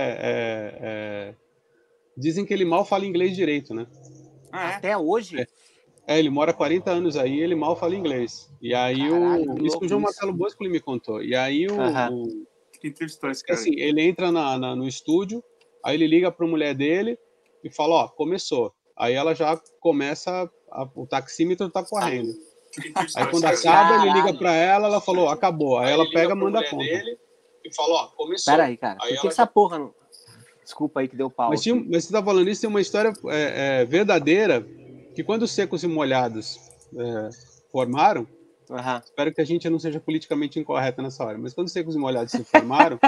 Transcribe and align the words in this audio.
é, 0.00 0.78
é, 0.80 1.34
dizem 2.16 2.44
que 2.44 2.52
ele 2.52 2.64
mal 2.64 2.84
fala 2.84 3.06
inglês 3.06 3.34
direito, 3.34 3.74
né? 3.74 3.86
Ah, 4.52 4.72
é? 4.72 4.74
Até 4.74 4.96
hoje? 4.96 5.40
É. 5.40 5.46
é. 6.06 6.18
ele 6.18 6.30
mora 6.30 6.52
40 6.52 6.90
anos 6.90 7.16
aí 7.16 7.40
ele 7.40 7.54
mal 7.54 7.76
fala 7.76 7.94
inglês. 7.94 8.50
E 8.60 8.74
aí 8.74 9.08
Caralho, 9.08 9.52
o. 9.52 9.66
Isso 9.66 9.78
que 9.78 9.86
o 9.86 9.88
João 9.88 10.00
Marcelo 10.00 10.32
Bosco 10.32 10.62
me 10.64 10.80
contou. 10.80 11.22
E 11.22 11.34
aí 11.34 11.66
o. 11.66 11.74
o 11.76 12.80
que 12.80 12.88
entrevistou 12.88 13.30
esse 13.30 13.44
cara? 13.44 13.58
Assim, 13.58 13.78
ele 13.78 14.02
entra 14.02 14.32
na, 14.32 14.58
na, 14.58 14.74
no 14.74 14.88
estúdio, 14.88 15.42
aí 15.84 15.94
ele 15.94 16.06
liga 16.06 16.32
para 16.32 16.46
a 16.46 16.48
mulher 16.48 16.74
dele 16.74 17.18
e 17.62 17.70
fala: 17.70 18.04
Ó, 18.04 18.08
começou. 18.08 18.72
Aí 18.96 19.14
ela 19.14 19.34
já 19.34 19.58
começa, 19.80 20.50
a, 20.70 20.88
o 20.94 21.06
taxímetro 21.06 21.70
tá 21.70 21.82
correndo. 21.82 22.32
Aí 23.16 23.26
quando 23.30 23.46
acaba, 23.46 24.02
ele 24.02 24.12
liga 24.12 24.34
para 24.34 24.54
ela, 24.54 24.88
ela 24.88 25.00
falou: 25.00 25.28
acabou. 25.28 25.78
Aí, 25.78 25.86
aí 25.86 25.92
ela 25.92 26.10
pega, 26.10 26.34
manda 26.34 26.60
a 26.60 26.68
conta. 26.68 26.84
Dele, 26.84 27.18
e 27.64 27.74
falou: 27.74 27.96
Ó, 27.96 28.06
começou. 28.08 28.52
Peraí, 28.52 28.76
cara, 28.76 28.98
aí 29.02 29.14
por 29.14 29.22
que 29.22 29.28
essa 29.28 29.42
já... 29.42 29.46
porra 29.46 29.78
não. 29.78 29.94
Desculpa 30.62 31.00
aí 31.00 31.08
que 31.08 31.16
deu 31.16 31.28
pau. 31.28 31.50
Mas, 31.50 31.62
tinha, 31.62 31.74
mas 31.74 32.04
você 32.04 32.12
tá 32.12 32.22
falando 32.22 32.48
isso, 32.48 32.60
tem 32.60 32.70
uma 32.70 32.80
história 32.80 33.12
é, 33.26 33.80
é, 33.80 33.84
verdadeira 33.84 34.64
que 35.14 35.24
quando 35.24 35.42
os 35.42 35.50
secos 35.50 35.82
e 35.82 35.88
molhados 35.88 36.60
é, 36.96 37.30
formaram, 37.72 38.26
uhum. 38.68 38.98
espero 39.04 39.34
que 39.34 39.40
a 39.40 39.44
gente 39.44 39.68
não 39.68 39.78
seja 39.78 39.98
politicamente 39.98 40.60
incorreta 40.60 41.02
nessa 41.02 41.24
hora, 41.24 41.38
mas 41.38 41.52
quando 41.52 41.66
os 41.66 41.72
secos 41.72 41.94
e 41.94 41.98
molhados 41.98 42.32
se 42.32 42.44
formaram, 42.44 42.98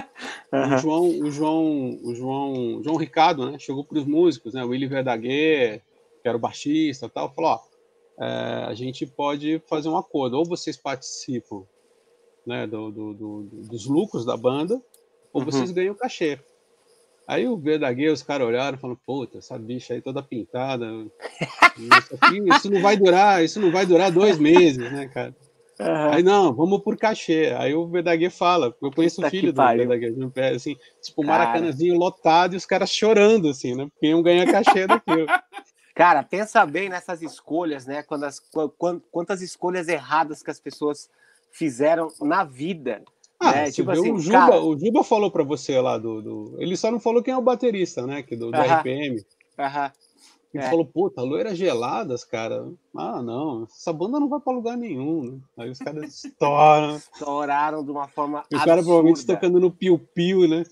uhum. 0.53 0.75
o 0.75 0.79
João, 0.79 1.09
o 1.09 1.31
João, 1.31 1.99
o 2.03 2.15
João, 2.15 2.83
João 2.83 2.97
Ricardo, 2.97 3.51
né, 3.51 3.59
chegou 3.59 3.85
para 3.85 3.99
os 3.99 4.05
músicos, 4.05 4.55
né, 4.55 4.65
o 4.65 4.69
Willy 4.69 4.87
Verdaguer, 4.87 5.81
que 6.21 6.29
era 6.29 6.37
o 6.37 6.41
baixista, 6.41 7.09
tal, 7.09 7.33
falou, 7.33 7.53
ó, 7.53 7.61
é, 8.25 8.65
a 8.67 8.75
gente 8.75 9.07
pode 9.07 9.63
fazer 9.69 9.89
um 9.89 9.97
acordo, 9.97 10.37
ou 10.37 10.45
vocês 10.45 10.77
participam, 10.77 11.65
né, 12.47 12.67
do, 12.67 12.91
do, 12.91 13.15
do, 13.15 13.43
dos 13.69 13.87
lucros 13.87 14.25
da 14.25 14.37
banda, 14.37 14.81
ou 15.33 15.41
uhum. 15.41 15.45
vocês 15.45 15.71
ganham 15.71 15.95
cachê. 15.95 16.39
Aí 17.27 17.47
o 17.47 17.57
Verdaguer, 17.57 18.13
os 18.13 18.23
caras 18.23 18.47
olharam 18.47 18.77
e 18.77 18.81
falaram, 18.81 19.01
puta, 19.07 19.39
essa 19.39 19.59
bicha 19.59 19.95
aí 19.95 20.01
toda 20.01 20.23
pintada. 20.23 20.87
Isso, 21.79 22.19
aqui, 22.21 22.43
isso 22.55 22.71
não 22.71 22.83
vai 22.83 22.99
durar, 22.99 23.43
isso 23.43 23.59
não 23.59 23.73
vai 23.73 23.87
durar 23.87 24.11
dois 24.11 24.39
meses, 24.39 24.93
né, 24.93 25.09
cara? 25.09 25.35
Uhum. 25.81 26.13
Aí 26.13 26.23
não, 26.23 26.53
vamos 26.53 26.83
por 26.83 26.99
cachê. 26.99 27.55
Aí 27.57 27.75
o 27.75 27.87
Verdaguer 27.89 28.31
fala, 28.31 28.77
eu 28.83 28.93
conheço 28.93 29.17
Puta 29.17 29.29
o 29.29 29.31
filho 29.31 29.53
do 29.53 29.63
Verdaguer, 29.63 30.15
assim, 30.55 30.77
tipo, 31.01 31.25
maracanazinho 31.25 31.99
lotado 31.99 32.53
e 32.53 32.57
os 32.57 32.67
caras 32.67 32.91
chorando, 32.91 33.49
assim, 33.49 33.75
né? 33.75 33.87
Porque 33.87 34.09
iam 34.09 34.23
ganhar 34.23 34.45
cachê 34.45 34.87
daquilo. 34.87 35.27
Cara, 35.95 36.23
pensa 36.23 36.65
bem 36.65 36.89
nessas 36.89 37.23
escolhas, 37.23 37.87
né? 37.87 38.03
Quando 38.03 38.25
as, 38.25 38.41
quantas 39.11 39.43
escolhas 39.43 39.89
erradas 39.89 40.43
que 40.43 40.51
as 40.51 40.61
pessoas 40.61 41.11
fizeram 41.53 42.09
na 42.21 42.45
vida 42.45 43.03
ah, 43.43 43.53
né? 43.53 43.71
tipo 43.73 43.91
assim, 43.91 44.13
o, 44.13 44.19
Juba, 44.21 44.39
cara... 44.39 44.61
o 44.61 44.79
Juba 44.79 45.03
falou 45.03 45.31
para 45.31 45.43
você 45.43 45.81
lá 45.81 45.99
do, 45.99 46.23
do, 46.23 46.57
Ele 46.59 46.77
só 46.77 46.93
não 46.93 47.01
falou 47.01 47.23
quem 47.23 47.35
é 47.35 47.37
o 47.37 47.43
baterista, 47.43 48.07
né? 48.07 48.23
Que 48.23 48.37
do, 48.37 48.53
do 48.53 48.57
uh 48.57 48.63
-huh. 48.63 48.79
RPM. 48.79 49.17
Uh 49.17 49.25
-huh. 49.59 49.93
Ele 50.55 50.63
é. 50.63 50.69
falou, 50.69 50.85
puta, 50.85 51.23
loiras 51.23 51.57
geladas, 51.57 52.25
cara. 52.25 52.71
Ah, 52.97 53.23
não, 53.23 53.65
essa 53.65 53.93
banda 53.93 54.21
não 54.21 54.29
vai 54.29 54.39
pra 54.39 54.53
lugar 54.53 54.77
nenhum. 54.77 55.25
Né? 55.25 55.41
Aí 55.59 55.71
os 55.71 55.79
caras 55.79 56.25
estouram. 56.25 56.97
Estouraram 56.97 57.85
de 57.85 57.91
uma 57.91 58.07
forma. 58.07 58.45
Os 58.53 58.65
caras 58.65 58.85
provavelmente 58.85 59.27
tocando 59.27 59.59
no 59.59 59.73
piu-piu, 59.73 60.47
né? 60.47 60.63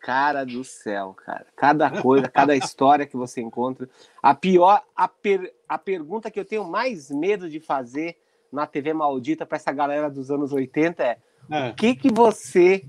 Cara 0.00 0.44
do 0.44 0.64
céu, 0.64 1.12
cara. 1.12 1.46
Cada 1.54 2.00
coisa, 2.00 2.28
cada 2.28 2.56
história 2.56 3.04
que 3.04 3.16
você 3.16 3.42
encontra. 3.42 3.88
A 4.22 4.34
pior, 4.34 4.82
a, 4.96 5.06
per, 5.06 5.52
a 5.68 5.76
pergunta 5.76 6.30
que 6.30 6.40
eu 6.40 6.44
tenho 6.44 6.64
mais 6.64 7.10
medo 7.10 7.50
de 7.50 7.60
fazer 7.60 8.16
na 8.52 8.66
TV 8.66 8.92
maldita 8.92 9.46
para 9.46 9.56
essa 9.56 9.72
galera 9.72 10.10
dos 10.10 10.30
anos 10.30 10.52
80 10.52 11.02
é, 11.02 11.18
é. 11.50 11.70
o 11.70 11.74
que 11.74 11.94
que 11.94 12.12
você 12.12 12.84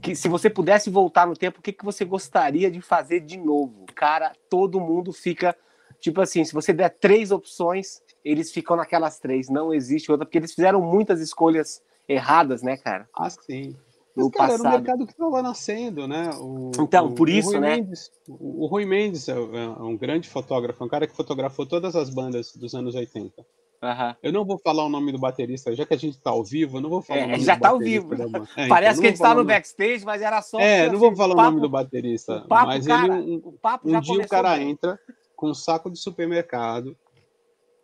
que 0.00 0.14
se 0.14 0.28
você 0.28 0.50
pudesse 0.50 0.90
voltar 0.90 1.26
no 1.26 1.34
tempo, 1.34 1.60
o 1.60 1.62
que 1.62 1.72
que 1.72 1.84
você 1.84 2.04
gostaria 2.04 2.70
de 2.70 2.80
fazer 2.82 3.20
de 3.20 3.38
novo? 3.38 3.86
Cara, 3.94 4.32
todo 4.50 4.80
mundo 4.80 5.12
fica 5.12 5.56
tipo 5.98 6.20
assim, 6.20 6.44
se 6.44 6.52
você 6.52 6.72
der 6.72 6.90
três 6.90 7.30
opções, 7.30 8.02
eles 8.22 8.52
ficam 8.52 8.76
naquelas 8.76 9.18
três, 9.18 9.48
não 9.48 9.72
existe 9.72 10.10
outra, 10.10 10.26
porque 10.26 10.36
eles 10.36 10.52
fizeram 10.52 10.80
muitas 10.82 11.20
escolhas 11.20 11.82
erradas, 12.06 12.62
né, 12.62 12.76
cara? 12.76 13.08
Ah, 13.16 13.30
sim. 13.30 13.74
Mas, 14.14 14.26
no 14.26 14.30
cara, 14.30 14.52
passado. 14.52 14.66
era 14.66 14.68
um 14.68 14.78
mercado 14.78 15.06
que 15.06 15.12
estava 15.12 15.42
nascendo, 15.42 16.06
né? 16.06 16.30
O, 16.38 16.70
então, 16.78 17.06
o, 17.06 17.14
por 17.14 17.28
isso, 17.28 17.58
né? 17.58 17.76
Mendes, 17.76 18.12
o, 18.28 18.64
o 18.64 18.66
Rui 18.66 18.84
Mendes 18.84 19.28
é, 19.28 19.32
é 19.32 19.82
um 19.82 19.96
grande 19.96 20.28
fotógrafo, 20.28 20.84
um 20.84 20.88
cara 20.88 21.06
que 21.06 21.16
fotografou 21.16 21.66
todas 21.66 21.96
as 21.96 22.10
bandas 22.10 22.54
dos 22.54 22.74
anos 22.74 22.94
80. 22.94 23.44
Uhum. 23.84 24.16
Eu 24.22 24.32
não 24.32 24.46
vou 24.46 24.58
falar 24.58 24.82
o 24.86 24.88
nome 24.88 25.12
do 25.12 25.18
baterista, 25.18 25.76
já 25.76 25.84
que 25.84 25.92
a 25.92 25.98
gente 25.98 26.16
está 26.16 26.30
ao 26.30 26.42
vivo, 26.42 26.78
eu 26.78 26.80
não 26.80 26.88
vou 26.88 27.02
falar 27.02 27.20
é, 27.20 27.24
o 27.24 27.28
nome 27.32 27.44
já 27.44 27.54
está 27.54 27.68
ao 27.68 27.78
vivo. 27.78 28.14
É, 28.56 28.66
Parece 28.66 28.92
então, 28.92 29.00
que 29.00 29.06
a 29.06 29.10
gente 29.10 29.16
está 29.16 29.34
no 29.34 29.44
backstage, 29.44 30.04
mas 30.06 30.22
era 30.22 30.40
só. 30.40 30.58
É, 30.58 30.88
não 30.90 30.98
vou 30.98 31.14
falar 31.14 31.34
o, 31.34 31.36
papo, 31.36 31.48
o 31.48 31.50
nome 31.50 31.60
do 31.60 31.68
baterista. 31.68 32.38
O 32.38 32.48
papo, 32.48 32.66
mas 32.66 32.86
cara, 32.86 33.18
ele, 33.18 33.30
um, 33.30 33.40
o 33.44 33.52
papo 33.52 33.90
um 33.90 34.00
dia 34.00 34.24
o 34.24 34.28
cara 34.28 34.56
bem. 34.56 34.70
entra 34.70 34.98
com 35.36 35.50
um 35.50 35.54
saco 35.54 35.90
de 35.90 35.98
supermercado 35.98 36.96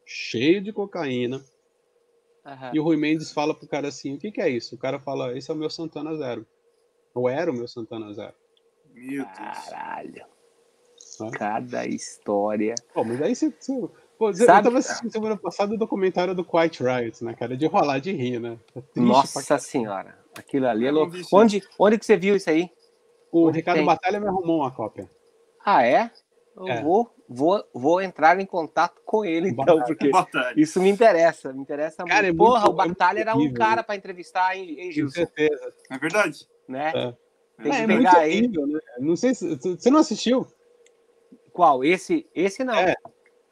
cheio 0.06 0.62
de 0.62 0.72
cocaína. 0.72 1.44
Uhum. 2.46 2.70
E 2.72 2.80
o 2.80 2.82
Rui 2.82 2.96
Mendes 2.96 3.30
fala 3.30 3.54
pro 3.54 3.68
cara 3.68 3.88
assim: 3.88 4.14
o 4.14 4.18
que, 4.18 4.32
que 4.32 4.40
é 4.40 4.48
isso? 4.48 4.74
O 4.74 4.78
cara 4.78 4.98
fala: 4.98 5.36
esse 5.36 5.50
é 5.50 5.54
o 5.54 5.56
meu 5.56 5.68
Santana 5.68 6.16
Zero. 6.16 6.46
Ou 7.14 7.28
era 7.28 7.50
o 7.50 7.54
meu 7.54 7.68
Santana 7.68 8.12
Zero. 8.14 8.34
Meu 8.94 9.24
Deus. 9.24 9.36
Caralho. 9.36 10.24
Cada 11.32 11.86
história. 11.86 12.74
Pô, 12.94 13.04
mas 13.04 13.20
aí 13.20 13.34
você, 13.34 13.52
Pô, 14.20 14.34
Sabe? 14.34 14.50
Eu 14.58 14.64
tava 14.64 14.78
assistindo 14.80 15.10
semana 15.10 15.34
passada 15.34 15.74
o 15.74 15.78
documentário 15.78 16.34
do 16.34 16.44
Quiet 16.44 16.82
Riot, 16.82 17.24
né, 17.24 17.32
cara? 17.32 17.56
De 17.56 17.64
rolar 17.64 18.00
de 18.00 18.12
rir, 18.12 18.38
né? 18.38 18.58
É 18.76 19.00
Nossa 19.00 19.58
senhora, 19.58 20.14
aquilo 20.36 20.68
ali 20.68 20.86
é 20.86 20.90
louco. 20.90 21.16
Onde, 21.32 21.62
onde 21.78 21.98
que 21.98 22.04
você 22.04 22.18
viu 22.18 22.36
isso 22.36 22.50
aí? 22.50 22.70
O 23.32 23.46
onde 23.46 23.56
Ricardo 23.56 23.78
tem? 23.78 23.86
Batalha 23.86 24.20
me 24.20 24.26
arrumou 24.26 24.58
uma 24.58 24.70
cópia. 24.70 25.10
Ah, 25.64 25.86
é? 25.86 26.10
Eu 26.54 26.68
é. 26.68 26.82
Vou, 26.82 27.10
vou, 27.26 27.64
vou 27.72 28.02
entrar 28.02 28.38
em 28.38 28.44
contato 28.44 29.00
com 29.06 29.24
ele, 29.24 29.48
então, 29.48 29.82
porque 29.84 30.10
Batalha. 30.12 30.52
isso 30.54 30.82
me 30.82 30.90
interessa, 30.90 31.50
me 31.54 31.62
interessa 31.62 32.04
cara, 32.04 32.24
muito. 32.24 32.34
É 32.34 32.36
Porra, 32.36 32.60
muito, 32.66 32.72
o 32.72 32.76
Batalha 32.76 33.18
é 33.20 33.22
era 33.22 33.34
um 33.34 33.50
cara 33.54 33.76
né? 33.76 33.82
para 33.84 33.96
entrevistar, 33.96 34.54
hein, 34.54 34.76
hein 34.78 34.92
Gilson? 34.92 35.18
Com 35.18 35.26
certeza. 35.34 35.72
É 35.90 35.96
verdade. 35.96 36.46
Né? 36.68 36.92
É. 36.94 37.14
Tem 37.62 37.72
que 37.72 37.78
é, 37.78 37.86
pegar 37.86 38.28
ele. 38.28 38.48
Né? 38.48 38.80
Não 38.98 39.16
sei 39.16 39.34
se 39.34 39.56
você 39.56 39.88
não 39.88 40.00
assistiu. 40.00 40.46
Qual? 41.54 41.82
Esse, 41.82 42.28
esse 42.34 42.62
não. 42.62 42.74
É. 42.74 42.94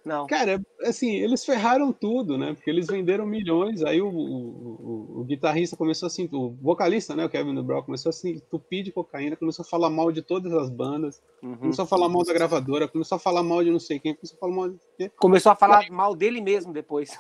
Não. 0.09 0.27
Cara, 0.27 0.59
assim, 0.85 1.17
eles 1.17 1.45
ferraram 1.45 1.93
tudo, 1.93 2.39
né? 2.39 2.55
Porque 2.55 2.71
eles 2.71 2.87
venderam 2.87 3.27
milhões. 3.27 3.85
Aí 3.85 4.01
o, 4.01 4.09
o, 4.09 4.17
o, 4.17 5.21
o 5.21 5.25
guitarrista 5.25 5.77
começou 5.77 6.07
assim, 6.07 6.27
o 6.33 6.49
vocalista, 6.63 7.15
né? 7.15 7.27
O 7.27 7.29
Kevin 7.29 7.63
Brown 7.63 7.83
começou 7.83 8.09
assim, 8.09 8.31
entupir 8.31 8.83
de 8.83 8.91
cocaína, 8.91 9.37
começou 9.37 9.63
a 9.63 9.69
falar 9.69 9.91
mal 9.91 10.11
de 10.11 10.23
todas 10.23 10.51
as 10.55 10.71
bandas, 10.71 11.23
uhum. 11.43 11.59
começou 11.59 11.83
a 11.83 11.87
falar 11.87 12.09
mal 12.09 12.25
da 12.25 12.33
gravadora, 12.33 12.89
começou 12.89 13.17
a 13.17 13.19
falar 13.19 13.43
mal 13.43 13.63
de 13.63 13.71
não 13.71 13.79
sei 13.79 13.99
quem, 13.99 14.15
começou 14.15 14.39
a 14.39 14.41
falar 14.41 14.55
mal 14.55 14.69
de. 14.71 15.11
Começou 15.19 15.53
a 15.53 15.57
falar 15.57 15.81
aí, 15.81 15.91
mal 15.91 16.17
dele 16.17 16.41
mesmo 16.41 16.73
depois. 16.73 17.11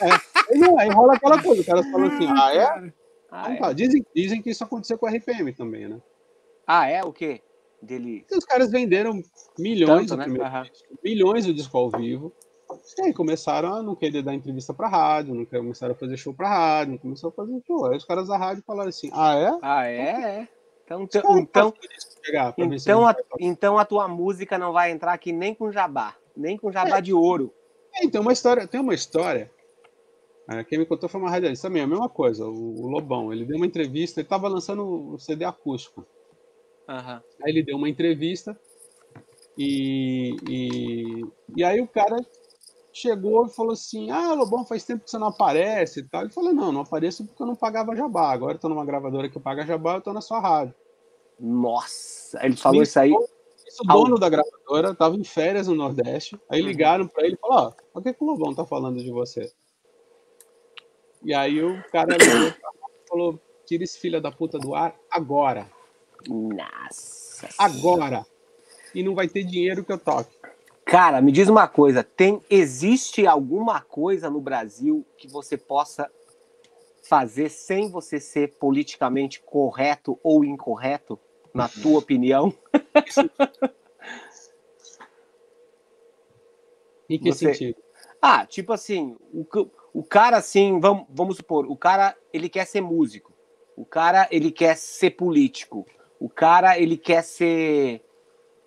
É, 0.00 0.10
aí, 0.12 0.80
aí 0.80 0.90
rola 0.90 1.14
aquela 1.14 1.42
coisa, 1.42 1.62
o 1.62 1.64
cara 1.64 1.82
falou 1.84 2.08
assim, 2.08 2.26
ah, 2.28 2.54
é? 2.54 2.92
Ah, 3.30 3.52
então, 3.52 3.52
é? 3.52 3.56
Tá. 3.56 3.72
Dizem, 3.72 4.06
dizem 4.14 4.42
que 4.42 4.50
isso 4.50 4.62
aconteceu 4.62 4.98
com 4.98 5.06
a 5.06 5.10
RPM 5.10 5.50
também, 5.54 5.88
né? 5.88 5.98
Ah, 6.66 6.86
é? 6.88 7.02
O 7.02 7.12
quê? 7.12 7.40
Dele. 7.80 8.24
E 8.30 8.36
os 8.36 8.44
caras 8.44 8.70
venderam 8.70 9.22
milhões, 9.58 10.08
Tanto, 10.08 10.18
né? 10.18 10.26
uhum. 10.26 10.98
milhões 11.02 11.46
do 11.46 11.54
disco 11.54 11.76
ao 11.76 11.90
vivo. 11.90 12.32
E 12.98 13.02
aí 13.02 13.14
começaram 13.14 13.74
a 13.74 13.82
não 13.82 13.94
querer 13.94 14.22
dar 14.22 14.34
entrevista 14.34 14.74
pra 14.74 14.88
rádio, 14.88 15.34
não 15.34 15.44
começaram 15.44 15.94
a 15.94 15.96
fazer 15.96 16.16
show 16.16 16.34
pra 16.34 16.48
rádio, 16.48 16.92
não 16.92 16.98
começaram 16.98 17.32
a 17.32 17.36
fazer 17.36 17.62
show. 17.66 17.86
Aí 17.86 17.96
os 17.96 18.04
caras 18.04 18.28
da 18.28 18.36
rádio 18.36 18.62
falaram 18.66 18.90
assim: 18.90 19.10
ah, 19.12 19.34
é? 19.34 19.58
Ah, 19.62 19.86
é? 19.86 19.98
é. 19.98 20.48
Então, 20.84 21.02
então, 21.02 21.38
então, 21.38 21.74
então, 22.66 23.06
a, 23.06 23.14
então 23.38 23.78
a 23.78 23.84
tua 23.84 24.08
música 24.08 24.56
não 24.56 24.72
vai 24.72 24.90
entrar 24.90 25.12
aqui 25.12 25.32
nem 25.32 25.54
com 25.54 25.70
jabá, 25.70 26.16
nem 26.34 26.56
com 26.56 26.72
jabá 26.72 26.98
é, 26.98 27.00
de 27.02 27.12
ouro. 27.12 27.52
É, 27.94 28.04
então 28.04 28.22
uma 28.22 28.32
história, 28.32 28.66
tem 28.66 28.80
uma 28.80 28.94
história. 28.94 29.50
É, 30.48 30.64
quem 30.64 30.78
me 30.78 30.86
contou 30.86 31.06
foi 31.08 31.20
uma 31.20 31.30
radialista 31.30 31.68
também, 31.68 31.82
a 31.82 31.86
mesma 31.86 32.08
coisa. 32.08 32.46
O, 32.46 32.80
o 32.80 32.86
Lobão, 32.86 33.30
ele 33.30 33.44
deu 33.44 33.58
uma 33.58 33.66
entrevista, 33.66 34.20
ele 34.20 34.26
estava 34.26 34.48
lançando 34.48 35.12
o 35.12 35.18
CD 35.18 35.44
acústico. 35.44 36.06
Uhum. 36.88 37.20
Aí 37.44 37.52
ele 37.52 37.62
deu 37.62 37.76
uma 37.76 37.88
entrevista 37.88 38.58
e, 39.56 40.36
e, 40.48 41.26
e 41.56 41.64
aí 41.64 41.80
o 41.80 41.88
cara 41.88 42.16
chegou 42.92 43.46
e 43.46 43.50
falou 43.50 43.72
assim: 43.72 44.10
Ah, 44.10 44.32
Lobão, 44.32 44.64
faz 44.64 44.84
tempo 44.84 45.04
que 45.04 45.10
você 45.10 45.18
não 45.18 45.28
aparece 45.28 46.00
e 46.00 46.08
tal. 46.08 46.22
Ele 46.22 46.30
falou: 46.30 46.52
Não, 46.52 46.72
não 46.72 46.80
apareço 46.80 47.26
porque 47.26 47.42
eu 47.42 47.46
não 47.46 47.56
pagava 47.56 47.94
jabá. 47.94 48.30
Agora 48.30 48.54
eu 48.54 48.58
tô 48.58 48.68
numa 48.68 48.84
gravadora 48.84 49.28
que 49.28 49.38
paga 49.38 49.66
jabá, 49.66 49.96
eu 49.96 50.00
tô 50.00 50.12
na 50.12 50.20
sua 50.20 50.40
rádio. 50.40 50.74
Nossa, 51.38 52.44
ele 52.44 52.56
falou 52.56 52.82
isso 52.82 52.98
aí. 52.98 53.12
o 53.12 53.28
dono 53.86 54.18
da 54.18 54.28
gravadora 54.28 54.94
tava 54.94 55.16
em 55.16 55.24
férias 55.24 55.68
no 55.68 55.74
Nordeste. 55.74 56.40
Aí 56.48 56.60
uhum. 56.60 56.66
ligaram 56.66 57.06
para 57.06 57.26
ele 57.26 57.34
e 57.34 57.38
falaram: 57.38 57.74
Ó, 57.94 57.98
o 57.98 58.02
que, 58.02 58.14
que 58.14 58.24
o 58.24 58.26
Lobão 58.26 58.54
tá 58.54 58.64
falando 58.64 59.02
de 59.02 59.10
você? 59.10 59.52
E 61.22 61.34
aí 61.34 61.62
o 61.62 61.82
cara 61.90 62.16
falou: 63.08 63.38
Tira 63.66 63.84
esse 63.84 63.98
filho 63.98 64.20
da 64.20 64.30
puta 64.30 64.58
do 64.58 64.74
ar 64.74 64.94
agora. 65.10 65.68
Nossa. 66.26 67.48
Agora. 67.58 68.26
E 68.94 69.02
não 69.02 69.14
vai 69.14 69.28
ter 69.28 69.44
dinheiro 69.44 69.84
que 69.84 69.92
eu 69.92 69.98
toque. 69.98 70.36
Cara, 70.84 71.20
me 71.20 71.30
diz 71.30 71.48
uma 71.48 71.68
coisa, 71.68 72.02
tem 72.02 72.40
existe 72.48 73.26
alguma 73.26 73.80
coisa 73.82 74.30
no 74.30 74.40
Brasil 74.40 75.04
que 75.18 75.28
você 75.28 75.56
possa 75.56 76.10
fazer 77.02 77.50
sem 77.50 77.90
você 77.90 78.18
ser 78.18 78.54
politicamente 78.58 79.40
correto 79.40 80.18
ou 80.22 80.42
incorreto? 80.44 81.20
na 81.58 81.68
tua 81.68 81.98
opinião? 81.98 82.54
em 87.10 87.18
que 87.18 87.32
Você... 87.32 87.46
sentido? 87.46 87.82
Ah, 88.20 88.44
tipo 88.46 88.72
assim, 88.72 89.16
o, 89.32 89.46
o 89.92 90.02
cara 90.04 90.36
assim, 90.36 90.80
vamos, 90.80 91.06
vamos 91.08 91.36
supor, 91.36 91.66
o 91.66 91.76
cara 91.76 92.16
ele 92.32 92.48
quer 92.48 92.64
ser 92.66 92.80
músico, 92.80 93.32
o 93.76 93.84
cara 93.84 94.26
ele 94.30 94.50
quer 94.50 94.76
ser 94.76 95.10
político, 95.10 95.86
o 96.20 96.28
cara 96.28 96.78
ele 96.78 96.96
quer 96.96 97.22
ser, 97.22 98.02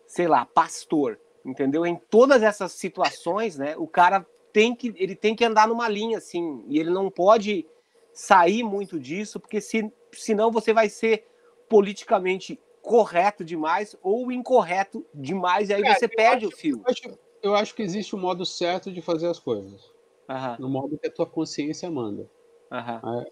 sei 0.05 0.27
lá, 0.27 0.45
pastor, 0.45 1.19
entendeu? 1.45 1.85
Em 1.85 1.95
todas 1.95 2.43
essas 2.43 2.71
situações, 2.73 3.57
né, 3.57 3.75
o 3.77 3.87
cara 3.87 4.25
tem 4.53 4.75
que 4.75 4.93
ele 4.97 5.15
tem 5.15 5.35
que 5.35 5.45
andar 5.45 5.67
numa 5.67 5.87
linha 5.87 6.17
assim, 6.17 6.63
e 6.67 6.79
ele 6.79 6.89
não 6.89 7.09
pode 7.09 7.65
sair 8.13 8.63
muito 8.63 8.99
disso, 8.99 9.39
porque 9.39 9.61
se, 9.61 9.91
senão 10.11 10.51
você 10.51 10.73
vai 10.73 10.89
ser 10.89 11.25
politicamente 11.69 12.59
correto 12.81 13.45
demais 13.45 13.95
ou 14.01 14.31
incorreto 14.31 15.05
demais, 15.13 15.69
e 15.69 15.73
aí 15.73 15.81
é, 15.81 15.93
você 15.93 16.07
perde 16.07 16.45
acho, 16.45 16.55
o 16.55 16.57
fio. 16.57 16.77
Eu 16.77 16.91
acho, 16.91 17.19
eu 17.43 17.55
acho, 17.55 17.75
que 17.75 17.81
existe 17.81 18.15
um 18.15 18.19
modo 18.19 18.45
certo 18.45 18.91
de 18.91 19.01
fazer 19.01 19.27
as 19.27 19.39
coisas. 19.39 19.89
Uhum. 20.29 20.55
No 20.59 20.69
modo 20.69 20.97
que 20.97 21.07
a 21.07 21.11
tua 21.11 21.25
consciência 21.25 21.89
manda. 21.89 22.29
Uhum. 22.71 23.25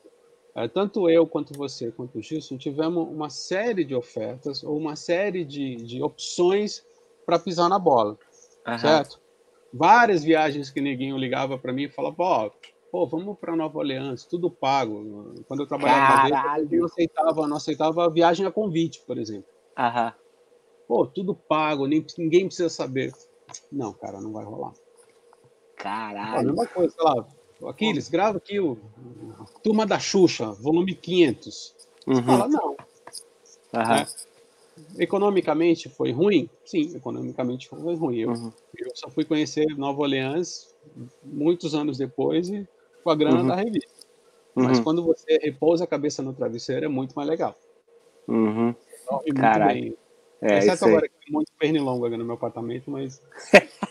É, 0.59 0.65
é, 0.65 0.67
tanto 0.67 1.09
eu 1.09 1.25
quanto 1.25 1.57
você, 1.57 1.91
quanto 1.91 2.17
o 2.17 2.21
Gilson, 2.21 2.57
tivemos 2.57 3.07
uma 3.07 3.29
série 3.29 3.83
de 3.83 3.95
ofertas 3.95 4.63
ou 4.63 4.77
uma 4.77 4.95
série 4.95 5.45
de, 5.45 5.77
de 5.77 6.03
opções 6.03 6.85
para 7.25 7.39
pisar 7.39 7.69
na 7.69 7.79
bola. 7.79 8.17
Uhum. 8.67 8.77
Certo? 8.77 9.19
Várias 9.73 10.23
viagens 10.23 10.69
que 10.69 10.81
neguinho 10.81 11.17
ligava 11.17 11.57
para 11.57 11.71
mim 11.71 11.83
e 11.83 11.89
falava, 11.89 12.15
ó, 12.19 12.51
pô, 12.91 13.05
vamos 13.05 13.37
para 13.37 13.55
Nova 13.55 13.77
Orleans, 13.77 14.25
tudo 14.25 14.49
pago. 14.49 15.33
Quando 15.47 15.61
eu 15.61 15.67
trabalhava 15.67 16.27
lá, 16.27 16.59
eu 16.59 16.79
não 16.79 16.85
aceitava, 16.85 17.47
não 17.47 17.57
aceitava 17.57 18.05
a 18.05 18.09
viagem 18.09 18.45
a 18.45 18.51
convite, 18.51 19.01
por 19.05 19.17
exemplo. 19.17 19.49
Aham. 19.77 20.13
Pô, 20.87 21.05
tudo 21.05 21.35
pago, 21.35 21.85
nem, 21.85 22.03
ninguém 22.17 22.47
precisa 22.47 22.67
saber. 22.67 23.13
Não, 23.71 23.93
cara, 23.93 24.19
não 24.19 24.33
vai 24.33 24.43
rolar. 24.43 24.73
Caralho. 25.75 26.39
A 26.39 26.43
mesma 26.43 26.67
coisa, 26.67 26.93
sei 26.93 27.03
lá, 27.03 27.27
Aquiles, 27.67 28.09
grava 28.09 28.37
aqui 28.37 28.59
o 28.59 28.77
Turma 29.63 29.85
da 29.85 29.99
Xuxa, 29.99 30.51
volume 30.53 30.95
500. 30.95 31.75
Você 32.05 32.19
uhum. 32.19 32.23
fala, 32.23 32.47
não. 32.47 32.69
Uhum. 32.69 32.75
É. 33.73 34.07
Economicamente 34.97 35.89
foi 35.89 36.11
ruim? 36.11 36.49
Sim, 36.65 36.95
economicamente 36.95 37.67
foi 37.67 37.95
ruim. 37.95 38.19
Eu, 38.19 38.29
uhum. 38.29 38.51
eu 38.77 38.91
só 38.95 39.09
fui 39.09 39.25
conhecer 39.25 39.65
Nova 39.77 40.01
Orleans 40.01 40.73
muitos 41.23 41.75
anos 41.75 41.97
depois 41.97 42.49
e 42.49 42.67
com 43.03 43.09
a 43.09 43.15
grana 43.15 43.41
uhum. 43.41 43.47
da 43.47 43.55
revista. 43.55 43.91
Mas 44.55 44.77
uhum. 44.77 44.83
quando 44.83 45.03
você 45.03 45.37
repousa 45.41 45.83
a 45.83 45.87
cabeça 45.87 46.21
no 46.21 46.33
travesseiro 46.33 46.85
é 46.85 46.89
muito 46.89 47.13
mais 47.13 47.27
legal. 47.27 47.55
Uhum. 48.27 48.73
Caralho. 49.35 49.97
É, 50.41 50.59
Exceto 50.59 50.85
agora 50.85 51.07
que 51.07 51.15
tem 51.15 51.33
um 51.35 51.39
monte 51.39 51.47
de 51.47 51.57
pernilongo 51.57 52.05
aqui 52.05 52.15
no 52.15 52.23
meu 52.23 52.35
apartamento, 52.35 52.89
mas. 52.89 53.21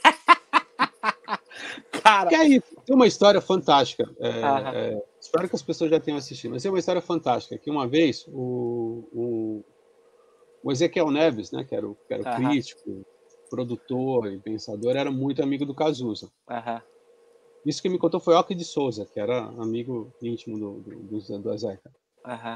Cara. 2.02 2.28
Que 2.28 2.34
é 2.34 2.48
isso. 2.48 2.76
Tem 2.84 2.94
uma 2.94 3.06
história 3.06 3.40
fantástica. 3.40 4.08
É, 4.18 4.28
é, 4.28 5.02
espero 5.20 5.48
que 5.48 5.56
as 5.56 5.62
pessoas 5.62 5.90
já 5.90 6.00
tenham 6.00 6.18
assistido, 6.18 6.52
mas 6.52 6.62
tem 6.62 6.70
uma 6.70 6.78
história 6.78 7.00
fantástica. 7.00 7.58
Que 7.58 7.70
uma 7.70 7.86
vez 7.86 8.26
o, 8.28 9.08
o, 9.12 9.64
o 10.62 10.72
Ezequiel 10.72 11.10
Neves, 11.10 11.50
né, 11.52 11.64
que 11.64 11.74
era 11.74 11.88
o, 11.88 11.94
que 11.94 12.14
era 12.14 12.22
o 12.22 12.36
crítico, 12.36 13.04
produtor 13.48 14.32
e 14.32 14.38
pensador, 14.38 14.96
era 14.96 15.10
muito 15.10 15.42
amigo 15.42 15.64
do 15.64 15.74
Cazuza. 15.74 16.30
Isso 17.64 17.82
que 17.82 17.88
me 17.88 17.98
contou 17.98 18.20
foi 18.20 18.34
Ock 18.34 18.54
de 18.54 18.64
Souza, 18.64 19.06
que 19.06 19.18
era 19.18 19.44
amigo 19.58 20.12
íntimo 20.22 20.58
do, 20.58 20.80
do, 20.80 21.20
do, 21.20 21.38
do 21.38 21.58
Zeca. 21.58 21.90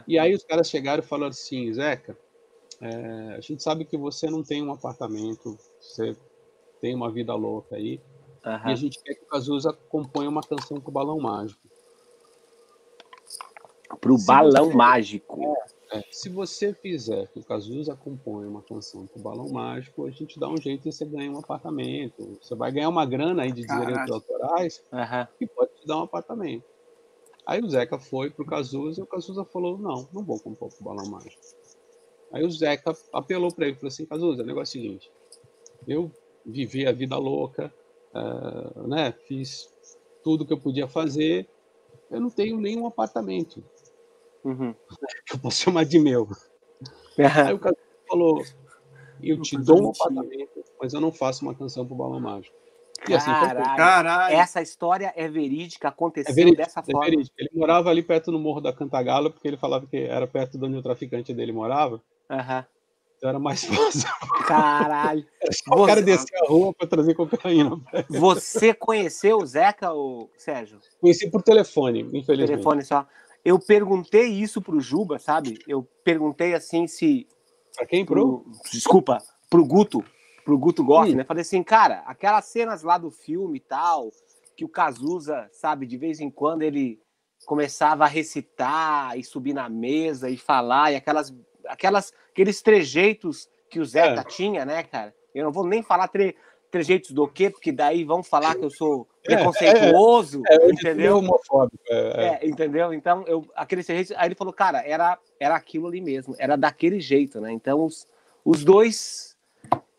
E 0.06 0.18
aí 0.18 0.34
os 0.34 0.44
caras 0.44 0.68
chegaram 0.68 1.02
e 1.02 1.06
falaram 1.06 1.30
assim, 1.30 1.72
Zeca, 1.72 2.16
é, 2.80 3.34
a 3.36 3.40
gente 3.40 3.62
sabe 3.62 3.84
que 3.84 3.96
você 3.96 4.28
não 4.30 4.42
tem 4.42 4.62
um 4.62 4.72
apartamento, 4.72 5.58
você 5.80 6.16
tem 6.80 6.94
uma 6.94 7.10
vida 7.10 7.34
louca 7.34 7.76
aí, 7.76 8.00
Uhum. 8.44 8.68
E 8.68 8.72
a 8.72 8.74
gente 8.74 9.02
quer 9.02 9.14
que 9.14 9.22
o 9.22 9.26
Cazuza 9.26 9.72
componha 9.72 10.28
uma 10.28 10.42
canção 10.42 10.80
pro 10.80 10.90
Balão 10.90 11.18
Mágico. 11.20 11.60
Pro 14.00 14.18
se 14.18 14.26
Balão 14.26 14.66
você, 14.66 14.76
Mágico. 14.76 15.56
É, 15.92 15.98
é, 15.98 16.04
se 16.10 16.28
você 16.28 16.74
fizer 16.74 17.28
que 17.28 17.38
o 17.38 17.44
Cazuza 17.44 17.94
componha 17.94 18.48
uma 18.48 18.62
canção 18.62 19.06
pro 19.06 19.22
Balão 19.22 19.48
Mágico, 19.50 20.06
a 20.06 20.10
gente 20.10 20.40
dá 20.40 20.48
um 20.48 20.56
jeito 20.56 20.88
e 20.88 20.92
você 20.92 21.04
ganha 21.04 21.30
um 21.30 21.38
apartamento. 21.38 22.38
Você 22.42 22.54
vai 22.54 22.72
ganhar 22.72 22.88
uma 22.88 23.06
grana 23.06 23.42
aí 23.42 23.52
de 23.52 23.64
direitos 23.64 24.10
autorais 24.10 24.82
uhum. 24.92 25.26
que 25.38 25.46
pode 25.46 25.72
te 25.74 25.86
dar 25.86 25.98
um 25.98 26.02
apartamento. 26.02 26.64
Aí 27.46 27.60
o 27.60 27.68
Zeca 27.68 27.98
foi 27.98 28.30
pro 28.30 28.46
Cazuza 28.46 29.00
e 29.00 29.04
o 29.04 29.06
Cazuza 29.06 29.44
falou: 29.44 29.76
Não, 29.78 30.08
não 30.12 30.24
vou 30.24 30.40
compor 30.40 30.68
pro 30.70 30.84
Balão 30.84 31.10
Mágico. 31.10 31.42
Aí 32.32 32.44
o 32.44 32.50
Zeca 32.50 32.96
apelou 33.12 33.52
para 33.52 33.66
ele, 33.66 33.76
falou 33.76 33.88
assim: 33.88 34.06
Cazuza, 34.06 34.42
o 34.42 34.46
negócio 34.46 34.78
é 34.78 34.80
o 34.80 34.82
seguinte, 34.82 35.12
eu 35.86 36.10
vivi 36.46 36.86
a 36.86 36.92
vida 36.92 37.16
louca, 37.18 37.72
uh, 38.14 38.87
né, 38.87 39.12
fiz 39.26 39.73
tudo 40.23 40.47
que 40.47 40.53
eu 40.53 40.61
podia 40.61 40.88
fazer, 40.88 41.49
eu 42.11 42.20
não 42.20 42.31
tenho 42.31 42.59
nenhum 42.59 42.87
apartamento. 42.87 43.62
Uhum. 44.44 44.75
Que 45.26 45.35
eu 45.37 45.38
posso 45.38 45.62
chamar 45.62 45.85
de 45.85 45.99
meu. 45.99 46.29
Aí 47.47 47.53
o 47.53 47.59
cara 47.59 47.76
falou: 48.09 48.43
Eu 49.23 49.41
te 49.41 49.56
dou 49.59 49.87
um 49.87 49.91
apartamento, 49.91 50.64
mas 50.81 50.93
eu 50.93 51.00
não 51.00 51.12
faço 51.12 51.44
uma 51.44 51.55
canção 51.55 51.87
pro 51.87 51.94
Balão 51.94 52.20
Mágico. 52.20 52.56
E 53.09 53.14
assim 53.14 53.31
Caralho, 53.31 53.76
Caralho. 53.76 54.37
Essa 54.37 54.62
história 54.62 55.12
é 55.17 55.26
verídica, 55.29 55.88
aconteceu 55.88 56.31
é 56.31 56.35
verídica, 56.35 56.62
dessa 56.62 56.81
é 56.81 56.85
forma. 56.85 57.05
Verídica. 57.05 57.35
Ele 57.37 57.50
morava 57.53 57.91
ali 57.91 58.03
perto 58.03 58.31
no 58.31 58.38
Morro 58.38 58.61
da 58.61 58.73
Cantagalo, 58.73 59.31
porque 59.31 59.49
ele 59.49 59.56
falava 59.56 59.87
que 59.87 59.97
era 59.97 60.26
perto 60.26 60.56
de 60.56 60.64
onde 60.64 60.76
o 60.76 60.82
traficante 60.82 61.35
dele 61.35 61.53
morava. 61.53 62.00
Uhum. 62.31 62.64
Então 63.22 63.30
era 63.30 63.38
mais 63.38 63.62
fácil. 63.64 64.08
Caralho. 64.48 65.24
Você... 65.46 65.62
O 65.70 65.86
cara 65.86 66.02
descer 66.02 66.36
a 66.42 66.48
rua 66.48 66.74
para 66.74 66.88
trazer 66.88 67.14
cocaína. 67.14 67.80
Você 68.10 68.74
conheceu 68.74 69.38
o 69.38 69.46
Zeca, 69.46 69.92
ou 69.92 70.28
Sérgio? 70.36 70.80
Conheci 71.00 71.30
por 71.30 71.40
telefone, 71.40 72.00
infelizmente. 72.00 72.48
Telefone 72.48 72.84
só. 72.84 73.06
Eu 73.44 73.60
perguntei 73.60 74.26
isso 74.26 74.60
pro 74.60 74.80
Juba, 74.80 75.20
sabe? 75.20 75.56
Eu 75.69 75.84
perguntei 76.02 76.52
assim 76.52 76.88
se. 76.88 77.28
Pra 77.76 77.86
quem? 77.86 78.04
Pro? 78.04 78.40
pro... 78.40 78.52
Desculpa, 78.72 79.19
pro 79.48 79.64
Guto. 79.64 80.04
Pro 80.44 80.58
Guto 80.58 80.82
Goff, 80.82 81.12
hum. 81.12 81.14
né? 81.14 81.22
Falei 81.22 81.42
assim, 81.42 81.62
cara, 81.62 82.02
aquelas 82.04 82.46
cenas 82.46 82.82
lá 82.82 82.98
do 82.98 83.12
filme 83.12 83.58
e 83.58 83.60
tal, 83.60 84.10
que 84.56 84.64
o 84.64 84.68
Cazuza, 84.68 85.48
sabe, 85.52 85.86
de 85.86 85.96
vez 85.96 86.18
em 86.18 86.28
quando 86.28 86.62
ele 86.62 87.00
começava 87.46 88.02
a 88.02 88.08
recitar 88.08 89.16
e 89.16 89.22
subir 89.22 89.52
na 89.52 89.68
mesa 89.68 90.28
e 90.28 90.36
falar, 90.36 90.90
e 90.90 90.96
aquelas 90.96 91.32
aquelas, 91.67 92.12
aqueles 92.31 92.62
trejeitos 92.62 93.49
que 93.69 93.81
o 93.81 93.85
Zeca 93.85 94.20
é. 94.20 94.25
tinha, 94.25 94.64
né, 94.64 94.82
cara? 94.82 95.14
Eu 95.35 95.45
não 95.45 95.52
vou 95.52 95.66
nem 95.66 95.83
falar 95.83 96.09
tre, 96.09 96.37
trejeitos 96.71 97.11
do 97.11 97.28
quê, 97.28 97.50
porque 97.50 97.71
daí 97.71 98.02
vão 98.02 98.23
falar 98.23 98.54
que 98.54 98.64
eu 98.64 98.71
sou 98.71 99.07
é, 99.25 99.35
preconceituoso, 99.35 100.42
é, 100.49 100.54
é, 100.54 100.71
entendeu? 100.71 101.19
Homofóbico, 101.19 101.83
é, 101.88 102.40
entendeu? 102.47 102.95
Então, 102.95 103.25
eu, 103.26 103.47
aquele 103.54 103.85
trejeito, 103.85 104.14
aí 104.16 104.28
ele 104.28 104.35
falou, 104.35 104.52
cara, 104.52 104.83
era, 104.87 105.19
era 105.38 105.54
aquilo 105.54 105.87
ali 105.87 106.00
mesmo, 106.00 106.35
era 106.38 106.57
daquele 106.57 106.99
jeito, 106.99 107.40
né? 107.40 107.52
Então, 107.52 107.85
os, 107.85 108.07
os 108.45 108.64
dois, 108.64 109.37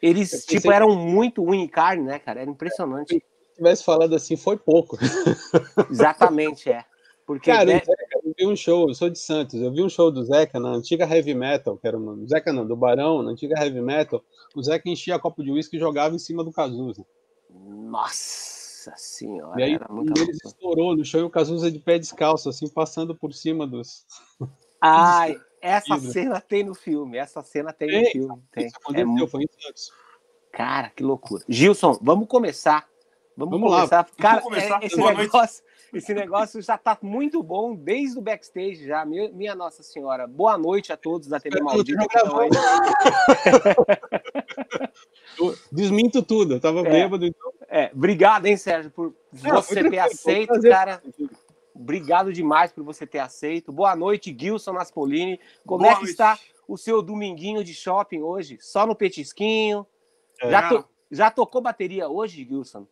eles, 0.02 0.46
tipo, 0.46 0.72
eram 0.72 0.96
muito 0.96 1.44
unha 1.44 1.64
e 1.64 1.70
carne, 1.70 2.04
né, 2.04 2.20
cara? 2.20 2.42
Era 2.42 2.50
impressionante. 2.50 3.14
Se 3.14 3.56
tivesse 3.56 3.84
falado 3.84 4.16
assim, 4.16 4.36
foi 4.36 4.58
pouco. 4.58 4.98
Exatamente, 5.92 6.72
é. 6.72 6.84
Porque, 7.26 7.52
Cara, 7.52 7.66
né? 7.66 7.80
Zeca, 7.80 7.94
eu 8.24 8.34
vi 8.38 8.48
um 8.48 8.56
show, 8.56 8.90
eu 8.90 8.94
sou 8.94 9.10
de 9.10 9.18
Santos, 9.18 9.62
eu 9.62 9.72
vi 9.72 9.82
um 9.82 9.90
show 9.90 10.12
do 10.12 10.24
Zeca 10.24 10.60
na 10.60 10.70
antiga 10.70 11.06
Heavy 11.06 11.34
Metal, 11.34 11.78
que 11.78 11.88
era 11.88 11.98
uma, 11.98 12.18
Zeca 12.28 12.52
não, 12.52 12.66
do 12.68 12.76
Barão, 12.76 13.24
na 13.24 13.32
antiga 13.32 13.58
Heavy 13.58 13.82
Metal, 13.82 14.22
o 14.56 14.62
Zeca 14.62 14.90
enchia 14.90 15.20
copo 15.20 15.44
de 15.44 15.52
uísque 15.52 15.78
e 15.78 15.80
jogava 15.80 16.14
em 16.14 16.20
cima 16.20 16.44
do 16.44 16.52
Cazuza. 16.52 17.06
Nossa 17.50 18.94
senhora, 18.98 19.60
e 19.60 19.64
aí 19.64 19.80
um 19.90 20.04
deles 20.04 20.38
estourou 20.44 20.98
no 20.98 21.06
show 21.06 21.22
e 21.22 21.24
o 21.24 21.30
Cazuza 21.30 21.72
de 21.72 21.80
pé 21.80 21.98
descalço, 21.98 22.50
assim, 22.50 22.68
passando 22.68 23.16
por 23.16 23.34
cima 23.34 23.66
dos... 23.66 24.06
Ai, 24.82 25.40
essa 25.62 25.98
cena 25.98 26.42
tem 26.42 26.62
no 26.62 26.76
filme, 26.76 27.18
essa 27.18 27.42
cena 27.42 27.72
tem, 27.72 27.88
tem 27.88 28.04
no 28.04 28.10
filme. 28.10 28.44
Tem. 28.52 28.68
Isso 28.68 28.76
aconteceu, 28.82 29.02
é 29.02 29.06
muito... 29.06 29.28
foi 29.30 29.44
em 29.44 29.48
Santos. 29.62 29.94
Cara, 30.52 30.90
que 30.90 31.02
loucura. 31.02 31.42
Gilson, 31.48 31.98
vamos 32.02 32.28
começar. 32.28 32.86
Vamos, 33.38 33.54
vamos 33.60 33.74
começar. 33.74 33.98
Lá. 33.98 34.08
Cara, 34.18 34.42
começar. 34.42 34.84
É, 34.84 34.86
esse 34.86 34.98
Boa 34.98 35.14
negócio... 35.14 35.64
Noite 35.64 35.73
esse 35.94 36.14
negócio 36.14 36.62
já 36.62 36.76
está 36.76 36.98
muito 37.02 37.42
bom 37.42 37.76
desde 37.76 38.18
o 38.18 38.22
backstage 38.22 38.86
já. 38.86 39.06
Minha, 39.06 39.56
Nossa 39.56 39.84
Senhora. 39.84 40.28
Boa 40.28 40.58
noite 40.58 40.94
a 40.94 40.98
todos 40.98 41.28
da 41.28 41.40
TV 41.40 41.62
Maldita. 41.62 42.04
Desminto 45.72 46.22
tudo, 46.22 46.56
eu 46.56 46.60
tava 46.60 46.82
é, 46.82 46.90
bêbado. 46.90 47.26
Então... 47.26 47.52
É, 47.68 47.92
obrigado, 47.94 48.46
hein, 48.46 48.56
Sérgio, 48.56 48.92
por 48.92 49.14
Não, 49.42 49.62
você 49.62 49.90
ter 49.90 50.00
aceito, 50.00 50.62
cara. 50.62 51.02
Obrigado 51.74 52.32
demais 52.32 52.72
por 52.72 52.84
você 52.84 53.08
ter 53.08 53.20
aceito. 53.20 53.72
Boa 53.72 53.96
noite, 53.96 54.36
Gilson 54.38 54.74
Naspolini. 54.74 55.40
Como 55.66 55.82
Boa 55.82 55.92
é 55.92 55.96
que 55.96 56.02
noite. 56.02 56.12
está 56.12 56.38
o 56.68 56.78
seu 56.78 57.02
dominguinho 57.02 57.64
de 57.64 57.74
shopping 57.74 58.22
hoje? 58.22 58.58
Só 58.62 58.86
no 58.86 58.96
petisquinho? 58.96 59.86
É. 60.40 60.52
Já, 60.52 60.70
to... 60.70 60.86
Já 61.12 61.32
tocou 61.32 61.62
bateria 61.62 62.08
hoje, 62.08 62.46
Gilson? 62.46 62.86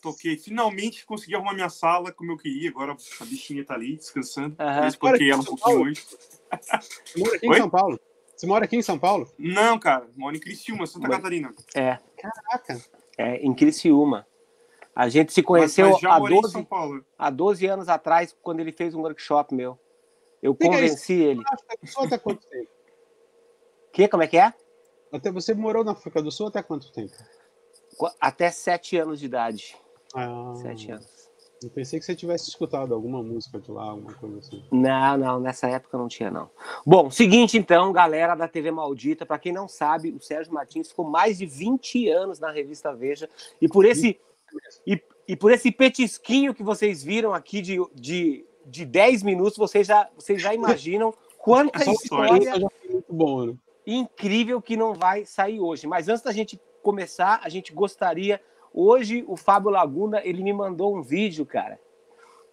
Toquei. 0.00 0.36
Finalmente 0.36 1.04
consegui 1.04 1.34
arrumar 1.34 1.54
minha 1.54 1.68
sala 1.68 2.12
como 2.12 2.32
eu 2.32 2.36
queria. 2.36 2.70
Agora 2.70 2.92
a 2.92 3.24
bichinha 3.24 3.64
tá 3.64 3.74
ali 3.74 3.96
descansando. 3.96 4.56
Uhum. 4.58 4.82
Eu 4.82 4.88
espanquei 4.88 5.30
ela 5.30 5.40
um 5.40 5.44
pouquinho 5.44 5.82
hoje. 5.82 6.04
Mora 7.16 7.36
aqui 7.36 7.46
em 7.46 7.54
São 7.56 7.70
Paulo. 7.70 8.00
Você 8.36 8.46
mora 8.46 8.64
aqui 8.64 8.76
em 8.76 8.82
São 8.82 8.98
Paulo? 8.98 9.30
Não, 9.38 9.78
cara. 9.78 10.08
Moro 10.16 10.34
em 10.34 10.40
Criciúma, 10.40 10.86
Santa 10.86 11.06
Mas... 11.06 11.18
Catarina. 11.18 11.54
É. 11.74 11.98
Caraca. 12.16 12.80
É, 13.18 13.36
em 13.36 13.52
Criciúma. 13.54 14.26
A 14.94 15.10
gente 15.10 15.30
se 15.30 15.42
conheceu 15.42 15.90
mas, 15.90 16.02
mas 16.02 16.12
há, 16.12 16.18
12, 16.18 16.68
há 17.18 17.30
12 17.30 17.66
anos 17.66 17.88
atrás, 17.90 18.34
quando 18.40 18.60
ele 18.60 18.72
fez 18.72 18.94
um 18.94 19.02
workshop 19.02 19.54
meu. 19.54 19.78
Eu 20.42 20.54
convenci 20.54 21.12
ele. 21.12 21.42
Até 21.98 22.16
quanto 22.16 22.46
tempo? 22.46 22.70
Que? 23.92 24.08
Como 24.08 24.22
é 24.22 24.26
que 24.26 24.38
é? 24.38 24.54
Até 25.12 25.30
você 25.30 25.52
morou 25.52 25.84
na 25.84 25.92
África 25.92 26.22
do 26.22 26.30
Sul 26.30 26.46
até 26.46 26.62
quanto 26.62 26.90
tempo? 26.92 27.12
Até 28.18 28.50
sete 28.50 28.96
anos 28.96 29.20
de 29.20 29.26
idade. 29.26 29.76
Ah, 30.14 30.52
sete 30.56 30.90
anos. 30.90 31.30
Eu 31.62 31.68
pensei 31.68 31.98
que 31.98 32.06
você 32.06 32.16
tivesse 32.16 32.48
escutado 32.48 32.94
alguma 32.94 33.22
música 33.22 33.60
de 33.60 33.70
lá, 33.70 33.90
alguma 33.90 34.14
coisa 34.14 34.38
assim. 34.38 34.64
Não, 34.72 35.18
não, 35.18 35.40
nessa 35.40 35.68
época 35.68 35.98
não 35.98 36.08
tinha, 36.08 36.30
não. 36.30 36.50
Bom, 36.86 37.10
seguinte 37.10 37.58
então, 37.58 37.92
galera 37.92 38.34
da 38.34 38.48
TV 38.48 38.70
Maldita, 38.70 39.26
para 39.26 39.38
quem 39.38 39.52
não 39.52 39.68
sabe, 39.68 40.10
o 40.10 40.20
Sérgio 40.20 40.54
Martins 40.54 40.88
ficou 40.88 41.04
mais 41.04 41.36
de 41.36 41.44
20 41.44 42.08
anos 42.08 42.40
na 42.40 42.50
revista 42.50 42.94
Veja, 42.94 43.28
e 43.60 43.68
por 43.68 43.84
esse, 43.84 44.18
e, 44.86 45.02
e 45.28 45.36
por 45.36 45.52
esse 45.52 45.70
petisquinho 45.70 46.54
que 46.54 46.62
vocês 46.62 47.02
viram 47.02 47.34
aqui 47.34 47.60
de, 47.60 47.76
de, 47.94 48.46
de 48.64 48.86
10 48.86 49.22
minutos, 49.22 49.58
vocês 49.58 49.86
já, 49.86 50.08
vocês 50.16 50.40
já 50.40 50.54
imaginam 50.54 51.12
quanta 51.36 51.84
história 51.90 52.54
bom, 53.06 53.46
né? 53.46 53.54
incrível 53.86 54.62
que 54.62 54.78
não 54.78 54.94
vai 54.94 55.26
sair 55.26 55.60
hoje. 55.60 55.86
Mas 55.86 56.08
antes 56.08 56.22
da 56.22 56.32
gente 56.32 56.58
começar, 56.82 57.40
a 57.44 57.50
gente 57.50 57.72
gostaria 57.72 58.40
Hoje 58.72 59.24
o 59.26 59.36
Fábio 59.36 59.70
Laguna 59.70 60.20
ele 60.24 60.42
me 60.42 60.52
mandou 60.52 60.96
um 60.96 61.02
vídeo, 61.02 61.44
cara. 61.44 61.78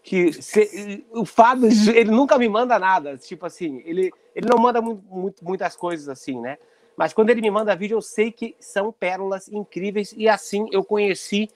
Que 0.01 0.31
se, 0.33 1.05
o 1.11 1.25
Fábio 1.25 1.69
ele 1.93 2.11
nunca 2.11 2.37
me 2.37 2.47
manda 2.47 2.79
nada, 2.79 3.17
tipo 3.17 3.45
assim, 3.45 3.81
ele, 3.85 4.11
ele 4.35 4.47
não 4.47 4.57
manda 4.57 4.81
muito, 4.81 5.03
muito, 5.09 5.45
muitas 5.45 5.75
coisas 5.75 6.07
assim, 6.09 6.39
né? 6.39 6.57
Mas 6.95 7.13
quando 7.13 7.29
ele 7.29 7.41
me 7.41 7.51
manda 7.51 7.75
vídeo, 7.75 7.97
eu 7.97 8.01
sei 8.01 8.31
que 8.31 8.55
são 8.59 8.91
pérolas 8.91 9.47
incríveis 9.47 10.13
e 10.17 10.27
assim 10.27 10.67
eu 10.71 10.83
conheci 10.83 11.49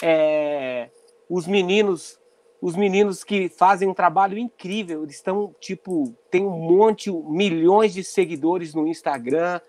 é, 0.00 0.88
os 1.28 1.46
meninos, 1.46 2.20
os 2.60 2.76
meninos 2.76 3.24
que 3.24 3.48
fazem 3.48 3.88
um 3.88 3.94
trabalho 3.94 4.38
incrível. 4.38 5.02
Eles 5.02 5.16
estão 5.16 5.52
tipo 5.58 6.14
tem 6.30 6.44
um 6.44 6.50
monte, 6.50 7.10
milhões 7.10 7.92
de 7.92 8.04
seguidores 8.04 8.74
no 8.74 8.86
Instagram 8.86 9.60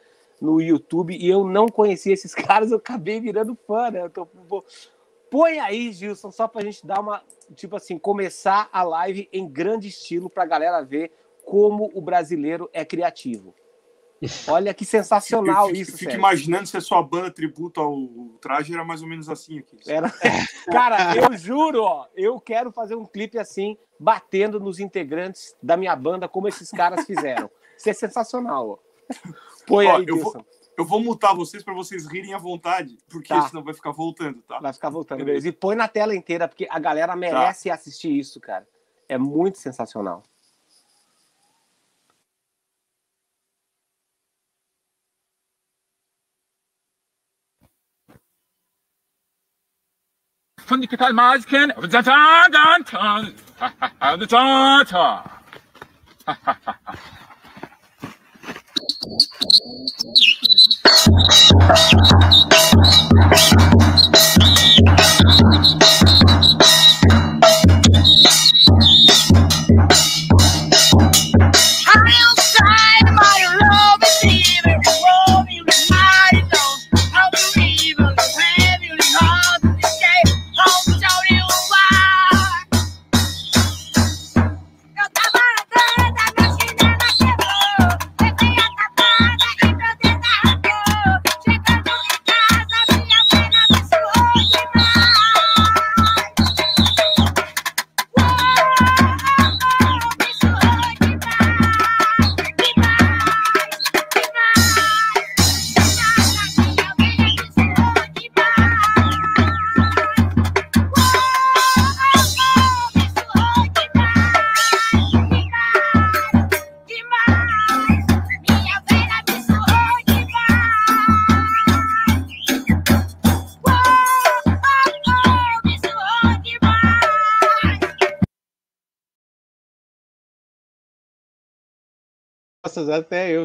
no 0.41 0.62
YouTube 0.62 1.15
e 1.15 1.27
eu 1.27 1.44
não 1.44 1.67
conhecia 1.67 2.13
esses 2.13 2.34
caras, 2.36 2.72
eu 2.72 2.77
acabei 2.77 3.20
virando 3.20 3.58
fã, 3.67 3.89
né? 3.91 4.03
Eu 4.03 4.10
tô, 4.10 4.27
vou... 4.48 4.65
Põe 5.29 5.60
aí, 5.60 5.91
Gilson, 5.91 6.32
só 6.32 6.48
pra 6.48 6.62
gente 6.62 6.86
dar 6.88 7.01
uma, 7.01 7.22
tipo 7.53 7.75
assim, 7.75 7.98
começar 7.98 8.70
a 8.72 8.82
live 8.84 9.27
em 9.34 9.46
grande 9.46 9.89
estilo 9.89 10.29
pra 10.29 10.46
galera 10.46 10.82
ver 10.82 11.12
como 11.46 11.91
o 11.94 12.01
brasileiro 12.01 12.70
é 12.72 12.86
criativo. 12.86 13.53
Olha 14.48 14.74
que 14.74 14.86
sensacional 14.86 15.70
eu 15.70 15.75
fico, 15.75 15.89
isso. 15.89 15.98
Fico 15.98 16.13
imaginando 16.13 16.67
se 16.67 16.77
a 16.77 16.82
sua 16.82 17.01
banda 17.03 17.29
tributo 17.32 17.79
ao 17.79 18.08
traje 18.41 18.74
era 18.74 18.84
mais 18.84 19.01
ou 19.01 19.08
menos 19.08 19.29
assim 19.29 19.60
aqui. 19.60 19.77
Era... 19.88 20.12
Cara, 20.72 21.15
eu 21.15 21.38
juro, 21.38 21.84
ó, 21.84 22.08
eu 22.15 22.39
quero 22.39 22.72
fazer 22.72 22.96
um 22.96 23.06
clipe 23.06 23.38
assim, 23.38 23.77
batendo 24.00 24.60
nos 24.60 24.79
integrantes 24.79 25.56
da 25.62 25.77
minha 25.77 25.96
banda, 25.96 26.27
como 26.27 26.48
esses 26.48 26.70
caras 26.70 27.06
fizeram. 27.06 27.50
Isso 27.77 27.89
é 27.89 27.94
sensacional, 27.94 28.70
ó. 28.70 28.88
Põe 29.68 29.86
Ó, 29.86 29.98
aí, 29.98 30.06
eu 30.08 30.18
vou, 30.18 30.46
eu 30.78 30.86
vou 30.86 31.04
mutar 31.04 31.36
vocês 31.36 31.62
para 31.62 31.74
vocês 31.74 32.08
rirem 32.08 32.34
à 32.34 32.38
vontade, 32.38 32.98
porque 33.10 33.28
tá. 33.28 33.50
senão 33.50 33.62
vai 33.62 33.74
ficar 33.74 33.92
voltando, 33.92 34.42
tá? 34.44 34.60
Vai 34.60 34.72
ficar 34.72 34.90
voltando, 34.90 35.26
beleza. 35.26 35.50
E 35.50 35.52
põe 35.52 35.76
na 35.76 35.90
tela 35.90 36.16
inteira, 36.16 36.48
porque 36.48 36.66
a 36.70 36.80
galera 36.80 37.12
tá. 37.12 37.16
merece 37.18 37.68
tá. 37.68 37.76
assistir 37.76 38.18
isso, 38.18 38.40
cara. 38.40 38.66
É 39.10 39.18
muito 39.18 39.58
sensacional. 39.58 40.24
von 50.68 50.82
digital 50.82 51.14
Masken. 51.14 51.72
até 59.08 59.28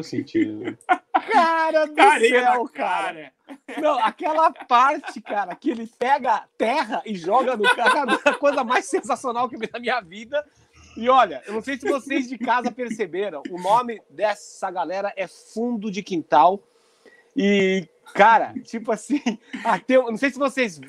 eu 0.03 0.09
senti. 0.09 0.45
Né? 0.45 0.77
Cara 1.31 1.85
do 1.85 1.95
céu, 1.95 2.69
cara. 2.73 3.31
Não, 3.79 3.97
aquela 3.99 4.51
parte, 4.51 5.21
cara, 5.21 5.55
que 5.55 5.71
ele 5.71 5.87
pega 5.97 6.45
terra 6.57 7.01
e 7.05 7.15
joga 7.15 7.55
no 7.55 7.63
cara, 7.63 8.19
é 8.25 8.29
a 8.29 8.33
coisa 8.33 8.63
mais 8.63 8.85
sensacional 8.85 9.47
que 9.47 9.55
eu 9.55 9.59
vi 9.59 9.69
na 9.71 9.79
minha 9.79 10.01
vida. 10.01 10.45
E 10.97 11.09
olha, 11.09 11.41
eu 11.47 11.53
não 11.53 11.61
sei 11.61 11.79
se 11.79 11.87
vocês 11.87 12.27
de 12.27 12.37
casa 12.37 12.71
perceberam, 12.71 13.41
o 13.49 13.59
nome 13.59 14.01
dessa 14.09 14.69
galera 14.69 15.13
é 15.15 15.27
Fundo 15.27 15.89
de 15.89 16.03
Quintal. 16.03 16.61
E, 17.35 17.87
cara, 18.13 18.53
tipo 18.63 18.91
assim, 18.91 19.21
até, 19.63 19.97
não 19.97 20.17
sei 20.17 20.29
se 20.29 20.37
vocês, 20.37 20.79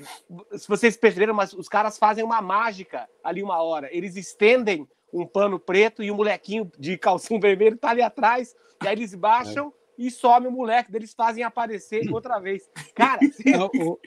se 0.57 0.69
vocês 0.69 0.97
perceberam, 0.97 1.33
mas 1.33 1.53
os 1.53 1.69
caras 1.69 1.97
fazem 1.97 2.25
uma 2.25 2.43
mágica 2.43 3.09
ali 3.23 3.43
uma 3.43 3.63
hora. 3.63 3.89
Eles 3.95 4.17
estendem 4.17 4.87
um 5.15 5.25
pano 5.25 5.59
preto 5.61 6.03
e 6.03 6.11
o 6.11 6.15
um 6.15 6.17
molequinho 6.17 6.71
de 6.77 6.99
calcinho 6.99 7.41
vermelho 7.41 7.79
tá 7.79 7.91
ali 7.91 8.03
atrás, 8.03 8.55
e 8.83 8.89
aí 8.89 8.95
eles 8.95 9.15
baixam 9.15 9.69
é. 9.69 10.03
e 10.07 10.11
some 10.11 10.49
o 10.49 10.51
moleque, 10.51 10.95
eles 10.95 11.15
fazem 11.15 11.45
aparecer 11.45 12.03
outra 12.13 12.41
vez. 12.41 12.69
Cara, 12.95 13.21
Não, 13.47 13.67
o, 13.67 13.99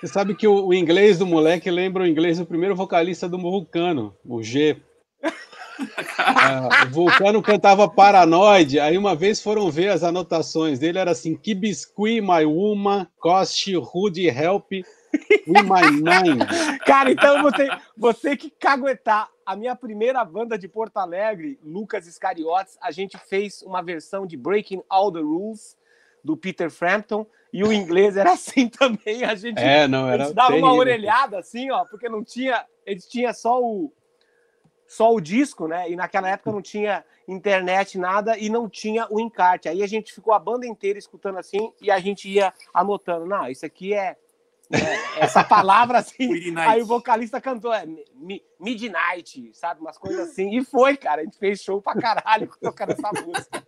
você 0.00 0.06
sabe 0.06 0.36
que 0.36 0.46
o, 0.46 0.66
o, 0.66 0.72
inglês 0.72 1.18
do 1.18 1.26
moleque 1.26 1.68
lembra 1.68 2.04
o 2.04 2.06
inglês 2.06 2.38
do 2.38 2.46
primeiro 2.46 2.76
vocalista 2.76 3.28
do 3.28 3.38
Vulcano, 3.38 4.16
o 4.24 4.42
G. 4.42 4.80
Ah, 6.18 6.86
o 6.88 6.92
Vulcano 6.92 7.40
cantava 7.40 7.88
Paranoide, 7.88 8.80
aí 8.80 8.98
uma 8.98 9.14
vez 9.14 9.40
foram 9.40 9.70
ver 9.70 9.90
as 9.90 10.02
anotações 10.02 10.80
dele, 10.80 10.98
era 10.98 11.12
assim, 11.12 11.36
que 11.36 11.54
biscuit 11.54 12.20
my 12.20 12.44
woman, 12.44 13.06
cost 13.16 13.72
rude 13.76 14.26
help 14.26 14.72
with 14.72 15.62
my 15.62 15.88
nine. 16.02 16.44
Cara, 16.84 17.12
então 17.12 17.42
você, 17.42 17.68
você 17.96 18.36
que 18.36 18.50
caguetar 18.50 19.30
a 19.48 19.56
minha 19.56 19.74
primeira 19.74 20.22
banda 20.26 20.58
de 20.58 20.68
Porto 20.68 20.98
Alegre, 20.98 21.58
Lucas 21.64 22.06
Iscariotes, 22.06 22.76
a 22.82 22.90
gente 22.90 23.16
fez 23.16 23.62
uma 23.62 23.80
versão 23.80 24.26
de 24.26 24.36
Breaking 24.36 24.82
All 24.90 25.10
the 25.10 25.20
Rules 25.20 25.74
do 26.22 26.36
Peter 26.36 26.70
Frampton 26.70 27.26
e 27.50 27.64
o 27.64 27.72
inglês 27.72 28.18
era 28.18 28.32
assim 28.32 28.68
também. 28.68 29.24
A 29.24 29.34
gente, 29.34 29.58
é, 29.58 29.88
não, 29.88 30.06
era 30.06 30.34
dava 30.34 30.48
terrível. 30.48 30.68
uma 30.68 30.76
orelhada 30.76 31.38
assim, 31.38 31.70
ó, 31.70 31.86
porque 31.86 32.10
não 32.10 32.22
tinha, 32.22 32.62
eles 32.84 33.08
tinha 33.08 33.32
só 33.32 33.58
o 33.58 33.90
só 34.86 35.14
o 35.14 35.20
disco, 35.20 35.66
né? 35.66 35.90
E 35.90 35.96
naquela 35.96 36.28
época 36.28 36.52
não 36.52 36.60
tinha 36.60 37.02
internet, 37.26 37.96
nada, 37.96 38.36
e 38.36 38.50
não 38.50 38.68
tinha 38.68 39.06
o 39.08 39.18
encarte. 39.18 39.66
Aí 39.66 39.82
a 39.82 39.86
gente 39.86 40.12
ficou 40.12 40.34
a 40.34 40.38
banda 40.38 40.66
inteira 40.66 40.98
escutando 40.98 41.38
assim 41.38 41.72
e 41.80 41.90
a 41.90 41.98
gente 41.98 42.28
ia 42.28 42.52
anotando. 42.74 43.24
Não, 43.24 43.48
isso 43.48 43.64
aqui 43.64 43.94
é 43.94 44.18
é, 44.70 45.20
essa 45.24 45.42
palavra 45.42 45.98
assim. 45.98 46.54
aí 46.56 46.82
o 46.82 46.86
vocalista 46.86 47.40
cantou 47.40 47.72
é, 47.72 47.86
Midnight, 48.60 49.50
sabe? 49.54 49.80
Umas 49.80 49.96
coisas 49.96 50.28
assim. 50.30 50.56
E 50.56 50.64
foi, 50.64 50.96
cara. 50.96 51.22
A 51.22 51.24
gente 51.24 51.38
fez 51.38 51.62
show 51.62 51.80
pra 51.80 51.94
caralho 51.94 52.50
tocando 52.60 52.92
essa 52.92 53.10
música. 53.24 53.66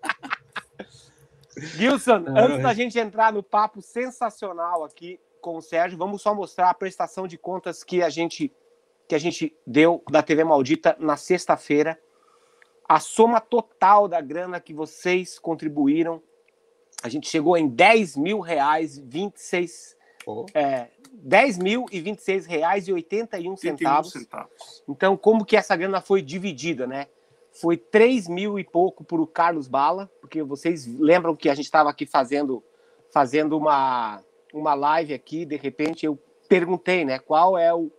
Gilson, 1.56 2.24
antes 2.28 2.62
da 2.62 2.74
gente 2.74 2.98
entrar 2.98 3.32
no 3.32 3.42
papo 3.42 3.82
sensacional 3.82 4.84
aqui 4.84 5.18
com 5.40 5.56
o 5.56 5.62
Sérgio, 5.62 5.98
vamos 5.98 6.22
só 6.22 6.34
mostrar 6.34 6.70
a 6.70 6.74
prestação 6.74 7.26
de 7.26 7.38
contas 7.38 7.82
que 7.82 8.02
a 8.02 8.10
gente 8.10 8.52
que 9.08 9.14
a 9.14 9.18
gente 9.18 9.52
deu 9.66 10.04
da 10.08 10.22
TV 10.22 10.44
Maldita 10.44 10.96
na 11.00 11.16
sexta-feira. 11.16 12.00
A 12.88 13.00
soma 13.00 13.40
total 13.40 14.06
da 14.06 14.20
grana 14.20 14.60
que 14.60 14.72
vocês 14.72 15.36
contribuíram, 15.36 16.22
a 17.02 17.08
gente 17.08 17.28
chegou 17.28 17.56
em 17.56 17.68
10 17.68 18.16
mil 18.16 18.38
reais, 18.38 18.98
26, 18.98 19.96
oh. 20.30 20.46
é, 20.54 20.88
10 21.12 21.58
mil 21.58 21.86
e 21.90 22.00
26 22.00 22.46
reais 22.46 22.88
e 22.88 22.92
81 22.92 23.56
centavos. 23.56 24.12
centavos. 24.12 24.82
Então, 24.88 25.16
como 25.16 25.44
que 25.44 25.56
essa 25.56 25.76
grana 25.76 26.00
foi 26.00 26.22
dividida, 26.22 26.86
né? 26.86 27.06
Foi 27.52 27.76
3 27.76 28.28
mil 28.28 28.58
e 28.58 28.64
pouco 28.64 29.04
para 29.04 29.20
o 29.20 29.26
Carlos 29.26 29.66
Bala, 29.66 30.10
porque 30.20 30.42
vocês 30.42 30.86
lembram 30.86 31.34
que 31.34 31.48
a 31.48 31.54
gente 31.54 31.64
estava 31.64 31.90
aqui 31.90 32.06
fazendo, 32.06 32.62
fazendo 33.12 33.56
uma, 33.56 34.22
uma 34.54 34.74
live 34.74 35.12
aqui, 35.12 35.44
de 35.44 35.56
repente 35.56 36.06
eu 36.06 36.18
perguntei, 36.48 37.04
né? 37.04 37.18
Qual 37.18 37.58
é 37.58 37.74
o, 37.74 37.90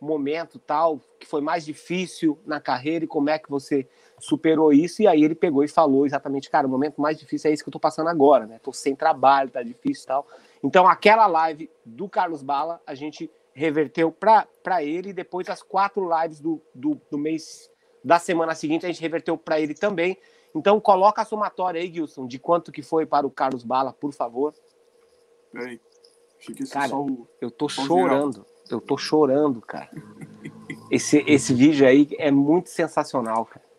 momento 0.00 0.58
tal 0.58 1.00
que 1.18 1.26
foi 1.26 1.40
mais 1.40 1.64
difícil 1.64 2.38
na 2.46 2.60
carreira 2.60 3.04
e 3.04 3.08
como 3.08 3.28
é 3.28 3.38
que 3.38 3.50
você 3.50 3.86
superou 4.20 4.72
isso? 4.72 5.02
E 5.02 5.08
aí 5.08 5.24
ele 5.24 5.34
pegou 5.34 5.64
e 5.64 5.68
falou 5.68 6.06
exatamente, 6.06 6.50
cara, 6.50 6.66
o 6.66 6.70
momento 6.70 7.00
mais 7.00 7.18
difícil 7.18 7.50
é 7.50 7.54
esse 7.54 7.62
que 7.62 7.68
eu 7.68 7.72
tô 7.72 7.80
passando 7.80 8.08
agora, 8.08 8.46
né? 8.46 8.60
Tô 8.62 8.72
sem 8.72 8.94
trabalho, 8.94 9.50
tá 9.50 9.62
difícil 9.62 10.04
e 10.04 10.06
tal. 10.06 10.26
Então 10.62 10.86
aquela 10.86 11.26
live 11.26 11.70
do 11.84 12.08
Carlos 12.08 12.42
Bala, 12.42 12.80
a 12.86 12.94
gente 12.94 13.30
reverteu 13.52 14.12
para 14.12 14.82
ele 14.82 15.10
e 15.10 15.12
depois 15.12 15.48
as 15.48 15.62
quatro 15.62 16.08
lives 16.08 16.40
do, 16.40 16.62
do, 16.74 17.00
do 17.10 17.18
mês 17.18 17.70
da 18.02 18.18
semana 18.18 18.54
seguinte 18.54 18.86
a 18.86 18.88
gente 18.88 19.00
reverteu 19.00 19.36
para 19.36 19.60
ele 19.60 19.74
também. 19.74 20.16
Então 20.54 20.80
coloca 20.80 21.22
a 21.22 21.24
somatória 21.24 21.80
aí, 21.80 21.92
Gilson, 21.92 22.26
de 22.26 22.38
quanto 22.38 22.72
que 22.72 22.82
foi 22.82 23.06
para 23.06 23.26
o 23.26 23.30
Carlos 23.30 23.64
Bala, 23.64 23.92
por 23.92 24.12
favor. 24.12 24.54
Peraí. 25.52 25.80
Cara, 26.70 26.92
eu 27.40 27.50
tô 27.50 27.68
chorando. 27.68 28.46
Eu 28.70 28.80
tô 28.80 28.96
chorando, 28.96 29.60
cara. 29.60 29.90
Esse, 30.90 31.24
esse 31.26 31.52
vídeo 31.52 31.86
aí 31.86 32.08
é 32.18 32.30
muito 32.30 32.70
sensacional, 32.70 33.44
cara. 33.44 33.69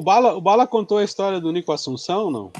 O 0.00 0.02
Bala, 0.02 0.34
o 0.34 0.40
Bala 0.40 0.66
contou 0.66 0.96
a 0.96 1.04
história 1.04 1.38
do 1.38 1.52
Nico 1.52 1.70
Assunção, 1.72 2.30
não? 2.30 2.50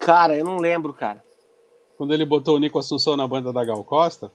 Cara, 0.00 0.36
eu 0.36 0.44
não 0.44 0.58
lembro, 0.58 0.92
cara. 0.92 1.22
Quando 1.96 2.12
ele 2.12 2.26
botou 2.26 2.56
o 2.56 2.58
Nico 2.58 2.76
Assunção 2.76 3.16
na 3.16 3.28
banda 3.28 3.52
da 3.52 3.64
Gal 3.64 3.84
Costa? 3.84 4.32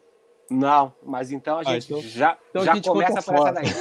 Não, 0.50 0.94
mas 1.04 1.34
então 1.34 1.58
a 1.58 1.60
ah, 1.60 1.64
gente 1.66 1.94
ah, 1.94 1.98
então, 1.98 2.10
já, 2.10 2.38
então 2.50 2.64
já 2.64 2.76
gente 2.76 2.88
começa 2.88 3.22
por 3.22 3.36
essa 3.36 3.52
daí. 3.52 3.68
É. 3.68 3.74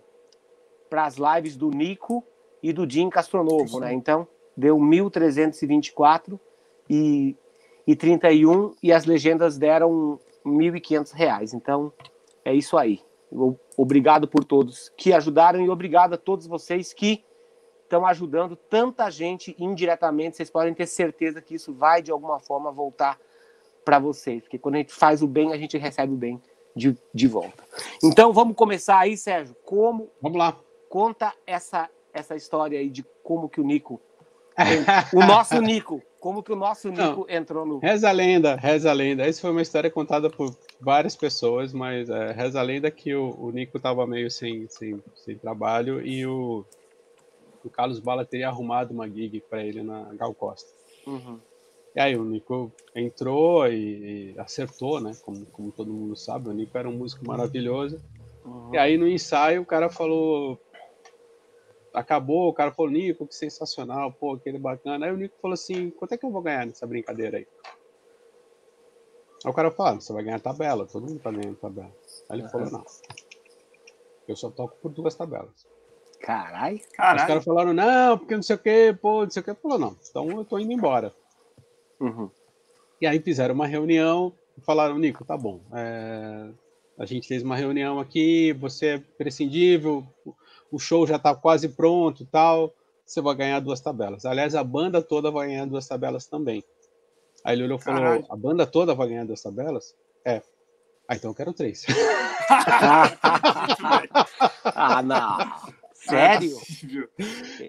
para 0.89 1.07
as 1.07 1.17
lives 1.17 1.57
do 1.57 1.71
Nico 1.71 2.23
e 2.63 2.73
do 2.73 2.89
Jim 2.89 3.11
Castronovo, 3.11 3.81
né? 3.81 3.93
Então, 3.93 4.29
deu 4.57 4.79
1324 4.79 6.39
e 6.89 7.37
e 7.87 7.95
31 7.95 8.75
e 8.83 8.93
as 8.93 9.05
legendas 9.05 9.59
deram 9.59 10.19
R$ 10.45 10.51
1.500. 10.51 11.53
Então, 11.53 11.93
é 12.45 12.55
isso 12.55 12.77
aí. 12.79 13.01
Obrigado 13.77 14.29
por 14.29 14.45
todos 14.45 14.91
que 14.97 15.13
ajudaram 15.13 15.61
e 15.61 15.69
obrigado 15.69 16.15
a 16.15 16.19
todos 16.19 16.47
vocês 16.47 16.93
que 16.93 17.25
estão 17.95 18.07
ajudando 18.07 18.57
tanta 18.57 19.11
gente 19.11 19.55
indiretamente. 19.59 20.37
Vocês 20.37 20.51
podem 20.51 20.75
ter 20.75 20.87
certeza 20.87 21.41
que 21.41 21.55
isso 21.55 21.73
vai, 21.73 22.03
de 22.03 22.11
alguma 22.11 22.41
forma, 22.41 22.73
voltar 22.73 23.19
para 23.85 23.99
vocês. 23.99 24.43
Porque 24.43 24.59
quando 24.59 24.75
a 24.75 24.79
gente 24.79 24.93
faz 24.93 25.23
o 25.23 25.27
bem, 25.27 25.53
a 25.53 25.57
gente 25.57 25.79
recebe 25.79 26.13
o 26.13 26.17
bem 26.17 26.43
de, 26.75 26.97
de 27.13 27.29
volta. 27.29 27.63
Então, 28.03 28.33
vamos 28.33 28.57
começar 28.57 28.99
aí, 28.99 29.17
Sérgio. 29.17 29.55
Como. 29.65 30.11
Vamos 30.21 30.39
lá. 30.39 30.57
Conta 30.89 31.33
essa, 31.47 31.89
essa 32.13 32.35
história 32.35 32.79
aí 32.79 32.91
de 32.91 33.05
como 33.23 33.49
que 33.49 33.61
o 33.61 33.65
Nico. 33.65 34.01
o 35.13 35.25
nosso 35.25 35.61
Nico 35.61 36.03
como 36.25 36.43
que 36.43 36.53
o 36.53 36.57
nosso 36.57 36.89
Nico 36.89 37.03
Não, 37.03 37.27
entrou 37.29 37.67
no. 37.67 37.79
Reza 37.81 38.09
a 38.09 38.13
lenda, 38.13 38.57
reza 38.57 38.89
a 38.89 38.95
lenda. 38.95 39.27
Essa 39.27 39.43
foi 39.43 39.51
uma 39.51 39.61
história 39.61 39.91
contada 39.91 40.31
por 40.31 40.57
várias 40.81 41.15
pessoas, 41.15 41.71
mas 41.75 42.09
é, 42.09 42.33
reza 42.33 42.59
a 42.59 42.63
lenda 42.63 42.91
que 42.91 43.15
o, 43.15 43.37
o 43.39 43.51
Nico 43.51 43.77
estava 43.77 44.07
meio 44.07 44.31
sem, 44.31 44.67
sem, 44.71 45.03
sem 45.15 45.37
trabalho 45.37 46.01
e 46.01 46.25
o, 46.25 46.65
o 47.65 47.71
Carlos 47.71 47.99
Bala 47.99 48.25
teria 48.25 48.49
arrumado 48.49 48.93
uma 48.93 49.09
gig 49.09 49.41
para 49.49 49.65
ele 49.65 49.83
na 49.83 50.13
Gal 50.15 50.35
Costa. 50.35 50.71
Uhum. 51.07 51.39
E 51.95 52.01
aí 52.01 52.17
o 52.17 52.25
Nico 52.25 52.73
entrou 52.95 53.67
e, 53.69 54.33
e, 54.35 54.39
acertou, 54.39 55.01
né? 55.01 55.13
Como, 55.25 55.47
como 55.47 55.71
todo 55.71 55.93
mundo 55.93 56.17
sabe, 56.17 56.49
o 56.49 56.53
Nico 56.53 56.77
era 56.77 56.89
um 56.89 56.97
músico 56.97 57.27
maravilhoso. 57.27 58.01
Uhum. 58.45 58.75
E 58.75 58.79
aí 58.79 58.97
no 58.97 59.07
ensaio 59.07 59.63
o 59.63 59.67
cara 59.67 59.89
falou: 59.89 60.61
acabou, 61.95 62.49
o 62.49 62.53
cara 62.53 62.73
falou, 62.73 62.91
Nico, 62.91 63.27
que 63.27 63.35
sensacional, 63.35 64.13
pô, 64.13 64.35
aquele 64.35 64.59
bacana. 64.59 65.07
Aí 65.07 65.13
o 65.13 65.17
Nico 65.17 65.37
falou 65.41 65.55
assim, 65.55 65.91
quanto 65.91 66.13
é 66.13 66.19
que 66.19 66.27
eu 66.27 66.31
vou 66.31 66.43
ganhar 66.43 66.67
nessa 66.67 66.87
brincadeira 66.87 67.39
aí? 67.39 67.47
Aí 69.45 69.51
o 69.51 69.55
cara 69.55 69.71
falou, 69.71 69.93
ah, 69.93 70.01
você 70.01 70.13
vai 70.13 70.25
ganhar 70.25 70.41
tabela, 70.41 70.87
todo 70.87 71.07
mundo 71.07 71.21
tá 71.21 71.31
ganhando 71.31 71.57
tabela. 71.57 71.95
Aí 72.29 72.37
ele 72.37 72.43
uhum. 72.43 72.49
falou, 72.49 72.71
não, 72.71 72.85
eu 74.27 74.37
só 74.37 74.51
toco 74.51 74.77
por 74.83 74.91
duas 74.91 75.15
tabelas. 75.15 75.67
Carai, 76.25 76.81
carai. 76.95 77.17
Os 77.17 77.25
caras 77.27 77.45
falaram, 77.45 77.75
não, 77.75 78.17
porque 78.17 78.35
não 78.35 78.43
sei 78.43 78.57
o 78.57 78.59
que, 78.59 78.95
pô, 78.95 79.25
não 79.25 79.31
sei 79.31 79.43
o 79.43 79.45
que. 79.45 79.51
Ele 79.51 79.59
falou, 79.61 79.79
não, 79.79 79.95
então 80.09 80.31
eu 80.31 80.43
tô 80.43 80.59
indo 80.59 80.73
embora. 80.73 81.15
Uhum. 82.01 82.31
E 82.99 83.07
aí 83.07 83.21
fizeram 83.21 83.55
uma 83.55 83.67
reunião 83.67 84.33
e 84.57 84.63
falaram, 84.63 84.99
Nico, 84.99 85.23
tá 85.23 85.37
bom, 85.37 85.61
é... 85.75 86.49
a 86.99 87.05
gente 87.05 87.29
fez 87.29 87.43
uma 87.43 87.57
reunião 87.57 88.01
aqui, 88.01 88.55
você 88.55 88.87
é 88.87 88.99
prescindível, 89.19 90.03
o 90.73 90.79
show 90.79 91.07
já 91.07 91.17
está 91.17 91.35
quase 91.35 91.69
pronto 91.69 92.25
tal, 92.25 92.73
você 93.05 93.21
vai 93.21 93.35
ganhar 93.35 93.61
duas 93.61 93.83
tabelas. 93.83 94.25
Aliás, 94.25 94.55
a 94.55 94.65
banda 94.65 95.03
toda 95.03 95.31
vai 95.31 95.49
ganhar 95.49 95.67
duas 95.67 95.87
tabelas 95.87 96.27
também. 96.27 96.65
Aí 97.45 97.55
ele 97.55 97.65
olhou 97.65 97.79
e 97.79 97.83
falou: 97.83 98.25
a 98.31 98.37
banda 98.37 98.67
toda 98.67 98.95
vai 98.95 99.09
ganhar 99.09 99.27
duas 99.27 99.43
tabelas? 99.43 99.95
É. 100.25 100.41
Ah, 101.07 101.17
então 101.17 101.33
eu 101.33 101.35
quero 101.35 101.53
três. 101.53 101.85
ah, 104.65 105.03
não. 105.03 105.84
Sério? 106.09 106.57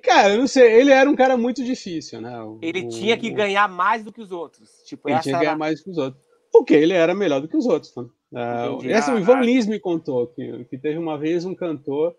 Cara, 0.04 0.34
eu 0.34 0.39
não 0.39 0.48
sei. 0.48 0.80
Ele 0.80 0.91
era 0.91 1.10
um 1.10 1.15
cara 1.15 1.38
muito 1.38 1.63
difícil, 1.63 2.21
né? 2.21 2.41
O, 2.41 2.60
ele 2.62 2.88
tinha 2.88 3.17
que 3.17 3.30
ganhar 3.30 3.67
mais 3.67 4.04
do 4.04 4.12
que 4.12 4.21
os 4.21 4.32
outros. 4.32 4.69
Tipo, 4.86 5.10
ele 5.10 5.19
tinha 5.19 5.38
que 5.38 5.45
ganhar 5.45 5.58
mais 5.58 5.80
do 5.80 5.84
que 5.86 5.89
os 5.91 5.98
outros. 5.98 6.24
Porque 6.52 6.74
ele 6.74 6.93
era 6.93 7.13
melhor 7.13 7.41
do 7.41 7.48
que 7.48 7.58
os 7.58 7.65
outros. 7.65 7.93
Né? 7.95 8.04
Uh, 8.34 8.89
essa 8.89 9.13
o 9.13 9.19
Ivan 9.19 9.41
Lins 9.41 9.65
me 9.67 9.80
contou 9.80 10.28
que, 10.28 10.65
que 10.65 10.78
teve 10.78 10.98
uma 10.98 11.17
vez 11.17 11.45
um 11.45 11.56
cantor 11.56 12.15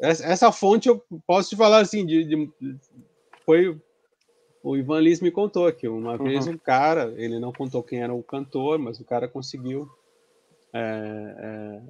essa, 0.00 0.24
essa 0.26 0.52
fonte 0.52 0.88
eu 0.88 1.02
posso 1.26 1.50
te 1.50 1.56
falar 1.56 1.80
assim, 1.80 2.06
de, 2.06 2.24
de 2.24 2.50
foi 3.44 3.76
o 4.62 4.76
Ivan 4.76 5.00
Liz 5.00 5.20
me 5.20 5.30
contou 5.30 5.72
que 5.72 5.88
uma 5.88 6.12
uhum. 6.12 6.24
vez 6.24 6.46
um 6.46 6.56
cara, 6.56 7.14
ele 7.16 7.38
não 7.38 7.52
contou 7.52 7.82
quem 7.82 8.02
era 8.02 8.12
o 8.12 8.22
cantor, 8.22 8.78
mas 8.78 9.00
o 9.00 9.04
cara 9.04 9.28
conseguiu 9.28 9.88
é, 10.72 10.80
é, 10.80 11.80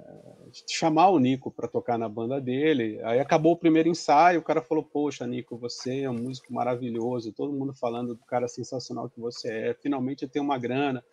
chamar 0.68 1.08
o 1.08 1.18
Nico 1.18 1.50
para 1.50 1.66
tocar 1.66 1.98
na 1.98 2.08
banda 2.08 2.40
dele. 2.40 3.00
Aí 3.04 3.18
acabou 3.18 3.52
o 3.52 3.56
primeiro 3.56 3.88
ensaio, 3.88 4.40
o 4.40 4.44
cara 4.44 4.62
falou: 4.62 4.84
Poxa, 4.84 5.26
Nico, 5.26 5.56
você 5.56 6.02
é 6.02 6.10
um 6.10 6.14
músico 6.14 6.52
maravilhoso, 6.52 7.32
todo 7.32 7.52
mundo 7.52 7.74
falando 7.74 8.14
do 8.14 8.24
cara 8.24 8.46
sensacional 8.46 9.10
que 9.10 9.20
você 9.20 9.48
é. 9.48 9.74
Finalmente 9.74 10.22
eu 10.22 10.28
tenho 10.28 10.44
uma 10.44 10.58
grana 10.58 11.04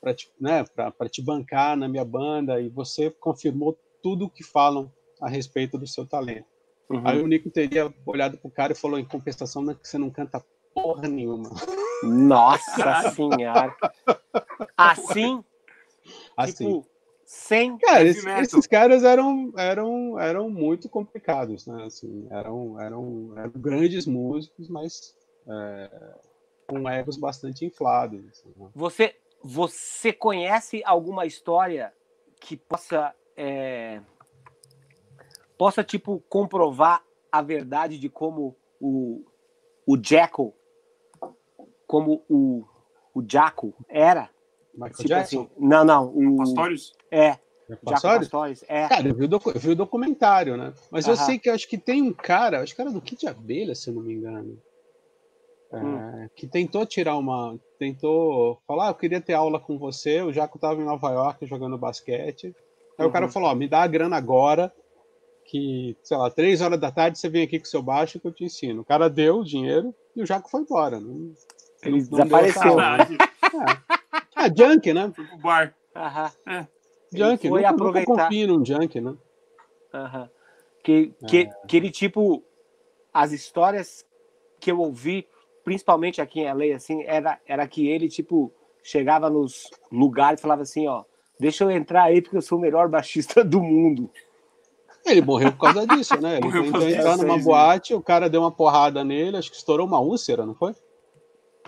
para 0.00 0.14
te, 0.14 0.30
né, 0.40 0.64
te 1.10 1.22
bancar 1.22 1.76
na 1.76 1.88
minha 1.88 2.04
banda 2.04 2.60
e 2.60 2.68
você 2.68 3.10
confirmou 3.10 3.78
tudo 4.02 4.26
o 4.26 4.30
que 4.30 4.44
falam 4.44 4.92
a 5.20 5.28
respeito 5.28 5.76
do 5.78 5.86
seu 5.86 6.06
talento. 6.06 6.46
Uhum. 6.88 7.02
Aí 7.04 7.20
o 7.20 7.26
Nico 7.26 7.50
teria 7.50 7.92
olhado 8.06 8.38
pro 8.38 8.50
cara 8.50 8.72
e 8.72 8.76
falou: 8.76 8.98
Em 8.98 9.04
compensação, 9.04 9.62
não 9.62 9.72
é 9.72 9.74
que 9.76 9.86
você 9.86 9.98
não 9.98 10.10
canta 10.10 10.44
porra 10.74 11.06
nenhuma. 11.06 11.50
Nossa 12.02 13.10
senhora! 13.10 13.76
Assim 14.76 15.44
Assim. 16.38 16.66
Tipo, 16.66 16.86
sem 17.24 17.76
Cara, 17.78 18.04
esses, 18.04 18.24
esses, 18.24 18.66
caras 18.66 19.02
eram, 19.02 19.52
eram, 19.56 20.18
eram 20.18 20.48
muito 20.48 20.88
complicados, 20.88 21.66
né? 21.66 21.84
Assim, 21.84 22.26
eram, 22.30 22.80
eram, 22.80 23.34
eram 23.36 23.50
grandes 23.56 24.06
músicos, 24.06 24.68
mas 24.68 25.14
é, 25.46 26.14
com 26.66 26.88
egos 26.88 27.18
bastante 27.18 27.66
inflados. 27.66 28.24
Assim, 28.30 28.50
né? 28.56 28.70
Você, 28.74 29.16
você 29.42 30.12
conhece 30.12 30.80
alguma 30.86 31.26
história 31.26 31.92
que 32.40 32.56
possa 32.56 33.14
é, 33.36 34.00
possa 35.58 35.82
tipo 35.82 36.22
comprovar 36.28 37.04
a 37.30 37.42
verdade 37.42 37.98
de 37.98 38.08
como 38.08 38.56
o, 38.80 39.24
o 39.84 39.98
Jackal, 40.02 40.54
como 41.86 42.24
o, 42.28 42.64
o 43.12 43.22
Jaco 43.28 43.74
era? 43.88 44.30
Michael 44.78 44.96
tipo 44.96 45.08
Jackson? 45.08 45.40
Assim, 45.42 45.50
não, 45.58 45.84
não. 45.84 46.06
O 46.06 46.36
Pastorius? 46.36 46.92
É. 47.10 47.36
Pastorius? 47.84 48.28
Pastorius? 48.28 48.64
É. 48.68 48.88
Cara, 48.88 49.08
eu 49.08 49.14
vi, 49.14 49.24
o 49.24 49.28
docu... 49.28 49.50
eu 49.50 49.60
vi 49.60 49.70
o 49.70 49.76
documentário, 49.76 50.56
né? 50.56 50.72
Mas 50.90 51.04
uh 51.04 51.08
-huh. 51.08 51.12
eu 51.12 51.16
sei 51.16 51.38
que 51.38 51.50
acho 51.50 51.68
que 51.68 51.76
tem 51.76 52.00
um 52.00 52.12
cara, 52.12 52.62
acho 52.62 52.74
que 52.74 52.80
era 52.80 52.90
do 52.90 53.00
Kit 53.00 53.20
de 53.20 53.28
Abelha, 53.28 53.74
se 53.74 53.90
eu 53.90 53.94
não 53.94 54.02
me 54.02 54.14
engano. 54.14 54.58
É, 55.70 55.76
hum. 55.76 56.28
que 56.34 56.46
tentou 56.46 56.86
tirar 56.86 57.16
uma. 57.16 57.58
Tentou 57.78 58.58
falar, 58.66 58.86
ah, 58.86 58.90
eu 58.90 58.94
queria 58.94 59.20
ter 59.20 59.34
aula 59.34 59.60
com 59.60 59.78
você. 59.78 60.22
O 60.22 60.32
Jaco 60.32 60.56
estava 60.56 60.80
em 60.80 60.84
Nova 60.84 61.10
York 61.10 61.44
jogando 61.46 61.76
basquete. 61.76 62.54
Aí 62.96 63.04
uhum. 63.04 63.10
o 63.10 63.12
cara 63.12 63.26
uhum. 63.26 63.32
falou: 63.32 63.50
ó, 63.50 63.54
me 63.54 63.68
dá 63.68 63.82
a 63.82 63.86
grana 63.86 64.16
agora, 64.16 64.72
que, 65.44 65.94
sei 66.02 66.16
lá, 66.16 66.30
três 66.30 66.62
horas 66.62 66.80
da 66.80 66.90
tarde 66.90 67.18
você 67.18 67.28
vem 67.28 67.42
aqui 67.42 67.58
com 67.58 67.66
seu 67.66 67.82
baixo 67.82 68.18
que 68.18 68.26
eu 68.26 68.32
te 68.32 68.44
ensino. 68.44 68.80
O 68.80 68.84
cara 68.84 69.10
deu 69.10 69.40
o 69.40 69.44
dinheiro 69.44 69.94
e 70.16 70.22
o 70.22 70.26
Jaco 70.26 70.50
foi 70.50 70.62
embora. 70.62 70.98
Não, 70.98 71.32
Ele 71.82 71.98
não 71.98 72.08
desapareceu. 72.08 72.80
É. 72.80 72.96
Ah, 74.40 74.48
junk, 74.48 74.94
né? 74.94 75.10
Foi 75.16 75.24
pro 75.24 75.38
bar. 75.38 75.74
Aham. 75.96 76.30
É. 76.46 76.66
Junk, 77.12 77.48
foi 77.48 77.60
nunca, 77.60 77.74
aproveitar. 77.74 78.10
nunca 78.12 78.22
confio 78.24 78.46
num 78.46 78.64
junk, 78.64 79.00
né? 79.00 79.16
Aham. 79.92 80.30
Que, 80.84 81.12
que, 81.26 81.38
é. 81.38 81.50
que 81.66 81.76
ele, 81.76 81.90
tipo, 81.90 82.44
as 83.12 83.32
histórias 83.32 84.06
que 84.60 84.70
eu 84.70 84.78
ouvi, 84.78 85.26
principalmente 85.64 86.20
aqui 86.20 86.38
em 86.38 86.52
LA, 86.52 86.76
assim, 86.76 87.02
era, 87.02 87.40
era 87.48 87.66
que 87.66 87.88
ele, 87.88 88.08
tipo, 88.08 88.52
chegava 88.80 89.28
nos 89.28 89.68
lugares 89.90 90.38
e 90.38 90.42
falava 90.42 90.62
assim, 90.62 90.86
ó, 90.86 91.02
deixa 91.40 91.64
eu 91.64 91.70
entrar 91.72 92.04
aí 92.04 92.22
porque 92.22 92.36
eu 92.36 92.42
sou 92.42 92.58
o 92.58 92.60
melhor 92.60 92.88
baixista 92.88 93.42
do 93.42 93.60
mundo. 93.60 94.08
Ele 95.04 95.20
morreu 95.20 95.50
por 95.50 95.72
causa 95.72 95.84
disso, 95.84 96.14
né? 96.20 96.38
Ele 96.38 96.62
tentou 96.62 96.88
entrar 96.88 97.16
numa 97.16 97.38
boate, 97.38 97.92
o 97.92 98.00
cara 98.00 98.30
deu 98.30 98.42
uma 98.42 98.52
porrada 98.52 99.02
nele, 99.02 99.36
acho 99.36 99.50
que 99.50 99.56
estourou 99.56 99.84
uma 99.84 99.98
úlcera, 99.98 100.46
não 100.46 100.54
foi? 100.54 100.76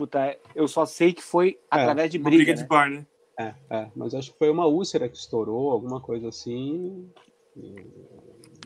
Puta, 0.00 0.34
eu 0.54 0.66
só 0.66 0.86
sei 0.86 1.12
que 1.12 1.22
foi 1.22 1.58
é, 1.70 1.76
através 1.76 2.10
de 2.10 2.18
briga. 2.18 2.36
briga 2.38 2.54
de 2.54 2.62
né? 2.62 2.66
bar, 2.66 2.88
né? 2.88 3.06
É, 3.38 3.54
é, 3.68 3.90
mas 3.94 4.14
acho 4.14 4.32
que 4.32 4.38
foi 4.38 4.48
uma 4.48 4.64
úlcera 4.64 5.06
que 5.10 5.16
estourou, 5.18 5.70
alguma 5.70 6.00
coisa 6.00 6.28
assim. 6.28 7.06
E, 7.54 7.86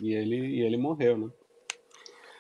e 0.01 0.15
ele, 0.15 0.37
e 0.37 0.61
ele 0.61 0.77
morreu, 0.77 1.19
né? 1.19 1.29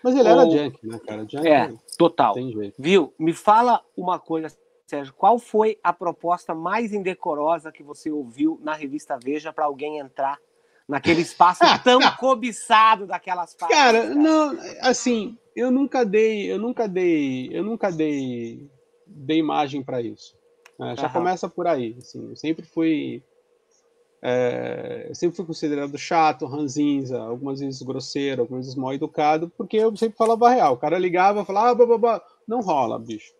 Mas 0.00 0.14
ele 0.14 0.28
era 0.28 0.48
junk, 0.48 0.78
né, 0.86 1.00
cara? 1.04 1.26
Junk, 1.28 1.48
é, 1.48 1.74
total. 1.98 2.36
Viu? 2.78 3.12
Me 3.18 3.32
fala 3.32 3.84
uma 3.96 4.20
coisa, 4.20 4.46
Sérgio. 4.86 5.12
Qual 5.14 5.40
foi 5.40 5.76
a 5.82 5.92
proposta 5.92 6.54
mais 6.54 6.92
indecorosa 6.92 7.72
que 7.72 7.82
você 7.82 8.12
ouviu 8.12 8.60
na 8.62 8.74
revista 8.74 9.18
Veja 9.20 9.52
para 9.52 9.64
alguém 9.64 9.98
entrar 9.98 10.38
naquele 10.86 11.22
espaço 11.22 11.64
tão 11.82 11.98
cobiçado 12.12 13.08
daquelas 13.08 13.56
páginas? 13.56 13.76
Cara, 13.76 14.02
cara, 14.02 14.14
não, 14.14 14.56
assim, 14.82 15.36
eu 15.56 15.72
nunca 15.72 16.04
dei, 16.04 16.48
eu 16.48 16.60
nunca 16.60 16.86
dei, 16.86 17.48
eu 17.52 17.64
nunca 17.64 17.90
dei 17.90 18.70
dê 19.06 19.36
imagem 19.36 19.82
para 19.82 20.00
isso. 20.00 20.36
É, 20.80 20.96
já 20.96 21.06
uhum. 21.06 21.12
começa 21.12 21.48
por 21.48 21.66
aí. 21.66 21.96
Assim, 21.98 22.30
eu 22.30 22.36
sempre 22.36 22.64
fui. 22.64 23.22
É, 24.22 25.06
eu 25.08 25.14
sempre 25.14 25.36
fui 25.36 25.44
considerado 25.44 25.96
chato, 25.98 26.46
ranzinza, 26.46 27.20
algumas 27.20 27.60
vezes 27.60 27.82
grosseiro, 27.82 28.42
algumas 28.42 28.64
vezes 28.64 28.78
mal 28.78 28.94
educado, 28.94 29.52
porque 29.56 29.76
eu 29.76 29.94
sempre 29.96 30.16
falava 30.16 30.48
real. 30.48 30.74
O 30.74 30.78
cara 30.78 30.98
ligava 30.98 31.42
e 31.42 31.44
falava, 31.44 31.70
ah, 31.70 31.74
blá, 31.74 31.86
blá, 31.86 31.98
blá. 31.98 32.22
não 32.48 32.60
rola, 32.60 32.98
bicho. 32.98 33.34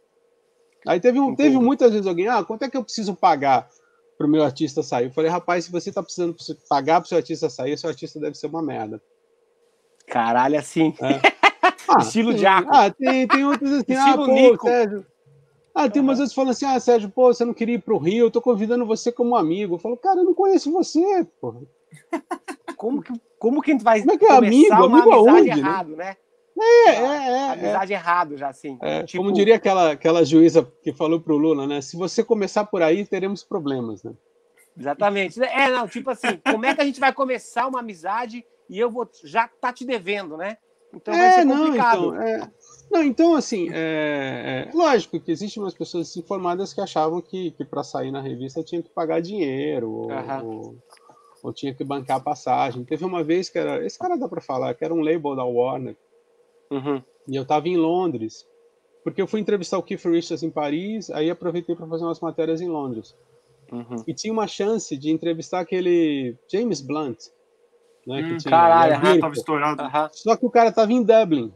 Aí 0.86 1.00
teve, 1.00 1.18
um, 1.18 1.34
teve 1.34 1.56
muitas 1.56 1.90
vezes 1.92 2.06
alguém, 2.06 2.28
ah, 2.28 2.44
quanto 2.44 2.64
é 2.64 2.70
que 2.70 2.76
eu 2.76 2.84
preciso 2.84 3.14
pagar 3.14 3.68
para 4.18 4.26
o 4.26 4.30
meu 4.30 4.44
artista 4.44 4.82
sair? 4.82 5.06
Eu 5.06 5.12
falei, 5.12 5.30
rapaz, 5.30 5.64
se 5.64 5.72
você 5.72 5.88
está 5.88 6.02
precisando 6.02 6.36
pagar 6.68 7.00
para 7.00 7.06
o 7.06 7.08
seu 7.08 7.16
artista 7.16 7.48
sair, 7.48 7.78
seu 7.78 7.88
artista 7.88 8.20
deve 8.20 8.36
ser 8.36 8.48
uma 8.48 8.62
merda. 8.62 9.00
Caralho, 10.06 10.58
assim. 10.58 10.94
É. 11.00 11.34
Ah, 11.86 12.00
Estilo 12.00 12.36
Jaco. 12.36 12.70
Ah, 12.72 12.90
tem, 12.90 13.28
tem 13.28 13.44
outros 13.44 13.70
assim, 13.70 13.92
Estilo 13.92 14.22
ah, 14.22 14.26
pô, 14.26 14.32
Nico. 14.32 14.66
Sérgio, 14.66 15.06
ah, 15.74 15.90
tem 15.90 16.00
umas 16.00 16.18
vezes 16.18 16.32
falando 16.32 16.50
assim, 16.50 16.64
ah, 16.64 16.78
Sérgio, 16.78 17.10
pô, 17.10 17.34
você 17.34 17.44
não 17.44 17.52
queria 17.52 17.74
ir 17.74 17.82
pro 17.82 17.98
Rio, 17.98 18.26
eu 18.26 18.30
tô 18.30 18.40
convidando 18.40 18.86
você 18.86 19.10
como 19.10 19.34
amigo. 19.34 19.74
Eu 19.74 19.78
falo, 19.78 19.96
cara, 19.96 20.20
eu 20.20 20.24
não 20.24 20.32
conheço 20.32 20.70
você, 20.70 21.26
pô. 21.40 21.66
Como 22.76 23.02
que, 23.02 23.12
como 23.38 23.62
que 23.62 23.70
a 23.70 23.74
gente 23.74 23.84
vai 23.84 24.00
como 24.00 24.12
é 24.12 24.18
que 24.18 24.24
é 24.26 24.32
amigo? 24.32 24.74
amigo 24.74 25.12
aonde, 25.12 25.48
né? 25.48 25.58
errado, 25.58 25.96
né? 25.96 26.16
né? 26.54 26.64
É, 26.64 26.88
é, 26.88 27.28
é. 27.30 27.50
Amizade 27.50 27.92
é. 27.92 27.96
errado 27.96 28.36
já, 28.36 28.48
assim. 28.48 28.78
É, 28.82 29.04
tipo... 29.04 29.22
Como 29.22 29.32
diria 29.34 29.56
aquela, 29.56 29.92
aquela 29.92 30.24
juíza 30.24 30.70
que 30.82 30.92
falou 30.92 31.20
pro 31.20 31.36
Lula, 31.36 31.66
né? 31.66 31.80
Se 31.80 31.96
você 31.96 32.22
começar 32.22 32.64
por 32.64 32.82
aí, 32.82 33.06
teremos 33.06 33.42
problemas, 33.42 34.02
né? 34.02 34.12
Exatamente. 34.76 35.42
É, 35.42 35.70
não, 35.70 35.88
tipo 35.88 36.10
assim, 36.10 36.38
como 36.44 36.66
é 36.66 36.74
que 36.74 36.80
a 36.80 36.84
gente 36.84 37.00
vai 37.00 37.12
começar 37.12 37.66
uma 37.66 37.80
amizade 37.80 38.44
e 38.68 38.78
eu 38.78 38.90
vou 38.90 39.08
já 39.22 39.48
tá 39.48 39.72
te 39.72 39.84
devendo, 39.84 40.36
né? 40.36 40.58
Então 40.92 41.14
vai 41.14 41.26
é, 41.26 41.30
ser 41.32 41.46
complicado. 41.46 42.12
Não, 42.12 42.14
então, 42.14 42.22
é... 42.22 42.50
Não, 42.90 43.02
então, 43.02 43.34
assim, 43.34 43.68
é, 43.72 44.68
é, 44.68 44.76
lógico 44.76 45.18
que 45.18 45.32
existem 45.32 45.62
umas 45.62 45.74
pessoas 45.74 46.16
informadas 46.16 46.72
que 46.72 46.80
achavam 46.80 47.20
que, 47.20 47.50
que 47.52 47.64
para 47.64 47.82
sair 47.82 48.10
na 48.10 48.20
revista 48.20 48.62
tinha 48.62 48.82
que 48.82 48.88
pagar 48.88 49.20
dinheiro, 49.20 49.90
ou, 49.90 50.08
ou, 50.44 50.76
ou, 51.42 51.52
tinha 51.52 51.74
que 51.74 51.82
bancar 51.82 52.18
a 52.18 52.20
passagem. 52.20 52.84
Teve 52.84 53.04
uma 53.04 53.24
vez 53.24 53.48
que 53.48 53.58
era. 53.58 53.84
Esse 53.84 53.98
cara 53.98 54.16
dá 54.16 54.28
para 54.28 54.40
falar, 54.40 54.74
que 54.74 54.84
era 54.84 54.94
um 54.94 55.00
label 55.00 55.34
da 55.34 55.44
Warner. 55.44 55.96
Uhum. 56.70 57.02
E 57.28 57.36
eu 57.36 57.42
estava 57.42 57.68
em 57.68 57.76
Londres, 57.76 58.46
porque 59.02 59.20
eu 59.20 59.26
fui 59.26 59.40
entrevistar 59.40 59.78
o 59.78 59.82
Keith 59.82 60.04
Richards 60.04 60.42
em 60.42 60.50
Paris, 60.50 61.10
aí 61.10 61.30
aproveitei 61.30 61.74
para 61.74 61.86
fazer 61.86 62.04
umas 62.04 62.20
matérias 62.20 62.60
em 62.60 62.68
Londres. 62.68 63.16
Uhum. 63.72 63.96
E 64.06 64.14
tinha 64.14 64.32
uma 64.32 64.46
chance 64.46 64.96
de 64.96 65.10
entrevistar 65.10 65.60
aquele 65.60 66.36
James 66.50 66.80
Blunt. 66.80 67.18
Né, 68.06 68.20
hum, 68.20 68.36
tinha, 68.36 68.50
caralho, 68.50 69.20
tava 69.20 69.32
estourado. 69.32 69.82
Só 70.12 70.36
que 70.36 70.44
o 70.44 70.50
cara 70.50 70.70
tava 70.70 70.92
em 70.92 71.02
Dublin. 71.02 71.52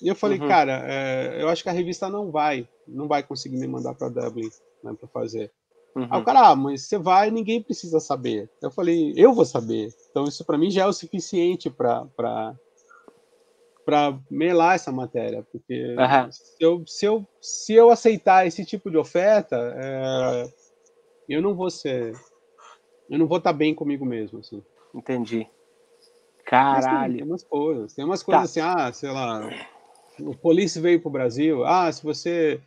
E 0.00 0.08
eu 0.08 0.14
falei, 0.14 0.38
uhum. 0.38 0.48
cara, 0.48 0.84
é, 0.86 1.42
eu 1.42 1.48
acho 1.48 1.62
que 1.62 1.68
a 1.68 1.72
revista 1.72 2.08
não 2.08 2.30
vai, 2.30 2.68
não 2.86 3.08
vai 3.08 3.22
conseguir 3.22 3.56
me 3.56 3.66
mandar 3.66 3.94
para 3.94 4.08
Dublin 4.08 4.48
né, 4.82 4.94
para 4.98 5.08
fazer. 5.08 5.50
Uhum. 5.94 6.06
Aí 6.10 6.20
o 6.20 6.24
cara, 6.24 6.48
ah, 6.48 6.56
mas 6.56 6.82
você 6.82 6.98
vai, 6.98 7.30
ninguém 7.30 7.62
precisa 7.62 7.98
saber. 7.98 8.48
Eu 8.62 8.70
falei, 8.70 9.12
eu 9.16 9.32
vou 9.32 9.44
saber. 9.44 9.92
Então 10.10 10.24
isso 10.24 10.44
para 10.44 10.58
mim 10.58 10.70
já 10.70 10.82
é 10.82 10.86
o 10.86 10.92
suficiente 10.92 11.68
para 11.68 12.06
para 13.84 14.18
melar 14.30 14.74
essa 14.74 14.92
matéria, 14.92 15.42
porque 15.50 15.96
uhum. 15.96 16.30
se, 16.30 16.56
eu, 16.60 16.84
se, 16.86 17.06
eu, 17.06 17.26
se 17.40 17.72
eu 17.72 17.90
aceitar 17.90 18.46
esse 18.46 18.62
tipo 18.62 18.90
de 18.90 18.98
oferta, 18.98 19.56
é, 19.56 20.52
eu 21.26 21.40
não 21.40 21.54
vou 21.54 21.70
ser, 21.70 22.12
eu 23.08 23.18
não 23.18 23.26
vou 23.26 23.38
estar 23.38 23.50
tá 23.50 23.56
bem 23.56 23.74
comigo 23.74 24.04
mesmo, 24.04 24.40
assim. 24.40 24.62
Entendi. 24.94 25.48
Caralho. 26.44 27.14
Tem, 27.14 27.22
tem, 27.22 27.26
umas 27.26 27.44
coisas, 27.44 27.94
tem 27.94 28.04
umas 28.04 28.22
coisas 28.22 28.52
tá. 28.52 28.60
assim, 28.60 28.78
ah, 28.78 28.92
sei 28.92 29.10
lá, 29.10 29.48
o 30.20 30.36
Police 30.36 30.80
veio 30.80 31.00
para 31.00 31.08
o 31.08 31.12
Brasil. 31.12 31.64
Ah, 31.64 31.90
se 31.90 32.02
você 32.02 32.60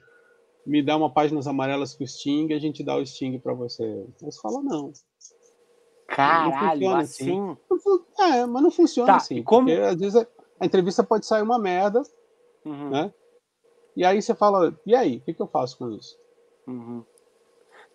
me 0.66 0.82
dá 0.84 0.96
uma 0.96 1.12
páginas 1.12 1.48
amarelas 1.48 1.94
com 1.94 2.04
o 2.04 2.08
Sting, 2.08 2.54
a 2.54 2.60
gente 2.60 2.84
dá 2.84 2.96
o 2.96 3.06
Sting 3.06 3.38
para 3.40 3.54
você. 3.54 4.06
Mas 4.22 4.38
fala 4.38 4.62
não. 4.62 4.92
Caralho, 6.08 6.82
não 6.82 6.96
assim? 6.98 7.40
assim? 7.40 8.02
É, 8.20 8.46
mas 8.46 8.64
não 8.64 8.72
funciona 8.72 9.14
tá, 9.14 9.18
assim. 9.18 9.42
Como... 9.44 9.68
Porque 9.68 9.82
às 9.82 10.00
vezes 10.00 10.16
a, 10.16 10.28
a, 10.60 10.66
entrevista 10.66 11.04
pode 11.04 11.26
sair 11.26 11.42
uma 11.42 11.58
merda, 11.58 12.04
uhum. 12.66 12.90
né? 12.90 13.14
E 13.96 14.06
aí 14.06 14.22
você 14.22 14.36
fala, 14.36 14.78
e 14.86 14.96
aí, 14.96 15.18
o 15.18 15.22
que, 15.22 15.34
que 15.34 15.42
eu 15.42 15.48
faço 15.48 15.78
com 15.78 15.92
isso? 15.92 16.18
Uhum. 16.68 17.04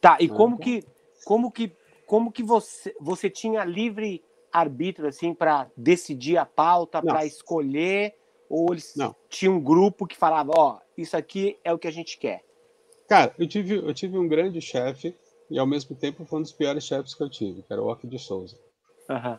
Tá, 0.00 0.18
e 0.20 0.28
como 0.28 0.58
que, 0.58 0.84
como 1.24 1.50
que, 1.50 1.72
como 2.06 2.32
que 2.32 2.42
você, 2.42 2.94
você 3.00 3.30
tinha 3.30 3.64
livre 3.64 4.22
arbítrio 4.52 5.08
assim 5.08 5.34
para 5.34 5.70
decidir 5.76 6.36
a 6.38 6.46
pauta, 6.46 7.02
para 7.02 7.24
escolher? 7.24 8.14
Ou 8.48 8.72
eles 8.72 8.94
não. 8.96 9.14
tinham 9.28 9.54
um 9.54 9.60
grupo 9.60 10.06
que 10.06 10.16
falava, 10.16 10.52
ó, 10.56 10.76
oh, 10.76 10.80
isso 10.96 11.16
aqui 11.16 11.58
é 11.64 11.72
o 11.72 11.78
que 11.78 11.88
a 11.88 11.92
gente 11.92 12.18
quer? 12.18 12.44
Cara, 13.08 13.34
eu 13.38 13.46
tive, 13.46 13.76
eu 13.76 13.94
tive 13.94 14.18
um 14.18 14.28
grande 14.28 14.60
chefe 14.60 15.14
e 15.50 15.58
ao 15.58 15.66
mesmo 15.66 15.94
tempo 15.94 16.24
foi 16.24 16.38
um 16.38 16.42
dos 16.42 16.52
piores 16.52 16.84
chefes 16.84 17.14
que 17.14 17.22
eu 17.22 17.30
tive, 17.30 17.62
que 17.62 17.72
era 17.72 17.82
o 17.82 17.86
Ock 17.86 18.06
de 18.06 18.18
Souza. 18.18 18.56
Uhum. 19.08 19.38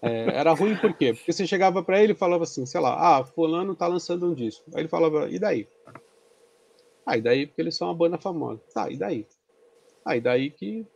É, 0.00 0.38
era 0.38 0.52
ruim 0.52 0.76
por 0.76 0.94
quê? 0.94 1.12
Porque 1.12 1.32
você 1.32 1.46
chegava 1.46 1.82
para 1.82 2.02
ele 2.02 2.12
e 2.12 2.16
falava 2.16 2.44
assim, 2.44 2.66
sei 2.66 2.80
lá, 2.80 3.18
ah, 3.18 3.24
fulano 3.24 3.76
tá 3.76 3.86
lançando 3.86 4.26
um 4.26 4.34
disco. 4.34 4.64
Aí 4.74 4.82
ele 4.82 4.88
falava, 4.88 5.28
e 5.30 5.38
daí? 5.38 5.68
Ah, 7.06 7.16
e 7.16 7.20
daí 7.20 7.46
porque 7.46 7.60
eles 7.60 7.76
são 7.76 7.88
uma 7.88 7.94
banda 7.94 8.18
famosa. 8.18 8.60
Tá, 8.74 8.90
e 8.90 8.96
daí? 8.96 9.26
Ah, 10.04 10.16
e 10.16 10.20
daí 10.20 10.50
que, 10.50 10.86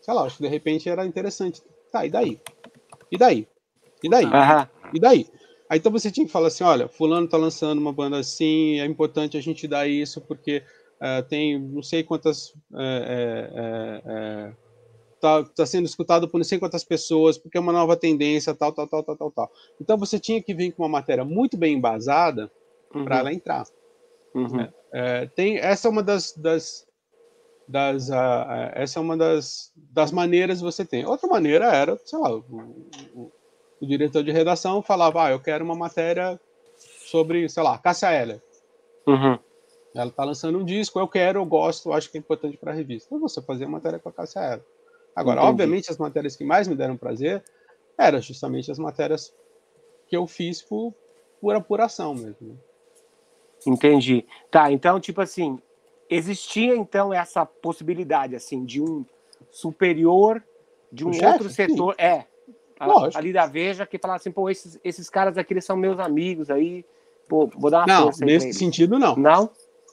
sei 0.00 0.14
lá, 0.14 0.22
acho 0.22 0.36
que 0.36 0.42
de 0.42 0.48
repente 0.48 0.88
era 0.88 1.04
interessante. 1.04 1.62
Tá, 1.92 2.06
e 2.06 2.10
daí? 2.10 2.40
E 3.10 3.18
daí? 3.18 3.46
E 4.02 4.08
daí? 4.08 4.24
Uhum. 4.24 4.90
E 4.94 5.00
daí? 5.00 5.26
Aí 5.70 5.78
então 5.78 5.92
você 5.92 6.10
tinha 6.10 6.26
que 6.26 6.32
falar 6.32 6.48
assim, 6.48 6.64
olha, 6.64 6.88
fulano 6.88 7.28
tá 7.28 7.36
lançando 7.36 7.78
uma 7.78 7.92
banda 7.92 8.18
assim, 8.18 8.80
é 8.80 8.84
importante 8.84 9.36
a 9.36 9.40
gente 9.40 9.68
dar 9.68 9.86
isso 9.86 10.20
porque 10.20 10.64
uh, 10.96 11.22
tem 11.28 11.60
não 11.60 11.80
sei 11.80 12.02
quantas 12.02 12.52
é, 12.74 14.02
é, 14.04 14.10
é, 14.10 14.52
tá, 15.20 15.44
tá 15.44 15.64
sendo 15.64 15.86
escutado 15.86 16.28
por 16.28 16.38
não 16.38 16.44
sei 16.44 16.58
quantas 16.58 16.82
pessoas, 16.82 17.38
porque 17.38 17.56
é 17.56 17.60
uma 17.60 17.72
nova 17.72 17.96
tendência, 17.96 18.52
tal, 18.52 18.72
tal, 18.72 18.88
tal, 18.88 19.04
tal, 19.04 19.16
tal, 19.16 19.30
tal. 19.30 19.52
Então 19.80 19.96
você 19.96 20.18
tinha 20.18 20.42
que 20.42 20.52
vir 20.52 20.72
com 20.72 20.82
uma 20.82 20.88
matéria 20.88 21.24
muito 21.24 21.56
bem 21.56 21.76
embasada 21.76 22.50
uhum. 22.92 23.04
para 23.04 23.18
ela 23.18 23.32
entrar. 23.32 23.64
Uhum. 24.34 24.60
É, 24.60 24.72
é, 24.92 25.26
tem 25.26 25.56
essa 25.56 25.86
é 25.86 25.90
uma 25.90 26.02
das, 26.02 26.32
das, 26.32 26.84
das 27.68 28.08
uh, 28.08 28.72
essa 28.72 28.98
é 28.98 29.02
uma 29.02 29.16
das, 29.16 29.72
das 29.76 30.10
maneiras 30.10 30.58
que 30.58 30.64
você 30.64 30.84
tem. 30.84 31.06
Outra 31.06 31.28
maneira 31.28 31.66
era, 31.66 31.96
sei 32.04 32.18
lá, 32.18 32.34
o, 32.34 32.44
o, 33.14 33.32
o 33.80 33.86
diretor 33.86 34.22
de 34.22 34.30
redação 34.30 34.82
falava, 34.82 35.24
ah, 35.24 35.30
eu 35.30 35.40
quero 35.40 35.64
uma 35.64 35.74
matéria 35.74 36.38
sobre, 37.06 37.48
sei 37.48 37.62
lá, 37.62 37.78
Cássia 37.78 38.12
Eller. 38.12 38.42
Uhum. 39.06 39.38
Ela 39.94 40.10
está 40.10 40.24
lançando 40.24 40.58
um 40.58 40.64
disco, 40.64 41.00
eu 41.00 41.08
quero, 41.08 41.40
eu 41.40 41.44
gosto, 41.44 41.92
acho 41.92 42.10
que 42.10 42.18
é 42.18 42.20
importante 42.20 42.56
para 42.56 42.72
a 42.72 42.74
revista. 42.74 43.08
Então 43.08 43.28
você 43.28 43.42
fazia 43.42 43.68
matéria 43.68 43.98
com 43.98 44.08
a 44.08 44.12
Cássia 44.12 44.40
Eller. 44.40 44.64
Agora, 45.14 45.40
Entendi. 45.40 45.50
obviamente, 45.50 45.90
as 45.90 45.98
matérias 45.98 46.36
que 46.36 46.44
mais 46.44 46.68
me 46.68 46.76
deram 46.76 46.96
prazer 46.96 47.42
eram 47.98 48.20
justamente 48.20 48.70
as 48.70 48.78
matérias 48.78 49.34
que 50.06 50.16
eu 50.16 50.26
fiz 50.26 50.62
por, 50.62 50.94
por 51.40 51.54
apuração 51.54 52.14
mesmo. 52.14 52.36
Né? 52.40 52.54
Entendi. 53.66 54.26
Tá, 54.50 54.70
então, 54.70 54.98
tipo 55.00 55.20
assim, 55.20 55.60
existia 56.08 56.74
então 56.76 57.12
essa 57.12 57.44
possibilidade, 57.44 58.34
assim, 58.34 58.64
de 58.64 58.80
um 58.80 59.04
superior 59.50 60.42
de 60.92 61.04
um 61.04 61.10
o 61.10 61.24
outro 61.24 61.48
chefe? 61.48 61.72
setor. 61.72 61.94
Sim. 61.94 62.02
É. 62.02 62.26
A, 62.80 63.18
ali 63.18 63.32
da 63.32 63.46
Veja 63.46 63.84
que 63.84 63.98
falava 63.98 64.18
assim, 64.18 64.32
pô, 64.32 64.48
esses, 64.48 64.80
esses 64.82 65.10
caras 65.10 65.36
aqui 65.36 65.52
eles 65.52 65.66
são 65.66 65.76
meus 65.76 65.98
amigos 65.98 66.50
aí. 66.50 66.84
Pô, 67.28 67.46
vou 67.46 67.70
dar 67.70 67.80
uma 67.80 67.86
não, 67.86 68.02
força 68.04 68.24
nesse 68.24 68.54
sentido 68.54 68.98
não. 68.98 69.14
Não? 69.16 69.50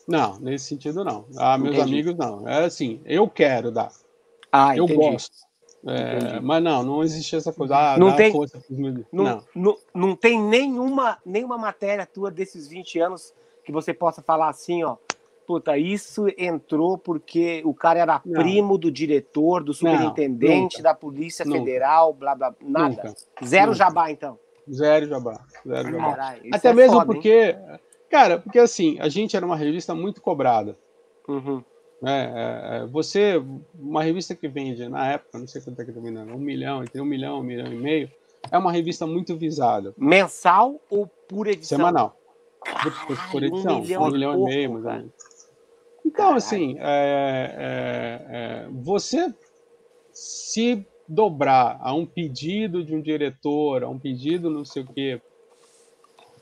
Não, 0.07 0.39
nesse 0.39 0.65
sentido 0.65 1.03
não. 1.03 1.25
Ah, 1.37 1.57
meus 1.57 1.75
Entendi. 1.75 1.91
amigos 1.91 2.15
não. 2.15 2.47
É 2.47 2.63
assim, 2.63 3.01
eu 3.05 3.27
quero 3.27 3.71
dar. 3.71 3.91
Ah, 4.49 4.75
eu 4.75 4.85
entendi. 4.85 4.99
gosto. 4.99 5.35
É, 5.85 6.39
mas 6.39 6.63
não, 6.63 6.83
não 6.83 7.03
existe 7.03 7.35
essa 7.35 7.53
coisa. 7.53 7.75
Ah, 7.75 7.99
não, 7.99 8.15
tem, 8.15 8.33
não, 8.69 9.05
não. 9.11 9.43
Não, 9.53 9.77
não 9.93 10.15
tem 10.15 10.41
nenhuma, 10.41 11.17
nenhuma 11.25 11.57
matéria 11.57 12.05
tua 12.05 12.31
desses 12.31 12.67
20 12.67 12.99
anos 12.99 13.33
que 13.63 13.71
você 13.71 13.93
possa 13.93 14.21
falar 14.21 14.49
assim, 14.49 14.83
ó. 14.83 14.95
Puta, 15.47 15.77
isso 15.77 16.25
entrou 16.37 16.97
porque 16.97 17.61
o 17.63 17.73
cara 17.73 17.99
era 17.99 18.21
não. 18.25 18.41
primo 18.43 18.77
do 18.77 18.91
diretor, 18.91 19.63
do 19.63 19.73
superintendente 19.73 20.81
da 20.81 20.93
Polícia 20.93 21.45
nunca. 21.45 21.59
Federal, 21.59 22.13
blá 22.13 22.35
blá, 22.35 22.53
nada. 22.61 22.89
Nunca. 22.89 23.15
Zero 23.45 23.67
nunca. 23.67 23.77
jabá, 23.77 24.11
então. 24.11 24.37
Zero 24.69 25.07
jabá. 25.07 25.39
Zero 25.65 25.89
jabá. 25.89 26.09
Carai, 26.09 26.41
Até 26.51 26.67
é 26.67 26.73
mesmo 26.73 26.97
foda, 26.99 27.05
porque. 27.05 27.55
Hein? 27.57 27.79
Cara, 28.09 28.39
porque 28.39 28.59
assim, 28.59 28.97
a 28.99 29.07
gente 29.07 29.37
era 29.37 29.45
uma 29.45 29.55
revista 29.55 29.95
muito 29.95 30.21
cobrada. 30.21 30.77
Uhum. 31.29 31.63
É, 32.03 32.11
é, 32.11 32.77
é, 32.83 32.85
você, 32.85 33.41
uma 33.73 34.03
revista 34.03 34.35
que 34.35 34.49
vende, 34.49 34.87
na 34.89 35.13
época, 35.13 35.39
não 35.39 35.47
sei 35.47 35.61
quanto 35.61 35.81
é 35.81 35.85
que 35.85 35.93
tá 35.93 35.99
vendendo, 36.01 36.33
um 36.33 36.39
milhão, 36.39 36.83
entre 36.83 36.99
um 36.99 37.05
milhão, 37.05 37.39
um 37.39 37.43
milhão 37.43 37.71
e 37.71 37.75
meio, 37.75 38.11
é 38.51 38.57
uma 38.57 38.71
revista 38.71 39.07
muito 39.07 39.37
visada. 39.37 39.93
Mensal 39.97 40.75
ou 40.89 41.07
por 41.07 41.47
edição? 41.47 41.77
Semanal. 41.77 42.17
Por, 43.07 43.31
por 43.31 43.43
edição, 43.43 43.77
um 43.77 43.81
milhão, 43.81 44.03
um 44.03 44.11
milhão 44.11 44.31
e, 44.31 44.35
pouco, 44.35 44.49
meio, 44.49 44.73
mais 44.73 44.85
ou 44.85 44.91
menos. 44.91 45.36
Então, 46.07 46.35
assim, 46.35 46.77
é, 46.79 47.55
é, 47.57 48.35
é, 48.37 48.69
você 48.71 49.33
se 50.13 50.87
dobrar 51.07 51.77
a 51.81 51.93
um 51.93 52.05
pedido 52.05 52.81
de 52.83 52.95
um 52.95 53.01
diretor, 53.01 53.83
a 53.83 53.89
um 53.89 53.99
pedido 53.99 54.49
não 54.49 54.63
sei 54.63 54.83
o 54.83 54.87
quê, 54.87 55.21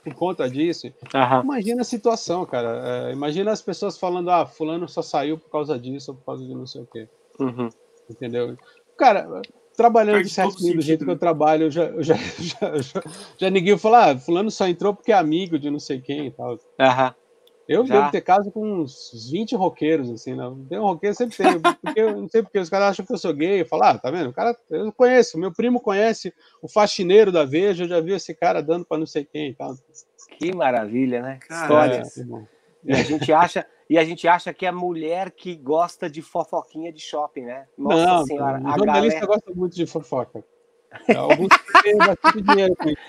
por 0.03 0.13
conta 0.13 0.47
disso. 0.47 0.87
Uhum. 0.87 1.41
Imagina 1.41 1.81
a 1.81 1.85
situação, 1.85 2.45
cara. 2.45 3.09
É, 3.09 3.11
imagina 3.11 3.51
as 3.51 3.61
pessoas 3.61 3.97
falando, 3.97 4.29
ah, 4.29 4.45
fulano 4.45 4.87
só 4.87 5.01
saiu 5.01 5.39
por 5.39 5.49
causa 5.49 5.79
disso 5.79 6.11
ou 6.11 6.17
por 6.17 6.25
causa 6.25 6.45
de 6.45 6.53
não 6.53 6.67
sei 6.67 6.81
o 6.83 6.85
quê. 6.85 7.09
Uhum. 7.39 7.69
Entendeu? 8.07 8.55
Cara, 8.95 9.41
trabalhando 9.75 10.23
de 10.23 10.29
certinho 10.29 10.75
do 10.75 10.81
jeito 10.81 11.03
que 11.03 11.11
eu 11.11 11.17
trabalho, 11.17 11.63
eu 11.63 11.71
já, 11.71 11.85
eu 11.85 12.03
já, 12.03 12.15
já, 12.37 12.81
já, 12.81 13.03
já 13.35 13.49
ninguém 13.49 13.75
fala, 13.79 14.11
ah, 14.11 14.17
fulano 14.17 14.51
só 14.51 14.67
entrou 14.67 14.93
porque 14.93 15.11
é 15.11 15.15
amigo 15.15 15.57
de 15.57 15.71
não 15.71 15.79
sei 15.79 15.99
quem 15.99 16.27
e 16.27 16.31
tal. 16.31 16.51
Uhum. 16.51 17.24
Eu 17.67 17.85
Já. 17.85 17.95
devo 17.95 18.11
ter 18.11 18.21
casa 18.21 18.51
com 18.51 18.81
uns 18.81 19.29
20 19.31 19.55
roqueiros, 19.55 20.11
assim, 20.11 20.35
não. 20.35 20.55
Né? 20.55 20.65
Tem 20.69 20.79
um 20.79 20.83
roqueiro, 20.83 21.15
sempre 21.15 21.35
tem. 21.35 21.45
Porque 21.81 21.99
eu 21.99 22.21
não 22.21 22.29
sei 22.29 22.43
porque 22.43 22.59
os 22.59 22.69
caras 22.69 22.89
acham 22.89 23.05
que 23.05 23.13
eu 23.13 23.17
sou 23.17 23.33
gay. 23.33 23.61
Eu 23.61 23.65
falo, 23.65 23.83
ah, 23.83 23.97
tá 23.97 24.11
vendo? 24.11 24.29
O 24.29 24.33
cara, 24.33 24.55
eu 24.69 24.91
conheço. 24.91 25.37
Meu 25.39 25.51
primo 25.51 25.79
conhece 25.79 26.33
o 26.61 26.67
faxineiro 26.67 27.31
da 27.31 27.43
Veja, 27.43 27.83
eu 27.83 27.87
já 27.87 27.99
vi 27.99 28.13
esse 28.13 28.33
cara 28.35 28.61
dando 28.61 28.85
para 28.85 28.97
não 28.97 29.07
sei 29.07 29.25
quem 29.25 29.49
e 29.49 29.53
tal. 29.55 29.75
Que 30.37 30.55
maravilha, 30.55 31.21
né? 31.21 31.39
Histórias. 31.49 32.17
É, 32.17 32.23
e 32.83 32.93
a 32.93 33.03
gente 33.03 33.33
acha. 33.33 33.65
E 33.87 33.99
a 33.99 34.03
gente 34.03 34.27
acha 34.27 34.51
que 34.51 34.65
é 34.65 34.71
mulher 34.71 35.29
que 35.29 35.55
gosta 35.55 36.09
de 36.09 36.21
fofoquinha 36.21 36.91
de 36.91 36.99
shopping, 36.99 37.45
né? 37.45 37.67
Nossa 37.77 38.05
não, 38.05 38.25
senhora. 38.25 38.57
O 38.57 38.77
jornalista 38.77 39.19
galera... 39.19 39.27
gosta 39.27 39.53
muito 39.53 39.75
de 39.75 39.85
fofoca. 39.85 40.43
Alguns 41.17 41.49
têm 41.81 41.97
bastante 41.97 42.41
dinheiro 42.41 42.75
com 42.75 42.89
isso. 42.89 43.01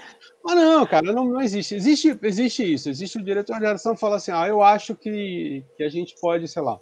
Mas 0.44 0.54
não, 0.54 0.86
cara, 0.86 1.12
não, 1.12 1.24
não 1.24 1.40
existe. 1.40 1.74
existe. 1.74 2.18
Existe 2.22 2.72
isso. 2.72 2.88
Existe 2.88 3.18
o 3.18 3.24
diretor 3.24 3.54
de 3.58 3.66
redação 3.66 3.94
que 3.94 4.00
fala 4.00 4.16
assim: 4.16 4.30
ah, 4.30 4.46
eu 4.46 4.62
acho 4.62 4.94
que, 4.94 5.64
que 5.76 5.82
a 5.82 5.88
gente 5.88 6.14
pode, 6.20 6.46
sei 6.46 6.62
lá. 6.62 6.80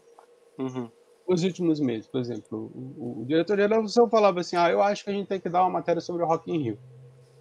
Uhum. 0.58 0.90
Nos 1.26 1.42
últimos 1.42 1.80
meses, 1.80 2.06
por 2.06 2.20
exemplo, 2.20 2.70
o, 2.74 3.22
o, 3.22 3.24
diretor 3.24 3.56
de 3.56 3.62
redação 3.62 4.08
falava 4.08 4.40
assim: 4.40 4.56
ah, 4.56 4.70
eu 4.70 4.82
acho 4.82 5.02
que 5.04 5.10
a 5.10 5.12
gente 5.14 5.28
tem 5.28 5.40
que 5.40 5.48
dar 5.48 5.62
uma 5.62 5.70
matéria 5.70 6.00
sobre 6.00 6.22
o 6.22 6.26
Rock 6.26 6.52
in 6.52 6.62
Rio. 6.62 6.78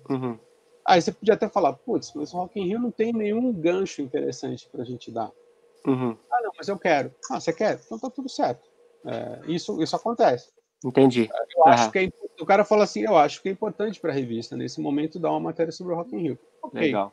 Uhum. 0.09 0.39
Aí 0.85 1.01
você 1.01 1.11
podia 1.11 1.33
até 1.33 1.49
falar: 1.49 1.73
putz, 1.73 2.13
mas 2.15 2.33
o 2.33 2.37
Rock 2.37 2.59
in 2.59 2.67
Rio 2.67 2.79
não 2.79 2.91
tem 2.91 3.11
nenhum 3.11 3.51
gancho 3.51 4.01
interessante 4.01 4.69
para 4.69 4.81
a 4.81 4.85
gente 4.85 5.11
dar. 5.11 5.31
Uhum. 5.85 6.17
Ah, 6.31 6.41
não, 6.41 6.51
mas 6.57 6.67
eu 6.69 6.79
quero. 6.79 7.13
Ah, 7.29 7.39
você 7.39 7.51
quer? 7.51 7.81
Então 7.85 7.99
tá 7.99 8.09
tudo 8.09 8.29
certo. 8.29 8.69
É, 9.05 9.41
isso, 9.47 9.81
isso 9.83 9.95
acontece. 9.95 10.49
Entendi. 10.83 11.29
Eu 11.57 11.67
acho 11.67 11.91
que 11.91 11.99
é, 11.99 12.09
o 12.39 12.45
cara 12.45 12.65
fala 12.65 12.83
assim, 12.83 13.01
eu 13.03 13.17
acho 13.17 13.41
que 13.41 13.49
é 13.49 13.51
importante 13.51 13.99
para 13.99 14.11
a 14.11 14.13
revista 14.13 14.55
nesse 14.55 14.81
momento 14.81 15.19
dar 15.19 15.31
uma 15.31 15.39
matéria 15.39 15.71
sobre 15.71 15.93
o 15.93 15.95
Rock 15.95 16.15
in 16.15 16.19
Rio. 16.19 16.39
Ok, 16.61 16.79
Legal. 16.79 17.11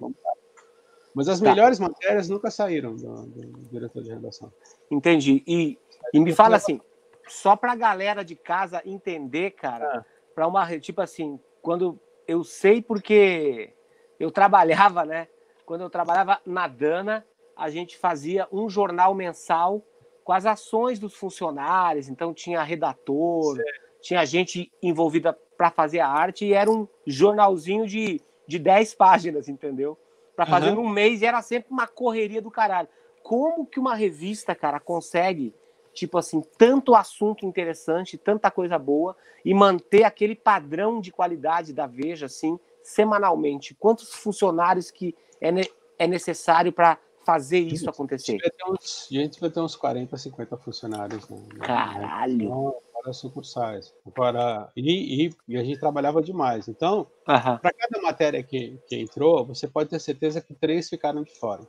Mas 1.15 1.29
as 1.29 1.41
tá. 1.41 1.49
melhores 1.49 1.79
matérias 1.79 2.29
nunca 2.29 2.51
saíram 2.51 2.95
do, 2.95 3.27
do, 3.27 3.69
diretor 3.71 4.03
de 4.03 4.11
redação. 4.11 4.53
Entendi. 4.91 5.43
E, 5.47 5.79
e 6.15 6.21
me 6.21 6.33
fala 6.33 6.57
assim, 6.57 6.81
só 7.27 7.57
para 7.57 7.73
a 7.73 7.77
galera 7.77 8.25
de 8.25 8.37
casa 8.37 8.81
entender, 8.85 9.53
cara, 9.53 9.99
ah. 9.99 10.05
para 10.35 10.47
uma 10.47 10.79
tipo 10.79 11.01
assim, 11.01 11.39
quando 11.61 11.99
eu 12.27 12.45
sei 12.45 12.81
porque 12.81 13.75
eu 14.19 14.31
trabalhava, 14.31 15.05
né? 15.05 15.29
Quando 15.67 15.83
eu 15.83 15.91
trabalhava 15.91 16.41
na 16.47 16.69
Dana, 16.69 17.27
a 17.57 17.69
gente 17.71 17.97
fazia 17.97 18.49
um 18.53 18.69
jornal 18.71 19.15
mensal 19.15 19.85
com 20.23 20.33
as 20.33 20.47
ações 20.47 20.99
dos 20.99 21.15
funcionários, 21.15 22.09
então 22.09 22.33
tinha 22.33 22.63
redator, 22.63 23.57
certo. 23.57 23.90
Tinha 24.01 24.25
gente 24.25 24.71
envolvida 24.83 25.37
para 25.57 25.71
fazer 25.71 26.01
a 26.01 26.09
arte 26.09 26.47
e 26.47 26.55
era 26.55 26.71
um 26.71 26.89
jornalzinho 27.07 27.87
de, 27.87 28.21
de 28.47 28.59
10 28.59 28.95
páginas, 28.95 29.49
entendeu? 29.49 29.99
Para 30.35 30.47
fazer 30.47 30.71
uhum. 30.71 30.87
um 30.87 30.89
mês 30.89 31.21
e 31.21 31.27
era 31.27 31.43
sempre 31.43 31.71
uma 31.71 31.87
correria 31.87 32.41
do 32.41 32.51
caralho. 32.51 32.89
Como 33.23 33.67
que 33.67 33.79
uma 33.79 33.95
revista, 33.95 34.55
cara, 34.55 34.81
consegue, 34.81 35.55
tipo 35.93 36.17
assim, 36.17 36.43
tanto 36.57 36.95
assunto 36.95 37.45
interessante, 37.45 38.17
tanta 38.17 38.51
coisa 38.51 38.79
boa 38.79 39.15
e 39.45 39.53
manter 39.53 40.05
aquele 40.05 40.35
padrão 40.35 41.01
de 41.01 41.13
qualidade 41.13 41.73
da 41.73 41.87
Veja, 41.87 42.27
assim, 42.27 42.59
semanalmente? 42.83 43.75
Quantos 43.75 44.15
funcionários 44.15 44.91
que 44.91 45.15
é, 45.41 45.53
ne 45.53 45.71
é 45.99 46.07
necessário 46.07 46.73
para 46.73 46.99
fazer 47.25 47.61
isso 47.61 47.89
acontecer? 47.89 48.39
A 48.43 49.15
gente 49.15 49.39
vai 49.39 49.51
ter 49.51 49.61
uns 49.61 49.77
40, 49.77 50.17
50 50.17 50.57
funcionários. 50.57 51.29
Né? 51.29 51.37
Caralho! 51.61 52.43
Então, 52.43 52.77
para 53.01 53.13
sucursais. 53.13 53.95
Para... 54.15 54.71
E, 54.77 55.27
e, 55.27 55.31
e, 55.49 55.57
a 55.57 55.65
gente 55.65 55.79
trabalhava 55.79 56.23
demais. 56.23 56.69
Então, 56.69 57.07
para 57.25 57.73
cada 57.73 58.03
matéria 58.03 58.43
que, 58.43 58.79
que 58.87 58.97
entrou, 58.97 59.47
você 59.47 59.67
pode 59.67 59.91
ter 59.91 59.99
certeza 59.99 60.41
que 60.41 60.55
três 60.55 60.89
ficaram 60.89 61.23
de 61.23 61.33
fora. 61.39 61.67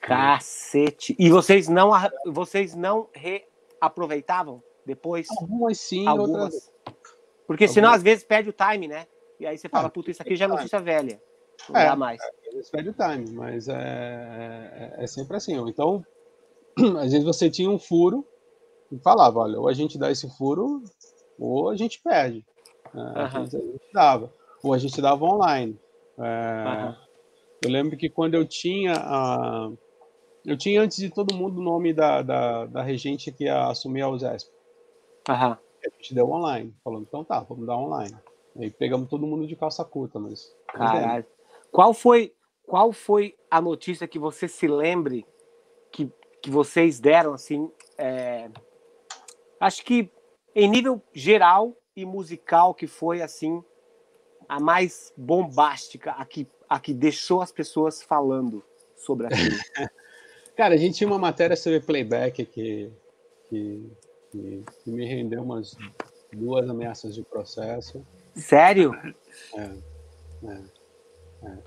Cacete! 0.00 1.14
E 1.18 1.28
vocês 1.30 1.68
não, 1.68 1.90
vocês 2.26 2.74
não 2.74 3.08
reaproveitavam 3.12 4.62
depois? 4.84 5.28
Algumas 5.30 5.78
sim, 5.78 6.06
Algumas. 6.06 6.54
outras. 6.54 6.72
Porque 7.46 7.64
Algumas. 7.64 7.70
senão, 7.70 7.92
às 7.92 8.02
vezes, 8.02 8.24
perde 8.24 8.50
o 8.50 8.54
time, 8.54 8.88
né? 8.88 9.06
E 9.38 9.46
aí 9.46 9.56
você 9.56 9.68
fala, 9.68 9.86
é, 9.86 9.90
puta, 9.90 10.10
isso 10.10 10.22
aqui 10.22 10.36
já 10.36 10.46
é 10.46 10.48
notícia 10.48 10.80
velha. 10.80 11.20
Não 11.68 11.80
é, 11.80 11.86
dá 11.86 11.96
mais. 11.96 12.20
É, 12.20 12.30
eles 12.52 12.70
perdem 12.70 12.92
o 12.92 12.94
time, 12.94 13.30
mas 13.32 13.68
é, 13.68 13.74
é, 14.98 15.04
é, 15.04 15.06
sempre 15.06 15.36
assim. 15.36 15.56
Então, 15.68 16.04
às 16.98 17.12
vezes 17.12 17.24
você 17.24 17.50
tinha 17.50 17.70
um 17.70 17.78
furo 17.78 18.26
e 18.90 18.98
falava, 18.98 19.40
olha, 19.40 19.60
ou 19.60 19.68
a 19.68 19.72
gente 19.72 19.98
dá 19.98 20.10
esse 20.10 20.28
furo, 20.36 20.82
ou 21.38 21.70
a 21.70 21.76
gente 21.76 22.00
perde. 22.02 22.44
Uhum. 22.94 23.16
A, 23.16 23.28
gente, 23.28 23.56
a, 23.56 23.60
gente, 23.60 23.92
dava. 23.92 24.32
Ou 24.62 24.74
a 24.74 24.78
gente 24.78 25.00
dava 25.00 25.24
online. 25.24 25.78
É, 26.18 26.64
uhum. 26.66 26.94
Eu 27.64 27.70
lembro 27.70 27.96
que 27.96 28.08
quando 28.08 28.34
eu 28.34 28.46
tinha 28.46 28.94
a. 28.96 29.70
Eu 30.44 30.56
tinha 30.56 30.80
antes 30.80 30.96
de 30.96 31.10
todo 31.10 31.34
mundo 31.34 31.60
o 31.60 31.62
nome 31.62 31.92
da, 31.92 32.22
da, 32.22 32.66
da 32.66 32.82
regente 32.82 33.30
que 33.30 33.44
ia 33.44 33.68
assumir 33.68 34.02
a 34.02 34.08
USESP. 34.08 34.50
Uhum. 35.28 35.34
A 35.34 35.58
gente 35.98 36.14
deu 36.14 36.30
online. 36.30 36.74
Falando, 36.82 37.04
então 37.06 37.24
tá, 37.24 37.40
vamos 37.40 37.66
dar 37.66 37.76
online. 37.76 38.16
Aí 38.58 38.70
pegamos 38.70 39.08
todo 39.08 39.26
mundo 39.26 39.46
de 39.46 39.56
calça 39.56 39.84
curta, 39.84 40.18
mas. 40.18 40.52
Caralho. 40.68 41.26
Qual 41.70 41.94
foi, 41.94 42.32
qual 42.66 42.92
foi 42.92 43.36
a 43.50 43.60
notícia 43.60 44.08
que 44.08 44.18
você 44.18 44.48
se 44.48 44.66
lembre 44.66 45.24
que, 45.92 46.10
que 46.42 46.50
vocês 46.50 46.98
deram, 46.98 47.32
assim? 47.32 47.70
É... 47.96 48.50
Acho 49.60 49.84
que 49.84 50.10
em 50.54 50.68
nível 50.68 51.02
geral 51.12 51.76
e 51.94 52.04
musical, 52.04 52.74
que 52.74 52.86
foi 52.86 53.20
assim 53.20 53.62
a 54.48 54.58
mais 54.58 55.12
bombástica, 55.16 56.12
a 56.12 56.24
que, 56.24 56.48
a 56.68 56.80
que 56.80 56.94
deixou 56.94 57.42
as 57.42 57.52
pessoas 57.52 58.02
falando 58.02 58.64
sobre 58.96 59.26
aquilo? 59.26 59.56
Cara, 60.56 60.74
a 60.74 60.76
gente 60.76 60.96
tinha 60.96 61.08
uma 61.08 61.18
matéria 61.18 61.56
sobre 61.56 61.80
playback 61.80 62.44
que, 62.46 62.90
que, 63.48 63.92
que, 64.30 64.64
que 64.82 64.90
me 64.90 65.06
rendeu 65.06 65.42
umas 65.42 65.76
duas 66.32 66.68
ameaças 66.68 67.14
de 67.14 67.22
processo. 67.22 68.04
Sério? 68.34 68.92
É, 69.54 69.60
é, 70.44 70.62
é. 71.44 71.58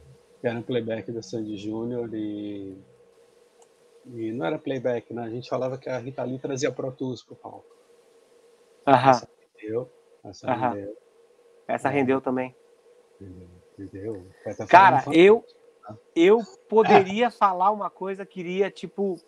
Era 0.44 0.60
um 0.60 0.64
playback 0.64 1.12
da 1.12 1.22
Sandy 1.22 1.58
Júnior 1.58 2.10
e, 2.14 2.78
e 4.14 4.32
não 4.32 4.46
era 4.46 4.60
playback, 4.60 5.14
né? 5.14 5.24
A 5.24 5.30
gente 5.30 5.50
falava 5.50 5.78
que 5.78 5.90
a 5.90 5.98
Rita 5.98 6.24
Lee 6.24 6.38
trazia 6.38 6.72
Pro 6.72 6.92
Tools 6.92 7.24
pro 7.24 7.36
palco. 7.36 7.73
Aham. 8.86 9.10
Essa 9.10 9.30
rendeu. 9.62 9.92
Essa 10.24 10.52
Aham. 10.52 10.74
rendeu. 10.74 10.98
Essa 11.68 11.90
rendeu 11.90 12.22
também. 12.22 12.56
Entendeu? 13.78 14.28
Cara, 14.70 15.04
eu, 15.12 15.44
né? 15.90 15.96
eu 16.16 16.42
poderia 16.70 17.32
falar 17.32 17.72
uma 17.72 17.90
coisa, 17.90 18.26
queria, 18.26 18.70
tipo, 18.70 19.20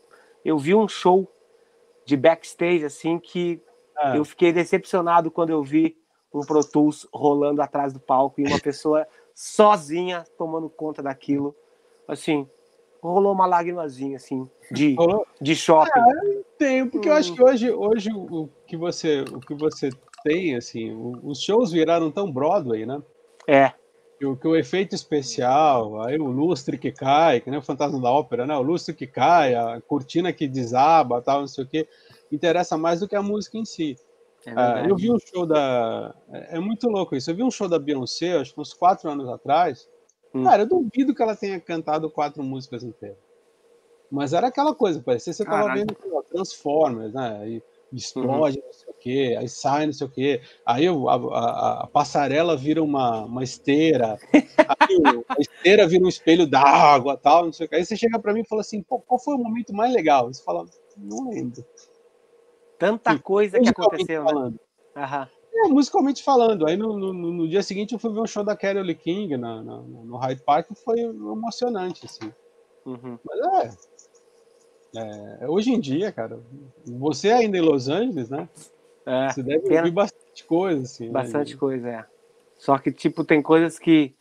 eu 0.44 0.58
vi 0.58 0.76
um 0.76 0.88
show 0.88 1.28
de 2.06 2.16
backstage, 2.16 2.86
assim, 2.86 3.18
que 3.18 3.62
ah. 3.98 4.16
eu 4.16 4.24
fiquei 4.24 4.54
decepcionado 4.54 5.32
quando 5.32 5.50
eu 5.50 5.64
vi 5.64 5.98
um 6.34 6.42
Pro 6.42 6.64
Tools 6.64 7.08
rolando 7.14 7.62
atrás 7.62 7.94
do 7.94 8.00
palco 8.00 8.42
e 8.42 8.46
uma 8.46 8.60
pessoa 8.60 9.08
sozinha 9.34 10.26
tomando 10.38 10.70
conta 10.70 11.02
daquilo. 11.02 11.56
Assim, 12.08 12.48
rolou 13.02 13.34
uma 13.34 13.46
lágrimazinha, 13.46 14.18
assim, 14.18 14.50
de, 14.72 14.96
de 15.42 15.56
shopping. 15.56 16.44
Tenho, 16.58 16.90
porque 16.90 17.10
hum. 17.10 17.12
eu 17.12 17.18
acho 17.18 17.34
que 17.34 17.44
hoje, 17.44 17.72
hoje 17.72 18.10
o 18.14 18.50
que 18.68 18.78
você, 18.78 19.22
o 19.22 19.40
que 19.40 19.54
você 19.54 19.90
tem, 20.24 20.56
assim, 20.56 20.92
os 21.24 21.40
shows 21.40 21.72
viraram 21.72 22.10
tão 22.10 22.32
Broadway, 22.32 22.86
né? 22.86 23.02
É. 23.48 23.74
Que 24.18 24.26
o, 24.26 24.36
que 24.36 24.48
o 24.48 24.56
efeito 24.56 24.96
especial, 24.96 26.02
aí 26.02 26.18
o 26.18 26.28
lustre 26.28 26.78
que 26.78 26.92
cai, 26.92 27.42
que 27.42 27.50
nem 27.50 27.60
o 27.60 27.64
fantasma 27.64 28.02
da 28.02 28.10
ópera, 28.10 28.48
né? 28.48 28.56
O 28.56 28.62
lustre 28.62 28.96
que 28.96 29.06
cai, 29.06 29.54
a 29.54 29.82
cortina 29.82 30.32
que 30.32 30.48
desaba, 30.48 31.22
tal, 31.22 31.42
não 31.42 31.48
sei 31.48 31.64
o 31.64 31.68
quê, 31.68 31.88
interessa 32.32 32.78
mais 32.78 33.02
do 33.02 33.08
que 33.08 33.16
a 33.16 33.22
música 33.22 33.58
em 33.58 33.66
si. 33.66 33.96
É 34.46 34.54
ah, 34.56 34.86
eu 34.88 34.96
vi 34.96 35.12
um 35.12 35.18
show 35.20 35.46
da. 35.46 36.16
É, 36.32 36.58
é, 36.58 36.60
muito 36.60 36.88
louco 36.88 37.16
isso. 37.16 37.32
Eu 37.32 37.36
vi 37.36 37.44
um 37.44 37.50
show 37.50 37.68
da 37.68 37.80
Beyoncé, 37.80 38.38
acho 38.38 38.54
que 38.54 38.62
uns 38.62 38.74
quatro 38.74 39.10
anos 39.10 39.28
atrás. 39.28 39.90
Hum. 40.34 40.44
Cara, 40.44 40.64
eu 40.64 40.68
duvido 40.68 41.16
que 41.16 41.22
ela 41.22 41.36
tenha 41.36 41.60
cantado 41.60 42.10
quatro 42.10 42.44
músicas 42.44 42.84
inteiras. 42.84 43.18
Mas 44.12 44.34
era 44.34 44.48
aquela 44.48 44.74
coisa, 44.74 45.02
parecia 45.02 45.32
que 45.32 45.38
você 45.38 45.44
estava 45.44 45.74
vendo 45.74 45.96
Transformers, 46.36 47.14
né? 47.14 47.50
E 47.50 47.64
explode, 47.94 48.58
uhum. 48.58 48.66
não 48.66 48.74
sei 48.74 48.90
o 48.90 48.94
quê, 49.00 49.36
aí 49.40 49.48
sai, 49.48 49.86
não 49.86 49.94
sei 49.94 50.08
o 50.08 50.10
quê. 50.10 50.42
Aí 50.66 50.86
a, 50.88 50.92
a, 50.92 51.84
a 51.84 51.88
passarela 51.88 52.58
vira 52.58 52.84
uma, 52.84 53.24
uma 53.24 53.44
esteira, 53.44 54.18
a 55.30 55.40
esteira 55.40 55.88
vira 55.88 56.04
um 56.04 56.10
espelho 56.10 56.46
d'água, 56.46 57.16
tal, 57.16 57.46
não 57.46 57.54
sei 57.54 57.66
o 57.66 57.70
quê. 57.70 57.76
Aí 57.76 57.86
você 57.86 57.96
chega 57.96 58.20
para 58.20 58.34
mim 58.34 58.42
e 58.42 58.48
fala 58.48 58.62
assim: 58.62 58.84
qual 58.84 59.20
foi 59.20 59.36
o 59.36 59.40
momento 59.40 59.74
mais 59.74 59.94
legal? 59.94 60.28
Você 60.28 60.44
fala, 60.44 60.66
não 60.98 61.30
lembro. 61.30 61.66
Tanta 62.78 63.18
coisa 63.18 63.60
que 63.60 63.70
aconteceu, 63.70 64.24
né? 64.24 64.30
falando. 64.30 64.60
né? 64.96 65.30
É, 65.54 65.68
musicalmente 65.70 66.22
falando. 66.22 66.68
Aí 66.68 66.76
no, 66.76 66.98
no, 66.98 67.14
no, 67.14 67.48
dia 67.48 67.64
seguinte 67.64 67.94
eu 67.94 68.00
fui 68.00 68.12
ver 68.12 68.20
um 68.20 68.28
show 68.28 68.44
da 68.44 68.58
Carole 68.58 68.94
King 68.94 69.38
na, 69.38 69.64
na, 69.64 69.78
no 69.78 70.18
Hyde 70.18 70.44
Park 70.44 70.70
e 70.70 70.76
foi 70.76 71.00
emocionante, 71.00 72.06
assim. 72.06 72.30
Uhum. 72.86 73.18
Mas 73.24 73.40
é, 73.64 73.78
é, 74.98 75.50
Hoje 75.50 75.72
em 75.72 75.80
dia, 75.80 76.12
cara, 76.12 76.40
você 76.86 77.32
ainda 77.32 77.58
em 77.58 77.62
Los 77.62 77.88
Angeles, 77.88 78.30
né? 78.30 78.48
É, 79.06 79.30
você 79.30 79.44
deve 79.44 79.78
ouvir 79.78 79.92
bastante 79.92 80.44
coisa, 80.46 80.84
assim. 80.84 81.06
Né? 81.08 81.12
Bastante 81.12 81.54
né? 81.54 81.60
coisa, 81.60 81.90
é. 81.90 82.06
Só 82.58 82.78
que, 82.78 82.92
tipo, 82.92 83.24
tem 83.24 83.42
coisas 83.42 83.78
que, 83.78 84.14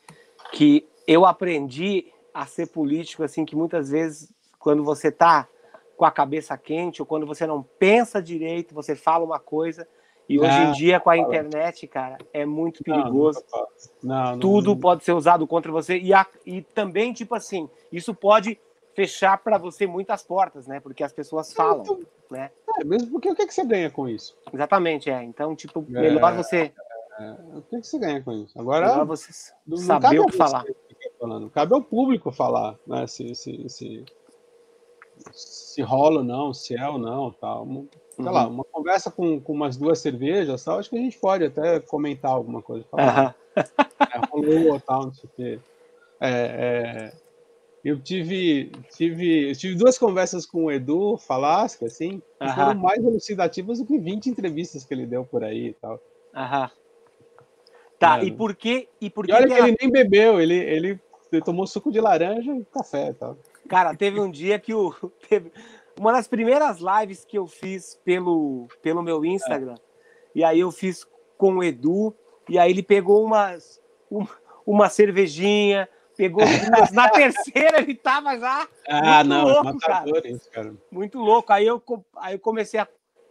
que 0.53 0.87
eu 1.07 1.25
aprendi 1.25 2.07
a 2.33 2.47
ser 2.47 2.67
político, 2.67 3.23
assim, 3.23 3.45
que 3.45 3.57
muitas 3.57 3.91
vezes, 3.91 4.33
quando 4.59 4.83
você 4.85 5.11
tá 5.11 5.49
com 5.97 6.05
a 6.05 6.11
cabeça 6.11 6.57
quente, 6.59 7.01
ou 7.01 7.07
quando 7.07 7.27
você 7.27 7.47
não 7.47 7.63
pensa 7.79 8.21
direito, 8.21 8.75
você 8.75 8.97
fala 8.97 9.25
uma 9.25 9.39
coisa. 9.39 9.87
E 10.29 10.41
hoje 10.41 10.59
em 10.59 10.73
dia, 10.73 10.99
com 10.99 11.11
a 11.11 11.19
internet, 11.19 11.87
cara, 11.87 12.17
é 12.33 12.47
muito 12.47 12.83
perigoso. 12.83 13.43
Não, 14.03 14.33
não, 14.33 14.39
Tudo 14.39 14.77
pode 14.77 15.05
ser 15.05 15.13
usado 15.13 15.47
contra 15.47 15.71
você. 15.71 15.99
E, 15.99 16.15
a, 16.15 16.27
e 16.47 16.63
também, 16.63 17.13
tipo 17.13 17.35
assim, 17.35 17.69
isso 17.93 18.15
pode 18.15 18.59
fechar 18.95 19.39
para 19.39 19.59
você 19.59 19.87
muitas 19.87 20.23
portas, 20.23 20.67
né? 20.67 20.81
Porque 20.81 21.03
as 21.03 21.13
pessoas 21.13 21.53
falam, 21.53 21.83
então, 21.83 22.01
né? 22.31 22.51
É, 22.79 22.85
mesmo 22.85 23.11
porque 23.11 23.31
o 23.31 23.35
que, 23.35 23.43
é 23.43 23.47
que 23.47 23.55
você 23.55 23.65
ganha 23.65 23.91
com 23.91 24.09
isso? 24.09 24.37
Exatamente, 24.53 25.11
é. 25.11 25.23
Então, 25.23 25.55
tipo, 25.55 25.85
é, 25.91 26.01
melhor 26.01 26.33
é, 26.33 26.37
você. 26.37 26.73
É, 27.19 27.31
o 27.57 27.63
que, 27.63 27.77
é 27.77 27.81
que 27.81 27.87
você 27.87 27.99
ganha 27.99 28.23
com 28.23 28.33
isso? 28.33 28.59
Agora. 28.59 28.89
Melhor 28.89 29.07
você 29.07 29.33
saber 29.77 30.21
o 30.21 30.27
que 30.27 30.37
falar. 30.37 30.65
Falando. 31.19 31.51
Cabe 31.51 31.75
ao 31.75 31.83
público 31.83 32.31
falar, 32.31 32.77
né? 32.87 33.07
Se, 33.07 33.35
se, 33.35 33.69
se, 33.69 34.05
se 35.33 35.83
rola 35.83 36.19
ou 36.19 36.25
não, 36.25 36.55
se 36.55 36.77
é 36.77 36.89
ou 36.89 36.99
não, 36.99 37.31
tal. 37.33 37.67
Sei 38.11 38.25
uhum. 38.25 38.31
lá, 38.31 38.47
uma 38.47 38.65
conversa 38.65 39.11
com, 39.11 39.41
com 39.41 39.53
umas 39.53 39.77
duas 39.77 39.99
cervejas, 39.99 40.63
tal, 40.63 40.79
acho 40.79 40.89
que 40.89 40.97
a 40.97 41.01
gente 41.01 41.19
pode 41.19 41.45
até 41.45 41.81
comentar 41.81 42.31
alguma 42.31 42.63
coisa. 42.63 42.85
Falar, 42.89 43.35
uhum. 43.57 43.63
é, 44.01 44.27
rolou, 44.31 44.81
tal, 44.81 45.07
não 45.07 45.15
sei 45.15 45.25
o 45.25 45.33
quê. 45.35 45.61
É, 46.21 46.31
é, 46.31 47.24
eu 47.85 48.01
tive, 48.01 48.73
tive, 48.97 49.51
eu 49.51 49.55
tive 49.55 49.75
duas 49.75 49.99
conversas 49.99 50.47
com 50.47 50.65
o 50.65 50.73
Edu 50.73 51.19
Falasca, 51.19 51.85
assim, 51.85 52.23
que 52.41 52.47
uhum. 52.47 52.55
foram 52.55 52.75
mais 52.77 53.05
elucidativas 53.05 53.79
do 53.79 53.85
que 53.85 53.99
20 53.99 54.31
entrevistas 54.31 54.85
que 54.85 54.95
ele 54.95 55.05
deu 55.05 55.25
por 55.25 55.45
aí 55.45 55.69
e 55.69 55.73
tal. 55.75 56.01
Aham. 56.35 56.71
Tá, 57.99 58.21
é. 58.21 58.25
e 58.25 58.33
por 58.33 58.57
que. 58.57 58.89
E, 59.01 59.11
por 59.11 59.29
e 59.29 59.33
olha 59.33 59.47
que, 59.47 59.53
que 59.53 59.59
ela... 59.59 59.69
ele 59.69 59.77
nem 59.81 59.91
bebeu, 59.91 60.41
ele, 60.41 60.55
ele, 60.57 61.01
tomou 61.45 61.67
suco 61.67 61.93
de 61.93 62.01
laranja 62.01 62.57
e 62.57 62.65
café 62.65 63.11
e 63.11 63.15
tal. 63.15 63.37
Cara, 63.69 63.95
teve 63.95 64.19
um 64.19 64.31
dia 64.31 64.59
que 64.59 64.73
o. 64.73 64.95
Teve 65.29 65.53
uma 65.99 66.13
das 66.13 66.27
primeiras 66.27 66.79
lives 66.81 67.25
que 67.25 67.39
eu 67.39 67.47
fiz 67.47 68.01
pelo, 68.05 68.67
pelo 68.83 69.03
meu 69.03 69.25
Instagram. 69.25 69.77
E 70.35 70.43
aí 70.43 70.61
eu 70.61 70.73
fiz 70.73 71.07
com 71.37 71.59
o 71.59 71.65
Edu. 71.65 72.15
E 72.49 72.59
aí 72.59 72.71
ele 72.71 72.83
pegou 72.83 73.25
umas, 73.25 73.81
uma, 74.11 74.29
uma 74.67 74.89
cervejinha, 74.89 75.89
pegou. 76.17 76.43
Na 76.93 77.09
terceira 77.09 77.79
ele 77.79 77.95
tava 77.95 78.39
já. 78.39 78.69
Ah, 78.89 79.25
não, 79.25 79.45
louco, 79.45 79.79
cara. 79.79 80.05
Isso, 80.29 80.51
cara. 80.51 80.75
Muito 80.91 81.19
louco. 81.19 81.53
Aí 81.53 81.67
eu, 81.67 81.83
aí 82.17 82.35
eu 82.35 82.39
comecei 82.39 82.81
a, 82.81 82.89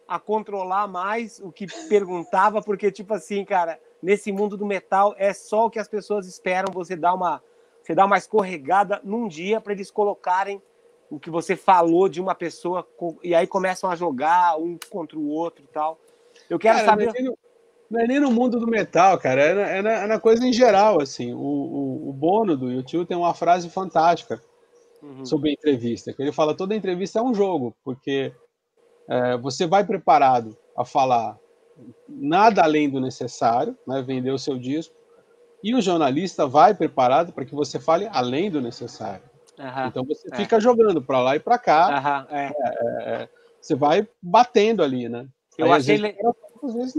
a 0.08 0.20
controlar 0.20 0.88
mais 0.88 1.40
o 1.40 1.52
que 1.52 1.68
perguntava, 1.88 2.62
porque, 2.62 2.92
tipo 2.92 3.14
assim, 3.14 3.44
cara, 3.44 3.80
nesse 4.02 4.32
mundo 4.32 4.58
do 4.58 4.66
metal 4.66 5.16
é 5.18 5.34
só 5.34 5.66
o 5.66 5.70
que 5.70 5.80
as 5.80 5.88
pessoas 5.88 6.28
esperam 6.28 6.72
você 6.74 6.96
dar 6.96 7.14
uma 7.14 7.42
você 7.82 7.94
dá 7.94 8.06
uma 8.06 8.18
escorregada 8.18 9.02
num 9.04 9.28
dia 9.28 9.60
para 9.60 9.74
eles 9.74 9.92
colocarem 9.92 10.62
o 11.10 11.20
que 11.20 11.30
você 11.30 11.56
falou 11.56 12.08
de 12.08 12.22
uma 12.22 12.34
pessoa 12.34 12.88
e 13.22 13.36
aí 13.36 13.46
começam 13.46 13.90
a 13.90 13.96
jogar 13.96 14.58
um 14.58 14.78
contra 14.90 15.20
o 15.20 15.28
outro 15.28 15.66
e 15.66 15.68
tal. 15.68 16.00
Eu 16.50 16.58
quero 16.58 16.78
cara, 16.78 16.90
saber. 16.90 17.12
Não 17.90 18.02
é, 18.02 18.08
nem 18.08 18.20
no 18.20 18.32
mundo 18.32 18.60
do 18.60 18.68
metal, 18.68 19.18
cara, 19.18 19.42
é 19.42 19.54
na, 19.54 19.62
é 19.62 19.82
na, 19.82 19.92
é 19.92 20.08
na 20.08 20.20
coisa 20.20 20.46
em 20.46 20.54
geral. 20.54 21.02
assim. 21.02 21.34
O, 21.34 21.38
o, 21.38 22.10
o, 22.10 22.14
Bono 22.14 22.58
do 22.58 22.72
YouTube 22.72 23.08
tem 23.08 23.18
uma 23.18 23.34
frase 23.34 23.70
fantástica 23.70 24.42
uhum. 25.02 25.26
sobre 25.26 25.50
a 25.50 25.54
entrevista, 25.54 26.14
que 26.14 26.22
ele 26.22 26.32
fala 26.32 26.56
toda 26.56 26.76
entrevista 26.76 27.20
é 27.20 27.22
um 27.22 27.34
jogo, 27.34 27.76
porque 27.84 28.34
é, 29.08 29.38
você 29.38 29.68
vai 29.68 29.86
preparado 29.86 30.58
a 30.76 30.84
falar 30.84 31.38
nada 32.08 32.64
além 32.64 32.90
do 32.90 33.00
necessário, 33.00 33.78
né, 33.88 34.02
vender 34.02 34.32
o 34.32 34.40
seu 34.40 34.58
disco, 34.58 34.96
e 35.64 35.74
o 35.74 35.82
jornalista 35.82 36.46
vai 36.46 36.74
preparado 36.74 37.32
para 37.32 37.46
que 37.46 37.56
você 37.56 37.80
fale 37.80 38.08
além 38.12 38.52
do 38.52 38.62
necessário. 38.62 39.24
Uhum, 39.58 39.88
então 39.88 40.04
você 40.04 40.28
é. 40.32 40.36
fica 40.36 40.60
jogando 40.60 41.02
para 41.02 41.22
lá 41.22 41.36
e 41.36 41.40
para 41.40 41.58
cá. 41.58 42.28
Uhum, 42.30 43.28
você 43.62 43.76
vai 43.76 44.08
batendo 44.22 44.84
ali, 44.84 45.08
né? 45.08 45.28
Eu 45.58 45.68
Aí, 45.68 45.74
achei, 45.74 45.98
le... 45.98 46.16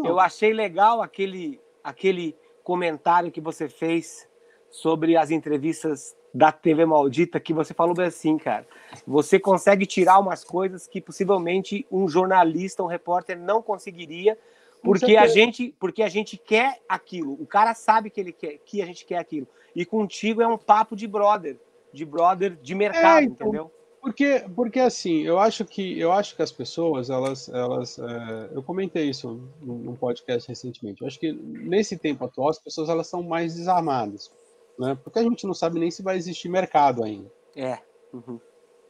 eu 0.04 0.20
achei 0.20 0.52
legal 0.52 1.02
aquele, 1.02 1.60
aquele 1.82 2.36
comentário 2.62 3.30
que 3.30 3.40
você 3.40 3.68
fez 3.68 4.28
sobre 4.70 5.16
as 5.16 5.30
entrevistas 5.30 6.16
da 6.34 6.50
TV 6.50 6.84
maldita 6.84 7.38
que 7.38 7.54
você 7.54 7.72
falou 7.72 7.94
bem 7.94 8.06
assim, 8.06 8.36
cara. 8.36 8.66
Você 9.06 9.38
consegue 9.38 9.86
tirar 9.86 10.18
umas 10.18 10.42
coisas 10.42 10.88
que 10.88 11.00
possivelmente 11.00 11.86
um 11.90 12.08
jornalista, 12.08 12.82
um 12.82 12.86
repórter 12.86 13.38
não 13.38 13.62
conseguiria, 13.62 14.36
porque 14.82 15.16
a 15.16 15.26
gente, 15.26 15.74
porque 15.78 16.02
a 16.02 16.08
gente 16.08 16.36
quer 16.36 16.80
aquilo. 16.88 17.34
O 17.34 17.46
cara 17.46 17.72
sabe 17.72 18.10
que 18.10 18.20
ele 18.20 18.32
quer, 18.32 18.58
que 18.58 18.82
a 18.82 18.86
gente 18.86 19.06
quer 19.06 19.18
aquilo. 19.18 19.46
E 19.74 19.84
contigo 19.84 20.42
é 20.42 20.46
um 20.46 20.58
papo 20.58 20.96
de 20.96 21.06
brother, 21.06 21.56
de 21.92 22.04
brother 22.04 22.56
de 22.60 22.74
mercado, 22.74 23.22
é, 23.22 23.24
então, 23.24 23.48
entendeu? 23.48 23.70
Porque, 24.04 24.44
porque 24.54 24.80
assim, 24.80 25.22
eu 25.22 25.38
acho 25.38 25.64
que 25.64 25.98
eu 25.98 26.12
acho 26.12 26.36
que 26.36 26.42
as 26.42 26.52
pessoas, 26.52 27.08
elas, 27.08 27.48
elas, 27.48 27.98
é, 27.98 28.50
eu 28.52 28.62
comentei 28.62 29.08
isso 29.08 29.40
num 29.62 29.96
podcast 29.96 30.46
recentemente. 30.46 31.00
Eu 31.00 31.06
acho 31.06 31.18
que 31.18 31.32
nesse 31.32 31.96
tempo 31.96 32.24
atual 32.24 32.50
as 32.50 32.58
pessoas 32.58 32.90
elas 32.90 33.06
são 33.06 33.22
mais 33.22 33.54
desarmadas 33.54 34.30
né? 34.78 34.98
Porque 35.02 35.18
a 35.18 35.22
gente 35.22 35.46
não 35.46 35.54
sabe 35.54 35.78
nem 35.78 35.90
se 35.90 36.02
vai 36.02 36.16
existir 36.16 36.48
mercado 36.48 37.02
ainda. 37.02 37.30
É. 37.56 37.78
Uhum. 38.12 38.40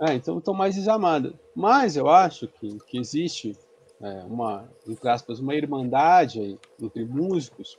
é 0.01 0.15
então 0.15 0.39
estão 0.39 0.55
mais 0.55 0.75
desamadas. 0.75 1.33
Mas 1.55 1.97
eu 1.97 2.09
acho 2.09 2.49
que, 2.49 2.79
que 2.87 2.99
existe 2.99 3.57
é, 4.01 4.25
uma, 4.25 4.69
entre 4.87 5.09
aspas, 5.09 5.41
uma 5.41 5.55
irmandade 5.55 6.41
aí, 6.41 6.59
entre 6.81 7.05
músicos 7.05 7.79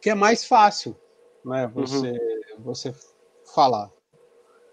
que 0.00 0.10
é 0.10 0.14
mais 0.14 0.44
fácil, 0.44 0.94
né? 1.44 1.66
Você, 1.74 2.10
uhum. 2.10 2.62
você 2.62 2.94
falar. 3.54 3.90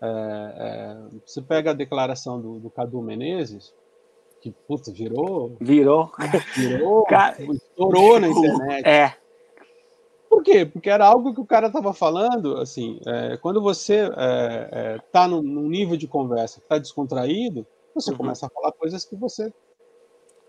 É, 0.02 0.08
é, 0.08 0.98
você 1.26 1.42
pega 1.42 1.72
a 1.72 1.76
declaração 1.76 2.42
do, 2.42 2.60
do 2.60 2.70
Cadu 2.70 3.02
Menezes, 3.02 3.74
que 4.42 4.52
puta, 4.52 4.92
virou. 4.92 5.56
Virou. 5.62 6.12
Virou. 6.56 7.06
estourou 7.54 8.20
na 8.20 8.28
internet. 8.28 8.88
É. 8.88 9.16
Por 10.28 10.44
quê? 10.44 10.66
Porque 10.66 10.90
era 10.90 11.06
algo 11.06 11.34
que 11.34 11.42
o 11.42 11.46
cara 11.46 11.68
estava 11.68 11.94
falando, 11.94 12.58
assim, 12.58 13.00
é, 13.06 13.38
quando 13.38 13.62
você 13.62 14.08
está 14.08 14.24
é, 14.24 14.70
é, 14.72 15.00
tá 15.12 15.28
num, 15.28 15.42
num, 15.42 15.68
nível 15.68 15.98
de 15.98 16.08
conversa 16.08 16.60
que 16.60 16.66
está 16.66 16.78
descontraído, 16.78 17.68
você 17.94 18.12
uhum. 18.12 18.18
começa 18.18 18.48
a 18.48 18.50
falar 18.50 18.72
coisas 18.72 19.06
que 19.06 19.16
você, 19.16 19.54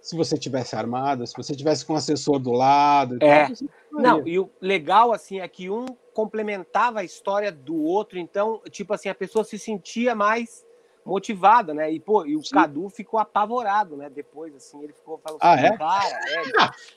se 0.03 0.17
você 0.17 0.37
tivesse 0.37 0.75
armado, 0.75 1.25
se 1.25 1.33
você 1.37 1.55
tivesse 1.55 1.87
com 1.87 1.93
um 1.93 1.97
assessor 1.97 2.41
do 2.41 2.51
lado, 2.51 3.17
é. 3.23 3.47
Tal, 3.47 3.57
não, 3.93 4.27
e 4.27 4.37
o 4.37 4.51
legal 4.61 5.13
assim 5.13 5.39
é 5.39 5.47
que 5.47 5.71
um 5.71 5.87
complementava 6.13 7.01
a 7.01 7.05
história 7.05 7.53
do 7.53 7.81
outro, 7.81 8.19
então, 8.19 8.61
tipo 8.69 8.93
assim, 8.93 9.09
a 9.09 9.15
pessoa 9.15 9.45
se 9.45 9.59
sentia 9.59 10.13
mais 10.15 10.67
motivada, 11.05 11.73
né? 11.73 11.91
E, 11.91 12.01
pô, 12.01 12.27
e 12.27 12.37
o 12.37 12.43
Sim. 12.43 12.55
Cadu 12.55 12.89
ficou 12.89 13.19
apavorado, 13.19 13.97
né? 13.97 14.11
Depois, 14.11 14.55
assim, 14.55 14.83
ele 14.83 14.93
ficou 14.93 15.19
falando 15.19 15.39
ah, 15.41 15.55
assim, 15.55 15.67
é? 15.67 15.77
cara, 15.79 16.21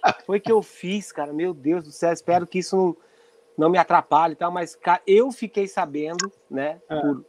é, 0.07 0.13
foi 0.25 0.39
que 0.39 0.51
eu 0.51 0.63
fiz, 0.63 1.11
cara, 1.11 1.31
meu 1.31 1.53
Deus 1.53 1.83
do 1.83 1.91
céu, 1.91 2.11
espero 2.11 2.47
que 2.47 2.59
isso 2.59 2.75
não, 2.75 2.97
não 3.55 3.69
me 3.69 3.77
atrapalhe 3.77 4.33
e 4.33 4.35
tal, 4.35 4.51
mas, 4.51 4.75
cara, 4.75 5.01
eu 5.05 5.31
fiquei 5.31 5.67
sabendo, 5.67 6.31
né, 6.49 6.81
é. 6.89 6.99
por, 6.99 7.25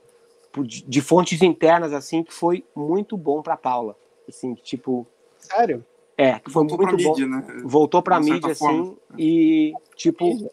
por, 0.52 0.66
de 0.66 1.00
fontes 1.02 1.42
internas, 1.42 1.92
assim, 1.92 2.22
que 2.22 2.32
foi 2.32 2.64
muito 2.74 3.14
bom 3.16 3.42
pra 3.42 3.58
Paula, 3.58 3.94
assim, 4.26 4.54
tipo... 4.54 5.06
Sério? 5.46 5.84
É, 6.18 6.38
que 6.38 6.50
foi 6.50 6.66
voltou 6.66 6.86
muito 6.86 7.02
bom. 7.02 7.10
Mídia, 7.10 7.26
né? 7.26 7.62
Voltou 7.64 8.02
pra 8.02 8.20
mídia, 8.20 8.52
assim, 8.52 8.96
e, 9.18 9.74
tipo, 9.94 10.50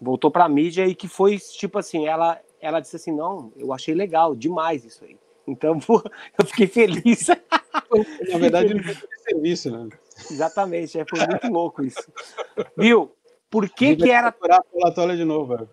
voltou 0.00 0.30
pra 0.30 0.48
mídia 0.48 0.86
e 0.86 0.94
que 0.94 1.08
foi, 1.08 1.38
tipo 1.38 1.78
assim, 1.78 2.06
ela, 2.06 2.38
ela 2.60 2.80
disse 2.80 2.96
assim, 2.96 3.12
não, 3.12 3.52
eu 3.56 3.72
achei 3.72 3.94
legal, 3.94 4.34
demais 4.34 4.84
isso 4.84 5.04
aí. 5.04 5.16
Então, 5.46 5.78
eu 6.38 6.46
fiquei 6.46 6.66
feliz. 6.66 7.28
Na 8.30 8.38
verdade, 8.38 8.72
ele 8.72 8.82
fez 8.82 9.04
serviço, 9.22 9.70
né? 9.70 9.88
Exatamente, 10.30 10.98
é, 10.98 11.04
foi 11.08 11.26
muito 11.26 11.48
louco 11.48 11.82
isso. 11.82 12.12
Viu? 12.76 13.10
Por 13.48 13.68
que 13.68 13.96
que 13.96 14.10
era... 14.10 14.30
Polatória 14.30 15.16
de 15.16 15.24
novo, 15.24 15.56
velho. 15.56 15.70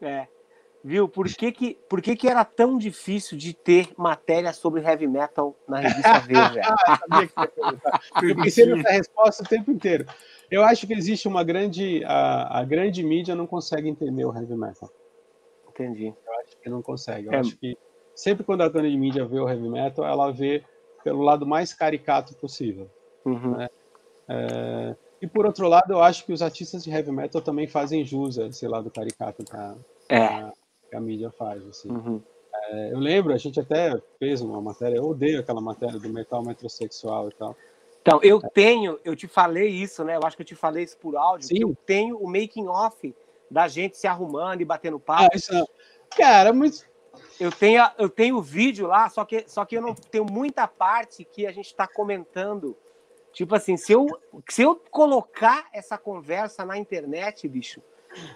É. 0.00 0.26
Viu? 0.82 1.08
Por 1.08 1.28
que 1.28 1.52
que, 1.52 1.78
por 1.88 2.00
que 2.00 2.16
que 2.16 2.26
era 2.26 2.44
tão 2.44 2.78
difícil 2.78 3.36
de 3.36 3.52
ter 3.52 3.90
matéria 3.96 4.52
sobre 4.52 4.82
heavy 4.82 5.06
metal 5.06 5.54
na 5.68 5.78
revista 5.78 6.18
Veja? 6.26 6.62
eu 8.22 8.36
pensei 8.36 8.66
nessa 8.66 8.90
resposta 8.90 9.42
o 9.42 9.46
tempo 9.46 9.70
inteiro. 9.70 10.06
Eu 10.50 10.64
acho 10.64 10.86
que 10.86 10.94
existe 10.94 11.28
uma 11.28 11.44
grande... 11.44 12.02
A, 12.04 12.60
a 12.60 12.64
grande 12.64 13.02
mídia 13.02 13.34
não 13.34 13.46
consegue 13.46 13.88
entender 13.88 14.24
o 14.24 14.34
heavy 14.34 14.56
metal. 14.56 14.90
Entendi. 15.68 16.06
Eu 16.06 16.40
acho 16.40 16.56
que 16.62 16.68
não 16.68 16.80
consegue. 16.80 17.28
Eu 17.28 17.32
é. 17.34 17.38
acho 17.38 17.56
que 17.56 17.76
sempre 18.14 18.42
quando 18.42 18.62
a 18.62 18.68
grande 18.68 18.96
mídia 18.96 19.26
vê 19.26 19.38
o 19.38 19.48
heavy 19.48 19.68
metal, 19.68 20.04
ela 20.04 20.32
vê 20.32 20.64
pelo 21.04 21.22
lado 21.22 21.46
mais 21.46 21.74
caricato 21.74 22.34
possível. 22.36 22.90
Uhum. 23.24 23.56
Né? 23.56 23.68
É, 24.28 24.96
e 25.20 25.26
por 25.26 25.44
outro 25.44 25.68
lado, 25.68 25.92
eu 25.92 26.02
acho 26.02 26.24
que 26.24 26.32
os 26.32 26.40
artistas 26.40 26.82
de 26.82 26.90
heavy 26.90 27.12
metal 27.12 27.42
também 27.42 27.66
fazem 27.66 28.04
jus 28.04 28.38
a 28.38 28.46
esse 28.46 28.66
lado 28.66 28.90
caricato 28.90 29.44
que 29.44 29.54
a, 29.54 29.76
é. 30.10 30.52
Que 30.90 30.96
a 30.96 31.00
mídia 31.00 31.30
faz. 31.30 31.64
Assim. 31.66 31.90
Uhum. 31.90 32.20
É, 32.52 32.92
eu 32.92 32.98
lembro, 32.98 33.32
a 33.32 33.38
gente 33.38 33.58
até 33.58 34.00
fez 34.18 34.40
uma 34.40 34.60
matéria, 34.60 34.96
eu 34.96 35.04
odeio 35.04 35.40
aquela 35.40 35.60
matéria 35.60 35.98
do 35.98 36.08
metal 36.08 36.44
metrosexual 36.44 37.28
e 37.28 37.32
tal. 37.32 37.56
Então, 38.02 38.20
eu 38.22 38.40
tenho, 38.40 38.98
eu 39.04 39.14
te 39.14 39.28
falei 39.28 39.68
isso, 39.68 40.02
né? 40.04 40.16
Eu 40.16 40.22
acho 40.24 40.36
que 40.36 40.42
eu 40.42 40.46
te 40.46 40.54
falei 40.54 40.84
isso 40.84 40.96
por 40.98 41.16
áudio, 41.16 41.48
Sim. 41.48 41.60
eu 41.60 41.76
tenho 41.86 42.18
o 42.18 42.26
making 42.26 42.66
off 42.66 43.14
da 43.50 43.68
gente 43.68 43.98
se 43.98 44.06
arrumando 44.06 44.60
e 44.60 44.64
batendo 44.64 44.98
papo. 44.98 45.28
Ah, 45.32 45.36
isso 45.36 45.52
não. 45.52 45.68
Cara, 46.16 46.52
mas 46.52 46.86
eu 47.38 47.50
tenho, 47.50 47.82
eu 47.98 48.08
tenho 48.08 48.36
o 48.36 48.42
vídeo 48.42 48.86
lá, 48.86 49.08
só 49.08 49.24
que, 49.24 49.44
só 49.46 49.64
que 49.64 49.76
eu 49.76 49.82
não 49.82 49.94
tenho 49.94 50.24
muita 50.24 50.66
parte 50.66 51.24
que 51.24 51.46
a 51.46 51.52
gente 51.52 51.66
está 51.66 51.86
comentando. 51.86 52.76
Tipo 53.32 53.54
assim, 53.54 53.76
se 53.76 53.92
eu, 53.92 54.06
se 54.48 54.62
eu 54.62 54.76
colocar 54.90 55.68
essa 55.72 55.96
conversa 55.98 56.64
na 56.64 56.76
internet, 56.76 57.46
bicho, 57.46 57.82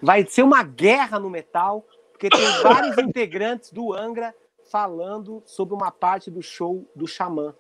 vai 0.02 0.24
ser 0.26 0.42
uma 0.42 0.62
guerra 0.62 1.18
no 1.18 1.30
metal, 1.30 1.84
porque 2.24 2.30
tem 2.30 2.62
vários 2.62 2.96
integrantes 2.98 3.70
do 3.70 3.92
Angra 3.92 4.34
falando 4.70 5.42
sobre 5.44 5.74
uma 5.74 5.90
parte 5.90 6.30
do 6.30 6.40
show 6.40 6.88
do 6.96 7.06
Xamã, 7.06 7.54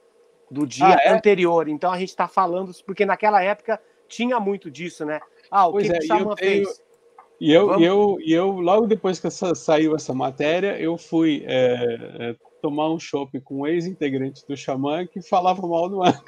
do 0.50 0.66
dia 0.66 0.86
ah, 0.86 1.00
é? 1.02 1.08
anterior. 1.10 1.68
Então 1.68 1.92
a 1.92 1.98
gente 1.98 2.08
está 2.08 2.26
falando, 2.26 2.72
porque 2.86 3.04
naquela 3.04 3.42
época 3.42 3.80
tinha 4.08 4.40
muito 4.40 4.70
disso, 4.70 5.04
né? 5.04 5.20
Ah, 5.50 5.66
o 5.66 5.72
pois 5.72 5.86
que, 5.86 5.92
é, 5.92 5.98
que 5.98 6.04
o 6.04 6.06
Xamã 6.06 6.34
tenho, 6.34 6.64
fez? 6.64 6.82
E 7.40 7.52
eu, 7.52 7.78
eu, 7.78 8.16
eu, 8.24 8.52
logo 8.52 8.86
depois 8.86 9.20
que 9.20 9.26
essa, 9.26 9.54
saiu 9.54 9.94
essa 9.94 10.14
matéria, 10.14 10.80
eu 10.80 10.96
fui 10.96 11.44
é, 11.46 11.98
é, 12.30 12.36
tomar 12.62 12.88
um 12.90 12.98
chopp 12.98 13.38
com 13.40 13.62
um 13.62 13.66
ex-integrante 13.66 14.46
do 14.46 14.56
Xamã 14.56 15.06
que 15.06 15.20
falava 15.20 15.66
mal 15.66 15.88
do 15.90 16.02
Angra. 16.02 16.22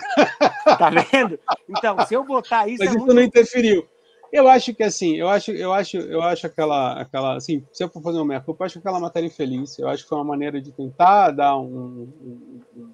Tá 0.65 0.91
vendo? 0.91 1.39
Então, 1.69 2.05
se 2.07 2.13
eu 2.13 2.25
botar 2.25 2.69
isso. 2.69 2.81
Mas 2.81 2.89
é 2.89 2.91
isso 2.91 2.99
muito... 2.99 3.15
não 3.15 3.23
interferiu. 3.23 3.87
Eu 4.33 4.49
acho 4.49 4.75
que 4.75 4.83
assim, 4.83 5.17
eu 5.17 5.29
acho, 5.29 5.51
eu 5.53 5.73
acho, 5.73 5.97
eu 5.97 6.21
acho 6.23 6.47
aquela, 6.47 7.01
aquela, 7.01 7.37
assim, 7.37 7.65
se 7.73 7.83
eu 7.83 7.89
for 7.89 8.03
fazer 8.03 8.19
uma 8.19 8.41
culpa, 8.41 8.65
eu 8.65 8.67
acho 8.67 8.79
aquela 8.79 9.01
matéria 9.01 9.27
infeliz. 9.27 9.79
Eu 9.79 9.89
acho 9.89 10.03
que 10.03 10.09
foi 10.09 10.19
uma 10.19 10.25
maneira 10.25 10.61
de 10.61 10.73
tentar 10.73 11.31
dar 11.31 11.57
um, 11.57 12.11
um, 12.23 12.93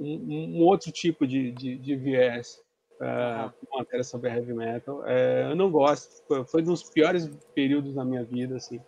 um, 0.00 0.58
um 0.58 0.62
outro 0.64 0.90
tipo 0.90 1.26
de, 1.26 1.52
de, 1.52 1.76
de 1.78 1.96
viés 1.96 2.60
uh, 3.00 3.52
matéria 3.76 4.04
sobre 4.04 4.30
heavy 4.30 4.52
metal. 4.52 5.00
Uh, 5.00 5.50
eu 5.50 5.56
não 5.56 5.70
gosto, 5.70 6.22
foi, 6.26 6.44
foi 6.44 6.62
um 6.62 6.66
dos 6.66 6.82
piores 6.84 7.30
períodos 7.54 7.94
da 7.94 8.04
minha 8.04 8.24
vida, 8.24 8.56
assim. 8.56 8.78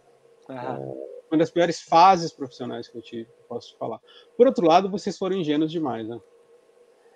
Uh, 0.49 1.17
uma 1.31 1.39
das 1.39 1.51
piores 1.51 1.81
fases 1.81 2.33
profissionais 2.33 2.89
que 2.89 2.97
eu 2.97 3.03
tive, 3.03 3.29
posso 3.49 3.73
te 3.73 3.79
falar. 3.79 4.01
Por 4.37 4.47
outro 4.47 4.67
lado, 4.67 4.91
vocês 4.91 5.19
foram 5.19 5.37
ingênuos 5.37 5.73
demais, 5.73 6.07
né? 6.09 6.21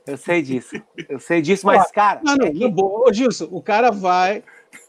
Eu 0.06 0.16
sei 0.16 0.42
disso, 0.42 0.82
eu 1.08 1.20
sei 1.20 1.40
disso, 1.40 1.64
mas, 1.66 1.90
cara. 1.90 2.20
Não, 2.24 2.36
não, 2.36 2.46
é 2.46 2.50
que... 2.50 2.64
Ô, 2.64 3.12
Gilson, 3.12 3.48
o 3.50 3.62
cara 3.62 3.90
vai, 3.90 4.42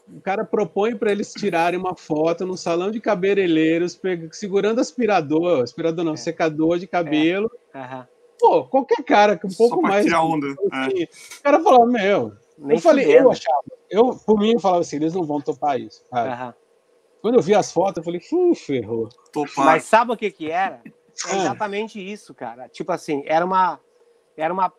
o 0.08 0.20
cara 0.20 0.44
propõe 0.44 0.96
para 0.96 1.12
eles 1.12 1.32
tirarem 1.32 1.78
uma 1.78 1.96
foto 1.96 2.46
no 2.46 2.56
salão 2.56 2.90
de 2.90 3.00
cabeleireiros, 3.00 4.00
segurando 4.32 4.80
aspirador, 4.80 5.62
aspirador 5.62 6.04
não, 6.04 6.14
é. 6.14 6.16
secador 6.16 6.78
de 6.78 6.86
cabelo. 6.86 7.50
É. 7.74 7.78
Uhum. 7.78 8.04
Pô, 8.38 8.64
qualquer 8.64 9.04
cara 9.04 9.36
que 9.36 9.46
um 9.46 9.54
pouco 9.56 9.80
mais. 9.80 10.04
Tirar 10.04 10.24
onda. 10.24 10.48
Assim, 10.72 11.02
é. 11.02 11.08
O 11.38 11.42
cara 11.42 11.60
falou, 11.60 11.86
meu. 11.86 12.32
Nem 12.58 12.76
eu 12.76 12.82
falei, 12.82 13.18
eu 13.18 13.30
achava. 13.30 13.62
Eu, 13.88 14.16
por 14.16 14.38
mim, 14.38 14.52
eu 14.52 14.60
falava 14.60 14.80
assim, 14.80 14.96
eles 14.96 15.14
não 15.14 15.24
vão 15.24 15.40
topar 15.40 15.80
isso. 15.80 16.02
Uhum. 16.12 16.52
Quando 17.20 17.34
eu 17.36 17.42
vi 17.42 17.54
as 17.54 17.70
fotos, 17.70 17.98
eu 17.98 18.02
falei, 18.02 18.20
ferrou. 18.56 19.08
Topar. 19.32 19.64
Mas 19.64 19.84
sabe 19.84 20.12
o 20.12 20.16
que 20.16 20.30
que 20.30 20.50
era? 20.50 20.82
É 21.30 21.36
exatamente 21.36 22.00
isso, 22.00 22.34
cara. 22.34 22.68
Tipo 22.68 22.90
assim, 22.90 23.22
era 23.26 23.44
uma. 23.44 23.78
Era 24.36 24.52
uma. 24.52 24.72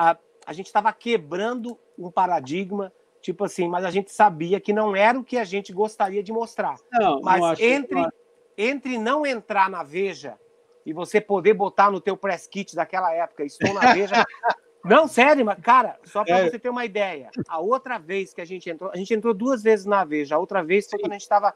A, 0.00 0.16
a 0.46 0.52
gente 0.54 0.66
estava 0.66 0.90
quebrando 0.92 1.78
um 1.98 2.10
paradigma, 2.10 2.90
tipo 3.20 3.44
assim, 3.44 3.68
mas 3.68 3.84
a 3.84 3.90
gente 3.90 4.10
sabia 4.10 4.58
que 4.58 4.72
não 4.72 4.96
era 4.96 5.18
o 5.18 5.24
que 5.24 5.36
a 5.36 5.44
gente 5.44 5.72
gostaria 5.74 6.22
de 6.22 6.32
mostrar. 6.32 6.76
Não, 6.90 7.20
mas 7.20 7.40
não 7.40 7.46
acho, 7.48 7.62
entre, 7.62 8.00
não 8.00 8.10
entre 8.56 8.98
não 8.98 9.26
entrar 9.26 9.68
na 9.68 9.82
Veja 9.82 10.38
e 10.84 10.92
você 10.92 11.20
poder 11.20 11.54
botar 11.54 11.90
no 11.90 12.00
teu 12.00 12.16
press 12.16 12.46
kit 12.46 12.74
daquela 12.74 13.12
época, 13.12 13.44
estou 13.44 13.74
na 13.74 13.92
Veja. 13.92 14.14
Não, 14.82 15.06
sério, 15.06 15.44
mas, 15.44 15.58
cara, 15.60 15.98
só 16.04 16.24
para 16.24 16.38
é. 16.38 16.48
você 16.48 16.58
ter 16.58 16.70
uma 16.70 16.86
ideia, 16.86 17.28
a 17.46 17.60
outra 17.60 17.98
vez 17.98 18.32
que 18.32 18.40
a 18.40 18.46
gente 18.46 18.70
entrou, 18.70 18.90
a 18.90 18.96
gente 18.96 19.12
entrou 19.12 19.34
duas 19.34 19.62
vezes 19.62 19.84
na 19.84 20.04
Veja. 20.06 20.36
A 20.36 20.38
outra 20.38 20.64
vez 20.64 20.88
foi 20.88 20.98
Sim. 20.98 21.02
quando 21.02 21.12
a 21.12 21.14
gente 21.16 21.22
estava 21.22 21.54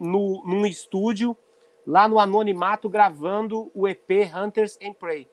no, 0.00 0.42
num 0.46 0.64
estúdio, 0.64 1.36
lá 1.86 2.08
no 2.08 2.18
Anonimato, 2.18 2.88
gravando 2.88 3.70
o 3.74 3.86
EP 3.86 4.10
Hunters 4.34 4.78
and 4.82 4.94
Prey. 4.94 5.28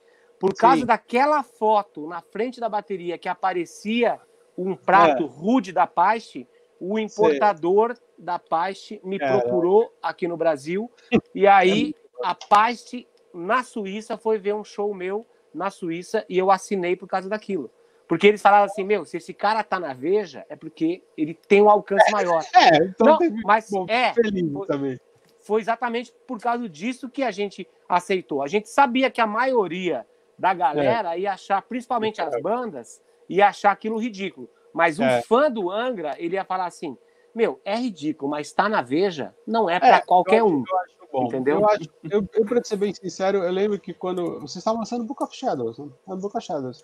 Por 0.46 0.54
causa 0.54 0.82
Sim. 0.82 0.86
daquela 0.86 1.42
foto 1.42 2.08
na 2.08 2.22
frente 2.22 2.60
da 2.60 2.70
bateria 2.70 3.18
que 3.18 3.28
aparecia 3.28 4.20
um 4.56 4.76
prato 4.76 5.24
é. 5.24 5.26
rude 5.26 5.72
da 5.72 5.88
Paste, 5.88 6.48
o 6.80 7.00
importador 7.00 7.98
da 8.16 8.38
Paste 8.38 9.02
me 9.04 9.18
procurou 9.18 9.92
aqui 10.00 10.28
no 10.28 10.38
Brasil 10.38 10.92
e 11.34 11.48
aí 11.48 11.96
a 12.24 12.36
Paste 12.36 13.08
na 13.34 13.64
Suíça 13.64 14.18
foi 14.18 14.38
ver 14.38 14.54
um 14.54 14.64
show 14.64 14.94
meu 14.94 15.26
na 15.52 15.72
Suíça 15.72 16.24
e 16.30 16.38
eu 16.38 16.52
assinei 16.52 16.96
por 16.96 17.08
causa 17.08 17.28
daquilo. 17.28 17.72
Porque 18.08 18.28
eles 18.28 18.40
falaram 18.40 18.66
assim, 18.66 18.84
meu, 18.84 19.04
se 19.04 19.18
esse 19.18 19.34
cara 19.34 19.64
tá 19.64 19.80
na 19.80 19.94
Veja, 19.94 20.46
é 20.48 20.56
porque 20.56 21.02
ele 21.18 21.34
tem 21.34 21.60
um 21.64 21.72
alcance 21.72 22.12
maior. 22.12 22.44
É, 22.54 22.84
então 22.84 23.08
Não, 23.08 23.18
teve, 23.18 23.42
mas 23.44 23.68
bom, 23.72 23.88
é, 23.90 24.14
foi, 24.14 24.68
também. 24.68 25.00
foi 25.42 25.60
exatamente 25.60 26.14
por 26.28 26.40
causa 26.40 26.70
disso 26.70 27.10
que 27.10 27.24
a 27.24 27.32
gente 27.32 27.68
aceitou. 27.90 28.44
A 28.44 28.48
gente 28.48 28.70
sabia 28.70 29.10
que 29.10 29.20
a 29.20 29.26
maioria 29.26 30.06
da 30.38 30.54
galera 30.54 31.16
é. 31.16 31.22
ia 31.22 31.34
achar, 31.34 31.62
principalmente 31.62 32.22
as 32.22 32.42
bandas, 32.42 33.02
ia 33.30 33.48
achar 33.48 33.72
aquilo 33.72 33.98
ridículo. 33.98 34.50
Mas 34.74 35.00
um 35.00 35.06
é. 35.06 35.22
fã 35.22 35.50
do 35.50 35.72
Angra, 35.72 36.16
ele 36.18 36.36
ia 36.36 36.44
falar 36.44 36.66
assim, 36.66 36.98
meu, 37.34 37.62
é 37.64 37.76
ridículo, 37.76 38.30
mas 38.30 38.52
tá 38.52 38.68
na 38.68 38.82
Veja, 38.82 39.34
não 39.48 39.70
é 39.70 39.80
para 39.80 39.98
é, 39.98 40.02
qualquer 40.02 40.40
eu, 40.40 40.48
um. 40.48 40.64
Eu 40.68 40.80
acho 40.80 40.96
bom. 41.16 41.26
Entendeu? 41.28 41.60
Eu, 41.60 41.70
acho, 41.70 41.90
eu, 42.10 42.30
eu 42.34 42.46
para 42.46 42.64
ser 42.64 42.76
bem 42.76 42.94
sincero, 42.94 43.40
eu 43.40 43.52
lembro 43.52 43.80
que 43.80 43.94
quando 43.94 44.40
vocês 44.42 44.58
estavam 44.58 44.80
lançando 44.80 45.06
Book 45.06 45.24
of 45.24 45.36
Shadows, 45.36 45.80
né? 45.80 45.90
Book 46.08 46.38
of 46.38 46.46
Shadows. 46.46 46.82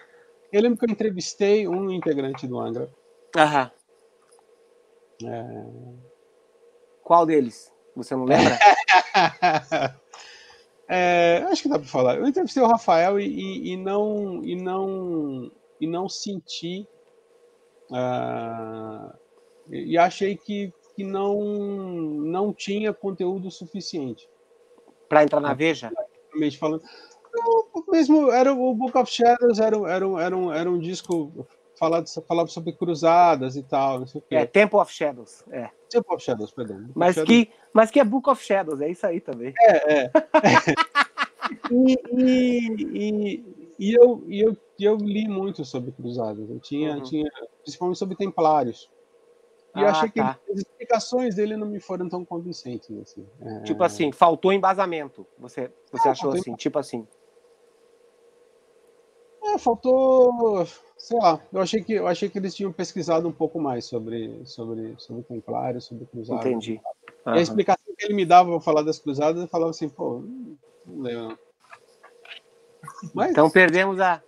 Eu 0.51 0.61
lembro 0.61 0.77
que 0.79 0.85
eu 0.85 0.91
entrevistei 0.91 1.67
um 1.67 1.91
integrante 1.91 2.47
do 2.47 2.59
Angra. 2.59 2.89
Aham. 3.35 3.71
É... 5.25 5.65
Qual 7.03 7.25
deles? 7.25 7.71
Você 7.95 8.15
não 8.15 8.25
lembra? 8.25 8.57
é, 10.93 11.45
acho 11.49 11.61
que 11.61 11.69
dá 11.69 11.79
para 11.79 11.87
falar. 11.87 12.17
Eu 12.17 12.27
entrevistei 12.27 12.61
o 12.61 12.67
Rafael 12.67 13.17
e, 13.17 13.25
e, 13.25 13.71
e, 13.71 13.77
não 13.77 14.43
e 14.43 14.55
não 14.61 15.49
e 15.79 15.87
não 15.87 16.09
senti 16.09 16.85
uh, 17.89 19.17
e 19.69 19.97
achei 19.97 20.35
que, 20.35 20.73
que 20.93 21.05
não 21.05 21.39
não 21.41 22.51
tinha 22.51 22.93
conteúdo 22.93 23.49
suficiente 23.49 24.29
para 25.07 25.23
entrar 25.23 25.39
na 25.39 25.53
Veja. 25.53 25.93
Falando, 26.59 26.83
mesmo 27.87 28.29
era 28.29 28.53
o 28.53 28.75
Book 28.75 28.97
of 28.97 29.09
Shadows 29.09 29.59
era, 29.59 29.77
era, 29.89 30.05
era, 30.21 30.37
um, 30.37 30.51
era 30.51 30.69
um 30.69 30.77
disco 30.77 31.47
falado, 31.79 32.05
falava 32.27 32.49
sobre 32.49 32.73
cruzadas 32.73 33.55
e 33.55 33.63
tal. 33.63 34.01
Não 34.01 34.07
sei 34.07 34.19
o 34.19 34.23
quê. 34.27 34.35
É, 34.35 34.45
Temple 34.45 34.77
of 34.77 34.93
Shadows. 34.93 35.45
É. 35.51 35.69
Temple 35.91 36.15
of 36.15 36.23
Shadows, 36.23 36.51
perdão. 36.51 36.89
mas, 36.95 37.15
Shadows. 37.15 37.29
Que, 37.29 37.51
mas 37.73 37.91
que 37.91 37.99
é 37.99 38.03
Book 38.03 38.29
of 38.29 38.43
Shadows, 38.43 38.81
é 38.81 38.89
isso 38.89 39.05
aí 39.05 39.19
também. 39.19 39.53
É, 39.59 40.03
é. 40.03 40.11
e, 41.71 41.99
e, 42.13 42.67
e, 42.79 43.45
e, 43.77 43.93
eu, 43.93 44.23
e 44.27 44.39
eu, 44.41 44.57
eu 44.79 44.95
li 44.95 45.27
muito 45.27 45.65
sobre 45.65 45.91
cruzadas. 45.91 46.49
Eu 46.49 46.59
tinha, 46.59 46.95
uhum. 46.95 47.03
tinha 47.03 47.29
principalmente 47.63 47.99
sobre 47.99 48.15
templários. 48.15 48.89
E 49.75 49.79
ah, 49.79 49.81
eu 49.81 49.87
achei 49.87 50.09
que 50.09 50.19
tá. 50.19 50.37
as 50.49 50.59
explicações 50.59 51.35
dele 51.35 51.55
não 51.55 51.67
me 51.67 51.79
foram 51.79 52.09
tão 52.09 52.25
convincentes. 52.25 52.97
Assim. 52.97 53.27
É... 53.39 53.59
Tipo 53.61 53.83
assim, 53.83 54.11
faltou 54.11 54.51
embasamento. 54.51 55.25
Você, 55.39 55.71
você 55.91 56.05
não, 56.05 56.11
achou 56.11 56.31
assim? 56.33 56.55
Tipo 56.55 56.79
assim. 56.79 57.07
É, 59.43 59.57
faltou, 59.57 60.67
sei 61.01 61.17
lá, 61.17 61.41
eu 61.51 61.59
achei 61.59 61.83
que 61.83 61.93
eu 61.93 62.07
achei 62.07 62.29
que 62.29 62.37
eles 62.37 62.53
tinham 62.53 62.71
pesquisado 62.71 63.27
um 63.27 63.31
pouco 63.31 63.59
mais 63.59 63.85
sobre 63.85 64.45
sobre 64.45 64.93
sobre 64.99 65.23
templários, 65.23 65.85
sobre 65.85 66.05
cruzadas. 66.05 66.45
Entendi. 66.45 66.79
Uhum. 67.25 67.35
E 67.35 67.39
a 67.39 67.41
explicação 67.41 67.95
que 67.97 68.05
ele 68.05 68.13
me 68.13 68.23
dava 68.23 68.51
para 68.51 68.61
falar 68.61 68.83
das 68.83 68.99
cruzadas, 68.99 69.41
eu 69.41 69.47
falava 69.47 69.71
assim, 69.71 69.89
pô, 69.89 70.23
não 70.85 71.01
lembro. 71.01 71.39
Mas... 73.15 73.31
Então 73.31 73.49
perdemos 73.49 73.99
a 73.99 74.21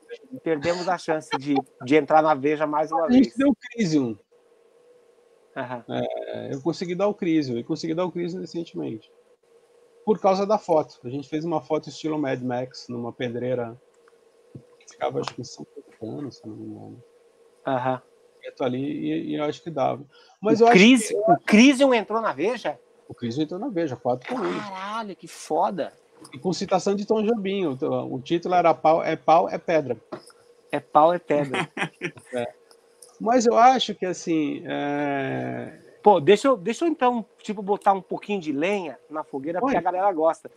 perdemos 0.43 0.87
a 0.87 0.97
chance 0.97 1.29
de, 1.37 1.55
de 1.85 1.95
entrar 1.95 2.23
na 2.23 2.33
Veja 2.33 2.65
mais 2.65 2.91
uma 2.91 3.07
vez. 3.07 3.19
A 3.19 3.23
gente 3.23 3.37
deu 3.37 3.49
o 3.49 3.55
Crisium. 3.55 4.17
Uhum. 5.55 5.95
É, 5.95 6.53
eu 6.55 6.61
consegui 6.61 6.95
dar 6.95 7.07
o 7.07 7.13
Crisium, 7.13 7.57
eu 7.57 7.63
consegui 7.63 7.93
dar 7.93 8.05
o 8.05 8.11
Crisium 8.11 8.41
recentemente. 8.41 9.11
Por 10.03 10.19
causa 10.19 10.45
da 10.45 10.57
foto. 10.57 10.99
A 11.03 11.09
gente 11.09 11.29
fez 11.29 11.45
uma 11.45 11.61
foto 11.61 11.89
estilo 11.89 12.17
Mad 12.17 12.41
Max 12.41 12.87
numa 12.89 13.13
pedreira 13.13 13.79
ficava, 15.03 15.19
acho 15.19 15.33
que 15.33 15.41
em 15.41 15.43
São 15.43 15.65
Caetano, 15.65 16.31
se 16.31 16.47
não 16.47 16.55
me 16.55 16.65
engano. 16.65 17.03
Aham. 17.65 18.01
ali 18.59 18.83
e, 18.83 19.31
e, 19.31 19.35
eu 19.35 19.43
acho 19.43 19.61
que 19.61 19.69
dava. 19.69 20.03
Mas 20.41 20.61
o, 20.61 20.67
Cris, 20.67 21.09
que... 21.09 21.15
o 21.15 21.37
Crisium 21.45 21.93
entrou 21.93 22.21
na 22.21 22.33
Veja? 22.33 22.79
O 23.07 23.13
Crisium 23.13 23.43
entrou 23.43 23.59
na 23.59 23.69
Veja, 23.69 23.95
quatro 23.95 24.27
colunas. 24.27 24.63
Caralho, 24.63 25.15
que 25.15 25.27
foda. 25.27 25.93
E 26.33 26.37
com 26.37 26.53
citação 26.53 26.95
de 26.95 27.05
Tom 27.05 27.23
Jobim. 27.23 27.65
O, 27.65 28.15
o 28.15 28.21
título 28.21 28.55
era 28.55 28.73
pau, 28.73 29.03
é 29.03 29.15
pau, 29.15 29.49
é 29.49 29.57
pedra. 29.57 29.97
É 30.71 30.79
pau, 30.79 31.13
é 31.13 31.19
pedra. 31.19 31.69
é. 32.33 32.53
Mas 33.19 33.45
eu 33.45 33.57
acho 33.57 33.93
que 33.95 34.05
assim. 34.05 34.63
É... 34.65 35.79
Pô, 36.01 36.19
deixa 36.19 36.49
eu, 36.49 36.57
deixa 36.57 36.83
eu 36.83 36.89
então, 36.89 37.25
tipo, 37.37 37.61
botar 37.61 37.93
um 37.93 38.01
pouquinho 38.01 38.41
de 38.41 38.51
lenha 38.51 38.99
na 39.09 39.23
fogueira, 39.23 39.61
porque 39.61 39.77
a 39.77 39.81
galera 39.81 40.11
gosta. 40.11 40.51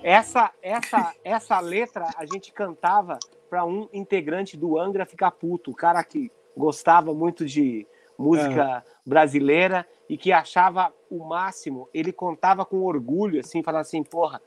Essa, 0.00 0.52
essa, 0.62 1.12
essa 1.24 1.58
letra 1.58 2.08
a 2.16 2.24
gente 2.24 2.52
cantava 2.52 3.18
para 3.52 3.66
um 3.66 3.86
integrante 3.92 4.56
do 4.56 4.78
Angra 4.78 5.04
ficar 5.04 5.30
puto, 5.30 5.72
o 5.72 5.74
cara 5.74 6.02
que 6.02 6.32
gostava 6.56 7.12
muito 7.12 7.44
de 7.44 7.86
música 8.16 8.82
é. 8.82 8.82
brasileira 9.04 9.86
e 10.08 10.16
que 10.16 10.32
achava 10.32 10.90
o 11.10 11.22
máximo, 11.22 11.86
ele 11.92 12.14
contava 12.14 12.64
com 12.64 12.82
orgulho, 12.82 13.38
assim, 13.38 13.62
falava 13.62 13.82
assim, 13.82 14.02
porra, 14.02 14.40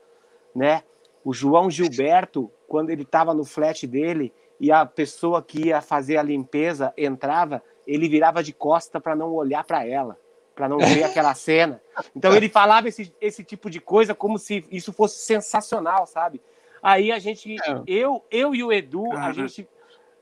né? 0.52 0.82
O 1.24 1.32
João 1.32 1.70
Gilberto, 1.70 2.50
quando 2.66 2.90
ele 2.90 3.02
estava 3.02 3.32
no 3.32 3.44
flat 3.44 3.86
dele 3.86 4.32
e 4.58 4.72
a 4.72 4.84
pessoa 4.84 5.40
que 5.40 5.66
ia 5.66 5.80
fazer 5.80 6.16
a 6.16 6.22
limpeza 6.24 6.92
entrava, 6.96 7.62
ele 7.86 8.08
virava 8.08 8.42
de 8.42 8.52
costa 8.52 9.00
para 9.00 9.14
não 9.14 9.32
olhar 9.32 9.62
para 9.62 9.86
ela, 9.86 10.18
para 10.52 10.68
não 10.68 10.78
ver 10.78 11.04
aquela 11.04 11.32
cena. 11.32 11.80
Então 12.12 12.34
ele 12.34 12.48
falava 12.48 12.88
esse, 12.88 13.14
esse 13.20 13.44
tipo 13.44 13.70
de 13.70 13.78
coisa 13.78 14.16
como 14.16 14.36
se 14.36 14.64
isso 14.68 14.92
fosse 14.92 15.20
sensacional, 15.20 16.08
sabe? 16.08 16.42
Aí 16.82 17.10
a 17.10 17.18
gente, 17.18 17.54
é. 17.54 17.82
eu, 17.86 18.24
eu 18.30 18.54
e 18.54 18.62
o 18.62 18.72
Edu, 18.72 19.12
a 19.12 19.32
gente, 19.32 19.68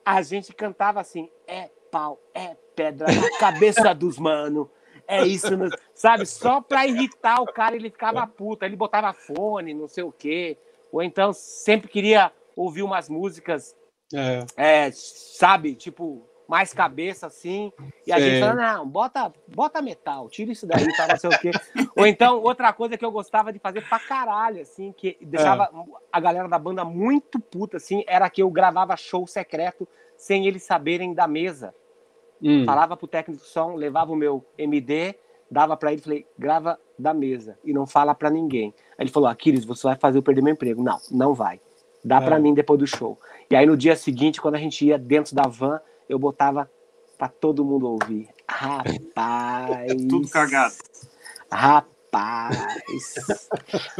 a 0.04 0.22
gente 0.22 0.52
cantava 0.52 1.00
assim: 1.00 1.28
é 1.46 1.70
pau, 1.90 2.20
é 2.34 2.56
pedra 2.74 3.06
na 3.06 3.38
cabeça 3.38 3.92
dos 3.94 4.18
mano. 4.18 4.70
É 5.06 5.22
isso, 5.22 5.48
sabe? 5.94 6.24
Só 6.24 6.62
pra 6.62 6.86
irritar 6.86 7.42
o 7.42 7.46
cara, 7.46 7.76
ele 7.76 7.90
ficava 7.90 8.26
puto. 8.26 8.64
Ele 8.64 8.74
botava 8.74 9.12
fone, 9.12 9.74
não 9.74 9.86
sei 9.86 10.02
o 10.02 10.10
quê. 10.10 10.56
Ou 10.90 11.02
então 11.02 11.32
sempre 11.32 11.88
queria 11.88 12.32
ouvir 12.56 12.82
umas 12.82 13.08
músicas, 13.10 13.76
é. 14.14 14.44
É, 14.56 14.90
sabe? 14.92 15.74
Tipo, 15.74 16.26
mais 16.46 16.72
cabeça 16.72 17.26
assim, 17.26 17.72
e 18.06 18.12
a 18.12 18.16
Sim. 18.16 18.22
gente 18.22 18.40
fala, 18.40 18.54
não, 18.54 18.88
bota, 18.88 19.32
bota 19.48 19.80
metal, 19.80 20.28
tira 20.28 20.52
isso 20.52 20.66
daí, 20.66 20.86
tá, 20.96 21.08
não 21.08 21.16
sei 21.16 21.30
o 21.30 21.38
quê. 21.38 21.50
Ou 21.96 22.06
então, 22.06 22.42
outra 22.42 22.72
coisa 22.72 22.98
que 22.98 23.04
eu 23.04 23.10
gostava 23.10 23.52
de 23.52 23.58
fazer 23.58 23.80
pra 23.88 23.98
caralho, 23.98 24.60
assim, 24.60 24.92
que 24.92 25.16
deixava 25.22 25.64
é. 25.64 25.68
a 26.12 26.20
galera 26.20 26.48
da 26.48 26.58
banda 26.58 26.84
muito 26.84 27.40
puta, 27.40 27.78
assim, 27.78 28.04
era 28.06 28.28
que 28.28 28.42
eu 28.42 28.50
gravava 28.50 28.96
show 28.96 29.26
secreto 29.26 29.88
sem 30.16 30.46
eles 30.46 30.62
saberem 30.62 31.14
da 31.14 31.26
mesa. 31.26 31.74
Hum. 32.42 32.64
Falava 32.64 32.96
pro 32.96 33.08
técnico 33.08 33.42
de 33.42 33.48
som, 33.48 33.74
levava 33.74 34.12
o 34.12 34.16
meu 34.16 34.44
MD, 34.58 35.14
dava 35.50 35.76
para 35.76 35.92
ele, 35.92 36.02
falei, 36.02 36.26
grava 36.38 36.78
da 36.98 37.14
mesa 37.14 37.58
e 37.64 37.72
não 37.72 37.86
fala 37.86 38.14
para 38.14 38.30
ninguém. 38.30 38.74
Aí 38.98 39.04
ele 39.04 39.10
falou, 39.10 39.28
Aquiles, 39.28 39.64
você 39.64 39.86
vai 39.86 39.96
fazer 39.96 40.18
eu 40.18 40.22
perder 40.22 40.42
meu 40.42 40.52
emprego. 40.52 40.82
Não, 40.82 40.98
não 41.10 41.34
vai. 41.34 41.60
Dá 42.04 42.18
é. 42.18 42.20
para 42.20 42.38
mim 42.38 42.52
depois 42.52 42.78
do 42.78 42.86
show. 42.86 43.18
E 43.50 43.56
aí 43.56 43.64
no 43.64 43.76
dia 43.76 43.96
seguinte, 43.96 44.40
quando 44.40 44.56
a 44.56 44.58
gente 44.58 44.84
ia 44.84 44.98
dentro 44.98 45.34
da 45.34 45.44
van, 45.44 45.80
eu 46.08 46.18
botava 46.18 46.70
para 47.16 47.28
todo 47.28 47.64
mundo 47.64 47.88
ouvir. 47.88 48.28
Rapaz. 48.48 49.94
Tudo 50.08 50.28
cagado. 50.28 50.74
Rapaz. 51.50 53.14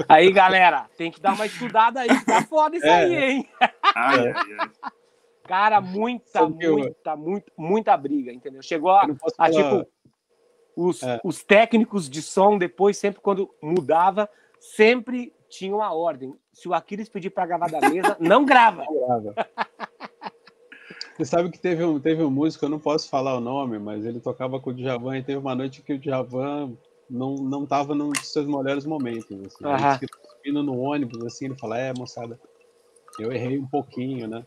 Aí, 0.08 0.30
galera, 0.32 0.88
tem 0.96 1.10
que 1.10 1.20
dar 1.20 1.34
uma 1.34 1.46
estudada 1.46 2.00
aí. 2.00 2.24
Tá 2.24 2.42
foda 2.42 2.76
isso 2.76 2.86
é. 2.86 2.94
aí, 2.94 3.14
hein? 3.16 3.48
Ai, 3.94 4.28
ai, 4.28 4.56
ai. 4.58 4.92
Cara, 5.44 5.80
muita, 5.80 6.48
muita, 6.48 7.16
muita, 7.16 7.52
muita 7.56 7.96
briga, 7.96 8.32
entendeu? 8.32 8.62
Chegou 8.62 8.92
a, 8.92 9.06
a 9.38 9.50
tipo, 9.50 9.86
os, 10.74 11.02
é. 11.02 11.20
os 11.22 11.44
técnicos 11.44 12.08
de 12.08 12.22
som, 12.22 12.56
depois, 12.56 12.96
sempre 12.96 13.20
quando 13.20 13.54
mudava, 13.62 14.28
sempre 14.58 15.34
tinham 15.48 15.82
a 15.82 15.92
ordem. 15.92 16.34
Se 16.52 16.68
o 16.68 16.74
Aquiles 16.74 17.08
pedir 17.08 17.30
para 17.30 17.46
gravar 17.46 17.70
da 17.70 17.88
mesa, 17.88 18.16
não 18.18 18.44
grava. 18.44 18.84
Não 18.84 19.06
grava. 19.06 19.34
Você 21.16 21.24
sabe 21.24 21.48
que 21.48 21.58
teve 21.58 21.84
um, 21.84 22.00
teve 22.00 22.24
um 22.24 22.30
músico, 22.30 22.64
eu 22.64 22.68
não 22.68 22.80
posso 22.80 23.08
falar 23.08 23.36
o 23.36 23.40
nome, 23.40 23.78
mas 23.78 24.04
ele 24.04 24.18
tocava 24.18 24.58
com 24.58 24.70
o 24.70 24.74
Djavan 24.74 25.18
e 25.18 25.22
teve 25.22 25.38
uma 25.38 25.54
noite 25.54 25.80
que 25.80 25.92
o 25.92 25.98
Djavan 25.98 26.72
não, 27.08 27.36
não 27.36 27.64
tava 27.64 27.94
num 27.94 28.10
dos 28.10 28.32
seus 28.32 28.46
melhores 28.46 28.84
momentos. 28.84 29.30
Assim. 29.30 29.64
Uhum. 29.64 29.98
Ele 30.02 30.08
subindo 30.28 30.62
no 30.62 30.76
ônibus, 30.80 31.24
assim, 31.24 31.46
ele 31.46 31.56
fala, 31.56 31.78
é, 31.78 31.92
moçada, 31.96 32.38
eu 33.18 33.32
errei 33.32 33.58
um 33.58 33.66
pouquinho, 33.66 34.26
né? 34.26 34.44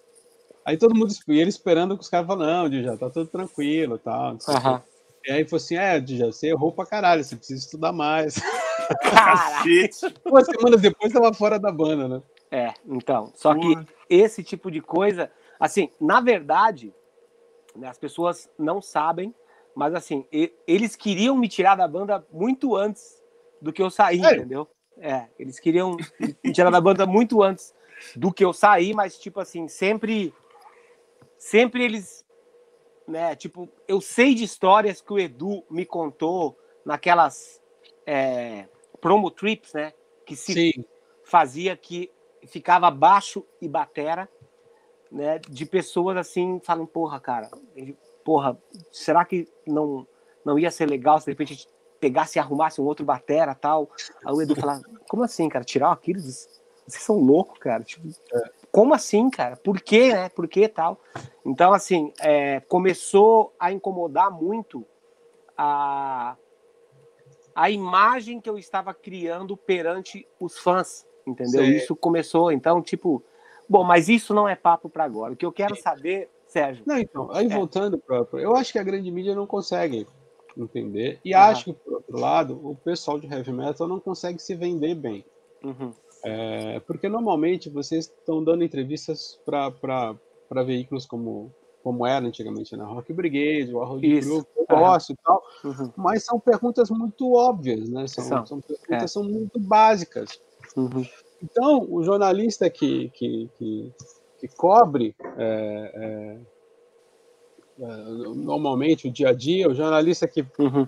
Aí 0.66 0.76
todo 0.76 0.94
mundo, 0.94 1.14
e 1.30 1.40
ele 1.40 1.50
esperando 1.50 1.96
que 1.96 2.04
os 2.04 2.10
caras 2.10 2.28
falam, 2.28 2.46
não, 2.46 2.70
Djavan, 2.70 2.98
tá 2.98 3.10
tudo 3.10 3.28
tranquilo 3.28 3.96
e 3.96 4.00
tal. 4.00 4.32
Uhum. 4.32 4.82
E 5.26 5.32
aí 5.32 5.46
falou 5.46 5.64
assim, 5.64 5.78
é, 5.78 6.02
Djavan, 6.02 6.32
você 6.34 6.48
errou 6.48 6.74
pra 6.74 6.86
caralho, 6.86 7.24
você 7.24 7.38
precisa 7.38 7.64
estudar 7.64 7.94
mais. 7.94 8.36
Cacete! 9.02 10.14
Duas 10.28 10.46
semanas 10.46 10.82
depois 10.82 11.14
tava 11.14 11.34
fora 11.34 11.58
da 11.58 11.72
banda, 11.72 12.10
né? 12.10 12.22
É, 12.52 12.74
então, 12.86 13.32
só 13.36 13.54
que 13.54 13.78
esse 14.10 14.44
tipo 14.44 14.70
de 14.70 14.82
coisa 14.82 15.32
Assim, 15.60 15.90
na 16.00 16.20
verdade, 16.22 16.94
né, 17.76 17.88
as 17.88 17.98
pessoas 17.98 18.50
não 18.58 18.82
sabem, 18.82 19.34
Mas 19.78 19.94
assim, 19.94 20.26
eles 20.66 20.96
queriam 20.96 21.38
me 21.38 21.48
tirar 21.48 21.76
da 21.76 21.88
banda 21.88 22.26
muito 22.32 22.76
antes 22.76 23.24
do 23.62 23.72
que 23.72 23.80
eu 23.80 23.92
saí, 23.92 24.26
é. 24.26 24.34
entendeu? 24.34 24.68
É, 24.98 25.28
eles 25.38 25.60
queriam 25.60 25.96
me 26.44 26.52
tirar 26.52 26.72
da 26.72 26.82
banda 26.82 27.06
muito 27.06 27.44
antes 27.44 27.76
do 28.16 28.34
que 28.34 28.44
eu 28.44 28.52
saí, 28.52 28.92
mas 28.92 29.20
tipo 29.20 29.40
assim, 29.40 29.68
sempre 29.68 30.34
sempre 31.38 31.84
eles 31.84 32.26
né, 33.08 33.36
tipo, 33.36 33.70
eu 33.88 34.02
sei 34.02 34.34
de 34.34 34.44
histórias 34.44 35.00
que 35.00 35.14
o 35.14 35.20
Edu 35.20 35.64
me 35.70 35.86
contou 35.86 36.58
naquelas 36.84 37.62
é, 38.04 38.68
promo 39.00 39.30
trips, 39.30 39.74
né, 39.74 39.94
que 40.26 40.36
se 40.36 40.54
Sim. 40.54 40.86
fazia 41.24 41.78
que 41.78 42.12
ficava 42.48 42.90
baixo 42.90 43.46
e 43.62 43.68
batera, 43.68 44.28
né, 45.12 45.40
de 45.40 45.66
pessoas 45.66 46.18
assim, 46.18 46.60
falam, 46.64 46.86
porra, 46.86 47.20
cara, 47.20 47.50
porra, 48.24 48.58
será 48.92 49.24
que 49.26 49.48
não 49.66 50.08
não 50.44 50.58
ia 50.58 50.72
ser 50.72 50.86
legal 50.86 51.20
se 51.20 51.26
de 51.26 51.32
repente 51.32 51.54
a 51.54 51.56
gente 51.56 51.68
pegasse 52.00 52.38
e 52.38 52.40
arrumasse 52.40 52.80
um 52.80 52.86
outro 52.86 53.06
batera 53.06 53.54
tal? 53.54 53.90
Aí 54.26 54.34
o 54.34 54.42
Edu 54.42 54.56
falava, 54.56 54.82
como 55.10 55.24
assim, 55.24 55.50
cara, 55.50 55.66
tirar 55.66 55.90
o 55.90 55.92
Aquiles? 55.92 56.48
Vocês 56.88 57.04
são 57.04 57.20
loucos, 57.20 57.60
cara. 57.60 57.84
Tipo, 57.84 58.08
é. 58.34 58.50
Como 58.72 58.94
assim, 58.94 59.30
cara? 59.30 59.58
Por 59.58 59.82
quê, 59.82 60.14
né? 60.14 60.30
Por 60.30 60.48
que 60.48 60.70
tal? 60.70 61.02
Então, 61.46 61.74
assim, 61.74 62.14
é, 62.22 62.62
começou 62.62 63.54
a 63.60 63.74
incomodar 63.74 64.32
muito 64.32 64.86
a, 65.58 66.38
a 67.54 67.70
imagem 67.70 68.40
que 68.40 68.50
eu 68.50 68.58
estava 68.58 68.94
criando 68.94 69.58
perante 69.58 70.26
os 70.40 70.58
fãs, 70.58 71.06
entendeu? 71.26 71.66
Sim. 71.66 71.72
Isso 71.72 71.96
começou, 71.96 72.52
então, 72.54 72.82
tipo, 72.82 73.22
bom, 73.70 73.84
mas 73.84 74.10
isso 74.10 74.34
não 74.34 74.48
é 74.48 74.56
papo 74.56 74.90
para 74.90 75.04
agora. 75.04 75.34
O 75.34 75.36
que 75.36 75.46
eu 75.46 75.52
quero 75.52 75.76
saber, 75.76 76.30
Sérgio. 76.48 76.84
Não, 76.86 76.98
então, 76.98 77.30
aí 77.32 77.46
é. 77.46 77.50
voltando 77.50 77.98
para. 77.98 78.26
Eu 78.34 78.56
acho 78.56 78.72
que 78.72 78.80
a 78.80 78.84
grande 78.84 79.10
mídia 79.12 79.36
não 79.36 79.48
consegue 79.48 80.08
entender, 80.58 81.20
e 81.24 81.34
uhum. 81.34 81.42
acho 81.42 81.66
que, 81.66 81.74
por 81.74 81.94
outro 81.94 82.20
lado, 82.20 82.60
o 82.64 82.76
pessoal 82.76 83.20
de 83.20 83.28
heavy 83.28 83.52
metal 83.52 83.88
não 83.88 84.00
consegue 84.00 84.40
se 84.40 84.56
vender 84.56 84.96
bem. 84.96 85.24
Uhum. 85.64 85.94
É, 86.24 86.80
porque 86.82 87.08
normalmente 87.08 87.70
vocês 87.70 88.06
estão 88.06 88.44
dando 88.44 88.64
entrevistas 88.64 89.40
para 89.46 90.64
veículos 90.66 91.06
como, 91.06 91.54
como 91.84 92.06
era 92.06 92.26
antigamente 92.26 92.76
na 92.76 92.86
Rock 92.86 93.14
Brigade, 93.14 93.74
o 93.74 93.82
Arroio 93.82 94.02
de 94.02 94.20
Cru, 94.22 94.48
eu 94.58 94.66
gosto 94.68 95.14
e 95.14 95.16
tal, 95.24 95.44
uhum. 95.64 95.92
mas 95.96 96.24
são 96.24 96.40
perguntas 96.40 96.90
muito 96.90 97.34
óbvias, 97.34 97.88
né? 97.90 98.08
São, 98.08 98.24
são. 98.24 98.46
são 98.46 98.62
perguntas 98.62 99.04
é. 99.04 99.08
são 99.08 99.24
muito 99.24 99.60
básicas. 99.60 100.42
Uhum. 100.76 101.06
Então, 101.42 101.86
o 101.90 102.04
jornalista 102.04 102.70
que, 102.70 103.10
que, 103.10 103.50
que, 103.58 103.94
que 104.40 104.48
cobre 104.56 105.16
é, 105.38 105.92
é, 105.94 106.38
é 107.80 107.88
normalmente 108.36 109.08
o 109.08 109.12
dia 109.12 109.30
a 109.30 109.34
dia, 109.34 109.70
o 109.70 109.76
jornalista 109.76 110.28
que, 110.28 110.42
uhum. 110.60 110.88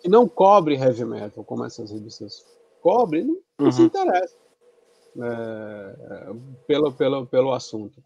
que 0.00 0.08
não 0.08 0.28
cobre 0.28 0.74
heavy 0.74 1.04
metal, 1.04 1.44
como 1.44 1.64
essas 1.64 1.90
revistas 1.90 2.44
cobrem, 2.82 3.24
não, 3.24 3.36
não 3.58 3.72
se 3.72 3.80
uhum. 3.80 3.86
interessa 3.86 4.36
é, 5.18 6.34
pelo, 6.66 6.92
pelo, 6.92 7.26
pelo 7.26 7.52
assunto. 7.52 8.02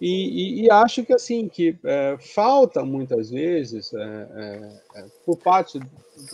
E, 0.00 0.06
e, 0.06 0.64
e, 0.64 0.70
acho 0.70 1.04
que 1.04 1.12
assim 1.12 1.46
que 1.46 1.78
é, 1.84 2.16
falta 2.18 2.82
muitas 2.82 3.30
vezes 3.30 3.92
é, 3.92 4.02
é, 4.02 5.00
é 5.00 5.06
por 5.26 5.36
parte 5.36 5.78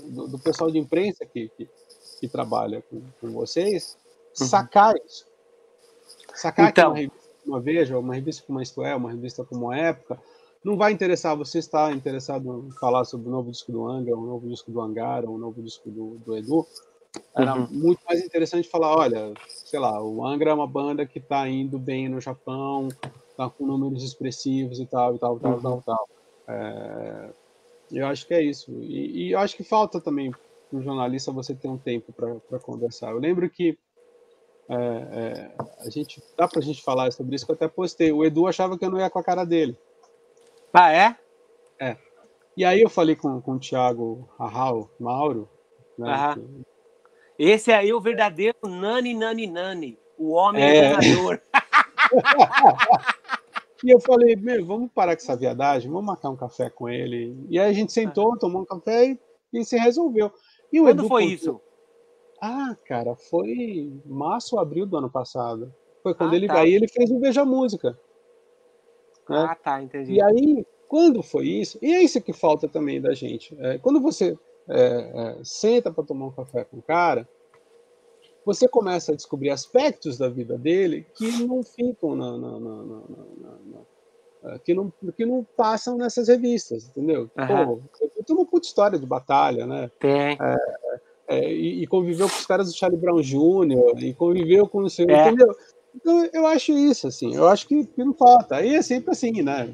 do, 0.04 0.28
do, 0.28 0.38
pessoal 0.38 0.70
de 0.70 0.78
imprensa 0.78 1.26
que, 1.26 1.48
que, 1.48 1.68
que 2.20 2.28
trabalha 2.28 2.80
com, 2.82 3.02
com 3.20 3.32
vocês 3.32 3.98
uhum. 4.40 4.48
sacar 4.48 4.94
isso, 4.96 5.26
sacar 6.34 6.70
então, 6.70 6.94
que 6.94 7.00
uma 7.00 7.10
revista 7.10 7.42
como 7.44 7.56
a 7.56 7.60
Veja, 7.60 7.98
uma 7.98 8.14
revista 8.14 8.44
como 8.46 8.58
a 8.58 8.62
Isto 8.62 8.82
É, 8.82 8.94
uma 8.94 9.10
revista 9.10 9.44
como 9.44 9.70
a 9.70 9.76
Época, 9.76 10.18
não 10.64 10.76
vai 10.76 10.92
interessar. 10.92 11.36
Você 11.36 11.58
está 11.58 11.92
interessado 11.92 12.66
em 12.66 12.72
falar 12.72 13.04
sobre 13.04 13.28
o 13.28 13.30
novo 13.30 13.50
disco 13.50 13.70
do 13.70 13.86
Angra, 13.86 14.16
o 14.16 14.26
novo 14.26 14.48
disco 14.48 14.70
do 14.70 14.80
Angar, 14.80 15.24
o 15.24 15.38
novo 15.38 15.62
disco 15.62 15.88
do, 15.90 16.18
do 16.18 16.36
Edu? 16.36 16.66
Era 17.34 17.54
uhum. 17.54 17.68
muito 17.70 18.00
mais 18.06 18.22
interessante 18.22 18.68
falar, 18.68 18.94
olha, 18.94 19.32
sei 19.48 19.78
lá, 19.78 20.02
o 20.02 20.26
Angra 20.26 20.50
é 20.50 20.54
uma 20.54 20.66
banda 20.66 21.06
que 21.06 21.18
está 21.18 21.48
indo 21.48 21.78
bem 21.78 22.08
no 22.08 22.20
Japão, 22.20 22.88
está 23.30 23.48
com 23.48 23.64
números 23.64 24.02
expressivos 24.02 24.80
e 24.80 24.86
tal, 24.86 25.14
e 25.14 25.18
tal, 25.18 25.38
tal, 25.38 25.52
uhum. 25.52 25.60
tal, 25.60 25.82
tal. 25.82 26.08
É, 26.48 27.30
eu 27.92 28.06
acho 28.06 28.26
que 28.26 28.34
é 28.34 28.42
isso. 28.42 28.72
E, 28.82 29.28
e 29.28 29.32
eu 29.32 29.38
acho 29.38 29.56
que 29.56 29.64
falta 29.64 30.00
também 30.00 30.30
para 30.30 30.78
o 30.78 30.82
jornalista 30.82 31.32
você 31.32 31.54
ter 31.54 31.68
um 31.68 31.78
tempo 31.78 32.12
para 32.12 32.58
conversar. 32.58 33.12
Eu 33.12 33.18
lembro 33.18 33.48
que 33.48 33.78
é, 34.68 34.76
é, 34.76 35.50
a 35.86 35.90
gente 35.90 36.22
dá 36.36 36.48
para 36.48 36.58
a 36.58 36.62
gente 36.62 36.82
falar 36.82 37.12
sobre 37.12 37.36
isso, 37.36 37.46
que 37.46 37.52
eu 37.52 37.56
até 37.56 37.68
postei. 37.68 38.12
O 38.12 38.24
Edu 38.24 38.46
achava 38.46 38.76
que 38.76 38.84
eu 38.84 38.90
não 38.90 38.98
ia 38.98 39.10
com 39.10 39.18
a 39.18 39.24
cara 39.24 39.44
dele. 39.44 39.76
Ah, 40.72 40.92
é? 40.92 41.16
É. 41.80 41.96
E 42.56 42.64
aí 42.64 42.80
eu 42.80 42.88
falei 42.88 43.14
com, 43.14 43.40
com 43.40 43.52
o 43.52 43.58
Thiago 43.58 44.28
Arral, 44.38 44.90
Mauro, 44.98 45.48
né, 45.98 46.34
uhum. 46.36 46.62
Esse 47.38 47.70
aí 47.70 47.90
é 47.90 47.94
o 47.94 48.00
verdadeiro 48.00 48.56
Nani 48.64 49.14
Nani 49.14 49.46
Nani, 49.46 49.98
o 50.18 50.32
homem 50.32 50.62
é. 50.62 50.96
ganhador. 50.96 51.40
e 53.84 53.90
eu 53.90 54.00
falei, 54.00 54.34
meu, 54.36 54.64
vamos 54.64 54.90
parar 54.90 55.14
com 55.14 55.22
essa 55.22 55.36
viadagem, 55.36 55.90
vamos 55.90 56.06
marcar 56.06 56.30
um 56.30 56.36
café 56.36 56.70
com 56.70 56.88
ele. 56.88 57.36
E 57.50 57.58
aí 57.58 57.70
a 57.70 57.74
gente 57.74 57.92
sentou, 57.92 58.32
ah. 58.32 58.38
tomou 58.38 58.62
um 58.62 58.64
café 58.64 59.06
e, 59.06 59.18
e 59.52 59.64
se 59.64 59.76
resolveu. 59.76 60.32
E 60.72 60.80
Quando 60.80 61.00
Edu 61.00 61.08
foi 61.08 61.26
isso? 61.26 61.60
Ah, 62.48 62.76
cara, 62.84 63.16
foi 63.16 63.92
março 64.06 64.54
ou 64.54 64.62
abril 64.62 64.86
do 64.86 64.96
ano 64.96 65.10
passado. 65.10 65.74
Foi 66.00 66.14
quando 66.14 66.32
ah, 66.32 66.36
ele 66.36 66.46
tá. 66.46 66.60
aí 66.60 66.72
ele 66.72 66.86
fez 66.86 67.10
o 67.10 67.18
Veja 67.18 67.44
Música. 67.44 67.98
Né? 69.28 69.46
Ah, 69.48 69.56
tá, 69.56 69.82
entendi. 69.82 70.12
E 70.12 70.22
aí, 70.22 70.64
quando 70.86 71.24
foi 71.24 71.48
isso? 71.48 71.76
E 71.82 71.92
é 71.92 72.02
isso 72.04 72.22
que 72.22 72.32
falta 72.32 72.68
também 72.68 73.00
da 73.00 73.12
gente. 73.14 73.56
É, 73.58 73.78
quando 73.78 74.00
você 74.00 74.38
é, 74.68 74.78
é, 74.78 75.38
senta 75.42 75.90
para 75.90 76.04
tomar 76.04 76.26
um 76.26 76.30
café 76.30 76.62
com 76.62 76.78
o 76.78 76.82
cara, 76.82 77.28
você 78.44 78.68
começa 78.68 79.10
a 79.10 79.16
descobrir 79.16 79.50
aspectos 79.50 80.16
da 80.16 80.28
vida 80.28 80.56
dele 80.56 81.04
que 81.16 81.44
não 81.44 81.64
ficam 81.64 82.14
na, 82.14 82.38
na, 82.38 82.60
na, 82.60 83.80
é, 84.44 84.58
que 84.60 84.72
não, 84.72 84.92
que 85.16 85.26
não 85.26 85.44
passam 85.56 85.96
nessas 85.96 86.28
revistas, 86.28 86.86
entendeu? 86.86 87.28
Uhum. 87.36 87.80
Pô, 87.80 87.80
tem 88.24 88.36
uma 88.36 88.46
puta 88.46 88.68
história 88.68 89.00
de 89.00 89.06
batalha, 89.06 89.66
né? 89.66 89.90
Tem. 89.98 90.38
É, 90.40 91.00
é, 91.28 91.52
e, 91.52 91.82
e, 91.82 91.86
conviveu 91.86 92.28
com 92.28 92.36
os 92.36 92.46
caras 92.46 92.68
do 92.68 92.76
Charlie 92.76 93.00
Brown 93.00 93.20
Jr., 93.20 94.02
e 94.02 94.14
conviveu 94.14 94.66
com 94.68 94.82
o 94.82 94.90
seu, 94.90 95.08
é. 95.08 95.28
entendeu? 95.28 95.54
Então, 95.94 96.28
eu 96.32 96.46
acho 96.46 96.72
isso, 96.72 97.06
assim, 97.08 97.34
eu 97.34 97.48
acho 97.48 97.66
que, 97.66 97.86
que 97.86 98.04
não 98.04 98.12
falta. 98.12 98.56
Aí 98.56 98.74
é 98.74 98.82
sempre 98.82 99.12
assim, 99.12 99.42
né? 99.42 99.72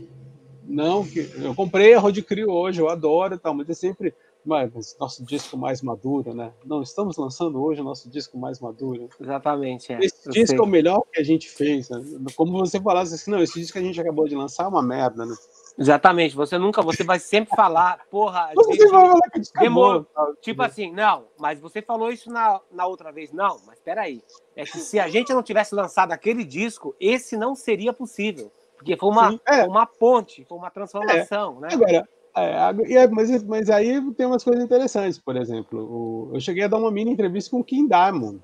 Não, 0.65 1.05
que 1.05 1.29
eu 1.43 1.55
comprei 1.55 1.95
a 1.95 1.99
Road 1.99 2.23
Crew 2.23 2.49
hoje, 2.49 2.81
eu 2.81 2.89
adoro 2.89 3.35
e 3.35 3.39
tal, 3.39 3.53
mas 3.53 3.69
é 3.69 3.75
sempre 3.75 4.15
mas 4.45 4.97
nosso 4.99 5.25
disco 5.25 5.57
mais 5.57 5.83
maduro, 5.83 6.35
né? 6.35 6.53
Não, 6.65 6.83
estamos 6.83 7.17
lançando 7.17 7.63
hoje 7.63 7.81
o 7.81 7.85
nosso 7.85 8.11
disco 8.11 8.37
mais 8.37 8.59
maduro. 8.61 9.09
Exatamente, 9.21 9.93
é. 9.93 9.99
Esse 10.01 10.29
disco 10.31 10.49
sei. 10.49 10.59
é 10.59 10.63
o 10.63 10.67
melhor 10.67 11.03
que 11.13 11.21
a 11.21 11.23
gente 11.25 11.49
fez, 11.49 11.89
né? 11.89 12.03
Como 12.35 12.59
você 12.59 12.81
falasse 12.81 13.15
assim, 13.15 13.31
não, 13.31 13.43
esse 13.43 13.59
disco 13.59 13.75
que 13.75 13.79
a 13.79 13.87
gente 13.87 14.01
acabou 14.01 14.27
de 14.27 14.35
lançar 14.35 14.65
é 14.65 14.69
uma 14.69 14.83
merda, 14.83 15.25
né? 15.25 15.35
Exatamente, 15.79 16.37
você 16.37 16.59
nunca, 16.59 16.83
você 16.83 17.03
vai 17.03 17.19
sempre 17.19 17.55
falar, 17.57 18.01
porra, 18.11 18.51
gente, 18.71 18.89
falar 18.89 19.21
que 19.31 19.41
demorou. 19.59 20.07
Tipo 20.41 20.63
assim, 20.63 20.93
não, 20.93 21.27
mas 21.39 21.59
você 21.59 21.81
falou 21.81 22.11
isso 22.13 22.31
na, 22.31 22.61
na 22.71 22.87
outra 22.87 23.11
vez. 23.11 23.33
Não, 23.33 23.59
mas 23.67 23.81
peraí. 23.81 24.23
É 24.55 24.65
que 24.65 24.79
se 24.79 25.01
a 25.01 25.09
gente 25.09 25.33
não 25.33 25.43
tivesse 25.43 25.75
lançado 25.75 26.13
aquele 26.13 26.45
disco, 26.45 26.95
esse 27.01 27.37
não 27.37 27.55
seria 27.55 27.93
possível. 27.93 28.53
Porque 28.77 28.97
foi 28.97 29.09
uma, 29.09 29.31
Sim, 29.31 29.41
é. 29.47 29.65
uma 29.65 29.87
ponte, 29.87 30.45
foi 30.45 30.59
uma 30.59 30.71
transformação, 30.71 31.59
é. 31.59 31.61
né? 31.61 31.69
Agora, 31.73 32.09
é, 32.35 32.95
é, 32.95 33.09
mas, 33.09 33.43
mas 33.45 33.71
aí 33.71 34.01
tem 34.15 34.27
umas 34.27 34.43
coisas 34.43 34.63
interessantes, 34.63 35.19
por 35.19 35.37
exemplo. 35.37 35.81
O, 35.81 36.31
eu 36.35 36.41
cheguei 36.41 36.65
a 36.65 36.69
dar 36.69 36.79
uma 36.79 36.91
mini 36.91 37.13
entrevista 37.13 37.51
com 37.51 37.61
o 37.61 37.65
Kim 37.65 37.87
Diamond 37.87 38.41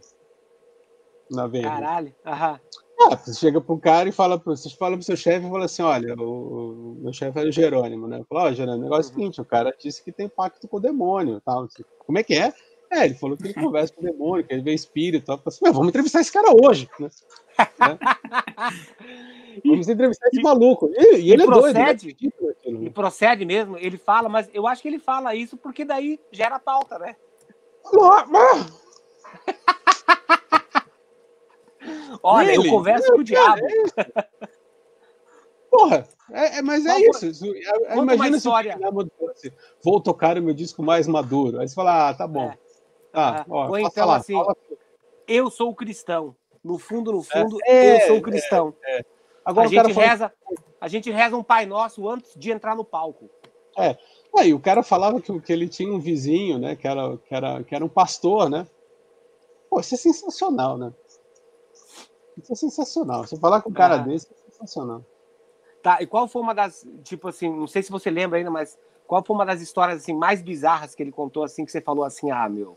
na 1.31 1.47
Veja. 1.47 1.69
Caralho, 1.69 2.15
aham. 2.25 2.61
Ah, 3.01 3.17
você 3.17 3.33
chega 3.33 3.61
pro 3.61 3.79
cara 3.79 4.09
e 4.09 4.13
fala, 4.13 4.37
você 4.37 4.69
fala 4.71 4.97
pro 4.97 5.05
seu 5.05 5.17
chefe 5.17 5.47
e 5.47 5.51
fala 5.51 5.67
assim: 5.67 5.83
olha, 5.83 6.15
o, 6.17 6.97
o 6.97 7.01
meu 7.01 7.13
chefe 7.13 7.39
é 7.39 7.45
o 7.45 7.53
Jerônimo, 7.53 8.09
né? 8.09 8.25
Fala, 8.29 8.45
ó, 8.45 8.49
oh, 8.49 8.53
Jerônimo, 8.53 8.81
o 8.81 8.91
negócio 8.91 9.11
é 9.11 9.13
o 9.13 9.15
uhum. 9.15 9.21
seguinte: 9.21 9.41
o 9.41 9.45
cara 9.45 9.75
disse 9.79 10.03
que 10.03 10.11
tem 10.11 10.29
pacto 10.29 10.67
com 10.67 10.79
o 10.79 10.81
demônio 10.81 11.41
tal. 11.41 11.69
Como 12.05 12.19
é 12.19 12.23
que 12.25 12.35
é? 12.35 12.53
É, 12.91 13.05
ele 13.05 13.15
falou 13.15 13.37
que 13.37 13.45
ele 13.45 13.55
conversa 13.55 13.93
com 13.93 14.01
o 14.01 14.05
demônio, 14.05 14.45
que 14.45 14.53
ele 14.53 14.63
vê 14.63 14.73
espírito 14.73 15.23
e 15.23 15.27
tal. 15.27 15.41
Assim, 15.45 15.65
vamos 15.65 15.89
entrevistar 15.89 16.21
esse 16.21 16.33
cara 16.33 16.51
hoje, 16.51 16.89
né? 16.99 17.09
Vamos 19.65 19.89
entrevistar 19.89 20.29
esse 20.29 20.41
maluco. 20.41 20.89
E, 20.95 21.17
e 21.17 21.33
ele 21.33 21.43
e 21.43 21.45
é 21.45 21.47
procede, 21.47 22.17
doido. 22.41 22.81
Né? 22.81 22.87
E 22.87 22.91
procede 22.91 23.45
mesmo, 23.45 23.77
ele 23.77 23.99
fala, 23.99 24.29
mas 24.29 24.49
eu 24.55 24.69
acho 24.69 24.81
que 24.81 24.89
ele 24.89 25.01
fala 25.01 25.35
isso 25.35 25.57
porque 25.57 25.85
daí 25.85 26.21
gera 26.31 26.61
pauta, 26.61 26.99
né? 26.99 27.17
Olha, 32.23 32.55
eu 32.55 32.69
converso 32.69 33.13
com 33.13 33.21
o 33.21 33.25
diabo. 33.25 33.61
É 33.97 34.39
Porra, 35.71 36.09
é, 36.33 36.59
é, 36.59 36.63
mas 36.63 36.87
é 36.87 36.99
isso. 37.01 37.27
isso 37.27 37.45
é, 37.87 37.97
imagina 37.97 38.37
história. 38.37 38.79
se 39.35 39.53
vou 39.83 40.01
tocar 40.01 40.39
o 40.39 40.43
meu 40.43 40.55
disco 40.55 40.83
mais 40.83 41.07
maduro. 41.07 41.61
Aí 41.61 41.69
você 41.69 41.75
fala, 41.75 42.09
ah, 42.09 42.15
tá 42.15 42.27
bom. 42.27 42.49
É. 42.51 42.59
Tá, 43.13 43.45
ó, 43.49 43.69
Ou 43.69 43.79
então 43.79 43.91
falar, 43.91 44.17
assim, 44.17 44.35
eu 45.27 45.51
sou 45.51 45.75
cristão. 45.75 46.35
No 46.65 46.79
fundo, 46.79 47.13
no 47.13 47.23
fundo, 47.23 47.59
eu 47.67 48.01
sou 48.07 48.21
cristão. 48.21 48.75
Agora, 49.45 49.67
a, 49.67 49.71
gente 49.71 49.93
reza, 49.93 50.33
a 50.81 50.89
gente 50.89 51.11
reza 51.11 51.37
um 51.37 51.43
Pai 51.43 51.67
Nosso 51.67 52.09
antes 52.09 52.33
de 52.35 52.51
entrar 52.51 52.75
no 52.75 52.85
palco. 52.85 53.31
É, 53.77 53.97
Aí 54.37 54.53
o 54.53 54.61
cara 54.61 54.83
falava 54.83 55.21
que, 55.21 55.41
que 55.41 55.53
ele 55.53 55.69
tinha 55.69 55.93
um 55.93 55.99
vizinho, 55.99 56.59
né? 56.59 56.77
Que 56.77 56.87
era, 56.87 57.17
que, 57.17 57.35
era, 57.35 57.65
que 57.65 57.75
era 57.75 57.85
um 57.85 57.89
pastor, 57.89 58.49
né? 58.49 58.67
Pô, 59.71 59.81
isso 59.81 59.95
é 59.95 59.99
sensacional, 59.99 60.77
né? 60.79 60.93
Isso 62.43 62.53
é 62.53 62.57
sensacional. 62.57 63.27
Você 63.27 63.37
falar 63.37 63.61
com 63.63 63.71
um 63.71 63.73
cara 63.73 63.97
ah. 63.97 63.99
desse 63.99 64.29
é 64.33 64.51
sensacional. 64.51 65.05
Tá, 65.83 66.03
e 66.03 66.07
qual 66.07 66.27
foi 66.27 66.43
uma 66.43 66.55
das, 66.55 66.87
tipo 67.05 67.29
assim, 67.29 67.49
não 67.49 67.67
sei 67.67 67.83
se 67.83 67.91
você 67.91 68.11
lembra 68.11 68.39
ainda, 68.39 68.51
mas 68.51 68.77
qual 69.07 69.25
foi 69.25 69.35
uma 69.35 69.47
das 69.47 69.61
histórias 69.61 70.03
assim 70.03 70.13
mais 70.13 70.43
bizarras 70.43 70.95
que 70.95 71.03
ele 71.03 71.13
contou 71.13 71.45
assim 71.45 71.65
que 71.65 71.71
você 71.71 71.81
falou 71.81 72.05
assim, 72.05 72.31
ah, 72.31 72.49
meu, 72.49 72.77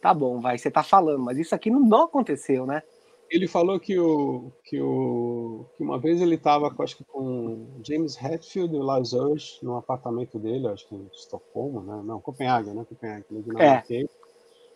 tá 0.00 0.14
bom, 0.14 0.40
vai, 0.40 0.56
você 0.56 0.70
tá 0.70 0.82
falando, 0.82 1.22
mas 1.22 1.38
isso 1.38 1.54
aqui 1.54 1.70
não, 1.70 1.80
não 1.80 2.04
aconteceu, 2.04 2.66
né? 2.66 2.82
Ele 3.30 3.46
falou 3.46 3.78
que 3.78 3.98
o 3.98 4.50
que 4.64 4.80
o 4.80 5.66
que 5.76 5.82
uma 5.82 5.98
vez 5.98 6.22
ele 6.22 6.36
estava, 6.36 6.74
acho 6.78 6.96
que 6.96 7.04
com 7.04 7.66
James 7.86 8.16
Hetfield 8.16 8.74
e 8.74 8.78
Lars 8.78 9.12
Ulrich 9.12 9.62
no 9.62 9.76
apartamento 9.76 10.38
dele, 10.38 10.66
acho 10.66 10.88
que 10.88 10.94
em 10.94 11.06
Estocolmo, 11.12 11.82
né? 11.82 12.02
Não, 12.04 12.20
Copenhague, 12.22 12.70
né? 12.70 12.86
Copenhague, 12.88 13.26
é. 13.58 14.06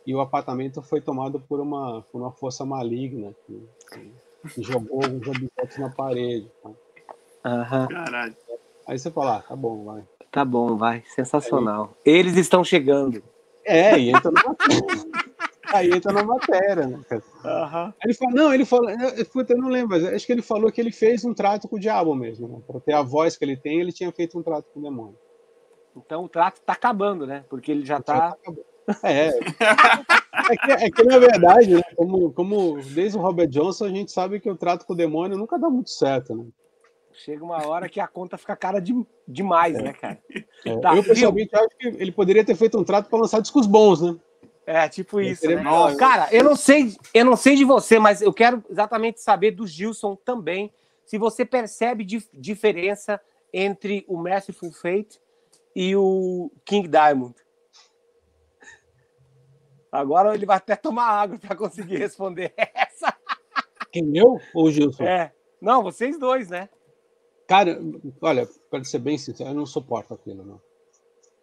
E 0.06 0.14
o 0.14 0.20
apartamento 0.20 0.82
foi 0.82 1.00
tomado 1.00 1.40
por 1.40 1.60
uma 1.60 2.02
por 2.10 2.20
uma 2.20 2.32
força 2.32 2.64
maligna 2.64 3.34
que, 3.46 3.68
que 4.54 4.62
jogou 4.62 5.00
os 5.00 5.26
objetos 5.26 5.78
na 5.78 5.90
parede. 5.90 6.50
Tá? 6.62 6.70
Aham. 7.44 7.88
Caralho. 7.88 8.36
Aí 8.86 8.98
você 8.98 9.10
fala, 9.10 9.36
ah, 9.36 9.42
tá 9.42 9.54
bom, 9.54 9.84
vai. 9.84 10.04
Tá 10.30 10.44
bom, 10.44 10.76
vai. 10.76 11.02
Sensacional. 11.14 11.94
Aí... 12.06 12.12
Eles 12.12 12.36
estão 12.36 12.64
chegando. 12.64 13.22
É, 13.64 13.98
e 13.98 14.10
entra 14.10 14.30
na 14.30 14.42
matéria. 14.42 14.82
Aí 15.72 15.90
entra 15.90 16.12
na 16.12 16.22
matéria, 16.22 16.86
né, 16.86 17.00
cara? 17.08 17.22
Uhum. 17.44 17.92
Ele 18.04 18.14
fala, 18.14 18.32
não, 18.32 18.52
ele 18.54 18.64
falou, 18.64 18.90
eu 18.90 19.56
não 19.56 19.68
lembro, 19.68 19.90
mas 19.90 20.04
acho 20.04 20.26
que 20.26 20.32
ele 20.32 20.42
falou 20.42 20.70
que 20.70 20.80
ele 20.80 20.92
fez 20.92 21.24
um 21.24 21.32
trato 21.32 21.68
com 21.68 21.76
o 21.76 21.80
diabo 21.80 22.14
mesmo, 22.14 22.48
né? 22.48 22.58
Para 22.66 22.80
ter 22.80 22.92
a 22.92 23.02
voz 23.02 23.36
que 23.36 23.44
ele 23.44 23.56
tem, 23.56 23.80
ele 23.80 23.92
tinha 23.92 24.10
feito 24.12 24.38
um 24.38 24.42
trato 24.42 24.66
com 24.74 24.80
o 24.80 24.82
demônio. 24.82 25.16
Então 25.96 26.24
o 26.24 26.28
trato 26.28 26.60
tá 26.60 26.72
acabando, 26.72 27.26
né? 27.26 27.44
Porque 27.48 27.70
ele 27.70 27.84
já 27.84 28.00
tá. 28.00 28.36
É. 29.02 29.28
É 30.50 30.56
que, 30.56 30.72
é 30.72 30.90
que, 30.90 31.04
na 31.04 31.18
verdade, 31.18 31.74
né, 31.74 31.82
como, 31.94 32.32
como 32.32 32.82
desde 32.82 33.18
o 33.18 33.20
Robert 33.20 33.48
Johnson, 33.48 33.84
a 33.84 33.90
gente 33.90 34.10
sabe 34.10 34.40
que 34.40 34.50
o 34.50 34.56
trato 34.56 34.86
com 34.86 34.92
o 34.92 34.96
demônio 34.96 35.36
nunca 35.36 35.58
dá 35.58 35.68
muito 35.68 35.90
certo, 35.90 36.34
né? 36.34 36.46
Chega 37.12 37.44
uma 37.44 37.66
hora 37.66 37.88
que 37.88 38.00
a 38.00 38.06
conta 38.06 38.38
fica 38.38 38.56
cara 38.56 38.80
de, 38.80 38.94
demais, 39.28 39.76
é. 39.76 39.82
né, 39.82 39.92
cara? 39.92 40.18
É. 40.64 40.76
Tá, 40.78 40.96
eu, 40.96 41.04
pessoalmente, 41.04 41.50
viu? 41.52 41.60
acho 41.60 41.76
que 41.78 42.02
ele 42.02 42.12
poderia 42.12 42.44
ter 42.44 42.54
feito 42.54 42.78
um 42.78 42.84
trato 42.84 43.08
para 43.08 43.18
lançar 43.18 43.40
discos 43.40 43.66
bons, 43.66 44.00
né? 44.00 44.16
É, 44.66 44.88
tipo 44.88 45.20
isso. 45.20 45.46
Né? 45.46 45.62
Cara, 45.98 46.28
eu 46.30 46.44
não 46.44 46.56
sei, 46.56 46.94
eu 47.12 47.24
não 47.24 47.36
sei 47.36 47.56
de 47.56 47.64
você, 47.64 47.98
mas 47.98 48.22
eu 48.22 48.32
quero 48.32 48.62
exatamente 48.70 49.20
saber 49.20 49.50
do 49.50 49.66
Gilson 49.66 50.16
também, 50.24 50.72
se 51.04 51.18
você 51.18 51.44
percebe 51.44 52.04
dif 52.04 52.28
diferença 52.32 53.20
entre 53.52 54.04
o 54.08 54.16
Merciful 54.18 54.72
Fate 54.72 55.20
e 55.74 55.94
o 55.96 56.50
King 56.64 56.88
Diamond. 56.88 57.34
Agora 59.92 60.34
ele 60.34 60.46
vai 60.46 60.56
até 60.56 60.74
tomar 60.74 61.04
água 61.04 61.38
para 61.38 61.54
conseguir 61.54 61.98
responder 61.98 62.54
essa. 62.56 63.14
Quem 63.92 64.16
eu 64.16 64.40
ou 64.54 64.64
o 64.64 64.70
Gilson? 64.70 65.04
É. 65.04 65.32
Não, 65.60 65.82
vocês 65.82 66.18
dois, 66.18 66.48
né? 66.48 66.70
Cara, 67.46 67.78
olha, 68.22 68.48
para 68.70 68.82
ser 68.84 68.98
bem 68.98 69.18
sincero, 69.18 69.50
eu 69.50 69.54
não 69.54 69.66
suporto 69.66 70.14
aquilo, 70.14 70.42
não. 70.42 70.60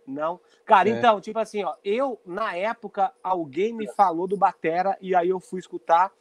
Não. 0.07 0.39
Cara, 0.65 0.89
é. 0.89 0.93
então, 0.93 1.21
tipo 1.21 1.37
assim, 1.37 1.63
ó, 1.63 1.75
eu, 1.83 2.19
na 2.25 2.55
época, 2.55 3.13
alguém 3.21 3.71
me 3.71 3.87
falou 3.93 4.27
do 4.27 4.35
Batera 4.35 4.97
e 4.99 5.13
aí 5.13 5.29
eu 5.29 5.39
fui 5.39 5.59
escutar 5.59 6.11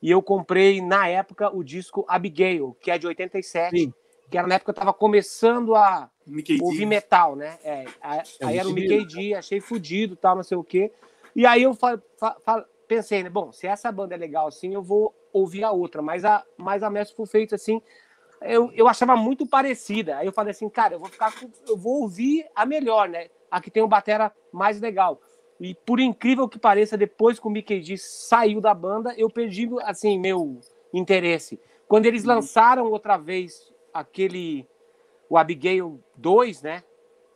e 0.00 0.10
eu 0.10 0.22
comprei, 0.22 0.80
na 0.80 1.08
época, 1.08 1.54
o 1.54 1.62
disco 1.62 2.04
Abigail, 2.08 2.76
que 2.80 2.90
é 2.90 2.98
de 2.98 3.06
87, 3.06 3.78
Sim. 3.78 3.94
que 4.30 4.38
era 4.38 4.46
na 4.46 4.54
época 4.54 4.72
que 4.72 4.78
eu 4.78 4.82
tava 4.82 4.94
começando 4.94 5.74
a 5.74 6.10
Mickey 6.26 6.58
ouvir 6.60 6.80
D. 6.80 6.86
metal, 6.86 7.36
né? 7.36 7.58
É, 7.62 7.84
aí, 8.00 8.18
é, 8.40 8.46
aí 8.46 8.58
era 8.58 8.68
o 8.68 8.72
Mickey 8.72 9.04
D, 9.06 9.34
achei 9.34 9.60
fudido, 9.60 10.16
tal, 10.16 10.36
não 10.36 10.42
sei 10.42 10.56
o 10.56 10.64
quê. 10.64 10.90
E 11.34 11.46
aí 11.46 11.62
eu 11.62 11.74
fa, 11.74 12.00
fa, 12.18 12.36
fa, 12.44 12.64
pensei, 12.86 13.22
né, 13.22 13.30
bom, 13.30 13.52
se 13.52 13.66
essa 13.66 13.90
banda 13.90 14.14
é 14.14 14.18
legal 14.18 14.46
assim, 14.46 14.74
eu 14.74 14.82
vou 14.82 15.14
ouvir 15.32 15.64
a 15.64 15.72
outra, 15.72 16.00
mas 16.00 16.24
a, 16.24 16.44
mas 16.56 16.82
a 16.82 16.90
Merciful 16.90 17.26
Fate, 17.26 17.54
assim, 17.54 17.82
eu, 18.40 18.70
eu 18.72 18.88
achava 18.88 19.16
muito 19.16 19.46
parecida. 19.46 20.18
Aí 20.18 20.26
eu 20.26 20.32
falei 20.32 20.52
assim, 20.52 20.68
cara, 20.68 20.94
eu 20.94 21.00
vou 21.00 21.08
ficar 21.08 21.32
com, 21.38 21.50
eu 21.66 21.76
vou 21.76 22.02
ouvir 22.02 22.46
a 22.54 22.64
melhor, 22.64 23.08
né? 23.08 23.28
A 23.50 23.60
que 23.60 23.70
tem 23.70 23.82
o 23.82 23.88
batera 23.88 24.32
mais 24.52 24.80
legal. 24.80 25.20
E 25.60 25.74
por 25.74 26.00
incrível 26.00 26.48
que 26.48 26.58
pareça, 26.58 26.96
depois 26.96 27.38
que 27.38 27.46
o 27.46 27.50
Mickey 27.50 27.80
D 27.80 27.96
saiu 27.96 28.60
da 28.60 28.74
banda, 28.74 29.14
eu 29.16 29.30
perdi 29.30 29.68
assim 29.82 30.18
meu 30.18 30.60
interesse. 30.92 31.60
Quando 31.88 32.06
eles 32.06 32.24
uhum. 32.24 32.34
lançaram 32.34 32.90
outra 32.90 33.16
vez 33.16 33.72
aquele 33.92 34.66
o 35.28 35.38
Abigail 35.38 36.00
2, 36.16 36.62
né? 36.62 36.82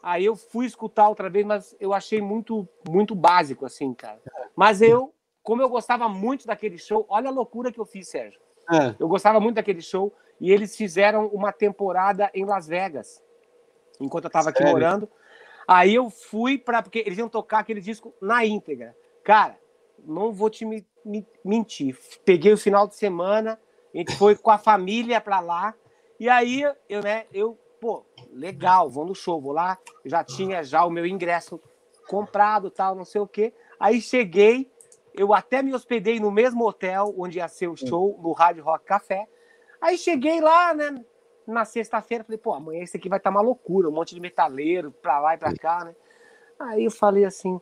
Aí 0.02 0.24
eu 0.24 0.36
fui 0.36 0.66
escutar 0.66 1.08
outra 1.08 1.28
vez, 1.28 1.44
mas 1.44 1.76
eu 1.80 1.92
achei 1.92 2.20
muito 2.20 2.68
muito 2.88 3.14
básico 3.14 3.66
assim, 3.66 3.92
cara. 3.92 4.20
Mas 4.54 4.80
eu, 4.80 5.12
como 5.42 5.62
eu 5.62 5.68
gostava 5.68 6.08
muito 6.08 6.46
daquele 6.46 6.78
show, 6.78 7.04
olha 7.08 7.28
a 7.28 7.32
loucura 7.32 7.72
que 7.72 7.78
eu 7.78 7.84
fiz, 7.84 8.08
Sérgio. 8.08 8.40
É. 8.70 8.94
Eu 8.98 9.08
gostava 9.08 9.40
muito 9.40 9.56
daquele 9.56 9.80
show 9.80 10.12
e 10.40 10.52
eles 10.52 10.76
fizeram 10.76 11.26
uma 11.28 11.52
temporada 11.52 12.30
em 12.34 12.44
Las 12.44 12.66
Vegas, 12.66 13.22
enquanto 14.00 14.24
eu 14.24 14.28
estava 14.28 14.50
aqui 14.50 14.64
morando. 14.64 15.08
Aí 15.66 15.94
eu 15.94 16.08
fui 16.08 16.56
para 16.56 16.82
porque 16.82 17.02
eles 17.04 17.18
iam 17.18 17.28
tocar 17.28 17.58
aquele 17.58 17.80
disco 17.80 18.14
na 18.22 18.44
íntegra. 18.44 18.96
Cara, 19.22 19.58
não 20.04 20.32
vou 20.32 20.48
te 20.48 20.64
me, 20.64 20.86
me, 21.04 21.26
mentir. 21.44 21.98
Peguei 22.24 22.52
o 22.52 22.58
final 22.58 22.86
de 22.86 22.94
semana, 22.94 23.60
a 23.94 23.98
gente 23.98 24.16
foi 24.16 24.34
com 24.36 24.50
a 24.50 24.58
família 24.58 25.20
para 25.20 25.40
lá. 25.40 25.74
E 26.18 26.28
aí 26.28 26.62
eu, 26.88 27.02
né, 27.02 27.26
eu, 27.32 27.58
pô, 27.80 28.04
legal, 28.32 28.88
vou 28.88 29.04
no 29.04 29.14
show, 29.14 29.40
vou 29.40 29.52
lá. 29.52 29.78
Já 30.04 30.22
tinha 30.24 30.62
já 30.62 30.84
o 30.84 30.90
meu 30.90 31.06
ingresso 31.06 31.60
comprado, 32.08 32.70
tal, 32.70 32.94
não 32.94 33.04
sei 33.04 33.20
o 33.20 33.26
quê. 33.26 33.52
Aí 33.78 34.00
cheguei, 34.00 34.70
eu 35.14 35.32
até 35.32 35.62
me 35.62 35.74
hospedei 35.74 36.18
no 36.20 36.30
mesmo 36.30 36.66
hotel 36.66 37.14
onde 37.16 37.38
ia 37.38 37.48
ser 37.48 37.68
o 37.68 37.76
show, 37.76 38.18
no 38.22 38.32
Rádio 38.32 38.64
Rock 38.64 38.84
Café. 38.84 39.26
Aí 39.80 39.96
cheguei 39.96 40.40
lá, 40.40 40.74
né? 40.74 41.04
Na 41.46 41.64
sexta-feira, 41.64 42.24
falei, 42.24 42.38
pô, 42.38 42.52
amanhã 42.52 42.82
isso 42.82 42.96
aqui 42.96 43.08
vai 43.08 43.18
estar 43.18 43.30
tá 43.30 43.36
uma 43.36 43.42
loucura, 43.42 43.88
um 43.88 43.92
monte 43.92 44.14
de 44.14 44.20
metaleiro 44.20 44.90
pra 44.90 45.18
lá 45.18 45.34
e 45.34 45.38
pra 45.38 45.54
cá, 45.54 45.84
né? 45.84 45.94
Aí 46.58 46.84
eu 46.84 46.90
falei 46.90 47.24
assim, 47.24 47.60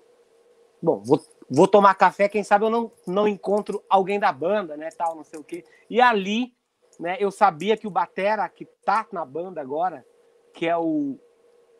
bom, 0.82 1.02
vou, 1.04 1.20
vou 1.50 1.68
tomar 1.68 1.94
café, 1.94 2.28
quem 2.28 2.42
sabe 2.42 2.64
eu 2.64 2.70
não, 2.70 2.90
não 3.06 3.28
encontro 3.28 3.84
alguém 3.88 4.18
da 4.18 4.32
banda, 4.32 4.76
né, 4.76 4.88
tal, 4.96 5.14
não 5.14 5.22
sei 5.22 5.38
o 5.38 5.44
quê. 5.44 5.64
E 5.88 6.00
ali, 6.00 6.54
né, 6.98 7.16
eu 7.20 7.30
sabia 7.30 7.76
que 7.76 7.86
o 7.86 7.90
Batera, 7.90 8.48
que 8.48 8.64
tá 8.84 9.06
na 9.12 9.24
banda 9.24 9.60
agora, 9.60 10.04
que 10.52 10.66
é 10.66 10.76
o 10.76 11.18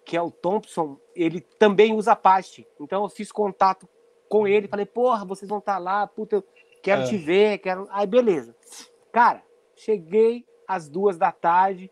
que 0.05 0.17
é 0.17 0.23
o 0.23 0.31
Thompson, 0.31 1.01
ele 1.17 1.41
também 1.41 1.93
usa 1.93 2.15
paste. 2.15 2.65
Então 2.81 3.03
eu 3.03 3.09
fiz 3.09 3.33
contato 3.33 3.89
com 4.29 4.47
ele, 4.47 4.69
falei, 4.69 4.87
porra, 4.87 5.25
vocês 5.25 5.49
vão 5.49 5.59
estar 5.59 5.75
tá 5.75 5.79
lá, 5.79 6.07
puta, 6.07 6.37
eu 6.37 6.45
quero 6.81 7.03
é. 7.03 7.05
te 7.07 7.17
ver, 7.17 7.59
quero. 7.59 7.89
Aí 7.91 8.07
beleza. 8.07 8.55
Cara, 9.11 9.43
Cheguei 9.77 10.45
às 10.67 10.89
duas 10.89 11.19
da 11.19 11.31
tarde, 11.31 11.91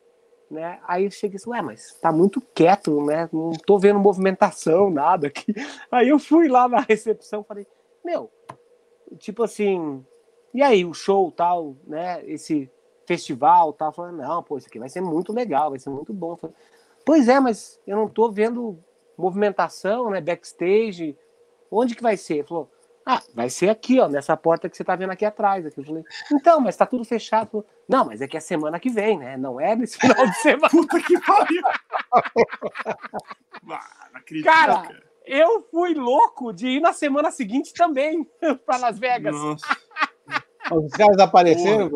né? 0.51 0.81
Aí 0.89 1.05
eu 1.05 1.11
cheguei 1.11 1.37
assim, 1.37 1.51
ué, 1.51 1.61
mas 1.61 1.95
tá 2.01 2.11
muito 2.11 2.41
quieto, 2.41 3.05
né? 3.05 3.29
Não 3.31 3.53
tô 3.53 3.79
vendo 3.79 3.99
movimentação, 3.99 4.91
nada 4.91 5.27
aqui. 5.27 5.53
Aí 5.93 6.09
eu 6.09 6.18
fui 6.18 6.49
lá 6.49 6.66
na 6.66 6.81
recepção, 6.81 7.45
falei, 7.45 7.66
meu, 8.03 8.31
tipo 9.18 9.43
assim, 9.43 10.05
e 10.53 10.62
aí, 10.62 10.85
o 10.85 10.95
show 10.95 11.31
tal, 11.31 11.77
né? 11.87 12.25
Esse 12.27 12.70
festival 13.07 13.73
tal, 13.73 13.93
falando, 13.93 14.19
não, 14.19 14.43
pô, 14.43 14.59
isso 14.59 14.69
aqui 14.69 14.79
vai 14.79 14.89
ser 14.89 15.01
muito 15.01 15.33
legal, 15.33 15.71
vai 15.71 15.79
ser 15.79 15.91
muito 15.91 16.13
bom. 16.13 16.37
Falei, 16.37 16.55
pois 17.05 17.29
é, 17.29 17.39
mas 17.41 17.81
eu 17.87 17.97
não 17.97 18.09
tô 18.09 18.31
vendo 18.31 18.79
movimentação, 19.17 20.11
né? 20.11 20.21
Backstage, 20.21 21.17
onde 21.71 21.95
que 21.95 22.03
vai 22.03 22.17
ser? 22.17 22.35
Ele 22.35 22.45
falou, 22.45 22.71
ah, 23.07 23.23
vai 23.35 23.51
ser 23.51 23.69
aqui, 23.69 24.01
ó, 24.01 24.09
nessa 24.09 24.37
porta 24.37 24.69
que 24.69 24.77
você 24.77 24.83
tá 24.83 24.97
vendo 24.97 25.11
aqui 25.11 25.25
atrás. 25.25 25.67
Aqui. 25.67 25.81
Eu 25.81 25.85
falei, 25.85 26.05
então, 26.33 26.59
mas 26.61 26.77
tá 26.77 26.87
tudo 26.87 27.05
fechado. 27.05 27.65
Não, 27.87 28.07
mas 28.07 28.23
é 28.23 28.27
que 28.27 28.37
é 28.37 28.41
semana 28.41 28.81
que 28.81 28.89
vem, 28.89 29.19
né? 29.19 29.37
Não 29.37 29.61
é 29.61 29.77
nesse 29.77 29.99
final 30.01 30.27
de 30.27 30.37
semana. 30.37 30.71
Puta 30.71 31.01
que 31.01 31.21
pariu! 31.21 31.63
cara, 34.43 34.89
eu 35.27 35.67
fui 35.71 35.93
louco 35.95 36.53
de 36.53 36.67
ir 36.67 36.81
na 36.81 36.95
semana 36.95 37.31
seguinte 37.31 37.75
também 37.75 38.25
para 38.65 38.79
Las 38.79 38.99
Vegas. 38.99 39.37
Os 40.73 40.93
caras 40.93 41.19
apareceram? 41.19 41.91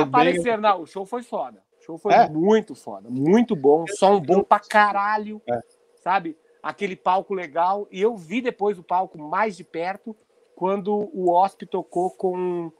Apareceram, 0.00 0.62
não, 0.62 0.82
o 0.82 0.86
show 0.86 1.04
foi 1.04 1.22
foda. 1.22 1.62
O 1.80 1.84
show 1.84 1.98
foi 1.98 2.14
é? 2.14 2.28
muito 2.28 2.74
foda, 2.74 3.08
muito 3.10 3.54
bom, 3.56 3.84
som 3.86 4.20
bom 4.20 4.42
pra 4.42 4.60
caralho, 4.60 5.40
é. 5.48 5.60
sabe? 5.96 6.36
Aquele 6.62 6.96
palco 6.96 7.34
legal. 7.34 7.86
E 7.90 8.00
eu 8.00 8.16
vi 8.16 8.40
depois 8.40 8.78
o 8.78 8.82
palco 8.82 9.18
mais 9.18 9.56
de 9.56 9.64
perto 9.64 10.16
quando 10.54 11.10
o 11.12 11.30
Wasp 11.30 11.62
tocou 11.66 12.10
com 12.10 12.72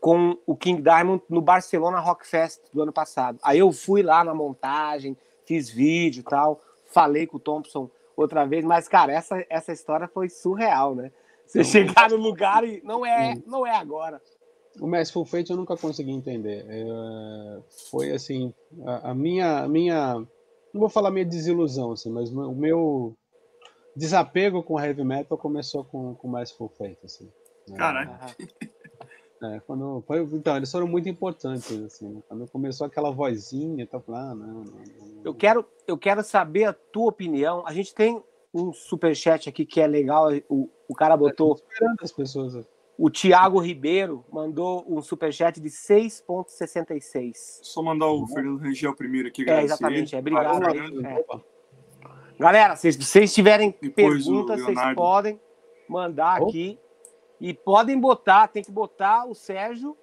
com 0.00 0.38
o 0.46 0.56
King 0.56 0.80
Diamond 0.80 1.22
no 1.28 1.42
Barcelona 1.42 2.00
Rock 2.00 2.26
Fest 2.26 2.62
do 2.72 2.82
ano 2.82 2.92
passado. 2.92 3.38
Aí 3.42 3.58
eu 3.58 3.70
fui 3.70 4.02
lá 4.02 4.24
na 4.24 4.34
montagem, 4.34 5.14
fiz 5.44 5.68
vídeo 5.68 6.20
e 6.20 6.24
tal, 6.24 6.58
falei 6.86 7.26
com 7.26 7.36
o 7.36 7.40
Thompson 7.40 7.90
outra 8.16 8.46
vez, 8.46 8.64
mas 8.64 8.88
cara, 8.88 9.12
essa, 9.12 9.44
essa 9.50 9.72
história 9.72 10.08
foi 10.08 10.30
surreal, 10.30 10.94
né? 10.94 11.12
Você 11.50 11.64
chegar 11.64 12.10
no 12.10 12.16
lugar 12.16 12.62
e 12.62 12.80
não 12.84 13.04
é, 13.04 13.34
não 13.44 13.66
é 13.66 13.74
agora. 13.74 14.22
O 14.80 14.88
Full 15.12 15.24
Fate 15.24 15.50
eu 15.50 15.56
nunca 15.56 15.76
consegui 15.76 16.12
entender. 16.12 16.64
É, 16.68 17.60
foi 17.90 18.12
assim, 18.12 18.54
a, 18.86 19.10
a, 19.10 19.14
minha, 19.14 19.64
a 19.64 19.68
minha 19.68 20.14
não 20.72 20.80
vou 20.80 20.88
falar 20.88 21.10
minha 21.10 21.24
desilusão, 21.24 21.90
assim, 21.92 22.08
mas 22.10 22.30
o 22.30 22.54
meu 22.54 23.16
desapego 23.96 24.62
com 24.62 24.80
heavy 24.80 25.02
metal 25.02 25.36
começou 25.36 25.84
com, 25.84 26.14
com 26.14 26.30
Merciful 26.30 26.68
Fate, 26.68 26.98
assim. 27.04 27.28
Né? 27.68 27.76
Caralho. 27.76 28.16
É, 29.42 29.58
quando, 29.66 30.04
foi, 30.06 30.20
então, 30.20 30.54
eles 30.56 30.70
foram 30.70 30.86
muito 30.86 31.08
importantes, 31.08 31.72
assim, 31.82 32.08
né? 32.08 32.22
quando 32.28 32.46
começou 32.48 32.86
aquela 32.86 33.10
vozinha, 33.10 33.86
tá 33.86 33.98
falando, 33.98 34.32
ah, 34.32 34.34
não, 34.34 34.46
não, 34.46 34.64
não, 34.64 35.22
Eu 35.24 35.34
quero, 35.34 35.66
eu 35.86 35.96
quero 35.96 36.22
saber 36.22 36.64
a 36.64 36.74
tua 36.74 37.08
opinião. 37.08 37.66
A 37.66 37.72
gente 37.72 37.94
tem 37.94 38.22
um 38.52 38.72
super 38.72 39.14
chat 39.14 39.48
aqui 39.48 39.64
que 39.64 39.80
é 39.80 39.86
legal. 39.86 40.28
O, 40.48 40.68
o 40.88 40.94
cara 40.94 41.16
botou. 41.16 41.54
esperando 41.54 41.96
as 42.02 42.12
pessoas. 42.12 42.66
O 42.98 43.08
Tiago 43.08 43.58
Ribeiro 43.58 44.24
mandou 44.30 44.84
um 44.86 45.00
superchat 45.00 45.58
de 45.58 45.70
6,66. 45.70 47.60
Só 47.62 47.82
mandar 47.82 48.08
o 48.08 48.26
Fernando 48.26 48.60
Rangel 48.60 48.94
primeiro 48.94 49.28
aqui. 49.28 49.48
É, 49.48 49.62
exatamente. 49.62 50.14
É, 50.14 50.18
obrigado. 50.18 50.62
É. 51.06 51.24
Galera, 52.38 52.76
se 52.76 52.92
vocês 52.92 53.32
tiverem 53.32 53.74
Depois 53.80 54.24
perguntas, 54.24 54.60
vocês 54.60 54.94
podem 54.94 55.40
mandar 55.88 56.42
oh. 56.42 56.48
aqui. 56.48 56.78
E 57.40 57.54
podem 57.54 57.98
botar, 57.98 58.48
tem 58.48 58.62
que 58.62 58.70
botar 58.70 59.24
o 59.24 59.34
Sérgio 59.34 59.96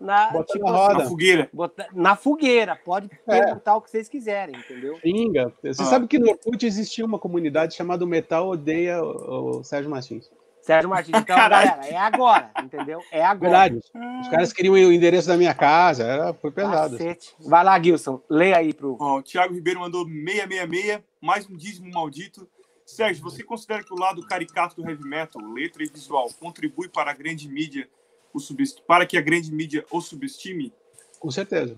na, 0.00 0.42
tipo, 0.44 0.64
na, 0.64 0.70
roda. 0.70 0.94
na 0.94 1.08
fogueira. 1.08 1.50
Botar, 1.52 1.88
na 1.92 2.16
fogueira. 2.16 2.76
Pode 2.76 3.10
é. 3.26 3.40
perguntar 3.40 3.76
o 3.76 3.82
que 3.82 3.90
vocês 3.90 4.08
quiserem, 4.08 4.56
entendeu? 4.56 4.98
Pinga. 5.02 5.52
Você 5.62 5.82
ah. 5.82 5.86
sabe 5.86 6.06
que 6.06 6.18
no 6.18 6.30
Orkut 6.30 6.64
existia 6.64 7.04
uma 7.04 7.18
comunidade 7.18 7.74
chamada 7.74 8.06
Metal 8.06 8.48
Odeia 8.48 9.02
o, 9.02 9.58
o 9.58 9.64
Sérgio 9.64 9.90
Martins. 9.90 10.30
Sérgio 10.62 10.90
Martins. 10.90 11.18
Então, 11.18 11.36
galera, 11.36 11.80
é 11.86 11.96
agora, 11.96 12.50
entendeu? 12.62 13.00
É 13.10 13.24
agora. 13.24 13.68
Verdade. 13.68 13.80
Os 14.20 14.28
caras 14.28 14.52
queriam 14.52 14.74
o 14.74 14.92
endereço 14.92 15.28
da 15.28 15.36
minha 15.36 15.54
casa, 15.54 16.04
era, 16.04 16.34
foi 16.34 16.50
pesado. 16.50 16.96
Cacete. 16.96 17.34
Vai 17.40 17.64
lá, 17.64 17.80
Gilson, 17.80 18.20
leia 18.28 18.58
aí 18.58 18.72
pro. 18.72 18.96
Ó, 19.00 19.18
o 19.18 19.22
Thiago 19.22 19.54
Ribeiro 19.54 19.80
mandou 19.80 20.04
666, 20.04 21.00
mais 21.20 21.48
um 21.48 21.56
dízimo 21.56 21.90
maldito. 21.92 22.48
Sérgio, 22.84 23.22
você 23.22 23.42
considera 23.42 23.84
que 23.84 23.94
o 23.94 23.98
lado 23.98 24.26
caricato 24.26 24.74
do 24.76 24.88
heavy 24.88 25.04
metal, 25.04 25.40
letra 25.52 25.82
e 25.82 25.86
visual, 25.86 26.28
contribui 26.40 26.88
para 26.88 27.12
a 27.12 27.14
grande 27.14 27.48
mídia, 27.48 27.88
o 28.32 28.40
para 28.86 29.06
que 29.06 29.16
a 29.16 29.20
grande 29.20 29.52
mídia 29.52 29.84
o 29.90 30.00
subestime? 30.00 30.72
Com 31.18 31.30
certeza. 31.30 31.76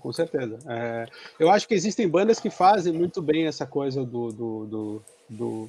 Com 0.00 0.12
certeza. 0.12 0.58
É, 0.68 1.06
eu 1.38 1.50
acho 1.50 1.68
que 1.68 1.74
existem 1.74 2.08
bandas 2.08 2.40
que 2.40 2.48
fazem 2.48 2.92
muito 2.92 3.20
bem 3.20 3.46
essa 3.46 3.66
coisa 3.66 4.04
do, 4.04 4.32
do, 4.32 4.66
do, 4.66 5.02
do 5.28 5.68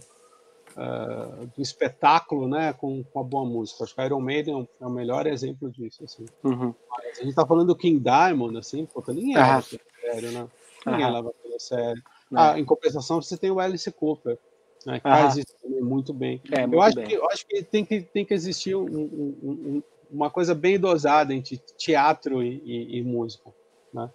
uh, 0.78 1.48
do 1.56 1.62
espetáculo, 1.62 2.48
né, 2.48 2.74
com, 2.74 3.04
com 3.04 3.20
a 3.20 3.24
boa 3.24 3.46
música. 3.46 3.84
Acho 3.84 3.96
que 3.96 4.02
Iron 4.02 4.22
Maiden 4.22 4.68
é 4.80 4.86
o 4.86 4.90
melhor 4.90 5.28
exemplo 5.28 5.70
disso, 5.72 6.04
assim. 6.04 6.26
Uhum. 6.44 6.74
a 7.20 7.24
gente 7.24 7.36
tá 7.36 7.46
falando 7.46 7.68
do 7.68 7.76
King 7.76 8.00
Diamond, 8.00 8.58
assim, 8.58 8.86
pô, 8.86 9.04
ninguém 9.10 9.36
leva 9.36 9.56
uhum. 9.56 9.80
sério, 10.02 10.32
né? 10.32 10.48
Ninguém 10.86 11.06
uhum. 11.06 11.14
leva 11.14 11.34
a 11.56 11.60
sério. 11.60 12.04
Ah, 12.36 12.60
em 12.60 12.66
compensação, 12.66 13.22
você 13.22 13.38
tem 13.38 13.52
o 13.52 13.60
Alice 13.60 13.92
Cooper, 13.92 14.38
né, 14.86 15.00
que 15.00 15.04
faz 15.04 15.38
isso 15.38 15.54
também 15.62 15.82
muito 15.82 16.14
bem. 16.14 16.42
É, 16.52 16.62
muito 16.62 16.74
eu, 16.74 16.82
acho 16.82 16.96
bem. 16.96 17.06
Que, 17.06 17.14
eu 17.14 17.30
acho 17.30 17.46
que 17.46 17.64
tem 17.64 17.86
que, 17.86 18.02
tem 18.02 18.26
que 18.26 18.34
existir 18.34 18.76
um, 18.76 18.86
um, 18.86 19.38
um, 19.44 19.84
uma 20.14 20.30
coisa 20.30 20.54
bem 20.54 20.80
dosada 20.80 21.34
entre 21.34 21.58
teatro 21.78 22.44
e, 22.44 22.62
e, 22.64 23.00
e 23.00 23.04
música, 23.04 23.52
né? 23.92 24.10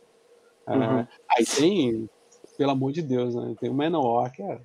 É, 0.67 0.73
uhum. 0.73 1.07
aí 1.31 1.45
tem, 1.45 2.11
pelo 2.57 2.71
amor 2.71 2.93
de 2.93 3.03
Deus, 3.03 3.35
né? 3.35 3.55
Tem 3.61 3.69
o 3.69 3.75
Manowar, 3.75 4.33
que 4.33 4.43
é 4.43 4.61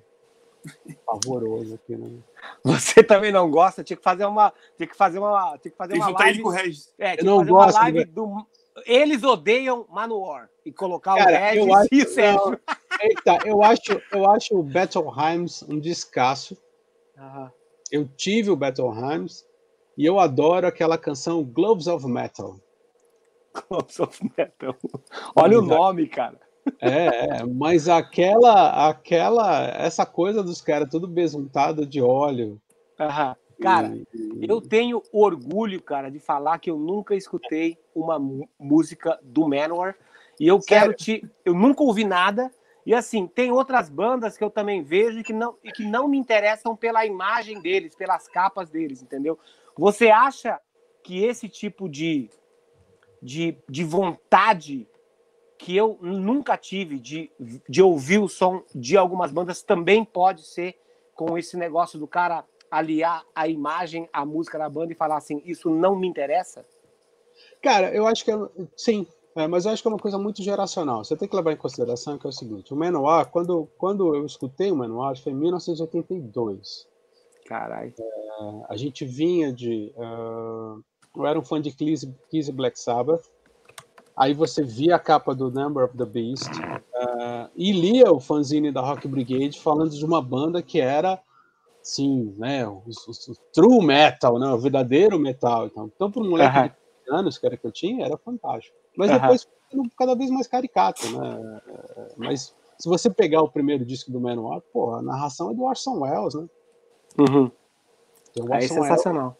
pavoroso 1.04 1.74
aqui, 1.74 1.96
né? 1.96 2.10
Você 2.62 3.02
também 3.02 3.32
não 3.32 3.50
gosta? 3.50 3.82
Tinha 3.82 3.96
que 3.96 4.02
fazer 4.02 4.24
uma, 4.24 4.52
tinha 4.76 4.86
que 4.86 4.96
fazer 4.96 5.18
uma, 5.18 5.58
tinha 5.58 5.72
que 5.72 5.76
fazer 5.76 5.94
uma 5.94 6.10
live. 6.10 6.42
com 6.42 6.48
o 6.48 6.52
Regis. 6.52 6.92
É, 6.98 7.20
eu 7.20 7.24
não 7.24 7.44
gosto, 7.44 7.76
uma 7.76 7.82
live 7.82 7.98
né? 7.98 8.04
do 8.04 8.46
eles 8.86 9.22
odeiam 9.22 9.86
Manowar 9.88 10.50
e 10.64 10.72
colocar 10.72 11.14
Cara, 11.16 11.30
o 11.30 11.34
Regis 11.34 11.66
eu 11.66 11.74
acho, 11.74 11.88
e 11.92 12.02
o 12.02 12.08
Sérgio. 12.08 12.60
Eita, 13.00 13.38
eu 13.44 13.62
acho, 13.62 14.02
eu 14.12 14.30
acho 14.30 14.58
o 14.58 14.62
Battle 14.62 15.12
Hymns 15.12 15.62
um 15.62 15.78
descasso. 15.78 16.56
Uhum. 17.16 17.50
Eu 17.90 18.08
tive 18.16 18.50
o 18.50 18.56
Battle 18.56 18.92
Hymns 18.92 19.46
e 19.96 20.04
eu 20.04 20.18
adoro 20.18 20.66
aquela 20.66 20.98
canção 20.98 21.42
Gloves 21.42 21.86
of 21.86 22.06
Metal. 22.06 22.56
Gloves 23.68 24.00
of 24.00 24.30
Metal. 24.36 24.76
Olha 25.36 25.58
o 25.58 25.62
nome, 25.62 26.08
cara. 26.08 26.40
É, 26.80 27.40
é, 27.40 27.44
mas 27.44 27.88
aquela, 27.88 28.88
aquela, 28.88 29.66
essa 29.66 30.06
coisa 30.06 30.42
dos 30.42 30.60
caras 30.60 30.88
tudo 30.90 31.06
besuntado 31.06 31.86
de 31.86 32.00
óleo. 32.00 32.60
Aham. 32.98 33.36
Cara, 33.60 33.94
e... 34.12 34.46
eu 34.48 34.60
tenho 34.60 35.02
orgulho, 35.12 35.80
cara, 35.80 36.10
de 36.10 36.18
falar 36.18 36.58
que 36.58 36.70
eu 36.70 36.78
nunca 36.78 37.14
escutei 37.14 37.78
uma 37.94 38.18
música 38.58 39.18
do 39.22 39.48
Manowar 39.48 39.94
e 40.38 40.48
eu 40.48 40.60
Sério? 40.60 40.66
quero 40.66 40.94
te, 40.94 41.30
eu 41.44 41.54
nunca 41.54 41.82
ouvi 41.82 42.04
nada. 42.04 42.50
E 42.86 42.92
assim, 42.92 43.26
tem 43.26 43.50
outras 43.50 43.88
bandas 43.88 44.36
que 44.36 44.44
eu 44.44 44.50
também 44.50 44.82
vejo 44.82 45.18
e 45.18 45.22
que 45.22 45.32
não, 45.32 45.56
e 45.64 45.72
que 45.72 45.82
não 45.84 46.06
me 46.06 46.18
interessam 46.18 46.76
pela 46.76 47.06
imagem 47.06 47.60
deles, 47.60 47.94
pelas 47.94 48.28
capas 48.28 48.68
deles, 48.68 49.02
entendeu? 49.02 49.38
Você 49.76 50.08
acha 50.08 50.60
que 51.02 51.24
esse 51.24 51.48
tipo 51.48 51.88
de, 51.88 52.30
de, 53.22 53.56
de 53.68 53.84
vontade 53.84 54.88
que 55.58 55.76
eu 55.76 55.98
nunca 56.00 56.56
tive 56.56 56.98
de, 56.98 57.30
de 57.68 57.82
ouvir 57.82 58.18
o 58.18 58.28
som 58.28 58.62
de 58.74 58.96
algumas 58.96 59.32
bandas 59.32 59.62
também 59.62 60.04
pode 60.04 60.42
ser 60.42 60.76
com 61.14 61.38
esse 61.38 61.56
negócio 61.56 61.98
do 61.98 62.06
cara 62.06 62.44
aliar 62.70 63.24
a 63.34 63.46
imagem 63.46 64.08
à 64.12 64.24
música 64.24 64.58
da 64.58 64.68
banda 64.68 64.92
e 64.92 64.96
falar 64.96 65.16
assim, 65.16 65.40
isso 65.44 65.70
não 65.70 65.94
me 65.94 66.08
interessa? 66.08 66.66
Cara, 67.62 67.94
eu 67.94 68.06
acho 68.06 68.24
que 68.24 68.32
é, 68.32 68.36
sim, 68.76 69.06
é, 69.36 69.46
mas 69.46 69.64
eu 69.64 69.72
acho 69.72 69.82
que 69.82 69.88
é 69.88 69.90
uma 69.90 69.98
coisa 69.98 70.18
muito 70.18 70.42
geracional. 70.42 71.04
Você 71.04 71.16
tem 71.16 71.28
que 71.28 71.34
levar 71.34 71.52
em 71.52 71.56
consideração 71.56 72.18
que 72.18 72.26
é 72.26 72.30
o 72.30 72.32
seguinte: 72.32 72.72
o 72.72 72.76
Menor, 72.76 73.26
quando, 73.30 73.68
quando 73.76 74.14
eu 74.14 74.24
escutei 74.24 74.70
o 74.70 74.76
Menor, 74.76 75.16
foi 75.18 75.32
em 75.32 75.36
1982. 75.36 76.86
Caralho. 77.44 77.92
É, 77.98 78.62
a 78.68 78.76
gente 78.76 79.04
vinha 79.04 79.52
de. 79.52 79.92
Uh, 79.96 80.82
eu 81.16 81.26
era 81.26 81.38
um 81.38 81.44
fã 81.44 81.60
de 81.60 81.70
Kiss, 81.70 82.10
Kiss 82.30 82.50
Black 82.50 82.78
Sabbath. 82.78 83.24
Aí 84.16 84.32
você 84.32 84.62
via 84.62 84.94
a 84.94 84.98
capa 84.98 85.34
do 85.34 85.50
Number 85.50 85.84
of 85.84 85.96
the 85.96 86.04
Beast 86.04 86.48
uh, 86.48 87.50
e 87.56 87.72
lia 87.72 88.12
o 88.12 88.20
fanzine 88.20 88.70
da 88.70 88.80
Rock 88.80 89.08
Brigade 89.08 89.60
falando 89.60 89.90
de 89.90 90.04
uma 90.04 90.22
banda 90.22 90.62
que 90.62 90.80
era, 90.80 91.20
sim, 91.82 92.32
né, 92.38 92.64
o, 92.64 92.82
o, 92.86 93.32
o 93.32 93.34
true 93.52 93.84
metal, 93.84 94.38
né, 94.38 94.46
o 94.46 94.58
verdadeiro 94.58 95.18
metal. 95.18 95.66
Então, 95.66 95.90
então 95.92 96.10
para 96.12 96.22
um 96.22 96.30
moleque 96.30 96.58
uhum. 96.58 96.70
de 97.04 97.12
anos 97.12 97.38
que 97.38 97.46
era 97.46 97.56
que 97.56 97.66
eu 97.66 97.72
tinha, 97.72 98.06
era 98.06 98.16
fantástico. 98.16 98.76
Mas 98.96 99.10
uhum. 99.10 99.18
depois 99.18 99.48
cada 99.98 100.14
vez 100.14 100.30
mais 100.30 100.46
caricato, 100.46 101.04
né? 101.10 101.60
Mas 102.16 102.54
se 102.78 102.88
você 102.88 103.10
pegar 103.10 103.42
o 103.42 103.50
primeiro 103.50 103.84
disco 103.84 104.12
do 104.12 104.20
Manowar, 104.20 104.60
pô, 104.72 104.94
a 104.94 105.02
narração 105.02 105.50
é 105.50 105.54
do 105.54 105.64
Orson 105.64 105.98
Welles, 106.00 106.34
né? 106.34 106.46
Uhum. 107.18 107.50
É 108.50 108.60
sensacional. 108.62 109.36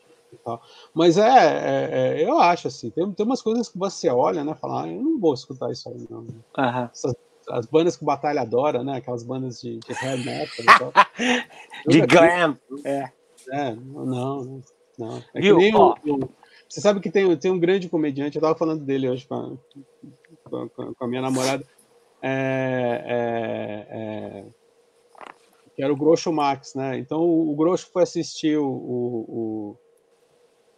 Mas 0.93 1.16
é, 1.16 1.22
é, 1.22 1.91
é, 1.93 2.29
eu 2.29 2.39
acho 2.39 2.68
assim, 2.68 2.91
tem, 2.91 3.11
tem 3.12 3.27
umas 3.27 3.43
coisas 3.43 3.68
que 3.68 3.79
você 3.79 4.09
olha, 4.09 4.45
né? 4.45 4.55
Falar, 4.55 4.85
ah, 4.85 4.89
eu 4.89 5.03
não 5.03 5.18
vou 5.18 5.35
escutar 5.35 5.70
isso 5.70 5.89
aí, 5.89 6.07
não. 6.11 6.20
Uhum. 6.20 6.89
Essas, 6.93 7.14
as 7.49 7.66
bandas 7.66 7.97
que 7.97 8.03
o 8.03 8.07
Batalha 8.07 8.43
adora, 8.43 8.83
né? 8.83 8.97
Aquelas 8.97 9.22
bandas 9.22 9.61
de, 9.61 9.79
de 9.79 9.93
hair 9.93 10.25
metal. 10.25 10.93
de 11.87 12.01
glam. 12.01 12.59
É. 12.85 13.11
é. 13.53 13.75
não, 13.75 14.62
não. 14.99 15.22
É 15.35 15.41
Viu? 15.41 15.57
que 15.57 15.62
nem 15.62 15.75
o, 15.75 15.95
o, 16.07 16.29
você 16.68 16.81
sabe 16.81 17.01
que 17.01 17.11
tem, 17.11 17.37
tem 17.37 17.51
um 17.51 17.59
grande 17.59 17.89
comediante, 17.89 18.37
eu 18.37 18.43
tava 18.43 18.57
falando 18.57 18.85
dele 18.85 19.09
hoje 19.09 19.27
com 19.27 19.35
a, 19.35 20.68
com 20.68 20.95
com 20.95 21.05
a 21.05 21.09
minha 21.09 21.22
namorada. 21.22 21.64
É, 22.22 23.05
é, 23.07 23.87
é, 23.91 24.45
que 25.75 25.83
era 25.83 25.93
o 25.93 25.97
Groucho 25.97 26.33
Max, 26.33 26.75
né? 26.75 26.99
Então 26.99 27.20
o, 27.22 27.55
Groucho 27.55 27.89
foi 27.93 28.03
assistir 28.03 28.57
o, 28.59 28.66
o, 28.66 29.79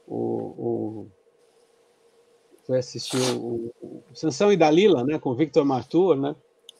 o, 0.06 0.16
o 0.16 1.06
foi 2.66 2.78
assistir 2.78 3.20
o, 3.36 3.72
o 3.80 4.02
Sansão 4.14 4.52
e 4.52 4.56
Dalila, 4.56 5.04
né, 5.04 5.18
com 5.18 5.34
Victor 5.34 5.64
Matur, 5.64 6.16
né? 6.16 6.34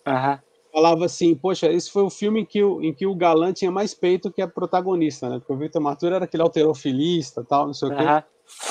Uhum. 0.07 0.39
Falava 0.73 1.05
assim, 1.07 1.35
poxa, 1.35 1.71
esse 1.71 1.91
foi 1.91 2.03
o 2.03 2.11
filme 2.11 2.41
em 2.41 2.45
que 2.45 2.63
o, 2.63 2.83
em 2.83 2.93
que 2.93 3.07
o 3.07 3.15
galã 3.15 3.53
tinha 3.53 3.71
mais 3.71 3.95
peito 3.95 4.33
que 4.33 4.43
a 4.43 4.49
protagonista, 4.49 5.29
né? 5.29 5.39
Porque 5.39 5.53
o 5.53 5.57
Victor 5.57 5.81
Matur 5.81 6.13
era 6.13 6.25
aquele 6.25 6.43
alterofilista, 6.43 7.45
tal, 7.45 7.67
não 7.67 7.75
sei 7.75 7.89
uhum. 7.89 7.95
o 7.95 7.99
quê. 7.99 8.25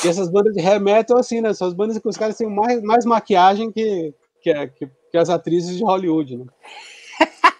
E 0.03 0.07
essas 0.07 0.29
bandas 0.29 0.53
de 0.53 0.79
metal, 0.79 1.17
assim, 1.17 1.41
né? 1.41 1.53
São 1.53 1.67
as 1.67 1.73
bandas 1.73 1.97
que 1.97 2.07
os 2.07 2.17
caras 2.17 2.37
têm 2.37 2.49
mais, 2.49 2.81
mais 2.81 3.05
maquiagem 3.05 3.71
que, 3.71 4.13
que, 4.41 4.67
que, 4.67 4.89
que 5.11 5.17
as 5.17 5.29
atrizes 5.29 5.77
de 5.77 5.83
Hollywood, 5.83 6.37
né? 6.37 6.45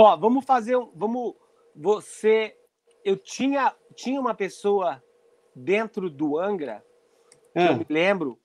Ó, 0.00 0.16
vamos 0.16 0.46
fazer 0.46 0.76
um. 0.76 0.90
Vamos. 0.94 1.34
Você. 1.76 2.56
Eu 3.04 3.16
tinha, 3.16 3.74
tinha 3.94 4.18
uma 4.18 4.34
pessoa 4.34 5.02
dentro 5.54 6.08
do 6.08 6.38
Angra, 6.38 6.82
que 7.52 7.58
é. 7.58 7.68
eu 7.68 7.76
me 7.76 7.86
lembro, 7.88 8.38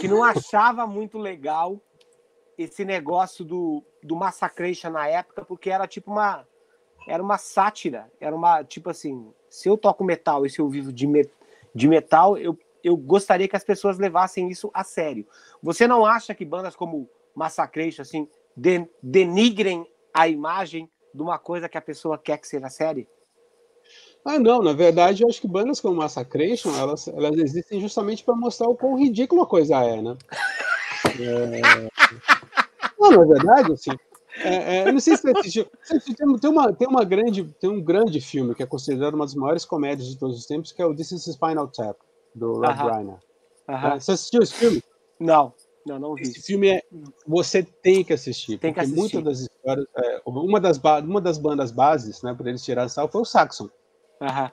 que 0.00 0.08
não 0.08 0.22
achava 0.22 0.86
muito 0.86 1.16
legal 1.16 1.80
esse 2.58 2.84
negócio 2.84 3.44
do, 3.44 3.84
do 4.02 4.16
Massacration 4.16 4.90
na 4.90 5.06
época, 5.06 5.44
porque 5.44 5.70
era 5.70 5.86
tipo 5.86 6.10
uma 6.10 6.46
era 7.08 7.22
uma 7.22 7.38
sátira, 7.38 8.10
era 8.20 8.34
uma 8.34 8.64
tipo 8.64 8.90
assim, 8.90 9.32
se 9.48 9.68
eu 9.68 9.76
toco 9.76 10.02
metal 10.02 10.44
e 10.44 10.50
se 10.50 10.58
eu 10.58 10.68
vivo 10.68 10.92
de, 10.92 11.06
me, 11.06 11.28
de 11.72 11.86
metal, 11.86 12.36
eu, 12.36 12.58
eu 12.82 12.96
gostaria 12.96 13.46
que 13.46 13.54
as 13.54 13.62
pessoas 13.62 13.96
levassem 13.96 14.48
isso 14.50 14.70
a 14.74 14.82
sério. 14.82 15.24
Você 15.62 15.86
não 15.86 16.04
acha 16.04 16.34
que 16.34 16.44
bandas 16.44 16.74
como 16.74 17.08
Massacration 17.32 18.02
assim 18.02 18.28
de, 18.56 18.88
denigrem 19.00 19.86
a 20.12 20.26
imagem 20.26 20.90
de 21.16 21.22
uma 21.22 21.38
coisa 21.38 21.68
que 21.68 21.78
a 21.78 21.82
pessoa 21.82 22.18
quer 22.18 22.38
que 22.38 22.46
seja 22.46 22.68
série? 22.68 23.08
Ah, 24.24 24.38
não, 24.38 24.62
na 24.62 24.72
verdade, 24.72 25.22
eu 25.22 25.28
acho 25.28 25.40
que 25.40 25.48
bandas 25.48 25.80
como 25.80 25.96
Massacration, 25.96 26.76
elas, 26.76 27.08
elas 27.08 27.38
existem 27.38 27.80
justamente 27.80 28.24
para 28.24 28.34
mostrar 28.34 28.68
o 28.68 28.76
quão 28.76 28.98
ridículo 28.98 29.42
a 29.42 29.46
coisa 29.46 29.76
é, 29.76 30.02
né? 30.02 30.16
É... 31.20 31.88
Não, 32.98 33.10
na 33.12 33.24
verdade, 33.24 33.72
assim, 33.72 33.92
é, 34.38 34.78
é, 34.78 34.88
eu 34.88 34.92
não 34.92 35.00
sei 35.00 35.16
se 35.16 35.22
você 35.22 35.38
assistiu. 35.38 35.66
Tem, 36.40 36.50
uma, 36.50 36.72
tem, 36.72 36.88
uma 36.88 37.04
grande, 37.04 37.44
tem 37.44 37.70
um 37.70 37.80
grande 37.80 38.20
filme 38.20 38.54
que 38.54 38.62
é 38.62 38.66
considerado 38.66 39.14
uma 39.14 39.24
das 39.24 39.34
maiores 39.34 39.64
comédias 39.64 40.08
de 40.08 40.18
todos 40.18 40.36
os 40.36 40.46
tempos, 40.46 40.72
que 40.72 40.82
é 40.82 40.86
o 40.86 40.94
This 40.94 41.12
is 41.12 41.24
Spinal 41.24 41.68
Tap, 41.68 41.96
do 42.34 42.54
Rob 42.54 42.66
uh 42.66 42.72
-huh. 42.72 42.94
Reiner. 42.94 43.18
Uh 43.68 43.72
-huh. 43.72 44.00
Você 44.00 44.12
assistiu 44.12 44.42
esse 44.42 44.54
filme? 44.54 44.82
Não, 45.18 45.54
não, 45.86 46.00
não 46.00 46.14
vi. 46.14 46.22
Esse 46.22 46.42
filme 46.42 46.68
é. 46.68 46.82
Você 47.26 47.62
tem 47.62 48.02
que 48.02 48.12
assistir. 48.12 48.58
Tem 48.58 48.74
que 48.74 48.80
assistir. 48.80 48.98
Muitas 48.98 49.22
das 49.22 49.38
histórias. 49.40 49.86
É, 49.96 50.20
uma, 50.26 50.60
das 50.60 50.78
uma 51.04 51.20
das 51.20 51.38
bandas 51.38 51.70
bases, 51.70 52.22
né, 52.22 52.34
para 52.34 52.48
eles 52.48 52.64
tirar 52.64 52.88
sal 52.88 53.08
foi 53.08 53.22
o 53.22 53.24
Saxon. 53.24 53.70
Aham. 54.20 54.50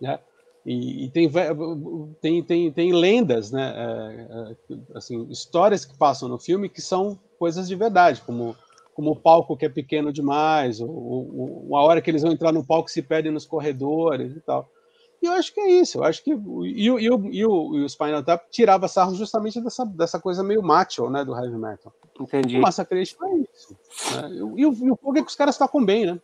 Né? 0.00 0.18
E, 0.66 1.04
e, 1.04 1.10
tem, 1.10 1.30
tem, 2.20 2.42
tem, 2.42 2.72
tem 2.72 2.92
lendas, 2.92 3.52
né? 3.52 3.74
É, 3.76 4.52
é, 4.74 4.76
assim, 4.96 5.24
histórias 5.30 5.84
que 5.84 5.96
passam 5.96 6.28
no 6.28 6.38
filme 6.38 6.68
que 6.68 6.80
são 6.80 7.18
coisas 7.38 7.68
de 7.68 7.74
verdade, 7.74 8.22
como, 8.22 8.56
como 8.94 9.12
o 9.12 9.16
palco 9.16 9.56
que 9.56 9.66
é 9.66 9.68
pequeno 9.68 10.12
demais, 10.12 10.80
ou, 10.80 10.88
ou, 10.88 11.66
ou 11.68 11.76
a 11.76 11.82
hora 11.82 12.00
que 12.00 12.10
eles 12.10 12.22
vão 12.22 12.32
entrar 12.32 12.52
no 12.52 12.64
palco 12.64 12.90
se 12.90 13.02
perdem 13.02 13.32
nos 13.32 13.46
corredores 13.46 14.36
e 14.36 14.40
tal. 14.40 14.68
E 15.22 15.26
eu 15.26 15.32
acho 15.32 15.54
que 15.54 15.60
é 15.60 15.70
isso. 15.70 15.98
Eu 15.98 16.04
acho 16.04 16.22
que. 16.24 16.32
E, 16.32 16.34
e, 16.34 16.84
e, 16.84 16.90
o, 16.90 16.98
e, 16.98 17.10
o, 17.46 17.76
e 17.76 17.84
o 17.84 17.88
Spinal 17.88 18.24
Tap 18.24 18.50
tirava 18.50 18.88
sarro 18.88 19.14
justamente 19.14 19.60
dessa, 19.60 19.86
dessa 19.86 20.18
coisa 20.18 20.42
meio 20.42 20.62
macho, 20.62 21.08
né? 21.08 21.24
Do 21.24 21.32
heavy 21.32 21.56
metal. 21.56 21.94
Entendi. 22.20 22.58
O 22.58 22.60
Massacration 22.60 23.24
é 23.24 23.36
isso. 23.54 23.76
Né? 24.16 24.30
E, 24.32 24.42
o, 24.42 24.58
e 24.58 24.90
o 24.90 24.96
fogo 24.96 25.18
é 25.18 25.22
que 25.22 25.28
os 25.28 25.36
caras 25.36 25.56
tocam 25.56 25.84
bem, 25.84 26.06
né? 26.06 26.20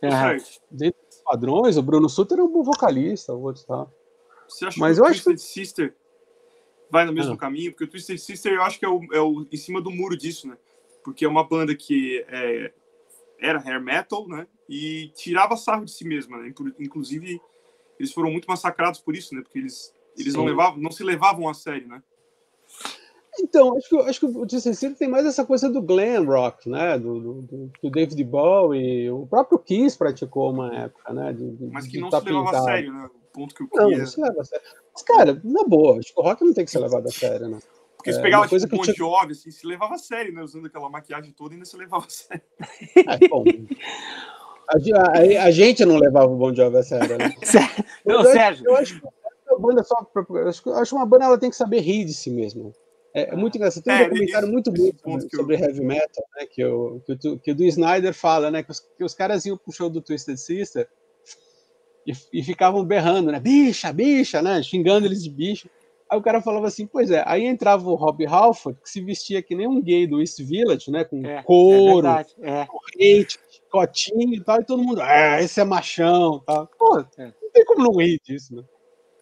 É. 0.00 0.36
Dentro 0.70 1.00
dos 1.06 1.18
padrões, 1.22 1.76
o 1.76 1.82
Bruno 1.82 2.08
Sutter 2.08 2.38
é 2.38 2.42
um 2.42 2.50
bom 2.50 2.62
vocalista, 2.62 3.34
o 3.34 3.42
outro 3.42 3.64
tá. 3.64 3.86
Você 4.48 4.64
acha 4.64 4.80
Mas 4.80 4.96
que 4.96 5.02
o 5.02 5.04
eu 5.04 5.10
Twisted 5.10 5.34
acho 5.34 5.44
que... 5.44 5.52
Sister 5.52 5.94
vai 6.90 7.04
no 7.04 7.12
mesmo 7.12 7.34
ah. 7.34 7.36
caminho? 7.36 7.72
Porque 7.72 7.84
o 7.84 7.88
Twisted 7.88 8.18
Sister 8.18 8.52
eu 8.54 8.62
acho 8.62 8.78
que 8.78 8.84
é 8.86 8.88
o, 8.88 9.00
é 9.12 9.20
o 9.20 9.46
em 9.50 9.56
cima 9.56 9.80
do 9.80 9.90
muro 9.90 10.16
disso, 10.16 10.48
né? 10.48 10.56
Porque 11.04 11.24
é 11.24 11.28
uma 11.28 11.46
banda 11.46 11.74
que 11.74 12.24
é, 12.28 12.72
era 13.40 13.58
hair 13.58 13.82
metal, 13.82 14.26
né? 14.26 14.46
E 14.68 15.10
tirava 15.14 15.56
sarro 15.56 15.84
de 15.84 15.90
si 15.90 16.06
mesma, 16.06 16.38
né? 16.38 16.52
Inclusive, 16.78 17.40
eles 17.98 18.12
foram 18.12 18.30
muito 18.30 18.46
massacrados 18.46 19.00
por 19.00 19.14
isso, 19.14 19.34
né? 19.34 19.42
Porque 19.42 19.58
eles, 19.58 19.92
eles 20.16 20.34
não, 20.34 20.44
levavam, 20.44 20.78
não 20.78 20.90
se 20.90 21.02
levavam 21.02 21.48
a 21.48 21.54
sério, 21.54 21.88
né? 21.88 22.02
Então, 23.40 23.76
acho 23.76 23.88
que, 23.88 23.96
acho 23.96 24.20
que 24.20 24.26
o 24.26 24.46
Twisted 24.46 24.94
tem 24.96 25.08
mais 25.08 25.24
essa 25.24 25.44
coisa 25.44 25.70
do 25.70 25.80
glam 25.80 26.24
rock, 26.24 26.68
né? 26.68 26.98
Do, 26.98 27.20
do, 27.20 27.70
do, 27.82 27.90
David 27.90 28.22
Bowie, 28.24 29.10
o 29.10 29.26
próprio 29.26 29.58
Kiss 29.58 29.96
praticou 29.96 30.50
uma 30.50 30.74
época, 30.74 31.12
né? 31.12 31.32
De, 31.32 31.50
de, 31.52 31.66
Mas 31.66 31.86
que 31.86 32.00
não 32.00 32.10
se 32.10 32.16
levava 32.16 32.46
pintado. 32.46 32.56
a 32.56 32.72
sério, 32.72 32.92
né? 32.92 33.06
O 33.06 33.32
ponto 33.32 33.54
que 33.54 33.62
o 33.62 33.68
Não, 33.72 33.90
não 33.90 34.06
se 34.06 34.20
leva 34.20 34.40
a 34.40 34.44
sério. 34.44 34.66
Mas, 34.92 35.02
cara, 35.02 35.40
na 35.44 35.64
boa, 35.64 35.98
acho 35.98 36.12
que 36.12 36.20
o 36.20 36.22
rock 36.22 36.44
não 36.44 36.52
tem 36.52 36.64
que 36.64 36.70
ser 36.70 36.80
levado 36.80 37.06
a 37.06 37.12
sério, 37.12 37.48
né? 37.48 37.58
Porque 37.96 38.12
se 38.12 38.18
é, 38.18 38.22
pegava 38.22 38.46
tipo, 38.48 38.76
um 38.76 38.78
Bon 38.78 38.84
Jovi, 38.84 39.32
assim, 39.32 39.50
se 39.50 39.66
levava 39.66 39.94
a 39.94 39.98
sério, 39.98 40.32
né? 40.32 40.42
Usando 40.42 40.66
aquela 40.66 40.88
maquiagem 40.88 41.32
toda, 41.32 41.54
ainda 41.54 41.64
se 41.64 41.76
levava 41.76 42.06
a 42.06 42.10
sério. 42.10 42.42
É, 43.22 43.28
bom. 43.28 43.44
A, 44.68 44.76
a, 44.76 45.44
a, 45.44 45.50
gente 45.50 45.84
não 45.84 45.96
levava 45.96 46.30
o 46.30 46.36
Bon 46.36 46.54
Jovi 46.54 46.76
a 46.76 46.82
sério, 46.82 47.16
né? 47.16 47.34
não, 48.04 48.22
Sérgio. 48.24 48.66
Eu 48.66 48.76
acho, 48.76 48.94
eu 48.94 49.00
acho, 49.00 49.08
a 49.50 49.58
banda 49.58 49.82
só. 49.82 49.96
Eu 50.14 50.48
acho, 50.48 50.68
eu 50.68 50.74
acho 50.74 50.96
uma 50.96 51.06
banda 51.06 51.24
ela 51.24 51.38
tem 51.38 51.48
que 51.48 51.56
saber 51.56 51.80
rir 51.80 52.04
de 52.04 52.12
si 52.12 52.30
mesma. 52.30 52.70
É, 53.14 53.32
é 53.32 53.36
muito 53.36 53.56
engraçado. 53.56 53.82
Tem 53.82 53.94
um 53.94 53.96
é, 53.96 54.04
documentário 54.04 54.48
muito 54.48 54.70
bom 54.70 54.92
sobre, 55.34 55.56
eu... 55.56 55.60
heavy 55.60 55.80
metal, 55.80 56.24
né? 56.36 56.46
Que, 56.46 56.64
o, 56.64 57.00
que, 57.00 57.28
o, 57.28 57.38
que 57.38 57.50
o 57.50 57.54
do 57.54 57.64
Snyder 57.64 58.12
fala, 58.12 58.50
né? 58.50 58.62
Que 58.62 58.70
os, 58.70 58.80
que 58.80 59.04
os 59.04 59.14
caras 59.14 59.46
iam 59.46 59.56
pro 59.56 59.72
show 59.72 59.88
do 59.88 60.02
Twisted 60.02 60.36
Sister 60.36 60.88
e, 62.06 62.12
e 62.32 62.42
ficavam 62.42 62.84
berrando, 62.84 63.32
né? 63.32 63.40
Bicha, 63.40 63.92
bicha, 63.92 64.42
né? 64.42 64.62
Xingando 64.62 65.06
eles 65.06 65.22
de 65.22 65.30
bicho. 65.30 65.68
Aí 66.10 66.18
o 66.18 66.22
cara 66.22 66.40
falava 66.40 66.66
assim, 66.66 66.86
pois 66.86 67.10
é, 67.10 67.22
aí 67.26 67.44
entrava 67.44 67.86
o 67.86 67.94
Rob 67.94 68.26
Halford, 68.26 68.80
que 68.82 68.88
se 68.88 69.00
vestia 69.00 69.42
que 69.42 69.54
nem 69.54 69.66
um 69.66 69.82
gay 69.82 70.06
do 70.06 70.20
East 70.20 70.40
Village, 70.42 70.90
né? 70.90 71.04
Com 71.04 71.24
é, 71.24 71.42
couro, 71.42 72.06
é 72.06 72.66
corrente, 72.66 73.38
chicotinho 73.68 74.34
e 74.34 74.40
tal, 74.42 74.60
e 74.60 74.64
todo 74.64 74.82
mundo, 74.82 75.00
ah, 75.02 75.40
esse 75.42 75.60
é 75.60 75.64
machão? 75.64 76.42
Pô, 76.78 76.98
é. 77.18 77.26
não 77.26 77.50
tem 77.52 77.64
como 77.64 77.84
não 77.84 78.00
rir 78.00 78.20
disso, 78.24 78.56
né? 78.56 78.64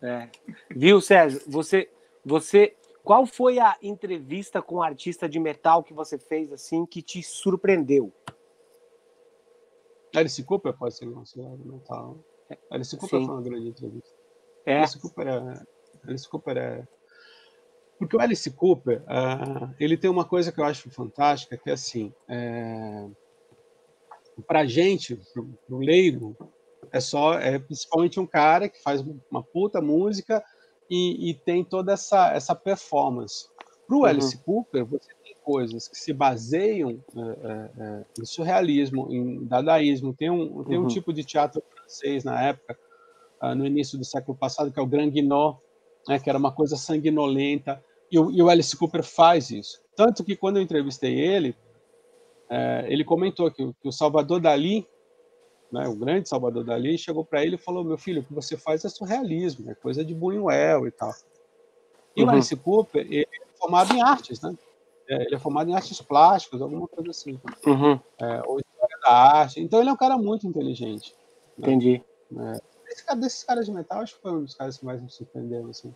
É. 0.02 0.28
Viu, 0.70 1.00
Sérgio? 1.00 1.40
Você, 1.46 1.90
você 2.24 2.76
qual 3.02 3.26
foi 3.26 3.58
a 3.58 3.76
entrevista 3.82 4.62
com 4.62 4.76
o 4.76 4.82
artista 4.82 5.28
de 5.28 5.38
metal 5.38 5.82
que 5.82 5.94
você 5.94 6.18
fez 6.18 6.52
assim 6.52 6.84
que 6.84 7.02
te 7.02 7.22
surpreendeu? 7.22 8.12
Alice 10.14 10.42
Cooper 10.42 10.72
pode 10.72 10.96
ser 10.96 11.10
considerado 11.10 11.58
metal. 11.64 12.18
Alice 12.70 12.96
Cooper 12.96 13.20
Sim. 13.20 13.26
foi 13.26 13.34
uma 13.34 13.42
grande 13.42 13.68
entrevista. 13.68 14.14
É. 14.64 14.78
Alice 14.78 14.98
Cooper 14.98 15.28
é, 15.28 15.62
Alice 16.08 16.28
Cooper 16.28 16.56
é 16.56 16.88
porque 17.98 18.14
o 18.16 18.20
Alice 18.20 18.50
Cooper 18.50 19.02
uh, 19.02 19.74
ele 19.80 19.96
tem 19.96 20.10
uma 20.10 20.24
coisa 20.24 20.52
que 20.52 20.60
eu 20.60 20.64
acho 20.64 20.90
fantástica 20.90 21.56
que 21.56 21.70
é 21.70 21.72
assim 21.72 22.12
é... 22.28 23.08
para 24.42 24.66
gente 24.66 25.16
pro, 25.32 25.46
pro 25.66 25.78
leigo 25.78 26.36
é 26.92 27.00
só 27.00 27.34
é 27.34 27.58
principalmente 27.58 28.20
um 28.20 28.26
cara 28.26 28.68
que 28.68 28.82
faz 28.82 29.04
uma 29.30 29.42
puta 29.42 29.80
música 29.80 30.42
e, 30.90 31.30
e 31.30 31.34
tem 31.34 31.64
toda 31.64 31.92
essa, 31.92 32.32
essa 32.32 32.54
performance. 32.54 33.48
Para 33.86 33.96
o 33.96 34.00
uhum. 34.00 34.04
Alice 34.04 34.36
Cooper, 34.38 34.84
você 34.84 35.08
tem 35.22 35.36
coisas 35.44 35.88
que 35.88 35.96
se 35.96 36.12
baseiam 36.12 37.02
é, 37.16 37.20
é, 37.20 37.70
é, 37.78 38.04
em 38.20 38.24
surrealismo, 38.24 39.08
em 39.12 39.44
dadaísmo. 39.44 40.14
Tem 40.14 40.30
um, 40.30 40.64
tem 40.64 40.78
uhum. 40.78 40.84
um 40.84 40.88
tipo 40.88 41.12
de 41.12 41.24
teatro 41.24 41.62
francês 41.72 42.24
na 42.24 42.42
época, 42.42 42.78
uh, 43.42 43.54
no 43.54 43.66
início 43.66 43.96
do 43.98 44.04
século 44.04 44.36
passado, 44.36 44.72
que 44.72 44.78
é 44.78 44.82
o 44.82 44.86
Grand 44.86 45.10
Guignol, 45.10 45.62
né, 46.08 46.18
que 46.18 46.28
era 46.28 46.38
uma 46.38 46.52
coisa 46.52 46.76
sanguinolenta, 46.76 47.82
e 48.10 48.18
o, 48.18 48.30
e 48.30 48.42
o, 48.42 48.48
Alice 48.48 48.76
Cooper 48.76 49.02
faz 49.02 49.50
isso. 49.50 49.80
Tanto 49.96 50.24
que 50.24 50.36
quando 50.36 50.58
eu 50.58 50.62
entrevistei 50.62 51.18
ele, 51.18 51.56
é, 52.48 52.86
ele 52.88 53.04
comentou 53.04 53.50
que, 53.50 53.72
que 53.80 53.88
o 53.88 53.92
Salvador 53.92 54.40
Dali 54.40 54.86
né, 55.70 55.88
o 55.88 55.96
grande 55.96 56.28
Salvador 56.28 56.64
Dali, 56.64 56.96
chegou 56.96 57.24
para 57.24 57.42
ele 57.44 57.56
e 57.56 57.58
falou: 57.58 57.84
Meu 57.84 57.98
filho, 57.98 58.22
o 58.22 58.24
que 58.24 58.32
você 58.32 58.56
faz 58.56 58.84
é 58.84 58.88
surrealismo, 58.88 59.70
é 59.70 59.74
coisa 59.74 60.04
de 60.04 60.14
Buñuel 60.14 60.86
e 60.86 60.90
tal. 60.90 61.12
E 62.14 62.22
uhum. 62.22 62.28
o 62.28 62.30
Alice 62.30 62.56
Cooper, 62.56 63.06
ele 63.06 63.22
é 63.22 63.58
formado 63.58 63.92
em 63.92 64.02
artes, 64.02 64.40
né? 64.40 64.56
É, 65.08 65.22
ele 65.24 65.34
é 65.34 65.38
formado 65.38 65.70
em 65.70 65.74
artes 65.74 66.00
plásticas, 66.00 66.60
alguma 66.60 66.88
coisa 66.88 67.10
assim. 67.10 67.40
Uhum. 67.66 68.00
É, 68.18 68.42
ou 68.46 68.58
história 68.58 68.98
da 69.02 69.10
arte. 69.10 69.60
Então 69.60 69.80
ele 69.80 69.90
é 69.90 69.92
um 69.92 69.96
cara 69.96 70.16
muito 70.16 70.46
inteligente. 70.46 71.14
Né? 71.56 71.68
Entendi. 71.68 72.02
É, 72.36 72.60
esse, 72.88 73.16
desses 73.16 73.44
caras 73.44 73.66
de 73.66 73.72
metal, 73.72 74.00
acho 74.00 74.16
que 74.16 74.22
foi 74.22 74.32
um 74.32 74.42
dos 74.42 74.54
caras 74.54 74.78
que 74.78 74.84
mais 74.84 75.00
me 75.00 75.10
surpreenderam. 75.10 75.70
Assim. 75.70 75.94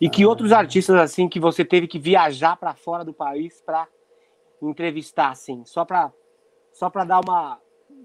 E 0.00 0.08
que 0.08 0.24
outros 0.24 0.52
artistas 0.52 0.96
assim 0.96 1.28
que 1.28 1.40
você 1.40 1.64
teve 1.64 1.86
que 1.86 1.98
viajar 1.98 2.56
para 2.56 2.74
fora 2.74 3.04
do 3.04 3.12
país 3.12 3.60
para 3.60 3.86
entrevistar, 4.70 5.30
assim, 5.30 5.64
só 5.64 5.84
para 5.84 6.12
só 6.72 6.90
para 6.90 7.04
dar 7.04 7.20
uma 7.20 7.60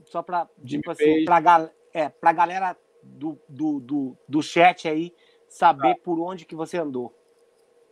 só 0.05 0.21
para 0.21 0.47
tipo 0.63 0.91
assim, 0.91 1.25
para 1.25 1.71
é, 1.93 2.11
a 2.21 2.33
galera 2.33 2.77
do, 3.03 3.39
do, 3.47 3.79
do, 3.79 4.17
do 4.27 4.41
chat 4.41 4.87
aí 4.87 5.13
saber 5.47 5.91
ah. 5.91 5.99
por 6.03 6.19
onde 6.19 6.45
que 6.45 6.55
você 6.55 6.77
andou. 6.77 7.13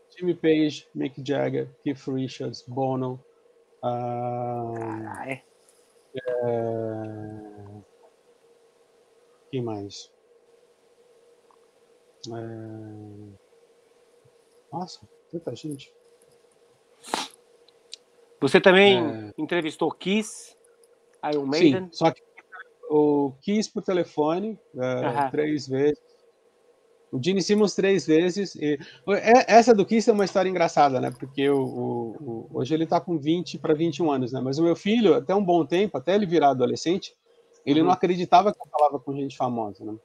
Jimmy 0.09 0.35
Page, 0.35 0.87
Mick 0.93 1.21
Jagger, 1.25 1.69
Keith 1.83 2.07
Richards, 2.07 2.63
Bono. 2.67 3.23
Uh, 3.83 4.77
é. 5.25 5.43
é... 6.15 7.81
Quem 9.51 9.61
mais? 9.61 10.11
É... 12.27 12.31
Nossa, 14.71 15.07
tanta 15.29 15.55
gente. 15.55 15.93
Você 18.39 18.61
também 18.61 18.99
é... 18.99 19.33
entrevistou 19.37 19.91
Kiss? 19.91 20.55
Iron 21.31 21.45
Maiden? 21.45 21.85
Sim, 21.85 21.89
só 21.91 22.11
que 22.11 22.21
o 22.89 23.33
Kiss 23.41 23.71
por 23.71 23.83
telefone 23.83 24.59
uh, 24.75 25.31
três 25.31 25.67
vezes. 25.67 26.07
O 27.11 27.23
Gene 27.23 27.41
Simmons 27.41 27.73
três 27.73 28.05
vezes. 28.05 28.55
E... 28.55 28.77
É, 29.09 29.55
essa 29.55 29.73
do 29.73 29.85
Kiss 29.85 30.09
é 30.09 30.13
uma 30.13 30.25
história 30.25 30.49
engraçada, 30.49 30.99
né? 30.99 31.11
Porque 31.11 31.49
o, 31.49 31.63
o, 31.63 32.15
o... 32.19 32.49
hoje 32.53 32.73
ele 32.73 32.85
tá 32.85 32.99
com 32.99 33.17
20 33.17 33.57
para 33.59 33.73
21 33.73 34.11
anos, 34.11 34.31
né? 34.33 34.41
Mas 34.41 34.59
o 34.59 34.63
meu 34.63 34.75
filho, 34.75 35.15
até 35.15 35.33
um 35.33 35.43
bom 35.43 35.65
tempo, 35.65 35.97
até 35.97 36.15
ele 36.15 36.25
virar 36.25 36.49
adolescente, 36.49 37.15
ele 37.65 37.79
uhum. 37.79 37.87
não 37.87 37.93
acreditava 37.93 38.53
que 38.53 38.59
eu 38.59 38.69
falava 38.69 38.99
com 38.99 39.15
gente 39.15 39.37
famosa, 39.37 39.83
né? 39.85 39.95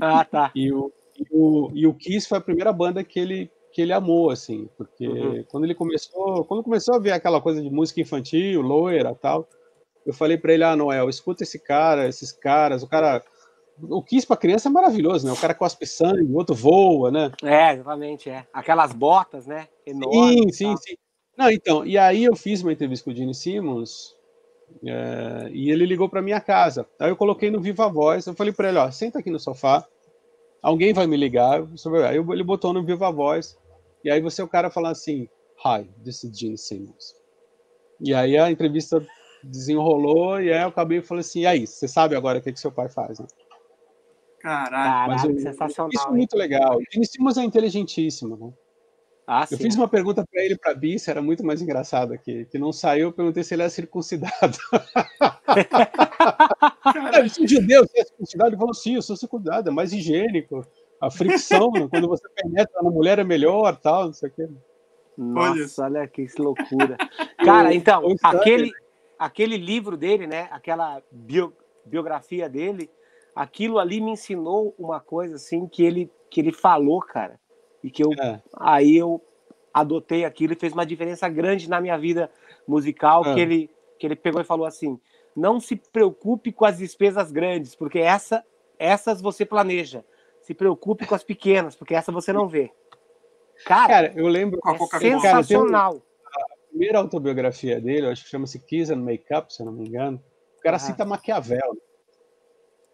Ah, 0.00 0.24
tá. 0.24 0.50
E 0.54 0.72
o, 0.72 0.92
e 1.18 1.26
o, 1.30 1.70
e 1.74 1.86
o 1.86 1.94
Kiss 1.94 2.28
foi 2.28 2.38
a 2.38 2.42
primeira 2.42 2.72
banda 2.72 3.04
que 3.04 3.18
ele, 3.18 3.50
que 3.76 3.82
ele 3.82 3.92
amou, 3.92 4.30
assim, 4.30 4.70
porque 4.74 5.06
uhum. 5.06 5.44
quando 5.50 5.64
ele 5.64 5.74
começou, 5.74 6.42
quando 6.46 6.62
começou 6.62 6.94
a 6.94 6.98
ver 6.98 7.12
aquela 7.12 7.42
coisa 7.42 7.60
de 7.60 7.68
música 7.68 8.00
infantil, 8.00 8.62
loira 8.62 9.14
tal, 9.14 9.46
eu 10.06 10.14
falei 10.14 10.38
para 10.38 10.54
ele, 10.54 10.64
ah, 10.64 10.74
Noel, 10.74 11.10
escuta 11.10 11.42
esse 11.42 11.58
cara, 11.58 12.08
esses 12.08 12.32
caras, 12.32 12.82
o 12.82 12.88
cara. 12.88 13.22
O 13.82 14.02
Kiss 14.02 14.26
para 14.26 14.38
criança 14.38 14.70
é 14.70 14.72
maravilhoso, 14.72 15.26
né? 15.26 15.32
O 15.34 15.36
cara 15.36 15.52
cospe 15.52 15.86
sangue, 15.86 16.32
o 16.32 16.36
outro 16.36 16.54
voa, 16.54 17.10
né? 17.10 17.30
É, 17.44 17.74
exatamente, 17.74 18.30
é. 18.30 18.46
Aquelas 18.50 18.94
botas, 18.94 19.46
né? 19.46 19.68
Enormes, 19.84 20.56
sim, 20.56 20.74
sim, 20.74 20.76
sim. 20.78 20.94
Não, 21.36 21.50
então, 21.50 21.84
e 21.84 21.98
aí 21.98 22.24
eu 22.24 22.34
fiz 22.34 22.62
uma 22.62 22.72
entrevista 22.72 23.04
com 23.04 23.10
o 23.10 23.14
Gene 23.14 23.34
Simmons 23.34 24.16
é, 24.86 25.50
e 25.52 25.70
ele 25.70 25.84
ligou 25.84 26.08
para 26.08 26.22
minha 26.22 26.40
casa. 26.40 26.86
Aí 26.98 27.10
eu 27.10 27.16
coloquei 27.16 27.50
no 27.50 27.60
Viva 27.60 27.86
Voz, 27.90 28.26
eu 28.26 28.32
falei 28.32 28.54
para 28.54 28.70
ele, 28.70 28.78
ó, 28.78 28.90
senta 28.90 29.18
aqui 29.18 29.28
no 29.28 29.38
sofá, 29.38 29.86
alguém 30.62 30.94
vai 30.94 31.06
me 31.06 31.16
ligar. 31.18 31.60
Aí 32.08 32.16
ele 32.16 32.42
botou 32.42 32.72
no 32.72 32.82
Viva 32.82 33.12
Voz, 33.12 33.58
e 34.06 34.10
aí 34.10 34.20
você 34.20 34.40
o 34.40 34.46
cara 34.46 34.70
falando 34.70 34.92
assim, 34.92 35.28
Hi, 35.64 35.82
this 36.04 36.22
is 36.22 36.38
Gene 36.38 36.56
Simmons. 36.56 37.16
E 38.00 38.14
aí 38.14 38.38
a 38.38 38.48
entrevista 38.48 39.04
desenrolou, 39.42 40.40
e 40.40 40.52
aí 40.52 40.62
eu 40.62 40.68
acabei 40.68 41.02
falando 41.02 41.22
assim, 41.22 41.40
e 41.40 41.46
aí, 41.46 41.66
você 41.66 41.88
sabe 41.88 42.14
agora 42.14 42.38
o 42.38 42.42
que, 42.42 42.52
que 42.52 42.60
seu 42.60 42.70
pai 42.70 42.88
faz, 42.88 43.18
né? 43.18 43.26
Caralho, 44.38 45.12
Mas 45.12 45.24
eu, 45.24 45.36
sensacional. 45.40 45.90
Isso 45.92 46.06
é 46.06 46.10
muito 46.12 46.36
legal. 46.36 46.76
O 46.76 46.82
Gene 46.88 47.04
Simmons 47.04 47.36
é 47.36 47.42
inteligentíssimo, 47.42 48.36
né? 48.36 48.52
Ah, 49.26 49.44
eu 49.50 49.56
sim. 49.56 49.64
fiz 49.64 49.74
uma 49.74 49.88
pergunta 49.88 50.24
para 50.24 50.44
ele 50.44 50.56
para 50.56 50.72
Bice, 50.72 51.10
era 51.10 51.20
muito 51.20 51.44
mais 51.44 51.60
engraçado 51.60 52.12
aqui, 52.12 52.44
que 52.44 52.60
não 52.60 52.72
saiu, 52.72 53.08
eu 53.08 53.12
perguntei 53.12 53.42
se 53.42 53.54
ele 53.54 53.62
era 53.62 53.70
circuncidado. 53.70 54.56
Cara, 56.94 57.28
se 57.28 57.44
judeu, 57.44 57.84
você 57.84 58.02
é 58.02 58.04
circuncidado? 58.04 58.50
Ele 58.50 58.56
falou, 58.56 58.72
sim, 58.72 58.94
eu 58.94 59.02
sou 59.02 59.16
circuncidado, 59.16 59.68
é 59.68 59.72
mais 59.72 59.92
higiênico. 59.92 60.64
A 61.00 61.10
fricção, 61.10 61.70
né? 61.72 61.86
quando 61.90 62.08
você 62.08 62.28
penetra 62.30 62.82
na 62.82 62.90
mulher 62.90 63.18
é 63.18 63.24
melhor, 63.24 63.76
tal, 63.76 64.06
não 64.06 64.12
sei 64.12 64.28
o 64.28 64.32
quê. 64.32 64.48
Nossa, 65.16 65.84
olha 65.84 66.06
que 66.06 66.26
loucura. 66.38 66.96
Cara, 67.44 67.74
então, 67.74 68.02
aquele, 68.22 68.72
aquele 69.18 69.56
livro 69.56 69.96
dele, 69.96 70.26
né, 70.26 70.48
aquela 70.50 71.02
bio, 71.10 71.52
biografia 71.84 72.48
dele, 72.48 72.90
aquilo 73.34 73.78
ali 73.78 74.00
me 74.00 74.12
ensinou 74.12 74.74
uma 74.78 75.00
coisa, 75.00 75.36
assim, 75.36 75.66
que 75.66 75.84
ele, 75.84 76.10
que 76.30 76.40
ele 76.40 76.52
falou, 76.52 77.00
cara, 77.00 77.38
e 77.86 77.90
que 77.90 78.02
eu 78.02 78.10
é. 78.20 78.42
aí 78.58 78.96
eu 78.96 79.22
adotei 79.72 80.24
aquilo 80.24 80.54
e 80.54 80.56
fez 80.56 80.72
uma 80.72 80.84
diferença 80.84 81.28
grande 81.28 81.68
na 81.70 81.80
minha 81.80 81.96
vida 81.96 82.30
musical 82.66 83.24
é. 83.24 83.34
que 83.34 83.40
ele 83.40 83.70
que 83.98 84.06
ele 84.06 84.16
pegou 84.16 84.40
e 84.40 84.44
falou 84.44 84.66
assim 84.66 84.98
não 85.36 85.60
se 85.60 85.76
preocupe 85.76 86.50
com 86.50 86.64
as 86.64 86.78
despesas 86.78 87.30
grandes 87.30 87.74
porque 87.76 87.98
essa 87.98 88.44
essas 88.78 89.22
você 89.22 89.44
planeja 89.44 90.04
se 90.46 90.54
preocupe 90.54 91.04
com 91.04 91.14
as 91.14 91.24
pequenas 91.24 91.74
porque 91.74 91.92
essa 91.92 92.12
você 92.12 92.32
não 92.32 92.46
vê. 92.46 92.70
Cara, 93.64 93.88
cara 93.88 94.12
eu 94.14 94.28
lembro 94.28 94.60
é 94.64 94.98
sensacional 95.00 95.94
cara, 95.94 96.46
a 96.52 96.68
primeira 96.68 96.98
autobiografia 96.98 97.80
dele 97.80 98.06
acho 98.06 98.22
que 98.22 98.30
chama-se 98.30 98.60
Kiss 98.60 98.92
and 98.92 99.02
Makeup 99.02 99.52
se 99.52 99.60
eu 99.60 99.66
não 99.66 99.72
me 99.72 99.88
engano. 99.88 100.22
O 100.56 100.62
cara 100.62 100.76
ah. 100.76 100.80
cita 100.80 101.04
Maquiavel. 101.04 101.76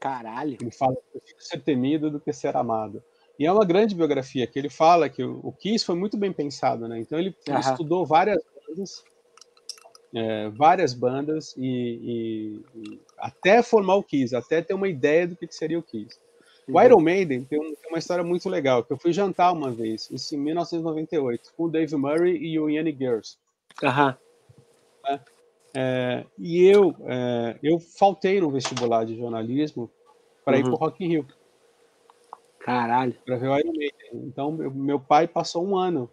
Caralho. 0.01 0.57
Ele 0.61 0.71
fala 0.71 0.97
que 1.13 1.45
ser 1.45 1.63
temido 1.63 2.11
do 2.11 2.19
que 2.19 2.33
ser 2.33 2.57
amado. 2.57 3.05
E 3.39 3.45
é 3.45 3.53
uma 3.53 3.67
grande 3.67 3.95
biografia 3.95 4.47
que 4.47 4.59
ele 4.59 4.71
fala 4.71 5.11
que 5.11 5.23
o, 5.23 5.39
o 5.43 5.53
Kiss 5.53 5.85
foi 5.85 5.95
muito 5.95 6.17
bem 6.17 6.33
pensado, 6.33 6.89
né? 6.89 7.01
Então 7.01 7.19
ele, 7.19 7.37
ele 7.47 7.59
estudou 7.59 8.07
várias 8.07 8.43
bandas, 8.67 9.05
é, 10.15 10.49
várias 10.49 10.95
bandas 10.95 11.55
e, 11.57 11.67
e, 11.67 12.65
e, 12.75 13.01
até 13.19 13.63
formar 13.63 13.97
o 13.97 14.03
Kiss, 14.03 14.35
até 14.35 14.63
ter 14.63 14.73
uma 14.73 14.89
ideia 14.89 15.27
do 15.27 15.37
que, 15.37 15.47
que 15.47 15.55
seria 15.55 15.79
o 15.79 15.83
Kiss. 15.83 16.19
Uhum. 16.69 16.77
O 16.77 16.83
Iron 16.83 17.01
Maiden 17.01 17.45
tem, 17.45 17.59
um, 17.59 17.75
tem, 17.75 17.91
uma 17.91 17.99
história 17.99 18.23
muito 18.23 18.49
legal, 18.49 18.85
que 18.85 18.93
eu 18.93 18.97
fui 18.97 19.13
jantar 19.13 19.53
uma 19.53 19.71
vez, 19.71 20.09
isso 20.11 20.35
em 20.35 20.39
1998, 20.39 21.53
com 21.57 21.65
o 21.65 21.71
Dave 21.71 21.95
Murray 21.97 22.37
e 22.37 22.59
o 22.59 22.69
Yanni 22.69 22.97
Gers. 22.97 23.39
Aham. 23.83 24.17
É, 25.07 25.21
é, 25.75 26.25
e 26.39 26.65
eu, 26.65 26.95
é, 27.07 27.57
eu 27.63 27.81
faltei 27.81 28.41
no 28.41 28.51
vestibular 28.51 29.05
de 29.05 29.17
jornalismo 29.17 29.91
para 30.45 30.55
uhum. 30.55 30.61
ir 30.61 30.65
para 30.65 30.73
o 30.73 30.77
Rock 30.77 31.05
in 31.05 31.09
Rio. 31.09 31.27
Caralho. 32.61 33.15
Para 33.25 33.37
ver 33.37 33.49
o 33.49 33.59
Iron 33.59 33.73
Maiden. 33.73 33.93
Então, 34.13 34.53
meu 34.53 35.01
pai 35.01 35.27
passou 35.27 35.67
um 35.67 35.77
ano 35.77 36.09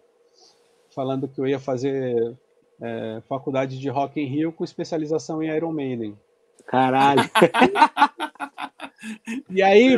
falando 0.94 1.28
que 1.28 1.40
eu 1.40 1.46
ia 1.46 1.60
fazer 1.60 2.36
é, 2.80 3.22
faculdade 3.28 3.78
de 3.78 3.88
Rock 3.88 4.20
in 4.20 4.26
Rio 4.26 4.52
com 4.52 4.64
especialização 4.64 5.42
em 5.42 5.54
Iron 5.54 5.72
Maiden. 5.72 6.18
Caralho. 6.66 7.22
e 9.50 9.62
aí, 9.62 9.96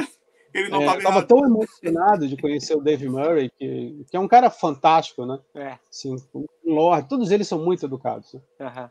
ele 0.55 0.69
não 0.69 0.83
é, 0.83 1.01
tava 1.01 1.23
tão 1.23 1.45
emocionado 1.45 2.29
de 2.29 2.37
conhecer 2.37 2.77
o 2.77 2.83
Dave 2.83 3.09
Murray, 3.09 3.51
que, 3.59 4.05
que 4.11 4.17
é 4.17 4.21
um 4.21 4.29
cara 4.29 4.51
fantástico, 4.51 5.25
né? 5.25 5.39
É. 5.55 5.79
Assim, 5.91 6.15
um 6.35 6.47
lord, 6.65 7.09
todos 7.09 7.31
eles 7.31 7.49
são 7.49 7.65
muito 7.65 7.87
educados. 7.87 8.35
Né? 8.35 8.41
Uhum. 8.61 8.91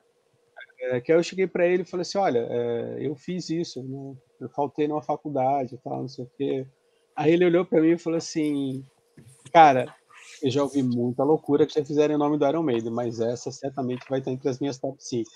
É, 0.81 1.01
que 1.01 1.11
aí 1.11 1.17
eu 1.17 1.23
cheguei 1.23 1.45
para 1.45 1.67
ele 1.67 1.83
e 1.83 1.85
falei 1.85 2.01
assim, 2.01 2.17
olha, 2.17 2.47
é, 2.49 2.97
eu 3.01 3.15
fiz 3.15 3.49
isso, 3.49 3.83
né? 3.83 4.15
eu 4.39 4.49
faltei 4.49 4.87
numa 4.87 5.01
faculdade 5.01 5.75
e 5.75 5.77
tal, 5.77 6.01
não 6.01 6.07
sei 6.07 6.25
o 6.25 6.31
quê. 6.37 6.65
Aí 7.15 7.33
ele 7.33 7.45
olhou 7.45 7.63
para 7.65 7.81
mim 7.81 7.91
e 7.91 7.97
falou 7.97 8.17
assim: 8.17 8.83
Cara, 9.51 9.93
eu 10.41 10.49
já 10.49 10.63
ouvi 10.63 10.81
muita 10.81 11.23
loucura 11.23 11.65
que 11.65 11.73
já 11.73 11.85
fizeram 11.85 12.15
o 12.15 12.17
nome 12.17 12.37
do 12.37 12.47
Iron 12.47 12.63
Maiden, 12.63 12.91
mas 12.91 13.19
essa 13.19 13.51
certamente 13.51 14.05
vai 14.09 14.19
estar 14.19 14.31
entre 14.31 14.49
as 14.49 14.59
minhas 14.59 14.79
top 14.79 14.95
5. 15.03 15.29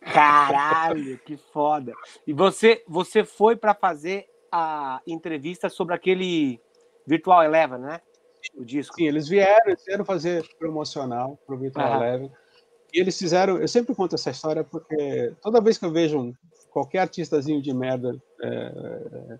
Caralho, 0.00 1.18
que 1.18 1.36
foda. 1.36 1.92
E 2.26 2.32
você, 2.32 2.82
você 2.88 3.24
foi 3.24 3.56
para 3.56 3.74
fazer 3.74 4.26
a 4.50 5.00
entrevista 5.06 5.68
sobre 5.68 5.94
aquele 5.94 6.60
Virtual 7.06 7.42
Eleven, 7.42 7.78
né? 7.78 8.00
O 8.54 8.64
disco. 8.64 8.96
Sim, 8.96 9.06
eles 9.06 9.28
vieram, 9.28 9.66
eles 9.66 9.84
vieram 9.84 10.04
fazer 10.04 10.46
promocional 10.58 11.38
pro 11.46 11.58
Virtual 11.58 11.90
uhum. 11.90 11.96
Eleven. 11.96 12.32
E 12.92 13.00
eles 13.00 13.18
fizeram, 13.18 13.58
eu 13.58 13.68
sempre 13.68 13.94
conto 13.94 14.14
essa 14.14 14.30
história 14.30 14.64
porque 14.64 15.34
toda 15.42 15.60
vez 15.60 15.76
que 15.76 15.84
eu 15.84 15.90
vejo 15.90 16.18
um, 16.18 16.34
qualquer 16.70 17.00
artistazinho 17.00 17.60
de 17.60 17.74
merda 17.74 18.16
é, 18.42 19.38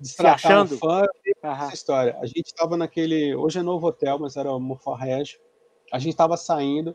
se 0.00 0.26
achando 0.26 0.76
fã 0.76 1.04
essa 1.42 1.74
história. 1.74 2.16
A 2.20 2.26
gente 2.26 2.46
estava 2.46 2.76
naquele, 2.76 3.34
hoje 3.34 3.58
é 3.58 3.62
novo 3.62 3.86
hotel, 3.86 4.18
mas 4.18 4.36
era 4.36 4.52
o 4.52 4.60
Moforrege. 4.60 5.38
A 5.92 5.98
gente 5.98 6.12
estava 6.12 6.36
saindo, 6.36 6.90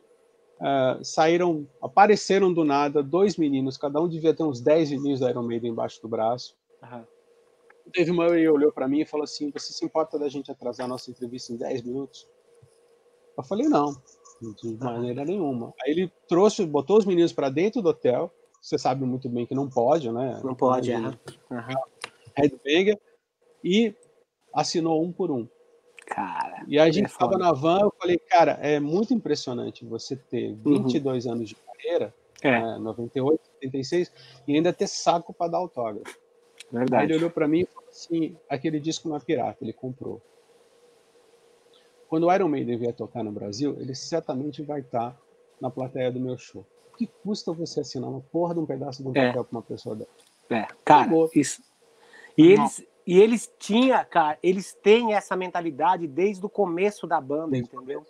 uh, 0.60 1.04
saíram, 1.04 1.68
apareceram 1.82 2.54
do 2.54 2.64
nada 2.64 3.02
dois 3.02 3.38
meninos, 3.38 3.78
cada 3.78 4.00
um 4.00 4.08
devia 4.08 4.34
ter 4.34 4.44
uns 4.44 4.62
10 4.62 4.92
meninos 4.92 5.20
da 5.20 5.30
Iron 5.30 5.44
Maiden 5.44 5.72
embaixo 5.72 6.02
do 6.02 6.08
braço. 6.08 6.56
Uhum. 6.84 7.06
O 7.86 7.92
Dave 7.92 8.12
Murray 8.12 8.48
olhou 8.48 8.72
para 8.72 8.88
mim 8.88 9.02
e 9.02 9.06
falou 9.06 9.24
assim: 9.24 9.52
Você 9.52 9.74
se 9.74 9.84
importa 9.84 10.20
da 10.20 10.30
gente 10.30 10.52
atrasar 10.52 10.86
a 10.86 10.90
nossa 10.90 11.10
entrevista 11.10 11.52
em 11.52 11.58
10 11.58 11.82
minutos? 11.84 12.28
Eu 13.38 13.44
falei: 13.44 13.68
Não, 13.68 13.96
de 14.62 14.78
maneira 14.78 15.26
nenhuma. 15.26 15.74
Aí 15.84 15.92
ele 15.92 16.12
trouxe, 16.28 16.66
botou 16.66 16.98
os 16.98 17.06
meninos 17.06 17.34
para 17.34 17.50
dentro 17.50 17.82
do 17.82 17.90
hotel. 17.90 18.32
Você 18.62 18.78
sabe 18.78 19.04
muito 19.04 19.28
bem 19.28 19.46
que 19.46 19.54
não 19.54 19.70
pode, 19.70 20.10
né? 20.12 20.40
Não 20.44 20.56
pode, 20.56 20.92
é. 20.92 20.98
Uhum 20.98 21.18
headbanger, 22.36 23.00
e 23.64 23.96
assinou 24.54 25.04
um 25.04 25.12
por 25.12 25.32
um. 25.32 25.48
Cara. 26.06 26.64
E 26.68 26.78
a 26.78 26.90
gente 26.92 27.10
estava 27.10 27.36
é 27.36 27.38
na 27.38 27.54
van, 27.54 27.80
eu 27.82 27.94
falei, 28.00 28.18
cara, 28.18 28.54
é 28.62 28.80
muito 28.80 29.14
impressionante 29.14 29.86
você 29.86 30.16
ter 30.16 30.54
22 30.56 31.26
uhum. 31.26 31.32
anos 31.32 31.50
de 31.50 31.56
carreira, 31.56 32.14
é. 32.42 32.52
né, 32.52 32.78
98, 32.80 33.40
76, 33.62 34.12
e 34.48 34.56
ainda 34.56 34.74
ter 34.74 34.88
saco 34.88 35.34
para 35.34 35.52
dar 35.52 35.60
autógrafo. 35.60 36.23
Verdade. 36.74 37.04
Aí 37.04 37.08
ele 37.08 37.18
olhou 37.18 37.30
para 37.30 37.48
mim 37.48 37.62
e 37.62 37.66
falou 37.68 37.90
assim: 37.90 38.36
aquele 38.50 38.80
disco 38.80 39.08
não 39.08 39.16
é 39.16 39.20
pirata, 39.20 39.60
ele 39.62 39.72
comprou. 39.72 40.20
Quando 42.10 42.28
o 42.28 42.34
Iron 42.34 42.48
Maiden 42.48 42.78
vier 42.78 42.94
tocar 42.94 43.24
no 43.24 43.32
Brasil, 43.32 43.78
ele 43.80 43.94
certamente 43.94 44.64
vai 44.64 44.80
estar 44.82 45.16
na 45.62 45.70
plateia 45.70 46.12
do 46.12 46.20
meu 46.20 46.38
show. 46.38 46.66
O 46.92 46.98
que 46.98 47.08
custa 47.24 47.54
você 47.54 47.82
assinar 47.82 48.10
uma 48.10 48.22
porra 48.22 48.56
de 48.56 48.60
um 48.60 48.66
pedaço 48.66 49.04
de 49.04 49.10
um 49.10 49.12
é. 49.16 49.28
papel 49.28 49.46
para 49.46 49.58
uma 49.58 49.62
pessoa 49.62 49.96
dessa? 49.96 50.12
É, 50.50 50.68
cara, 50.84 51.10
isso, 51.34 51.62
e 52.38 52.52
eles, 52.52 52.86
e 53.06 53.20
eles 53.20 53.52
tinham, 53.58 54.04
cara, 54.06 54.38
eles 54.44 54.74
têm 54.74 55.14
essa 55.14 55.36
mentalidade 55.36 56.08
desde 56.08 56.46
o 56.46 56.50
começo 56.50 57.08
da 57.08 57.22
banda, 57.22 57.58
entendeu? 57.58 58.06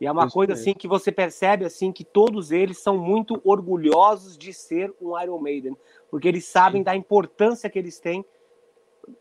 E 0.00 0.06
é 0.06 0.12
uma 0.12 0.26
Isso 0.26 0.34
coisa 0.34 0.52
mesmo. 0.52 0.62
assim 0.62 0.74
que 0.74 0.88
você 0.88 1.12
percebe 1.12 1.64
assim 1.64 1.92
que 1.92 2.04
todos 2.04 2.50
eles 2.50 2.78
são 2.78 2.98
muito 2.98 3.40
orgulhosos 3.44 4.36
de 4.36 4.52
ser 4.52 4.92
um 5.00 5.18
Iron 5.20 5.38
Maiden, 5.38 5.76
porque 6.10 6.28
eles 6.28 6.44
sabem 6.44 6.80
Sim. 6.80 6.84
da 6.84 6.96
importância 6.96 7.70
que 7.70 7.78
eles 7.78 7.98
têm 8.00 8.24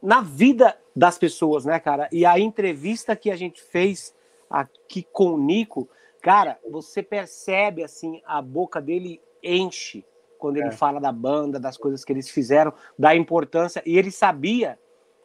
na 0.02 0.22
vida 0.22 0.78
das 0.96 1.18
pessoas, 1.18 1.66
né, 1.66 1.80
cara? 1.80 2.08
E 2.12 2.26
a 2.26 2.40
entrevista 2.40 3.16
que 3.16 3.30
a 3.30 3.36
gente 3.36 3.62
fez 3.62 4.16
aqui 4.50 5.06
com 5.12 5.34
o 5.34 5.38
Nico, 5.38 5.90
cara, 6.22 6.60
você 6.70 7.04
percebe 7.04 7.84
assim 7.84 8.22
a 8.26 8.42
boca 8.42 8.82
dele 8.82 9.22
enche 9.42 10.06
quando 10.38 10.58
ele 10.58 10.68
é. 10.68 10.72
fala 10.72 11.00
da 11.00 11.12
banda, 11.12 11.60
das 11.60 11.78
coisas 11.78 12.04
que 12.04 12.12
eles 12.12 12.30
fizeram, 12.30 12.74
da 13.00 13.16
importância. 13.16 13.82
E 13.86 13.98
ele 13.98 14.12
sabia, 14.12 14.78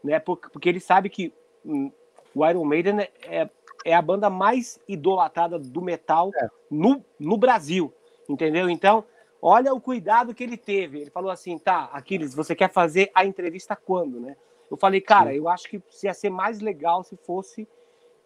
né? 0.03 0.19
Porque, 0.19 0.49
porque 0.49 0.69
ele 0.69 0.81
sabe 0.81 1.11
que 1.11 1.33
hum, 1.65 1.91
o 2.35 2.47
Iron 2.47 2.65
Maiden 2.65 3.01
é, 3.27 3.49
é 3.89 3.95
a 3.95 4.03
banda 4.03 4.29
mais 4.29 4.79
idolatrada 4.87 5.59
do 5.59 5.83
metal 5.83 6.31
é. 6.35 6.49
no, 6.71 7.05
no 7.19 7.37
Brasil, 7.37 7.93
entendeu? 8.29 8.69
Então, 8.69 9.05
olha 9.41 9.73
o 9.73 9.81
cuidado 9.81 10.35
que 10.35 10.45
ele 10.45 10.57
teve. 10.57 11.01
Ele 11.01 11.11
falou 11.11 11.31
assim: 11.31 11.59
tá, 11.59 11.91
Aquiles, 11.93 12.35
você 12.35 12.55
quer 12.55 12.71
fazer 12.71 13.11
a 13.15 13.25
entrevista 13.25 13.75
quando, 13.77 14.21
né? 14.21 14.37
Eu 14.71 14.77
falei, 14.77 15.01
cara, 15.01 15.35
eu 15.35 15.49
acho 15.49 15.69
que 15.69 15.83
ia 16.03 16.13
ser 16.13 16.29
mais 16.29 16.61
legal 16.61 17.03
se 17.03 17.17
fosse 17.17 17.67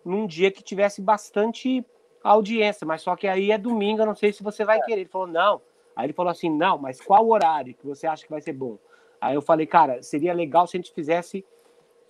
num 0.04 0.26
dia 0.26 0.50
que 0.50 0.62
tivesse 0.62 1.00
bastante 1.00 1.84
audiência, 2.22 2.84
mas 2.84 3.02
só 3.02 3.14
que 3.14 3.28
aí 3.28 3.52
é 3.52 3.58
domingo, 3.58 4.02
eu 4.02 4.06
não 4.06 4.14
sei 4.16 4.32
se 4.32 4.42
você 4.42 4.64
vai 4.64 4.78
é. 4.78 4.82
querer. 4.82 5.02
Ele 5.02 5.08
falou, 5.08 5.28
não, 5.28 5.60
Aí 5.94 6.06
ele 6.06 6.12
falou 6.12 6.30
assim: 6.30 6.50
não, 6.50 6.78
mas 6.78 7.00
qual 7.00 7.28
horário 7.28 7.74
que 7.74 7.86
você 7.86 8.06
acha 8.06 8.24
que 8.24 8.30
vai 8.30 8.40
ser 8.40 8.52
bom? 8.52 8.78
Aí 9.20 9.34
eu 9.34 9.42
falei, 9.42 9.66
cara, 9.66 10.02
seria 10.02 10.32
legal 10.32 10.66
se 10.66 10.76
a 10.76 10.80
gente 10.80 10.92
fizesse, 10.92 11.44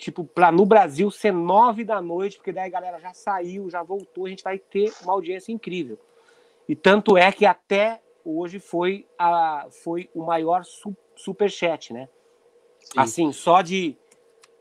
tipo, 0.02 0.24
para 0.24 0.50
no 0.50 0.66
Brasil 0.66 1.08
ser 1.12 1.32
nove 1.32 1.84
da 1.84 2.02
noite, 2.02 2.36
porque 2.36 2.50
daí 2.50 2.66
a 2.66 2.72
galera 2.72 2.98
já 2.98 3.14
saiu, 3.14 3.70
já 3.70 3.84
voltou, 3.84 4.26
a 4.26 4.28
gente 4.28 4.42
vai 4.42 4.58
ter 4.58 4.92
uma 5.02 5.12
audiência 5.12 5.52
incrível. 5.52 5.96
E 6.68 6.74
tanto 6.74 7.16
é 7.16 7.30
que 7.30 7.46
até 7.46 8.02
hoje 8.24 8.58
foi, 8.58 9.06
a, 9.16 9.68
foi 9.70 10.10
o 10.12 10.24
maior 10.24 10.64
su, 10.64 10.96
superchat, 11.14 11.92
né? 11.92 12.08
Sim. 12.80 12.98
Assim, 12.98 13.32
só 13.32 13.62
de. 13.62 13.96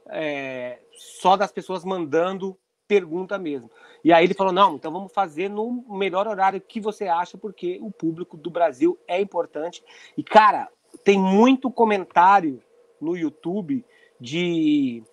É, 0.09 0.79
só 0.93 1.35
das 1.35 1.51
pessoas 1.51 1.83
mandando 1.83 2.55
pergunta 2.87 3.39
mesmo. 3.39 3.71
E 4.03 4.13
aí 4.13 4.25
ele 4.25 4.35
falou: 4.35 4.53
não, 4.53 4.75
então 4.75 4.91
vamos 4.91 5.11
fazer 5.11 5.49
no 5.49 5.83
melhor 5.89 6.27
horário 6.27 6.61
que 6.61 6.79
você 6.79 7.07
acha, 7.07 7.35
porque 7.35 7.79
o 7.81 7.89
público 7.89 8.37
do 8.37 8.51
Brasil 8.51 8.99
é 9.07 9.19
importante. 9.19 9.83
E, 10.15 10.23
cara, 10.23 10.69
tem 11.03 11.17
muito 11.17 11.71
comentário 11.71 12.61
no 12.99 13.17
YouTube 13.17 13.83
de, 14.19 15.03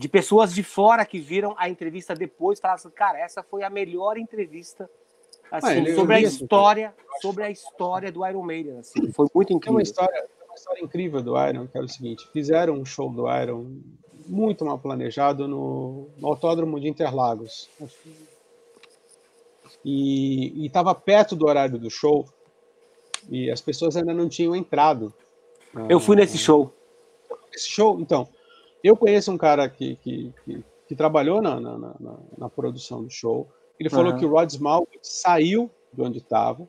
de 0.00 0.08
pessoas 0.08 0.54
de 0.54 0.62
fora 0.62 1.04
que 1.04 1.20
viram 1.20 1.54
a 1.58 1.68
entrevista 1.68 2.14
depois 2.14 2.58
e 2.58 2.62
falaram 2.62 2.80
assim, 2.80 2.88
cara, 2.88 3.18
essa 3.18 3.42
foi 3.42 3.62
a 3.62 3.68
melhor 3.68 4.16
entrevista 4.16 4.88
assim, 5.52 5.90
ah, 5.90 5.94
sobre 5.94 6.14
a 6.14 6.20
história, 6.22 6.94
sobre 7.20 7.44
a 7.44 7.50
história 7.50 8.10
do 8.10 8.26
Iron 8.26 8.42
Maiden, 8.42 8.78
assim, 8.78 9.12
foi 9.12 9.26
muito 9.34 9.52
incrível. 9.52 9.74
É 9.74 9.76
uma 9.76 9.82
história, 9.82 10.26
uma 10.46 10.54
história 10.54 10.82
incrível 10.82 11.22
do 11.22 11.38
Iron, 11.46 11.66
que 11.66 11.76
era 11.76 11.84
o 11.84 11.88
seguinte, 11.88 12.26
fizeram 12.32 12.76
um 12.76 12.84
show 12.86 13.10
do 13.10 13.30
Iron 13.30 13.76
muito 14.26 14.64
mal 14.64 14.78
planejado 14.78 15.46
no, 15.46 16.08
no 16.16 16.28
Autódromo 16.28 16.80
de 16.80 16.88
Interlagos. 16.88 17.68
E 19.84 20.64
estava 20.64 20.94
perto 20.94 21.36
do 21.36 21.46
horário 21.46 21.78
do 21.78 21.90
show 21.90 22.26
e 23.28 23.50
as 23.50 23.60
pessoas 23.60 23.98
ainda 23.98 24.14
não 24.14 24.30
tinham 24.30 24.56
entrado. 24.56 25.12
Eu 25.90 26.00
fui 26.00 26.16
nesse 26.16 26.38
show. 26.38 26.72
Esse 27.52 27.68
show, 27.68 28.00
então, 28.00 28.26
eu 28.82 28.96
conheço 28.96 29.30
um 29.30 29.38
cara 29.38 29.68
que, 29.68 29.96
que, 29.96 30.32
que, 30.44 30.64
que 30.88 30.96
trabalhou 30.96 31.40
na, 31.42 31.60
na, 31.60 31.78
na, 31.78 32.18
na, 32.38 32.48
produção 32.48 33.02
do 33.02 33.10
show. 33.10 33.48
Ele 33.78 33.88
falou 33.88 34.12
uhum. 34.12 34.18
que 34.18 34.26
o 34.26 34.30
Rod 34.30 34.50
Smallwood 34.50 34.98
saiu 35.02 35.70
de 35.92 36.02
onde 36.02 36.18
estava 36.18 36.68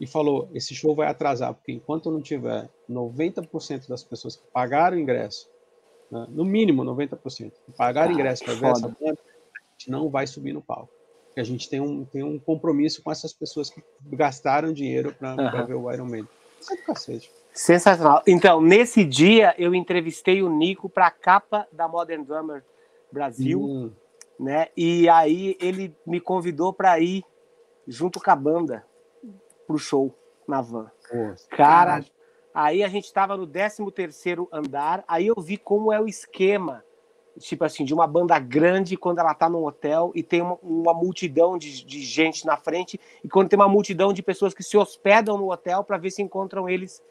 e 0.00 0.06
falou: 0.06 0.48
esse 0.54 0.74
show 0.74 0.94
vai 0.94 1.08
atrasar, 1.08 1.54
porque 1.54 1.72
enquanto 1.72 2.10
não 2.10 2.20
tiver 2.20 2.68
90% 2.88 3.88
das 3.88 4.02
pessoas 4.02 4.36
que 4.36 4.46
pagaram 4.52 4.98
ingresso, 4.98 5.48
né, 6.10 6.26
no 6.30 6.44
mínimo 6.44 6.84
90%, 6.84 7.52
que 7.64 7.72
pagaram 7.72 8.10
ah, 8.10 8.14
ingresso 8.14 8.44
para 8.44 8.54
ver 8.54 8.66
essa 8.70 8.88
banda, 8.88 9.18
a 9.54 9.72
gente 9.72 9.90
não 9.90 10.08
vai 10.08 10.26
subir 10.26 10.52
no 10.52 10.62
palco. 10.62 10.92
Porque 11.26 11.40
a 11.40 11.44
gente 11.44 11.68
tem 11.68 11.80
um, 11.80 12.04
tem 12.04 12.22
um 12.22 12.38
compromisso 12.38 13.02
com 13.02 13.10
essas 13.10 13.32
pessoas 13.32 13.68
que 13.68 13.82
gastaram 14.04 14.72
dinheiro 14.72 15.14
para 15.14 15.34
uhum. 15.34 15.66
ver 15.66 15.74
o 15.74 15.92
Iron 15.92 16.06
Maiden. 16.06 16.30
Isso 16.60 16.72
é 16.72 16.76
do 16.76 16.82
cacete. 16.82 17.30
Sensacional. 17.56 18.22
Então, 18.26 18.60
nesse 18.60 19.02
dia, 19.02 19.54
eu 19.56 19.74
entrevistei 19.74 20.42
o 20.42 20.50
Nico 20.50 20.90
para 20.90 21.06
a 21.06 21.10
capa 21.10 21.66
da 21.72 21.88
Modern 21.88 22.22
Drummer 22.22 22.62
Brasil, 23.10 23.58
hum. 23.58 23.92
né? 24.38 24.68
E 24.76 25.08
aí 25.08 25.56
ele 25.58 25.96
me 26.06 26.20
convidou 26.20 26.70
para 26.70 27.00
ir 27.00 27.24
junto 27.88 28.20
com 28.20 28.30
a 28.30 28.36
banda 28.36 28.84
pro 29.66 29.78
show 29.78 30.14
na 30.46 30.60
van. 30.60 30.90
Nossa, 31.10 31.48
Cara, 31.48 32.04
aí 32.52 32.84
a 32.84 32.88
gente 32.88 33.06
estava 33.06 33.38
no 33.38 33.46
13 33.46 33.90
terceiro 33.90 34.46
andar, 34.52 35.02
aí 35.08 35.26
eu 35.28 35.40
vi 35.40 35.56
como 35.56 35.90
é 35.90 35.98
o 35.98 36.06
esquema, 36.06 36.84
tipo 37.38 37.64
assim, 37.64 37.86
de 37.86 37.94
uma 37.94 38.06
banda 38.06 38.38
grande 38.38 38.98
quando 38.98 39.20
ela 39.20 39.32
tá 39.32 39.48
num 39.48 39.64
hotel 39.64 40.12
e 40.14 40.22
tem 40.22 40.42
uma, 40.42 40.58
uma 40.62 40.92
multidão 40.92 41.56
de, 41.56 41.86
de 41.86 42.02
gente 42.02 42.44
na 42.44 42.58
frente 42.58 43.00
e 43.24 43.28
quando 43.30 43.48
tem 43.48 43.58
uma 43.58 43.66
multidão 43.66 44.12
de 44.12 44.22
pessoas 44.22 44.52
que 44.52 44.62
se 44.62 44.76
hospedam 44.76 45.38
no 45.38 45.50
hotel 45.50 45.82
para 45.82 45.96
ver 45.96 46.10
se 46.10 46.20
encontram 46.20 46.68
eles 46.68 47.02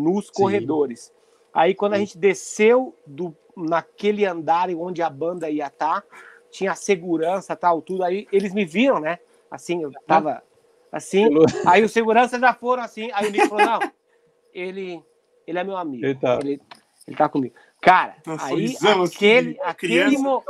nos 0.00 0.26
Sim. 0.26 0.32
corredores. 0.34 1.12
Aí 1.52 1.74
quando 1.74 1.94
a 1.94 1.98
gente 1.98 2.16
desceu 2.16 2.96
do 3.06 3.34
naquele 3.56 4.24
andar 4.24 4.70
onde 4.70 5.02
a 5.02 5.10
banda 5.10 5.50
ia 5.50 5.66
estar, 5.66 6.00
tá, 6.00 6.06
tinha 6.50 6.74
segurança, 6.74 7.54
tal, 7.54 7.82
tudo 7.82 8.02
aí, 8.02 8.26
eles 8.32 8.54
me 8.54 8.64
viram, 8.64 9.00
né? 9.00 9.18
Assim, 9.50 9.82
eu 9.82 9.90
tava 10.06 10.42
assim, 10.90 11.28
aí 11.66 11.84
os 11.84 11.92
seguranças 11.92 12.40
já 12.40 12.54
foram 12.54 12.82
assim, 12.82 13.10
aí 13.12 13.28
o 13.28 13.30
Nico 13.30 13.48
falou: 13.48 13.64
"Não, 13.64 13.92
ele 14.52 15.02
ele 15.46 15.58
é 15.58 15.64
meu 15.64 15.76
amigo. 15.76 16.04
Ele 16.04 16.14
tá, 16.14 16.38
ele, 16.42 16.60
ele 17.06 17.16
tá 17.16 17.28
comigo". 17.28 17.54
Cara, 17.80 18.16
Nossa, 18.26 18.46
aí 18.46 18.76
aquele 19.04 19.58
aquele 19.62 20.18
mo... 20.18 20.42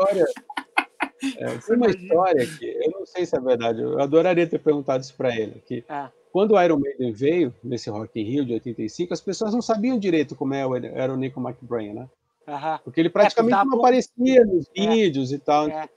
É, 1.36 1.58
tem 1.58 1.76
uma 1.76 1.90
história 1.90 2.46
que 2.46 2.66
eu 2.66 2.90
não 2.92 3.04
sei 3.04 3.26
se 3.26 3.36
é 3.36 3.40
verdade, 3.40 3.82
eu 3.82 4.00
adoraria 4.00 4.46
ter 4.46 4.58
perguntado 4.58 5.02
isso 5.02 5.14
para 5.14 5.34
ele, 5.36 5.62
que 5.66 5.84
é. 5.88 6.08
Quando 6.32 6.52
o 6.52 6.62
Iron 6.62 6.78
Maiden 6.78 7.12
veio, 7.12 7.54
nesse 7.62 7.90
Rock 7.90 8.20
in 8.20 8.24
Rio 8.24 8.44
de 8.44 8.52
85, 8.54 9.12
as 9.12 9.20
pessoas 9.20 9.52
não 9.52 9.60
sabiam 9.60 9.98
direito 9.98 10.36
como 10.36 10.54
é 10.54 10.62
era 10.94 11.12
o 11.12 11.16
Nico 11.16 11.40
McBrain, 11.40 11.92
né? 11.92 12.08
Uhum. 12.46 12.78
Porque 12.84 13.00
ele 13.00 13.10
praticamente 13.10 13.54
é, 13.54 13.64
não 13.64 13.78
aparecia 13.78 14.44
nos 14.44 14.66
é. 14.74 14.88
vídeos 14.88 15.32
e 15.32 15.38
tal. 15.38 15.68
É. 15.68 15.88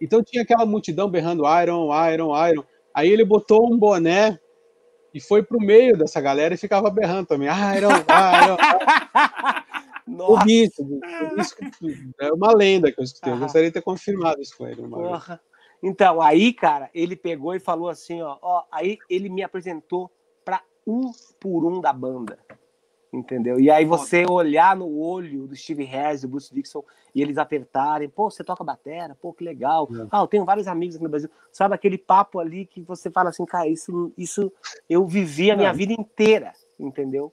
Então 0.00 0.22
tinha 0.22 0.42
aquela 0.42 0.66
multidão 0.66 1.08
berrando 1.08 1.44
Iron, 1.62 1.90
Iron, 2.12 2.48
Iron. 2.48 2.64
Aí 2.94 3.08
ele 3.08 3.24
botou 3.24 3.72
um 3.72 3.78
boné 3.78 4.38
e 5.14 5.20
foi 5.20 5.42
pro 5.42 5.58
meio 5.58 5.96
dessa 5.96 6.20
galera 6.20 6.54
e 6.54 6.58
ficava 6.58 6.90
berrando 6.90 7.26
também. 7.26 7.48
Iron, 7.48 7.90
Iron. 7.90 8.56
Nossa. 10.06 10.50
Isso, 10.50 10.82
isso 11.38 11.54
é 12.20 12.32
uma 12.32 12.52
lenda 12.54 12.90
que 12.92 13.00
eu 13.00 13.04
escutei. 13.04 13.32
Eu 13.32 13.38
gostaria 13.38 13.68
de 13.68 13.74
ter 13.74 13.82
confirmado 13.82 14.40
isso 14.42 14.56
com 14.56 14.66
ele. 14.66 14.82
Porra. 14.82 15.40
Então, 15.82 16.22
aí, 16.22 16.52
cara, 16.52 16.88
ele 16.94 17.16
pegou 17.16 17.54
e 17.54 17.60
falou 17.60 17.88
assim, 17.88 18.22
ó, 18.22 18.38
ó 18.40 18.64
aí 18.70 18.98
ele 19.10 19.28
me 19.28 19.42
apresentou 19.42 20.10
para 20.44 20.62
um 20.86 21.10
por 21.40 21.64
um 21.64 21.80
da 21.80 21.92
banda. 21.92 22.38
Entendeu? 23.12 23.60
E 23.60 23.70
aí 23.70 23.84
você 23.84 24.24
olhar 24.24 24.74
no 24.74 24.98
olho 24.98 25.46
do 25.46 25.54
Steve 25.54 25.84
Harris, 25.84 26.22
do 26.22 26.28
Bruce 26.28 26.54
Dixon, 26.54 26.82
e 27.14 27.20
eles 27.20 27.36
apertarem, 27.36 28.08
pô, 28.08 28.30
você 28.30 28.42
toca 28.42 28.64
batera, 28.64 29.14
pô, 29.20 29.34
que 29.34 29.44
legal. 29.44 29.86
É. 29.92 30.06
Ah, 30.10 30.20
eu 30.20 30.26
tenho 30.26 30.46
vários 30.46 30.66
amigos 30.66 30.94
aqui 30.94 31.04
no 31.04 31.10
Brasil. 31.10 31.28
Sabe 31.50 31.74
aquele 31.74 31.98
papo 31.98 32.38
ali 32.38 32.64
que 32.64 32.80
você 32.80 33.10
fala 33.10 33.28
assim, 33.28 33.44
cara, 33.44 33.68
isso, 33.68 34.10
isso 34.16 34.50
eu 34.88 35.04
vivi 35.06 35.50
a 35.50 35.56
minha 35.56 35.68
é. 35.68 35.74
vida 35.74 35.92
inteira, 35.92 36.54
entendeu? 36.78 37.30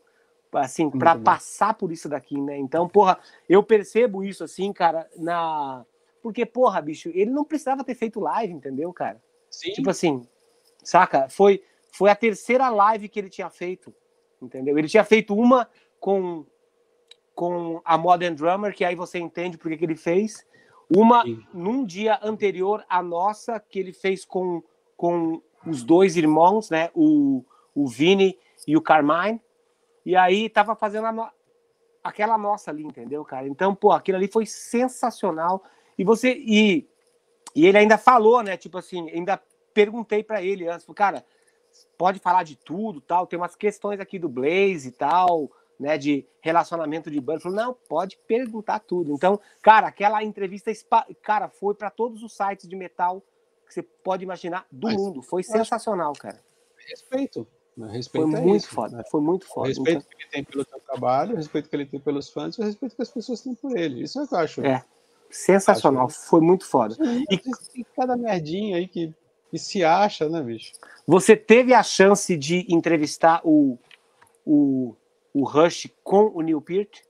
Assim, 0.52 0.90
para 0.90 1.16
passar 1.16 1.76
por 1.76 1.92
isso 1.92 2.10
daqui, 2.10 2.42
né? 2.42 2.58
Então, 2.58 2.90
porra, 2.90 3.18
eu 3.48 3.64
percebo 3.64 4.24
isso 4.24 4.44
assim, 4.44 4.74
cara, 4.74 5.08
na 5.16 5.86
porque, 6.22 6.46
porra, 6.46 6.82
bicho, 6.82 7.10
ele 7.14 7.32
não 7.32 7.44
precisava 7.44 7.84
ter 7.84 7.96
feito 7.96 8.20
live, 8.20 8.54
entendeu, 8.54 8.92
cara? 8.94 9.22
Sim. 9.50 9.72
Tipo 9.72 9.90
assim, 9.90 10.28
saca? 10.84 11.30
Foi, 11.30 11.64
foi 11.92 12.10
a 12.10 12.16
terceira 12.16 12.70
live 12.70 13.10
que 13.10 13.20
ele 13.20 13.30
tinha 13.30 13.50
feito, 13.50 13.94
entendeu? 14.42 14.78
Ele 14.78 14.88
tinha 14.88 15.04
feito 15.04 15.36
uma 15.36 15.70
com, 16.00 16.46
com 17.34 17.82
a 17.84 17.98
Modern 17.98 18.36
Drummer, 18.36 18.74
que 18.74 18.86
aí 18.86 18.96
você 18.96 19.20
entende 19.20 19.58
por 19.58 19.76
que, 19.76 19.84
ele 19.84 19.96
fez. 19.96 20.46
Uma 20.90 21.24
Sim. 21.24 21.44
num 21.54 21.86
dia 21.86 22.20
anterior 22.22 22.84
à 22.90 23.02
nossa, 23.02 23.60
que 23.60 23.80
ele 23.80 23.94
fez 23.94 24.26
com, 24.26 24.64
com 24.98 25.42
os 25.66 25.84
dois 25.84 26.18
irmãos, 26.18 26.70
né? 26.70 26.90
O, 26.96 27.46
o 27.76 27.88
Vini 27.88 28.38
e 28.68 28.76
o 28.76 28.82
Carmine. 28.82 29.42
E 30.06 30.16
aí 30.16 30.50
tava 30.50 30.76
fazendo 30.76 31.06
a, 31.06 31.34
aquela 32.04 32.38
nossa 32.38 32.72
ali, 32.72 32.84
entendeu, 32.84 33.24
cara? 33.24 33.48
Então, 33.48 33.76
pô, 33.76 33.92
aquilo 33.92 34.18
ali 34.18 34.28
foi 34.28 34.46
sensacional. 34.46 35.64
E 36.00 36.04
você 36.06 36.34
e, 36.34 36.88
e 37.54 37.68
ele 37.68 37.78
ainda 37.78 37.98
falou, 37.98 38.42
né? 38.42 38.56
Tipo 38.56 38.78
assim, 38.78 39.10
ainda 39.10 39.38
perguntei 39.74 40.24
para 40.24 40.42
ele 40.42 40.66
antes, 40.66 40.88
cara, 40.96 41.26
pode 41.98 42.20
falar 42.20 42.44
de 42.44 42.56
tudo, 42.56 43.02
tal. 43.02 43.28
Tem 43.28 43.38
umas 43.38 43.54
questões 43.54 44.00
aqui 44.00 44.18
do 44.18 44.30
Blaze 44.30 44.88
e 44.88 44.92
tal, 44.94 45.52
né? 45.78 45.98
De 45.98 46.26
relacionamento 46.40 47.12
de 47.12 47.20
banda. 47.20 47.42
Falou, 47.42 47.58
não, 47.58 47.74
pode 47.74 48.18
perguntar 48.26 48.80
tudo. 48.80 49.12
Então, 49.12 49.42
cara, 49.62 49.88
aquela 49.88 50.24
entrevista, 50.24 50.72
cara, 51.22 51.50
foi 51.50 51.76
para 51.76 51.90
todos 51.90 52.24
os 52.24 52.34
sites 52.34 52.66
de 52.66 52.78
metal 52.78 53.22
que 53.68 53.74
você 53.74 53.84
pode 53.84 54.24
imaginar 54.24 54.66
do 54.72 54.88
Mas, 54.88 54.96
mundo. 54.96 55.22
Foi 55.22 55.44
sensacional, 55.44 56.14
cara. 56.14 56.40
Respeito. 56.88 57.46
Né? 57.76 57.92
Respeito 57.92 58.32
foi 58.32 58.40
muito 58.40 58.64
isso, 58.64 58.74
foda, 58.74 58.98
né? 58.98 59.04
foi 59.12 59.20
muito 59.22 59.46
foda. 59.48 59.66
O 59.66 59.68
respeito 59.68 59.98
então... 59.98 60.10
que 60.10 60.24
ele 60.24 60.32
tem 60.32 60.44
pelo 60.46 60.66
seu 60.66 60.80
trabalho, 60.80 61.34
o 61.34 61.36
respeito 61.36 61.70
que 61.70 61.76
ele 61.76 61.86
tem 61.86 62.00
pelos 62.00 62.30
fãs, 62.30 62.58
o 62.58 62.64
respeito 62.64 62.96
que 62.96 63.02
as 63.02 63.12
pessoas 63.12 63.42
têm 63.42 63.54
por 63.54 63.78
ele. 63.78 64.04
Isso 64.04 64.18
é 64.18 64.24
o 64.24 64.28
que 64.28 64.34
eu 64.34 64.40
acho. 64.40 64.66
É. 64.66 64.82
Sensacional, 65.30 66.10
foi 66.10 66.42
muito 66.42 66.66
foda. 66.66 66.96
E, 67.30 67.36
e 67.76 67.84
cada 67.96 68.18
merdinha 68.18 68.78
aí 68.78 68.88
que, 68.88 69.14
que 69.52 69.58
se 69.60 69.84
acha, 69.84 70.28
né, 70.28 70.42
bicho? 70.42 70.74
Você 71.06 71.36
teve 71.36 71.74
a 71.74 71.84
chance 71.84 72.36
de 72.36 72.66
entrevistar 72.68 73.42
o, 73.44 73.78
o, 74.46 74.96
o 75.34 75.44
Rush 75.44 75.88
com 76.04 76.32
o 76.34 76.42
Neil 76.42 76.62
Peart? 76.62 77.02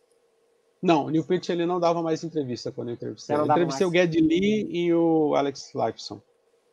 Não, 0.82 1.06
o 1.06 1.10
Neil 1.10 1.26
Peart 1.26 1.50
ele 1.50 1.66
não 1.66 1.80
dava 1.80 2.02
mais 2.02 2.24
entrevista 2.24 2.72
quando 2.72 2.90
eu 2.90 2.94
entrevistei. 2.94 3.36
Eu 3.36 3.46
entrevistei 3.46 3.88
mais. 3.88 3.96
o 3.96 3.98
Geddy 3.98 4.22
Lee 4.22 4.68
e 4.70 4.94
o 4.94 5.36
Alex 5.36 5.74
Lifeson. 5.74 6.22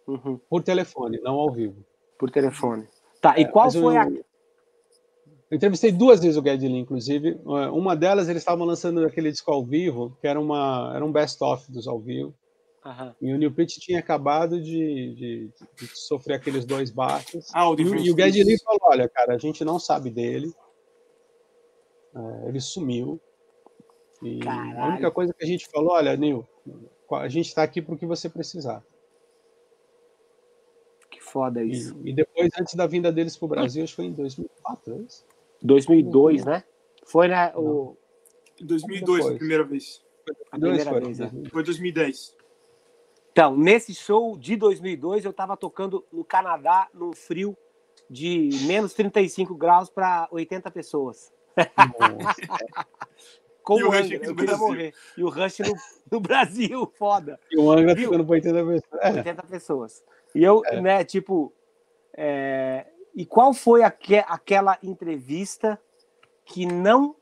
Uhum. 0.07 0.39
Por 0.49 0.63
telefone, 0.63 1.21
não 1.21 1.35
ao 1.35 1.51
vivo. 1.51 1.85
Por 2.19 2.31
telefone. 2.31 2.87
Tá, 3.21 3.37
e 3.39 3.43
é, 3.43 3.49
qual 3.49 3.71
foi 3.71 3.97
eu, 3.97 4.01
a. 4.01 4.07
Eu 5.51 5.57
entrevistei 5.57 5.93
duas 5.93 6.21
vezes 6.21 6.37
o 6.37 6.43
Gedlin, 6.43 6.79
inclusive. 6.79 7.31
É, 7.31 7.69
uma 7.71 7.95
delas, 7.95 8.29
eles 8.29 8.43
estavam 8.43 8.67
lançando 8.67 9.05
aquele 9.05 9.31
disco 9.31 9.51
ao 9.53 9.65
vivo, 9.65 10.17
que 10.21 10.27
era, 10.27 10.41
uma, 10.41 10.93
era 10.95 11.05
um 11.05 11.13
best-of 11.13 11.71
dos 11.71 11.87
ao 11.87 12.01
vivo. 12.01 12.35
Uhum. 12.85 13.15
E 13.21 13.33
o 13.33 13.39
Neil 13.39 13.53
Peart 13.53 13.71
tinha 13.79 13.99
acabado 13.99 14.61
de, 14.61 15.15
de, 15.15 15.51
de, 15.77 15.87
sofrer 15.99 16.35
aqueles 16.35 16.65
dois 16.65 16.91
baques. 16.91 17.49
Ah, 17.53 17.69
o 17.69 17.75
e, 17.79 17.83
e 17.83 18.11
o 18.13 18.17
Gedlin 18.17 18.59
falou, 18.59 18.81
olha, 18.83 19.09
cara, 19.09 19.35
a 19.35 19.39
gente 19.39 19.65
não 19.65 19.79
sabe 19.79 20.11
dele. 20.11 20.53
É, 22.15 22.49
ele 22.49 22.61
sumiu. 22.61 23.21
E 24.23 24.41
Caralho. 24.41 24.81
a 24.81 24.89
única 24.89 25.11
coisa 25.11 25.33
que 25.33 25.45
a 25.45 25.49
gente 25.49 25.69
falou, 25.69 25.93
olha, 25.93 26.17
Neil, 26.17 26.47
a 27.13 27.29
gente 27.29 27.47
está 27.47 27.63
aqui 27.63 27.81
para 27.81 27.95
o 27.95 27.99
que 27.99 28.07
você 28.07 28.29
precisar. 28.29 28.83
Foda 31.27 31.63
isso. 31.63 31.95
E, 32.03 32.11
e, 32.11 32.15
depois, 32.15 32.49
antes 32.59 32.75
da 32.75 32.87
vinda 32.87 33.13
deles 33.13 33.37
pro 33.37 33.49
Brasil, 33.49 33.83
acho 33.83 33.93
que 33.93 33.97
foi 33.97 34.05
em 34.07 34.13
2004, 34.13 34.95
é 34.95 34.99
isso? 34.99 35.25
2002, 35.63 36.45
né? 36.45 36.65
Foi, 37.05 37.29
né? 37.29 37.53
O... 37.57 37.97
2002, 38.61 39.27
a 39.27 39.35
primeira 39.35 39.65
vez. 39.65 40.05
A 40.51 40.59
primeira 40.59 40.91
foi, 40.91 41.01
vez, 41.01 41.19
né? 41.19 41.31
Foi 41.51 41.63
2010. 41.63 42.37
Então, 43.33 43.57
nesse 43.57 43.95
show 43.95 44.37
de 44.37 44.57
2002, 44.57 45.25
eu 45.25 45.33
tava 45.33 45.57
tocando 45.57 46.05
no 46.11 46.25
Canadá, 46.25 46.89
num 46.95 47.13
frio 47.13 47.57
de 48.09 48.49
menos 48.67 48.95
35 48.95 49.55
graus 49.55 49.91
para 49.91 50.27
80 50.31 50.71
pessoas. 50.71 51.33
Com 53.63 53.81
e 53.81 53.83
o, 53.83 53.91
o 53.91 53.93
Angra, 53.93 54.17
eu 54.23 54.35
queria 54.35 54.57
morrer. 54.57 54.95
E 55.19 55.25
o 55.25 55.29
Rush 55.29 55.59
no, 55.59 55.75
no 56.13 56.21
Brasil, 56.21 56.87
foda. 56.97 57.39
E 57.51 57.59
o 57.59 57.71
Angra 57.71 57.97
ficando 57.97 58.25
para 58.25 58.35
80 58.35 58.65
pessoas. 58.65 59.03
É. 59.03 59.13
80 59.13 59.43
pessoas. 59.43 60.05
E 60.35 60.45
eu, 60.45 60.63
é. 60.67 60.81
né, 60.81 61.05
tipo. 61.05 61.53
É... 62.17 62.87
E 63.17 63.25
qual 63.25 63.55
foi 63.55 63.83
aque, 63.83 64.17
aquela 64.17 64.79
entrevista 64.83 65.81
que 66.45 66.67
não. 66.67 67.17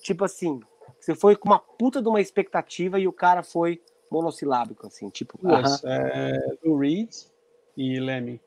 Tipo 0.00 0.24
assim, 0.24 0.60
você 0.98 1.12
foi 1.12 1.34
com 1.34 1.48
uma 1.48 1.58
puta 1.58 2.00
de 2.00 2.08
uma 2.08 2.20
expectativa 2.20 3.00
e 3.00 3.08
o 3.08 3.12
cara 3.12 3.42
foi 3.42 3.82
monossilábico, 4.08 4.86
assim, 4.86 5.10
tipo. 5.10 5.36
Duas, 5.42 5.82
uh 5.82 5.86
-huh. 5.86 5.90
é, 5.90 6.56
Lou 6.64 6.78
Reed 6.78 7.10
e 7.76 7.98
Lemmy. 7.98 8.40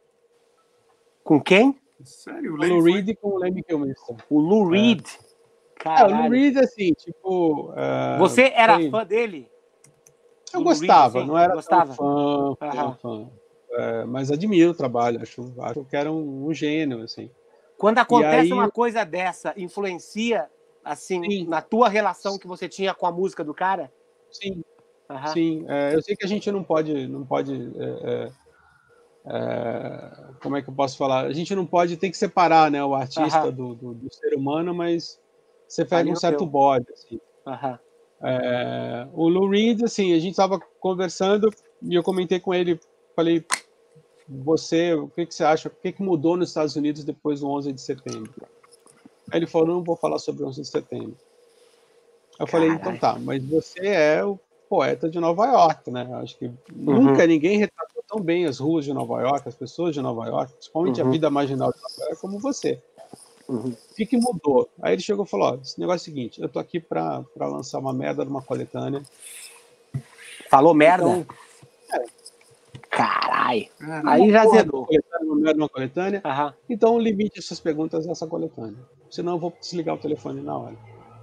Com 1.26 1.42
quem? 1.42 1.78
Sério? 2.06 2.54
O 2.54 2.56
Lou 2.56 2.82
Reed 2.82 3.10
e 3.10 3.16
com 3.16 3.30
o 3.30 3.38
Lemmy 3.38 3.64
Kilmister. 3.64 4.16
O 4.30 4.40
Lou 4.40 4.70
Reed? 4.70 5.06
É, 5.86 6.06
o 6.06 6.08
Lou 6.08 6.30
Reed, 6.30 6.58
assim, 6.58 6.94
tipo. 6.94 7.72
Uh, 7.72 8.18
você 8.20 8.44
era 8.56 8.76
foi... 8.76 8.90
fã 8.90 9.06
dele? 9.06 9.52
Eu 10.54 10.64
gostava, 10.64 11.20
Reed, 11.20 11.28
não 11.28 11.38
era 11.38 11.54
gostava. 11.54 11.94
fã, 11.94 12.56
fã, 12.56 12.98
fã. 13.02 13.30
É, 13.74 14.06
mas 14.06 14.32
admiro 14.32 14.72
o 14.72 14.76
trabalho, 14.76 15.22
acho, 15.22 15.54
acho 15.60 15.84
que 15.86 15.96
era 15.96 16.12
um, 16.12 16.48
um 16.48 16.54
gênio, 16.54 17.02
assim. 17.02 17.30
Quando 17.78 17.98
acontece 17.98 18.42
aí... 18.42 18.54
uma 18.54 18.70
coisa 18.70 19.04
dessa, 19.04 19.54
influencia, 19.58 20.50
assim, 20.84 21.24
Sim. 21.24 21.48
na 21.48 21.62
tua 21.62 21.90
relação 21.90 22.38
que 22.38 22.48
você 22.48 22.70
tinha 22.70 22.94
com 22.94 23.06
a 23.06 23.12
música 23.12 23.44
do 23.44 23.54
cara? 23.54 23.92
Sim, 24.30 24.64
Uhum. 25.10 25.28
Sim, 25.28 25.66
é, 25.68 25.96
eu 25.96 26.02
sei 26.02 26.16
que 26.16 26.26
a 26.26 26.28
gente 26.28 26.52
não 26.52 26.64
pode, 26.64 27.08
não 27.08 27.26
pode, 27.26 27.54
é, 27.54 28.12
é, 28.12 28.32
é, 29.26 30.12
como 30.42 30.58
é 30.58 30.62
que 30.62 30.70
eu 30.70 30.74
posso 30.74 30.98
falar? 30.98 31.26
A 31.26 31.34
gente 31.34 31.54
não 31.54 31.66
pode, 31.66 31.98
tem 31.98 32.10
que 32.10 32.18
separar, 32.18 32.72
né, 32.72 32.84
o 32.84 32.96
artista 32.96 33.52
do, 33.52 33.76
do, 33.76 33.94
do, 33.94 34.14
ser 34.14 34.34
humano, 34.34 34.74
mas 34.74 35.20
você 35.68 35.86
pega 35.86 36.10
um 36.10 36.16
certo 36.16 36.46
bode, 36.46 36.86
assim. 36.92 37.20
Uhum. 37.46 39.10
o 39.14 39.28
Lou 39.28 39.50
Reed, 39.50 39.84
assim, 39.84 40.14
a 40.14 40.20
gente 40.20 40.32
estava 40.32 40.60
conversando 40.80 41.50
e 41.82 41.94
eu 41.94 42.04
comentei 42.04 42.40
com 42.40 42.54
ele, 42.54 42.80
falei, 43.16 43.46
você, 44.28 44.94
o 44.94 45.08
que, 45.08 45.26
que 45.26 45.36
você 45.36 45.44
acha? 45.44 45.68
O 45.68 45.72
que, 45.72 45.92
que 45.92 46.02
mudou 46.02 46.38
nos 46.38 46.50
Estados 46.50 46.76
Unidos 46.76 47.04
depois 47.04 47.42
do 47.42 47.50
11 47.50 47.74
de 47.74 47.82
setembro? 47.82 48.34
Aí 49.32 49.40
ele 49.40 49.48
falou, 49.48 49.68
não 49.68 49.84
vou 49.84 49.96
falar 49.96 50.20
sobre 50.20 50.44
o 50.44 50.48
11 50.48 50.62
de 50.62 50.68
setembro. 50.68 51.16
Eu 52.40 52.48
falei, 52.48 52.70
então 52.70 52.98
tá, 52.98 53.18
mas 53.20 53.44
você 53.44 53.88
é 53.88 54.24
o 54.24 54.40
poeta 54.68 55.10
de 55.10 55.20
Nova 55.20 55.46
York, 55.46 55.92
né? 55.92 56.10
Acho 56.16 56.38
que 56.38 56.46
uhum. 56.46 56.54
nunca 57.04 57.28
ninguém 57.28 57.58
retratou 57.58 58.04
tão 58.08 58.20
bem 58.20 58.46
as 58.46 58.60
ruas 58.60 58.86
de 58.86 58.94
Nova 58.94 59.22
York, 59.22 59.48
as 59.48 59.56
pessoas 59.56 59.94
de 59.94 60.02
Nova 60.02 60.26
York, 60.28 60.54
principalmente 60.54 61.02
uhum. 61.02 61.08
a 61.08 61.12
vida 61.12 61.30
marginal 61.30 61.72
de 61.72 61.80
Nova 61.82 62.10
York, 62.10 62.22
como 62.22 62.40
você. 62.40 62.82
Uhum. 63.48 63.76
O 63.92 63.96
que, 63.96 64.18
mudou? 64.18 64.70
Aí 64.82 64.94
ele 64.94 65.02
chegou 65.02 65.26
e 65.26 65.28
falou: 65.28 65.52
ó, 65.52 65.56
esse 65.62 65.80
negócio 65.80 66.10
é 66.10 66.12
o 66.12 66.16
seguinte, 66.16 66.42
eu 66.42 66.50
tô 66.50 66.60
aqui 66.60 66.80
para 66.80 67.24
lançar 67.38 67.78
uma 67.78 67.94
merda 67.94 68.26
numa 68.26 68.42
coletânea. 68.42 69.04
Falou 70.50 70.74
merda? 70.74 71.10
Então. 71.10 71.36
Caralho. 72.94 73.68
Aí 74.06 74.32
já 74.32 74.46
zedou. 74.48 74.88
Uma 75.22 75.36
merda 75.36 75.60
numa 75.60 75.70
coletânea. 75.70 76.22
Então 76.70 77.00
limite 77.00 77.40
essas 77.40 77.60
perguntas 77.60 78.06
nessa 78.06 78.28
coletânea. 78.28 78.78
Senão 79.10 79.34
eu 79.34 79.40
vou 79.40 79.54
desligar 79.60 79.96
o 79.96 79.98
telefone 79.98 80.42
na 80.42 80.58
hora. 80.58 80.78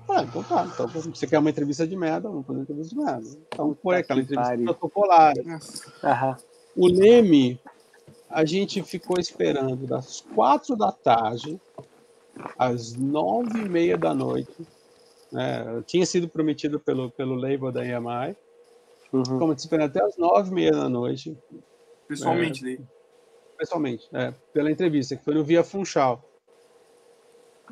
Ah, 0.09 0.23
então 0.23 0.43
tá. 0.43 0.69
Então, 0.75 0.89
você 0.89 1.27
quer 1.27 1.39
uma 1.39 1.51
entrevista 1.51 1.87
de 1.87 1.97
merda, 1.97 2.29
vamos 2.29 2.45
fazer 2.45 2.59
uma 2.59 2.63
entrevista 2.65 2.95
de 2.95 3.01
merda. 3.01 3.29
Então 3.47 3.77
foi 3.81 3.97
aquela 3.99 4.21
entrevista 4.21 4.59
protocolar. 4.59 5.35
Uhum. 5.37 6.37
O 6.77 6.89
Leme, 6.89 7.61
a 8.29 8.45
gente 8.45 8.83
ficou 8.83 9.21
esperando 9.21 9.87
das 9.87 10.21
quatro 10.35 10.75
da 10.75 10.91
tarde 10.91 11.61
às 12.59 12.95
nove 12.97 13.61
e 13.61 13.69
meia 13.69 13.97
da 13.97 14.13
noite. 14.13 14.67
Né? 15.31 15.83
Tinha 15.87 16.05
sido 16.05 16.29
prometido 16.29 16.81
pelo, 16.81 17.11
pelo 17.11 17.37
label 17.37 17.71
da 17.71 17.85
EMI. 17.85 18.37
Uhum. 19.13 19.25
Ficamos 19.25 19.61
esperando 19.61 19.91
até 19.91 20.05
às 20.05 20.17
nove 20.17 20.51
e 20.51 20.55
meia 20.55 20.73
da 20.73 20.89
noite. 20.89 21.37
Pessoalmente, 22.07 22.67
é, 22.67 22.79
Pessoalmente, 23.57 24.09
é, 24.13 24.35
pela 24.53 24.71
entrevista, 24.71 25.17
que 25.17 25.25
foi 25.25 25.35
no 25.35 25.45
Via 25.45 25.63
Funchal. 25.63 26.25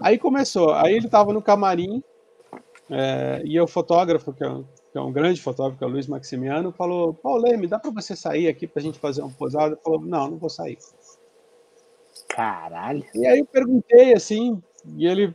Aí 0.00 0.18
começou, 0.18 0.72
aí 0.72 0.94
ele 0.94 1.06
estava 1.06 1.32
no 1.32 1.42
camarim, 1.42 2.02
é, 2.90 3.42
e 3.44 3.60
o 3.60 3.66
fotógrafo, 3.66 4.32
que 4.32 4.42
é, 4.42 4.48
um, 4.48 4.64
que 4.92 4.98
é, 4.98 5.00
um, 5.00 5.12
grande 5.12 5.40
fotógrafo, 5.40 5.78
que 5.78 5.84
é 5.84 5.86
o 5.86 5.90
Luiz 5.90 6.06
Maximiano, 6.06 6.72
falou: 6.72 7.12
Paulo 7.12 7.42
Leme, 7.42 7.66
dá 7.66 7.78
para 7.78 7.90
você 7.90 8.16
sair 8.16 8.48
aqui 8.48 8.66
para 8.66 8.80
a 8.80 8.82
gente 8.82 8.98
fazer 8.98 9.20
uma 9.20 9.30
posada? 9.30 9.74
Ele 9.74 9.80
falou: 9.82 10.00
Não, 10.00 10.30
não 10.30 10.38
vou 10.38 10.48
sair. 10.48 10.78
Caralho. 12.28 13.04
E 13.14 13.26
aí 13.26 13.40
eu 13.40 13.46
perguntei 13.46 14.14
assim, 14.14 14.62
e 14.96 15.06
ele. 15.06 15.34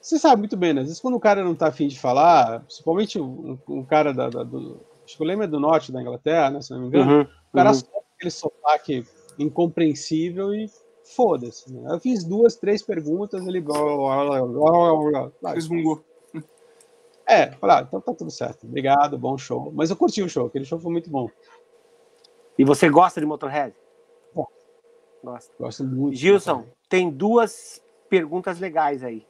Você 0.00 0.18
sabe 0.18 0.40
muito 0.40 0.56
bem, 0.56 0.72
né? 0.72 0.80
Às 0.80 0.88
vezes 0.88 1.00
quando 1.00 1.16
o 1.16 1.20
cara 1.20 1.44
não 1.44 1.52
está 1.52 1.68
afim 1.68 1.88
de 1.88 1.98
falar, 1.98 2.60
principalmente 2.60 3.20
um, 3.20 3.58
um 3.68 3.84
cara 3.84 4.12
da, 4.12 4.28
da, 4.28 4.42
do. 4.42 4.80
Acho 5.04 5.16
que 5.16 5.22
o 5.22 5.26
Leme 5.26 5.44
é 5.44 5.48
do 5.48 5.60
norte 5.60 5.92
da 5.92 6.00
Inglaterra, 6.00 6.50
né? 6.50 6.60
Se 6.60 6.72
não 6.72 6.80
me 6.80 6.86
engano. 6.88 7.12
Uhum, 7.12 7.22
o 7.22 7.56
cara 7.56 7.70
uhum. 7.70 7.74
solta 7.74 8.06
aquele 8.14 8.30
sotaque 8.30 9.06
incompreensível 9.38 10.54
e 10.54 10.70
foda-se. 11.16 11.72
Né? 11.72 11.94
Eu 11.94 12.00
fiz 12.00 12.24
duas, 12.24 12.56
três 12.56 12.82
perguntas, 12.82 13.46
ele. 13.46 13.64
Resmungou. 15.54 16.04
É, 17.26 17.52
falar, 17.52 17.78
ah, 17.78 17.82
então 17.82 18.00
tá 18.00 18.12
tudo 18.12 18.30
certo. 18.30 18.66
Obrigado, 18.66 19.16
bom 19.16 19.38
show. 19.38 19.72
Mas 19.74 19.90
eu 19.90 19.96
curti 19.96 20.22
o 20.22 20.28
show, 20.28 20.46
aquele 20.46 20.64
show 20.64 20.78
foi 20.78 20.92
muito 20.92 21.08
bom. 21.08 21.28
E 22.58 22.64
você 22.64 22.88
gosta 22.88 23.20
de 23.20 23.26
Motorhead? 23.26 23.74
Bom, 24.34 24.46
gosto. 25.22 25.52
Gosto 25.58 25.84
muito. 25.84 26.16
Gilson, 26.16 26.66
tem 26.88 27.10
duas 27.10 27.82
perguntas 28.08 28.58
legais 28.58 29.02
aí. 29.02 29.26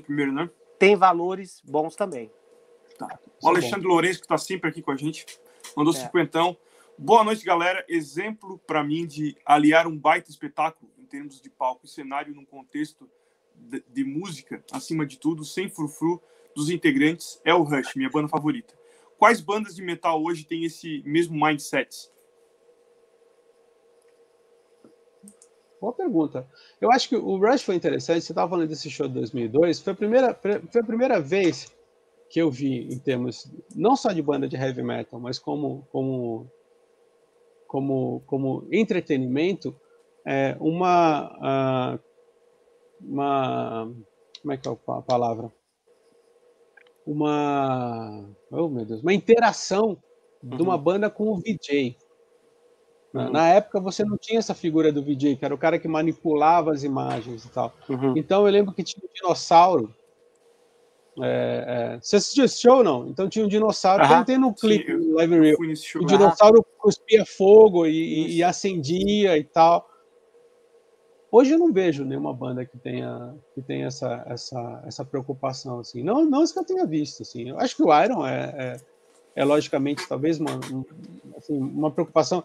Primeiro, 0.00 0.32
né? 0.32 0.50
Tem 0.78 0.94
valores 0.94 1.62
bons 1.64 1.96
também. 1.96 2.30
O 3.42 3.48
Alexandre 3.48 3.88
Lourenço, 3.88 4.20
que 4.20 4.24
está 4.24 4.38
sempre 4.38 4.70
aqui 4.70 4.80
com 4.80 4.92
a 4.92 4.96
gente, 4.96 5.26
mandou 5.76 5.92
é. 5.92 5.96
cinquentão. 5.96 6.56
Boa 6.96 7.24
noite, 7.24 7.44
galera. 7.44 7.84
Exemplo 7.88 8.56
para 8.64 8.84
mim 8.84 9.04
de 9.04 9.36
aliar 9.44 9.88
um 9.88 9.98
baita 9.98 10.30
espetáculo 10.30 10.88
em 10.96 11.04
termos 11.04 11.40
de 11.40 11.50
palco 11.50 11.84
e 11.84 11.88
cenário 11.88 12.32
num 12.32 12.44
contexto 12.44 13.10
de, 13.56 13.82
de 13.88 14.04
música, 14.04 14.62
acima 14.70 15.04
de 15.04 15.18
tudo, 15.18 15.44
sem 15.44 15.68
frufru, 15.68 16.22
dos 16.54 16.70
integrantes 16.70 17.40
é 17.44 17.52
o 17.52 17.64
Rush, 17.64 17.96
minha 17.96 18.08
banda 18.08 18.28
favorita. 18.28 18.74
Quais 19.18 19.40
bandas 19.40 19.74
de 19.74 19.82
metal 19.82 20.22
hoje 20.22 20.44
têm 20.44 20.64
esse 20.64 21.02
mesmo 21.04 21.34
mindset? 21.34 22.08
Boa 25.80 25.92
pergunta. 25.92 26.48
Eu 26.80 26.92
acho 26.92 27.08
que 27.08 27.16
o 27.16 27.38
Rush 27.38 27.62
foi 27.62 27.74
interessante. 27.74 28.22
Você 28.22 28.30
estava 28.30 28.48
falando 28.48 28.68
desse 28.68 28.88
show 28.88 29.08
de 29.08 29.14
2002. 29.14 29.80
Foi 29.80 29.92
a 29.92 29.96
primeira, 29.96 30.40
foi 30.70 30.80
a 30.80 30.84
primeira 30.84 31.20
vez 31.20 31.72
que 32.32 32.40
eu 32.40 32.50
vi, 32.50 32.92
em 32.92 32.98
termos 32.98 33.52
não 33.76 33.94
só 33.94 34.10
de 34.10 34.22
banda 34.22 34.48
de 34.48 34.56
heavy 34.56 34.82
metal, 34.82 35.20
mas 35.20 35.38
como 35.38 35.86
como 35.92 36.50
como, 37.68 38.22
como 38.26 38.66
entretenimento, 38.70 39.74
é, 40.26 40.56
uma, 40.60 41.98
uma 43.00 43.94
como 44.40 44.52
é 44.52 44.56
que 44.56 44.68
é 44.68 44.72
a 44.72 45.02
palavra? 45.02 45.52
uma, 47.06 48.24
oh 48.50 48.68
meu 48.68 48.84
Deus, 48.84 49.02
uma 49.02 49.12
interação 49.12 49.98
uhum. 50.42 50.56
de 50.56 50.62
uma 50.62 50.76
uhum. 50.76 50.82
banda 50.82 51.10
com 51.10 51.28
o 51.28 51.36
VJ. 51.36 51.96
Uhum. 53.12 53.30
Na 53.30 53.48
época 53.48 53.80
você 53.80 54.04
não 54.04 54.16
tinha 54.16 54.38
essa 54.38 54.54
figura 54.54 54.92
do 54.92 55.02
VJ, 55.02 55.36
que 55.36 55.44
era 55.44 55.54
o 55.54 55.58
cara 55.58 55.78
que 55.78 55.88
manipulava 55.88 56.72
as 56.72 56.82
imagens 56.82 57.44
e 57.44 57.50
tal. 57.50 57.72
Uhum. 57.88 58.14
Então 58.16 58.46
eu 58.46 58.52
lembro 58.52 58.72
que 58.72 58.82
tinha 58.82 59.04
um 59.04 59.12
dinossauro. 59.12 59.94
É, 61.20 61.94
é, 61.94 62.00
você 62.00 62.16
assistiu 62.16 62.44
esse 62.44 62.60
show 62.60 62.82
não? 62.82 63.06
Então 63.08 63.28
tinha 63.28 63.44
um 63.44 63.48
dinossauro, 63.48 64.02
uhum. 64.04 64.24
tem 64.24 64.38
no 64.38 64.54
clipe 64.54 64.96
do 64.96 65.14
Live 65.14 65.40
Real. 65.40 65.56
O 65.96 66.06
dinossauro 66.06 66.64
cuspia 66.78 67.26
fogo 67.26 67.86
e, 67.86 68.36
e, 68.36 68.42
acendia 68.42 69.36
e 69.36 69.44
tal. 69.44 69.88
Hoje 71.30 71.52
eu 71.52 71.58
não 71.58 71.72
vejo 71.72 72.04
nenhuma 72.04 72.32
banda 72.32 72.64
que 72.64 72.78
tenha, 72.78 73.34
que 73.54 73.62
tenha 73.62 73.86
essa, 73.86 74.22
essa, 74.26 74.82
essa 74.86 75.04
preocupação, 75.04 75.80
assim. 75.80 76.02
Não, 76.02 76.24
não 76.26 76.44
que 76.46 76.58
eu 76.58 76.64
tenha 76.64 76.86
visto, 76.86 77.22
assim. 77.22 77.48
Eu 77.48 77.58
acho 77.58 77.74
que 77.74 77.82
o 77.82 78.02
Iron 78.02 78.26
é, 78.26 78.44
é, 78.58 78.76
é 79.36 79.44
logicamente, 79.44 80.06
talvez, 80.06 80.38
uma, 80.38 80.60
assim, 81.36 81.58
uma 81.58 81.90
preocupação... 81.90 82.44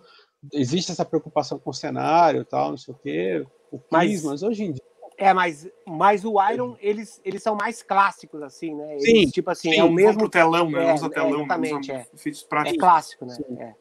Existe 0.53 0.91
essa 0.91 1.03
preocupação 1.03 1.59
com 1.59 1.71
o 1.71 1.73
cenário 1.73 2.45
tal, 2.45 2.69
não 2.69 2.77
sei 2.77 2.93
o 2.93 2.97
quê, 2.97 3.45
o 3.71 3.79
mas, 3.91 4.23
mas 4.23 4.41
hoje 4.41 4.63
em 4.63 4.71
dia... 4.71 4.86
É, 5.17 5.33
mas, 5.33 5.67
mas 5.85 6.23
o 6.23 6.35
Iron, 6.51 6.77
eles, 6.79 7.19
eles 7.25 7.41
são 7.41 7.55
mais 7.55 7.81
clássicos, 7.81 8.41
assim, 8.43 8.75
né? 8.75 8.93
Eles, 8.93 9.03
sim, 9.03 9.25
tipo 9.31 9.49
assim, 9.49 9.71
sim, 9.71 9.79
é 9.79 9.83
o 9.83 9.91
mesmo... 9.91 10.29
Telão, 10.29 10.69
né? 10.69 10.91
É, 10.91 10.93
usa 10.93 11.09
telão, 11.09 11.39
exatamente, 11.39 11.91
usa 11.91 12.67
é. 12.67 12.69
É 12.69 12.77
clássico, 12.77 13.25
né? 13.25 13.35
É. 13.57 13.75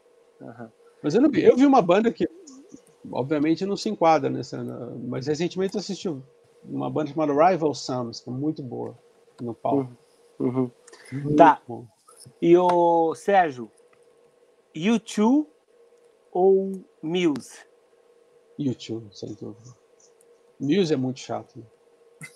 Uhum. 0.44 0.68
Mas 1.02 1.14
eu, 1.14 1.20
não 1.20 1.30
vi, 1.30 1.44
eu 1.44 1.56
vi 1.56 1.66
uma 1.66 1.82
banda 1.82 2.10
que 2.10 2.28
obviamente 3.10 3.64
não 3.66 3.76
se 3.76 3.88
enquadra 3.88 4.30
nessa. 4.30 4.62
Mas 5.06 5.26
recentemente 5.26 5.74
eu 5.74 5.80
assisti 5.80 6.08
uma 6.64 6.90
banda 6.90 7.10
chamada 7.10 7.32
Rival 7.32 7.74
Sons, 7.74 8.20
que 8.20 8.28
é 8.28 8.32
muito 8.32 8.62
boa 8.62 8.98
no 9.40 9.54
palco. 9.54 9.94
Uhum. 10.38 10.70
Uhum. 11.12 11.36
Tá. 11.36 11.60
Bom. 11.66 11.86
E 12.40 12.56
o 12.56 13.14
Sérgio, 13.14 13.70
YouTube 14.74 15.46
ou 16.32 16.72
Muse? 17.02 17.60
YouTube, 18.58 19.08
sem 19.12 19.34
dúvida. 19.34 19.76
Muse 20.58 20.92
é 20.92 20.96
muito 20.96 21.20
chato. 21.20 21.64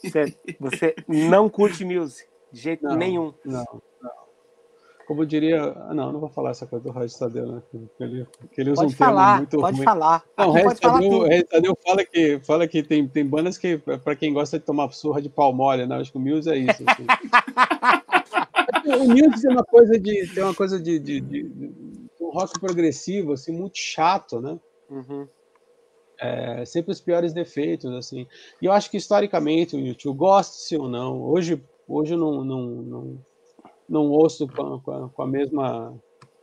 Você, 0.03 0.37
você 0.59 0.95
não 1.09 1.49
curte 1.49 1.85
Muse 1.85 2.27
de 2.53 2.61
jeito 2.61 2.85
não, 2.85 2.97
nenhum. 2.97 3.33
Não, 3.45 3.65
não. 4.03 4.11
Como 5.11 5.23
eu 5.23 5.27
diria. 5.27 5.61
Ah, 5.89 5.93
não, 5.93 6.13
não 6.13 6.21
vou 6.21 6.29
falar 6.29 6.51
essa 6.51 6.67
coisa 6.67 6.85
do 6.85 6.93
Regis 6.93 7.19
Tadeu, 7.19 7.45
né? 7.45 7.63
Que 7.69 8.05
ele, 8.05 8.27
que 8.53 8.61
ele 8.61 8.71
usa 8.71 8.83
pode 8.83 8.95
um 8.95 8.97
falar, 8.97 9.37
muito 9.39 9.59
pode 9.59 9.77
ruim. 9.77 9.85
falar. 9.85 10.25
Não, 10.39 10.51
o 10.51 10.53
Regis 10.53 10.79
Tadeu, 10.79 11.47
Tadeu 11.49 11.79
fala 11.85 12.05
que, 12.05 12.41
fala 12.41 12.69
que 12.69 12.83
tem, 12.83 13.09
tem 13.09 13.27
bandas 13.27 13.59
que, 13.59 13.77
para 13.77 14.15
quem 14.15 14.33
gosta 14.33 14.57
de 14.57 14.65
tomar 14.65 14.93
surra 14.93 15.21
de 15.21 15.29
pau 15.29 15.53
mole, 15.53 15.85
né? 15.85 15.97
Acho 15.97 16.13
que 16.13 16.19
o 16.19 16.21
Muse 16.21 16.49
é 16.49 16.59
isso. 16.59 16.85
Assim. 16.87 17.07
o 19.03 19.09
Muse 19.09 19.49
é 19.49 19.51
uma 19.51 19.65
coisa 19.65 19.99
de. 19.99 20.33
Tem 20.33 20.45
uma 20.45 20.55
coisa 20.55 20.81
de, 20.81 21.01
de, 21.01 21.21
de, 21.21 21.43
de, 21.43 21.73
um 22.21 22.31
rock 22.31 22.61
progressivo, 22.61 23.33
assim, 23.33 23.51
muito 23.51 23.79
chato, 23.79 24.41
né? 24.41 24.61
Uhum. 24.89 25.27
É, 26.21 26.65
sempre 26.67 26.93
os 26.93 27.01
piores 27.01 27.33
defeitos, 27.33 27.91
assim. 27.95 28.27
E 28.61 28.67
eu 28.67 28.73
acho 28.73 28.91
que 28.91 28.99
historicamente 28.99 29.75
o 29.75 29.81
YouTube, 29.81 30.19
goste-se 30.19 30.77
ou 30.77 30.87
não, 30.87 31.23
hoje, 31.23 31.65
hoje 31.89 32.13
eu 32.13 32.19
não, 32.19 32.45
não, 32.45 32.63
não, 32.67 33.25
não 33.89 34.11
ouço 34.11 34.47
com, 34.47 34.79
com, 34.81 34.91
a, 34.91 35.09
com, 35.09 35.23
a, 35.23 35.27
mesma 35.27 35.99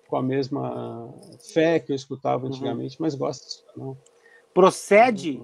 com 0.07 0.17
a 0.17 0.23
mesma 0.23 1.13
fé 1.53 1.79
que 1.79 1.91
eu 1.91 1.95
escutava 1.95 2.43
uhum. 2.43 2.49
antigamente, 2.49 2.95
uhum. 2.95 3.05
mas 3.05 3.13
gosto 3.13 3.63
não. 3.75 3.95
Procede, 4.51 5.39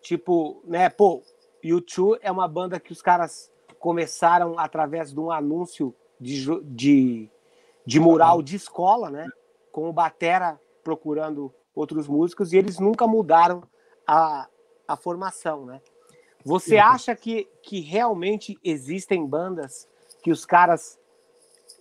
tipo, 0.00 0.62
né, 0.64 0.88
pô, 0.88 1.22
YouTube 1.62 2.20
é 2.22 2.30
uma 2.30 2.46
banda 2.46 2.78
que 2.78 2.92
os 2.92 3.02
caras 3.02 3.50
começaram 3.80 4.56
através 4.56 5.12
de 5.12 5.18
um 5.18 5.32
anúncio 5.32 5.92
de, 6.20 6.46
de, 6.62 7.28
de 7.84 7.98
mural 7.98 8.40
de 8.40 8.54
escola, 8.54 9.10
né, 9.10 9.26
com 9.72 9.88
o 9.88 9.92
Batera 9.92 10.60
procurando 10.84 11.52
outros 11.76 12.08
músicos, 12.08 12.52
e 12.52 12.56
eles 12.56 12.78
nunca 12.78 13.06
mudaram 13.06 13.62
a, 14.06 14.48
a 14.88 14.96
formação, 14.96 15.66
né. 15.66 15.80
Você 16.44 16.76
uhum. 16.76 16.82
acha 16.82 17.14
que, 17.14 17.48
que 17.62 17.80
realmente 17.80 18.58
existem 18.64 19.26
bandas 19.26 19.88
que 20.22 20.30
os 20.30 20.46
caras 20.46 20.98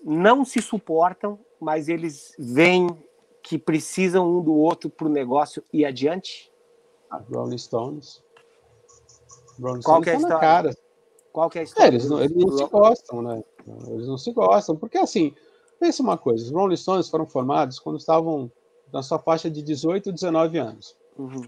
não 0.04 0.44
se 0.44 0.62
suportam, 0.62 1.40
mas 1.60 1.88
eles 1.88 2.36
veem 2.38 2.88
que 3.42 3.58
precisam 3.58 4.28
um 4.28 4.42
do 4.42 4.54
outro 4.54 4.90
para 4.90 5.08
o 5.08 5.10
negócio 5.10 5.64
ir 5.72 5.86
adiante? 5.86 6.52
Ah, 7.10 7.22
Rolling 7.32 7.58
Stones. 7.58 8.24
Rolling 9.62 9.82
Qual 9.82 10.02
Stones 10.02 10.08
é 10.08 10.12
a 10.12 10.16
história? 10.16 10.40
Cara. 10.40 10.78
Qual 11.32 11.50
que 11.50 11.58
é 11.60 11.62
a 11.62 11.64
história? 11.64 11.86
É, 11.86 11.88
eles 11.90 12.10
não, 12.10 12.22
eles 12.22 12.36
não 12.36 12.58
se 12.58 12.66
gostam, 12.66 13.22
né? 13.22 13.44
Eles 13.88 14.08
não 14.08 14.18
se 14.18 14.32
gostam, 14.32 14.76
porque 14.76 14.98
assim, 14.98 15.34
pensa 15.80 16.02
uma 16.02 16.18
coisa, 16.18 16.44
os 16.44 16.52
Rolling 16.52 16.76
Stones 16.76 17.10
foram 17.10 17.28
formados 17.28 17.80
quando 17.80 17.98
estavam 17.98 18.52
na 18.92 19.02
sua 19.04 19.20
faixa 19.20 19.50
de 19.50 19.62
18 19.62 20.12
19 20.12 20.58
anos. 20.58 20.96
Uhum. 21.18 21.44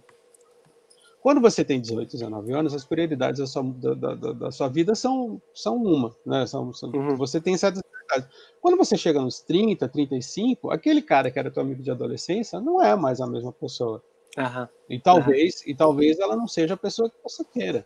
Quando 1.22 1.42
você 1.42 1.64
tem 1.66 1.82
18, 1.82 2.12
19 2.12 2.54
anos, 2.54 2.74
as 2.74 2.86
prioridades 2.86 3.40
da 3.40 3.48
sua, 3.48 3.64
da, 3.64 4.16
da, 4.16 4.32
da 4.34 4.52
sua 4.52 4.70
vida 4.70 4.96
são, 4.96 5.42
são 5.54 5.76
uma, 5.76 6.16
né? 6.26 6.46
São, 6.46 6.74
são 6.74 6.90
uhum. 6.90 7.16
Você 7.18 7.42
tem 7.42 7.58
certas 7.58 7.82
prioridades. 7.82 8.30
Quando 8.62 8.78
você 8.78 8.96
chega 8.96 9.20
nos 9.20 9.42
30, 9.42 9.90
35, 9.90 10.72
aquele 10.72 11.02
cara 11.02 11.30
que 11.30 11.38
era 11.38 11.52
teu 11.52 11.64
amigo 11.64 11.82
de 11.82 11.92
adolescência 11.92 12.60
não 12.60 12.82
é 12.82 12.96
mais 12.96 13.20
a 13.20 13.28
mesma 13.28 13.52
pessoa. 13.52 14.02
Uhum. 14.38 14.68
E 14.90 15.00
talvez 15.00 15.64
e 15.66 15.76
talvez 15.76 16.20
ela 16.20 16.36
não 16.36 16.48
seja 16.48 16.76
a 16.76 16.78
pessoa 16.78 17.10
que 17.10 17.18
você 17.24 17.44
queira. 17.44 17.86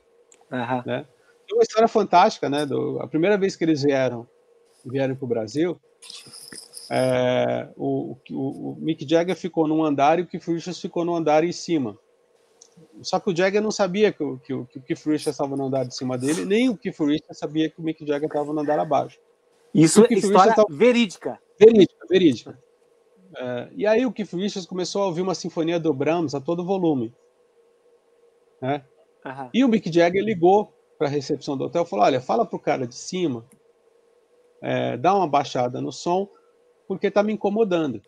Né? 0.86 1.08
Tem 1.48 1.58
uma 1.58 1.64
história 1.64 1.88
fantástica, 1.88 2.50
né? 2.50 2.66
Do, 2.66 3.00
a 3.02 3.08
primeira 3.08 3.38
vez 3.38 3.56
que 3.56 3.64
eles 3.64 3.82
vieram 3.82 4.28
vieram 4.86 5.16
para 5.16 5.26
o 5.26 5.28
Brasil, 5.28 5.80
é, 6.94 7.70
o, 7.78 8.18
o, 8.32 8.72
o, 8.72 8.76
Mick 8.78 9.08
Jagger 9.08 9.34
ficou 9.34 9.66
num 9.66 9.82
andar 9.82 10.20
e 10.20 10.24
o 10.24 10.28
Keith 10.28 10.46
Richards 10.46 10.82
ficou 10.82 11.06
no 11.06 11.16
andar 11.16 11.42
em 11.42 11.52
cima. 11.54 11.98
Só 13.02 13.18
que 13.18 13.32
o 13.32 13.36
Jagger 13.36 13.62
não 13.62 13.72
sabia 13.72 14.12
que 14.12 14.22
o, 14.22 14.38
que 14.40 14.54
o, 14.54 14.66
que 14.66 14.78
o 14.78 14.82
Keith 14.82 15.06
Richards 15.06 15.28
estava 15.28 15.56
no 15.56 15.68
andar 15.68 15.86
de 15.86 15.96
cima 15.96 16.18
dele, 16.18 16.44
nem 16.44 16.68
o 16.68 16.76
Keith 16.76 17.00
Richards 17.00 17.38
sabia 17.38 17.70
que 17.70 17.80
o 17.80 17.82
Mick 17.82 18.06
Jagger 18.06 18.28
estava 18.28 18.52
no 18.52 18.60
andar 18.60 18.78
abaixo. 18.78 19.18
Isso 19.74 20.04
é 20.04 20.14
história 20.14 20.54
tava... 20.54 20.68
verídica. 20.70 21.40
Verídica, 21.58 22.08
verídica. 22.10 22.60
É, 23.38 23.70
e 23.74 23.88
aí 23.88 24.06
o 24.06 24.12
Keith 24.12 24.34
Richards 24.34 24.66
começou 24.66 25.04
a 25.04 25.06
ouvir 25.06 25.22
uma 25.22 25.34
sinfonia 25.34 25.80
do 25.80 25.94
Brahms 25.94 26.36
a 26.36 26.42
todo 26.42 26.66
volume. 26.66 27.16
Né? 28.62 28.84
Uhum. 29.26 29.50
E 29.54 29.64
o 29.64 29.70
Mick 29.70 29.90
Jagger 29.90 30.26
ligou 30.26 30.74
para 30.98 31.08
a 31.08 31.12
recepção 31.12 31.56
do 31.56 31.64
hotel 31.64 31.84
e 31.84 31.86
falou: 31.86 32.04
Olha, 32.04 32.20
fala 32.20 32.46
para 32.46 32.58
o 32.58 32.62
cara 32.62 32.86
de 32.86 32.96
cima, 32.96 33.46
é, 34.62 34.98
dá 34.98 35.16
uma 35.16 35.28
baixada 35.28 35.80
no 35.80 35.94
som, 35.94 36.28
porque 36.92 37.08
está 37.08 37.24
me 37.24 37.32
incomodando. 37.32 38.02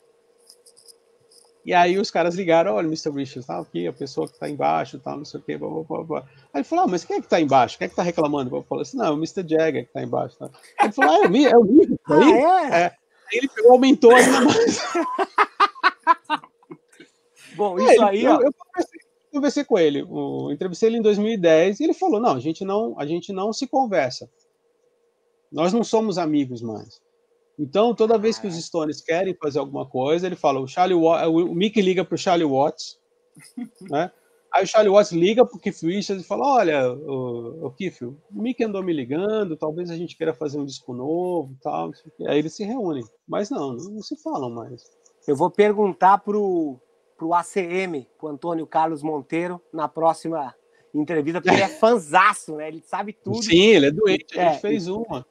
E 1.65 1.73
aí 1.73 1.97
os 1.97 2.11
caras 2.11 2.35
ligaram, 2.35 2.73
olha, 2.73 2.88
Mr. 2.88 3.11
Richards, 3.11 3.47
tá 3.47 3.57
aqui, 3.57 3.88
a 3.88 3.93
pessoa 3.93 4.27
que 4.27 4.34
está 4.34 4.49
embaixo, 4.49 4.99
tal, 4.99 5.15
não 5.15 5.23
sei 5.23 5.39
o 5.39 5.43
quê, 5.43 5.57
blá, 5.57 5.69
blá, 5.69 6.03
blá, 6.03 6.19
Aí 6.53 6.60
ele 6.60 6.65
falou, 6.65 6.84
ah, 6.84 6.88
mas 6.89 7.05
quem 7.05 7.15
é 7.15 7.22
que 7.22 7.26
está 7.26 7.39
embaixo? 7.39 7.77
Quem 7.77 7.85
é 7.85 7.88
que 7.88 7.93
está 7.93 8.03
reclamando? 8.03 8.53
Eu 8.53 8.61
falei 8.64 8.81
assim, 8.81 8.97
não, 8.97 9.05
é 9.05 9.11
o 9.11 9.14
Mr. 9.14 9.47
Jagger 9.47 9.84
que 9.84 9.89
está 9.89 10.03
embaixo. 10.03 10.38
Tá? 10.38 10.49
Ele 10.81 10.91
falou, 10.91 11.14
ah, 11.14 11.19
é 11.23 11.30
o, 11.30 11.38
é 11.47 11.57
o 11.57 11.65
tá 11.99 12.18
aí? 12.18 12.43
Ah, 12.43 12.65
é? 12.65 12.81
é? 12.81 12.85
Aí 12.85 13.38
ele 13.38 13.47
pegou, 13.47 13.72
aumentou 13.72 14.14
ainda 14.14 14.41
mais. 14.41 14.84
Bom, 17.55 17.80
é, 17.80 17.93
isso 17.93 18.03
aí, 18.03 18.26
eu, 18.26 18.41
eu, 18.41 18.51
conversei, 18.51 18.99
conversei, 19.31 19.64
com 19.64 19.80
ele, 19.80 20.01
eu 20.01 20.49
entrevistei 20.51 20.89
ele 20.89 20.97
em 20.97 21.01
2010 21.01 21.80
e 21.80 21.85
ele 21.85 21.93
falou, 21.93 22.19
não, 22.19 22.35
a 22.35 22.41
gente 22.41 22.65
não, 22.65 22.99
a 22.99 23.05
gente 23.05 23.31
não 23.31 23.53
se 23.53 23.68
conversa. 23.68 24.30
Nós 25.49 25.72
não 25.72 25.85
somos 25.85 26.18
amigos 26.18 26.61
mais. 26.61 27.01
Então, 27.57 27.93
toda 27.93 28.17
vez 28.17 28.39
que 28.39 28.47
os 28.47 28.55
Stones 28.55 29.01
querem 29.01 29.35
fazer 29.35 29.59
alguma 29.59 29.85
coisa, 29.85 30.25
ele 30.25 30.35
fala: 30.35 30.59
o, 30.59 30.67
Charlie 30.67 30.95
o 30.95 31.53
Mick 31.53 31.80
liga 31.81 32.03
para 32.03 32.15
o 32.15 32.17
Charlie 32.17 32.47
Watts, 32.47 32.97
né? 33.89 34.11
Aí 34.53 34.63
o 34.63 34.67
Charlie 34.67 34.91
Watts 34.91 35.11
liga 35.11 35.43
para 35.43 35.57
o 35.57 35.59
Keith 35.59 35.81
Richards 35.81 36.23
e 36.23 36.27
fala: 36.27 36.45
Olha, 36.45 36.91
o, 36.91 37.67
o 37.67 37.71
Keith, 37.71 38.01
o 38.01 38.15
Mick 38.31 38.63
andou 38.63 38.84
me 38.84 38.93
ligando, 38.93 39.57
talvez 39.57 39.89
a 39.89 39.95
gente 39.95 40.15
queira 40.15 40.34
fazer 40.34 40.59
um 40.59 40.65
disco 40.65 40.93
novo 40.93 41.55
tal. 41.61 41.91
Aí 42.27 42.38
eles 42.38 42.55
se 42.55 42.63
reúnem. 42.63 43.03
Mas 43.27 43.49
não, 43.49 43.73
não, 43.73 44.01
se 44.01 44.15
falam 44.21 44.51
mais. 44.51 44.84
Eu 45.27 45.35
vou 45.35 45.49
perguntar 45.49 46.19
pro, 46.19 46.80
pro 47.17 47.34
ACM, 47.34 48.05
pro 48.19 48.27
Antônio 48.27 48.67
Carlos 48.67 49.01
Monteiro, 49.01 49.59
na 49.71 49.88
próxima 49.88 50.53
entrevista, 50.93 51.41
porque 51.41 51.55
ele 51.55 51.63
é 51.63 51.69
fanzaço, 51.80 52.55
né? 52.55 52.67
Ele 52.67 52.81
sabe 52.81 53.13
tudo. 53.13 53.41
Sim, 53.41 53.69
ele 53.69 53.88
é 53.88 53.91
doente, 53.91 54.38
é, 54.38 54.47
a 54.47 54.51
gente 54.51 54.61
fez 54.61 54.88
uma. 54.88 55.25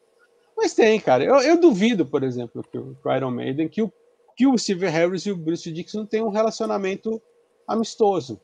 Mas 0.57 0.75
tem, 0.75 1.01
cara. 1.01 1.25
Eu, 1.25 1.37
eu 1.41 1.61
duvido, 1.61 2.07
por 2.07 2.23
exemplo, 2.23 2.63
que 2.63 2.79
o 2.79 2.97
Iron 3.17 3.31
Maiden, 3.31 3.69
que 3.69 3.83
o, 3.83 3.93
que 4.37 4.47
o 4.47 4.57
Steve 4.57 4.87
Harris 4.87 5.27
e 5.27 5.31
o 5.31 5.37
Bruce 5.37 5.71
Dixon 5.71 6.07
tenham 6.07 6.29
um 6.29 6.31
relacionamento 6.31 7.21
amistoso. 7.67 8.41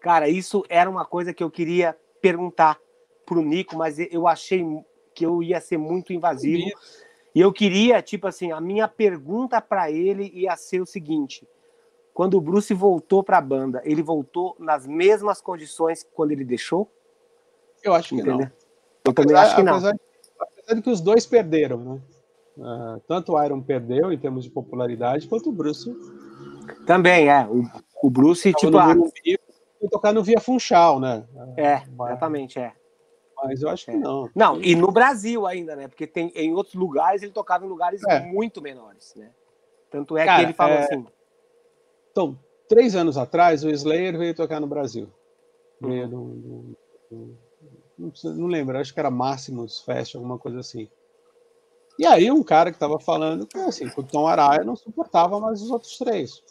Cara, 0.00 0.28
isso 0.28 0.64
era 0.68 0.88
uma 0.88 1.04
coisa 1.04 1.32
que 1.34 1.42
eu 1.42 1.50
queria 1.50 1.96
perguntar 2.20 2.78
pro 3.26 3.42
Nico, 3.42 3.76
mas 3.76 3.98
eu 3.98 4.26
achei 4.26 4.64
que 5.14 5.24
eu 5.24 5.42
ia 5.42 5.60
ser 5.60 5.76
muito 5.76 6.12
invasivo. 6.12 6.70
E 7.34 7.40
eu 7.40 7.52
queria, 7.52 8.02
tipo 8.02 8.26
assim, 8.26 8.50
a 8.50 8.60
minha 8.60 8.88
pergunta 8.88 9.60
para 9.60 9.90
ele 9.90 10.30
ia 10.34 10.56
ser 10.56 10.80
o 10.80 10.86
seguinte: 10.86 11.46
quando 12.12 12.36
o 12.36 12.40
Bruce 12.40 12.72
voltou 12.74 13.22
para 13.22 13.38
a 13.38 13.40
banda, 13.40 13.80
ele 13.84 14.02
voltou 14.02 14.56
nas 14.58 14.86
mesmas 14.86 15.40
condições 15.40 16.06
quando 16.14 16.32
ele 16.32 16.44
deixou? 16.44 16.90
Eu 17.82 17.94
acho 17.94 18.10
que 18.10 18.14
Entendeu? 18.16 18.38
não. 18.38 18.52
Eu 19.04 19.12
também 19.12 19.36
acho 19.36 19.56
que 19.56 19.62
não. 19.62 19.74
Apesar 19.74 19.96
Sendo 20.70 20.82
que 20.82 20.90
os 20.90 21.00
dois 21.00 21.26
perderam, 21.26 21.78
né? 21.78 22.00
Uh, 22.56 23.00
tanto 23.08 23.32
o 23.32 23.44
Iron 23.44 23.60
perdeu 23.60 24.12
em 24.12 24.18
termos 24.18 24.44
de 24.44 24.50
popularidade, 24.50 25.26
quanto 25.26 25.50
o 25.50 25.52
Bruce. 25.52 25.92
Também, 26.86 27.28
é. 27.28 27.44
O, 27.46 27.64
o 28.04 28.08
Bruce, 28.08 28.54
tipo. 28.54 28.78
A... 28.78 28.94
Foi 28.94 29.88
tocar 29.90 30.12
no 30.12 30.22
Via 30.22 30.38
Funchal, 30.38 31.00
né? 31.00 31.24
É, 31.56 31.82
exatamente, 31.82 32.60
é. 32.60 32.72
Mas 33.42 33.62
eu 33.62 33.68
acho 33.68 33.86
que 33.86 33.90
é. 33.90 33.96
não. 33.96 34.30
Não, 34.32 34.62
e 34.62 34.76
no 34.76 34.92
Brasil 34.92 35.44
ainda, 35.44 35.74
né? 35.74 35.88
Porque 35.88 36.06
tem, 36.06 36.30
em 36.36 36.52
outros 36.52 36.76
lugares 36.76 37.22
ele 37.22 37.32
tocava 37.32 37.64
em 37.64 37.68
lugares 37.68 38.00
é. 38.04 38.20
muito 38.20 38.62
menores, 38.62 39.12
né? 39.16 39.30
Tanto 39.90 40.16
é 40.16 40.24
Cara, 40.24 40.38
que 40.38 40.44
ele 40.46 40.52
falou 40.52 40.76
é... 40.76 40.84
assim. 40.84 41.04
Então, 42.12 42.38
três 42.68 42.94
anos 42.94 43.18
atrás, 43.18 43.64
o 43.64 43.70
Slayer 43.70 44.16
veio 44.16 44.36
tocar 44.36 44.60
no 44.60 44.68
Brasil. 44.68 45.08
Veio 45.80 46.04
uhum. 46.04 46.10
no, 47.10 47.16
no, 47.16 47.38
não, 48.00 48.34
não 48.34 48.46
lembro, 48.46 48.78
acho 48.78 48.94
que 48.94 49.00
era 49.00 49.10
Máximos 49.10 49.80
Fest, 49.80 50.14
alguma 50.14 50.38
coisa 50.38 50.60
assim. 50.60 50.88
E 51.98 52.06
aí 52.06 52.30
um 52.30 52.42
cara 52.42 52.70
que 52.70 52.76
estava 52.76 52.98
falando 52.98 53.46
que 53.46 53.58
assim, 53.58 53.90
o 53.94 54.02
Tom 54.02 54.26
Araya 54.26 54.64
não 54.64 54.74
suportava 54.74 55.38
mais 55.38 55.60
os 55.60 55.70
outros 55.70 55.98
três. 55.98 56.42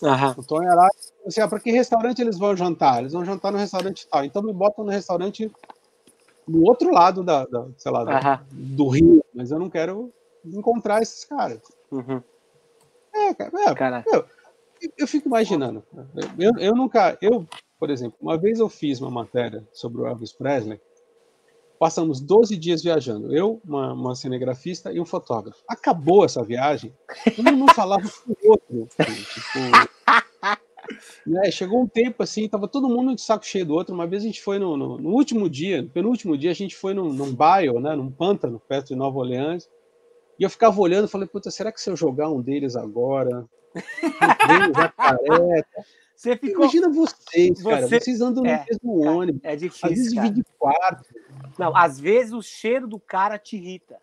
Uhum. 0.00 0.30
O 0.36 0.44
Tom 0.44 0.62
Araya, 0.62 0.90
assim, 1.26 1.40
ah, 1.40 1.48
para 1.48 1.58
que 1.58 1.72
restaurante 1.72 2.22
eles 2.22 2.38
vão 2.38 2.56
jantar? 2.56 3.00
Eles 3.00 3.12
vão 3.12 3.24
jantar 3.24 3.50
no 3.50 3.58
restaurante 3.58 4.06
tal. 4.08 4.24
Então 4.24 4.42
me 4.42 4.52
botam 4.52 4.84
no 4.84 4.90
restaurante 4.90 5.50
no 6.46 6.64
outro 6.64 6.92
lado 6.92 7.22
da, 7.22 7.44
da 7.46 7.66
sei 7.76 7.90
lá, 7.90 8.02
uhum. 8.02 8.46
do, 8.76 8.88
rio, 8.88 9.24
mas 9.34 9.50
eu 9.50 9.58
não 9.58 9.70
quero 9.70 10.12
encontrar 10.44 11.02
esses 11.02 11.24
caras. 11.24 11.60
Uhum. 11.90 12.22
É, 13.12 13.34
cara, 13.34 13.50
é, 13.60 13.74
cara. 13.74 14.04
Meu, 14.10 14.24
eu 14.96 15.06
fico 15.06 15.28
imaginando. 15.28 15.82
Eu, 16.38 16.52
eu 16.58 16.74
nunca, 16.74 17.16
eu, 17.20 17.46
por 17.78 17.90
exemplo, 17.90 18.16
uma 18.20 18.36
vez 18.36 18.58
eu 18.58 18.68
fiz 18.68 19.00
uma 19.00 19.10
matéria 19.10 19.66
sobre 19.72 20.02
o 20.02 20.06
Elvis 20.06 20.32
Presley. 20.32 20.80
Passamos 21.82 22.20
12 22.20 22.56
dias 22.56 22.80
viajando. 22.80 23.34
Eu, 23.34 23.60
uma, 23.66 23.92
uma 23.92 24.14
cinegrafista 24.14 24.92
e 24.92 25.00
um 25.00 25.04
fotógrafo. 25.04 25.64
Acabou 25.66 26.24
essa 26.24 26.40
viagem. 26.44 26.94
Um 27.36 27.42
não 27.42 27.66
falava 27.74 28.08
com 28.08 28.30
o 28.30 28.36
outro. 28.52 28.88
Tipo, 29.34 29.58
né, 31.26 31.50
chegou 31.50 31.82
um 31.82 31.88
tempo 31.88 32.22
assim, 32.22 32.48
tava 32.48 32.68
todo 32.68 32.88
mundo 32.88 33.16
de 33.16 33.20
saco 33.20 33.44
cheio 33.44 33.66
do 33.66 33.74
outro. 33.74 33.92
Uma 33.92 34.06
vez 34.06 34.22
a 34.22 34.26
gente 34.26 34.40
foi 34.40 34.60
no, 34.60 34.76
no, 34.76 34.96
no 34.96 35.10
último 35.10 35.50
dia, 35.50 35.82
no 35.82 35.88
penúltimo 35.88 36.38
dia, 36.38 36.52
a 36.52 36.54
gente 36.54 36.76
foi 36.76 36.94
num, 36.94 37.12
num 37.12 37.34
bairro, 37.34 37.80
né, 37.80 37.96
num 37.96 38.12
pântano, 38.12 38.62
perto 38.68 38.90
de 38.90 38.94
Nova 38.94 39.18
Orleans. 39.18 39.68
E 40.38 40.44
eu 40.44 40.50
ficava 40.50 40.80
olhando 40.80 41.08
e 41.08 41.10
falei, 41.10 41.26
puta, 41.26 41.50
será 41.50 41.72
que 41.72 41.80
se 41.80 41.90
eu 41.90 41.96
jogar 41.96 42.30
um 42.30 42.40
deles 42.40 42.76
agora? 42.76 43.44
Você 46.22 46.36
ficou... 46.36 46.62
Imagina 46.62 46.88
vocês, 46.88 47.62
cara. 47.64 47.88
Você... 47.88 47.98
Vocês 47.98 48.20
andam 48.20 48.44
no 48.44 48.48
é, 48.48 48.64
mesmo 48.70 49.04
ônibus. 49.04 49.40
É 49.42 49.56
difícil. 49.56 49.88
Às 49.88 49.94
vezes 49.96 50.12
divide 50.12 50.44
quarto. 50.56 51.02
Não, 51.58 51.76
às 51.76 51.98
vezes 51.98 52.32
o 52.32 52.42
cheiro 52.42 52.86
do 52.86 52.98
cara 52.98 53.38
te 53.38 53.56
irrita. 53.56 54.00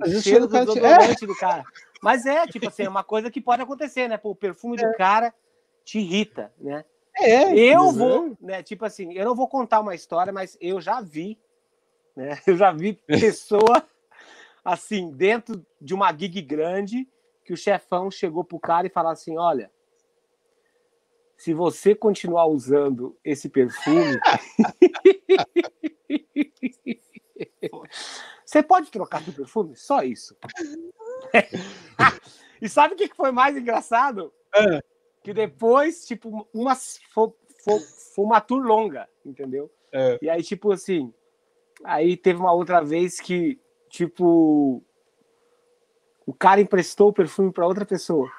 Às 0.00 0.10
vezes 0.10 0.26
o 0.26 0.28
cheiro 0.28 0.46
do, 0.46 0.52
cara 0.52 0.64
do 0.64 0.72
te... 0.72 0.78
é. 0.80 1.26
do 1.26 1.36
cara. 1.36 1.64
Mas 2.02 2.26
é, 2.26 2.46
tipo 2.46 2.68
assim, 2.68 2.84
é 2.84 2.88
uma 2.88 3.04
coisa 3.04 3.30
que 3.30 3.40
pode 3.40 3.62
acontecer, 3.62 4.08
né? 4.08 4.16
Pô, 4.16 4.30
o 4.30 4.36
perfume 4.36 4.76
é. 4.80 4.86
do 4.86 4.96
cara 4.96 5.34
te 5.84 5.98
irrita, 5.98 6.52
né? 6.58 6.84
É, 7.16 7.52
eu 7.52 7.90
vou, 7.90 8.36
né? 8.40 8.62
Tipo 8.62 8.84
assim, 8.84 9.12
eu 9.14 9.24
não 9.24 9.34
vou 9.34 9.48
contar 9.48 9.80
uma 9.80 9.94
história, 9.94 10.32
mas 10.32 10.56
eu 10.60 10.80
já 10.80 11.00
vi, 11.00 11.38
né? 12.14 12.38
Eu 12.46 12.56
já 12.56 12.72
vi 12.72 12.94
pessoa 12.94 13.84
assim, 14.64 15.10
dentro 15.10 15.64
de 15.80 15.94
uma 15.94 16.12
gig 16.12 16.42
grande, 16.42 17.08
que 17.44 17.52
o 17.52 17.56
chefão 17.56 18.10
chegou 18.10 18.44
pro 18.44 18.60
cara 18.60 18.86
e 18.86 18.90
falou 18.90 19.10
assim: 19.10 19.38
olha, 19.38 19.70
se 21.36 21.54
você 21.54 21.94
continuar 21.94 22.46
usando 22.46 23.16
esse 23.24 23.48
perfume, 23.48 24.18
você 28.44 28.62
pode 28.62 28.90
trocar 28.90 29.22
de 29.22 29.32
perfume? 29.32 29.76
Só 29.76 30.02
isso. 30.02 30.36
e 32.62 32.68
sabe 32.68 32.94
o 32.94 32.96
que 32.96 33.14
foi 33.14 33.30
mais 33.30 33.56
engraçado? 33.56 34.32
É. 34.54 34.82
Que 35.22 35.34
depois, 35.34 36.06
tipo, 36.06 36.48
uma 36.54 36.74
foi, 36.74 37.32
foi, 37.62 37.80
foi 38.14 38.24
uma 38.24 38.40
tour 38.40 38.62
longa, 38.62 39.08
entendeu? 39.24 39.70
É. 39.92 40.18
E 40.22 40.30
aí, 40.30 40.42
tipo 40.42 40.72
assim, 40.72 41.12
aí 41.84 42.16
teve 42.16 42.40
uma 42.40 42.52
outra 42.52 42.82
vez 42.82 43.20
que, 43.20 43.60
tipo, 43.90 44.82
o 46.26 46.34
cara 46.34 46.60
emprestou 46.60 47.08
o 47.08 47.12
perfume 47.12 47.52
para 47.52 47.66
outra 47.66 47.84
pessoa. 47.84 48.30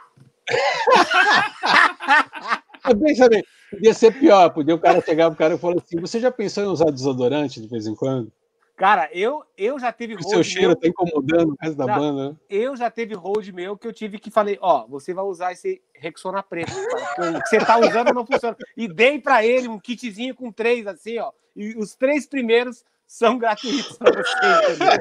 Pensa 3.04 3.30
bem, 3.30 3.44
podia 3.70 3.94
ser 3.94 4.18
pior, 4.18 4.52
podia 4.52 4.74
o 4.74 4.80
cara 4.80 5.00
chegar 5.02 5.30
pro 5.30 5.38
cara 5.38 5.54
e 5.54 5.60
falar 5.60 5.76
assim: 5.78 6.00
você 6.00 6.20
já 6.20 6.32
pensou 6.32 6.64
em 6.64 6.68
usar 6.68 6.90
desodorante 6.90 7.62
de 7.62 7.68
vez 7.68 7.86
em 7.86 7.94
quando? 7.94 8.32
Cara, 8.80 9.10
eu, 9.12 9.44
eu 9.58 9.78
já 9.78 9.92
teve 9.92 10.16
O 10.16 10.24
seu 10.24 10.42
cheiro 10.42 10.70
meu... 10.70 10.76
tá 10.78 10.88
incomodando 10.88 11.52
o 11.52 11.58
resto 11.60 11.76
da 11.76 11.86
não, 11.86 11.96
banda. 12.00 12.30
Né? 12.30 12.38
Eu 12.50 12.78
já 12.78 12.90
teve 12.90 13.14
hold 13.14 13.46
meu 13.50 13.78
que 13.78 13.86
eu 13.86 13.92
tive 13.92 14.18
que 14.18 14.32
falei, 14.32 14.58
ó, 14.62 14.88
você 14.88 15.14
vai 15.14 15.26
usar 15.26 15.52
esse 15.52 15.82
Rexona 15.94 16.42
preto. 16.42 16.72
o 16.72 17.42
que 17.42 17.50
você 17.50 17.60
tá 17.60 17.78
usando 17.78 18.14
não 18.14 18.26
funciona. 18.26 18.56
E 18.78 18.88
dei 18.88 19.20
para 19.20 19.46
ele 19.46 19.68
um 19.68 19.78
kitzinho 19.78 20.34
com 20.34 20.50
três, 20.50 20.88
assim, 20.88 21.20
ó. 21.20 21.34
E 21.54 21.76
os 21.78 21.94
três 21.94 22.26
primeiros 22.26 22.86
são 23.06 23.38
gratuitos 23.38 23.98
para 23.98 24.24
você? 24.24 25.00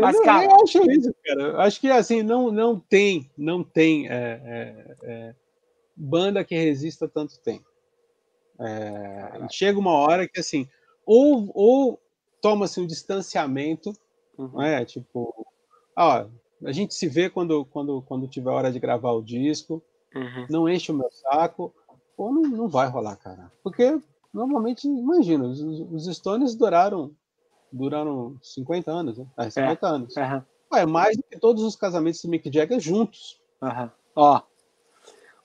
Mas, 0.00 0.20
cara, 0.20 0.44
eu 0.46 0.56
acho 0.62 0.90
isso, 0.90 1.14
cara. 1.22 1.58
Acho 1.58 1.80
que 1.80 1.90
assim 1.90 2.22
não 2.22 2.50
não 2.50 2.80
tem 2.80 3.30
não 3.36 3.62
tem 3.62 4.08
é, 4.08 4.40
é, 4.42 4.96
é, 5.02 5.34
banda 5.94 6.42
que 6.42 6.56
resista 6.56 7.06
tanto 7.06 7.38
tempo. 7.40 7.67
É, 8.60 9.46
chega 9.50 9.78
uma 9.78 9.92
hora 9.92 10.26
que 10.26 10.40
assim 10.40 10.68
ou, 11.06 11.50
ou 11.54 12.02
toma-se 12.40 12.80
um 12.80 12.86
distanciamento, 12.86 13.92
uhum. 14.36 14.60
é 14.60 14.84
tipo, 14.84 15.46
ó, 15.96 16.26
a 16.64 16.72
gente 16.72 16.92
se 16.94 17.08
vê 17.08 17.30
quando 17.30 17.64
quando 17.64 18.02
quando 18.02 18.28
tiver 18.28 18.50
hora 18.50 18.70
de 18.70 18.78
gravar 18.78 19.12
o 19.12 19.22
disco, 19.22 19.82
uhum. 20.14 20.46
não 20.50 20.68
enche 20.68 20.92
o 20.92 20.94
meu 20.94 21.10
saco, 21.10 21.72
ou 22.16 22.32
não, 22.32 22.42
não 22.42 22.68
vai 22.68 22.88
rolar, 22.88 23.16
cara, 23.16 23.50
porque 23.62 23.98
normalmente 24.34 24.86
imagina 24.86 25.46
os, 25.46 25.60
os 25.60 26.16
Stones 26.16 26.54
duraram 26.54 27.10
duraram 27.72 28.36
50 28.42 28.90
anos, 28.90 29.18
né? 29.18 29.26
É, 29.36 29.50
50 29.50 29.86
é. 29.86 29.90
anos. 29.90 30.16
Uhum. 30.16 30.42
é 30.74 30.86
mais 30.86 31.16
do 31.16 31.22
que 31.22 31.38
todos 31.38 31.62
os 31.62 31.76
casamentos 31.76 32.20
do 32.22 32.28
Mick 32.28 32.52
Jagger 32.52 32.80
juntos. 32.80 33.40
Ó, 34.14 34.42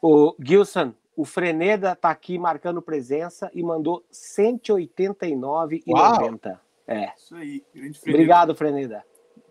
o 0.01 0.35
Gilson, 0.39 0.93
o 1.15 1.23
Freneda 1.25 1.95
tá 1.95 2.09
aqui 2.09 2.39
marcando 2.39 2.81
presença 2.81 3.51
e 3.53 3.61
mandou 3.61 4.03
189,90. 4.11 6.59
É. 6.87 7.13
Isso 7.15 7.35
aí, 7.35 7.63
grande 7.73 7.99
Freneda. 7.99 8.17
Obrigado, 8.17 8.55
Freneda. 8.55 9.05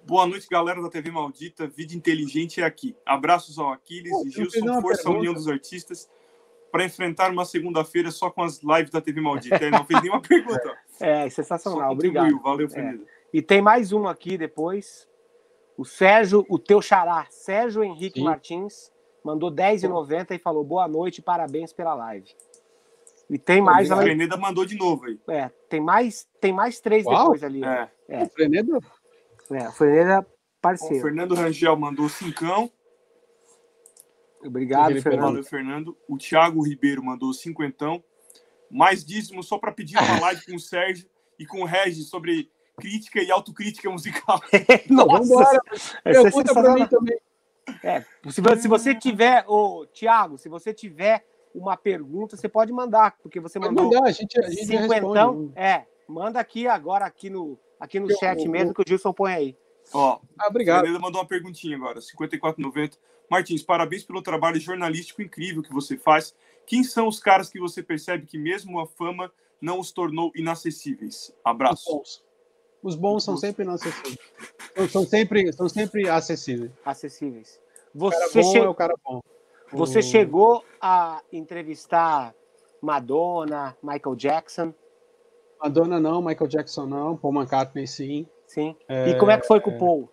Boa 0.04 0.26
noite, 0.26 0.48
galera 0.50 0.82
da 0.82 0.90
TV 0.90 1.12
Maldita. 1.12 1.68
Vida 1.68 1.94
inteligente 1.94 2.60
é 2.60 2.64
aqui. 2.64 2.96
Abraços 3.06 3.56
ao 3.58 3.70
Aquiles 3.70 4.10
Pô, 4.10 4.26
e 4.26 4.30
Gilson, 4.30 4.80
Força 4.80 5.04
pergunta. 5.04 5.18
União 5.18 5.32
dos 5.32 5.46
Artistas 5.46 6.10
para 6.72 6.84
enfrentar 6.84 7.30
uma 7.30 7.44
segunda-feira 7.44 8.10
só 8.10 8.30
com 8.30 8.42
as 8.42 8.60
lives 8.62 8.90
da 8.90 9.00
TV 9.00 9.20
Maldita. 9.20 9.56
Ele 9.56 9.70
não 9.70 9.84
fez 9.84 10.02
nenhuma 10.02 10.20
pergunta. 10.20 10.76
É, 11.00 11.28
sensacional. 11.28 11.90
Obrigado. 11.90 12.38
Valeu, 12.40 12.68
Fernando. 12.68 13.02
É. 13.02 13.06
E 13.32 13.42
tem 13.42 13.60
mais 13.60 13.90
uma 13.90 14.12
aqui 14.12 14.38
depois. 14.38 15.08
O 15.76 15.84
Sérgio, 15.84 16.46
o 16.48 16.60
teu 16.60 16.80
xará, 16.80 17.26
Sérgio 17.28 17.82
Henrique 17.82 18.20
Sim. 18.20 18.24
Martins, 18.24 18.91
mandou 19.24 19.50
10,90 19.50 20.34
e 20.34 20.38
falou 20.38 20.64
boa 20.64 20.86
noite, 20.88 21.22
parabéns 21.22 21.72
pela 21.72 21.94
live. 21.94 22.28
E 23.30 23.38
tem 23.38 23.62
mais. 23.62 23.90
A 23.90 23.96
Freneda 23.96 24.36
mandou 24.36 24.64
de 24.64 24.76
novo 24.76 25.06
aí. 25.06 25.18
É, 25.28 25.48
tem 25.68 25.80
mais, 25.80 26.26
tem 26.40 26.52
mais 26.52 26.80
três 26.80 27.06
Uau. 27.06 27.18
depois 27.18 27.42
ali. 27.42 27.64
É. 27.64 27.90
é. 28.08 28.22
O 28.24 28.28
Freneda? 28.28 28.78
É, 29.50 29.68
o 29.68 29.72
Freneda 29.72 30.26
parceiro. 30.60 30.98
O 30.98 31.02
Fernando 31.02 31.34
Rangel 31.34 31.76
mandou 31.76 32.08
cincão. 32.08 32.70
Obrigado, 34.44 35.00
Fernando. 35.00 35.22
Valeu, 35.22 35.44
Fernando. 35.44 35.96
O 36.08 36.18
Thiago 36.18 36.62
Ribeiro 36.62 37.02
mandou 37.02 37.32
cinquentão. 37.32 38.02
Mais 38.70 39.04
dízimo 39.04 39.42
só 39.42 39.58
para 39.58 39.72
pedir 39.72 39.96
uma 39.98 40.20
live 40.20 40.44
com 40.46 40.56
o 40.56 40.60
Sérgio 40.60 41.08
e 41.38 41.46
com 41.46 41.62
o 41.62 41.64
Regis 41.64 42.08
sobre 42.08 42.50
crítica 42.78 43.22
e 43.22 43.30
autocrítica 43.30 43.88
musical. 43.90 44.40
Nossa, 44.88 45.34
Nossa. 45.34 46.00
Pergunta 46.02 46.52
para 46.52 46.74
mim 46.74 46.86
também. 46.86 47.18
É, 47.82 48.04
se, 48.28 48.42
se 48.60 48.68
você 48.68 48.94
tiver, 48.94 49.44
ô, 49.46 49.86
Thiago, 49.86 50.38
se 50.38 50.48
você 50.48 50.72
tiver 50.74 51.24
uma 51.54 51.76
pergunta, 51.76 52.36
você 52.36 52.48
pode 52.48 52.72
mandar, 52.72 53.16
porque 53.22 53.38
você 53.38 53.60
pode 53.60 53.74
mandou 53.74 53.92
mandar, 53.92 54.08
a 54.08 54.12
gente, 54.12 54.38
a 54.38 54.48
gente 54.48 54.66
cinquentão. 54.66 55.52
É, 55.54 55.84
manda 56.08 56.40
aqui 56.40 56.66
agora, 56.66 57.04
aqui 57.04 57.30
no, 57.30 57.58
aqui 57.78 58.00
no 58.00 58.10
eu, 58.10 58.16
chat 58.18 58.44
eu, 58.44 58.50
mesmo, 58.50 58.70
eu, 58.70 58.74
que 58.74 58.82
o 58.82 58.84
Gilson 58.86 59.12
põe 59.12 59.32
aí. 59.32 59.56
Ó, 59.92 60.18
ah, 60.38 60.48
obrigado. 60.48 60.86
A 60.86 60.98
mandou 60.98 61.20
uma 61.20 61.26
perguntinha 61.26 61.76
agora, 61.76 62.00
54,90. 62.00 62.98
Martins, 63.30 63.62
parabéns 63.62 64.04
pelo 64.04 64.22
trabalho 64.22 64.60
jornalístico 64.60 65.22
incrível 65.22 65.62
que 65.62 65.72
você 65.72 65.96
faz. 65.96 66.34
Quem 66.66 66.84
são 66.84 67.08
os 67.08 67.18
caras 67.18 67.50
que 67.50 67.58
você 67.58 67.82
percebe 67.82 68.26
que 68.26 68.38
mesmo 68.38 68.78
a 68.78 68.86
fama 68.86 69.32
não 69.60 69.78
os 69.78 69.90
tornou 69.90 70.30
inacessíveis? 70.34 71.32
Abraço. 71.44 72.02
Os 72.82 72.96
bons, 72.96 73.24
são 73.24 73.36
sempre 73.36 73.64
inacessíveis. 73.64 74.18
São 74.90 75.04
sempre, 75.04 75.52
são 75.52 75.68
sempre 75.68 76.08
acessíveis. 76.08 76.72
Acessíveis. 76.84 77.60
Você 77.94 78.16
o 78.16 78.32
cara 78.32 78.42
bom 78.42 78.52
che... 78.52 78.58
é 78.58 78.68
o 78.68 78.74
cara 78.74 78.94
bom. 79.04 79.22
Você 79.72 80.02
chegou 80.02 80.64
a 80.80 81.22
entrevistar 81.32 82.34
Madonna, 82.80 83.76
Michael 83.82 84.16
Jackson? 84.16 84.74
Madonna 85.62 86.00
não, 86.00 86.20
Michael 86.20 86.48
Jackson 86.48 86.86
não, 86.86 87.16
Paul 87.16 87.34
McCartney 87.34 87.86
sim. 87.86 88.26
Sim. 88.46 88.76
É... 88.88 89.10
E 89.10 89.18
como 89.18 89.30
é 89.30 89.38
que 89.38 89.46
foi 89.46 89.60
com 89.60 89.70
o 89.70 89.78
Paul? 89.78 90.10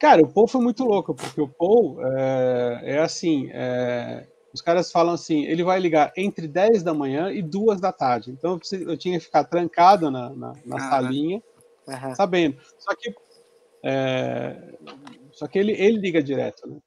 Cara, 0.00 0.22
o 0.22 0.28
Paul 0.28 0.46
foi 0.46 0.60
muito 0.60 0.84
louco, 0.84 1.14
porque 1.14 1.40
o 1.40 1.48
Paul 1.48 1.98
é, 2.04 2.80
é 2.84 2.98
assim: 2.98 3.48
é, 3.52 4.26
os 4.52 4.60
caras 4.60 4.90
falam 4.90 5.14
assim, 5.14 5.44
ele 5.44 5.62
vai 5.62 5.78
ligar 5.78 6.12
entre 6.16 6.48
10 6.48 6.82
da 6.82 6.92
manhã 6.92 7.30
e 7.30 7.42
2 7.42 7.80
da 7.80 7.92
tarde. 7.92 8.30
Então 8.30 8.58
eu 8.72 8.96
tinha 8.96 9.18
que 9.18 9.24
ficar 9.24 9.44
trancado 9.44 10.10
na, 10.10 10.30
na, 10.30 10.52
na 10.64 10.76
ah, 10.76 10.90
salinha, 10.90 11.42
uhum. 11.86 12.14
sabendo. 12.14 12.56
Só 12.78 12.94
que, 12.94 13.14
é, 13.84 14.78
só 15.32 15.46
que 15.46 15.58
ele, 15.58 15.72
ele 15.72 15.98
liga 15.98 16.22
direto, 16.22 16.68
né? 16.68 16.78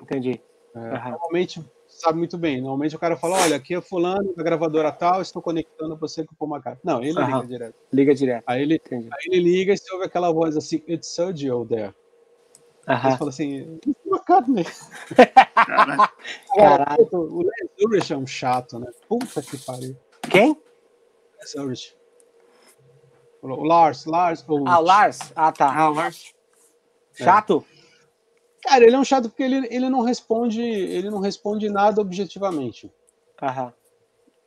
Entendi. 0.00 0.40
Uhum. 0.74 1.10
Normalmente, 1.10 1.64
sabe 1.86 2.18
muito 2.18 2.36
bem, 2.36 2.60
normalmente 2.60 2.96
o 2.96 2.98
cara 2.98 3.16
fala: 3.16 3.40
olha, 3.42 3.56
aqui 3.56 3.74
é 3.74 3.80
Fulano, 3.80 4.34
da 4.34 4.42
gravadora 4.42 4.90
tal, 4.92 5.22
estou 5.22 5.40
conectando 5.40 5.96
você 5.96 6.24
com 6.24 6.34
o 6.34 6.36
Paul 6.36 6.50
McCartney. 6.50 6.82
Não, 6.84 7.02
ele 7.02 7.18
uhum. 7.18 7.26
liga 7.26 7.46
direto. 7.46 7.74
Liga 7.92 8.14
direto. 8.14 8.44
Aí 8.46 8.62
ele, 8.62 8.80
aí 8.90 9.08
ele 9.26 9.40
liga 9.40 9.72
e 9.72 9.78
você 9.78 9.92
ouve 9.92 10.06
aquela 10.06 10.32
voz 10.32 10.56
assim: 10.56 10.82
It's 10.88 11.14
Sergio 11.14 11.64
there. 11.66 11.94
Aham. 12.86 13.08
Eles 13.08 13.18
falam 13.18 13.30
assim, 13.30 13.80
McCartney. 14.06 14.66
Caralho. 16.54 17.08
O 17.12 17.42
Les 17.42 17.70
Ulrich 17.82 18.12
é 18.12 18.16
um 18.16 18.26
chato, 18.26 18.78
né? 18.78 18.90
Puta 19.08 19.40
que 19.42 19.56
pariu. 19.58 19.96
Quem? 20.30 20.56
Les 21.40 21.54
Ulrich. 21.54 21.96
O 23.52 23.62
Lars, 23.62 24.04
Lars. 24.06 24.44
Ah, 24.48 24.78
o 24.78 24.82
Lars? 24.82 25.32
Ah, 25.36 25.52
tá. 25.52 25.72
Ah, 25.72 25.90
o 25.90 25.94
Lars. 25.94 26.34
Chato? 27.12 27.64
Cara, 28.62 28.84
ele 28.84 28.96
é 28.96 28.98
um 28.98 29.04
chato 29.04 29.28
porque 29.28 29.42
ele, 29.42 29.68
ele 29.70 29.88
não 29.90 30.00
responde, 30.00 30.62
ele 30.62 31.10
não 31.10 31.20
responde 31.20 31.68
nada 31.68 32.00
objetivamente. 32.00 32.90
Aham. 33.40 33.72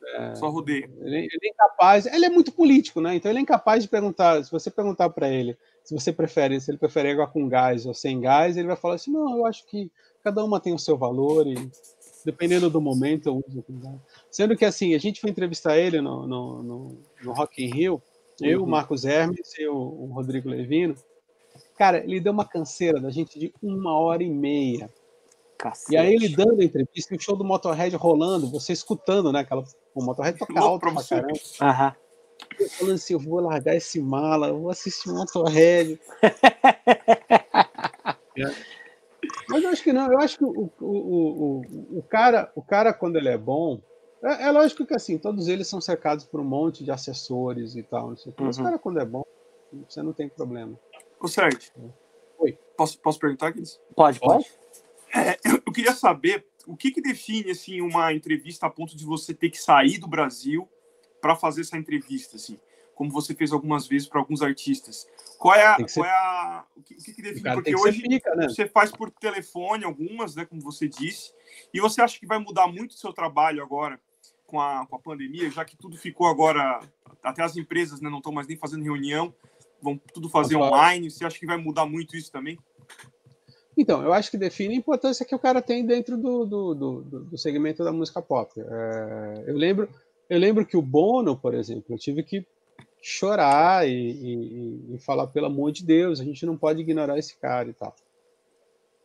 É, 0.04 0.34
Só 0.34 0.48
rodeia. 0.48 0.90
Ele, 1.00 1.18
ele, 1.18 1.38
é 1.42 1.48
incapaz, 1.48 2.06
ele 2.06 2.24
é 2.24 2.30
muito 2.30 2.50
político, 2.50 3.00
né? 3.00 3.14
Então 3.14 3.30
ele 3.30 3.38
é 3.38 3.42
incapaz 3.42 3.82
de 3.82 3.88
perguntar, 3.88 4.42
se 4.44 4.50
você 4.50 4.70
perguntar 4.70 5.10
para 5.10 5.28
ele 5.28 5.56
se 5.88 5.94
você 5.94 6.12
prefere, 6.12 6.60
se 6.60 6.70
ele 6.70 6.76
prefere 6.76 7.10
água 7.10 7.26
com 7.26 7.48
gás 7.48 7.86
ou 7.86 7.94
sem 7.94 8.20
gás, 8.20 8.58
ele 8.58 8.66
vai 8.66 8.76
falar 8.76 8.96
assim: 8.96 9.10
"Não, 9.10 9.38
eu 9.38 9.46
acho 9.46 9.64
que 9.64 9.90
cada 10.22 10.44
uma 10.44 10.60
tem 10.60 10.74
o 10.74 10.78
seu 10.78 10.98
valor 10.98 11.46
e 11.46 11.70
dependendo 12.26 12.68
do 12.68 12.78
momento 12.78 13.26
eu 13.30 13.42
uso 13.48 13.62
com 13.62 13.78
gás". 13.78 13.98
Sendo 14.30 14.54
que 14.54 14.66
assim, 14.66 14.94
a 14.94 14.98
gente 14.98 15.18
foi 15.18 15.30
entrevistar 15.30 15.78
ele 15.78 16.02
no, 16.02 16.26
no, 16.26 16.62
no, 16.62 16.98
no 17.22 17.32
Rock 17.32 17.64
in 17.64 17.70
Rio, 17.70 18.02
eu, 18.40 18.60
o 18.60 18.62
uhum. 18.62 18.68
Marcos 18.68 19.04
Hermes 19.04 19.54
e 19.58 19.66
o, 19.66 20.10
Rodrigo 20.12 20.48
Levino. 20.48 20.94
Cara, 21.76 21.98
ele 21.98 22.20
deu 22.20 22.32
uma 22.32 22.44
canseira 22.44 23.00
da 23.00 23.10
gente 23.10 23.38
de 23.38 23.54
uma 23.62 23.98
hora 23.98 24.22
e 24.22 24.30
meia. 24.30 24.90
Cacete. 25.56 25.92
E 25.92 25.96
aí 25.96 26.14
ele 26.14 26.28
dando 26.28 26.60
a 26.60 26.64
entrevista, 26.64 27.14
o 27.14 27.20
show 27.20 27.36
do 27.36 27.44
Motorhead 27.44 27.94
rolando, 27.96 28.50
você 28.50 28.72
escutando, 28.72 29.32
né? 29.32 29.40
Aquela, 29.40 29.64
o 29.94 30.02
Motorhead 30.02 30.38
toca 30.38 30.60
alto 30.60 30.80
pra 30.80 31.04
caramba. 31.04 31.32
Aham. 31.60 31.94
Eu 32.58 32.68
falando 32.70 32.94
assim, 32.94 33.14
eu 33.14 33.20
vou 33.20 33.40
largar 33.40 33.74
esse 33.74 34.00
mala, 34.00 34.48
eu 34.48 34.60
vou 34.60 34.70
assistir 34.70 35.10
o 35.10 35.14
Motorhead. 35.14 36.00
é. 38.36 38.54
Mas 39.48 39.64
eu 39.64 39.70
acho 39.70 39.82
que 39.82 39.92
não, 39.92 40.12
eu 40.12 40.18
acho 40.18 40.38
que 40.38 40.44
o, 40.44 40.70
o, 40.80 40.86
o, 40.86 41.98
o, 41.98 42.02
cara, 42.02 42.52
o 42.54 42.62
cara, 42.62 42.92
quando 42.92 43.16
ele 43.16 43.28
é 43.28 43.38
bom, 43.38 43.80
é, 44.22 44.44
é, 44.44 44.50
lógico 44.50 44.84
que 44.84 44.94
assim, 44.94 45.16
todos 45.16 45.48
eles 45.48 45.68
são 45.68 45.80
cercados 45.80 46.24
por 46.24 46.40
um 46.40 46.44
monte 46.44 46.82
de 46.82 46.90
assessores 46.90 47.76
e 47.76 47.82
tal, 47.82 48.10
não 48.10 48.16
sei 48.16 48.32
o 48.32 48.34
que. 48.34 48.42
Mas 48.42 48.56
o 48.56 48.60
uhum. 48.60 48.66
cara, 48.66 48.78
quando 48.78 49.00
é 49.00 49.04
bom, 49.04 49.24
você 49.88 50.02
não 50.02 50.12
tem 50.12 50.28
problema. 50.28 50.78
Ô, 51.20 51.28
Sérgio. 51.28 51.72
Oi. 52.38 52.58
Posso, 52.76 52.98
posso 53.00 53.18
perguntar, 53.18 53.52
Cris? 53.52 53.80
Pode, 53.94 54.18
pode. 54.18 54.46
É, 55.14 55.38
eu 55.66 55.72
queria 55.72 55.94
saber 55.94 56.46
o 56.66 56.76
que, 56.76 56.90
que 56.90 57.00
define 57.00 57.50
assim, 57.50 57.80
uma 57.80 58.12
entrevista 58.12 58.66
a 58.66 58.70
ponto 58.70 58.96
de 58.96 59.04
você 59.04 59.32
ter 59.32 59.50
que 59.50 59.60
sair 59.60 59.98
do 59.98 60.08
Brasil 60.08 60.68
para 61.20 61.34
fazer 61.34 61.62
essa 61.62 61.76
entrevista, 61.76 62.36
assim, 62.36 62.58
como 62.94 63.10
você 63.10 63.34
fez 63.34 63.52
algumas 63.52 63.86
vezes 63.86 64.08
para 64.08 64.20
alguns 64.20 64.42
artistas. 64.42 65.06
Qual 65.38 65.54
é 65.54 65.64
a, 65.64 65.76
qual 65.76 65.88
ser... 65.88 66.04
é 66.04 66.10
a 66.10 66.64
o 66.76 66.82
que, 66.82 66.94
que 66.94 67.22
define? 67.22 67.54
Porque 67.54 67.76
hoje 67.76 68.02
pica, 68.02 68.34
né? 68.34 68.48
você 68.48 68.66
faz 68.68 68.90
por 68.90 69.10
telefone 69.10 69.84
algumas, 69.84 70.34
né, 70.34 70.44
como 70.44 70.60
você 70.60 70.88
disse, 70.88 71.32
e 71.72 71.80
você 71.80 72.02
acha 72.02 72.18
que 72.18 72.26
vai 72.26 72.38
mudar 72.38 72.66
muito 72.66 72.90
o 72.90 72.98
seu 72.98 73.12
trabalho 73.12 73.62
agora 73.62 74.00
com 74.48 74.58
a, 74.58 74.86
com 74.86 74.96
a 74.96 74.98
pandemia, 74.98 75.50
já 75.50 75.64
que 75.64 75.76
tudo 75.76 75.96
ficou 75.96 76.26
agora, 76.26 76.80
até 77.22 77.42
as 77.42 77.56
empresas 77.56 78.00
né, 78.00 78.08
não 78.08 78.18
estão 78.18 78.32
mais 78.32 78.48
nem 78.48 78.56
fazendo 78.56 78.82
reunião, 78.82 79.32
vão 79.80 80.00
tudo 80.12 80.28
fazer 80.28 80.56
online. 80.56 81.10
Você 81.10 81.24
acha 81.24 81.38
que 81.38 81.46
vai 81.46 81.58
mudar 81.58 81.86
muito 81.86 82.16
isso 82.16 82.32
também? 82.32 82.58
Então, 83.76 84.02
eu 84.02 84.12
acho 84.12 84.30
que 84.30 84.38
define 84.38 84.74
a 84.74 84.78
importância 84.78 85.24
que 85.24 85.34
o 85.34 85.38
cara 85.38 85.62
tem 85.62 85.86
dentro 85.86 86.16
do, 86.16 86.44
do, 86.46 86.74
do, 86.74 87.02
do 87.02 87.38
segmento 87.38 87.84
da 87.84 87.92
música 87.92 88.20
pop. 88.20 88.50
É, 88.58 89.44
eu, 89.46 89.54
lembro, 89.54 89.88
eu 90.28 90.38
lembro 90.38 90.66
que 90.66 90.76
o 90.76 90.82
Bono, 90.82 91.36
por 91.36 91.54
exemplo, 91.54 91.94
eu 91.94 91.98
tive 91.98 92.22
que 92.22 92.44
chorar 93.00 93.86
e, 93.86 93.92
e, 93.92 94.94
e, 94.94 94.98
falar, 94.98 95.28
pelo 95.28 95.46
amor 95.46 95.70
de 95.70 95.84
Deus, 95.84 96.20
a 96.20 96.24
gente 96.24 96.44
não 96.44 96.56
pode 96.56 96.80
ignorar 96.80 97.18
esse 97.18 97.36
cara 97.36 97.68
e 97.68 97.74
tal. 97.74 97.94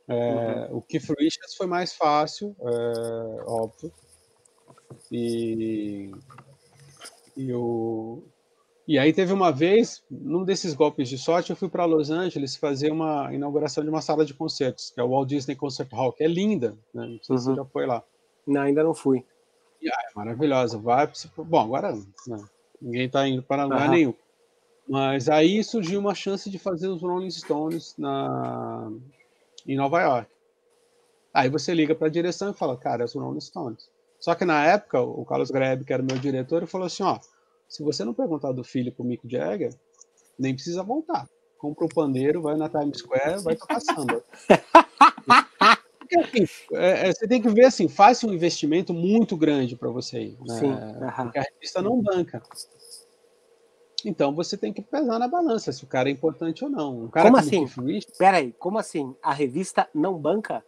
É, 0.08 0.70
uhum. 0.72 0.78
O 0.78 0.82
Keith 0.82 1.08
Richards 1.20 1.56
foi 1.56 1.68
mais 1.68 1.94
fácil, 1.94 2.56
é, 2.60 3.44
óbvio. 3.46 3.92
E, 5.12 6.12
e 7.36 7.54
o, 7.54 8.24
e 8.86 9.00
aí 9.00 9.14
teve 9.14 9.32
uma 9.32 9.50
vez, 9.50 10.04
num 10.12 10.44
desses 10.44 10.74
golpes 10.74 11.08
de 11.08 11.18
sorte, 11.18 11.52
eu 11.52 11.56
fui 11.56 11.70
para 11.70 11.86
Los 11.86 12.10
Angeles 12.10 12.58
fazer 12.58 12.92
uma 12.92 13.34
inauguração 13.34 13.82
de 13.82 13.90
uma 13.90 14.02
sala 14.02 14.26
de 14.26 14.34
concertos, 14.34 14.90
que 14.90 15.00
é 15.00 15.04
o 15.04 15.10
Walt 15.10 15.30
Disney 15.30 15.56
Concert 15.56 15.90
Hall, 15.94 16.12
que 16.12 16.24
é 16.24 16.28
linda, 16.28 16.78
né? 16.94 17.06
Não 17.06 17.20
sei 17.24 17.34
uhum. 17.34 17.38
se 17.38 17.44
você 17.46 17.50
uhum. 17.52 17.56
já 17.56 17.66
foi 17.66 17.86
lá. 17.86 18.04
Não, 18.46 18.62
ainda 18.62 18.84
não 18.84 18.94
fui. 18.94 19.24
E, 19.82 19.88
ah, 19.88 20.02
é 20.12 20.18
maravilhosa. 20.18 20.78
Vai, 20.78 21.10
bom, 21.38 21.60
agora 21.62 21.94
né, 22.28 22.46
ninguém 22.82 23.06
está 23.06 23.26
indo 23.26 23.42
para 23.42 23.64
lugar 23.64 23.86
uhum. 23.86 23.92
nenhum. 23.92 24.14
Mas 24.86 25.30
aí 25.30 25.64
surgiu 25.64 26.02
uma 26.02 26.14
chance 26.14 26.50
de 26.50 26.60
fazer 26.60 26.90
os 26.90 27.02
Rolling 27.02 27.32
Stones 27.32 27.96
na, 27.98 28.92
em 29.66 29.78
Nova 29.78 30.02
York. 30.02 30.30
Aí 31.34 31.50
você 31.50 31.74
liga 31.74 31.96
para 31.96 32.08
a 32.08 32.12
direção 32.12 32.52
e 32.52 32.54
fala, 32.54 32.76
cara, 32.76 33.04
é 33.04 33.06
os 33.06 33.14
Rolling 33.14 33.40
Stones. 33.40 33.90
Só 34.24 34.34
que 34.36 34.46
na 34.46 34.66
época, 34.66 35.02
o 35.02 35.26
Carlos 35.26 35.52
Grebe, 35.52 35.84
que 35.84 35.92
era 35.92 36.02
o 36.02 36.06
meu 36.06 36.18
diretor, 36.18 36.66
falou 36.66 36.88
assim, 36.88 37.04
ó, 37.04 37.20
se 37.68 37.84
você 37.84 38.06
não 38.06 38.14
perguntar 38.14 38.54
do 38.54 38.64
filho 38.64 38.90
pro 38.90 39.04
Mick 39.04 39.30
Jagger, 39.30 39.76
nem 40.40 40.54
precisa 40.54 40.82
voltar. 40.82 41.28
Compra 41.58 41.84
o 41.84 41.88
um 41.88 41.90
pandeiro, 41.94 42.42
vai 42.42 42.56
na 42.56 42.70
Times 42.70 43.00
Square, 43.00 43.44
vai 43.44 43.58
tocar 43.58 43.82
samba. 43.82 44.24
Porque, 46.00 46.18
assim, 46.18 46.46
é, 46.72 47.10
é, 47.10 47.14
você 47.14 47.28
tem 47.28 47.42
que 47.42 47.50
ver 47.50 47.66
assim, 47.66 47.90
faz 47.90 48.24
um 48.24 48.32
investimento 48.32 48.94
muito 48.94 49.36
grande 49.36 49.76
para 49.76 49.90
você 49.90 50.22
ir. 50.22 50.38
Né? 50.48 50.58
Sim, 50.58 50.74
Porque 51.24 51.40
a 51.40 51.44
revista 51.44 51.82
não 51.82 52.02
banca. 52.02 52.42
Então 54.06 54.34
você 54.34 54.56
tem 54.56 54.72
que 54.72 54.82
pesar 54.82 55.20
na 55.20 55.28
balança 55.28 55.74
se 55.74 55.84
o 55.84 55.88
cara 55.88 56.08
é 56.08 56.14
importante 56.14 56.64
ou 56.64 56.70
não. 56.70 57.10
Cara 57.10 57.28
como 57.28 57.38
assim? 57.38 57.66
Rich, 57.66 58.08
Peraí, 58.18 58.54
como 58.54 58.78
assim? 58.78 59.14
A 59.22 59.34
revista 59.34 59.90
não 59.94 60.18
banca? 60.18 60.64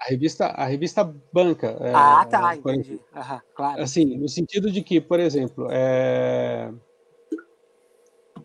A 0.00 0.10
revista, 0.10 0.46
a 0.46 0.64
revista 0.64 1.04
banca. 1.32 1.76
É, 1.80 1.92
ah, 1.94 2.24
tá, 2.24 2.56
entendi. 2.56 3.00
Aham, 3.14 3.42
claro. 3.54 3.82
Assim, 3.82 4.04
no 4.16 4.28
sentido 4.28 4.70
de 4.70 4.82
que, 4.82 5.00
por 5.00 5.18
exemplo, 5.18 5.66
é... 5.70 6.72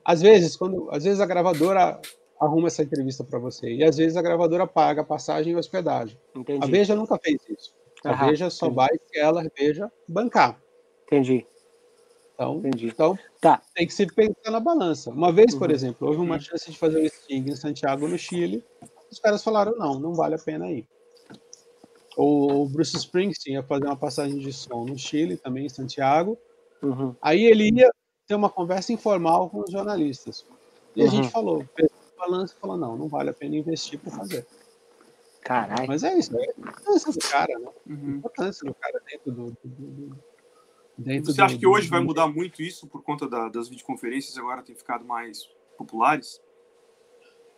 às 0.03 0.21
vezes, 0.21 0.55
quando, 0.55 0.89
às 0.91 1.03
vezes 1.03 1.19
a 1.19 1.25
gravadora 1.25 2.01
arruma 2.39 2.67
essa 2.67 2.83
entrevista 2.83 3.23
para 3.23 3.39
você 3.39 3.71
e 3.73 3.83
às 3.83 3.97
vezes 3.97 4.17
a 4.17 4.21
gravadora 4.21 4.67
paga 4.67 5.01
a 5.01 5.05
passagem 5.05 5.53
e 5.53 5.55
hospedagem. 5.55 6.19
Entendi. 6.35 6.65
A 6.65 6.67
Veja 6.67 6.95
nunca 6.95 7.17
fez 7.23 7.37
isso. 7.49 7.73
A 8.03 8.25
Veja 8.25 8.49
só 8.49 8.65
entendi. 8.65 8.75
vai 8.75 8.89
se 9.05 9.19
ela 9.19 9.45
Veja 9.57 9.91
bancar. 10.07 10.59
Entendi. 11.05 11.45
Então, 12.33 12.57
entendi. 12.57 12.87
então 12.87 13.17
tá. 13.39 13.61
tem 13.75 13.85
que 13.85 13.93
se 13.93 14.07
pensar 14.07 14.51
na 14.51 14.59
balança. 14.59 15.11
Uma 15.11 15.31
vez, 15.31 15.53
por 15.53 15.69
uhum. 15.69 15.75
exemplo, 15.75 16.07
houve 16.07 16.19
uma 16.19 16.39
chance 16.39 16.69
de 16.69 16.77
fazer 16.77 16.99
o 16.99 17.09
Sting 17.09 17.45
em 17.47 17.55
Santiago, 17.55 18.07
no 18.07 18.17
Chile. 18.17 18.63
Os 19.11 19.19
caras 19.19 19.43
falaram: 19.43 19.77
não, 19.77 19.99
não 19.99 20.13
vale 20.13 20.35
a 20.35 20.39
pena 20.39 20.69
ir. 20.71 20.87
O 22.15 22.67
Bruce 22.69 22.95
Springsteen 22.95 23.55
ia 23.55 23.63
fazer 23.63 23.85
uma 23.85 23.95
passagem 23.95 24.37
de 24.37 24.53
som 24.53 24.85
no 24.85 24.97
Chile, 24.97 25.37
também 25.37 25.65
em 25.65 25.69
Santiago. 25.69 26.37
Uhum. 26.81 27.15
Aí 27.21 27.43
ele 27.43 27.71
ia 27.73 27.91
ter 28.27 28.35
uma 28.35 28.49
conversa 28.49 28.93
informal 28.93 29.49
com 29.49 29.61
os 29.61 29.71
jornalistas. 29.71 30.45
E 30.95 31.01
uhum. 31.01 31.07
a 31.07 31.09
gente 31.09 31.25
uhum. 31.25 31.31
falou, 31.31 31.65
balanço 32.17 32.55
falou, 32.59 32.77
não, 32.77 32.97
não 32.97 33.07
vale 33.07 33.29
a 33.29 33.33
pena 33.33 33.55
investir 33.55 33.99
para 33.99 34.11
fazer. 34.11 34.45
Caralho. 35.41 35.87
Mas 35.87 36.03
é 36.03 36.17
isso, 36.17 36.37
é 36.37 36.41
a 36.41 36.51
importância 36.57 37.11
do 37.11 37.19
cara, 37.19 37.59
né? 37.59 37.69
Uhum. 37.85 38.13
A 38.13 38.17
importância 38.17 38.65
do 38.65 38.73
cara 38.73 39.01
dentro 39.05 39.31
do. 39.31 39.45
do, 39.51 39.57
do 39.63 40.17
dentro 40.97 41.33
Você 41.33 41.41
acha 41.41 41.57
que 41.57 41.67
hoje 41.67 41.89
vai 41.89 41.99
mudar 41.99 42.27
muito 42.27 42.61
isso 42.61 42.87
por 42.87 43.03
conta 43.03 43.27
da, 43.27 43.49
das 43.49 43.67
videoconferências 43.67 44.37
agora 44.37 44.63
tem 44.63 44.75
ficado 44.75 45.03
mais 45.03 45.49
populares? 45.77 46.41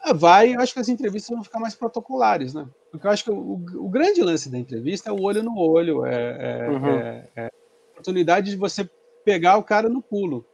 É, 0.04 0.14
vai, 0.14 0.56
eu 0.56 0.60
acho 0.60 0.74
que 0.74 0.80
as 0.80 0.90
entrevistas 0.90 1.36
vão 1.36 1.44
ficar 1.44 1.60
mais 1.60 1.76
protocolares, 1.76 2.54
né? 2.54 2.68
Porque 2.96 3.08
eu 3.08 3.12
acho 3.12 3.24
que 3.24 3.32
o, 3.32 3.54
o 3.86 3.90
grande 3.90 4.22
lance 4.22 4.50
da 4.50 4.58
entrevista 4.58 5.10
é 5.10 5.14
o 5.14 5.22
olho 5.22 5.44
no 5.44 5.58
olho, 5.58 6.06
é, 6.06 6.14
é, 6.14 6.70
uhum. 6.70 6.88
é, 6.88 7.30
é 7.36 7.46
a 7.46 7.52
oportunidade 7.92 8.52
de 8.52 8.58
você 8.58 8.90
pegar 9.24 9.58
o 9.58 9.64
cara 9.64 9.90
no 9.90 10.02
pulo. 10.02 10.46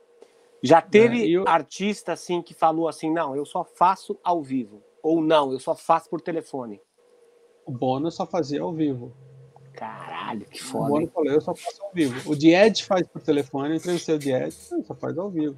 Já 0.63 0.77
né? 0.77 0.87
teve 0.89 1.31
eu... 1.31 1.47
artista 1.47 2.13
assim 2.13 2.41
que 2.41 2.53
falou 2.53 2.87
assim, 2.87 3.11
não, 3.11 3.35
eu 3.35 3.45
só 3.45 3.63
faço 3.63 4.17
ao 4.23 4.41
vivo, 4.41 4.81
ou 5.01 5.21
não, 5.21 5.51
eu 5.51 5.59
só 5.59 5.75
faço 5.75 6.09
por 6.09 6.21
telefone. 6.21 6.79
O 7.65 7.71
Bono 7.71 8.11
só 8.11 8.25
fazia 8.25 8.61
ao 8.61 8.73
vivo. 8.73 9.15
Caralho, 9.73 10.45
que 10.45 10.61
foda. 10.61 10.85
O 10.85 10.89
Bono 10.89 11.07
falou, 11.07 11.31
eu 11.31 11.41
só 11.41 11.55
faço 11.55 11.83
ao 11.83 11.91
vivo. 11.93 12.31
O 12.31 12.35
Died 12.35 12.83
faz 12.83 13.07
por 13.07 13.21
telefone, 13.21 13.69
eu 13.69 13.75
entrevistei 13.75 14.15
o 14.15 14.19
Died, 14.19 14.51
só 14.51 14.95
faz 14.95 15.17
ao 15.17 15.29
vivo. 15.29 15.57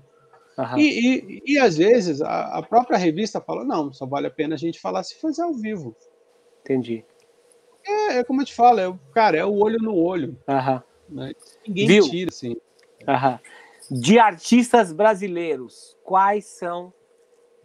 Uhum. 0.58 0.78
E, 0.78 0.84
e, 0.86 1.54
e, 1.54 1.58
às 1.58 1.78
vezes 1.78 2.22
a, 2.22 2.60
a, 2.60 2.64
própria 2.64 2.98
revista 2.98 3.42
fala, 3.42 3.66
não, 3.66 3.92
só 3.92 4.06
vale 4.06 4.28
a 4.28 4.32
pena 4.32 4.54
a 4.54 4.58
gente 4.58 4.80
falar 4.80 5.04
se 5.04 5.20
fazer 5.20 5.42
ao 5.42 5.54
vivo. 5.54 5.96
Entendi. 6.64 7.06
É, 7.86 8.20
é 8.20 8.24
como 8.24 8.42
eu 8.42 8.46
te 8.46 8.54
falo, 8.54 8.80
é, 8.80 8.94
cara, 9.14 9.38
é 9.38 9.46
o 9.46 9.54
olho 9.54 9.78
no 9.80 9.96
olho. 9.96 10.38
Aham. 10.48 10.82
Né? 11.10 11.34
Ninguém 11.68 11.88
Viu? 11.88 12.10
tira, 12.10 12.30
assim. 12.30 12.56
Aham. 13.08 13.40
De 13.92 14.18
artistas 14.18 14.94
brasileiros, 14.94 15.98
quais 16.04 16.46
são 16.46 16.94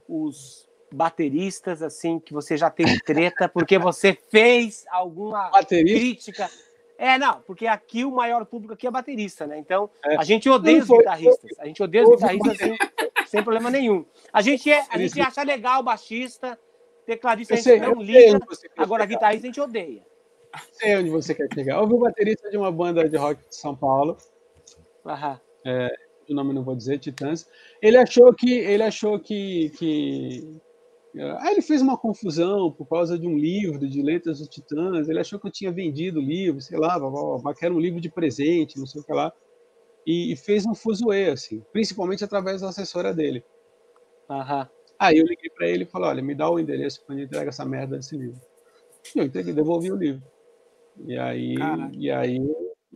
os 0.09 0.69
bateristas 0.91 1.83
assim 1.83 2.19
que 2.19 2.33
você 2.33 2.57
já 2.57 2.70
teve 2.70 2.99
treta 3.01 3.49
porque 3.49 3.79
você 3.79 4.19
fez 4.31 4.85
alguma 4.91 5.51
Baterista? 5.51 5.99
crítica? 5.99 6.51
É, 6.97 7.16
não, 7.16 7.41
porque 7.43 7.66
aqui 7.66 8.05
o 8.05 8.11
maior 8.11 8.45
público 8.45 8.75
aqui 8.75 8.85
é 8.85 8.91
baterista, 8.91 9.47
né? 9.47 9.57
Então, 9.57 9.89
é. 10.05 10.16
a 10.16 10.25
gente 10.25 10.51
odeia 10.51 10.83
os 10.83 10.89
guitarristas. 10.89 11.59
A 11.61 11.66
gente 11.66 11.81
odeia 11.81 12.03
os 12.03 12.11
guitarristas 12.11 12.57
sem, 12.59 12.77
sem 13.29 13.43
problema 13.43 13.70
nenhum. 13.70 14.05
A 14.33 14.43
gente, 14.43 14.69
é, 14.69 14.85
a 14.91 14.99
gente 14.99 15.20
acha 15.20 15.45
legal 15.45 15.81
o 15.81 15.85
baixista, 15.85 16.59
tecladista 17.09 17.55
a 17.55 17.56
gente 17.56 17.80
não 17.80 18.02
liga, 18.02 18.39
agora 18.76 19.06
guitarrista 19.06 19.47
a 19.47 19.48
gente 19.48 19.60
odeia. 19.60 20.05
Sei 20.72 20.97
onde 20.97 21.09
você 21.09 21.35
quer 21.35 21.48
chegar. 21.52 21.80
Houve 21.80 21.94
um 21.94 21.98
baterista 21.98 22.51
de 22.51 22.56
uma 22.56 22.70
banda 22.70 23.09
de 23.09 23.16
rock 23.16 23.40
de 23.48 23.56
São 23.56 23.74
Paulo. 23.74 24.16
Aham. 25.06 25.40
É, 25.64 25.89
o 26.28 26.35
nome 26.35 26.52
não 26.52 26.62
vou 26.62 26.76
dizer, 26.76 26.98
Titãs. 26.98 27.48
Ele 27.80 27.97
achou 27.97 28.32
que 28.35 28.52
ele 28.52 28.82
achou 28.82 29.18
que, 29.18 29.70
que, 29.70 30.60
Aí 31.40 31.52
ele 31.52 31.62
fez 31.62 31.80
uma 31.80 31.97
confusão 31.97 32.70
por 32.70 32.86
causa 32.86 33.18
de 33.18 33.26
um 33.26 33.39
livro 33.39 33.89
de 33.89 34.02
Letras 34.02 34.39
dos 34.39 34.48
Titãs. 34.48 35.09
Ele 35.09 35.20
achou 35.20 35.40
que 35.40 35.47
eu 35.47 35.52
tinha 35.52 35.72
vendido 35.72 36.18
o 36.18 36.22
livro, 36.22 36.60
sei 36.60 36.78
lá, 36.78 36.98
que 37.55 37.64
era 37.64 37.74
um 37.74 37.80
livro 37.80 38.01
de 38.01 38.10
presente, 38.10 38.78
não 38.78 38.86
sei 38.86 39.01
o 39.01 39.05
que 39.05 39.12
lá. 39.12 39.32
E, 40.06 40.36
fez 40.36 40.66
um 40.66 40.74
fuzuê, 40.74 41.30
assim, 41.30 41.62
principalmente 41.72 42.24
através 42.24 42.60
da 42.60 42.68
assessora 42.68 43.14
dele. 43.14 43.44
Aham. 44.30 44.68
Aí 44.99 45.19
eu 45.19 45.27
liguei 45.27 45.51
para 45.51 45.69
ele 45.69 45.85
e 45.85 45.87
falei: 45.87 46.09
olha, 46.09 46.23
me 46.23 46.35
dá 46.35 46.51
o 46.51 46.59
endereço 46.59 47.03
quando 47.07 47.20
entrega 47.20 47.51
essa 47.51 47.65
merda 47.65 47.97
desse 47.97 48.16
livro. 48.16 48.41
E 49.15 49.19
eu 49.19 49.25
entreguei, 49.25 49.53
devolvi 49.53 49.93
o 49.93 49.97
livro. 49.97 50.23
E 51.07 51.16
aí, 51.16 51.55
e 51.93 52.11
aí, 52.11 52.39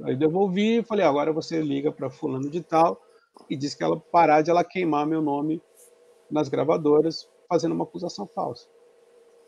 aí 0.03 0.16
devolvi 0.16 0.79
e 0.79 0.83
falei: 0.83 1.05
agora 1.05 1.33
você 1.33 1.61
liga 1.61 1.93
para 1.93 2.11
fulano 2.11 2.51
de 2.51 2.61
tal 2.61 3.01
e 3.49 3.57
diz 3.57 3.74
que 3.74 3.85
ela 3.85 3.99
parar 3.99 4.43
de 4.43 4.51
ela 4.51 4.65
queimar 4.65 5.07
meu 5.07 5.23
nome 5.23 5.62
nas 6.31 6.49
gravadoras 6.49 7.29
fazendo 7.49 7.73
uma 7.73 7.85
acusação 7.85 8.27
falsa. 8.27 8.66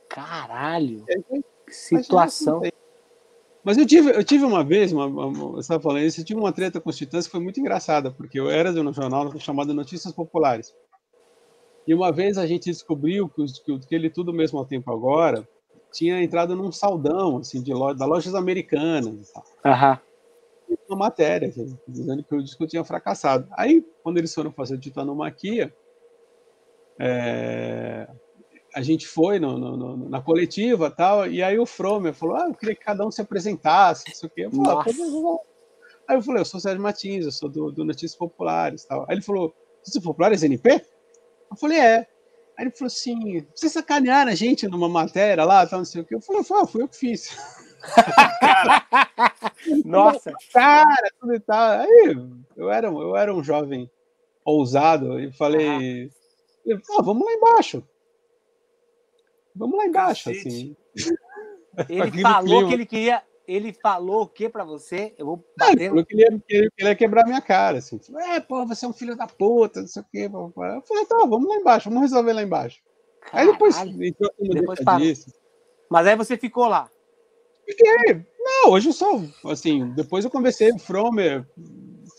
Caralho! 0.09 1.05
Aí, 1.09 1.43
que 1.67 1.75
situação. 1.75 2.63
Mas 3.65 3.79
eu 3.79 3.87
tive, 3.87 4.11
eu 4.11 4.23
tive 4.23 4.45
uma 4.45 4.63
vez, 4.63 4.93
uma, 4.93 5.07
uma, 5.07 5.33
você 5.33 5.61
estava 5.61 5.83
falando 5.83 6.05
isso, 6.05 6.21
eu 6.21 6.25
tive 6.25 6.39
uma 6.39 6.53
treta 6.53 6.79
com 6.79 6.91
os 6.91 6.97
Titãs 6.97 7.25
que 7.25 7.33
foi 7.33 7.41
muito 7.41 7.59
engraçada, 7.59 8.11
porque 8.11 8.39
eu 8.39 8.51
era 8.51 8.71
de 8.71 8.79
um 8.79 8.93
jornal 8.93 9.37
chamado 9.41 9.73
Notícias 9.73 10.13
Populares. 10.13 10.75
E 11.87 11.95
uma 11.95 12.11
vez 12.11 12.39
a 12.39 12.47
gente 12.47 12.71
descobriu 12.71 13.29
que, 13.29 13.45
que, 13.65 13.79
que 13.79 13.95
ele 13.95 14.09
tudo 14.09 14.33
mesmo 14.33 14.59
ao 14.59 14.65
tempo 14.65 14.91
agora 14.91 15.47
tinha 15.93 16.23
entrado 16.23 16.57
num 16.57 16.73
saldão 16.73 17.39
assim 17.39 17.63
de 17.63 17.73
loja, 17.73 17.95
da 17.97 18.05
lojas 18.05 18.35
americanas. 18.35 19.33
Aham. 19.65 20.01
Uma 20.89 20.99
matéria 20.99 21.53
dizendo 21.87 22.25
que 22.25 22.35
o 22.35 22.43
disco 22.43 22.67
tinha 22.67 22.85
fracassado. 22.85 23.47
Aí, 23.53 23.83
quando 24.03 24.19
eles 24.19 24.35
foram 24.35 24.53
fazer 24.53 24.79
titanomaquia, 24.79 25.75
é, 26.99 28.09
a 28.75 28.83
gente 28.83 29.07
foi 29.07 29.39
no, 29.39 29.57
no, 29.57 29.77
no, 29.77 30.09
na 30.09 30.21
coletiva 30.21 30.91
tal, 30.91 31.27
e 31.27 31.43
aí 31.43 31.59
o 31.59 31.65
Fromer 31.65 32.13
falou: 32.13 32.37
Ah, 32.37 32.47
eu 32.49 32.55
queria 32.55 32.75
que 32.75 32.85
cada 32.85 33.07
um 33.07 33.11
se 33.11 33.21
apresentasse, 33.21 34.05
não 34.09 34.15
sei 34.15 34.29
o 34.29 34.33
quê. 34.33 34.45
Eu 34.47 34.51
falei, 34.51 34.73
ah, 34.73 35.39
aí 36.09 36.17
eu 36.17 36.23
falei: 36.23 36.41
Eu 36.41 36.45
sou 36.45 36.61
Sérgio 36.61 36.83
Martins, 36.83 37.25
eu 37.25 37.33
sou 37.33 37.49
do, 37.49 37.71
do 37.71 37.85
Notícias 37.85 38.17
Populares 38.17 38.85
tal. 38.85 39.07
Aí 39.09 39.15
ele 39.15 39.23
falou: 39.23 39.55
Notícias 39.79 40.03
Populares 40.03 40.43
NP? 40.43 40.85
Eu 41.51 41.57
falei, 41.57 41.79
é. 41.79 42.07
Aí 42.57 42.65
ele 42.65 42.71
falou 42.71 42.87
assim: 42.87 43.47
vocês 43.55 43.73
sacanearam 43.73 44.31
a 44.31 44.35
gente 44.35 44.69
numa 44.69 44.89
matéria 44.89 45.45
lá, 45.45 45.67
tal, 45.67 45.81
não 45.81 45.85
sei 45.85 46.03
o 46.03 46.05
que. 46.05 46.15
Eu 46.15 46.21
falei, 46.21 46.43
ah, 46.53 46.67
fui 46.67 46.83
eu 46.83 46.89
que 46.89 46.97
fiz. 46.97 47.37
Nossa! 49.85 50.33
Cara, 50.53 51.13
tudo 51.21 51.35
e 51.35 51.41
tal. 51.41 51.81
Aí 51.81 52.17
eu 52.57 52.71
era, 52.71 52.87
eu 52.87 53.17
era 53.17 53.35
um 53.35 53.43
jovem 53.43 53.91
ousado 54.45 55.19
e 55.19 55.33
falei: 55.33 56.11
ah. 56.67 57.03
vamos 57.03 57.27
lá 57.27 57.33
embaixo. 57.33 57.83
Vamos 59.55 59.77
lá 59.77 59.87
embaixo, 59.87 60.31
assim. 60.31 60.77
Ele 61.89 62.23
falou 62.23 62.69
que 62.69 62.75
ele 62.75 62.87
queria 62.87 63.23
ele 63.47 63.73
falou 63.73 64.23
o 64.23 64.29
que 64.29 64.49
para 64.49 64.65
você? 64.65 65.15
Eu 65.19 65.27
vou 65.27 65.45
bater. 65.57 65.77
Ele 65.77 65.89
falou 65.89 66.05
que 66.05 66.15
ele 66.15 66.23
ia, 66.23 66.39
que 66.39 66.71
ele 66.79 66.89
ia 66.89 66.95
quebrar 66.95 67.25
minha 67.27 67.41
cara. 67.41 67.79
Assim. 67.79 68.01
É, 68.31 68.41
pô, 68.41 68.67
você 68.67 68.85
é 68.85 68.89
um 68.89 68.93
filho 68.93 69.17
da 69.17 69.27
puta, 69.27 69.81
não 69.81 69.89
sei 69.89 70.03
o 70.03 70.07
quê. 70.11 70.31
Eu 70.33 70.53
falei, 70.83 71.05
tá, 71.07 71.19
vamos 71.19 71.49
lá 71.49 71.57
embaixo, 71.57 71.89
vamos 71.89 72.03
resolver 72.03 72.33
lá 72.33 72.43
embaixo. 72.43 72.81
Caralho. 73.21 73.51
Aí 73.51 73.53
depois 73.53 73.77
depois 74.39 74.79
disso. 74.99 75.33
Mas 75.91 76.07
aí 76.07 76.17
você 76.17 76.37
ficou 76.37 76.67
lá. 76.67 76.89
Fiquei. 77.67 78.25
Não, 78.39 78.73
hoje 78.73 78.89
eu 78.89 78.93
sou, 78.93 79.25
assim, 79.47 79.91
depois 79.95 80.25
eu 80.25 80.31
conversei 80.31 80.71
com 80.71 80.77
o 80.77 80.81
Fromer, 80.81 81.47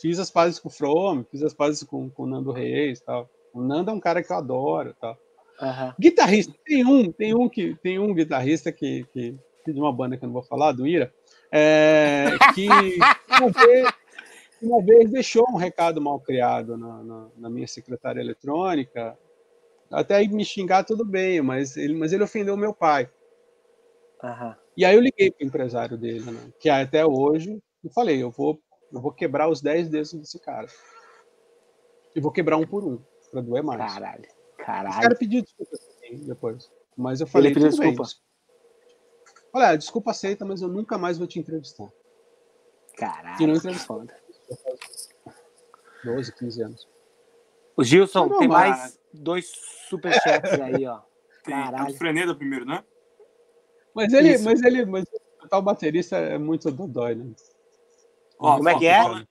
fiz 0.02 0.18
as 0.18 0.31
pazes 0.31 0.60
com 0.60 0.69
o 0.69 0.72
Fromer, 0.72 1.23
fiz 1.30 1.43
as 1.43 1.53
pazes 1.53 1.84
com, 1.84 2.10
com 2.10 2.23
o 2.23 2.27
Nando 2.27 2.52
Reis 2.52 2.99
tal. 2.99 3.30
O 3.53 3.61
Nando 3.61 3.91
é 3.91 3.93
um 3.93 3.99
cara 3.99 4.23
que 4.23 4.31
eu 4.31 4.38
adoro 4.38 4.95
tal. 4.99 5.15
Uhum. 5.61 5.93
Guitarrista, 5.99 6.53
tem 6.65 6.85
um, 6.85 7.11
tem 7.11 7.35
um 7.35 7.47
que 7.47 7.76
tem 7.76 7.99
um 7.99 8.14
guitarrista 8.14 8.72
que, 8.72 9.06
que 9.14 9.38
de 9.72 9.80
uma 9.80 9.93
banda 9.93 10.18
que 10.18 10.23
eu 10.23 10.27
não 10.27 10.34
vou 10.34 10.43
falar, 10.43 10.72
do 10.72 10.85
Ira, 10.85 11.14
é, 11.51 12.31
que 12.53 12.67
uma 12.67 13.49
vez, 13.49 13.89
uma 14.61 14.84
vez, 14.84 15.11
deixou 15.11 15.45
um 15.49 15.57
recado 15.57 16.01
mal 16.01 16.19
criado 16.19 16.77
na, 16.77 17.03
na, 17.03 17.27
na 17.38 17.49
minha 17.49 17.67
secretária 17.67 18.19
eletrônica. 18.19 19.17
Até 19.91 20.15
aí 20.15 20.27
me 20.27 20.43
xingar, 20.43 20.84
tudo 20.84 21.05
bem, 21.05 21.41
mas 21.41 21.77
ele, 21.77 21.93
mas 21.93 22.11
ele 22.11 22.23
ofendeu 22.23 22.57
meu 22.57 22.73
pai. 22.73 23.09
Uhum. 24.23 24.55
E 24.76 24.84
aí 24.84 24.95
eu 24.95 25.01
liguei 25.01 25.31
para 25.31 25.43
o 25.43 25.47
empresário 25.47 25.97
dele, 25.97 26.31
né, 26.31 26.51
que 26.59 26.69
até 26.69 27.05
hoje, 27.05 27.61
eu 27.84 27.89
falei, 27.91 28.22
eu 28.22 28.31
vou, 28.31 28.59
eu 28.91 28.99
vou 28.99 29.11
quebrar 29.11 29.47
os 29.47 29.61
10 29.61 29.89
dedos 29.89 30.13
desse 30.13 30.39
cara. 30.39 30.67
E 32.15 32.19
vou 32.19 32.31
quebrar 32.31 32.57
um 32.57 32.65
por 32.65 32.84
um, 32.84 32.99
para 33.31 33.41
doer 33.41 33.63
mais. 33.63 33.93
Caralho, 33.93 34.26
caralho. 34.57 34.97
O 34.97 35.01
cara 35.01 35.15
pediu 35.15 35.41
desculpa 35.41 35.77
depois. 36.26 36.72
Mas 36.97 37.22
eu 37.22 37.27
falei, 37.27 37.51
ele 37.51 37.55
pediu 37.55 37.69
desculpa. 37.69 38.03
Bem, 38.03 38.13
Olha, 39.56 39.77
desculpa 39.77 40.11
aceita, 40.11 40.44
mas 40.44 40.61
eu 40.61 40.68
nunca 40.68 40.98
mais 40.98 41.18
vou 41.18 41.26
te 41.26 41.40
entrevistar. 41.40 41.90
Caralho, 42.98 43.41
e 43.41 43.48
não 43.48 43.56
entrevistou. 43.56 44.06
12, 46.03 46.36
15 46.36 46.61
anos. 46.61 46.90
O 47.77 47.82
Gilson, 47.82 48.27
não, 48.27 48.40
tem 48.40 48.49
mais 48.49 48.99
dois 49.14 49.49
superchats 49.88 50.60
aí, 50.60 50.86
ó. 50.86 50.99
Caralho. 51.45 51.86
Tem 51.86 51.95
Freneda 51.95 52.36
primeiro, 52.36 52.65
né? 52.65 52.84
Mas 53.94 54.11
ele, 54.11 54.38
mas 54.40 54.61
ele, 54.61 54.86
mas 54.86 55.06
o 55.41 55.48
tal 55.48 55.61
baterista 55.61 56.18
é 56.18 56.38
muito 56.38 56.69
dodói, 56.69 57.15
né? 57.15 57.34
Ó, 58.38 58.57
Como 58.57 58.68
é 58.68 58.77
que 58.77 58.88
é? 58.88 59.26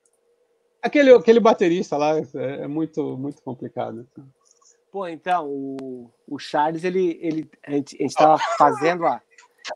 Aquele, 0.81 1.13
aquele 1.13 1.41
baterista 1.41 1.99
lá 1.99 2.17
é, 2.19 2.25
é 2.63 2.67
muito, 2.67 3.19
muito 3.19 3.43
complicado. 3.43 4.09
Pô, 4.91 5.07
então, 5.07 5.51
o, 5.51 6.11
o 6.27 6.39
Charles, 6.39 6.83
ele, 6.83 7.19
ele, 7.21 7.51
a 7.63 7.73
gente, 7.73 7.97
a 7.97 8.03
gente 8.03 8.15
tava 8.15 8.39
fazendo 8.57 9.05
a, 9.05 9.21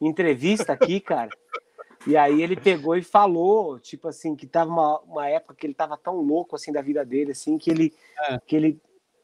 entrevista 0.01 0.73
aqui, 0.73 1.01
cara. 1.01 1.31
E 2.07 2.17
aí 2.17 2.43
ele 2.43 2.57
pegou 2.57 2.97
e 2.97 3.03
falou, 3.03 3.79
tipo 3.79 4.09
assim, 4.09 4.35
que 4.37 4.47
tava 4.47 4.71
uma, 4.71 5.01
uma 5.01 5.29
época 5.29 5.55
que 5.55 5.67
ele 5.67 5.75
tava 5.75 5.97
tão 5.97 6.17
louco 6.17 6.55
assim 6.55 6.73
da 6.73 6.81
vida 6.81 7.05
dele, 7.05 7.33
assim, 7.33 7.59
que 7.59 7.71
ele 7.71 7.95
é. 8.29 8.39
que 8.47 8.57
ele 8.57 8.81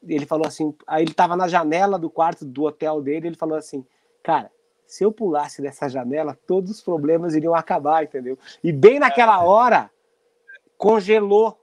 ele 0.07 0.25
falou 0.25 0.45
assim, 0.45 0.75
aí 0.85 1.03
ele 1.03 1.13
tava 1.13 1.35
na 1.35 1.47
janela 1.47 1.97
do 1.97 2.11
quarto 2.11 2.45
do 2.45 2.63
hotel 2.63 3.01
dele, 3.01 3.27
ele 3.27 3.35
falou 3.35 3.57
assim, 3.57 3.83
cara, 4.21 4.51
se 4.85 5.03
eu 5.03 5.11
pulasse 5.11 5.63
dessa 5.63 5.89
janela, 5.89 6.37
todos 6.45 6.69
os 6.69 6.81
problemas 6.81 7.33
iriam 7.33 7.55
acabar, 7.55 8.03
entendeu? 8.03 8.37
E 8.63 8.71
bem 8.71 8.99
naquela 8.99 9.43
hora 9.43 9.89
congelou 10.77 11.59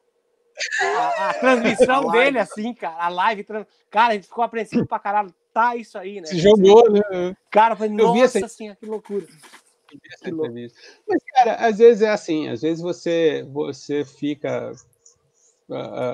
a, 0.80 1.30
a 1.30 1.34
transmissão 1.34 2.10
a 2.10 2.12
dele, 2.12 2.38
assim, 2.38 2.74
cara, 2.74 2.96
a 3.04 3.08
live, 3.08 3.44
cara, 3.88 4.08
a 4.08 4.14
gente 4.14 4.26
ficou 4.26 4.42
apreensivo 4.42 4.86
pra 4.86 4.98
caralho 4.98 5.32
tá 5.52 5.76
isso 5.76 5.98
aí, 5.98 6.20
né? 6.20 6.26
Se 6.26 6.38
jogou, 6.38 6.90
né? 6.90 7.36
Cara, 7.50 7.76
foi, 7.76 7.88
nossa 7.88 8.38
essa... 8.38 8.48
senhora, 8.48 8.76
que 8.76 8.86
loucura. 8.86 9.26
Que 9.88 9.98
Mas, 11.06 11.22
cara, 11.34 11.54
às 11.56 11.78
vezes 11.78 12.02
é 12.02 12.08
assim, 12.08 12.48
às 12.48 12.62
vezes 12.62 12.82
você, 12.82 13.46
você 13.50 14.04
fica. 14.04 14.72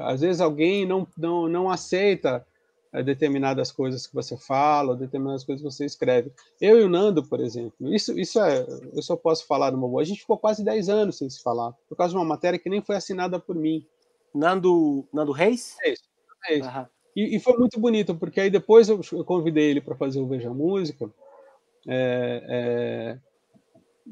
Às 0.04 0.20
vezes 0.20 0.40
alguém 0.40 0.86
não, 0.86 1.06
não, 1.16 1.48
não 1.48 1.70
aceita 1.70 2.44
eh, 2.92 3.02
determinadas 3.02 3.70
coisas 3.72 4.06
que 4.06 4.14
você 4.14 4.36
fala, 4.36 4.96
determinadas 4.96 5.44
coisas 5.44 5.62
que 5.62 5.70
você 5.70 5.84
escreve. 5.84 6.32
Eu 6.60 6.80
e 6.80 6.82
o 6.82 6.88
Nando, 6.88 7.24
por 7.24 7.40
exemplo, 7.40 7.92
isso, 7.92 8.18
isso 8.18 8.40
é, 8.40 8.66
eu 8.92 9.02
só 9.02 9.16
posso 9.16 9.46
falar 9.46 9.70
numa 9.72 9.88
boa. 9.88 10.02
A 10.02 10.04
gente 10.04 10.20
ficou 10.20 10.38
quase 10.38 10.64
10 10.64 10.88
anos 10.88 11.18
sem 11.18 11.28
se 11.28 11.42
falar, 11.42 11.72
por 11.88 11.96
causa 11.96 12.12
de 12.12 12.18
uma 12.18 12.24
matéria 12.24 12.58
que 12.58 12.70
nem 12.70 12.82
foi 12.82 12.96
assinada 12.96 13.38
por 13.38 13.54
mim. 13.54 13.86
Nando, 14.34 15.06
Nando 15.12 15.32
Reis? 15.32 15.76
É 15.82 15.92
isso. 15.92 16.02
É. 16.48 16.56
Uhum. 16.58 16.86
E, 17.14 17.36
e, 17.36 17.40
foi 17.40 17.56
muito 17.56 17.80
bonito, 17.80 18.14
porque 18.14 18.40
aí 18.40 18.50
depois 18.50 18.88
eu, 18.88 19.00
eu 19.12 19.24
convidei 19.24 19.70
ele 19.70 19.80
para 19.80 19.96
fazer 19.96 20.20
o 20.20 20.26
Veja 20.26 20.50
Música, 20.50 21.10
é, 21.86 22.42
é, 22.48 23.18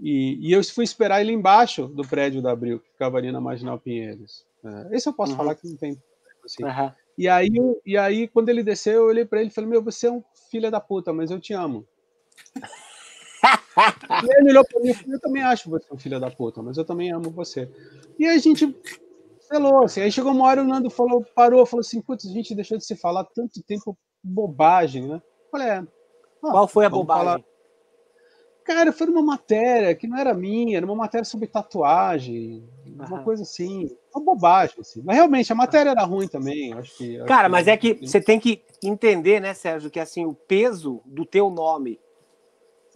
e, 0.02 0.48
e, 0.48 0.52
eu 0.52 0.62
fui 0.64 0.84
esperar 0.84 1.20
ele 1.20 1.32
embaixo 1.32 1.86
do 1.86 2.06
prédio 2.06 2.42
da 2.42 2.52
Abril, 2.52 2.80
que 2.80 2.90
ficava 2.90 3.18
ali 3.18 3.30
na 3.32 3.40
Marginal 3.40 3.78
Pinheiros. 3.78 4.44
É, 4.64 4.96
esse 4.96 5.08
eu 5.08 5.12
posso 5.12 5.32
uhum. 5.32 5.38
falar 5.38 5.54
que 5.54 5.68
não 5.68 5.76
tem. 5.76 6.00
Assim. 6.44 6.64
Uhum. 6.64 6.92
E, 7.18 7.28
aí, 7.28 7.48
e 7.84 7.96
aí, 7.96 8.28
quando 8.28 8.48
ele 8.48 8.62
desceu, 8.62 8.94
eu 8.94 9.06
olhei 9.06 9.24
para 9.24 9.40
ele 9.40 9.48
e 9.50 9.52
falei: 9.52 9.70
Meu, 9.70 9.82
você 9.82 10.06
é 10.06 10.12
um 10.12 10.22
filho 10.50 10.70
da 10.70 10.80
puta, 10.80 11.12
mas 11.12 11.30
eu 11.30 11.40
te 11.40 11.52
amo. 11.52 11.86
e 14.24 14.38
ele 14.38 14.50
olhou 14.50 14.64
para 14.64 14.80
mim 14.80 14.90
e 14.90 14.94
falou: 14.94 15.14
Eu 15.14 15.20
também 15.20 15.42
acho 15.42 15.70
você 15.70 15.86
um 15.92 15.98
filho 15.98 16.20
da 16.20 16.30
puta, 16.30 16.62
mas 16.62 16.76
eu 16.76 16.84
também 16.84 17.10
amo 17.10 17.30
você. 17.30 17.68
E 18.18 18.26
a 18.26 18.36
gente 18.38 18.74
cancelou. 19.46 19.84
Assim. 19.84 20.00
Aí 20.00 20.12
chegou 20.12 20.32
uma 20.32 20.44
hora 20.46 20.62
o 20.62 20.64
Nando 20.64 20.90
falou, 20.90 21.24
parou, 21.34 21.64
falou 21.66 21.80
assim: 21.80 22.00
putz, 22.00 22.26
a 22.26 22.32
gente 22.32 22.54
deixou 22.54 22.76
de 22.78 22.84
se 22.84 22.96
falar 22.96 23.24
tanto 23.24 23.62
tempo, 23.62 23.96
bobagem, 24.22 25.06
né? 25.06 25.22
falei, 25.50 25.68
é. 25.68 25.86
Ah, 26.44 26.50
Qual 26.50 26.68
foi 26.68 26.84
a 26.86 26.90
bobagem? 26.90 27.24
Falar. 27.24 27.44
Cara, 28.64 28.92
foi 28.92 29.06
uma 29.06 29.22
matéria 29.22 29.94
que 29.94 30.08
não 30.08 30.18
era 30.18 30.34
minha, 30.34 30.76
era 30.76 30.84
uma 30.84 30.96
matéria 30.96 31.24
sobre 31.24 31.46
tatuagem, 31.46 32.68
uma 32.84 33.22
coisa 33.22 33.44
assim, 33.44 33.88
uma 34.12 34.24
bobagem, 34.24 34.74
assim. 34.80 35.00
Mas 35.04 35.14
realmente, 35.14 35.52
a 35.52 35.54
matéria 35.54 35.90
era 35.90 36.02
ruim 36.02 36.26
também, 36.26 36.72
acho 36.74 36.96
que... 36.96 37.16
Acho 37.16 37.28
Cara, 37.28 37.44
que 37.44 37.52
mas 37.52 37.68
é 37.68 37.76
que 37.76 37.94
você 37.94 38.20
tem 38.20 38.40
que 38.40 38.60
entender, 38.82 39.40
né, 39.40 39.54
Sérgio, 39.54 39.88
que 39.88 40.00
assim, 40.00 40.26
o 40.26 40.34
peso 40.34 41.00
do 41.06 41.24
teu 41.24 41.48
nome 41.48 42.00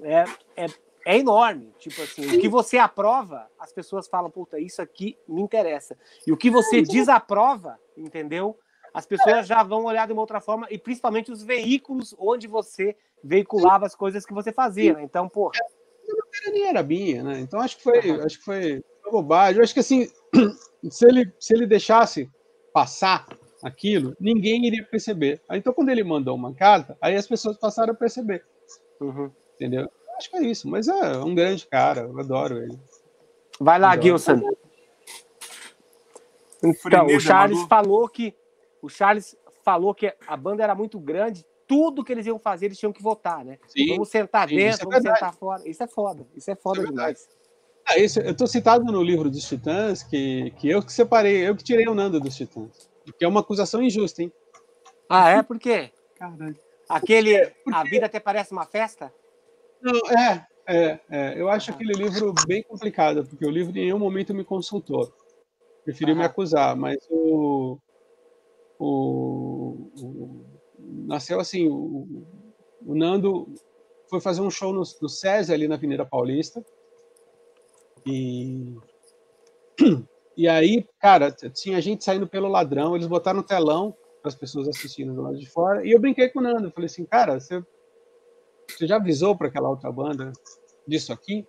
é, 0.03 0.25
é 0.57 0.67
é 1.07 1.19
enorme. 1.19 1.73
Tipo 1.79 2.03
assim, 2.03 2.27
o 2.27 2.41
que 2.41 2.49
você 2.49 2.79
aprova, 2.79 3.49
as 3.59 3.73
pessoas 3.73 4.09
falam, 4.09 4.31
puta, 4.31 4.59
isso 4.59 4.81
aqui 4.83 5.19
me 5.29 5.41
interessa. 5.41 5.97
E 6.27 6.33
o 6.33 6.37
que 6.37 6.51
você 6.51 6.83
desaprova, 6.83 7.79
entendeu? 7.97 8.59
As 8.93 9.07
pessoas 9.07 9.47
já 9.47 9.63
vão 9.63 9.85
olhar 9.85 10.07
de 10.07 10.13
uma 10.13 10.23
outra 10.23 10.41
forma, 10.41 10.67
e 10.71 10.79
principalmente 10.79 11.31
os 11.31 11.43
veículos 11.43 12.15
onde 12.19 12.47
você 12.47 12.97
veiculava 13.23 13.87
as 13.87 13.95
coisas 13.95 14.27
que 14.27 14.35
você 14.35 14.53
fazia, 14.53 14.95
né? 14.95 15.03
Então, 15.03 15.29
pô. 15.29 15.51
A 15.51 16.51
nem 16.51 16.69
era 16.69 16.83
minha, 16.83 17.23
né? 17.23 17.41
Então 17.41 17.61
acho 17.61 17.77
que 17.77 17.83
foi, 17.85 17.99
acho 17.99 18.39
que 18.39 18.45
foi 18.45 18.83
bobagem. 19.11 19.59
Eu 19.59 19.65
acho 19.65 19.75
que 19.75 19.81
assim, 19.81 20.09
se 20.91 21.07
ele, 21.07 21.33
se 21.39 21.55
ele 21.55 21.67
deixasse 21.67 22.29
passar 22.73 23.27
aquilo, 23.63 24.17
ninguém 24.19 24.67
iria 24.67 24.85
perceber. 24.85 25.41
Então, 25.51 25.73
quando 25.73 25.91
ele 25.91 26.05
mandou 26.05 26.35
uma 26.35 26.55
carta, 26.55 26.97
aí 27.01 27.15
as 27.15 27.27
pessoas 27.27 27.59
passaram 27.59 27.93
a 27.93 27.97
perceber. 27.97 28.45
Uhum. 29.01 29.31
Entendeu? 29.55 29.91
Acho 30.21 30.31
que 30.31 30.37
é 30.37 30.43
isso, 30.43 30.69
mas 30.69 30.87
é 30.87 31.17
um 31.17 31.35
grande 31.35 31.67
cara, 31.67 32.03
eu 32.03 32.21
adoro 32.21 32.59
ele. 32.59 32.79
Vai 33.59 33.79
lá, 33.79 33.93
adoro. 33.93 34.03
Gilson. 34.03 34.43
Então, 36.63 37.07
o 37.07 37.19
Charles 37.19 37.63
falou 37.63 38.07
que 38.07 38.37
o 38.83 38.89
Charles 38.91 39.35
falou 39.65 39.95
que 39.95 40.15
a 40.27 40.37
banda 40.37 40.63
era 40.63 40.75
muito 40.75 41.01
grande, 41.01 41.47
tudo 41.67 42.05
que 42.05 42.13
eles 42.13 42.27
iam 42.27 42.39
fazer, 42.39 42.67
eles 42.67 42.79
tinham 42.79 42.93
que 42.93 43.03
votar, 43.03 43.43
né? 43.43 43.59
Sim, 43.67 43.95
vamos 43.95 44.11
sentar 44.11 44.47
sim, 44.47 44.57
dentro, 44.57 44.83
é 44.83 44.85
vamos 44.85 45.03
sentar 45.03 45.35
fora. 45.35 45.67
Isso 45.67 45.83
é 45.83 45.87
foda, 45.87 46.27
isso 46.37 46.51
é 46.51 46.55
foda 46.55 46.81
isso 46.81 46.87
é 46.87 46.91
demais. 46.91 47.29
Ah, 47.89 47.99
isso, 47.99 48.21
eu 48.21 48.37
tô 48.37 48.47
citado 48.47 48.85
no 48.93 49.03
livro 49.03 49.31
dos 49.31 49.49
Titãs, 49.49 50.03
que, 50.03 50.51
que 50.59 50.69
eu 50.69 50.83
que 50.83 50.93
separei, 50.93 51.49
eu 51.49 51.57
que 51.57 51.65
tirei 51.65 51.89
o 51.89 51.95
Nando 51.95 52.21
dos 52.21 52.37
Titãs. 52.37 52.91
Que 53.19 53.25
é 53.25 53.29
uma 53.29 53.41
acusação 53.41 53.83
injusta, 53.83 54.23
hein? 54.23 54.31
Ah, 55.09 55.31
é? 55.31 55.43
Por 55.43 55.59
quê? 55.59 55.91
Caralho. 56.15 56.57
Aquele 56.87 57.47
Porque... 57.47 57.73
A 57.73 57.85
Vida 57.85 58.05
Até 58.05 58.21
Parece 58.21 58.53
Uma 58.53 58.67
Festa? 58.67 59.11
Não, 59.83 60.01
é, 60.19 60.47
é, 60.69 61.01
é. 61.11 61.41
Eu 61.41 61.49
acho 61.49 61.71
aquele 61.71 61.93
livro 61.93 62.33
bem 62.47 62.63
complicado, 62.63 63.25
porque 63.27 63.47
o 63.47 63.51
livro 63.51 63.71
em 63.73 63.85
nenhum 63.85 63.99
momento 63.99 64.35
me 64.35 64.45
consultou. 64.45 65.13
Preferiu 65.85 66.15
me 66.15 66.25
acusar, 66.25 66.77
mas 66.77 66.99
o, 67.11 67.79
o, 68.79 69.91
o 69.97 70.45
nasceu 71.07 71.41
assim, 71.41 71.69
o, 71.69 72.25
o, 72.87 72.95
Nando 72.95 73.53
foi 74.09 74.21
fazer 74.21 74.41
um 74.41 74.51
show 74.51 74.73
no, 74.73 74.83
no 75.01 75.09
SESI 75.09 75.53
ali 75.53 75.67
na 75.67 75.77
Avenida 75.77 76.05
Paulista 76.05 76.65
e 78.07 78.77
e 80.37 80.49
aí, 80.49 80.87
cara, 80.99 81.31
tinha 81.31 81.81
gente 81.81 82.05
saindo 82.05 82.27
pelo 82.27 82.49
ladrão, 82.49 82.95
eles 82.95 83.07
botaram 83.07 83.39
no 83.39 83.47
telão 83.47 83.95
para 84.23 84.29
as 84.29 84.35
pessoas 84.35 84.69
assistindo 84.69 85.15
do 85.15 85.23
lado 85.23 85.39
de 85.39 85.49
fora, 85.49 85.85
e 85.85 85.91
eu 85.91 86.01
brinquei 86.01 86.29
com 86.29 86.39
o 86.39 86.43
Nando, 86.43 86.71
falei 86.71 86.87
assim, 86.87 87.05
cara, 87.05 87.39
você, 87.41 87.63
você 88.79 88.87
já 88.87 88.97
avisou 88.97 89.37
para 89.37 89.49
aquela 89.49 89.69
outra 89.69 89.91
banda 89.91 90.33
disso 90.87 91.13
aqui? 91.13 91.47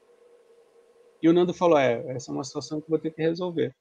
E 1.22 1.30
o 1.30 1.34
Nando 1.34 1.54
falou, 1.54 1.78
é, 1.78 2.04
essa 2.16 2.32
é 2.32 2.34
uma 2.34 2.44
situação 2.44 2.80
que 2.80 2.86
eu 2.86 2.90
vou 2.90 3.00
ter 3.00 3.12
que 3.12 3.22
resolver. 3.22 3.74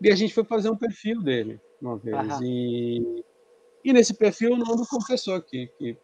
E 0.00 0.10
a 0.10 0.16
gente 0.16 0.34
foi 0.34 0.44
fazer 0.44 0.70
um 0.70 0.76
perfil 0.76 1.22
dele 1.22 1.60
uma 1.80 1.96
vez, 1.98 2.40
e, 2.42 3.22
e 3.84 3.92
nesse 3.92 4.14
perfil 4.14 4.54
o 4.54 4.56
Nando 4.56 4.86
confessou 4.88 5.40
que, 5.42 5.66
que 5.78 5.96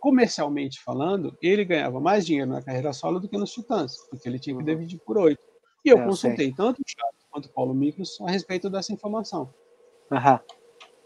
comercialmente 0.00 0.80
falando, 0.82 1.36
ele 1.42 1.64
ganhava 1.64 2.00
mais 2.00 2.24
dinheiro 2.24 2.50
na 2.50 2.62
carreira 2.62 2.92
solo 2.92 3.18
do 3.18 3.28
que 3.28 3.36
nos 3.36 3.52
Titãs, 3.52 3.96
porque 4.08 4.28
ele 4.28 4.38
tinha 4.38 4.56
que 4.56 4.62
dividir 4.62 5.00
por 5.00 5.18
oito. 5.18 5.42
E 5.84 5.88
eu, 5.88 5.98
eu 5.98 6.04
consultei 6.04 6.46
sei. 6.46 6.54
tanto 6.54 6.80
o 6.80 6.84
Charles 6.86 7.26
quanto 7.30 7.46
o 7.46 7.52
Paulo 7.52 7.74
Miklos 7.74 8.18
a 8.20 8.30
respeito 8.30 8.70
dessa 8.70 8.92
informação. 8.92 9.52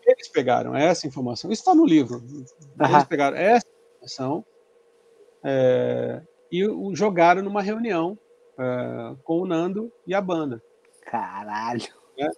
Eles 0.05 0.29
pegaram 0.29 0.77
essa 0.77 1.07
informação, 1.07 1.51
isso 1.51 1.63
está 1.63 1.75
no 1.75 1.87
livro. 1.87 2.23
Eles 2.79 3.05
pegaram 3.05 3.37
essa 3.37 3.67
informação 3.97 4.45
é, 5.45 6.23
e 6.51 6.67
o 6.67 6.95
jogaram 6.95 7.43
numa 7.43 7.63
reunião 7.63 8.19
é, 8.59 9.17
com 9.25 9.41
o 9.41 9.47
Nando 9.47 9.93
e 10.07 10.15
a 10.15 10.21
banda. 10.21 10.63
Caralho. 11.05 11.83
É. 12.19 12.29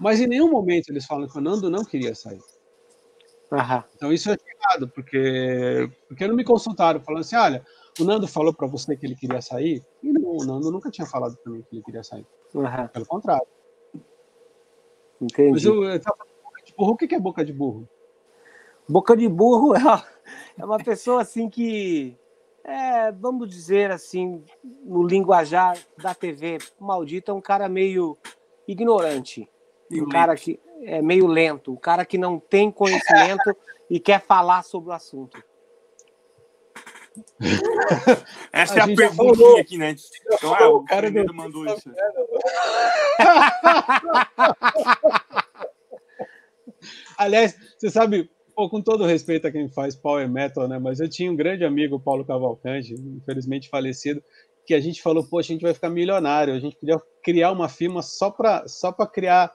Mas 0.00 0.20
em 0.20 0.26
nenhum 0.26 0.50
momento 0.50 0.90
eles 0.90 1.06
falam 1.06 1.28
que 1.28 1.38
o 1.38 1.40
Nando 1.40 1.70
não 1.70 1.84
queria 1.84 2.14
sair. 2.14 2.40
Uhum. 3.52 3.82
Então 3.94 4.12
isso 4.12 4.30
é 4.30 4.36
errado, 4.36 4.88
porque, 4.88 5.90
porque 6.08 6.26
não 6.26 6.34
me 6.34 6.44
consultaram 6.44 7.00
falando 7.00 7.20
assim, 7.20 7.36
olha, 7.36 7.64
o 8.00 8.04
Nando 8.04 8.26
falou 8.26 8.52
para 8.52 8.66
você 8.66 8.96
que 8.96 9.06
ele 9.06 9.14
queria 9.14 9.40
sair? 9.40 9.84
E 10.02 10.12
não, 10.12 10.36
o 10.36 10.44
Nando 10.44 10.70
nunca 10.70 10.90
tinha 10.90 11.06
falado 11.06 11.36
para 11.36 11.52
mim 11.52 11.62
que 11.62 11.76
ele 11.76 11.82
queria 11.82 12.02
sair. 12.02 12.26
Uhum. 12.54 12.88
Pelo 12.92 13.06
contrário. 13.06 13.46
Entendi. 15.20 15.52
Mas 15.52 15.64
eu, 15.64 15.84
eu 15.84 16.00
tava, 16.00 16.18
burro, 16.76 16.92
o 16.92 16.96
que 16.96 17.14
é 17.14 17.20
boca 17.20 17.44
de 17.44 17.52
burro? 17.52 17.88
Boca 18.88 19.16
de 19.16 19.28
burro 19.28 19.74
é 19.74 19.78
uma, 19.78 20.04
é 20.58 20.64
uma 20.64 20.78
pessoa 20.78 21.22
assim 21.22 21.48
que, 21.48 22.16
é, 22.64 23.12
vamos 23.12 23.48
dizer 23.48 23.90
assim, 23.90 24.42
no 24.82 25.06
linguajar 25.06 25.78
da 25.98 26.14
TV 26.14 26.56
maldita, 26.80 27.30
é 27.30 27.34
um 27.34 27.40
cara 27.40 27.68
meio 27.68 28.16
ignorante. 28.66 29.46
um 29.92 30.08
cara 30.08 30.34
que 30.34 30.58
é 30.82 31.02
meio 31.02 31.26
lento, 31.26 31.72
um 31.72 31.76
cara 31.76 32.06
que 32.06 32.16
não 32.16 32.40
tem 32.40 32.70
conhecimento 32.70 33.54
e 33.90 34.00
quer 34.00 34.20
falar 34.20 34.62
sobre 34.62 34.88
o 34.90 34.92
assunto. 34.92 35.42
Essa 38.52 38.74
a 38.74 38.78
é 38.78 38.92
a 38.92 38.96
pergunta 38.96 39.60
aqui, 39.60 39.78
né? 39.78 39.94
Então, 40.32 40.52
ah, 40.54 40.68
o 40.68 40.84
cara 40.84 41.02
Fernando 41.12 41.32
mandou 41.34 41.64
isso. 41.66 41.88
Aliás, 47.16 47.56
você 47.78 47.88
sabe, 47.90 48.28
pô, 48.54 48.68
com 48.68 48.80
todo 48.80 49.04
respeito 49.04 49.46
a 49.46 49.50
quem 49.50 49.68
faz 49.68 49.96
power 49.96 50.28
metal, 50.28 50.68
né? 50.68 50.78
Mas 50.78 51.00
eu 51.00 51.08
tinha 51.08 51.30
um 51.30 51.36
grande 51.36 51.64
amigo, 51.64 52.00
Paulo 52.00 52.24
Cavalcante, 52.24 52.94
infelizmente 52.94 53.68
falecido, 53.68 54.22
que 54.66 54.74
a 54.74 54.80
gente 54.80 55.02
falou, 55.02 55.24
poxa, 55.24 55.52
a 55.52 55.54
gente 55.54 55.62
vai 55.62 55.74
ficar 55.74 55.90
milionário, 55.90 56.54
a 56.54 56.60
gente 56.60 56.76
podia 56.76 57.00
criar 57.22 57.52
uma 57.52 57.68
firma 57.68 58.02
só 58.02 58.30
para 58.30 58.66
só 58.66 58.92
criar 58.92 59.52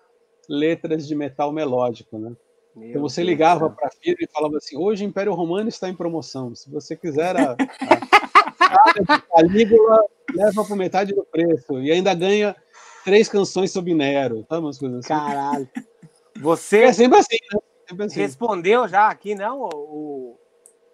letras 0.47 1.07
de 1.07 1.15
metal 1.15 1.51
melódico, 1.51 2.17
né? 2.17 2.35
Meu 2.76 2.89
então 2.89 3.01
você 3.01 3.23
ligava 3.23 3.69
para 3.69 3.88
a 3.88 3.91
firma 3.91 4.19
e 4.21 4.31
falava 4.31 4.57
assim: 4.57 4.77
hoje 4.77 5.03
o 5.03 5.07
Império 5.07 5.34
Romano 5.34 5.67
está 5.67 5.89
em 5.89 5.95
promoção. 5.95 6.53
Se 6.55 6.69
você 6.69 6.95
quiser 6.95 7.35
a, 7.35 7.53
a, 7.53 9.23
a 9.35 9.41
língua, 9.41 10.05
leva 10.34 10.63
por 10.63 10.77
metade 10.77 11.13
do 11.13 11.26
preço. 11.26 11.80
E 11.80 11.91
ainda 11.91 12.13
ganha 12.13 12.55
três 13.03 13.27
canções 13.27 13.71
sobre 13.71 13.93
Nero. 13.93 14.43
Tá, 14.43 14.59
umas 14.59 14.77
coisas 14.77 14.99
assim. 14.99 15.07
Caralho. 15.07 15.67
Você 16.41 16.84
é 16.84 16.93
sempre 16.93 17.19
assim, 17.19 17.38
né? 17.53 17.59
Assim. 17.99 18.20
respondeu 18.20 18.88
já 18.88 19.07
aqui, 19.07 19.36
não? 19.36 19.61
O... 19.61 20.38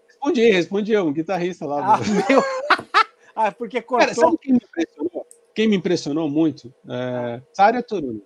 Respondi, 0.07 0.51
respondi 0.51 0.97
um 0.97 1.13
guitarrista 1.13 1.65
lá. 1.65 1.95
Ah, 1.95 1.99
meu... 1.99 2.41
ah 3.35 3.51
porque 3.51 3.81
cortou. 3.81 4.07
Cara, 4.07 4.15
sabe 4.15 4.37
quem 4.37 4.53
me 4.53 4.59
impressionou? 4.63 5.27
Quem 5.53 5.67
me 5.67 5.75
impressionou 5.75 6.29
muito? 6.29 6.73
É, 6.89 7.41
Tária 7.55 7.83
Turuno. 7.83 8.21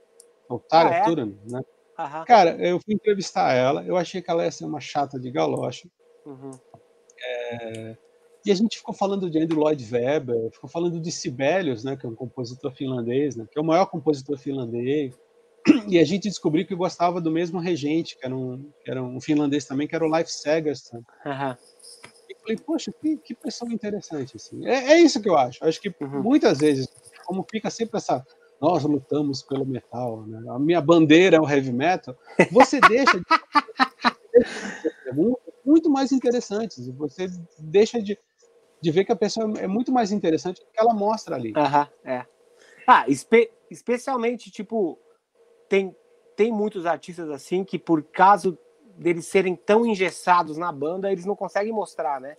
Ou 0.48 0.60
Tária 0.60 1.04
ah, 1.04 1.12
é? 1.12 1.26
Né? 1.26 1.62
Uhum. 2.00 2.26
Cara, 2.26 2.52
eu 2.60 2.80
fui 2.80 2.96
entrevistar 2.96 3.54
ela, 3.54 3.84
eu 3.84 3.98
achei 3.98 4.22
que 4.22 4.32
ela 4.32 4.44
ia 4.44 4.52
ser 4.52 4.66
uma 4.66 4.80
chata 4.80 5.20
de 5.20 5.30
galocha. 5.30 5.88
Uhum. 6.26 6.52
É, 7.22 7.98
e 8.46 8.52
a 8.52 8.56
gente 8.56 8.78
ficou 8.78 8.94
falando 8.94 9.30
de 9.30 9.38
Andrew 9.38 9.60
Lloyd 9.60 9.86
Webber, 9.92 10.50
ficou 10.52 10.70
falando 10.70 11.00
de 11.00 11.12
Sibelius, 11.12 11.84
né, 11.84 11.98
que 11.98 12.06
é 12.06 12.10
um 12.10 12.16
compositor 12.16 12.72
finlandês, 12.72 13.36
né, 13.36 13.46
que 13.52 13.60
é 13.60 13.62
o 13.62 13.66
maior 13.66 13.86
compositor 13.86 14.38
finlandês. 14.38 15.14
E 15.88 16.00
a 16.00 16.04
gente 16.04 16.30
descobriu 16.30 16.66
que 16.66 16.76
gostava 16.76 17.20
do 17.20 17.32
mesmo 17.32 17.60
regente, 17.60 18.18
que 18.18 18.26
era 18.26 18.36
um, 18.36 18.72
que 18.84 18.90
era 18.90 19.04
um 19.04 19.20
finlandês 19.20 19.66
também, 19.66 19.88
que 19.88 19.96
era 19.96 20.06
o 20.06 20.10
Leif 20.10 20.32
Segerström. 20.32 21.02
Uhum. 21.26 21.56
E 22.30 22.36
falei, 22.42 22.58
poxa, 22.58 22.92
que, 22.92 23.18
que 23.18 23.36
pessoa 23.36 23.72
interessante. 23.72 24.36
Assim. 24.36 24.66
É, 24.66 24.94
é 24.94 25.00
isso 25.00 25.22
que 25.22 25.30
eu 25.30 25.38
acho. 25.38 25.64
Acho 25.64 25.82
que 25.82 25.94
uhum. 26.02 26.22
muitas 26.22 26.60
vezes, 26.60 26.88
como 27.26 27.46
fica 27.50 27.70
sempre 27.70 27.98
essa 27.98 28.26
nós 28.62 28.84
lutamos 28.84 29.42
pelo 29.42 29.66
metal, 29.66 30.26
né? 30.28 30.44
a 30.50 30.60
minha 30.60 30.82
bandeira 30.82 31.38
é 31.38 31.40
o 31.40 31.50
heavy 31.50 31.72
metal, 31.72 32.14
você 32.52 32.82
deixa 32.82 33.18
de 33.18 33.26
muito 35.66 35.90
mais 35.90 36.12
interessantes, 36.12 36.88
você 36.90 37.28
deixa 37.58 38.02
de, 38.02 38.18
de 38.82 38.92
ver 38.92 39.06
que 39.06 39.12
a 39.12 39.16
pessoa 39.16 39.54
é 39.60 39.68
muito 39.68 39.92
mais 39.92 40.12
interessante 40.12 40.60
do 40.60 40.68
que 40.72 40.80
ela 40.80 40.94
mostra 40.94 41.36
ali. 41.36 41.54
Aham, 41.56 41.88
é. 42.04 42.26
Ah, 42.86 43.06
espe 43.08 43.50
especialmente, 43.72 44.52
tipo, 44.52 44.98
tem, 45.70 45.96
tem 46.36 46.52
muitos 46.52 46.86
artistas 46.86 47.30
assim 47.30 47.64
que 47.64 47.78
por 47.78 48.04
causa 48.04 48.58
deles 48.98 49.26
serem 49.28 49.56
tão 49.56 49.86
engessados 49.86 50.58
na 50.58 50.72
banda, 50.72 51.12
eles 51.12 51.26
não 51.26 51.36
conseguem 51.36 51.72
mostrar, 51.72 52.20
né? 52.20 52.36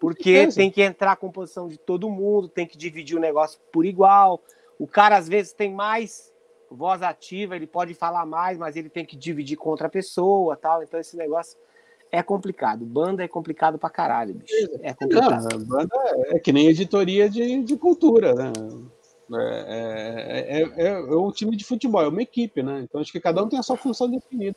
Porque 0.00 0.48
tem 0.48 0.70
que 0.70 0.82
entrar 0.82 1.12
a 1.12 1.16
composição 1.16 1.68
de 1.68 1.78
todo 1.78 2.08
mundo, 2.08 2.48
tem 2.48 2.66
que 2.66 2.78
dividir 2.78 3.16
o 3.16 3.20
negócio 3.20 3.60
por 3.70 3.84
igual, 3.84 4.42
o 4.78 4.86
cara 4.86 5.16
às 5.16 5.28
vezes 5.28 5.52
tem 5.52 5.72
mais 5.72 6.32
voz 6.70 7.02
ativa, 7.02 7.54
ele 7.54 7.66
pode 7.66 7.92
falar 7.94 8.24
mais, 8.24 8.56
mas 8.56 8.76
ele 8.76 8.88
tem 8.88 9.04
que 9.04 9.16
dividir 9.16 9.56
com 9.56 9.68
outra 9.68 9.88
pessoa, 9.88 10.56
tal. 10.56 10.82
Então 10.82 10.98
esse 10.98 11.16
negócio 11.16 11.58
é 12.10 12.22
complicado. 12.22 12.84
Banda 12.86 13.22
é 13.22 13.28
complicado 13.28 13.78
pra 13.78 13.90
caralho, 13.90 14.34
bicho. 14.34 14.54
É 14.82 14.94
complicado. 14.94 15.48
Não, 15.52 15.64
banda 15.64 15.96
é 16.28 16.38
que 16.38 16.52
nem 16.52 16.68
editoria 16.68 17.28
de, 17.28 17.62
de 17.62 17.76
cultura, 17.76 18.34
né? 18.34 18.52
É, 19.32 20.46
é, 20.48 20.84
é, 20.84 20.88
é, 20.88 20.98
um 21.16 21.30
time 21.30 21.56
de 21.56 21.64
futebol, 21.64 22.02
é 22.02 22.08
uma 22.08 22.22
equipe, 22.22 22.62
né? 22.62 22.80
Então 22.82 23.00
acho 23.00 23.12
que 23.12 23.20
cada 23.20 23.42
um 23.42 23.48
tem 23.48 23.58
a 23.58 23.62
sua 23.62 23.76
função 23.76 24.10
definida. 24.10 24.56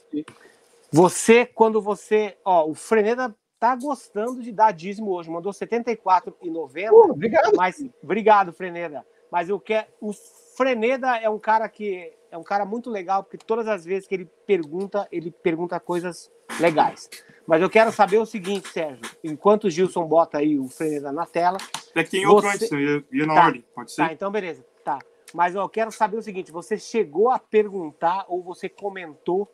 Você, 0.91 1.45
quando 1.45 1.81
você. 1.81 2.37
Ó, 2.43 2.69
o 2.69 2.73
Freneda 2.73 3.35
tá 3.59 3.75
gostando 3.75 4.41
de 4.41 4.51
dar 4.51 4.71
dízimo 4.71 5.11
hoje, 5.11 5.29
mandou 5.29 5.51
74,90. 5.51 6.91
Uh, 6.91 7.11
obrigado. 7.11 7.55
Mas, 7.55 7.83
obrigado, 8.01 8.51
Freneda. 8.51 9.05
Mas 9.31 9.49
o 9.49 9.59
que 9.59 9.73
é, 9.73 9.87
o 10.01 10.11
Freneda 10.55 11.17
é 11.17 11.29
um 11.29 11.39
cara 11.39 11.67
que 11.69 12.13
é 12.29 12.37
um 12.37 12.43
cara 12.43 12.65
muito 12.65 12.89
legal, 12.89 13.23
porque 13.23 13.37
todas 13.37 13.67
as 13.67 13.85
vezes 13.85 14.07
que 14.07 14.15
ele 14.15 14.25
pergunta, 14.45 15.07
ele 15.11 15.31
pergunta 15.31 15.79
coisas 15.79 16.31
legais. 16.59 17.09
Mas 17.45 17.61
eu 17.61 17.69
quero 17.69 17.91
saber 17.91 18.17
o 18.17 18.25
seguinte, 18.25 18.69
Sérgio. 18.69 19.01
Enquanto 19.23 19.65
o 19.65 19.69
Gilson 19.69 20.05
bota 20.05 20.37
aí 20.37 20.57
o 20.57 20.67
Freneda 20.69 21.11
na 21.11 21.25
tela. 21.25 21.57
É 21.93 22.03
que 22.03 22.11
tem 22.11 22.25
outro 22.25 22.49
você... 22.49 22.65
antes, 22.65 22.71
ia, 22.71 23.05
ia 23.11 23.25
na 23.25 23.33
tá, 23.33 23.45
ordem, 23.45 23.65
pode 23.75 23.91
ser? 23.91 24.07
Tá, 24.07 24.13
então 24.13 24.31
beleza. 24.31 24.65
Tá. 24.83 24.99
Mas 25.33 25.55
eu 25.55 25.67
quero 25.67 25.91
saber 25.91 26.17
o 26.17 26.21
seguinte: 26.21 26.51
você 26.51 26.77
chegou 26.77 27.29
a 27.29 27.39
perguntar 27.39 28.25
ou 28.27 28.41
você 28.41 28.69
comentou 28.69 29.51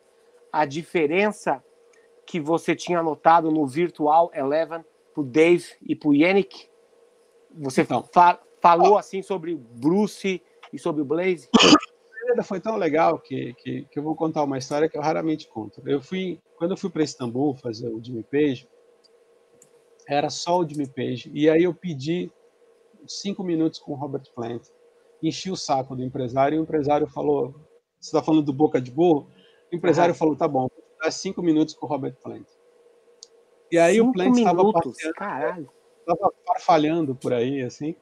a 0.52 0.64
diferença 0.64 1.62
que 2.26 2.38
você 2.38 2.76
tinha 2.76 3.00
anotado 3.00 3.50
no 3.50 3.66
Virtual 3.66 4.30
Eleven 4.34 4.84
pro 5.12 5.24
Dave 5.24 5.64
e 5.82 5.96
pro 5.96 6.14
Yannick? 6.14 6.68
Você 7.58 7.82
então, 7.82 8.04
fa 8.12 8.38
falou 8.60 8.98
assim 8.98 9.22
sobre 9.22 9.54
o 9.54 9.58
Bruce 9.58 10.42
e 10.72 10.78
sobre 10.78 11.02
o 11.02 11.04
Blaze? 11.04 11.48
Foi 12.42 12.60
tão 12.60 12.76
legal 12.76 13.18
que, 13.18 13.54
que, 13.54 13.82
que, 13.84 13.98
eu 13.98 14.02
vou 14.02 14.14
contar 14.14 14.42
uma 14.42 14.58
história 14.58 14.88
que 14.88 14.96
eu 14.96 15.02
raramente 15.02 15.48
conto. 15.48 15.82
Eu 15.86 16.00
fui, 16.00 16.40
quando 16.56 16.72
eu 16.72 16.76
fui 16.76 16.90
para 16.90 17.02
Istambul 17.02 17.54
fazer 17.54 17.88
o 17.88 18.02
Jimmy 18.02 18.22
Page, 18.24 18.68
era 20.08 20.28
só 20.30 20.58
o 20.58 20.68
Jimmy 20.68 20.88
Page. 20.88 21.30
E 21.32 21.48
aí 21.48 21.64
eu 21.64 21.74
pedi 21.74 22.32
cinco 23.06 23.42
minutos 23.42 23.78
com 23.78 23.92
o 23.92 23.96
Robert 23.96 24.24
Plant. 24.34 24.62
Enchi 25.22 25.50
o 25.50 25.56
saco 25.56 25.94
do 25.94 26.02
empresário 26.02 26.56
e 26.56 26.58
o 26.58 26.62
empresário 26.62 27.06
falou: 27.06 27.54
Você 28.00 28.08
está 28.08 28.22
falando 28.22 28.44
do 28.44 28.52
boca 28.52 28.80
de 28.80 28.90
burro? 28.90 29.28
O 29.72 29.76
empresário 29.76 30.14
falou: 30.14 30.36
Tá 30.36 30.48
bom, 30.48 30.68
vou 30.68 30.84
dar 31.02 31.10
cinco 31.10 31.42
minutos 31.42 31.74
com 31.74 31.86
o 31.86 31.88
Robert 31.88 32.16
Plant. 32.22 32.46
E 33.70 33.78
aí 33.78 33.96
cinco 33.96 34.10
o 34.10 34.12
Plant 34.12 34.36
estava 34.38 36.32
falhando 36.60 37.14
por 37.14 37.32
aí, 37.32 37.62
assim. 37.62 37.94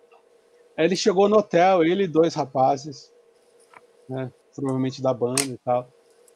Aí 0.76 0.84
ele 0.84 0.96
chegou 0.96 1.28
no 1.28 1.38
hotel, 1.38 1.82
ele 1.82 2.04
e 2.04 2.08
dois 2.08 2.34
rapazes, 2.34 3.12
né, 4.08 4.32
provavelmente 4.54 5.02
da 5.02 5.12
banda 5.12 5.42
e 5.44 5.58
tal. 5.58 5.92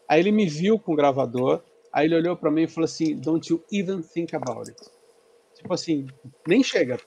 Aí 0.08 0.20
ele 0.20 0.32
me 0.32 0.46
viu 0.46 0.78
com 0.78 0.92
o 0.92 0.96
gravador, 0.96 1.62
aí 1.92 2.06
ele 2.06 2.16
olhou 2.16 2.36
para 2.36 2.50
mim 2.50 2.62
e 2.62 2.68
falou 2.68 2.84
assim: 2.84 3.16
Don't 3.16 3.50
you 3.50 3.62
even 3.72 4.02
think 4.02 4.34
about 4.34 4.70
it. 4.70 4.80
Tipo 5.54 5.74
assim, 5.74 6.06
nem 6.46 6.62
chega. 6.62 6.98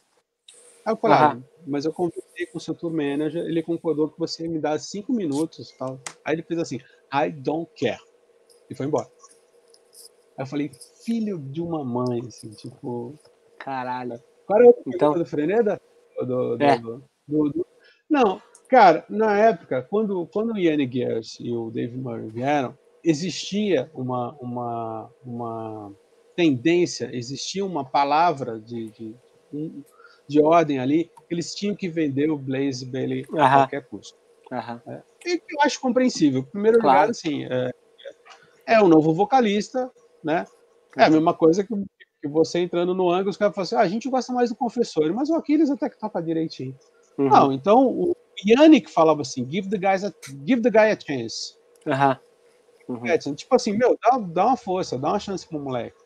Aí 0.86 0.94
eu 0.94 0.98
falei, 0.98 1.18
ah, 1.18 1.42
mas 1.66 1.84
eu 1.84 1.92
conversei 1.92 2.46
com 2.46 2.60
o 2.60 2.62
seu 2.62 2.76
tour 2.76 2.92
manager, 2.92 3.44
ele 3.44 3.64
concordou 3.64 4.08
que 4.08 4.20
você 4.20 4.48
me 4.48 4.60
dá 4.60 4.78
cinco 4.78 5.12
minutos 5.12 5.72
tal. 5.72 6.00
Aí 6.24 6.36
ele 6.36 6.44
fez 6.44 6.60
assim, 6.60 6.80
I 7.12 7.32
don't 7.32 7.70
care. 7.78 8.00
E 8.70 8.76
foi 8.76 8.86
embora. 8.86 9.08
Aí 10.38 10.44
eu 10.44 10.46
falei, 10.46 10.72
filho 11.04 11.40
de 11.40 11.62
uma 11.62 11.84
mãe, 11.84 12.22
assim, 12.28 12.52
tipo. 12.52 13.18
Caralho. 13.58 14.22
Qual 14.46 14.60
era 14.60 14.70
o 14.70 14.84
então... 14.88 15.14
do 15.14 15.26
Freneda? 15.26 15.82
Do, 16.20 16.56
do, 16.56 16.64
é. 16.64 16.78
do, 16.78 17.04
do, 17.28 17.68
Não, 18.08 18.40
cara, 18.76 19.06
na 19.08 19.38
época, 19.38 19.82
quando, 19.90 20.28
quando 20.34 20.52
o 20.52 20.58
Gears 20.58 21.38
e 21.40 21.50
o 21.50 21.72
Dave 21.72 21.96
Murray 21.96 22.28
vieram, 22.28 22.78
existia 23.02 23.90
uma, 23.94 24.34
uma, 24.34 25.10
uma 25.24 25.94
tendência, 26.36 27.10
existia 27.14 27.66
uma 27.66 27.86
palavra 27.86 28.60
de, 28.60 28.90
de, 28.90 29.16
de 30.28 30.42
ordem 30.42 30.80
ali, 30.80 31.10
eles 31.30 31.56
tinham 31.56 31.74
que 31.74 31.88
vender 31.88 32.30
o 32.30 32.38
Blaze 32.38 32.86
Bailey 32.86 33.26
a 33.38 33.60
qualquer 33.60 33.88
custo. 33.88 34.18
É, 34.86 35.02
e 35.26 35.42
eu 35.50 35.62
acho 35.62 35.80
compreensível. 35.80 36.42
Em 36.42 36.52
primeiro 36.52 36.80
claro. 36.80 37.00
lugar, 37.00 37.12
assim, 37.12 37.46
é, 37.46 37.72
é 38.68 38.82
um 38.82 38.90
novo 38.90 39.14
vocalista, 39.14 39.90
né? 40.22 40.46
É 40.98 41.06
a 41.06 41.10
mesma 41.10 41.34
coisa 41.34 41.64
que, 41.64 41.74
que 42.22 42.28
você 42.28 42.60
entrando 42.60 42.94
no 42.94 43.10
ângulo, 43.10 43.30
os 43.30 43.38
caras 43.38 43.56
falam 43.56 43.64
assim, 43.64 43.76
ah, 43.76 43.82
a 43.82 43.88
gente 43.88 44.10
gosta 44.10 44.34
mais 44.34 44.50
do 44.50 44.56
confessor, 44.58 45.14
mas 45.14 45.30
o 45.30 45.36
Aquiles 45.36 45.70
até 45.70 45.90
que 45.90 45.98
toca 45.98 46.22
direitinho. 46.22 46.78
Uhum. 47.18 47.30
Não, 47.30 47.54
então 47.54 47.88
o 47.88 48.15
Yannick 48.46 48.90
falava 48.92 49.22
assim, 49.22 49.50
give 49.50 49.70
the, 49.70 49.78
guys 49.78 50.04
a, 50.04 50.14
give 50.46 50.62
the 50.62 50.70
guy 50.70 50.92
a 50.92 51.00
chance. 51.00 51.56
Uhum. 51.86 52.98
Uhum. 52.98 53.08
É, 53.08 53.18
tipo 53.18 53.56
assim, 53.56 53.74
meu, 53.74 53.98
dá, 54.02 54.18
dá 54.18 54.46
uma 54.48 54.58
força, 54.58 54.98
dá 54.98 55.10
uma 55.10 55.20
chance 55.20 55.48
pro 55.48 55.60
moleque. 55.60 55.98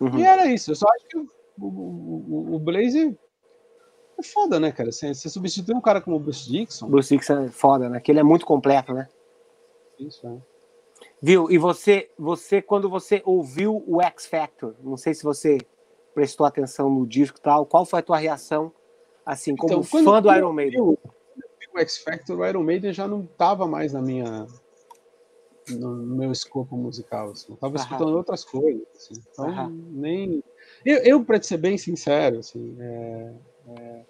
Uhum. 0.00 0.18
E 0.18 0.24
era 0.24 0.46
isso. 0.46 0.70
Eu 0.70 0.76
só 0.76 0.86
acho 0.90 1.06
que 1.08 1.18
o, 1.18 1.28
o, 1.58 2.54
o 2.56 2.58
Blaze 2.58 3.16
é 4.18 4.22
foda, 4.22 4.60
né, 4.60 4.72
cara? 4.72 4.92
Você, 4.92 5.14
você 5.14 5.28
substitui 5.28 5.74
um 5.74 5.80
cara 5.80 6.00
como 6.00 6.16
o 6.16 6.20
Bruce 6.20 6.50
Dixon. 6.50 6.88
Bruce 6.88 7.14
Dixon 7.14 7.44
é 7.44 7.48
foda, 7.48 7.88
né? 7.88 8.00
Que 8.00 8.12
ele 8.12 8.20
é 8.20 8.22
muito 8.22 8.44
completo, 8.44 8.92
né? 8.92 9.08
Isso, 9.98 10.26
é. 10.26 10.56
Viu? 11.20 11.50
E 11.50 11.58
você, 11.58 12.10
você, 12.18 12.60
quando 12.60 12.88
você 12.88 13.22
ouviu 13.24 13.82
o 13.86 14.02
X 14.02 14.26
Factor, 14.26 14.74
não 14.82 14.96
sei 14.96 15.14
se 15.14 15.22
você 15.22 15.58
prestou 16.14 16.46
atenção 16.46 16.88
no 16.90 17.06
disco 17.06 17.38
e 17.38 17.42
tal, 17.42 17.66
qual 17.66 17.84
foi 17.84 18.00
a 18.00 18.02
tua 18.02 18.16
reação, 18.16 18.72
assim, 19.24 19.54
como 19.54 19.72
então, 19.72 19.82
fã 19.82 20.22
do 20.22 20.32
Iron 20.32 20.52
Maiden? 20.52 20.78
Eu, 20.78 20.98
o 21.76 21.80
X 21.80 21.98
Factor, 21.98 22.38
o 22.38 22.46
Iron 22.46 22.62
Maiden 22.62 22.92
já 22.92 23.06
não 23.06 23.26
tava 23.26 23.66
mais 23.66 23.92
na 23.92 24.02
minha 24.02 24.46
no 25.68 25.96
meu 25.96 26.30
escopo 26.30 26.76
musical, 26.76 27.30
assim. 27.30 27.52
Eu 27.52 27.56
tava 27.56 27.76
Aham. 27.76 27.84
escutando 27.84 28.16
outras 28.16 28.44
coisas, 28.44 28.86
assim. 28.94 29.14
Então, 29.32 29.48
Aham. 29.48 29.70
nem... 29.90 30.42
Eu, 30.84 30.98
eu 30.98 31.24
para 31.24 31.42
ser 31.42 31.56
bem 31.56 31.76
sincero, 31.76 32.38
assim, 32.38 32.76
é, 32.80 33.34
é... 33.68 34.04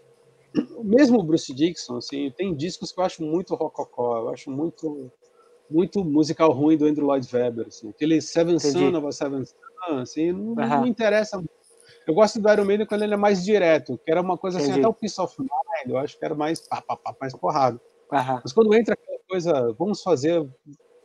mesmo 0.82 1.18
o 1.18 1.22
Bruce 1.22 1.52
Dixon, 1.55 1.97
assim, 1.97 2.30
tem 2.36 2.55
discos 2.55 2.93
que 2.93 3.01
eu 3.01 3.05
acho 3.05 3.22
muito 3.22 3.55
rococó, 3.55 4.18
eu 4.18 4.28
acho 4.30 4.51
muito 4.51 5.10
muito 5.68 6.05
musical 6.05 6.52
ruim 6.52 6.76
do 6.76 6.86
Andrew 6.86 7.06
Lloyd 7.06 7.28
Webber, 7.34 7.66
assim. 7.66 7.88
Aquele 7.90 8.20
Seven 8.20 8.59
Son 8.59 8.97
of 8.97 9.06
a 9.06 9.12
Seven 9.12 9.44
Son, 9.44 9.98
assim, 9.98 10.30
não, 10.30 10.55
não, 10.55 10.82
me 10.82 10.88
interessa 10.88 11.43
Eu 12.06 12.14
gosto 12.14 12.40
do 12.40 12.52
Iron 12.52 12.64
Maiden 12.64 12.86
quando 12.86 13.02
ele 13.02 13.14
é 13.14 13.16
mais 13.16 13.44
direto, 13.44 13.98
que 14.05 14.10
era 14.10 14.20
uma 14.20 14.38
coisa 14.38 14.59
assim, 14.59 14.66
Entendi. 14.66 14.80
assim, 14.80 14.88
até 14.88 14.88
o 14.88 14.94
Peace 14.94 15.20
of 15.20 15.34
Mind, 15.40 15.51
eu 15.86 15.98
acho 15.98 16.18
que 16.18 16.24
era 16.24 16.34
mais 16.34 16.60
pá, 16.60 16.80
pá, 16.80 16.96
pá, 16.96 17.14
mais 17.20 17.34
porrado. 17.34 17.80
Mas 18.10 18.52
quando 18.52 18.74
entra 18.74 18.94
aquela 18.94 19.18
coisa, 19.28 19.72
vamos 19.78 20.02
fazer 20.02 20.48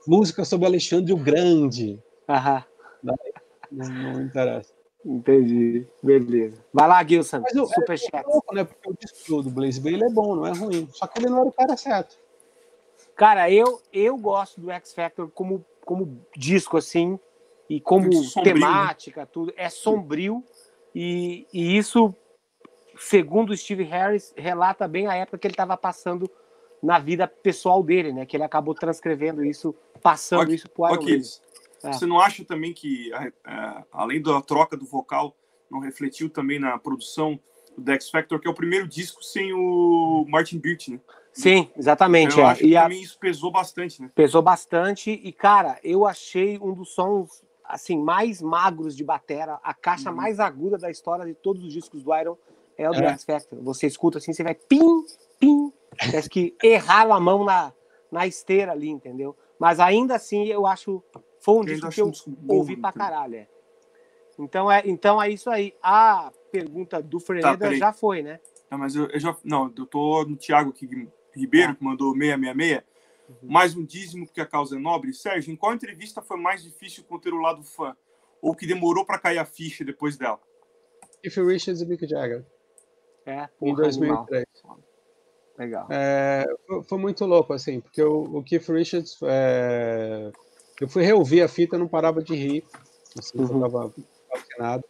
música 0.07 0.45
sobre 0.45 0.67
Alexandre 0.67 1.13
o 1.13 1.17
Grande. 1.17 1.99
Aham. 2.27 2.63
Não, 3.03 3.15
não 3.71 4.21
interessa. 4.21 4.73
Entendi, 5.03 5.87
beleza. 6.03 6.63
Vai 6.71 6.87
lá, 6.87 7.03
Gilson, 7.03 7.41
Mas 7.41 7.69
super 7.73 7.97
chat. 7.97 8.15
É 8.15 8.21
louco, 8.21 8.53
né? 8.53 8.63
Porque 8.63 8.89
o 8.89 8.93
disco 8.93 9.41
do 9.41 9.49
Blaze 9.49 9.81
Bay 9.81 9.95
é 9.95 10.09
bom, 10.09 10.35
não 10.35 10.45
é 10.45 10.51
ruim. 10.51 10.87
Só 10.91 11.07
que 11.07 11.19
ele 11.19 11.29
não 11.29 11.39
era 11.39 11.47
o 11.47 11.51
cara 11.51 11.75
certo. 11.75 12.17
Cara, 13.15 13.51
eu, 13.51 13.81
eu 13.91 14.15
gosto 14.17 14.61
do 14.61 14.69
X 14.71 14.93
Factor 14.93 15.29
como, 15.31 15.65
como 15.85 16.23
disco, 16.35 16.77
assim, 16.77 17.19
e 17.69 17.79
como 17.81 18.11
sombrio, 18.13 18.53
né? 18.53 18.59
temática, 18.59 19.25
tudo. 19.25 19.53
É 19.57 19.69
sombrio, 19.69 20.43
e, 20.93 21.47
e 21.53 21.77
isso, 21.77 22.13
segundo 23.01 23.51
o 23.51 23.57
Steve 23.57 23.83
Harris, 23.83 24.33
relata 24.37 24.87
bem 24.87 25.07
a 25.07 25.15
época 25.15 25.37
que 25.37 25.47
ele 25.47 25.53
estava 25.53 25.75
passando 25.75 26.29
na 26.81 26.99
vida 26.99 27.27
pessoal 27.27 27.83
dele, 27.83 28.11
né? 28.11 28.25
Que 28.25 28.37
ele 28.37 28.43
acabou 28.43 28.73
transcrevendo 28.73 29.43
isso, 29.43 29.75
passando 30.01 30.43
okay, 30.43 30.55
isso 30.55 30.69
pro 30.69 30.85
Iron 30.87 30.95
okay. 30.95 31.21
É. 31.83 31.93
Você 31.93 32.05
não 32.05 32.19
acha 32.19 32.45
também 32.45 32.73
que, 32.73 33.11
é, 33.13 33.31
além 33.91 34.21
da 34.21 34.39
troca 34.41 34.77
do 34.77 34.85
vocal, 34.85 35.35
não 35.69 35.79
refletiu 35.79 36.29
também 36.29 36.59
na 36.59 36.77
produção 36.77 37.39
do 37.75 37.91
X 37.91 38.09
Factor, 38.09 38.39
que 38.39 38.47
é 38.47 38.51
o 38.51 38.53
primeiro 38.53 38.87
disco 38.87 39.23
sem 39.23 39.51
o 39.51 40.25
Martin 40.27 40.59
Birch, 40.59 40.91
né? 40.91 40.99
Sim, 41.33 41.71
exatamente. 41.75 42.37
Eu 42.37 42.45
é. 42.45 42.47
acho 42.49 42.61
que 42.61 42.75
a... 42.75 42.83
também 42.83 43.01
isso 43.01 43.17
pesou 43.17 43.51
bastante, 43.51 44.01
né? 44.01 44.11
Pesou 44.13 44.41
bastante 44.41 45.09
e, 45.11 45.31
cara, 45.31 45.79
eu 45.83 46.05
achei 46.05 46.59
um 46.59 46.73
dos 46.73 46.93
sons 46.93 47.43
assim 47.63 47.97
mais 47.97 48.41
magros 48.41 48.95
de 48.95 49.03
batera, 49.03 49.59
a 49.63 49.73
caixa 49.73 50.09
uhum. 50.09 50.15
mais 50.17 50.39
aguda 50.39 50.77
da 50.77 50.91
história 50.91 51.25
de 51.25 51.33
todos 51.33 51.63
os 51.63 51.73
discos 51.73 52.03
do 52.03 52.13
Iron 52.15 52.37
é 52.77 52.89
o 52.89 52.93
do 52.93 53.03
é. 53.03 53.09
X 53.09 53.23
Factor. 53.23 53.61
Você 53.63 53.87
escuta 53.87 54.17
assim, 54.17 54.33
você 54.33 54.43
vai 54.43 54.55
pim, 54.55 55.03
pim, 55.39 55.71
parece 55.97 56.29
que 56.29 56.55
errar 56.63 57.11
a 57.11 57.19
mão 57.19 57.43
na, 57.43 57.73
na 58.11 58.27
esteira 58.27 58.71
ali, 58.71 58.89
entendeu? 58.89 59.35
Mas 59.59 59.79
ainda 59.79 60.15
assim, 60.15 60.47
eu 60.47 60.65
acho 60.65 61.03
foi 61.39 61.55
um 61.55 61.65
disco 61.65 61.89
que 61.89 62.01
eu 62.01 62.11
ouvi 62.47 62.77
pra 62.77 62.91
caralho. 62.91 63.35
É. 63.35 63.47
Então 64.37 64.71
é, 64.71 64.83
então 64.85 65.21
é 65.21 65.29
isso 65.29 65.49
aí. 65.49 65.73
A 65.81 66.31
pergunta 66.51 67.01
do 67.01 67.19
Fernanda 67.19 67.69
tá, 67.69 67.75
já 67.75 67.91
foi, 67.91 68.21
né? 68.21 68.39
Não, 68.69 68.77
mas 68.77 68.95
eu, 68.95 69.07
eu, 69.07 69.19
já. 69.19 69.35
Não, 69.43 69.71
eu 69.77 69.85
tô 69.85 70.23
no 70.23 70.37
Thiago 70.37 70.69
aqui 70.69 70.87
Ribeiro, 71.33 71.75
que 71.75 71.83
mandou 71.83 72.13
666. 72.13 72.83
Uhum. 73.29 73.49
Mais 73.49 73.75
um 73.75 73.85
dízimo 73.85 74.25
porque 74.25 74.41
a 74.41 74.45
causa 74.45 74.75
é 74.75 74.79
nobre. 74.79 75.13
Sérgio, 75.13 75.51
em 75.51 75.55
qual 75.55 75.73
entrevista 75.73 76.21
foi 76.21 76.37
mais 76.37 76.63
difícil 76.63 77.03
conter 77.03 77.33
o 77.33 77.39
lado 77.39 77.63
fã? 77.63 77.95
Ou 78.41 78.55
que 78.55 78.67
demorou 78.67 79.05
para 79.05 79.19
cair 79.19 79.37
a 79.37 79.45
ficha 79.45 79.83
depois 79.83 80.17
dela? 80.17 80.39
If 81.23 81.37
You 81.37 81.45
Wishes 81.45 81.81
e 81.81 81.85
Mick 81.85 82.05
Jagger. 82.07 82.45
É, 83.25 83.47
em 83.61 83.75
2003. 83.75 84.45
Animal. 84.63 84.79
Legal. 85.57 85.87
É, 85.91 86.45
foi, 86.87 86.97
muito 86.97 87.25
louco, 87.25 87.53
assim, 87.53 87.81
porque 87.81 88.01
o, 88.01 88.37
o 88.37 88.43
Keith 88.43 88.67
Richards. 88.67 89.17
É, 89.23 90.31
eu 90.79 90.87
fui 90.87 91.03
reouvir 91.03 91.41
a 91.41 91.47
fita, 91.47 91.77
não 91.77 91.87
parava 91.87 92.23
de 92.23 92.33
rir. 92.33 92.63
Assim, 93.17 93.37
uhum. 93.37 93.61
eu 93.63 93.69
tava 93.69 93.93
fascinado. 94.29 94.83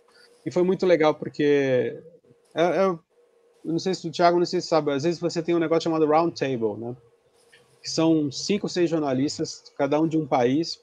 E 0.45 0.51
foi 0.51 0.63
muito 0.63 0.85
legal, 0.85 1.13
porque. 1.15 2.01
É, 2.55 2.63
é, 2.63 2.99
não 3.63 3.79
sei 3.79 3.93
se 3.93 4.07
o 4.07 4.11
Thiago 4.11 4.39
não 4.39 4.45
sei 4.45 4.61
se 4.61 4.67
sabe, 4.67 4.91
às 4.91 5.03
vezes 5.03 5.19
você 5.19 5.41
tem 5.41 5.53
um 5.53 5.59
negócio 5.59 5.83
chamado 5.83 6.07
Round 6.07 6.39
Table, 6.39 6.77
né? 6.79 6.95
Que 7.81 7.89
são 7.89 8.31
cinco 8.31 8.65
ou 8.65 8.69
seis 8.69 8.89
jornalistas, 8.89 9.63
cada 9.77 9.99
um 9.99 10.07
de 10.07 10.17
um 10.17 10.25
país, 10.25 10.81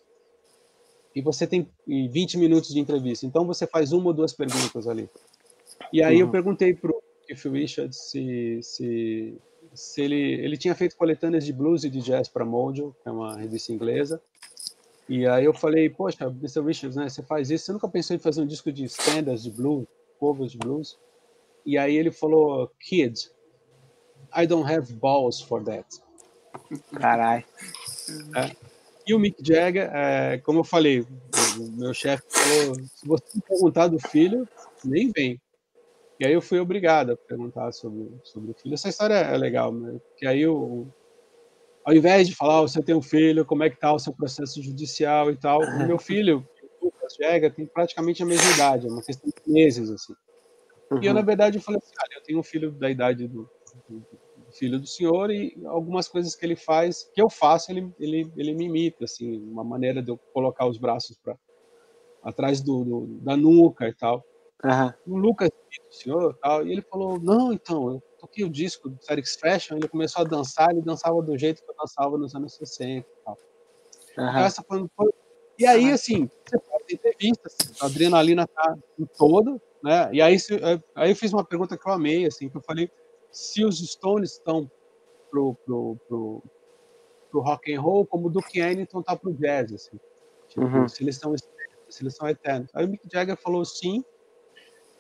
e 1.14 1.22
você 1.22 1.46
tem 1.46 1.68
20 1.86 2.38
minutos 2.38 2.70
de 2.70 2.78
entrevista. 2.78 3.26
Então 3.26 3.46
você 3.46 3.66
faz 3.66 3.92
uma 3.92 4.08
ou 4.08 4.12
duas 4.12 4.32
perguntas 4.32 4.86
ali. 4.86 5.08
E 5.92 6.02
aí 6.02 6.16
uhum. 6.16 6.20
eu 6.22 6.30
perguntei 6.30 6.74
pro 6.74 7.02
Keith 7.28 7.44
Richards 7.52 8.10
se, 8.10 8.60
se, 8.62 9.38
se 9.74 10.02
ele, 10.02 10.16
ele 10.16 10.56
tinha 10.56 10.74
feito 10.74 10.96
coletâneas 10.96 11.44
de 11.44 11.52
blues 11.52 11.84
e 11.84 11.90
de 11.90 12.00
jazz 12.00 12.28
para 12.28 12.44
Mojo, 12.44 12.94
que 13.02 13.08
é 13.08 13.12
uma 13.12 13.36
revista 13.36 13.72
inglesa. 13.72 14.20
E 15.08 15.26
aí 15.26 15.44
eu 15.44 15.54
falei, 15.54 15.88
poxa, 15.88 16.26
Mr. 16.26 16.62
Richards, 16.62 16.96
né, 16.96 17.08
você 17.08 17.22
faz 17.22 17.50
isso, 17.50 17.66
você 17.66 17.72
nunca 17.72 17.88
pensou 17.88 18.16
em 18.16 18.18
fazer 18.18 18.42
um 18.42 18.46
disco 18.46 18.70
de 18.72 18.84
standards 18.84 19.42
de 19.42 19.50
blues, 19.50 19.86
covers 20.18 20.52
de 20.52 20.58
blues? 20.58 20.98
E 21.64 21.76
aí 21.76 21.96
ele 21.96 22.10
falou, 22.10 22.70
kid, 22.80 23.30
I 24.36 24.46
don't 24.46 24.70
have 24.70 24.92
balls 24.94 25.40
for 25.40 25.62
that. 25.64 25.86
Caralho. 26.98 27.44
É. 28.36 28.56
E 29.06 29.14
o 29.14 29.18
Mick 29.18 29.42
Jagger, 29.42 29.90
é, 29.94 30.38
como 30.38 30.60
eu 30.60 30.64
falei, 30.64 31.00
o 31.00 31.62
meu 31.72 31.94
chefe 31.94 32.22
falou, 32.28 32.74
se 32.74 33.06
você 33.06 33.40
perguntar 33.48 33.88
do 33.88 33.98
filho, 33.98 34.46
nem 34.84 35.10
vem. 35.10 35.40
E 36.20 36.26
aí 36.26 36.32
eu 36.32 36.42
fui 36.42 36.58
obrigado 36.58 37.12
a 37.12 37.16
perguntar 37.16 37.70
sobre, 37.72 38.10
sobre 38.24 38.50
o 38.50 38.54
filho. 38.54 38.74
Essa 38.74 38.88
história 38.88 39.14
é 39.14 39.36
legal, 39.36 39.72
né? 39.72 40.00
Porque 40.10 40.26
aí 40.26 40.46
o, 40.46 40.86
ao 41.88 41.94
invés 41.94 42.28
de 42.28 42.34
falar, 42.34 42.60
oh, 42.60 42.68
você 42.68 42.82
tem 42.82 42.94
um 42.94 43.00
filho, 43.00 43.46
como 43.46 43.62
é 43.62 43.70
que 43.70 43.80
tá 43.80 43.90
o 43.92 43.98
seu 43.98 44.12
processo 44.12 44.62
judicial 44.62 45.30
e 45.30 45.36
tal, 45.36 45.62
o 45.62 45.86
meu 45.86 45.98
filho, 45.98 46.46
o 46.82 46.84
Lucas 46.84 47.16
tem 47.56 47.64
praticamente 47.64 48.22
a 48.22 48.26
mesma 48.26 48.52
idade, 48.52 48.86
é 48.86 48.90
uma 48.90 49.02
questão 49.02 49.30
de 49.30 49.52
meses, 49.52 49.88
assim. 49.88 50.12
Uhum. 50.90 51.02
E 51.02 51.06
eu, 51.06 51.14
na 51.14 51.22
verdade, 51.22 51.56
eu 51.56 51.62
falei 51.62 51.80
assim, 51.82 51.94
olha, 51.98 52.18
eu 52.18 52.22
tenho 52.22 52.38
um 52.40 52.42
filho 52.42 52.72
da 52.72 52.90
idade 52.90 53.26
do, 53.26 53.48
do, 53.88 54.00
do, 54.00 54.52
filho 54.52 54.78
do 54.78 54.86
senhor 54.86 55.30
e 55.30 55.56
algumas 55.64 56.08
coisas 56.08 56.34
que 56.34 56.44
ele 56.44 56.56
faz, 56.56 57.04
que 57.14 57.22
eu 57.22 57.30
faço, 57.30 57.72
ele, 57.72 57.90
ele, 57.98 58.30
ele 58.36 58.54
me 58.54 58.66
imita, 58.66 59.04
assim, 59.04 59.38
uma 59.50 59.64
maneira 59.64 60.02
de 60.02 60.10
eu 60.10 60.18
colocar 60.34 60.66
os 60.66 60.76
braços 60.76 61.16
para 61.16 61.36
atrás 62.22 62.60
do, 62.60 62.84
do, 62.84 63.06
da 63.22 63.34
nuca 63.34 63.88
e 63.88 63.94
tal. 63.94 64.22
Uhum. 64.64 65.14
O 65.14 65.16
Lucas, 65.18 65.48
o 65.48 65.94
senhor, 65.94 66.36
tal, 66.42 66.66
e 66.66 66.72
ele 66.72 66.82
falou, 66.82 67.20
não, 67.20 67.52
então, 67.52 67.92
eu 67.92 68.02
toquei 68.18 68.44
o 68.44 68.50
disco 68.50 68.88
do 68.88 69.02
Serix 69.02 69.36
Fashion, 69.36 69.76
ele 69.76 69.88
começou 69.88 70.22
a 70.22 70.28
dançar, 70.28 70.70
ele 70.70 70.82
dançava 70.82 71.22
do 71.22 71.38
jeito 71.38 71.62
que 71.62 71.70
eu 71.70 71.76
dançava 71.78 72.18
nos 72.18 72.34
anos 72.34 72.54
60 72.54 72.90
e 72.90 73.04
tal. 73.24 73.38
Uhum. 74.18 74.38
Essa 74.38 74.62
foi, 74.62 74.84
foi... 74.96 75.12
E 75.58 75.66
aí, 75.66 75.90
assim, 75.90 76.28
você 76.44 76.58
faz 76.58 76.82
entrevistas, 76.90 77.56
a 77.80 77.86
adrenalina 77.86 78.46
tá 78.46 78.76
toda, 79.16 79.60
né? 79.82 80.10
E 80.12 80.20
aí, 80.20 80.36
aí 80.94 81.10
eu 81.10 81.16
fiz 81.16 81.32
uma 81.32 81.44
pergunta 81.44 81.76
que 81.76 81.88
eu 81.88 81.92
amei, 81.92 82.26
assim, 82.26 82.48
que 82.48 82.56
eu 82.56 82.62
falei, 82.62 82.90
se 83.30 83.64
os 83.64 83.78
Stones 83.78 84.32
estão 84.32 84.70
pro, 85.30 85.54
pro, 85.64 85.96
pro, 86.08 86.42
pro 87.30 87.40
rock 87.40 87.72
and 87.72 87.80
roll, 87.80 88.06
como 88.06 88.26
o 88.26 88.30
Duke 88.30 88.58
Ellington 88.58 89.02
tá 89.02 89.16
pro 89.16 89.32
jazz, 89.34 89.72
assim. 89.72 89.98
Tipo, 90.48 90.62
uhum. 90.62 90.88
se 90.88 91.02
eles 91.02 91.16
estão 91.16 91.34
se 91.36 92.02
eles 92.02 92.14
são 92.14 92.28
eternos. 92.28 92.70
Aí 92.74 92.84
o 92.84 92.88
Mick 92.88 93.02
Jagger 93.10 93.36
falou 93.36 93.64
sim, 93.64 94.04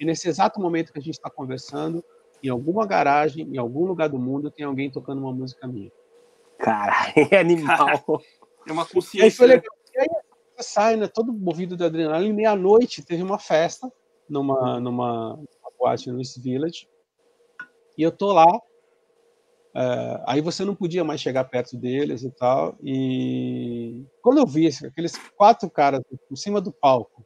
e 0.00 0.04
nesse 0.04 0.28
exato 0.28 0.60
momento 0.60 0.92
que 0.92 0.98
a 0.98 1.02
gente 1.02 1.14
está 1.14 1.30
conversando, 1.30 2.04
em 2.42 2.48
alguma 2.48 2.86
garagem, 2.86 3.46
em 3.46 3.58
algum 3.58 3.84
lugar 3.84 4.08
do 4.08 4.18
mundo, 4.18 4.50
tem 4.50 4.64
alguém 4.64 4.90
tocando 4.90 5.20
uma 5.20 5.32
música 5.32 5.66
minha. 5.66 5.90
Caralho, 6.58 7.12
é 7.30 7.38
animal. 7.38 8.22
É 8.66 8.72
uma 8.72 8.86
consciência. 8.86 9.24
Aí 9.24 9.30
foi 9.30 9.48
né? 9.48 9.54
legal. 9.54 9.76
E 9.94 10.00
aí 10.00 10.08
você 10.56 10.62
sai, 10.62 10.96
né, 10.96 11.08
todo 11.08 11.32
movido 11.32 11.76
de 11.76 11.84
adrenalina, 11.84 12.30
e 12.30 12.36
meia-noite 12.36 13.04
teve 13.04 13.22
uma 13.22 13.38
festa 13.38 13.90
numa, 14.28 14.78
numa, 14.78 15.36
numa 15.36 15.72
boate 15.78 16.10
no 16.10 16.18
East 16.18 16.38
Village, 16.40 16.88
e 17.96 18.02
eu 18.02 18.12
tô 18.12 18.32
lá, 18.32 18.46
é, 19.74 20.22
aí 20.26 20.40
você 20.40 20.64
não 20.64 20.74
podia 20.74 21.02
mais 21.02 21.20
chegar 21.20 21.44
perto 21.44 21.76
deles 21.76 22.22
e 22.22 22.30
tal, 22.30 22.76
e 22.82 24.04
quando 24.22 24.38
eu 24.38 24.46
vi 24.46 24.68
aqueles 24.84 25.16
quatro 25.36 25.70
caras 25.70 26.00
por 26.28 26.36
cima 26.36 26.60
do 26.60 26.70
palco, 26.70 27.24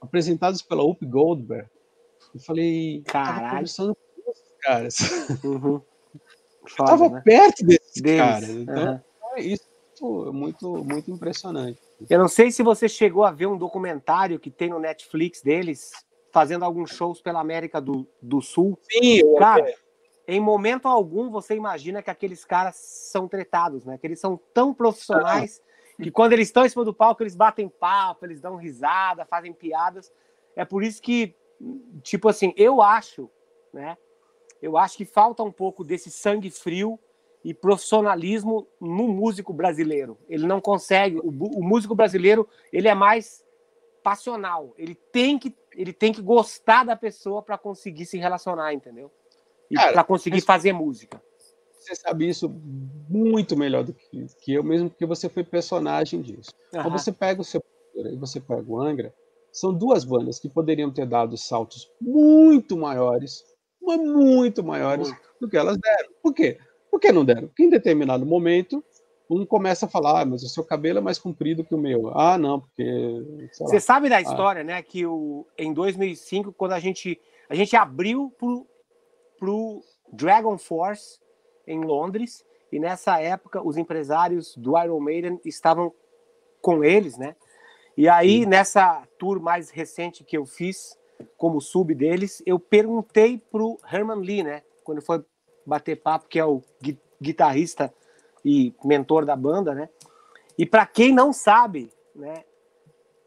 apresentados 0.00 0.62
pela 0.62 0.84
Up 0.84 1.04
Goldberg, 1.04 1.68
eu 2.34 2.40
falei, 2.40 3.02
caralho, 3.06 3.66
caras. 4.60 4.98
Uhum. 5.44 5.80
Foda, 6.68 6.92
eu 6.92 6.98
tava 6.98 7.08
né? 7.08 7.22
perto 7.24 7.64
desses 7.64 8.02
Deles. 8.02 8.20
caras. 8.20 8.48
Então, 8.48 8.92
uhum. 8.92 9.00
é 9.36 9.40
isso 9.40 9.68
é 10.00 10.30
muito, 10.30 10.84
muito 10.84 11.10
impressionante. 11.10 11.80
Eu 12.08 12.18
não 12.18 12.28
sei 12.28 12.50
se 12.50 12.62
você 12.62 12.88
chegou 12.88 13.24
a 13.24 13.32
ver 13.32 13.46
um 13.46 13.58
documentário 13.58 14.38
que 14.38 14.50
tem 14.50 14.70
no 14.70 14.78
Netflix 14.78 15.42
deles, 15.42 15.90
fazendo 16.30 16.64
alguns 16.64 16.90
shows 16.90 17.20
pela 17.20 17.40
América 17.40 17.80
do, 17.80 18.06
do 18.22 18.40
Sul. 18.40 18.78
Sim, 18.90 19.22
cara. 19.36 19.74
Em 20.26 20.40
momento 20.40 20.86
algum 20.86 21.30
você 21.30 21.54
imagina 21.54 22.02
que 22.02 22.10
aqueles 22.10 22.44
caras 22.44 22.76
são 22.76 23.26
tretados, 23.26 23.84
né? 23.84 23.98
Que 23.98 24.06
eles 24.06 24.20
são 24.20 24.38
tão 24.52 24.74
profissionais 24.74 25.60
ah. 25.98 26.02
que 26.02 26.10
quando 26.10 26.34
eles 26.34 26.48
estão 26.48 26.64
em 26.64 26.68
cima 26.68 26.84
do 26.84 26.94
palco, 26.94 27.22
eles 27.22 27.34
batem 27.34 27.68
papo, 27.68 28.26
eles 28.26 28.40
dão 28.40 28.56
risada, 28.56 29.24
fazem 29.24 29.52
piadas. 29.52 30.12
É 30.54 30.64
por 30.64 30.82
isso 30.82 31.00
que, 31.00 31.34
tipo 32.02 32.28
assim, 32.28 32.52
eu 32.56 32.80
acho, 32.80 33.30
né? 33.72 33.96
eu 34.60 34.76
acho 34.76 34.96
que 34.96 35.04
falta 35.04 35.42
um 35.42 35.52
pouco 35.52 35.84
desse 35.84 36.10
sangue 36.10 36.50
frio 36.50 36.98
e 37.44 37.54
profissionalismo 37.54 38.66
no 38.80 39.08
músico 39.08 39.52
brasileiro. 39.52 40.18
Ele 40.28 40.46
não 40.46 40.60
consegue. 40.60 41.18
O, 41.18 41.28
o 41.28 41.62
músico 41.62 41.94
brasileiro 41.94 42.48
ele 42.72 42.88
é 42.88 42.94
mais 42.94 43.44
passional. 44.02 44.74
Ele 44.76 44.94
tem 44.94 45.38
que 45.38 45.54
ele 45.72 45.92
tem 45.92 46.12
que 46.12 46.20
gostar 46.20 46.84
da 46.84 46.96
pessoa 46.96 47.40
para 47.40 47.56
conseguir 47.56 48.04
se 48.04 48.18
relacionar, 48.18 48.74
entendeu? 48.74 49.12
E 49.70 49.74
para 49.74 50.02
conseguir 50.02 50.40
fazer 50.40 50.72
música. 50.72 51.22
Você 51.70 51.94
sabe 51.94 52.28
isso 52.28 52.48
muito 53.08 53.56
melhor 53.56 53.84
do 53.84 53.94
que, 53.94 54.26
que 54.40 54.52
eu 54.52 54.64
mesmo, 54.64 54.90
porque 54.90 55.06
você 55.06 55.28
foi 55.28 55.44
personagem 55.44 56.20
disso. 56.20 56.50
Uhum. 56.74 56.82
Quando 56.82 56.98
você 56.98 57.12
pega 57.12 57.40
o 57.40 57.44
seu 57.44 57.62
e 57.94 58.16
você 58.16 58.40
pega 58.40 58.64
o 58.66 58.80
Angra, 58.80 59.14
são 59.52 59.72
duas 59.72 60.04
bandas 60.04 60.38
que 60.38 60.48
poderiam 60.48 60.92
ter 60.92 61.06
dado 61.06 61.36
saltos 61.36 61.90
muito 62.00 62.76
maiores 62.76 63.42
mas 63.88 63.98
muito 63.98 64.62
maiores 64.62 65.08
muito. 65.08 65.22
do 65.40 65.48
que 65.48 65.56
elas 65.56 65.78
deram. 65.78 66.10
Por 66.22 66.34
quê? 66.34 66.58
Por 66.90 67.00
que 67.00 67.10
não 67.10 67.24
deram? 67.24 67.48
Porque 67.48 67.64
em 67.64 67.70
determinado 67.70 68.26
momento 68.26 68.84
um 69.30 69.44
começa 69.44 69.86
a 69.86 69.88
falar, 69.88 70.22
ah, 70.22 70.24
mas 70.24 70.42
o 70.42 70.48
seu 70.48 70.64
cabelo 70.64 70.98
é 70.98 71.02
mais 71.02 71.18
comprido 71.18 71.64
que 71.64 71.74
o 71.74 71.78
meu. 71.78 72.10
Ah, 72.18 72.38
não, 72.38 72.60
porque. 72.60 73.48
Você 73.58 73.80
sabe 73.80 74.08
da 74.08 74.16
ah. 74.16 74.22
história, 74.22 74.62
ah. 74.62 74.64
né? 74.64 74.82
Que 74.82 75.06
o, 75.06 75.46
em 75.56 75.72
2005, 75.72 76.52
quando 76.52 76.72
a 76.72 76.80
gente, 76.80 77.20
a 77.48 77.54
gente 77.54 77.76
abriu 77.76 78.32
pro, 78.38 78.66
pro 79.38 79.82
Dragon 80.12 80.56
Force 80.56 81.18
em 81.66 81.84
Londres, 81.84 82.42
e 82.72 82.78
nessa 82.78 83.20
época 83.20 83.62
os 83.62 83.76
empresários 83.76 84.56
do 84.56 84.78
Iron 84.82 85.00
Maiden 85.00 85.40
estavam 85.44 85.92
com 86.62 86.82
eles, 86.82 87.18
né? 87.18 87.36
E 87.98 88.08
aí, 88.08 88.46
nessa 88.46 89.02
tour 89.18 89.40
mais 89.40 89.70
recente 89.70 90.22
que 90.22 90.38
eu 90.38 90.46
fiz, 90.46 90.96
como 91.36 91.60
sub 91.60 91.92
deles, 91.92 92.40
eu 92.46 92.56
perguntei 92.56 93.38
pro 93.50 93.76
Herman 93.92 94.20
Lee, 94.20 94.44
né? 94.44 94.62
Quando 94.84 95.02
foi 95.02 95.24
bater 95.66 96.00
papo, 96.00 96.28
que 96.28 96.38
é 96.38 96.44
o 96.44 96.62
gui 96.80 96.96
guitarrista 97.20 97.92
e 98.44 98.72
mentor 98.84 99.26
da 99.26 99.34
banda, 99.34 99.74
né? 99.74 99.88
E 100.56 100.64
para 100.64 100.86
quem 100.86 101.12
não 101.12 101.32
sabe, 101.32 101.92
né? 102.14 102.44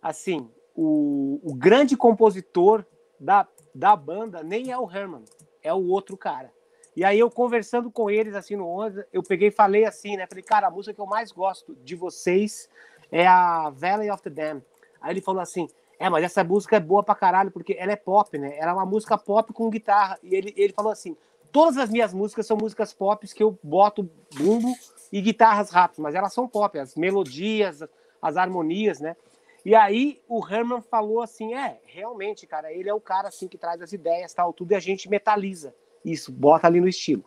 Assim, 0.01 0.49
o, 0.73 1.41
o 1.43 1.53
grande 1.53 1.97
compositor 1.97 2.85
da, 3.19 3.45
da 3.75 3.93
banda 3.93 4.41
nem 4.41 4.71
é 4.71 4.77
o 4.77 4.89
Herman, 4.89 5.25
é 5.61 5.73
o 5.73 5.85
outro 5.85 6.15
cara. 6.15 6.49
E 6.95 7.03
aí 7.03 7.19
eu 7.19 7.29
conversando 7.29 7.91
com 7.91 8.09
eles 8.09 8.35
assim 8.35 8.55
no 8.55 8.65
onda, 8.65 9.05
eu 9.11 9.21
peguei 9.21 9.49
e 9.49 9.51
falei 9.51 9.83
assim, 9.83 10.15
né? 10.15 10.25
Falei, 10.27 10.45
cara, 10.45 10.67
a 10.67 10.71
música 10.71 10.93
que 10.93 11.01
eu 11.01 11.05
mais 11.05 11.29
gosto 11.29 11.75
de 11.83 11.93
vocês 11.93 12.69
é 13.11 13.27
a 13.27 13.69
Valley 13.69 14.09
of 14.09 14.23
the 14.23 14.29
Dam. 14.29 14.61
Aí 15.01 15.13
ele 15.13 15.21
falou 15.21 15.41
assim: 15.41 15.67
é, 15.99 16.09
mas 16.09 16.23
essa 16.23 16.43
música 16.43 16.77
é 16.77 16.79
boa 16.79 17.03
pra 17.03 17.13
caralho, 17.13 17.51
porque 17.51 17.75
ela 17.77 17.91
é 17.91 17.95
pop, 17.95 18.37
né? 18.37 18.57
Ela 18.57 18.71
é 18.71 18.73
uma 18.73 18.85
música 18.85 19.17
pop 19.17 19.51
com 19.53 19.69
guitarra. 19.69 20.17
E 20.23 20.33
ele, 20.33 20.53
ele 20.55 20.73
falou 20.73 20.91
assim: 20.91 21.15
todas 21.51 21.77
as 21.77 21.89
minhas 21.89 22.13
músicas 22.13 22.47
são 22.47 22.57
músicas 22.57 22.93
pop 22.93 23.27
que 23.27 23.43
eu 23.43 23.57
boto 23.61 24.09
bumbo 24.35 24.73
e 25.11 25.21
guitarras 25.21 25.69
rápidas, 25.69 25.99
mas 25.99 26.15
elas 26.15 26.33
são 26.33 26.47
pop, 26.47 26.79
as 26.79 26.95
melodias, 26.95 27.83
as 28.21 28.37
harmonias, 28.37 28.99
né? 28.99 29.15
E 29.63 29.75
aí 29.75 30.19
o 30.27 30.43
Herman 30.43 30.81
falou 30.81 31.21
assim: 31.21 31.53
é, 31.53 31.79
realmente, 31.85 32.47
cara, 32.47 32.71
ele 32.73 32.89
é 32.89 32.93
o 32.93 33.01
cara 33.01 33.27
assim 33.27 33.47
que 33.47 33.57
traz 33.57 33.81
as 33.81 33.93
ideias, 33.93 34.33
tal, 34.33 34.53
tudo, 34.53 34.71
e 34.71 34.75
a 34.75 34.79
gente 34.79 35.09
metaliza 35.09 35.73
isso, 36.03 36.31
bota 36.31 36.67
ali 36.67 36.81
no 36.81 36.87
estilo. 36.87 37.23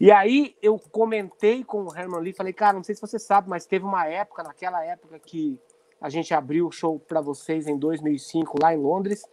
E 0.00 0.10
aí 0.10 0.56
eu 0.60 0.78
comentei 0.90 1.62
com 1.62 1.84
o 1.84 1.96
Herman 1.96 2.20
Lee, 2.20 2.32
falei, 2.32 2.52
cara, 2.52 2.76
não 2.76 2.82
sei 2.82 2.94
se 2.94 3.00
você 3.00 3.18
sabe, 3.18 3.48
mas 3.48 3.66
teve 3.66 3.84
uma 3.84 4.06
época, 4.06 4.42
naquela 4.42 4.84
época 4.84 5.18
que 5.18 5.58
a 6.00 6.08
gente 6.08 6.34
abriu 6.34 6.66
o 6.66 6.72
show 6.72 6.98
para 6.98 7.20
vocês 7.20 7.66
em 7.66 7.78
2005 7.78 8.58
lá 8.60 8.74
em 8.74 8.78
Londres. 8.78 9.24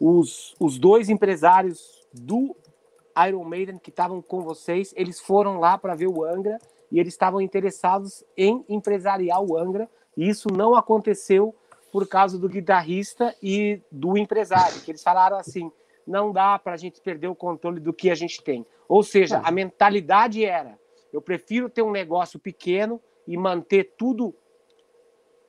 Os, 0.00 0.54
os 0.58 0.78
dois 0.78 1.08
empresários 1.08 2.06
do 2.12 2.56
Iron 3.26 3.44
Maiden 3.44 3.78
que 3.78 3.90
estavam 3.90 4.20
com 4.20 4.42
vocês, 4.42 4.92
eles 4.96 5.20
foram 5.20 5.58
lá 5.58 5.78
para 5.78 5.94
ver 5.94 6.08
o 6.08 6.24
Angra 6.24 6.58
e 6.90 6.98
eles 6.98 7.14
estavam 7.14 7.40
interessados 7.40 8.24
em 8.36 8.64
empresariar 8.68 9.42
o 9.42 9.56
Angra. 9.56 9.88
E 10.16 10.28
isso 10.28 10.48
não 10.52 10.74
aconteceu 10.74 11.54
por 11.90 12.06
causa 12.08 12.38
do 12.38 12.48
guitarrista 12.48 13.34
e 13.42 13.80
do 13.90 14.16
empresário, 14.18 14.80
que 14.80 14.90
eles 14.90 15.02
falaram 15.02 15.38
assim: 15.38 15.70
não 16.06 16.32
dá 16.32 16.58
para 16.58 16.72
a 16.72 16.76
gente 16.76 17.00
perder 17.00 17.28
o 17.28 17.34
controle 17.34 17.80
do 17.80 17.92
que 17.92 18.10
a 18.10 18.14
gente 18.14 18.42
tem. 18.42 18.66
Ou 18.92 19.02
seja, 19.02 19.40
a 19.42 19.50
mentalidade 19.50 20.44
era: 20.44 20.78
eu 21.10 21.22
prefiro 21.22 21.70
ter 21.70 21.80
um 21.80 21.90
negócio 21.90 22.38
pequeno 22.38 23.00
e 23.26 23.38
manter 23.38 23.94
tudo 23.96 24.34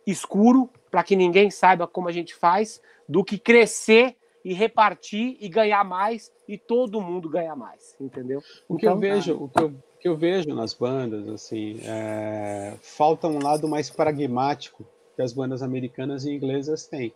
escuro 0.08 0.70
para 0.90 1.04
que 1.04 1.14
ninguém 1.14 1.52
saiba 1.52 1.86
como 1.86 2.08
a 2.08 2.12
gente 2.14 2.34
faz, 2.34 2.82
do 3.08 3.22
que 3.22 3.38
crescer 3.38 4.16
e 4.46 4.54
repartir 4.54 5.36
e 5.42 5.50
ganhar 5.50 5.84
mais 5.84 6.32
e 6.48 6.58
todo 6.58 7.02
mundo 7.02 7.28
ganhar 7.28 7.54
mais, 7.54 7.98
entendeu? 8.00 8.42
O 8.66 8.78
que 8.78 8.86
então, 8.86 8.96
eu 8.96 9.00
vejo, 9.02 9.36
o 9.36 9.50
que 9.50 9.62
eu, 9.62 9.74
que 10.00 10.08
eu, 10.08 10.16
vejo 10.16 10.56
nas 10.56 10.74
bandas, 10.74 11.28
assim, 11.28 11.82
é, 11.84 12.78
falta 12.82 13.28
um 13.28 13.44
lado 13.44 13.68
mais 13.68 13.90
pragmático 13.90 14.86
que 15.18 15.22
as 15.22 15.34
bandas 15.34 15.62
americanas 15.62 16.24
e 16.24 16.32
inglesas 16.32 16.88
têm. 16.88 17.14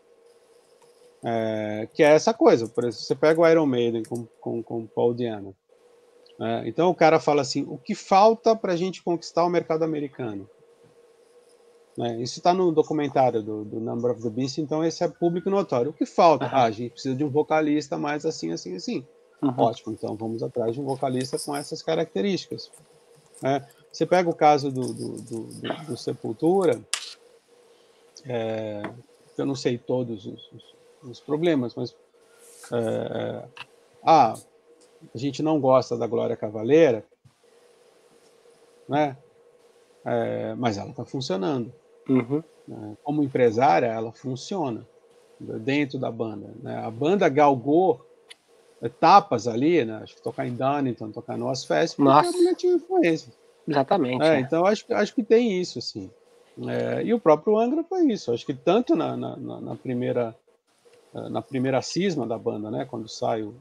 É, 1.23 1.87
que 1.93 2.03
é 2.03 2.07
essa 2.13 2.33
coisa, 2.33 2.67
por 2.67 2.83
exemplo, 2.83 3.05
você 3.05 3.15
pega 3.15 3.39
o 3.39 3.47
Iron 3.47 3.65
Maiden 3.65 4.03
com, 4.03 4.25
com, 4.41 4.61
com 4.61 4.85
Paul 4.85 5.13
Diana. 5.13 5.55
É, 6.39 6.67
então 6.67 6.89
o 6.89 6.95
cara 6.95 7.19
fala 7.19 7.41
assim: 7.41 7.63
o 7.67 7.77
que 7.77 7.95
falta 7.95 8.55
para 8.55 8.73
a 8.73 8.75
gente 8.75 9.03
conquistar 9.03 9.43
o 9.43 9.49
mercado 9.49 9.83
americano? 9.83 10.49
É, 11.99 12.21
isso 12.21 12.37
está 12.37 12.53
no 12.53 12.71
documentário 12.71 13.41
do, 13.41 13.65
do, 13.65 13.79
Number 13.79 14.11
of 14.11 14.21
the 14.21 14.29
Beast, 14.29 14.59
então 14.59 14.83
esse 14.83 15.03
é 15.03 15.07
público 15.07 15.49
notório. 15.49 15.89
O 15.89 15.93
que 15.93 16.05
falta? 16.05 16.45
Uhum. 16.45 16.51
Ah, 16.53 16.63
a 16.65 16.71
gente 16.71 16.91
precisa 16.91 17.15
de 17.15 17.23
um 17.23 17.29
vocalista 17.29 17.97
mais 17.97 18.23
assim, 18.23 18.51
assim, 18.51 18.75
assim. 18.75 19.05
Uhum. 19.41 19.53
Ótimo, 19.57 19.93
então 19.93 20.15
vamos 20.15 20.43
atrás 20.43 20.73
de 20.73 20.81
um 20.81 20.85
vocalista 20.85 21.39
com 21.39 21.55
essas 21.55 21.81
características. 21.81 22.71
É, 23.43 23.63
você 23.91 24.05
pega 24.05 24.29
o 24.29 24.33
caso 24.33 24.71
do, 24.71 24.93
do, 24.93 25.43
do 25.87 25.97
Sepultura, 25.97 26.79
é, 28.25 28.83
eu 29.35 29.45
não 29.45 29.55
sei 29.55 29.77
todos 29.77 30.25
os, 30.25 30.51
os, 30.51 30.75
os 31.03 31.19
problemas, 31.19 31.73
mas 31.75 31.95
é, 32.71 33.43
ah, 34.03 34.35
a 35.13 35.17
gente 35.17 35.41
não 35.43 35.59
gosta 35.59 35.97
da 35.97 36.07
Glória 36.07 36.35
Cavaleira, 36.35 37.05
né? 38.87 39.17
É, 40.05 40.55
mas 40.55 40.77
ela 40.77 40.89
está 40.89 41.03
funcionando. 41.03 41.73
Uhum. 42.07 42.41
Né? 42.67 42.97
Como 43.03 43.23
empresária, 43.23 43.87
ela 43.87 44.11
funciona 44.11 44.87
dentro 45.39 45.99
da 45.99 46.09
banda. 46.09 46.53
Né? 46.61 46.77
A 46.77 46.89
banda 46.89 47.27
galgou 47.27 48.05
etapas 48.81 49.47
ali, 49.47 49.83
né? 49.83 49.99
Acho 50.03 50.15
que 50.15 50.21
tocar 50.21 50.47
em 50.47 50.55
Dunnington, 50.55 51.11
tocar 51.11 51.37
no 51.37 51.49
Ozfest, 51.49 51.95
porque 51.95 52.09
Nossa. 52.09 52.29
a 52.29 52.31
mulher 52.31 52.55
tinha 52.55 52.73
influência. 52.73 53.33
Exatamente. 53.67 54.23
É, 54.23 54.35
é. 54.35 54.39
Então 54.39 54.65
acho, 54.65 54.85
acho 54.93 55.13
que 55.13 55.23
tem 55.23 55.59
isso, 55.59 55.79
assim. 55.79 56.09
É, 56.67 57.03
e 57.03 57.13
o 57.13 57.19
próprio 57.19 57.57
Angra 57.57 57.83
foi 57.83 58.05
isso. 58.07 58.31
Acho 58.31 58.45
que 58.45 58.53
tanto 58.53 58.95
na, 58.95 59.15
na, 59.15 59.35
na, 59.35 59.75
primeira 59.75 60.35
na 61.13 61.41
primeira 61.41 61.81
cisma 61.81 62.25
da 62.25 62.37
banda, 62.37 62.71
né? 62.71 62.85
Quando 62.85 63.07
sai 63.07 63.43
o, 63.43 63.55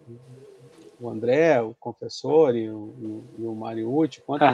o 1.01 1.09
André, 1.09 1.61
o 1.61 1.75
Confessor 1.79 2.57
e 2.57 2.69
o, 2.71 3.25
e 3.39 3.43
o 3.43 3.55
Mariucci, 3.55 4.23
quanto, 4.23 4.45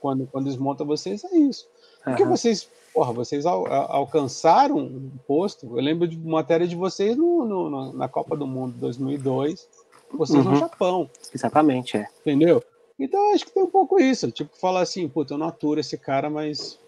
quando, 0.00 0.26
quando 0.26 0.44
desmonta 0.46 0.84
vocês, 0.84 1.24
é 1.24 1.36
isso. 1.36 1.68
Porque 2.04 2.24
vocês, 2.24 2.68
porra, 2.92 3.12
vocês 3.12 3.46
al, 3.46 3.66
alcançaram 3.66 4.76
um 4.76 5.10
posto. 5.26 5.66
Eu 5.66 5.82
lembro 5.82 6.06
de 6.06 6.18
matéria 6.18 6.66
de 6.66 6.76
vocês 6.76 7.16
no, 7.16 7.44
no, 7.44 7.92
na 7.92 8.08
Copa 8.08 8.36
do 8.36 8.46
Mundo 8.46 8.74
2002, 8.78 9.68
vocês 10.12 10.44
uhum. 10.44 10.52
no 10.52 10.58
Japão. 10.58 11.10
Exatamente, 11.34 11.96
é. 11.96 12.08
Entendeu? 12.20 12.62
Então 12.98 13.32
acho 13.34 13.46
que 13.46 13.52
tem 13.52 13.62
um 13.62 13.70
pouco 13.70 13.98
isso. 13.98 14.30
Tipo, 14.30 14.56
falar 14.56 14.82
assim, 14.82 15.08
puta, 15.08 15.34
eu 15.34 15.38
não 15.38 15.48
aturo 15.48 15.80
esse 15.80 15.96
cara, 15.96 16.28
mas 16.28 16.78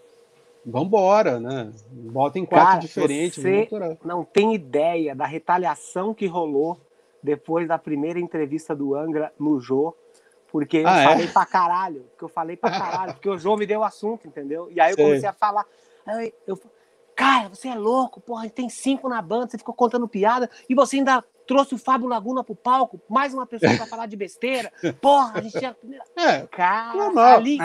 vambora, 0.64 1.40
né? 1.40 1.72
Bota 1.90 2.38
em 2.38 2.44
quatro 2.44 2.66
cara, 2.66 2.78
diferentes. 2.80 3.42
Você 3.42 3.68
não 4.04 4.24
tem 4.24 4.54
ideia 4.54 5.14
da 5.14 5.26
retaliação 5.26 6.12
que 6.12 6.26
rolou 6.26 6.78
depois 7.22 7.66
da 7.66 7.78
primeira 7.78 8.18
entrevista 8.18 8.74
do 8.74 8.94
Angra 8.94 9.32
no 9.38 9.60
Jô, 9.60 9.96
porque 10.50 10.78
eu 10.78 10.88
ah, 10.88 11.00
é? 11.00 11.04
falei 11.04 11.26
é? 11.26 11.30
pra 11.30 11.46
caralho, 11.46 12.00
porque 12.10 12.24
eu 12.24 12.28
falei 12.28 12.56
pra 12.56 12.70
caralho, 12.70 13.14
porque 13.14 13.28
o 13.28 13.38
Jô 13.38 13.56
me 13.56 13.66
deu 13.66 13.80
o 13.80 13.84
assunto, 13.84 14.26
entendeu? 14.26 14.68
E 14.70 14.80
aí 14.80 14.92
eu 14.92 14.96
Sei. 14.96 15.04
comecei 15.04 15.28
a 15.28 15.32
falar. 15.32 15.66
Aí 16.06 16.32
eu, 16.46 16.58
cara, 17.14 17.48
você 17.48 17.68
é 17.68 17.74
louco, 17.74 18.20
porra, 18.20 18.48
tem 18.48 18.68
cinco 18.68 19.08
na 19.08 19.20
banda, 19.20 19.50
você 19.50 19.58
ficou 19.58 19.74
contando 19.74 20.06
piada, 20.06 20.48
e 20.68 20.74
você 20.74 20.96
ainda 20.96 21.24
trouxe 21.46 21.74
o 21.74 21.78
Fábio 21.78 22.08
Laguna 22.08 22.42
pro 22.42 22.54
palco, 22.54 23.00
mais 23.08 23.32
uma 23.32 23.46
pessoa 23.46 23.74
para 23.76 23.86
falar 23.86 24.06
de 24.06 24.16
besteira. 24.16 24.72
Porra, 25.00 25.32
a 25.34 25.40
gente 25.40 25.58
tinha. 25.58 25.76
É, 26.16 26.46
cara, 26.46 27.34
ali, 27.34 27.58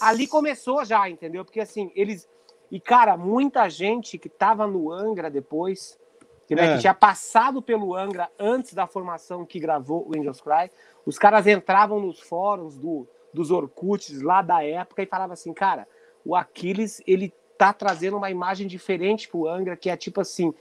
ali 0.00 0.26
começou 0.26 0.84
já, 0.84 1.08
entendeu? 1.08 1.44
Porque 1.44 1.60
assim, 1.60 1.90
eles. 1.94 2.28
E, 2.70 2.80
cara, 2.80 3.16
muita 3.16 3.68
gente 3.68 4.18
que 4.18 4.28
tava 4.28 4.66
no 4.66 4.90
Angra 4.90 5.30
depois, 5.30 5.98
que, 6.46 6.54
né, 6.54 6.66
é. 6.66 6.74
que 6.74 6.80
tinha 6.80 6.94
passado 6.94 7.62
pelo 7.62 7.94
Angra 7.94 8.30
antes 8.38 8.74
da 8.74 8.86
formação 8.86 9.44
que 9.44 9.58
gravou 9.58 10.08
o 10.08 10.18
Angels 10.18 10.40
Cry, 10.40 10.70
os 11.06 11.18
caras 11.18 11.46
entravam 11.46 12.00
nos 12.00 12.20
fóruns 12.20 12.76
do, 12.76 13.06
dos 13.32 13.50
Orkuts 13.50 14.20
lá 14.22 14.42
da 14.42 14.62
época 14.62 15.02
e 15.02 15.06
falavam 15.06 15.34
assim, 15.34 15.52
cara, 15.52 15.86
o 16.24 16.34
Aquiles, 16.34 17.02
ele 17.06 17.32
tá 17.58 17.72
trazendo 17.72 18.16
uma 18.16 18.30
imagem 18.30 18.66
diferente 18.66 19.28
pro 19.28 19.48
Angra, 19.48 19.76
que 19.76 19.90
é 19.90 19.96
tipo 19.96 20.20
assim, 20.20 20.52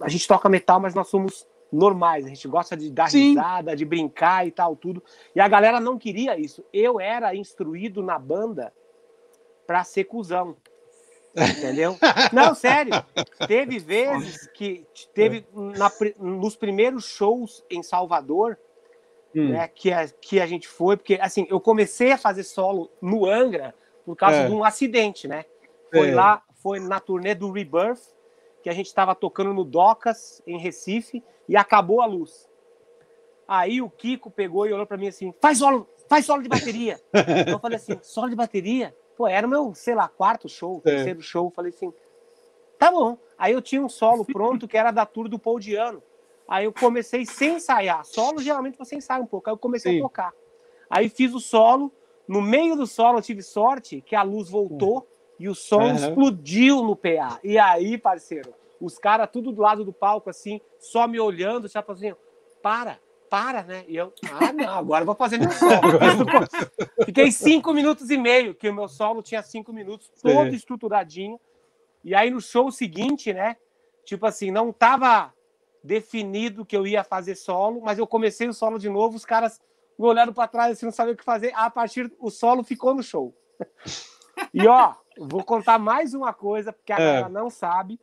a 0.00 0.08
gente 0.08 0.26
toca 0.26 0.48
metal, 0.48 0.80
mas 0.80 0.94
nós 0.94 1.08
somos 1.08 1.46
normais, 1.70 2.24
a 2.24 2.28
gente 2.28 2.46
gosta 2.46 2.76
de 2.76 2.90
dar 2.90 3.10
Sim. 3.10 3.30
risada, 3.30 3.76
de 3.76 3.84
brincar 3.84 4.46
e 4.46 4.50
tal, 4.50 4.76
tudo. 4.76 5.02
E 5.34 5.40
a 5.40 5.48
galera 5.48 5.80
não 5.80 5.98
queria 5.98 6.38
isso. 6.38 6.64
Eu 6.72 7.00
era 7.00 7.34
instruído 7.34 8.02
na 8.02 8.18
banda 8.18 8.72
para 9.66 9.82
ser 9.84 10.04
cuzão. 10.04 10.56
Entendeu? 11.36 11.96
Não, 12.32 12.54
sério. 12.54 12.92
Teve 13.46 13.78
vezes 13.80 14.46
que 14.48 14.86
teve 15.12 15.46
na, 15.52 15.90
nos 16.18 16.56
primeiros 16.56 17.04
shows 17.06 17.64
em 17.68 17.82
Salvador, 17.82 18.58
hum. 19.34 19.50
né, 19.50 19.68
que, 19.68 19.92
a, 19.92 20.08
que 20.08 20.40
a 20.40 20.46
gente 20.46 20.68
foi, 20.68 20.96
porque 20.96 21.18
assim, 21.20 21.46
eu 21.50 21.60
comecei 21.60 22.12
a 22.12 22.18
fazer 22.18 22.44
solo 22.44 22.90
no 23.02 23.26
Angra 23.26 23.74
por 24.04 24.16
causa 24.16 24.36
é. 24.36 24.46
de 24.46 24.52
um 24.52 24.62
acidente, 24.62 25.26
né? 25.26 25.44
Foi 25.90 26.10
é. 26.10 26.14
lá, 26.14 26.42
foi 26.62 26.78
na 26.78 27.00
turnê 27.00 27.34
do 27.34 27.50
Rebirth, 27.50 28.14
que 28.62 28.70
a 28.70 28.72
gente 28.72 28.86
estava 28.86 29.14
tocando 29.14 29.52
no 29.52 29.64
Docas, 29.64 30.42
em 30.46 30.58
Recife, 30.58 31.22
e 31.48 31.56
acabou 31.56 32.00
a 32.00 32.06
luz. 32.06 32.48
Aí 33.46 33.82
o 33.82 33.90
Kiko 33.90 34.30
pegou 34.30 34.66
e 34.66 34.72
olhou 34.72 34.86
para 34.86 34.96
mim 34.96 35.08
assim: 35.08 35.34
faz 35.40 35.58
solo, 35.58 35.88
faz 36.08 36.24
solo 36.24 36.42
de 36.42 36.48
bateria. 36.48 37.00
eu 37.46 37.58
falei 37.58 37.76
assim: 37.76 37.98
solo 38.02 38.30
de 38.30 38.36
bateria? 38.36 38.94
Pô, 39.16 39.26
era 39.26 39.46
o 39.46 39.50
meu, 39.50 39.74
sei 39.74 39.94
lá, 39.94 40.08
quarto 40.08 40.48
show, 40.48 40.80
é. 40.84 40.90
terceiro 40.90 41.20
show. 41.20 41.50
falei 41.50 41.72
assim: 41.74 41.92
tá 42.78 42.90
bom. 42.90 43.16
Aí 43.38 43.52
eu 43.52 43.62
tinha 43.62 43.82
um 43.82 43.88
solo 43.88 44.24
pronto 44.26 44.68
que 44.68 44.76
era 44.76 44.90
da 44.90 45.06
tour 45.06 45.28
do 45.28 45.38
Paul 45.38 45.58
Diano. 45.58 46.02
Aí 46.46 46.66
eu 46.66 46.72
comecei 46.72 47.24
sem 47.24 47.56
ensaiar. 47.56 48.04
Solo 48.04 48.40
geralmente 48.40 48.76
você 48.76 48.96
ensaia 48.96 49.22
um 49.22 49.26
pouco. 49.26 49.48
Aí 49.48 49.54
eu 49.54 49.58
comecei 49.58 49.92
Sim. 49.92 49.98
a 49.98 50.02
tocar. 50.02 50.32
Aí 50.90 51.08
fiz 51.08 51.34
o 51.34 51.40
solo. 51.40 51.92
No 52.26 52.40
meio 52.40 52.76
do 52.76 52.86
solo 52.86 53.18
eu 53.18 53.22
tive 53.22 53.42
sorte 53.42 54.00
que 54.00 54.14
a 54.14 54.22
luz 54.22 54.48
voltou 54.48 55.06
e 55.38 55.48
o 55.48 55.54
som 55.54 55.82
uhum. 55.82 55.94
explodiu 55.94 56.82
no 56.82 56.96
PA. 56.96 57.38
E 57.42 57.58
aí, 57.58 57.98
parceiro, 57.98 58.54
os 58.80 58.98
caras 58.98 59.28
tudo 59.30 59.52
do 59.52 59.60
lado 59.60 59.84
do 59.84 59.92
palco, 59.92 60.30
assim, 60.30 60.60
só 60.78 61.06
me 61.06 61.18
olhando, 61.18 61.68
já 61.68 61.84
assim, 61.86 62.14
para, 62.62 62.98
para, 63.28 63.62
né? 63.62 63.84
E 63.88 63.96
eu, 63.96 64.12
ah, 64.32 64.52
não, 64.52 64.78
agora 64.78 65.02
eu 65.02 65.06
vou 65.06 65.14
fazer 65.14 65.38
meu 65.38 65.50
solo. 65.52 65.80
Fiquei 67.04 67.30
cinco 67.30 67.72
minutos 67.72 68.10
e 68.10 68.16
meio, 68.16 68.54
que 68.54 68.68
o 68.68 68.74
meu 68.74 68.88
solo 68.88 69.22
tinha 69.22 69.42
cinco 69.42 69.72
minutos, 69.72 70.10
todo 70.22 70.50
Sim. 70.50 70.56
estruturadinho. 70.56 71.40
E 72.02 72.14
aí 72.14 72.30
no 72.30 72.40
show 72.40 72.70
seguinte, 72.70 73.32
né? 73.32 73.56
Tipo 74.04 74.26
assim, 74.26 74.50
não 74.50 74.72
tava 74.72 75.32
definido 75.82 76.64
que 76.64 76.76
eu 76.76 76.86
ia 76.86 77.04
fazer 77.04 77.34
solo, 77.34 77.80
mas 77.82 77.98
eu 77.98 78.06
comecei 78.06 78.48
o 78.48 78.54
solo 78.54 78.78
de 78.78 78.88
novo, 78.88 79.16
os 79.16 79.24
caras 79.24 79.60
me 79.98 80.06
olharam 80.06 80.32
para 80.32 80.48
trás 80.48 80.72
assim, 80.72 80.86
não 80.86 80.92
sabiam 80.92 81.14
o 81.14 81.16
que 81.16 81.24
fazer. 81.24 81.52
A 81.54 81.70
partir 81.70 82.12
o 82.18 82.30
solo 82.30 82.62
ficou 82.62 82.94
no 82.94 83.02
show. 83.02 83.34
E 84.52 84.66
ó, 84.66 84.94
vou 85.18 85.44
contar 85.44 85.78
mais 85.78 86.14
uma 86.14 86.32
coisa, 86.32 86.72
porque 86.72 86.92
a 86.92 86.96
é. 86.96 86.98
galera 86.98 87.28
não 87.28 87.48
sabe 87.50 87.98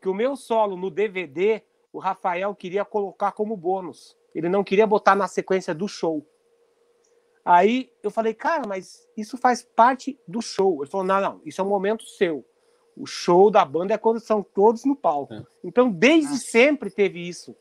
que 0.00 0.08
o 0.08 0.14
meu 0.14 0.36
solo 0.36 0.76
no 0.76 0.90
DVD, 0.90 1.62
o 1.92 1.98
Rafael 1.98 2.54
queria 2.54 2.84
colocar 2.84 3.32
como 3.32 3.56
bônus. 3.56 4.16
Ele 4.36 4.50
não 4.50 4.62
queria 4.62 4.86
botar 4.86 5.14
na 5.14 5.26
sequência 5.26 5.74
do 5.74 5.88
show. 5.88 6.22
Aí 7.42 7.90
eu 8.02 8.10
falei, 8.10 8.34
cara, 8.34 8.64
mas 8.68 9.08
isso 9.16 9.38
faz 9.38 9.62
parte 9.62 10.20
do 10.28 10.42
show. 10.42 10.82
Ele 10.82 10.90
falou, 10.90 11.06
não, 11.06 11.20
não, 11.22 11.40
isso 11.42 11.58
é 11.58 11.64
um 11.64 11.68
momento 11.68 12.04
seu. 12.04 12.44
O 12.94 13.06
show 13.06 13.50
da 13.50 13.64
banda 13.64 13.94
é 13.94 13.98
quando 13.98 14.20
são 14.20 14.42
todos 14.42 14.84
no 14.84 14.94
palco. 14.94 15.32
É. 15.32 15.42
Então, 15.64 15.90
desde 15.90 16.34
ah. 16.34 16.36
sempre 16.38 16.90
teve 16.90 17.26
isso. 17.26 17.56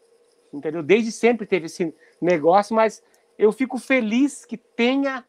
Entendeu? 0.51 0.83
Desde 0.83 1.13
sempre 1.13 1.47
teve 1.47 1.67
esse 1.67 1.95
negócio, 2.21 2.75
mas 2.75 3.01
eu 3.37 3.53
fico 3.53 3.77
feliz 3.77 4.43
que 4.43 4.57
tenha 4.57 5.25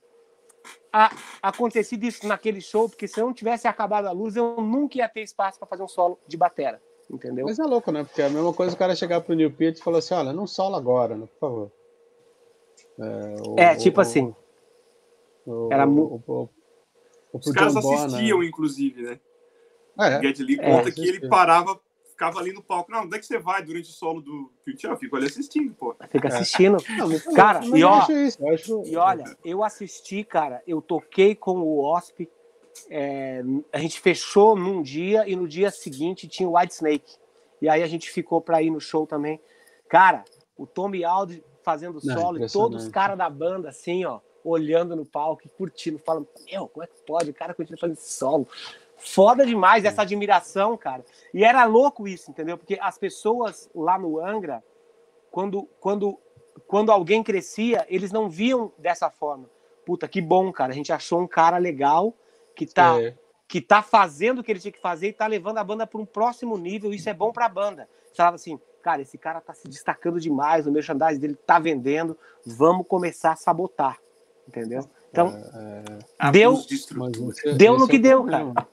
a, 0.92 1.12
acontecido 1.40 2.02
isso 2.02 2.26
naquele 2.26 2.60
show, 2.60 2.88
porque 2.88 3.06
se 3.06 3.20
eu 3.20 3.26
não 3.26 3.32
tivesse 3.32 3.68
acabado 3.68 4.06
a 4.06 4.12
luz, 4.12 4.34
eu 4.34 4.60
nunca 4.60 4.98
ia 4.98 5.08
ter 5.08 5.22
espaço 5.22 5.60
para 5.60 5.68
fazer 5.68 5.84
um 5.84 5.88
solo 5.88 6.18
de 6.26 6.36
batera 6.36 6.82
entendeu? 7.10 7.46
Mas 7.46 7.58
é 7.58 7.64
louco, 7.64 7.90
né? 7.92 8.04
Porque 8.04 8.22
é 8.22 8.26
a 8.26 8.30
mesma 8.30 8.52
coisa 8.52 8.74
o 8.74 8.78
cara 8.78 8.94
chegar 8.94 9.20
pro 9.20 9.34
Neil 9.34 9.52
Peart 9.52 9.78
e 9.78 9.82
falar 9.82 9.98
assim, 9.98 10.14
olha, 10.14 10.32
não 10.32 10.46
sola 10.46 10.76
agora, 10.76 11.16
né? 11.16 11.26
Por 11.26 11.38
favor. 11.38 11.72
É, 12.98 13.34
o, 13.46 13.54
é 13.58 13.76
tipo 13.76 13.98
o, 13.98 14.02
assim. 14.02 14.34
O, 15.46 15.68
Era 15.72 15.88
o, 15.88 16.48
Os 17.32 17.52
caras 17.52 17.74
John 17.74 17.94
assistiam, 17.94 18.38
Bona. 18.38 18.48
inclusive, 18.48 19.02
né? 19.02 19.20
É. 19.98 20.18
O 20.18 20.22
Geddy 20.22 20.56
conta 20.56 20.88
é, 20.88 20.92
que 20.92 21.08
ele 21.08 21.28
parava, 21.28 21.80
ficava 22.10 22.38
ali 22.38 22.52
no 22.52 22.62
palco. 22.62 22.90
Não, 22.90 23.04
onde 23.04 23.16
é 23.16 23.18
que 23.18 23.26
você 23.26 23.38
vai 23.38 23.62
durante 23.62 23.88
o 23.88 23.92
solo 23.92 24.20
do 24.20 24.52
Peart? 24.64 24.84
Eu 24.84 24.96
fico 24.96 25.16
ali 25.16 25.26
assistindo, 25.26 25.74
pô. 25.74 25.94
Fica 26.10 26.28
assistindo. 26.28 26.76
Não, 26.98 27.34
cara, 27.34 27.64
e, 27.64 27.82
ó, 27.82 28.00
acho... 28.52 28.82
e 28.84 28.96
olha, 28.96 29.24
eu 29.44 29.62
assisti, 29.62 30.24
cara, 30.24 30.62
eu 30.66 30.82
toquei 30.82 31.34
com 31.34 31.58
o 31.60 31.82
Osp 31.82 32.28
é, 32.90 33.42
a 33.72 33.78
gente 33.78 34.00
fechou 34.00 34.56
num 34.56 34.82
dia 34.82 35.28
e 35.28 35.36
no 35.36 35.46
dia 35.46 35.70
seguinte 35.70 36.28
tinha 36.28 36.48
o 36.48 36.56
White 36.56 36.74
Snake. 36.74 37.16
E 37.60 37.68
aí 37.68 37.82
a 37.82 37.86
gente 37.86 38.10
ficou 38.10 38.40
para 38.40 38.62
ir 38.62 38.70
no 38.70 38.80
show 38.80 39.06
também. 39.06 39.40
Cara, 39.88 40.24
o 40.56 40.66
Tommy 40.66 41.04
Aldi 41.04 41.42
fazendo 41.62 42.00
solo 42.00 42.42
e 42.42 42.48
todos 42.48 42.84
os 42.84 42.90
caras 42.90 43.18
da 43.18 43.28
banda 43.28 43.70
assim, 43.70 44.04
ó, 44.04 44.20
olhando 44.44 44.94
no 44.94 45.04
palco 45.04 45.42
e 45.44 45.48
curtindo, 45.48 45.98
falando, 45.98 46.28
meu, 46.50 46.68
como 46.68 46.84
é 46.84 46.86
que 46.86 47.02
pode? 47.04 47.30
O 47.30 47.34
cara 47.34 47.54
continua 47.54 47.78
fazendo 47.78 47.98
solo. 47.98 48.46
foda 48.96 49.44
demais 49.44 49.84
essa 49.84 50.02
admiração, 50.02 50.76
cara. 50.76 51.04
E 51.32 51.44
era 51.44 51.64
louco 51.64 52.06
isso, 52.06 52.30
entendeu? 52.30 52.56
Porque 52.56 52.78
as 52.80 52.98
pessoas 52.98 53.68
lá 53.74 53.98
no 53.98 54.24
Angra, 54.24 54.62
quando, 55.30 55.68
quando, 55.80 56.18
quando 56.66 56.90
alguém 56.90 57.22
crescia, 57.22 57.84
eles 57.88 58.12
não 58.12 58.28
viam 58.28 58.72
dessa 58.78 59.10
forma. 59.10 59.50
Puta, 59.84 60.08
que 60.08 60.20
bom, 60.20 60.52
cara. 60.52 60.72
A 60.72 60.74
gente 60.74 60.92
achou 60.92 61.20
um 61.20 61.26
cara 61.26 61.58
legal 61.58 62.14
que 62.56 62.66
tá, 62.66 63.00
é. 63.00 63.14
que 63.46 63.60
tá 63.60 63.82
fazendo 63.82 64.40
o 64.40 64.42
que 64.42 64.50
ele 64.50 64.58
tinha 64.58 64.72
que 64.72 64.80
fazer 64.80 65.08
e 65.08 65.12
tá 65.12 65.26
levando 65.26 65.58
a 65.58 65.64
banda 65.64 65.86
para 65.86 66.00
um 66.00 66.06
próximo 66.06 66.56
nível. 66.56 66.92
Isso 66.92 67.08
é 67.08 67.14
bom 67.14 67.30
para 67.30 67.46
a 67.46 67.48
banda. 67.48 67.88
Você 68.08 68.16
falava 68.16 68.36
assim, 68.36 68.58
cara, 68.82 69.02
esse 69.02 69.18
cara 69.18 69.40
tá 69.40 69.52
se 69.52 69.68
destacando 69.68 70.18
demais, 70.18 70.66
o 70.66 70.72
merchandising 70.72 71.20
dele 71.20 71.34
tá 71.34 71.58
vendendo, 71.58 72.18
vamos 72.44 72.86
começar 72.88 73.32
a 73.32 73.36
sabotar, 73.36 73.98
entendeu? 74.48 74.88
Então, 75.10 75.28
é, 75.28 76.28
é... 76.28 76.30
deu, 76.30 76.58
deu 77.56 77.78
no 77.78 77.86
que 77.86 77.98
deu, 77.98 78.24
cara. 78.24 78.66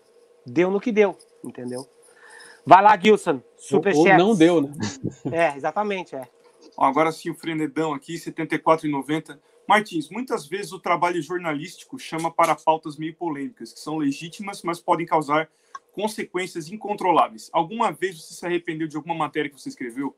Deu 0.45 0.71
no 0.71 0.79
que 0.79 0.91
deu, 0.91 1.17
entendeu? 1.43 1.87
Vai 2.65 2.81
lá, 2.81 2.97
Gilson, 2.97 3.41
superchat. 3.57 4.11
Ou 4.11 4.17
não 4.17 4.35
deu, 4.35 4.61
né? 4.61 4.71
É, 5.31 5.55
exatamente, 5.57 6.15
é. 6.15 6.27
Agora 6.77 7.11
sim, 7.11 7.29
o 7.29 7.35
Frenedão 7.35 7.93
aqui, 7.93 8.15
74,90. 8.15 9.37
Martins, 9.67 10.09
muitas 10.09 10.45
vezes 10.45 10.71
o 10.71 10.79
trabalho 10.79 11.21
jornalístico 11.21 11.97
chama 11.97 12.31
para 12.31 12.55
pautas 12.55 12.97
meio 12.97 13.15
polêmicas, 13.15 13.73
que 13.73 13.79
são 13.79 13.97
legítimas, 13.97 14.61
mas 14.61 14.79
podem 14.79 15.05
causar 15.05 15.49
consequências 15.93 16.69
incontroláveis. 16.69 17.49
Alguma 17.53 17.91
vez 17.91 18.21
você 18.21 18.33
se 18.33 18.45
arrependeu 18.45 18.87
de 18.87 18.97
alguma 18.97 19.15
matéria 19.15 19.49
que 19.49 19.59
você 19.59 19.69
escreveu? 19.69 20.15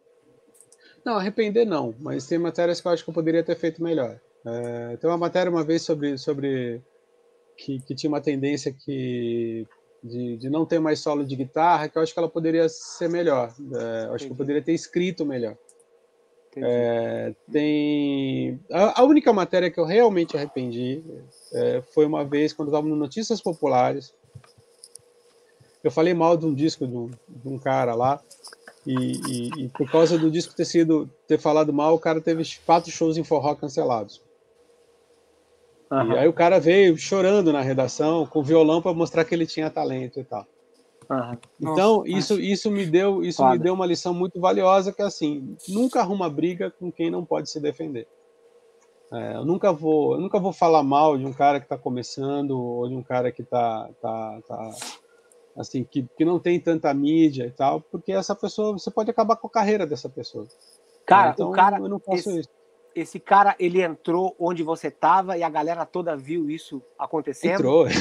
Não, 1.06 1.18
arrepender 1.18 1.66
não, 1.66 1.94
mas 2.00 2.26
tem 2.26 2.40
matérias 2.40 2.82
que 2.82 2.88
eu 2.88 2.92
acho 2.92 3.04
que 3.04 3.10
eu 3.10 3.14
poderia 3.14 3.44
ter 3.44 3.56
feito 3.56 3.84
melhor. 3.84 4.20
É, 4.46 4.98
tem 4.98 5.10
uma 5.10 5.18
matéria 5.18 5.52
uma 5.52 5.64
vez 5.64 5.84
sobre, 5.84 6.18
sobre 6.18 6.82
que, 7.58 7.80
que 7.82 7.94
tinha 7.94 8.10
uma 8.10 8.22
tendência 8.22 8.74
que 8.74 9.68
de, 10.04 10.38
de, 10.38 10.50
não 10.50 10.66
ter 10.66 10.80
mais 10.80 11.00
solo 11.00 11.26
de 11.26 11.36
guitarra, 11.36 11.90
que 11.90 11.98
eu 11.98 12.02
acho 12.02 12.14
que 12.14 12.20
ela 12.20 12.30
poderia 12.30 12.70
ser 12.70 13.10
melhor. 13.10 13.54
É, 13.74 14.06
eu 14.06 14.14
acho 14.14 14.26
que 14.26 14.32
eu 14.32 14.36
poderia 14.36 14.62
ter 14.62 14.74
escrito 14.74 15.26
melhor. 15.26 15.58
É, 16.58 17.34
tem 17.52 18.60
a, 18.72 19.02
a, 19.02 19.04
única 19.04 19.34
matéria 19.34 19.70
que 19.70 19.80
eu 19.80 19.86
realmente 19.86 20.38
arrependi 20.38 21.04
é, 21.54 21.82
foi 21.94 22.06
uma 22.06 22.24
vez 22.24 22.54
quando 22.54 22.70
estava 22.70 22.88
no 22.88 22.96
Notícias 22.96 23.42
Populares. 23.42 24.14
Eu 25.84 25.92
falei 25.92 26.14
mal 26.14 26.38
de 26.38 26.46
um 26.46 26.54
disco 26.54 26.88
de 26.88 26.96
um, 26.96 27.12
de 27.28 27.48
um 27.48 27.60
cara 27.60 27.94
lá 27.94 28.22
e, 28.86 28.94
e, 28.94 29.66
e, 29.66 29.70
por 29.70 29.90
causa 29.90 30.18
do 30.18 30.32
disco 30.32 30.56
ter 30.56 30.66
sido 30.66 31.10
ter 31.28 31.40
falado 31.40 31.74
mal, 31.74 31.94
o 31.94 32.00
cara 32.00 32.22
teve 32.22 32.44
quatro 32.66 32.92
shows 32.92 33.18
em 33.18 33.24
forró 33.24 33.56
cancelados. 33.56 34.22
Uhum. 35.92 36.14
E 36.14 36.18
aí 36.18 36.28
o 36.28 36.34
cara 36.34 36.60
veio 36.60 36.98
chorando 36.98 37.52
na 37.52 37.62
redação 37.62 38.26
com 38.26 38.42
violão 38.44 38.82
para 38.82 38.94
mostrar 38.94 39.26
que 39.26 39.34
ele 39.34 39.46
tinha 39.46 39.70
talento 39.70 40.20
e 40.20 40.24
tal. 40.24 40.46
Uhum. 41.10 41.38
Então, 41.60 41.98
Nossa, 41.98 42.10
isso, 42.10 42.40
isso 42.40 42.72
me 42.72 42.86
deu 42.86 43.24
isso 43.24 43.38
Foda. 43.38 43.52
me 43.52 43.60
deu 43.60 43.74
uma 43.74 43.86
lição 43.86 44.14
muito 44.14 44.40
valiosa 44.40 44.92
que 44.92 45.02
é 45.02 45.06
assim, 45.06 45.56
nunca 45.68 46.00
arruma 46.00 46.30
briga 46.30 46.72
com 46.72 46.92
quem 46.92 47.10
não 47.10 47.24
pode 47.24 47.50
se 47.50 47.60
defender. 47.60 48.08
É, 49.12 49.36
eu 49.36 49.46
nunca 49.46 49.72
vou, 49.72 50.16
eu 50.16 50.20
nunca 50.20 50.40
vou 50.40 50.52
falar 50.52 50.84
mal 50.84 51.18
de 51.18 51.26
um 51.26 51.34
cara 51.34 51.60
que 51.60 51.66
está 51.66 51.78
começando 51.78 52.60
ou 52.60 52.88
de 52.90 52.96
um 52.96 53.04
cara 53.04 53.32
que 53.32 53.44
está 53.44 53.90
tá, 54.02 54.42
tá, 54.48 54.72
assim, 55.56 55.84
que, 55.84 56.08
que 56.18 56.26
não 56.26 56.40
tem 56.40 56.60
tanta 56.60 56.94
mídia 56.94 57.46
e 57.46 57.52
tal, 57.52 57.82
porque 57.82 58.12
essa 58.12 58.36
pessoa, 58.36 58.74
você 58.74 58.90
pode 58.90 59.12
acabar 59.12 59.36
com 59.36 59.48
a 59.48 59.52
carreira 59.52 59.86
dessa 59.86 60.10
pessoa. 60.10 60.48
Cara, 61.06 61.32
então, 61.32 61.50
o 61.50 61.52
cara, 61.52 61.78
eu 61.78 61.88
não 61.88 62.00
faço 62.00 62.30
esse, 62.30 62.40
isso. 62.40 62.50
Esse 62.96 63.20
cara, 63.20 63.56
ele 63.60 63.82
entrou 63.82 64.34
onde 64.40 64.64
você 64.64 64.88
estava 64.88 65.38
e 65.38 65.44
a 65.44 65.50
galera 65.50 65.86
toda 65.86 66.16
viu 66.16 66.50
isso 66.50 66.82
acontecendo? 66.98 67.56
Entrou. 67.56 67.86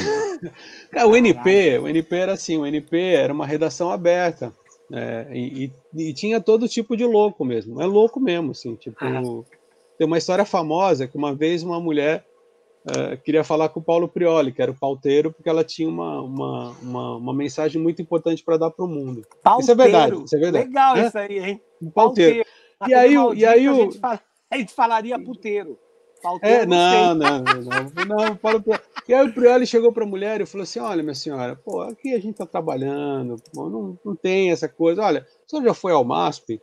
É, 0.91 1.05
o 1.05 1.15
NP, 1.15 1.79
o 1.79 1.87
NP 1.87 2.15
era 2.15 2.33
assim, 2.33 2.57
o 2.57 2.65
NP 2.65 2.97
era 3.13 3.33
uma 3.33 3.47
redação 3.47 3.89
aberta. 3.89 4.53
É, 4.91 5.27
e, 5.33 5.71
e, 5.95 6.13
tinha 6.13 6.39
todo 6.39 6.67
tipo 6.67 6.95
de 6.95 7.05
louco 7.05 7.43
mesmo, 7.43 7.81
é 7.81 7.85
louco 7.85 8.19
mesmo, 8.19 8.51
assim, 8.51 8.75
tipo, 8.75 9.45
tem 9.97 10.05
uma 10.05 10.17
história 10.17 10.45
famosa 10.45 11.07
que 11.07 11.17
uma 11.17 11.33
vez 11.33 11.63
uma 11.63 11.79
mulher 11.79 12.23
uh, 12.85 13.17
queria 13.23 13.43
falar 13.43 13.69
com 13.69 13.79
o 13.79 13.83
Paulo 13.83 14.07
Prioli, 14.07 14.51
que 14.51 14.61
era 14.61 14.71
o 14.71 14.77
pauteiro, 14.77 15.31
porque 15.31 15.49
ela 15.49 15.63
tinha 15.63 15.89
uma, 15.89 16.21
uma, 16.21 16.69
uma, 16.81 17.15
uma 17.17 17.33
mensagem 17.33 17.81
muito 17.81 18.01
importante 18.01 18.43
para 18.43 18.57
dar 18.57 18.69
para 18.69 18.85
o 18.85 18.87
mundo. 18.87 19.25
Pauteiro. 19.41 19.61
Isso 19.63 19.71
é 19.71 19.75
verdade, 19.75 20.23
isso 20.23 20.35
é 20.35 20.39
verdade. 20.39 20.65
Legal 20.65 20.97
é? 20.97 21.07
isso 21.07 21.17
aí, 21.17 21.39
hein? 21.39 21.61
Pauteiro. 21.93 22.45
pauteiro. 22.45 22.45
E 22.87 22.93
aí, 22.93 23.13
e 23.39 23.45
aí 23.45 23.69
o... 23.69 23.89
a, 24.51 24.57
gente 24.57 24.73
falaria 24.73 25.19
puteiro. 25.19 25.77
É, 26.41 26.65
não, 26.65 27.13
não, 27.13 27.39
não, 27.39 27.61
não, 27.61 28.05
não, 28.05 28.35
Paulo 28.35 28.63
E 29.07 29.13
aí 29.13 29.27
o 29.27 29.33
Prioli 29.33 29.67
chegou 29.67 29.91
para 29.91 30.03
a 30.03 30.07
mulher 30.07 30.41
e 30.41 30.45
falou 30.45 30.63
assim: 30.63 30.79
Olha, 30.79 31.03
minha 31.03 31.15
senhora, 31.15 31.55
pô, 31.55 31.81
aqui 31.81 32.13
a 32.13 32.19
gente 32.19 32.31
está 32.31 32.45
trabalhando, 32.45 33.35
pô, 33.53 33.69
não, 33.69 33.99
não 34.03 34.15
tem 34.15 34.51
essa 34.51 34.67
coisa. 34.67 35.03
Olha, 35.03 35.27
você 35.45 35.61
já 35.61 35.73
foi 35.73 35.91
ao 35.91 36.03
MASP? 36.03 36.61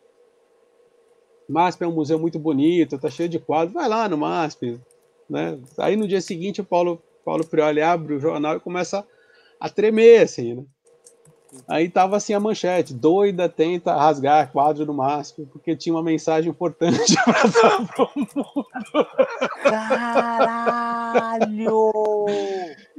MASP 1.48 1.84
é 1.84 1.86
um 1.86 1.92
museu 1.92 2.18
muito 2.18 2.38
bonito, 2.38 2.98
tá 2.98 3.10
cheio 3.10 3.28
de 3.28 3.38
quadros, 3.38 3.74
vai 3.74 3.88
lá 3.88 4.08
no 4.08 4.16
MASP. 4.16 4.80
Né? 5.28 5.58
Aí 5.78 5.96
no 5.96 6.08
dia 6.08 6.20
seguinte 6.20 6.60
o 6.60 6.64
Paulo, 6.64 7.02
Paulo 7.24 7.46
Prioli 7.46 7.80
abre 7.80 8.14
o 8.14 8.20
jornal 8.20 8.56
e 8.56 8.60
começa 8.60 9.06
a 9.60 9.68
tremer, 9.68 10.22
assim, 10.22 10.54
né? 10.54 10.64
Aí 11.68 11.88
tava 11.88 12.16
assim 12.16 12.32
a 12.32 12.40
manchete, 12.40 12.94
doida 12.94 13.48
tenta 13.48 13.94
rasgar 13.94 14.50
quadro 14.50 14.86
do 14.86 14.94
MASP, 14.94 15.46
porque 15.46 15.76
tinha 15.76 15.94
uma 15.94 16.02
mensagem 16.02 16.50
importante 16.50 17.14
para 17.24 17.42
dar 17.48 17.86
pro 17.94 18.08
mundo. 18.16 18.46
Caralho! 19.62 21.12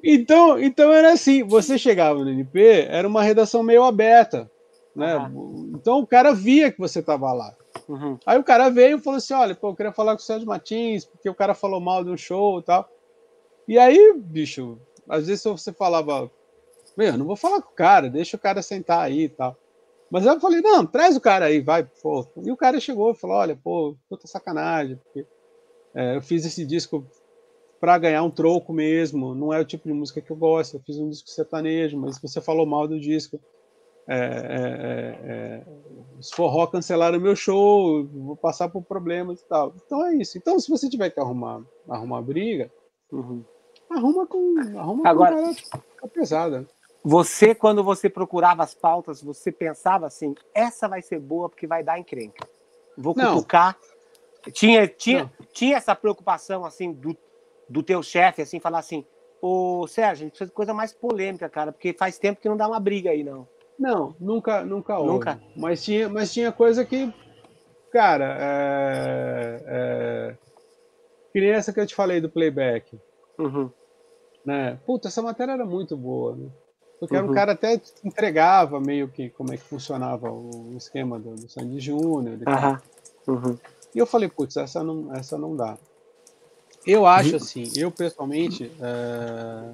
Então, 0.04 0.60
então 0.60 0.92
era 0.92 1.14
assim, 1.14 1.44
você 1.44 1.78
chegava 1.78 2.24
no 2.24 2.30
NP, 2.30 2.88
era 2.90 3.08
uma 3.08 3.24
redação 3.24 3.64
meio 3.64 3.84
aberta, 3.84 4.52
né? 4.96 5.18
Ah. 5.18 5.32
Então 5.74 6.00
o 6.00 6.08
cara 6.08 6.34
via 6.34 6.72
que 6.72 6.80
você 6.80 7.02
tava 7.02 7.34
lá. 7.34 7.56
Uhum. 7.90 8.18
Aí 8.26 8.38
o 8.38 8.44
cara 8.44 8.70
veio 8.70 8.98
e 8.98 9.02
falou 9.02 9.18
assim: 9.18 9.34
olha, 9.34 9.56
pô, 9.56 9.70
eu 9.70 9.76
queria 9.76 9.92
falar 9.92 10.14
com 10.14 10.22
o 10.22 10.24
Sérgio 10.24 10.48
Martins, 10.48 11.06
porque 11.06 11.30
o 11.30 11.36
cara 11.36 11.56
falou 11.56 11.80
mal 11.80 12.04
de 12.04 12.12
um 12.12 12.18
show 12.18 12.60
e 12.60 12.64
tal. 12.64 12.88
E 13.68 13.80
aí, 13.80 14.14
bicho, 14.18 14.78
às 15.10 15.28
vezes 15.28 15.44
você 15.44 15.72
falava, 15.72 16.30
meu, 16.98 17.18
não 17.18 17.26
vou 17.26 17.36
falar 17.36 17.62
com 17.62 17.72
o 17.72 17.76
cara, 17.76 18.10
deixa 18.10 18.38
o 18.38 18.40
cara 18.40 18.62
sentar 18.62 19.00
aí 19.00 19.24
e 19.24 19.30
tal. 19.30 19.58
Mas 20.14 20.26
eu 20.26 20.40
falei, 20.40 20.62
não, 20.62 20.86
traz 20.86 21.16
o 21.16 21.22
cara 21.22 21.46
aí, 21.46 21.60
vai, 21.60 21.84
pô. 21.84 22.28
E 22.38 22.52
o 22.52 22.56
cara 22.56 22.80
chegou 22.80 23.12
e 23.12 23.16
falou: 23.16 23.38
olha, 23.38 23.56
pô, 23.56 23.98
puta 24.08 24.28
sacanagem, 24.28 24.98
porque 24.98 25.26
é, 25.96 26.16
eu 26.16 26.22
fiz 26.22 26.46
esse 26.46 26.64
disco 26.66 27.04
para 27.80 27.98
ganhar 27.98 28.22
um 28.24 28.30
troco 28.30 28.72
mesmo, 28.72 29.34
não 29.34 29.52
é 29.52 29.60
o 29.60 29.66
tipo 29.66 29.88
de 29.88 29.94
música 29.94 30.22
que 30.22 30.32
eu 30.32 30.38
gosto, 30.38 30.78
eu 30.78 30.82
fiz 30.82 30.98
um 31.00 31.10
disco 31.10 31.30
sertanejo, 31.30 31.98
mas 31.98 32.20
você 32.20 32.40
falou 32.40 32.66
mal 32.66 32.88
do 32.88 33.00
disco. 33.00 33.40
É, 34.08 34.16
é, 34.16 34.20
é, 34.20 35.32
é, 35.32 35.66
os 36.20 36.30
forró 36.32 36.68
cancelaram 36.68 37.20
meu 37.20 37.36
show, 37.36 38.06
vou 38.06 38.36
passar 38.36 38.70
por 38.70 38.84
problemas 38.84 39.42
e 39.42 39.48
tal. 39.48 39.74
Então 39.86 40.06
é 40.06 40.16
isso. 40.16 40.38
Então, 40.38 40.60
se 40.60 40.70
você 40.70 40.90
tiver 40.90 41.10
que 41.10 41.20
arrumar, 41.20 41.62
arrumar 41.90 42.22
briga, 42.22 42.72
uhum. 43.12 43.44
arruma 43.90 44.28
com 44.28 44.56
arruma 44.78 45.10
Agora, 45.10 45.38
com 46.00 46.08
pesada. 46.08 46.68
Você, 47.04 47.54
quando 47.54 47.84
você 47.84 48.10
procurava 48.10 48.64
as 48.64 48.74
pautas, 48.74 49.22
você 49.22 49.52
pensava 49.52 50.08
assim: 50.08 50.34
essa 50.54 50.88
vai 50.88 51.02
ser 51.02 51.20
boa 51.20 51.50
porque 51.50 51.68
vai 51.68 51.84
dar 51.84 52.00
encrenca. 52.00 52.48
Vou 52.98 53.14
cutucar. 53.14 53.78
Tinha, 54.54 54.88
tinha, 54.88 55.32
tinha 55.54 55.78
essa 55.78 55.96
preocupação 55.96 56.66
assim 56.66 56.94
do, 56.94 57.16
do 57.68 57.84
teu 57.84 58.02
chefe, 58.02 58.42
assim, 58.42 58.60
falar 58.60 58.80
assim: 58.80 59.06
Ô 59.42 59.86
Sérgio, 59.88 60.12
a 60.12 60.16
gente 60.26 60.30
precisa 60.32 60.50
de 60.50 60.56
coisa 60.56 60.74
mais 60.74 60.94
polêmica, 60.94 61.50
cara, 61.50 61.74
porque 61.74 61.94
faz 61.94 62.18
tempo 62.18 62.40
que 62.40 62.48
não 62.48 62.56
dá 62.56 62.68
uma 62.68 62.80
briga 62.80 63.10
aí, 63.10 63.24
não. 63.24 63.46
Não, 63.78 64.16
nunca, 64.20 64.64
nunca 64.64 64.98
houve. 64.98 65.12
Nunca. 65.12 65.42
Mas 65.56 65.84
tinha, 65.84 66.08
mas 66.08 66.32
tinha 66.32 66.52
coisa 66.52 66.86
que, 66.86 67.14
cara, 67.92 68.38
é, 68.40 69.64
é, 69.66 70.38
que 71.34 71.42
nem 71.42 71.50
essa 71.50 71.74
que 71.74 71.80
eu 71.80 71.88
te 71.88 71.96
falei 71.96 72.22
do 72.22 72.30
playback. 72.30 72.98
Uhum. 73.38 73.70
Né? 74.46 74.80
Puta, 74.86 75.10
essa 75.10 75.22
matéria 75.22 75.54
era 75.54 75.66
muito 75.66 75.98
boa, 75.98 76.36
né? 76.36 76.50
Porque 77.04 77.16
uhum. 77.16 77.24
era 77.24 77.32
um 77.32 77.36
cara 77.36 77.52
até 77.52 77.82
entregava 78.04 78.80
meio 78.80 79.10
que 79.10 79.30
como 79.30 79.54
é 79.54 79.58
que 79.58 79.64
funcionava 79.64 80.32
o 80.32 80.74
esquema 80.78 81.20
do, 81.20 81.36
do 81.36 81.50
Sandy 81.50 81.80
Júnior. 81.80 82.38
Uhum. 83.28 83.36
Uhum. 83.36 83.58
E 83.94 84.00
eu 84.00 84.06
falei, 84.06 84.30
putz, 84.30 84.56
essa 84.56 84.82
não, 84.82 85.14
essa 85.14 85.38
não 85.38 85.56
dá. 85.56 85.78
Eu 86.88 87.06
acho 87.06 87.32
uhum. 87.32 87.36
assim, 87.36 87.72
eu 87.76 87.92
pessoalmente, 87.92 88.72
é, 88.82 89.72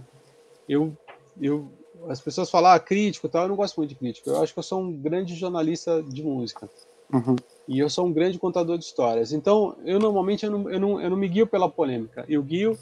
eu, 0.67 0.95
eu 1.39 1.71
as 2.07 2.19
pessoas 2.19 2.49
falam 2.49 2.71
ah, 2.71 2.79
crítico 2.79 3.27
e 3.27 3.29
tal, 3.29 3.43
eu 3.43 3.49
não 3.49 3.55
gosto 3.55 3.77
muito 3.77 3.89
de 3.89 3.95
crítico. 3.95 4.29
Eu 4.29 4.41
acho 4.41 4.53
que 4.53 4.59
eu 4.59 4.63
sou 4.63 4.81
um 4.81 4.91
grande 4.91 5.35
jornalista 5.35 6.01
de 6.01 6.23
música. 6.23 6.67
Uhum. 7.13 7.35
E 7.67 7.77
eu 7.77 7.89
sou 7.89 8.07
um 8.07 8.13
grande 8.13 8.39
contador 8.39 8.77
de 8.77 8.85
histórias. 8.85 9.33
Então, 9.33 9.75
eu 9.85 9.99
normalmente 9.99 10.45
eu 10.45 10.51
não, 10.51 10.69
eu 10.69 10.79
não, 10.79 11.01
eu 11.01 11.09
não 11.09 11.17
me 11.17 11.27
guio 11.27 11.45
pela 11.45 11.69
polêmica. 11.69 12.25
Eu 12.27 12.41
guio 12.41 12.77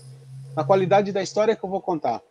na 0.56 0.64
qualidade 0.64 1.12
da 1.12 1.22
história 1.22 1.56
que 1.56 1.64
eu 1.64 1.70
vou 1.70 1.82
contar. 1.82 2.22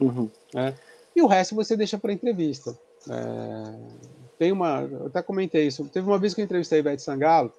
Uhum. 0.00 0.30
Né? 0.52 0.74
E 1.16 1.22
o 1.22 1.26
resto 1.26 1.54
você 1.54 1.74
deixa 1.74 1.96
para 1.96 2.12
entrevista. 2.12 2.78
É... 3.08 4.06
Tem 4.38 4.52
uma, 4.52 4.82
eu 4.82 5.06
até 5.06 5.22
comentei 5.22 5.66
isso. 5.66 5.88
Teve 5.88 6.06
uma 6.06 6.18
vez 6.18 6.34
que 6.34 6.42
eu 6.42 6.44
entrevistei 6.44 6.76
a 6.76 6.80
Ivete 6.80 7.00
Sangalo. 7.00 7.50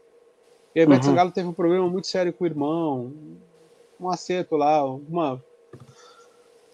E 0.75 0.79
a 0.79 0.83
Ivete 0.83 0.99
uhum. 0.99 1.09
Sangalo 1.09 1.31
teve 1.31 1.47
um 1.47 1.53
problema 1.53 1.89
muito 1.89 2.05
sério 2.05 2.31
com 2.31 2.43
o 2.43 2.47
irmão, 2.47 3.11
um 3.99 4.09
acerto 4.09 4.55
lá, 4.55 4.85
uma, 4.85 5.43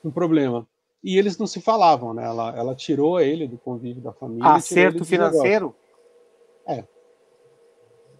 um 0.04 0.12
problema. 0.12 0.68
e 1.02 1.18
eles 1.18 1.38
não 1.38 1.48
se 1.48 1.62
falavam, 1.62 2.14
né? 2.14 2.26
Ela, 2.26 2.54
ela 2.54 2.76
tirou 2.76 3.18
ele 3.22 3.48
do 3.48 3.58
convívio 3.58 4.02
da 4.02 4.12
família. 4.12 4.46
Acerto 4.46 5.06
financeiro? 5.06 5.74
É. 6.68 6.84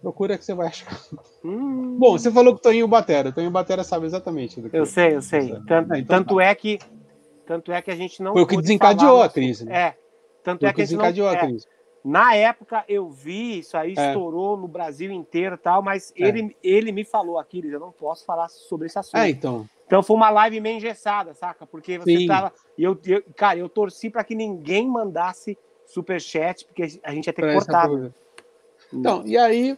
Procura 0.00 0.38
que 0.38 0.44
você 0.44 0.54
vai 0.54 0.68
achar. 0.68 0.98
Hum. 1.44 1.98
Bom, 1.98 2.12
você 2.12 2.30
falou 2.30 2.54
que 2.54 2.60
o 2.60 2.62
Toninho 2.62 2.88
Batera. 2.88 3.28
O 3.28 3.32
Toninho 3.32 3.52
Batera 3.52 3.84
sabe 3.84 4.06
exatamente 4.06 4.58
do 4.62 4.70
que 4.70 4.76
Eu 4.76 4.86
sei, 4.86 5.16
eu 5.16 5.20
sei. 5.20 5.54
Tanto, 5.66 5.92
é, 5.92 5.98
então, 5.98 6.16
tanto 6.18 6.36
tá. 6.36 6.44
é 6.44 6.54
que 6.54 6.78
tanto 7.46 7.72
é 7.72 7.80
que 7.82 7.90
a 7.90 7.96
gente 7.96 8.22
não 8.22 8.32
Foi 8.32 8.42
o 8.42 8.46
que 8.46 8.56
desencadeou 8.56 9.22
a 9.22 9.28
crise, 9.28 9.64
né? 9.64 9.76
É. 9.76 9.98
Tanto 10.42 10.60
Foi 10.60 10.68
é 10.68 10.72
que, 10.72 10.76
que 10.76 10.82
a 10.82 10.84
gente 10.84 10.96
desencadeou 10.96 11.26
não, 11.28 11.34
a 11.34 11.36
é. 11.38 11.46
crise. 11.46 11.66
É, 11.66 11.74
na 12.04 12.34
época 12.34 12.84
eu 12.86 13.08
vi, 13.08 13.60
isso 13.60 13.76
aí 13.76 13.94
é. 13.96 14.08
estourou 14.08 14.56
no 14.56 14.68
Brasil 14.68 15.10
inteiro 15.10 15.56
tal, 15.56 15.82
mas 15.82 16.12
é. 16.16 16.28
ele, 16.28 16.56
ele 16.62 16.92
me 16.92 17.04
falou, 17.04 17.38
Aquiles, 17.38 17.72
eu 17.72 17.80
não 17.80 17.90
posso 17.90 18.24
falar 18.24 18.48
sobre 18.48 18.86
esse 18.86 18.98
assunto. 18.98 19.16
É, 19.16 19.30
então. 19.30 19.68
Então 19.86 20.02
foi 20.02 20.16
uma 20.16 20.30
live 20.30 20.60
meio 20.60 20.76
engessada, 20.76 21.34
saca? 21.34 21.66
Porque 21.66 21.98
você 21.98 22.16
Sim. 22.18 22.26
tava. 22.26 22.52
Eu, 22.76 22.98
eu, 23.06 23.22
cara, 23.36 23.58
eu 23.58 23.68
torci 23.68 24.10
para 24.10 24.24
que 24.24 24.34
ninguém 24.34 24.88
mandasse 24.88 25.58
superchat, 25.86 26.64
porque 26.64 27.00
a 27.02 27.12
gente 27.12 27.26
ia 27.26 27.32
ter 27.32 27.42
pra 27.42 27.54
cortado. 27.54 28.14
Então, 28.92 29.26
e 29.26 29.36
aí, 29.36 29.76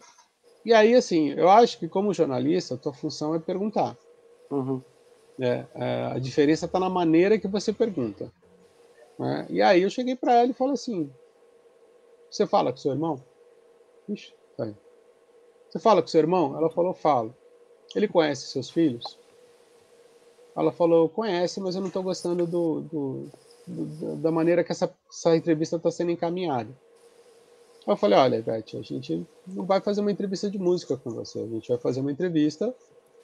e 0.64 0.72
aí, 0.72 0.94
assim, 0.94 1.30
eu 1.30 1.48
acho 1.48 1.78
que 1.78 1.88
como 1.88 2.12
jornalista, 2.12 2.74
a 2.74 2.78
tua 2.78 2.92
função 2.92 3.34
é 3.34 3.38
perguntar. 3.38 3.96
Uhum. 4.50 4.82
É, 5.40 5.64
é, 5.74 6.12
a 6.14 6.18
diferença 6.18 6.66
está 6.66 6.80
na 6.80 6.88
maneira 6.88 7.38
que 7.38 7.46
você 7.46 7.72
pergunta. 7.72 8.32
Né? 9.18 9.46
E 9.50 9.62
aí 9.62 9.82
eu 9.82 9.90
cheguei 9.90 10.16
para 10.16 10.32
ela 10.32 10.50
e 10.50 10.54
falei 10.54 10.74
assim: 10.74 11.10
você 12.30 12.46
fala 12.46 12.70
com 12.70 12.78
seu 12.78 12.92
irmão? 12.92 13.22
Ixi, 14.08 14.34
tá 14.56 14.64
aí. 14.64 14.74
Você 15.70 15.78
fala 15.78 16.00
com 16.00 16.08
seu 16.08 16.20
irmão? 16.20 16.56
Ela 16.56 16.70
falou, 16.70 16.94
falo. 16.94 17.34
Ele 17.94 18.08
conhece 18.08 18.48
seus 18.48 18.70
filhos? 18.70 19.18
Ela 20.56 20.72
falou, 20.72 21.08
conhece, 21.08 21.60
mas 21.60 21.74
eu 21.74 21.80
não 21.80 21.88
estou 21.88 22.02
gostando 22.02 22.46
do, 22.46 22.80
do, 22.80 23.30
do, 23.66 24.16
da 24.16 24.30
maneira 24.30 24.64
que 24.64 24.72
essa, 24.72 24.92
essa 25.10 25.36
entrevista 25.36 25.76
está 25.76 25.90
sendo 25.90 26.10
encaminhada. 26.10 26.70
Eu 27.86 27.96
falei, 27.96 28.18
olha, 28.18 28.42
Beth, 28.42 28.64
a 28.74 28.82
gente 28.82 29.24
não 29.46 29.64
vai 29.64 29.80
fazer 29.80 30.00
uma 30.00 30.10
entrevista 30.10 30.50
de 30.50 30.58
música 30.58 30.96
com 30.96 31.10
você, 31.10 31.38
a 31.40 31.46
gente 31.46 31.68
vai 31.68 31.78
fazer 31.78 32.00
uma 32.00 32.10
entrevista 32.10 32.74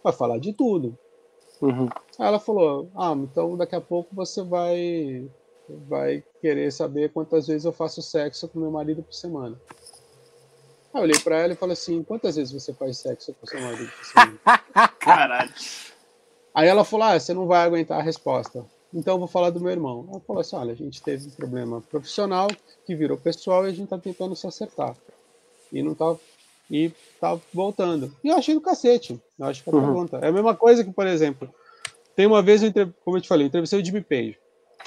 para 0.03 0.13
falar 0.13 0.39
de 0.39 0.53
tudo. 0.53 0.97
Uhum. 1.63 1.89
Aí 2.19 2.27
ela 2.27 2.41
falou, 2.41 2.91
ah, 2.95 3.13
então 3.17 3.57
daqui 3.57 3.77
a 3.77 3.81
pouco 3.81 4.15
você 4.15 4.43
vai 4.43 5.31
vai 5.89 6.23
querer 6.41 6.71
saber 6.73 7.13
quantas 7.13 7.47
vezes 7.47 7.65
eu 7.65 7.73
faço 7.73 8.03
sexo 8.03 8.49
com 8.49 8.59
meu 8.59 8.71
marido 8.71 9.03
por 9.03 9.15
semana. 9.15 9.59
Aí 10.93 11.01
eu 11.01 11.03
olhei 11.03 11.19
para 11.21 11.39
ela 11.39 11.53
e 11.53 11.57
falei 11.57 11.73
assim: 11.73 12.03
quantas 12.03 12.37
vezes 12.37 12.53
você 12.53 12.75
faz 12.75 12.99
sexo 12.99 13.35
com 13.35 13.47
seu 13.47 13.61
marido 13.61 13.91
por 13.91 14.05
semana? 14.05 14.39
Caralho. 14.99 15.53
Aí 16.55 16.69
ela 16.69 16.85
falou: 16.85 17.07
ah, 17.07 17.19
você 17.19 17.33
não 17.33 17.47
vai 17.47 17.65
aguentar 17.65 18.01
a 18.01 18.03
resposta. 18.03 18.65
Então 18.93 19.15
eu 19.15 19.19
vou 19.19 19.29
falar 19.29 19.51
do 19.51 19.61
meu 19.61 19.71
irmão. 19.71 20.07
Ela 20.11 20.21
falou 20.21 20.41
assim: 20.41 20.57
olha, 20.57 20.73
a 20.73 20.77
gente 20.77 21.01
teve 21.01 21.29
um 21.29 21.31
problema 21.31 21.81
profissional 21.81 22.49
que 22.85 22.95
virou 22.95 23.17
pessoal 23.17 23.65
e 23.65 23.71
a 23.71 23.73
gente 23.73 23.89
tá 23.89 23.99
tentando 23.99 24.37
se 24.37 24.47
acertar. 24.47 24.95
E 25.73 25.83
não 25.83 25.95
tá. 25.95 26.15
E 26.71 26.91
tá 27.21 27.39
voltando. 27.53 28.15
E 28.25 28.29
eu 28.29 28.37
achei 28.37 28.55
do 28.55 28.61
cacete. 28.61 29.21
Eu 29.39 29.47
acho 29.47 29.63
que 29.63 29.69
é 29.69 29.73
a 29.73 29.77
uhum. 29.77 29.83
pergunta. 29.83 30.19
É 30.19 30.29
a 30.29 30.33
mesma 30.33 30.55
coisa 30.55 30.83
que, 30.83 30.93
por 30.93 31.07
exemplo, 31.07 31.53
tem 32.15 32.27
uma 32.27 32.43
vez, 32.43 32.63
eu, 32.63 32.73
como 33.05 33.17
eu 33.17 33.21
te 33.21 33.29
falei, 33.29 33.45
eu 33.45 33.49
entrevistei 33.49 33.81
o 33.81 33.85
Jimmy 33.85 34.01
Page. 34.01 34.39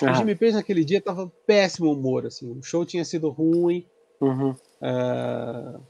O 0.02 0.14
Jimmy 0.14 0.36
Page 0.36 0.54
naquele 0.54 0.84
dia 0.84 1.00
tava 1.00 1.32
péssimo 1.46 1.92
humor, 1.92 2.26
assim. 2.26 2.52
O 2.52 2.62
show 2.62 2.86
tinha 2.86 3.06
sido 3.06 3.30
ruim. 3.30 3.86
Uhum. 4.20 4.52
Uh... 4.82 5.82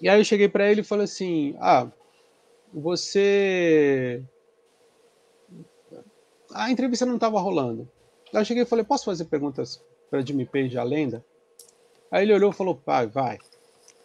E 0.00 0.08
aí 0.08 0.20
eu 0.20 0.24
cheguei 0.24 0.48
para 0.48 0.70
ele 0.70 0.80
e 0.80 0.84
falei 0.84 1.04
assim: 1.04 1.56
Ah, 1.58 1.88
você. 2.72 4.22
A 6.52 6.70
entrevista 6.70 7.06
não 7.06 7.16
estava 7.16 7.40
rolando. 7.40 7.88
Aí 8.32 8.40
eu 8.40 8.44
cheguei 8.44 8.62
e 8.62 8.66
falei: 8.66 8.84
Posso 8.84 9.04
fazer 9.04 9.24
perguntas 9.26 9.82
para 10.10 10.20
Jimmy 10.20 10.46
Page, 10.46 10.78
a 10.78 10.82
lenda? 10.82 11.24
Aí 12.10 12.24
ele 12.24 12.34
olhou 12.34 12.50
e 12.50 12.54
falou: 12.54 12.74
Pai, 12.74 13.06
vai. 13.06 13.38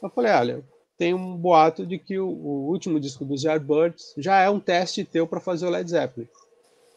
Eu 0.01 0.09
falei: 0.09 0.31
Olha, 0.31 0.63
tem 0.97 1.13
um 1.13 1.35
boato 1.37 1.85
de 1.85 1.97
que 1.97 2.19
o, 2.19 2.27
o 2.27 2.69
último 2.69 2.99
disco 2.99 3.25
dos 3.25 3.43
Yardbirds 3.43 4.13
já 4.17 4.39
é 4.41 4.49
um 4.49 4.59
teste 4.59 5.03
teu 5.03 5.27
para 5.27 5.39
fazer 5.39 5.65
o 5.65 5.69
Led 5.69 5.89
Zeppelin 5.89 6.27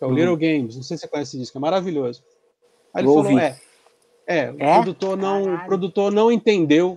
é 0.04 0.06
o 0.06 0.10
uhum. 0.10 0.14
Little 0.14 0.36
Games. 0.36 0.76
Não 0.76 0.82
sei 0.82 0.96
se 0.96 1.02
você 1.02 1.08
conhece 1.08 1.30
esse 1.30 1.38
disco, 1.38 1.58
é 1.58 1.60
maravilhoso. 1.60 2.22
Aí 2.92 3.02
ele 3.02 3.12
falou: 3.12 3.38
é, 3.38 3.58
é, 4.26 4.38
é, 4.38 4.50
o 4.50 4.82
produtor 4.82 5.16
não, 5.16 5.54
o 5.54 5.66
produtor 5.66 6.12
não 6.12 6.30
entendeu. 6.30 6.94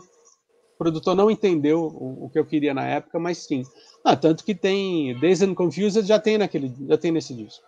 O 0.76 0.78
produtor 0.78 1.16
não 1.16 1.32
entendeu 1.32 1.86
o, 1.86 2.26
o, 2.26 2.30
que 2.30 2.38
eu 2.38 2.46
queria 2.46 2.74
na 2.74 2.88
época, 2.88 3.18
mas 3.18 3.40
sim. 3.40 3.64
Ah, 4.04 4.16
tanto 4.16 4.44
que 4.44 4.54
tem 4.54 5.20
Dazed 5.20 5.50
and 5.50 5.56
Confused 5.56 6.06
já 6.06 6.20
tem 6.20 6.38
naquele, 6.38 6.72
já 6.88 6.98
tem 6.98 7.12
nesse 7.12 7.34
disco. 7.34 7.66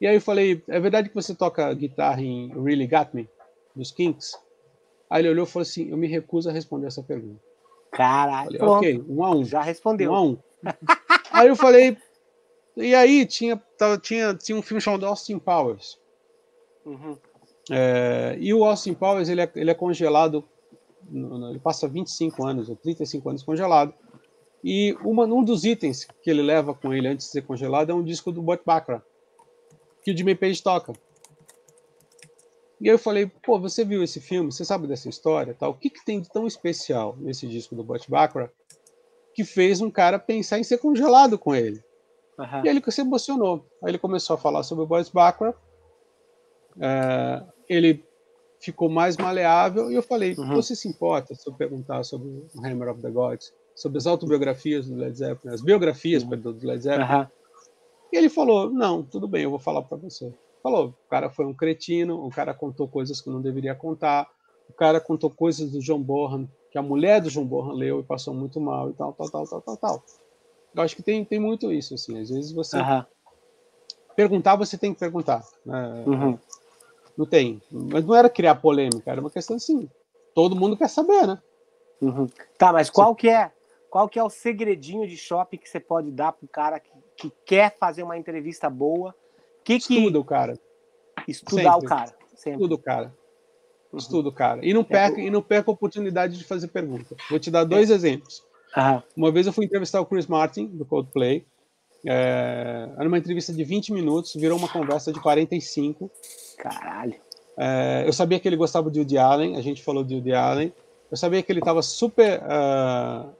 E 0.00 0.06
aí 0.06 0.14
eu 0.14 0.20
falei, 0.22 0.62
é 0.66 0.80
verdade 0.80 1.10
que 1.10 1.14
você 1.14 1.34
toca 1.34 1.72
guitarra 1.74 2.22
em 2.22 2.48
Really 2.62 2.86
Got 2.86 3.10
Me, 3.12 3.28
dos 3.76 3.90
Kinks? 3.90 4.32
Aí 5.10 5.22
ele 5.22 5.30
olhou 5.30 5.44
e 5.44 5.48
falou 5.48 5.62
assim, 5.62 5.90
eu 5.90 5.96
me 5.96 6.06
recuso 6.06 6.48
a 6.48 6.52
responder 6.52 6.86
essa 6.86 7.02
pergunta. 7.02 7.42
Caralho. 7.90 8.56
Falei, 8.58 8.74
ok, 8.74 9.04
um 9.08 9.24
a 9.24 9.34
um. 9.34 9.44
Já 9.44 9.60
respondeu. 9.60 10.12
Um 10.12 10.14
a 10.14 10.22
um. 10.22 10.38
aí 11.32 11.48
eu 11.48 11.56
falei, 11.56 11.96
e 12.76 12.94
aí 12.94 13.26
tinha, 13.26 13.60
tinha, 14.00 14.34
tinha 14.34 14.56
um 14.56 14.62
filme 14.62 14.80
chamado 14.80 15.04
Austin 15.04 15.38
Powers. 15.38 15.98
Uhum. 16.86 17.18
É, 17.70 18.36
e 18.40 18.54
o 18.54 18.64
Austin 18.64 18.94
Powers 18.94 19.28
ele 19.28 19.42
é, 19.42 19.50
ele 19.54 19.70
é 19.70 19.74
congelado, 19.74 20.44
ele 21.12 21.58
passa 21.58 21.88
25 21.88 22.44
anos 22.46 22.68
ou 22.68 22.76
35 22.76 23.28
anos 23.28 23.42
congelado. 23.42 23.92
E 24.62 24.96
uma, 25.02 25.24
um 25.24 25.42
dos 25.42 25.64
itens 25.64 26.06
que 26.22 26.30
ele 26.30 26.42
leva 26.42 26.74
com 26.74 26.92
ele 26.92 27.08
antes 27.08 27.26
de 27.26 27.32
ser 27.32 27.42
congelado 27.42 27.90
é 27.90 27.94
um 27.94 28.04
disco 28.04 28.30
do 28.30 28.42
Burt 28.42 28.60
Bacharach, 28.64 29.04
que 30.04 30.12
o 30.12 30.16
Jimmy 30.16 30.34
Page 30.34 30.62
toca. 30.62 30.92
E 32.80 32.88
aí 32.88 32.94
eu 32.94 32.98
falei, 32.98 33.30
pô, 33.42 33.60
você 33.60 33.84
viu 33.84 34.02
esse 34.02 34.20
filme? 34.20 34.50
Você 34.50 34.64
sabe 34.64 34.86
dessa 34.86 35.08
história? 35.08 35.54
Tal? 35.54 35.72
O 35.72 35.74
que, 35.74 35.90
que 35.90 36.04
tem 36.04 36.20
de 36.20 36.30
tão 36.30 36.46
especial 36.46 37.14
nesse 37.18 37.46
disco 37.46 37.74
do 37.74 37.84
Burt 37.84 38.08
Bacharach 38.08 38.52
que 39.34 39.44
fez 39.44 39.80
um 39.80 39.90
cara 39.90 40.18
pensar 40.18 40.58
em 40.58 40.64
ser 40.64 40.78
congelado 40.78 41.38
com 41.38 41.54
ele? 41.54 41.84
Uhum. 42.38 42.64
E 42.64 42.68
ele 42.68 42.82
se 42.90 43.02
emocionou. 43.02 43.66
Aí 43.82 43.90
ele 43.90 43.98
começou 43.98 44.34
a 44.34 44.38
falar 44.38 44.62
sobre 44.62 44.84
o 44.84 44.86
Boris 44.86 45.10
Baccarat. 45.10 45.54
É, 46.80 47.42
ele 47.68 48.02
ficou 48.58 48.88
mais 48.88 49.16
maleável 49.16 49.90
e 49.90 49.94
eu 49.94 50.02
falei: 50.02 50.34
uhum. 50.38 50.54
você 50.54 50.74
se 50.74 50.88
importa 50.88 51.34
se 51.34 51.46
eu 51.48 51.54
perguntar 51.54 52.02
sobre 52.04 52.28
o 52.28 52.64
Hammer 52.64 52.88
of 52.88 53.02
the 53.02 53.10
Gods, 53.10 53.52
sobre 53.74 53.98
as 53.98 54.06
autobiografias 54.06 54.88
do 54.88 54.96
Led 54.96 55.16
Zeppelin, 55.16 55.52
as 55.52 55.60
biografias 55.60 56.22
uhum. 56.22 56.30
do 56.30 56.66
Led 56.66 56.82
Zeppelin? 56.82 57.04
E 58.10 58.16
ele 58.16 58.30
falou: 58.30 58.70
não, 58.70 59.02
tudo 59.02 59.28
bem, 59.28 59.42
eu 59.42 59.50
vou 59.50 59.58
falar 59.58 59.82
para 59.82 59.98
você. 59.98 60.32
Falou: 60.62 60.88
o 60.88 61.08
cara 61.08 61.30
foi 61.30 61.46
um 61.46 61.54
cretino, 61.54 62.24
o 62.24 62.30
cara 62.30 62.54
contou 62.54 62.88
coisas 62.88 63.20
que 63.20 63.30
não 63.30 63.40
deveria 63.40 63.74
contar, 63.74 64.28
o 64.68 64.72
cara 64.72 65.00
contou 65.00 65.30
coisas 65.30 65.70
do 65.70 65.80
John 65.80 66.00
Bonham 66.00 66.48
que 66.70 66.78
a 66.78 66.82
mulher 66.82 67.20
do 67.20 67.30
John 67.30 67.44
Bonham 67.44 67.72
leu 67.72 68.00
e 68.00 68.04
passou 68.04 68.32
muito 68.32 68.60
mal 68.60 68.90
e 68.90 68.92
tal, 68.92 69.12
tal, 69.12 69.28
tal, 69.28 69.46
tal, 69.46 69.60
tal, 69.60 69.76
tal. 69.76 70.04
Eu 70.74 70.82
acho 70.82 70.94
que 70.94 71.02
tem, 71.02 71.24
tem 71.24 71.40
muito 71.40 71.72
isso, 71.72 71.94
assim. 71.94 72.18
Às 72.20 72.30
vezes 72.30 72.52
você 72.52 72.78
uhum. 72.78 73.04
perguntar, 74.14 74.54
você 74.54 74.78
tem 74.78 74.94
que 74.94 75.00
perguntar. 75.00 75.44
Né? 75.66 76.04
Uhum. 76.06 76.38
Não 77.16 77.26
tem. 77.26 77.60
Mas 77.70 78.04
não 78.04 78.14
era 78.14 78.30
criar 78.30 78.54
polêmica, 78.54 79.10
era 79.10 79.20
uma 79.20 79.30
questão 79.30 79.56
assim. 79.56 79.90
Todo 80.32 80.54
mundo 80.54 80.76
quer 80.76 80.88
saber, 80.88 81.26
né? 81.26 81.42
Uhum. 82.00 82.28
Tá, 82.56 82.72
mas 82.72 82.88
qual 82.88 83.14
que 83.14 83.28
é 83.28 83.50
qual 83.90 84.08
que 84.08 84.18
é 84.18 84.22
o 84.22 84.30
segredinho 84.30 85.06
de 85.06 85.16
shopping 85.16 85.58
que 85.58 85.68
você 85.68 85.80
pode 85.80 86.12
dar 86.12 86.32
pro 86.32 86.46
cara 86.46 86.78
que, 86.78 86.90
que 87.16 87.32
quer 87.44 87.76
fazer 87.76 88.04
uma 88.04 88.16
entrevista 88.16 88.70
boa? 88.70 89.14
Que 89.70 89.76
Estuda 89.76 90.10
que... 90.10 90.18
o 90.18 90.24
cara. 90.24 90.58
Estudar 91.28 91.74
Sempre. 91.74 91.86
o 91.86 91.88
cara. 91.88 92.14
Sempre. 92.34 92.52
Estuda 92.52 92.74
o 92.74 92.78
cara. 92.78 93.14
Uhum. 93.92 93.98
Estuda 93.98 94.28
o 94.28 94.32
cara. 94.32 94.66
E 94.66 94.74
não, 94.74 94.82
perca, 94.82 95.20
é, 95.20 95.24
e 95.24 95.30
não 95.30 95.42
perca 95.42 95.70
a 95.70 95.74
oportunidade 95.74 96.36
de 96.36 96.42
fazer 96.42 96.66
pergunta. 96.68 97.14
Vou 97.28 97.38
te 97.38 97.52
dar 97.52 97.62
dois 97.62 97.88
é. 97.88 97.94
exemplos. 97.94 98.42
Uhum. 98.76 99.02
Uma 99.16 99.30
vez 99.30 99.46
eu 99.46 99.52
fui 99.52 99.64
entrevistar 99.64 100.00
o 100.00 100.06
Chris 100.06 100.26
Martin, 100.26 100.66
do 100.66 100.84
Coldplay. 100.84 101.46
É, 102.04 102.88
era 102.96 103.06
uma 103.06 103.18
entrevista 103.18 103.52
de 103.52 103.62
20 103.62 103.92
minutos, 103.92 104.34
virou 104.34 104.58
uma 104.58 104.68
conversa 104.68 105.12
de 105.12 105.20
45. 105.20 106.10
Caralho. 106.58 107.14
É, 107.56 108.02
eu 108.06 108.12
sabia 108.12 108.40
que 108.40 108.48
ele 108.48 108.56
gostava 108.56 108.90
de 108.90 108.98
Woody 108.98 109.18
Allen, 109.18 109.56
a 109.56 109.60
gente 109.60 109.84
falou 109.84 110.02
de 110.02 110.14
Woody 110.14 110.32
Allen. 110.32 110.72
Eu 111.08 111.16
sabia 111.16 111.42
que 111.44 111.52
ele 111.52 111.60
estava 111.60 111.82
super 111.82 112.40
uh, 112.40 113.32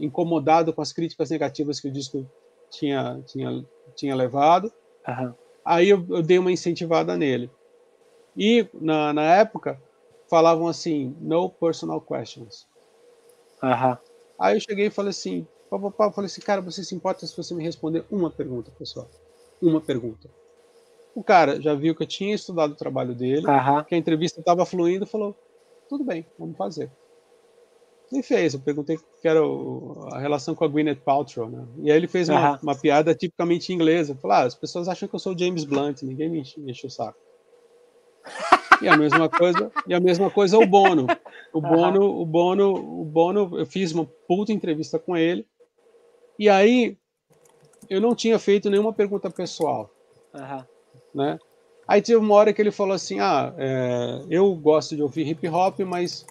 incomodado 0.00 0.70
com 0.72 0.82
as 0.82 0.92
críticas 0.92 1.30
negativas 1.30 1.80
que 1.80 1.88
o 1.88 1.90
disco 1.90 2.26
tinha, 2.70 3.22
tinha, 3.26 3.64
tinha 3.94 4.14
levado. 4.14 4.70
Uhum. 5.08 5.34
Aí 5.64 5.88
eu, 5.88 6.04
eu, 6.08 6.22
dei 6.22 6.38
uma 6.38 6.52
incentivada 6.52 7.16
nele. 7.16 7.50
E, 8.36 8.66
na, 8.74 9.12
na 9.12 9.22
época, 9.36 9.80
falavam 10.28 10.66
assim: 10.66 11.16
no 11.20 11.48
personal 11.48 12.00
questions. 12.00 12.66
Uhum. 13.62 13.96
Aí 14.38 14.56
eu 14.56 14.60
cheguei 14.60 14.86
e 14.86 14.90
falei 14.90 15.10
assim, 15.10 15.46
papapá, 15.70 16.10
falei 16.10 16.26
assim, 16.26 16.40
cara, 16.40 16.60
você 16.60 16.82
se 16.82 16.94
importa 16.94 17.26
se 17.26 17.36
você 17.36 17.54
me 17.54 17.62
responder 17.62 18.04
uma 18.10 18.30
pergunta, 18.30 18.72
pessoal? 18.76 19.08
Uma 19.60 19.80
pergunta. 19.80 20.28
O 21.14 21.22
cara 21.22 21.60
já 21.60 21.74
viu 21.74 21.94
que 21.94 22.02
eu 22.02 22.06
tinha 22.06 22.34
estudado 22.34 22.72
o 22.72 22.76
trabalho 22.76 23.14
dele, 23.14 23.46
uhum. 23.46 23.84
que 23.84 23.94
a 23.94 23.98
entrevista 23.98 24.40
estava 24.40 24.66
fluindo, 24.66 25.06
falou, 25.06 25.36
tudo 25.88 26.02
bem, 26.02 26.26
vamos 26.38 26.56
fazer. 26.56 26.90
Ele 28.12 28.22
fez. 28.22 28.52
Eu 28.52 28.60
perguntei 28.60 28.98
que 29.20 29.26
era 29.26 29.42
o, 29.42 30.06
a 30.12 30.18
relação 30.18 30.54
com 30.54 30.64
a 30.64 30.68
Gwyneth 30.68 30.96
Paltrow, 30.96 31.48
né? 31.48 31.66
E 31.78 31.90
aí 31.90 31.96
ele 31.96 32.06
fez 32.06 32.28
uma, 32.28 32.60
uma 32.62 32.74
piada 32.74 33.14
tipicamente 33.14 33.72
inglesa. 33.72 34.14
Falou: 34.14 34.36
ah, 34.36 34.42
as 34.42 34.54
pessoas 34.54 34.86
acham 34.86 35.08
que 35.08 35.14
eu 35.14 35.18
sou 35.18 35.34
o 35.34 35.38
James 35.38 35.64
Blunt, 35.64 36.02
ninguém 36.02 36.28
me 36.28 36.40
enche, 36.40 36.60
me 36.60 36.72
enche 36.72 36.86
o 36.86 36.90
saco. 36.90 37.18
E 38.82 38.88
a 38.88 38.96
mesma 38.96 39.28
coisa, 39.28 39.72
e 39.86 39.94
a 39.94 40.00
mesma 40.00 40.28
coisa 40.28 40.58
o 40.58 40.66
Bono. 40.66 41.06
O 41.54 41.60
Bono, 41.60 42.20
o 42.20 42.26
Bono, 42.26 42.74
o 42.74 43.04
Bono, 43.04 43.58
eu 43.58 43.66
fiz 43.66 43.92
uma 43.92 44.04
puta 44.04 44.52
entrevista 44.52 44.98
com 44.98 45.16
ele. 45.16 45.46
E 46.38 46.48
aí 46.48 46.98
eu 47.88 48.00
não 48.00 48.14
tinha 48.14 48.38
feito 48.38 48.68
nenhuma 48.68 48.92
pergunta 48.92 49.30
pessoal, 49.30 49.90
uhum. 50.34 50.64
né? 51.14 51.38
Aí 51.86 52.00
teve 52.00 52.18
uma 52.18 52.34
hora 52.34 52.52
que 52.52 52.60
ele 52.60 52.70
falou 52.70 52.94
assim: 52.94 53.20
Ah, 53.20 53.54
é, 53.56 54.22
eu 54.30 54.54
gosto 54.54 54.94
de 54.96 55.02
ouvir 55.02 55.28
hip 55.28 55.48
hop, 55.48 55.80
mas 55.80 56.26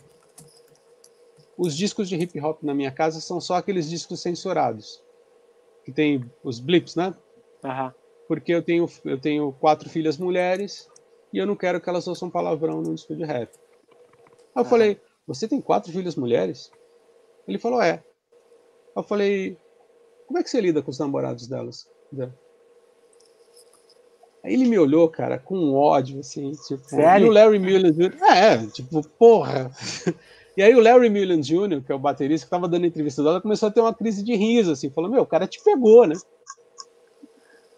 os 1.61 1.77
discos 1.77 2.09
de 2.09 2.15
hip 2.15 2.41
hop 2.41 2.63
na 2.63 2.73
minha 2.73 2.91
casa 2.91 3.21
são 3.21 3.39
só 3.39 3.53
aqueles 3.53 3.87
discos 3.87 4.19
censurados, 4.19 4.99
que 5.85 5.91
tem 5.91 6.27
os 6.43 6.59
blips, 6.59 6.95
né? 6.95 7.13
Uhum. 7.63 7.91
Porque 8.27 8.51
eu 8.51 8.63
tenho, 8.63 8.89
eu 9.05 9.21
tenho 9.21 9.51
quatro 9.53 9.87
filhas 9.87 10.17
mulheres 10.17 10.89
e 11.31 11.37
eu 11.37 11.45
não 11.45 11.55
quero 11.55 11.79
que 11.79 11.87
elas 11.87 12.07
ouçam 12.07 12.31
palavrão 12.31 12.81
no 12.81 12.95
disco 12.95 13.15
de 13.15 13.23
rap. 13.23 13.51
Aí 14.55 14.63
eu 14.63 14.65
falei, 14.65 14.99
você 15.27 15.47
tem 15.47 15.61
quatro 15.61 15.91
filhas 15.91 16.15
mulheres? 16.15 16.71
Ele 17.47 17.59
falou, 17.59 17.79
é. 17.79 18.03
Eu 18.95 19.03
falei, 19.03 19.55
como 20.25 20.39
é 20.39 20.43
que 20.43 20.49
você 20.49 20.59
lida 20.59 20.81
com 20.81 20.89
os 20.89 20.97
namorados 20.97 21.45
delas? 21.45 21.87
Aí 24.43 24.55
ele 24.55 24.65
me 24.65 24.79
olhou, 24.79 25.07
cara, 25.07 25.37
com 25.37 25.75
ódio, 25.75 26.21
assim, 26.21 26.53
tipo. 26.53 26.89
Sério? 26.89 27.27
E 27.27 27.29
o 27.29 27.31
Larry 27.31 27.59
Mullen 27.59 27.91
Jr. 27.91 28.17
É, 28.23 28.65
tipo, 28.65 29.07
porra. 29.09 29.69
E 30.55 30.61
aí 30.61 30.75
o 30.75 30.81
Larry 30.81 31.09
Mullen 31.09 31.41
Jr., 31.41 31.81
que 31.85 31.91
é 31.91 31.95
o 31.95 31.99
baterista 31.99 32.45
que 32.45 32.47
estava 32.47 32.67
dando 32.67 32.85
entrevista 32.85 33.23
dela, 33.23 33.41
começou 33.41 33.69
a 33.69 33.71
ter 33.71 33.79
uma 33.79 33.93
crise 33.93 34.23
de 34.23 34.35
riso, 34.35 34.71
assim, 34.71 34.89
falou, 34.89 35.09
meu, 35.09 35.21
o 35.21 35.25
cara 35.25 35.47
te 35.47 35.61
pegou, 35.63 36.05
né? 36.05 36.15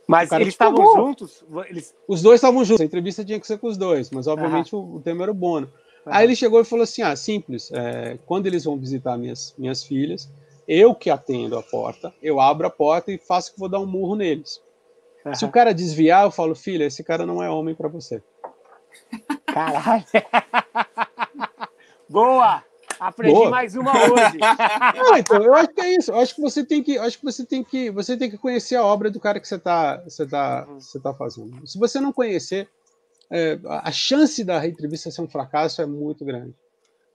Mas 0.08 0.32
eles 0.32 0.50
estavam 0.50 0.86
juntos? 0.96 1.44
Eles... 1.70 1.96
Os 2.08 2.22
dois 2.22 2.36
estavam 2.36 2.64
juntos, 2.66 2.82
a 2.82 2.86
entrevista 2.86 3.24
tinha 3.24 3.40
que 3.40 3.48
ser 3.48 3.58
com 3.58 3.68
os 3.68 3.78
dois, 3.78 4.10
mas 4.12 4.28
obviamente 4.28 4.76
o, 4.76 4.96
o, 4.96 5.02
tema 5.02 5.24
era 5.24 5.32
o 5.32 5.36
Bono. 5.36 5.72
Aí 6.06 6.26
ele 6.26 6.36
chegou 6.36 6.60
e 6.60 6.66
falou 6.66 6.84
assim: 6.84 7.02
ah, 7.02 7.16
simples, 7.16 7.72
é, 7.72 8.18
quando 8.26 8.48
eles 8.48 8.66
vão 8.66 8.78
visitar 8.78 9.18
minhas, 9.18 9.56
minhas 9.58 9.84
filhas, 9.84 10.30
eu 10.68 10.94
que 10.94 11.10
atendo 11.10 11.58
a 11.58 11.64
porta, 11.64 12.14
eu 12.22 12.40
abro 12.40 12.68
a 12.68 12.70
porta 12.70 13.12
e 13.12 13.18
faço 13.18 13.54
que 13.54 13.60
vou 13.60 13.70
dar 13.70 13.80
um 13.80 13.86
murro 13.86 14.16
neles. 14.16 14.62
Se 15.34 15.46
o 15.46 15.50
cara 15.50 15.74
desviar, 15.74 16.26
eu 16.26 16.32
falo, 16.32 16.54
filha, 16.54 16.84
esse 16.84 17.02
cara 17.02 17.26
não 17.26 17.42
é 17.42 17.50
homem 17.50 17.74
para 17.74 17.88
você. 17.88 18.22
Caralho! 19.46 20.04
Boa! 22.14 22.64
Aprendi 23.00 23.34
Boa. 23.34 23.50
mais 23.50 23.76
uma 23.76 23.92
hoje. 23.92 24.38
Não, 24.96 25.18
então, 25.18 25.42
eu 25.42 25.56
acho 25.56 25.70
que 25.70 25.82
é 25.82 25.96
isso. 25.96 26.12
Eu 26.12 26.20
acho 26.20 26.36
que 26.36 26.42
você 26.42 26.64
tem 26.64 26.84
que, 26.84 26.96
acho 26.96 27.18
que 27.18 27.26
você 27.26 27.44
tem 27.44 27.64
que, 27.64 27.90
você 27.90 28.16
tem 28.16 28.30
que 28.30 28.38
conhecer 28.38 28.76
a 28.76 28.86
obra 28.86 29.10
do 29.10 29.20
cara 29.20 29.40
que 29.40 29.48
você 29.48 29.56
está, 29.56 29.98
você 30.04 30.28
tá, 30.28 30.64
você 30.66 31.00
tá 31.00 31.12
fazendo. 31.12 31.66
Se 31.66 31.80
você 31.80 32.00
não 32.00 32.14
conhecer, 32.14 32.70
é, 33.32 33.60
a 33.66 33.92
chance 33.92 34.44
da 34.44 34.66
entrevista 34.68 35.10
ser 35.10 35.24
um 35.24 35.28
fracasso 35.28 35.82
é 35.82 35.88
muito 35.88 36.24
grande. 36.24 36.54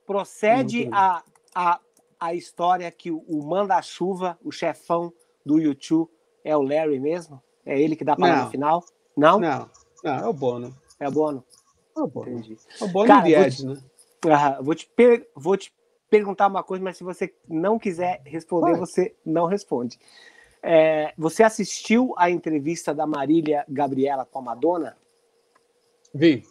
Procede 0.04 0.78
muito 0.78 0.90
grande. 0.90 0.90
A, 0.92 1.22
a, 1.54 1.80
a 2.18 2.34
história 2.34 2.90
que 2.90 3.12
o, 3.12 3.24
o 3.28 3.46
manda-chuva, 3.46 4.36
o 4.44 4.50
chefão 4.50 5.12
do 5.46 5.60
YouTube, 5.60 6.10
é 6.44 6.56
o 6.56 6.62
Larry 6.62 6.98
mesmo? 6.98 7.40
É 7.64 7.80
ele 7.80 7.94
que 7.94 8.04
dá 8.04 8.14
a 8.14 8.16
palavra 8.16 8.44
no 8.46 8.50
final? 8.50 8.84
Não? 9.16 9.38
Não, 9.38 9.70
não, 10.02 10.14
é 10.14 10.26
o 10.26 10.32
Bono. 10.32 10.76
É 10.98 11.06
o 11.08 11.12
Bono? 11.12 11.44
É 11.96 12.00
o 12.00 12.06
Bono. 12.08 12.30
Entendi. 12.32 12.56
É 12.80 12.84
o 12.84 12.88
Bono 12.88 13.06
Cara, 13.06 13.28
e 13.28 13.34
Ed, 13.36 13.64
né? 13.64 13.78
Ah, 14.26 14.60
vou, 14.60 14.74
te 14.74 14.88
per... 14.94 15.28
vou 15.34 15.56
te 15.56 15.72
perguntar 16.10 16.46
uma 16.46 16.62
coisa, 16.62 16.82
mas 16.82 16.96
se 16.96 17.04
você 17.04 17.32
não 17.48 17.78
quiser 17.78 18.20
responder, 18.24 18.76
você 18.76 19.14
não 19.24 19.46
responde. 19.46 19.98
É, 20.62 21.12
você 21.16 21.42
assistiu 21.42 22.14
a 22.16 22.30
entrevista 22.30 22.94
da 22.94 23.06
Marília 23.06 23.64
Gabriela 23.68 24.24
com 24.24 24.38
a 24.40 24.42
Madonna? 24.42 24.96
Vi. 26.12 26.44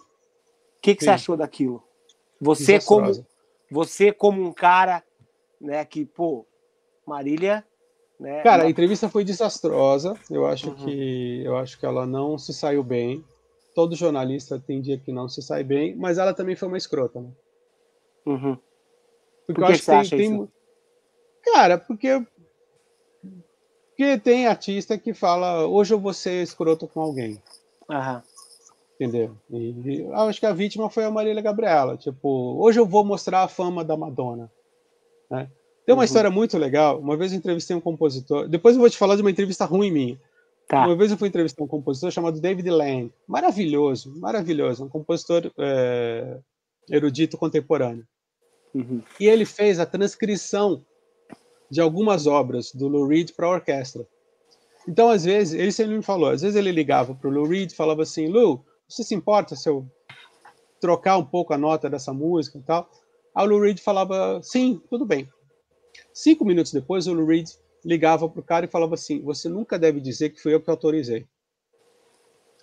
O 0.78 0.82
que, 0.82 0.96
que 0.96 1.04
você 1.04 1.10
achou 1.10 1.36
daquilo? 1.36 1.84
Você 2.40 2.80
como 2.80 3.12
você 3.70 4.14
como 4.14 4.42
um 4.42 4.54
cara, 4.54 5.04
né, 5.60 5.84
que 5.84 6.06
pô, 6.06 6.46
Marília, 7.06 7.66
né? 8.20 8.42
Cara, 8.44 8.64
a 8.64 8.70
entrevista 8.70 9.10
foi 9.10 9.24
desastrosa. 9.24 10.18
Eu 10.30 10.46
acho 10.46 10.70
uhum. 10.70 10.76
que 10.76 11.44
eu 11.44 11.58
acho 11.58 11.78
que 11.78 11.86
ela 11.86 12.06
não 12.06 12.38
se 12.38 12.54
saiu 12.54 12.84
bem. 12.84 13.24
Todo 13.76 13.96
jornalista 13.96 14.60
tem 14.60 14.82
dia 14.82 14.98
que 14.98 15.12
não 15.12 15.28
se 15.28 15.42
sai 15.42 15.64
bem, 15.64 15.96
mas 15.96 16.18
ela 16.18 16.34
também 16.34 16.56
foi 16.56 16.68
uma 16.68 16.78
escrota, 16.78 17.20
né? 17.20 17.30
Uhum. 18.28 18.58
Porque 19.46 19.62
Por 19.62 19.74
que 19.74 19.90
eu 19.90 19.96
acho 19.96 20.10
que 20.10 20.18
tem, 20.18 20.38
tem... 20.38 20.52
Cara, 21.54 21.78
porque 21.78 22.26
porque 23.98 24.20
tem 24.20 24.46
artista 24.46 24.96
que 24.96 25.12
fala 25.12 25.66
hoje 25.66 25.92
eu 25.92 26.00
vou 26.00 26.14
ser 26.14 26.44
escroto 26.44 26.88
com 26.88 27.02
alguém. 27.02 27.42
Entendeu? 28.94 29.36
E, 29.50 29.70
e 29.86 30.14
acho 30.14 30.40
que 30.40 30.46
a 30.46 30.54
vítima 30.54 30.90
foi 30.90 31.04
a 31.04 31.10
Marília 31.10 31.42
Gabriela. 31.42 31.98
Tipo, 31.98 32.58
hoje 32.60 32.80
eu 32.80 32.86
vou 32.86 33.04
mostrar 33.04 33.44
a 33.44 33.48
fama 33.48 33.84
da 33.84 33.98
Madonna. 33.98 34.52
Né? 35.32 35.50
Tem 35.86 35.96
uma 35.96 36.02
uhum. 36.02 36.04
história 36.04 36.30
muito 36.30 36.58
legal. 36.58 37.00
Uma 37.00 37.18
vez 37.18 37.32
eu 37.32 37.40
entrevistei 37.40 37.76
um 37.76 37.82
compositor. 37.82 38.48
Depois 38.48 38.76
eu 38.76 38.82
vou 38.82 38.90
te 38.90 38.98
falar 38.98 39.16
de 39.16 39.22
uma 39.22 39.32
entrevista 39.32 39.66
ruim 39.66 39.90
minha. 39.90 40.20
Tá. 40.68 40.86
Uma 40.86 40.96
vez 40.96 41.10
eu 41.10 41.18
fui 41.18 41.30
entrevistar 41.30 41.64
um 41.64 41.68
compositor 41.68 42.12
chamado 42.12 42.42
David 42.42 42.70
Lang. 42.70 43.12
Maravilhoso, 43.26 44.14
maravilhoso. 44.20 44.84
Um 44.84 44.90
compositor 44.90 45.50
é, 45.58 46.38
erudito 46.90 47.38
contemporâneo. 47.38 48.06
Uhum. 48.74 49.02
E 49.20 49.28
ele 49.28 49.46
fez 49.46 49.80
a 49.80 49.86
transcrição 49.86 50.84
de 51.70 51.82
algumas 51.82 52.28
obras 52.28 52.72
do 52.72 52.88
Lou 52.88 53.08
Reed 53.08 53.32
para 53.32 53.48
a 53.48 53.52
orquestra. 53.52 54.08
Então, 54.88 55.10
às 55.10 55.26
vezes, 55.26 55.54
ele 55.60 55.72
sempre 55.72 55.98
me 55.98 56.04
falou, 56.04 56.30
às 56.30 56.42
vezes 56.42 56.56
ele 56.56 56.72
ligava 56.72 57.14
para 57.14 57.30
o 57.30 57.34
Lou 57.34 57.46
Reed 57.46 57.72
e 57.72 57.76
falava 57.76 58.04
assim, 58.04 58.28
Lou, 58.28 58.64
você 58.88 59.04
se 59.04 59.14
importa 59.14 59.56
se 59.56 59.68
eu 59.68 59.86
trocar 60.80 61.18
um 61.18 61.26
pouco 61.26 61.54
a 61.54 61.58
nota 61.58 61.90
dessa 61.90 62.14
música 62.14 62.58
e 62.58 62.62
tal? 62.62 62.90
Aí 63.36 63.46
o 63.46 63.50
Lou 63.50 63.60
Reed 63.60 63.80
falava, 63.80 64.40
sim, 64.42 64.82
tudo 64.90 65.06
bem. 65.06 65.28
Cinco 66.14 66.46
minutos 66.46 66.72
depois, 66.72 67.06
o 67.08 67.14
Lou 67.14 67.26
Reed 67.26 67.50
ligava 67.84 68.30
para 68.30 68.40
o 68.40 68.44
cara 68.44 68.66
e 68.66 68.70
falava 68.70 68.94
assim, 68.94 69.22
você 69.22 69.50
nunca 69.50 69.78
deve 69.78 70.00
dizer 70.00 70.30
que 70.30 70.42
foi 70.42 70.54
eu 70.54 70.62
que 70.62 70.70
autorizei. 70.70 71.28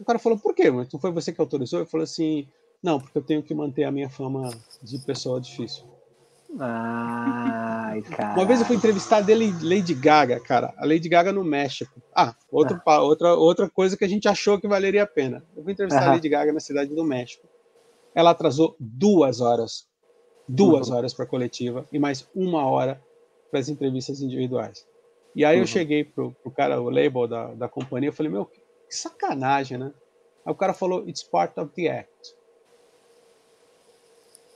O 0.00 0.04
cara 0.04 0.18
falou, 0.18 0.38
por 0.38 0.54
quê? 0.54 0.70
Mas 0.70 0.90
não 0.92 0.98
foi 0.98 1.12
você 1.12 1.32
que 1.32 1.40
autorizou? 1.40 1.80
Eu 1.80 1.86
falei 1.86 2.04
assim, 2.04 2.48
não, 2.82 2.98
porque 2.98 3.16
eu 3.16 3.22
tenho 3.22 3.42
que 3.42 3.54
manter 3.54 3.84
a 3.84 3.92
minha 3.92 4.10
fama 4.10 4.50
de 4.82 4.98
pessoa 4.98 5.40
difícil. 5.40 5.93
Ai, 6.60 8.02
cara. 8.02 8.34
Uma 8.38 8.44
vez 8.44 8.60
eu 8.60 8.66
fui 8.66 8.76
entrevistar 8.76 9.20
dele 9.20 9.52
Lady 9.62 9.94
Gaga, 9.94 10.40
cara. 10.40 10.72
A 10.76 10.86
Lady 10.86 11.08
Gaga 11.08 11.32
no 11.32 11.44
México. 11.44 12.00
Ah, 12.14 12.34
outro, 12.50 12.80
ah. 12.86 13.00
outra, 13.02 13.34
outra 13.34 13.68
coisa 13.68 13.96
que 13.96 14.04
a 14.04 14.08
gente 14.08 14.28
achou 14.28 14.60
que 14.60 14.68
valeria 14.68 15.02
a 15.02 15.06
pena. 15.06 15.44
Eu 15.56 15.62
fui 15.62 15.72
entrevistar 15.72 16.08
a 16.08 16.12
Lady 16.12 16.28
Gaga 16.28 16.52
na 16.52 16.60
cidade 16.60 16.94
do 16.94 17.04
México. 17.04 17.46
Ela 18.14 18.30
atrasou 18.30 18.76
duas 18.78 19.40
horas. 19.40 19.88
Duas 20.48 20.88
uhum. 20.88 20.96
horas 20.96 21.14
para 21.14 21.24
a 21.24 21.28
coletiva 21.28 21.86
e 21.90 21.98
mais 21.98 22.28
uma 22.34 22.66
hora 22.66 23.02
para 23.50 23.60
as 23.60 23.68
entrevistas 23.68 24.20
individuais. 24.20 24.86
E 25.34 25.44
aí 25.44 25.56
uhum. 25.56 25.62
eu 25.62 25.66
cheguei 25.66 26.04
pro, 26.04 26.32
pro 26.42 26.50
cara, 26.50 26.80
o 26.80 26.90
label 26.90 27.26
da, 27.26 27.54
da 27.54 27.68
companhia, 27.68 28.10
eu 28.10 28.12
falei, 28.12 28.30
meu, 28.30 28.44
que 28.44 28.60
sacanagem, 28.90 29.78
né? 29.78 29.92
Aí 30.44 30.52
o 30.52 30.54
cara 30.54 30.74
falou, 30.74 31.08
it's 31.08 31.22
part 31.22 31.58
of 31.58 31.72
the 31.74 31.88
act. 31.88 32.36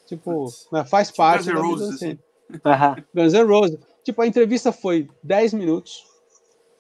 Tipo, 0.09 0.47
né, 0.73 0.85
faz 0.87 1.09
tipo 1.09 1.19
parte 1.19 1.45
Guns 1.45 1.47
da 1.47 1.53
vida, 1.53 1.69
Roses, 1.69 1.95
assim. 1.95 2.19
assim. 2.65 3.05
Guns 3.15 3.33
N' 3.35 3.47
Roses. 3.47 3.79
Tipo, 4.03 4.23
a 4.23 4.27
entrevista 4.27 4.73
foi 4.73 5.07
10 5.23 5.53
minutos. 5.53 6.07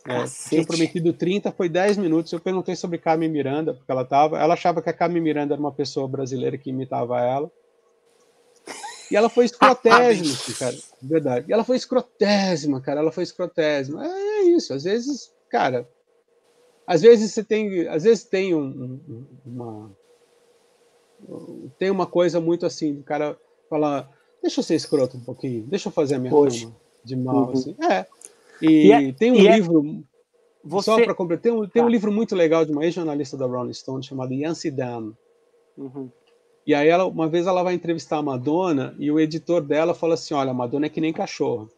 É, 0.06 0.24
tinha 0.48 0.64
prometido 0.64 1.12
30, 1.12 1.52
foi 1.52 1.68
10 1.68 1.98
minutos. 1.98 2.32
Eu 2.32 2.40
perguntei 2.40 2.74
sobre 2.74 2.96
Carmen 2.96 3.28
Miranda, 3.28 3.74
porque 3.74 3.92
ela 3.92 4.04
tava. 4.04 4.38
Ela 4.38 4.54
achava 4.54 4.80
que 4.80 4.88
a 4.88 4.94
Carmen 4.94 5.22
Miranda 5.22 5.52
era 5.52 5.60
uma 5.60 5.72
pessoa 5.72 6.08
brasileira 6.08 6.56
que 6.56 6.70
imitava 6.70 7.20
ela. 7.20 7.52
E 9.10 9.16
ela 9.16 9.28
foi 9.28 9.44
escrotésima, 9.44 10.36
cara. 10.58 10.76
Verdade. 11.02 11.46
E 11.48 11.52
ela 11.52 11.64
foi 11.64 11.76
escrotésima, 11.76 12.80
cara. 12.80 13.00
Ela 13.00 13.12
foi 13.12 13.24
escrotésima. 13.24 14.06
É 14.06 14.42
isso. 14.44 14.72
Às 14.72 14.84
vezes, 14.84 15.30
cara. 15.50 15.86
Às 16.86 17.02
vezes 17.02 17.34
você 17.34 17.44
tem. 17.44 17.86
Às 17.88 18.04
vezes 18.04 18.24
tem 18.24 18.54
um, 18.54 18.64
um, 18.64 19.26
uma 19.44 19.96
tem 21.78 21.90
uma 21.90 22.06
coisa 22.06 22.40
muito 22.40 22.66
assim, 22.66 22.98
o 22.98 23.02
cara 23.02 23.36
fala, 23.68 24.08
deixa 24.42 24.60
eu 24.60 24.64
ser 24.64 24.74
escroto 24.74 25.16
um 25.16 25.20
pouquinho, 25.20 25.64
deixa 25.66 25.88
eu 25.88 25.92
fazer 25.92 26.16
a 26.16 26.18
minha 26.18 26.30
Poxa. 26.30 26.70
de 27.04 27.16
mal, 27.16 27.46
uhum. 27.46 27.52
assim. 27.52 27.76
É. 27.82 28.06
E, 28.60 28.86
e 28.86 28.92
é, 28.92 29.12
tem 29.12 29.32
um 29.32 29.36
é 29.36 29.56
livro, 29.56 29.84
é... 29.84 30.02
Você... 30.64 30.84
só 30.86 30.96
para 31.02 31.14
completar, 31.14 31.42
tem, 31.42 31.52
um, 31.52 31.66
tem 31.66 31.82
um 31.82 31.86
tá. 31.86 31.90
livro 31.90 32.12
muito 32.12 32.34
legal 32.34 32.64
de 32.64 32.72
uma 32.72 32.84
ex-jornalista 32.84 33.36
da 33.36 33.46
Rolling 33.46 33.72
Stone 33.72 34.02
chamado 34.02 34.32
Yancy 34.32 34.70
Dan. 34.70 35.12
Uhum. 35.76 36.10
E 36.66 36.74
aí 36.74 36.88
ela, 36.88 37.06
uma 37.06 37.28
vez 37.28 37.46
ela 37.46 37.62
vai 37.62 37.74
entrevistar 37.74 38.18
a 38.18 38.22
Madonna 38.22 38.94
e 38.98 39.10
o 39.10 39.18
editor 39.18 39.62
dela 39.62 39.94
fala 39.94 40.14
assim, 40.14 40.34
olha, 40.34 40.50
a 40.50 40.54
Madonna 40.54 40.86
é 40.86 40.90
que 40.90 41.00
nem 41.00 41.12
cachorro. 41.12 41.70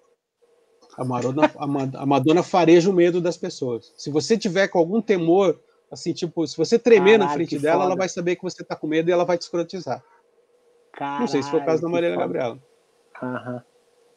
A 0.97 1.05
Madonna, 1.05 1.51
a 1.95 2.07
Madonna 2.07 2.43
fareja 2.43 2.91
o 2.91 2.93
medo 2.93 3.21
das 3.21 3.37
pessoas. 3.37 3.93
Se 3.97 4.11
você 4.11 4.37
tiver 4.37 4.67
com 4.69 4.79
algum 4.79 5.01
temor 5.01 5.61
Assim, 5.91 6.13
tipo, 6.13 6.47
se 6.47 6.57
você 6.57 6.79
tremer 6.79 7.19
Caralho, 7.19 7.25
na 7.25 7.35
frente 7.35 7.59
dela, 7.59 7.79
foda. 7.79 7.87
ela 7.87 7.97
vai 7.97 8.09
saber 8.09 8.37
que 8.37 8.43
você 8.43 8.63
tá 8.63 8.77
com 8.77 8.87
medo 8.87 9.09
e 9.09 9.13
ela 9.13 9.25
vai 9.25 9.37
te 9.37 9.43
escrotizar. 9.43 10.03
Caralho, 10.93 11.21
não 11.21 11.27
sei 11.27 11.43
se 11.43 11.51
foi 11.51 11.61
o 11.61 11.65
caso 11.65 11.83
da 11.83 11.89
Maria 11.89 12.15
Gabriela. 12.15 12.59
Aham. 13.21 13.65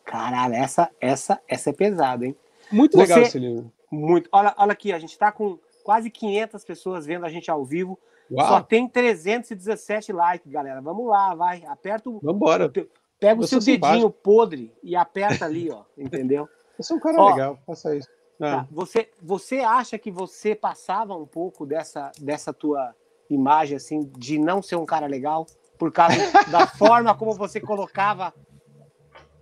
Caralho, 0.06 0.54
essa, 0.54 0.92
essa, 1.00 1.42
essa 1.48 1.70
é 1.70 1.74
pesada, 1.74 2.26
hein? 2.26 2.36
Muito 2.72 2.98
legal 2.98 3.22
esse 3.22 3.40
livro. 3.40 3.72
Muito. 3.92 4.30
Olha, 4.32 4.54
olha 4.58 4.72
aqui, 4.72 4.92
a 4.92 5.00
gente 5.00 5.12
está 5.12 5.32
com 5.32 5.58
quase 5.84 6.10
500 6.10 6.64
pessoas 6.64 7.06
vendo 7.06 7.26
a 7.26 7.30
gente 7.30 7.50
ao 7.50 7.64
vivo. 7.64 7.98
Uau. 8.32 8.48
Só 8.48 8.62
tem 8.62 8.88
317 8.88 10.12
likes, 10.12 10.52
galera. 10.52 10.82
Vamos 10.82 11.08
lá, 11.08 11.36
vai. 11.36 11.64
Aperta 11.66 12.10
o. 12.10 12.20
Vambora. 12.20 12.72
Pega 13.20 13.40
o 13.40 13.48
seu 13.48 13.60
dedinho 13.60 14.10
podre 14.10 14.74
e 14.84 14.96
aperta 14.96 15.46
ali, 15.46 15.70
ó. 15.70 15.84
Entendeu? 15.98 16.50
Eu 16.78 16.84
sou 16.84 16.98
um 16.98 17.00
cara 17.00 17.20
ó, 17.20 17.32
legal, 17.32 17.60
faça 17.66 17.96
isso. 17.96 18.10
Tá. 18.44 18.60
Ah. 18.60 18.68
Você, 18.72 19.10
você 19.22 19.60
acha 19.60 19.98
que 19.98 20.12
você 20.12 20.54
passava 20.54 21.16
um 21.16 21.26
pouco 21.26 21.66
dessa, 21.66 22.12
dessa 22.20 22.52
tua 22.52 22.94
imagem, 23.30 23.78
assim, 23.78 24.12
de 24.18 24.38
não 24.38 24.62
ser 24.62 24.76
um 24.76 24.86
cara 24.86 25.08
legal? 25.08 25.46
Por 25.80 25.94
causa 25.94 26.18
da 26.52 26.68
forma 26.68 27.16
como 27.16 27.32
você 27.34 27.62
colocava 27.62 28.34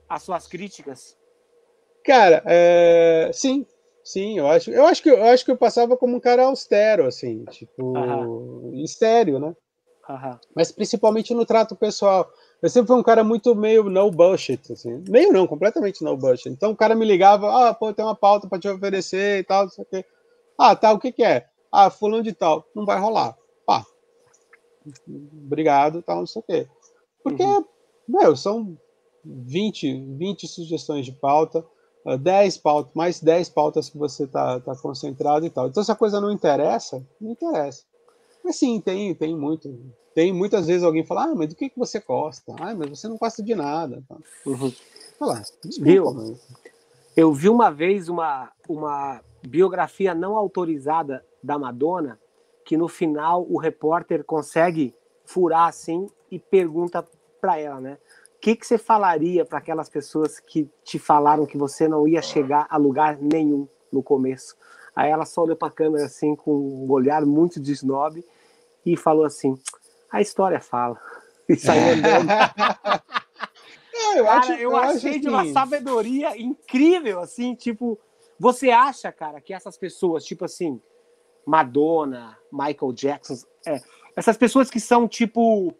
as 0.08 0.22
suas 0.22 0.46
críticas? 0.46 1.18
Cara, 2.06 2.44
é... 2.46 3.32
sim, 3.34 3.66
sim, 4.04 4.38
eu 4.38 4.48
acho, 4.48 4.70
eu 4.70 4.86
acho 4.86 5.02
que 5.02 5.10
eu 5.10 5.24
acho 5.24 5.46
que 5.46 5.52
eu 5.52 5.58
passava 5.58 5.98
como 5.98 6.18
um 6.18 6.20
cara 6.20 6.44
austero, 6.44 7.08
assim, 7.08 7.44
tipo, 7.46 7.98
uh 7.98 8.72
-huh. 8.74 8.88
sério, 8.88 9.40
né? 9.40 9.56
Uh 10.08 10.14
-huh. 10.14 10.40
Mas 10.56 10.72
principalmente 10.72 11.34
no 11.34 11.46
trato 11.46 11.76
pessoal. 11.76 12.30
Eu 12.62 12.70
sempre 12.70 12.88
fui 12.88 12.98
um 12.98 13.04
cara 13.04 13.24
muito 13.24 13.56
meio 13.56 13.86
no 13.86 14.12
bullshit, 14.12 14.72
assim. 14.72 15.04
Meio 15.10 15.34
não, 15.34 15.48
completamente 15.48 16.04
no 16.04 16.16
bullshit. 16.16 16.50
Então 16.50 16.72
o 16.72 16.76
cara 16.76 16.94
me 16.94 17.04
ligava, 17.04 17.70
ah, 17.70 17.74
pô, 17.74 17.92
tem 17.92 18.06
uma 18.06 18.16
pauta 18.16 18.48
para 18.48 18.60
te 18.60 18.68
oferecer 18.68 19.40
e 19.40 19.44
tal, 19.44 19.64
não 19.64 19.72
sei 19.72 19.84
o 19.84 19.88
quê. 19.88 20.06
Ah, 20.58 20.76
tá, 20.76 20.94
o 20.94 21.00
que 21.00 21.12
que 21.12 21.24
é? 21.24 21.48
Ah, 21.72 21.90
fulano 21.90 22.22
de 22.22 22.34
tal, 22.34 22.64
não 22.76 22.86
vai 22.86 23.00
rolar. 23.00 23.36
Pá. 23.66 23.84
Obrigado, 25.08 26.04
tal, 26.04 26.18
não 26.18 26.28
sei 26.28 26.40
o 26.40 26.44
quê. 26.44 26.68
Porque, 27.24 27.44
uhum. 27.44 27.66
meu, 28.08 28.36
são 28.36 28.78
20, 29.26 30.06
20 30.18 30.48
sugestões 30.48 31.06
de 31.06 31.14
pauta, 31.14 31.66
10 32.20 32.58
ah, 32.58 32.60
pautas, 32.62 32.92
mais 32.94 33.20
10 33.20 33.50
pautas 33.50 33.90
que 33.90 33.98
você 33.98 34.28
tá, 34.28 34.60
tá 34.60 34.76
concentrado 34.76 35.46
e 35.46 35.50
tal. 35.50 35.68
Então, 35.68 35.84
se 35.84 35.92
a 35.92 35.96
coisa 35.96 36.22
não 36.22 36.32
interessa, 36.32 37.04
não 37.20 37.32
interessa. 37.32 37.84
Mas 38.44 38.56
sim, 38.56 38.80
tem, 38.80 39.14
tem 39.14 39.36
muito. 39.36 39.70
Tem 40.14 40.34
muitas 40.34 40.68
vezes 40.68 40.84
alguém 40.84 41.06
fala, 41.06 41.26
ah, 41.26 41.36
mas 41.36 41.50
do 41.50 41.56
que, 41.56 41.70
que 41.70 41.80
você 41.80 42.00
gosta? 42.00 42.54
Ah, 42.60 42.76
mas 42.76 42.90
você 42.90 43.08
não 43.08 43.18
gosta 43.18 43.42
de 43.42 43.56
nada. 43.56 44.04
Uhum. 44.46 44.72
Lá, 45.20 45.42
desculpa, 45.64 46.38
Eu 47.16 47.32
vi 47.32 47.48
uma 47.48 47.72
vez 47.72 48.10
uma, 48.10 48.52
uma 48.68 49.22
biografia 49.48 50.14
não 50.14 50.36
autorizada 50.36 51.26
da 51.42 51.58
Madonna, 51.58 52.20
que 52.66 52.76
no 52.76 52.88
final 52.88 53.46
o 53.50 53.58
repórter 53.58 54.24
consegue 54.24 54.94
furar 55.26 55.70
assim 55.70 56.10
e 56.30 56.40
pergunta 56.40 57.06
para 57.40 57.58
ela, 57.58 57.80
né? 57.80 57.98
O 58.38 58.42
que, 58.42 58.56
que 58.56 58.66
você 58.66 58.78
falaria 58.78 59.46
para 59.46 59.60
aquelas 59.60 59.88
pessoas 59.88 60.40
que 60.40 60.68
te 60.84 60.98
falaram 60.98 61.46
que 61.46 61.58
você 61.58 61.88
não 61.88 62.08
ia 62.08 62.22
chegar 62.22 62.66
a 62.70 62.78
lugar 62.78 63.18
nenhum 63.22 63.68
no 63.92 64.02
começo? 64.02 64.58
Aí 64.96 65.10
ela 65.10 65.26
só 65.26 65.44
olhou 65.44 65.56
para 65.56 65.68
a 65.68 65.72
câmera 65.72 66.06
assim 66.06 66.36
com 66.36 66.52
um 66.52 66.92
olhar 66.92 67.26
muito 67.26 67.60
de 67.60 67.72
snob 67.72 68.24
e 68.86 68.98
falou 68.98 69.26
assim: 69.26 69.58
a 70.12 70.22
história 70.22 70.60
fala. 70.60 71.00
E 71.50 71.56
saiu 71.58 71.96
andando. 71.96 72.30
É, 73.94 74.20
eu, 74.20 74.26
cara, 74.26 74.40
acho, 74.40 74.52
eu, 74.54 74.60
eu 74.60 74.76
achei 74.78 75.20
de 75.20 75.28
uma 75.28 75.42
assim. 75.42 75.54
sabedoria 75.54 76.40
incrível, 76.40 77.20
assim, 77.20 77.56
tipo, 77.56 78.00
você 78.40 78.70
acha, 78.70 79.12
cara, 79.12 79.42
que 79.42 79.54
essas 79.54 79.78
pessoas, 79.78 80.24
tipo 80.24 80.46
assim, 80.46 80.82
Madonna, 81.46 82.38
Michael 82.52 82.94
Jackson, 82.94 83.36
é, 83.68 83.82
essas 84.16 84.38
pessoas 84.38 84.70
que 84.70 84.80
são 84.80 85.08
tipo, 85.08 85.74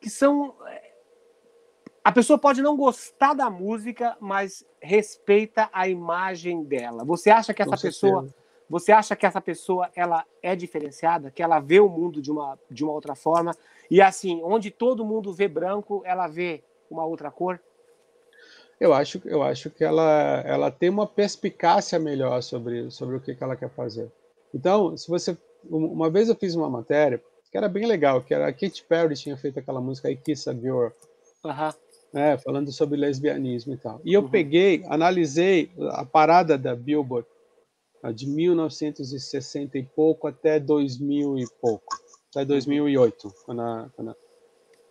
que 0.00 0.08
são, 0.08 0.54
é, 0.66 0.92
a 2.04 2.12
pessoa 2.12 2.38
pode 2.38 2.62
não 2.62 2.76
gostar 2.76 3.34
da 3.34 3.50
música, 3.50 4.16
mas 4.20 4.64
respeita 4.80 5.68
a 5.72 5.88
imagem 5.88 6.62
dela. 6.62 7.04
Você 7.04 7.30
acha 7.30 7.52
que 7.52 7.62
essa 7.62 7.76
pessoa 7.76 8.32
você 8.68 8.92
acha 8.92 9.16
que 9.16 9.26
essa 9.26 9.40
pessoa 9.40 9.90
ela 9.94 10.24
é 10.42 10.54
diferenciada, 10.54 11.30
que 11.30 11.42
ela 11.42 11.58
vê 11.60 11.80
o 11.80 11.88
mundo 11.88 12.20
de 12.20 12.30
uma, 12.30 12.58
de 12.70 12.84
uma 12.84 12.92
outra 12.92 13.14
forma 13.14 13.52
e 13.90 14.00
assim, 14.00 14.40
onde 14.44 14.70
todo 14.70 15.04
mundo 15.04 15.32
vê 15.32 15.48
branco, 15.48 16.02
ela 16.04 16.26
vê 16.26 16.62
uma 16.90 17.04
outra 17.04 17.30
cor? 17.30 17.60
Eu 18.80 18.94
acho, 18.94 19.20
eu 19.24 19.42
acho 19.42 19.70
que 19.70 19.82
ela, 19.82 20.42
ela 20.46 20.70
tem 20.70 20.88
uma 20.88 21.06
perspicácia 21.06 21.98
melhor 21.98 22.42
sobre, 22.42 22.90
sobre 22.90 23.16
o 23.16 23.20
que, 23.20 23.34
que 23.34 23.42
ela 23.42 23.56
quer 23.56 23.70
fazer. 23.70 24.10
Então, 24.54 24.96
se 24.96 25.08
você 25.08 25.36
uma 25.64 26.10
vez 26.10 26.28
eu 26.28 26.36
fiz 26.36 26.54
uma 26.54 26.70
matéria 26.70 27.20
que 27.50 27.56
era 27.56 27.68
bem 27.68 27.86
legal, 27.86 28.22
que 28.22 28.34
era 28.34 28.48
a 28.48 28.52
Katy 28.52 28.84
Perry 28.84 29.14
tinha 29.14 29.36
feito 29.36 29.58
aquela 29.58 29.80
música 29.80 30.10
I 30.10 30.16
Kiss 30.16 30.48
a 30.48 30.52
Girl, 30.52 30.88
né, 32.12 32.36
falando 32.38 32.70
sobre 32.70 32.98
lesbianismo 32.98 33.72
e 33.72 33.76
tal. 33.76 34.00
E 34.04 34.12
eu 34.12 34.22
uhum. 34.22 34.28
peguei, 34.28 34.84
analisei 34.88 35.70
a 35.92 36.04
parada 36.04 36.58
da 36.58 36.76
Billboard 36.76 37.26
de 38.14 38.26
1960 38.26 39.78
e 39.78 39.82
pouco 39.82 40.26
até 40.26 40.58
2000 40.58 41.38
e 41.38 41.46
pouco, 41.60 41.96
até 42.30 42.44
2008. 42.44 43.32
Quando 43.44 43.62
a, 43.62 43.90
quando 43.94 44.10
a... 44.10 44.16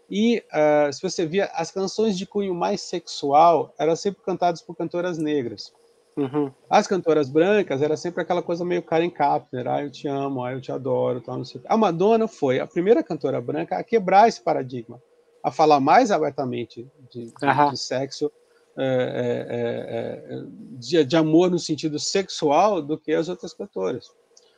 E 0.09 0.43
uh, 0.53 0.91
se 0.91 1.01
você 1.01 1.25
via, 1.25 1.45
as 1.53 1.71
canções 1.71 2.17
de 2.17 2.25
cunho 2.25 2.53
mais 2.53 2.81
sexual 2.81 3.73
eram 3.77 3.95
sempre 3.95 4.23
cantadas 4.23 4.61
por 4.61 4.75
cantoras 4.75 5.17
negras. 5.17 5.73
Uhum. 6.17 6.51
As 6.67 6.87
cantoras 6.87 7.29
brancas 7.29 7.81
era 7.81 7.95
sempre 7.95 8.23
aquela 8.23 8.41
coisa 8.41 8.65
meio 8.65 8.81
Karen 8.81 9.09
Kapner, 9.09 9.67
ah, 9.67 9.83
eu 9.83 9.91
te 9.91 10.07
amo, 10.07 10.43
ah, 10.43 10.51
eu 10.51 10.59
te 10.59 10.71
adoro, 10.71 11.21
tal, 11.21 11.37
não 11.37 11.45
sei 11.45 11.61
A 11.65 11.77
Madonna 11.77 12.27
foi 12.27 12.59
a 12.59 12.65
primeira 12.65 13.03
cantora 13.03 13.39
branca 13.39 13.77
a 13.77 13.83
quebrar 13.83 14.27
esse 14.27 14.41
paradigma, 14.41 14.99
a 15.43 15.51
falar 15.51 15.79
mais 15.79 16.09
abertamente 16.09 16.89
de, 17.11 17.25
de, 17.25 17.45
uhum. 17.45 17.69
de 17.69 17.77
sexo, 17.77 18.31
é 18.77 18.83
é, 18.83 20.33
é, 20.33 20.35
é, 20.35 20.43
de, 20.77 21.03
de, 21.03 21.17
amor 21.17 21.49
no 21.49 21.57
sentido 21.57 21.97
sexual 21.97 22.81
do 22.81 22.97
que 22.97 23.11
as 23.11 23.27
outras 23.27 23.53
cantoras. 23.53 24.11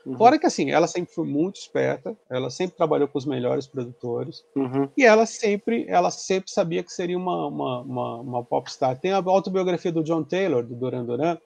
Uhum. 0.05 0.17
Fora 0.17 0.37
que 0.37 0.45
assim, 0.45 0.71
ela 0.71 0.87
sempre 0.87 1.13
foi 1.13 1.25
muito 1.25 1.57
esperta, 1.57 2.17
ela 2.29 2.49
sempre 2.49 2.75
trabalhou 2.75 3.07
com 3.07 3.17
os 3.17 3.25
melhores 3.25 3.67
produtores 3.67 4.43
uhum. 4.55 4.89
e 4.97 5.05
ela 5.05 5.25
sempre, 5.25 5.85
ela 5.87 6.11
sempre 6.11 6.51
sabia 6.51 6.83
que 6.83 6.91
seria 6.91 7.17
uma, 7.17 7.47
uma, 7.47 7.81
uma, 7.81 8.15
uma 8.17 8.43
popstar. 8.43 8.99
Tem 8.99 9.11
a 9.11 9.17
autobiografia 9.17 9.91
do 9.91 10.03
John 10.03 10.23
Taylor, 10.23 10.63
do 10.63 10.75
Duran 10.75 11.05
Duran, 11.05 11.37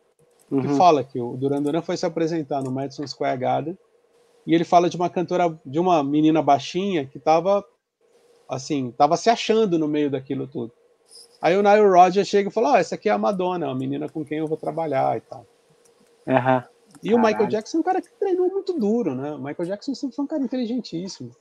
que 0.50 0.56
uhum. 0.56 0.76
fala 0.76 1.04
que 1.04 1.20
o 1.20 1.36
Duran 1.38 1.62
Duran 1.62 1.82
foi 1.82 1.98
se 1.98 2.06
apresentar 2.06 2.64
no 2.64 2.72
Madison 2.72 3.06
Square 3.06 3.40
Garden 3.40 3.78
e 4.46 4.54
ele 4.54 4.64
fala 4.64 4.90
de 4.90 4.96
uma 4.96 5.10
cantora, 5.10 5.60
de 5.66 5.80
uma 5.80 6.04
menina 6.04 6.42
baixinha 6.42 7.06
que 7.06 7.18
estava 7.18 7.64
assim, 8.48 8.90
estava 8.90 9.16
se 9.18 9.30
achando 9.30 9.80
no 9.80 9.88
meio 9.88 10.12
daquilo 10.12 10.48
tudo. 10.48 10.72
Aí 11.44 11.58
o 11.58 11.62
Nile 11.62 11.86
Rodgers 11.86 12.30
chega 12.30 12.48
e 12.48 12.52
fala: 12.54 12.72
oh, 12.72 12.76
essa 12.78 12.96
aqui 12.96 13.10
é 13.10 13.12
a 13.12 13.18
Madonna, 13.18 13.70
a 13.70 13.76
menina 13.76 14.08
com 14.08 14.24
quem 14.24 14.38
eu 14.38 14.48
vou 14.48 14.56
trabalhar 14.56 15.18
e 15.18 15.20
tal. 15.20 15.46
Uhum. 16.26 16.36
E 17.04 17.10
Caralho. 17.10 17.18
o 17.18 17.20
Michael 17.20 17.48
Jackson 17.48 17.78
é 17.78 17.80
um 17.82 17.84
cara 17.84 18.02
que 18.02 18.08
treinou 18.18 18.48
muito 18.48 18.72
duro, 18.80 19.14
né? 19.14 19.34
O 19.34 19.40
Michael 19.40 19.68
Jackson 19.68 19.94
sempre 19.94 20.16
foi 20.16 20.24
um 20.24 20.28
cara 20.28 20.42
inteligentíssimo. 20.42 21.32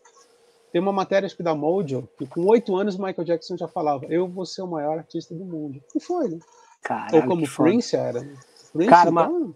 Tem 0.72 0.82
uma 0.82 0.92
matéria, 0.92 1.24
acho 1.24 1.36
que 1.36 1.42
da 1.44 1.54
Mojo, 1.54 2.08
que 2.18 2.26
com 2.26 2.44
oito 2.46 2.74
anos 2.74 2.96
o 2.96 2.98
Michael 3.02 3.24
Jackson 3.24 3.56
já 3.56 3.68
falava: 3.68 4.04
Eu 4.06 4.26
vou 4.26 4.44
ser 4.44 4.62
o 4.62 4.66
maior 4.66 4.98
artista 4.98 5.36
do 5.36 5.44
mundo. 5.44 5.80
E 5.94 6.00
foi, 6.00 6.28
né? 6.28 6.40
Caralho, 6.82 7.18
Ou 7.18 7.22
como 7.22 7.48
Prince 7.48 7.96
foda. 7.96 8.02
era. 8.02 8.20
Né? 8.22 8.34
Prince, 8.72 8.90
cara, 8.90 9.08
uma... 9.08 9.22
Então, 9.22 9.54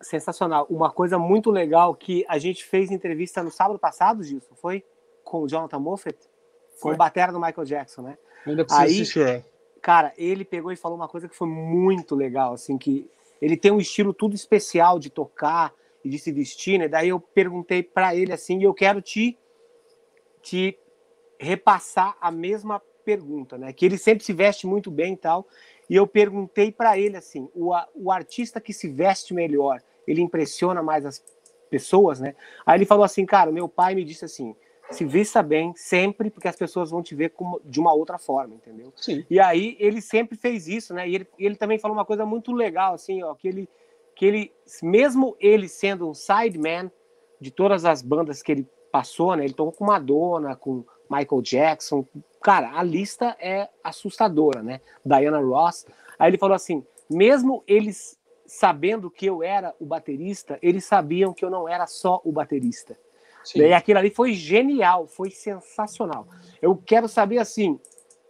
sensacional. 0.00 0.68
Uma 0.70 0.92
coisa 0.92 1.18
muito 1.18 1.50
legal 1.50 1.96
que 1.96 2.24
a 2.28 2.38
gente 2.38 2.64
fez 2.64 2.92
entrevista 2.92 3.42
no 3.42 3.50
sábado 3.50 3.76
passado, 3.76 4.22
Gilson, 4.22 4.54
foi? 4.54 4.84
Com 5.24 5.42
o 5.42 5.48
Jonathan 5.48 5.80
Moffett? 5.80 6.18
Com 6.80 6.92
o 6.92 6.96
batera 6.96 7.32
do 7.32 7.40
Michael 7.40 7.64
Jackson, 7.64 8.02
né? 8.02 8.16
Ainda 8.46 8.64
preciso 8.64 8.86
Aí, 8.86 8.94
assistir. 8.94 9.49
Cara, 9.90 10.12
ele 10.16 10.44
pegou 10.44 10.70
e 10.70 10.76
falou 10.76 10.96
uma 10.96 11.08
coisa 11.08 11.28
que 11.28 11.34
foi 11.34 11.48
muito 11.48 12.14
legal, 12.14 12.52
assim, 12.52 12.78
que 12.78 13.10
ele 13.42 13.56
tem 13.56 13.72
um 13.72 13.80
estilo 13.80 14.14
tudo 14.14 14.36
especial 14.36 15.00
de 15.00 15.10
tocar 15.10 15.74
e 16.04 16.08
de 16.08 16.16
se 16.16 16.30
vestir, 16.30 16.78
né? 16.78 16.86
Daí 16.86 17.08
eu 17.08 17.18
perguntei 17.18 17.82
para 17.82 18.14
ele 18.14 18.32
assim, 18.32 18.60
e 18.60 18.62
eu 18.62 18.72
quero 18.72 19.02
te 19.02 19.36
te 20.40 20.78
repassar 21.40 22.16
a 22.20 22.30
mesma 22.30 22.80
pergunta, 23.04 23.58
né? 23.58 23.72
Que 23.72 23.84
ele 23.84 23.98
sempre 23.98 24.22
se 24.22 24.32
veste 24.32 24.64
muito 24.64 24.92
bem 24.92 25.14
e 25.14 25.16
tal. 25.16 25.48
E 25.88 25.96
eu 25.96 26.06
perguntei 26.06 26.70
para 26.70 26.96
ele 26.96 27.16
assim, 27.16 27.48
o, 27.52 27.72
o 27.92 28.12
artista 28.12 28.60
que 28.60 28.72
se 28.72 28.86
veste 28.86 29.34
melhor, 29.34 29.82
ele 30.06 30.22
impressiona 30.22 30.84
mais 30.84 31.04
as 31.04 31.20
pessoas, 31.68 32.20
né? 32.20 32.36
Aí 32.64 32.78
ele 32.78 32.86
falou 32.86 33.02
assim, 33.02 33.26
cara, 33.26 33.50
meu 33.50 33.68
pai 33.68 33.96
me 33.96 34.04
disse 34.04 34.24
assim, 34.24 34.54
se 34.90 35.04
vista 35.04 35.42
bem 35.42 35.72
sempre, 35.76 36.30
porque 36.30 36.48
as 36.48 36.56
pessoas 36.56 36.90
vão 36.90 37.02
te 37.02 37.14
ver 37.14 37.30
como, 37.30 37.60
de 37.64 37.78
uma 37.78 37.92
outra 37.92 38.18
forma, 38.18 38.54
entendeu? 38.54 38.92
Sim. 38.96 39.24
E 39.30 39.38
aí 39.38 39.76
ele 39.78 40.00
sempre 40.00 40.36
fez 40.36 40.66
isso, 40.66 40.92
né? 40.92 41.08
E 41.08 41.14
ele, 41.14 41.28
ele 41.38 41.56
também 41.56 41.78
falou 41.78 41.96
uma 41.96 42.04
coisa 42.04 42.26
muito 42.26 42.52
legal, 42.52 42.94
assim, 42.94 43.22
ó, 43.22 43.34
que 43.34 43.48
ele, 43.48 43.68
que 44.16 44.26
ele, 44.26 44.52
mesmo 44.82 45.36
ele 45.38 45.68
sendo 45.68 46.08
um 46.08 46.14
sideman 46.14 46.90
de 47.40 47.50
todas 47.50 47.84
as 47.84 48.02
bandas 48.02 48.42
que 48.42 48.52
ele 48.52 48.68
passou, 48.90 49.36
né? 49.36 49.44
Ele 49.44 49.54
tocou 49.54 49.72
com 49.72 49.84
Madonna, 49.84 50.56
com 50.56 50.84
Michael 51.08 51.42
Jackson, 51.42 52.06
cara, 52.42 52.72
a 52.78 52.82
lista 52.82 53.36
é 53.40 53.68
assustadora, 53.82 54.62
né? 54.62 54.80
Diana 55.04 55.40
Ross. 55.40 55.86
Aí 56.18 56.30
ele 56.30 56.38
falou 56.38 56.54
assim, 56.54 56.84
mesmo 57.08 57.62
eles 57.66 58.18
sabendo 58.46 59.10
que 59.10 59.26
eu 59.26 59.42
era 59.42 59.74
o 59.78 59.86
baterista, 59.86 60.58
eles 60.60 60.84
sabiam 60.84 61.32
que 61.32 61.44
eu 61.44 61.50
não 61.50 61.68
era 61.68 61.86
só 61.86 62.20
o 62.24 62.32
baterista. 62.32 62.98
Sim. 63.44 63.60
E 63.60 63.72
aquilo 63.72 63.98
ali 63.98 64.10
foi 64.10 64.32
genial, 64.32 65.06
foi 65.06 65.30
sensacional. 65.30 66.26
Eu 66.60 66.76
quero 66.76 67.08
saber 67.08 67.38
assim, 67.38 67.78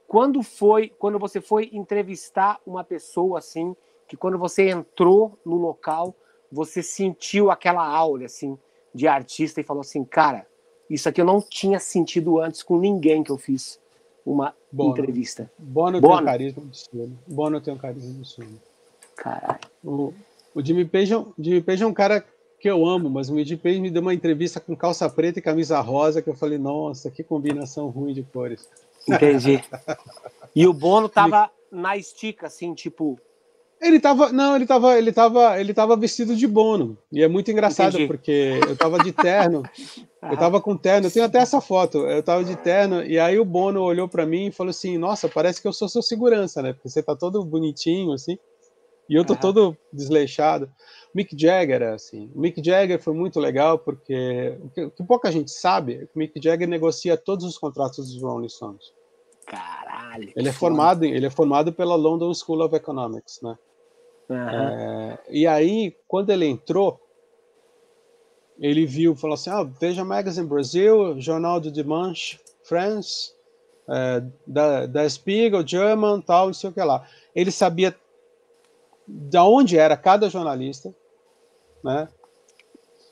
quando 0.07 0.43
foi, 0.43 0.89
quando 0.99 1.19
você 1.19 1.41
foi 1.41 1.71
entrevistar 1.73 2.61
uma 2.67 2.85
pessoa 2.85 3.39
assim, 3.39 3.75
que 4.09 4.17
quando 4.17 4.39
você 4.39 4.69
entrou 4.69 5.39
no 5.45 5.57
local, 5.57 6.15
você 6.51 6.83
sentiu 6.83 7.51
aquela 7.51 7.87
aura 7.87 8.27
assim 8.27 8.59
de 8.93 9.07
artista 9.07 9.61
e 9.61 9.65
falou 9.65 9.83
assim, 9.83 10.05
cara, 10.05 10.47
isso 10.89 11.09
aqui 11.09 11.21
eu 11.21 11.25
não 11.25 11.41
tinha 11.41 11.79
sentido 11.79 12.41
antes 12.41 12.63
com 12.63 12.77
ninguém 12.77 13.23
que 13.23 13.31
eu 13.31 13.39
fiz 13.39 13.81
uma 14.27 14.55
Bono. 14.71 14.91
entrevista. 14.91 15.51
Bono, 15.57 16.01
Bono 16.01 16.17
tem 16.17 16.23
um 16.23 16.27
carisma 16.27 16.63
absurdo. 16.63 17.19
Bono 17.27 17.61
tem 17.61 17.75
um 17.75 17.79
carisma 17.79 18.17
absurdo. 18.17 18.61
Caralho. 19.17 19.61
O, 19.85 20.13
o 20.55 20.65
Jimmy 20.65 20.85
Page, 20.85 21.15
é 21.15 21.25
Jimmy 21.39 21.61
Page 21.63 21.83
é 21.83 21.87
um 21.87 21.95
cara 21.95 22.25
que 22.61 22.69
eu 22.69 22.87
amo, 22.87 23.09
mas 23.09 23.31
o 23.31 23.43
Jimmy 23.43 23.57
Page 23.57 23.81
me 23.81 23.91
deu 23.91 24.03
uma 24.03 24.13
entrevista 24.13 24.61
com 24.61 24.77
calça 24.77 25.09
preta 25.09 25.39
e 25.39 25.43
camisa 25.43 25.81
rosa 25.81 26.21
que 26.21 26.29
eu 26.29 26.35
falei, 26.35 26.59
nossa, 26.59 27.11
que 27.11 27.25
combinação 27.25 27.89
ruim 27.89 28.13
de 28.13 28.23
cores. 28.23 28.69
Entendi. 29.09 29.65
E 30.55 30.67
o 30.67 30.73
Bono 30.73 31.09
tava 31.11 31.51
na 31.73 31.97
estica, 31.97 32.49
assim, 32.49 32.75
tipo. 32.75 33.19
Ele 33.81 33.99
tava. 33.99 34.31
Não, 34.31 34.55
ele 34.57 34.67
tava, 34.67 34.99
ele 34.99 35.11
tava, 35.11 35.59
ele 35.59 35.73
tava 35.73 35.97
vestido 35.97 36.37
de 36.37 36.47
Bono. 36.47 36.99
E 37.11 37.23
é 37.23 37.29
muito 37.29 37.51
engraçado, 37.51 37.95
Entendi. 37.95 38.07
porque 38.07 38.61
eu 38.69 38.77
tava 38.77 39.03
de 39.03 39.11
terno. 39.11 39.63
eu 40.23 40.37
tava 40.37 40.61
com 40.61 40.77
terno, 40.77 41.07
eu 41.07 41.11
tenho 41.11 41.25
até 41.25 41.39
essa 41.39 41.63
foto. 41.63 42.07
Eu 42.07 42.23
tava 42.23 42.45
de 42.45 42.57
terno, 42.57 43.03
e 43.03 43.19
aí 43.19 43.39
o 43.39 43.45
Bono 43.45 43.83
olhou 43.83 44.07
para 44.07 44.27
mim 44.27 44.49
e 44.49 44.53
falou 44.53 44.71
assim: 44.71 44.99
Nossa, 44.99 45.31
parece 45.31 45.63
que 45.63 45.67
eu 45.67 45.73
sou 45.73 45.89
seu 45.89 46.03
segurança, 46.03 46.61
né? 46.61 46.75
Porque 46.75 46.91
você 46.91 47.03
tá 47.03 47.17
todo 47.17 47.43
bonitinho, 47.43 48.13
assim. 48.13 48.39
E 49.09 49.15
eu 49.15 49.25
tô 49.25 49.35
todo 49.35 49.75
desleixado. 49.93 50.71
Mick 51.15 51.37
Jagger, 51.37 51.83
assim. 51.93 52.31
O 52.35 52.41
Mick 52.41 52.63
Jagger 52.65 53.01
foi 53.01 53.13
muito 53.13 53.41
legal 53.41 53.79
porque 53.79 54.57
o 54.61 54.71
que, 54.71 54.83
o 54.85 54.91
que 54.91 55.03
pouca 55.03 55.31
gente 55.33 55.51
sabe 55.51 55.95
é 55.95 55.99
que 56.07 56.15
o 56.15 56.19
Mick 56.19 56.41
Jagger 56.43 56.69
negocia 56.69 57.17
todos 57.17 57.45
os 57.45 57.59
contratos 57.59 58.13
dos 58.13 58.23
Rolling 58.23 58.49
Stones. 58.49 58.93
Caralho. 59.47 60.33
Ele 60.37 60.49
é 60.49 60.53
formado, 60.53 61.05
ele 61.05 61.27
é 61.27 61.31
formado 61.31 61.73
pela 61.73 61.97
London 61.97 62.33
School 62.33 62.65
of 62.65 62.75
Economics, 62.75 63.41
né? 63.43 63.59
Uhum. 64.29 64.37
É, 64.37 65.19
e 65.29 65.47
aí, 65.47 65.97
quando 66.07 66.31
ele 66.31 66.47
entrou, 66.47 67.01
ele 68.61 68.87
viu, 68.87 69.17
falou 69.17 69.35
assim, 69.35 69.51
ah, 69.51 69.65
veja 69.65 70.05
Magazine 70.05 70.47
Brasil, 70.47 71.21
Jornal 71.21 71.59
de 71.59 71.73
Dimanche, 71.73 72.39
France, 72.63 73.33
é, 73.89 74.23
da, 74.47 74.87
da 74.87 75.09
Spiegel, 75.09 75.67
German, 75.67 76.21
tal, 76.21 76.47
não 76.47 76.55
sei 76.55 76.71
o 76.71 76.73
que 76.73 76.81
lá. 76.81 77.05
Ele 77.35 77.51
sabia 77.51 77.97
da 79.09 79.45
onde 79.45 79.77
era 79.77 79.97
cada 79.97 80.31
jornalista, 80.31 80.95
né? 81.83 82.09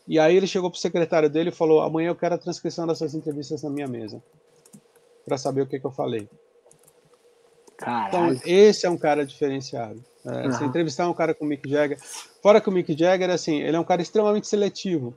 E 0.07 0.19
aí 0.19 0.37
ele 0.37 0.47
chegou 0.47 0.71
para 0.71 0.79
o 0.79 0.81
secretário 0.81 1.29
dele 1.29 1.51
e 1.51 1.53
falou: 1.53 1.83
amanhã 1.83 2.09
eu 2.09 2.17
quero 2.17 2.35
a 2.35 2.39
transcrição 2.39 2.87
dessas 2.87 3.15
entrevistas 3.15 3.63
na 3.63 3.71
minha 3.71 3.87
mesa 3.87 4.23
para 5.25 5.37
saber 5.37 5.63
o 5.63 5.67
que, 5.67 5.79
que 5.79 5.87
eu 5.87 5.91
falei. 5.91 6.29
Caralho. 7.77 8.09
Então, 8.09 8.41
esse 8.45 8.87
é 8.87 8.91
um 8.91 8.97
cara 8.97 9.25
diferenciado. 9.25 10.03
É, 10.25 10.47
uhum. 10.47 10.53
Se 10.53 10.65
entrevistar 10.65 11.09
um 11.09 11.15
cara 11.15 11.35
com 11.35 11.45
o 11.45 11.49
Mick 11.49 11.69
Jagger, 11.69 11.99
fora 12.43 12.61
que 12.61 12.69
o 12.69 12.73
Mick 12.73 12.97
Jagger, 12.99 13.31
assim, 13.31 13.61
ele 13.61 13.77
é 13.77 13.81
um 13.81 13.85
cara 13.85 14.03
extremamente 14.03 14.49
seletivo 14.49 15.17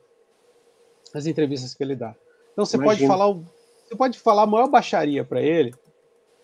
as 1.13 1.25
entrevistas 1.25 1.73
que 1.73 1.83
ele 1.83 1.95
dá. 1.95 2.15
Então 2.51 2.65
você 2.65 2.77
Imagina. 2.77 3.07
pode 3.07 3.07
falar, 3.07 3.33
você 3.87 3.95
pode 3.95 4.19
falar 4.19 4.43
a 4.43 4.47
maior 4.47 4.67
baixaria 4.67 5.23
para 5.23 5.41
ele. 5.41 5.73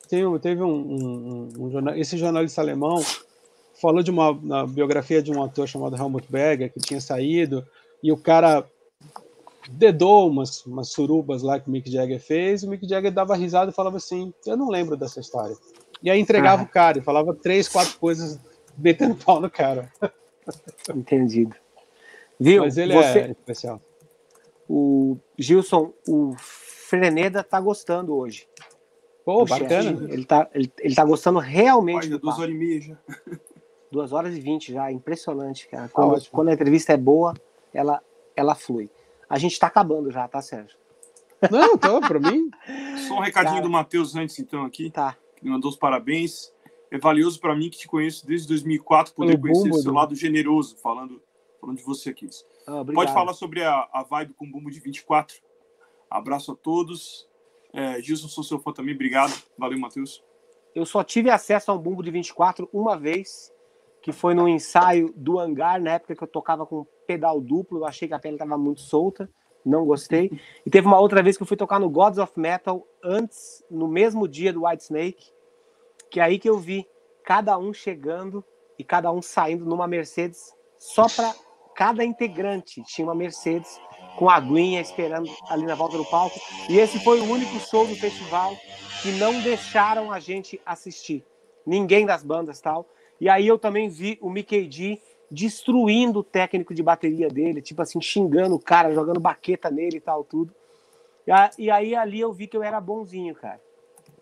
Tem, 0.10 0.40
teve 0.40 0.64
um, 0.64 0.74
um, 0.74 1.50
um, 1.58 1.78
um, 1.78 1.90
esse 1.96 2.18
jornalista 2.18 2.62
alemão 2.62 3.02
falou 3.82 4.02
de 4.04 4.12
uma 4.12 4.34
biografia 4.68 5.22
de 5.22 5.32
um 5.32 5.44
ator 5.44 5.68
chamado 5.68 5.96
Helmut 5.96 6.28
Berger, 6.30 6.72
que 6.72 6.80
tinha 6.80 7.02
saído, 7.02 7.66
e 8.02 8.12
o 8.12 8.18
cara 8.18 8.66
dedou 9.70 10.30
umas, 10.30 10.66
umas 10.66 10.90
surubas 10.90 11.42
lá 11.42 11.60
que 11.60 11.68
o 11.68 11.72
Mick 11.72 11.92
Jagger 11.92 12.20
fez, 12.20 12.64
e 12.64 12.68
o 12.68 12.70
Mick 12.70 12.88
Jagger 12.88 13.12
dava 13.12 13.36
risada 13.36 13.72
e 13.72 13.74
falava 13.74 13.98
assim, 13.98 14.34
eu 14.46 14.56
não 14.56 14.70
lembro 14.70 14.96
dessa 14.96 15.20
história. 15.20 15.56
E 16.02 16.10
aí 16.10 16.20
entregava 16.20 16.62
ah. 16.62 16.66
o 16.66 16.70
cara 16.70 17.00
e 17.00 17.02
falava 17.02 17.34
três, 17.34 17.68
quatro 17.68 17.98
coisas 18.00 18.40
metendo 18.78 19.16
pau 19.24 19.40
no 19.42 19.50
cara. 19.50 19.92
Entendido. 20.96 21.56
Viu? 22.40 22.64
Mas 22.64 22.78
ele 22.78 22.94
Você... 22.94 23.20
é 23.20 23.32
especial. 23.32 23.82
O 24.70 25.18
Gilson, 25.38 25.94
o 26.08 26.36
Freneda 26.38 27.44
tá 27.44 27.60
gostando 27.60 28.16
hoje. 28.16 28.48
Pô, 29.26 29.46
bacana. 29.46 29.92
Chefe. 29.92 30.14
Ele 30.14 30.26
tá, 30.26 30.50
ele, 30.54 30.72
ele 30.80 30.96
tá 30.96 31.04
gostando 31.04 31.40
realmente. 31.40 32.08
Olha, 32.08 32.10
do 32.12 32.20
dos 32.20 32.38
Orimija. 32.38 32.98
2 33.92 34.12
horas 34.12 34.36
e 34.36 34.40
20 34.40 34.74
já, 34.74 34.92
impressionante, 34.92 35.68
cara. 35.68 35.88
Tá 35.88 35.94
quando, 35.94 36.16
ah, 36.16 36.22
quando 36.32 36.50
a 36.50 36.54
entrevista 36.54 36.94
é 36.94 36.98
boa, 36.98 37.34
ela, 37.74 38.02
ela 38.36 38.56
flui. 38.56 38.90
A 39.30 39.38
gente 39.38 39.54
está 39.54 39.68
acabando 39.68 40.12
já, 40.12 40.28
tá, 40.28 40.42
Sérgio? 40.42 40.78
Não, 41.52 41.78
tá, 41.78 42.00
para 42.00 42.20
mim. 42.20 42.50
Só 43.08 43.16
um 43.16 43.20
recadinho 43.20 43.56
cara, 43.56 43.64
do 43.64 43.70
Matheus 43.70 44.16
antes, 44.16 44.40
então, 44.40 44.66
aqui. 44.66 44.90
Tá. 44.90 45.16
Que 45.36 45.48
mandou 45.48 45.70
os 45.70 45.78
parabéns. 45.78 46.52
É 46.90 46.98
valioso 46.98 47.40
para 47.40 47.56
mim, 47.56 47.70
que 47.70 47.78
te 47.78 47.88
conheço 47.88 48.26
desde 48.26 48.48
2004, 48.48 49.14
poder 49.14 49.40
conhecer 49.40 49.70
bom, 49.70 49.78
seu 49.78 49.92
né? 49.92 50.00
lado 50.00 50.16
generoso, 50.16 50.78
falando, 50.78 51.22
falando 51.60 51.78
de 51.78 51.84
você 51.84 52.10
aqui. 52.10 52.28
Ah, 52.66 52.84
Pode 52.94 53.14
falar 53.14 53.34
sobre 53.34 53.64
a, 53.64 53.88
a 53.92 54.04
vibe 54.04 54.34
com 54.34 54.46
o 54.46 54.52
Bumbo 54.52 54.72
de 54.72 54.80
24. 54.80 55.36
Abraço 56.10 56.54
a 56.54 56.56
todos. 56.56 57.28
É, 57.74 58.02
Gilson, 58.02 58.30
sou 58.30 58.44
seu 58.44 58.60
fã 58.60 58.72
também. 58.72 58.96
Obrigado. 58.96 59.34
Valeu, 59.58 59.78
Matheus. 59.78 60.24
Eu 60.74 60.86
só 60.86 61.04
tive 61.04 61.30
acesso 61.30 61.72
ao 61.72 61.78
Bumbo 61.78 62.02
de 62.02 62.10
24 62.10 62.70
uma 62.72 62.98
vez 62.98 63.52
que 64.08 64.14
foi 64.14 64.34
no 64.34 64.48
ensaio 64.48 65.14
do 65.18 65.38
hangar, 65.38 65.82
na 65.82 65.96
época 65.96 66.16
que 66.16 66.24
eu 66.24 66.28
tocava 66.30 66.66
com 66.66 66.88
pedal 67.06 67.42
duplo, 67.42 67.80
eu 67.80 67.86
achei 67.86 68.08
que 68.08 68.14
a 68.14 68.20
pele 68.20 68.36
estava 68.36 68.58
muito 68.58 68.80
solta, 68.80 69.30
não 69.66 69.86
gostei. 69.86 70.32
E 70.66 70.70
teve 70.70 70.88
uma 70.88 70.98
outra 70.98 71.22
vez 71.22 71.36
que 71.36 71.44
eu 71.44 71.48
fui 71.48 71.58
tocar 71.58 71.78
no 71.78 71.90
Gods 71.90 72.18
of 72.18 72.32
Metal, 72.40 72.88
antes, 73.04 73.62
no 73.70 73.86
mesmo 73.86 74.26
dia 74.26 74.54
do 74.54 74.66
White 74.66 74.84
Snake, 74.86 75.26
que 76.10 76.22
é 76.22 76.24
aí 76.24 76.40
que 76.40 76.50
eu 76.50 76.58
vi 76.58 76.88
cada 77.22 77.58
um 77.58 77.74
chegando 77.74 78.46
e 78.80 78.84
cada 78.86 79.12
um 79.12 79.22
saindo 79.22 79.66
numa 79.66 79.90
Mercedes, 79.90 80.56
só 80.80 81.08
para 81.14 81.36
cada 81.76 82.02
integrante 82.06 82.82
tinha 82.84 83.06
uma 83.06 83.14
Mercedes 83.14 83.78
com 84.18 84.30
a 84.30 84.36
aguinha 84.36 84.80
esperando 84.80 85.30
ali 85.50 85.66
na 85.66 85.76
volta 85.76 85.98
do 85.98 86.06
palco. 86.06 86.40
E 86.70 86.80
esse 86.80 86.98
foi 87.04 87.20
o 87.20 87.30
único 87.30 87.60
show 87.60 87.86
do 87.86 87.96
festival 87.98 88.56
que 89.02 89.12
não 89.20 89.42
deixaram 89.42 90.14
a 90.14 90.20
gente 90.22 90.62
assistir. 90.66 91.26
Ninguém 91.66 92.06
das 92.06 92.24
bandas 92.24 92.62
tal. 92.62 92.88
E 93.20 93.28
aí 93.30 93.48
eu 93.48 93.58
também 93.58 93.90
vi 93.90 94.18
o 94.22 94.30
Mickey 94.30 94.68
D 94.68 95.02
destruindo 95.30 96.20
o 96.20 96.24
técnico 96.24 96.74
de 96.74 96.82
bateria 96.82 97.28
dele, 97.28 97.62
tipo 97.62 97.82
assim, 97.82 98.00
xingando 98.00 98.56
o 98.56 98.60
cara, 98.60 98.94
jogando 98.94 99.20
baqueta 99.20 99.70
nele 99.70 99.98
e 99.98 100.02
tal, 100.02 100.24
tudo. 100.24 100.54
E 101.58 101.70
aí 101.70 101.94
ali 101.94 102.20
eu 102.20 102.32
vi 102.32 102.48
que 102.48 102.56
eu 102.56 102.64
era 102.64 102.80
bonzinho, 102.80 103.36
cara. 103.36 103.60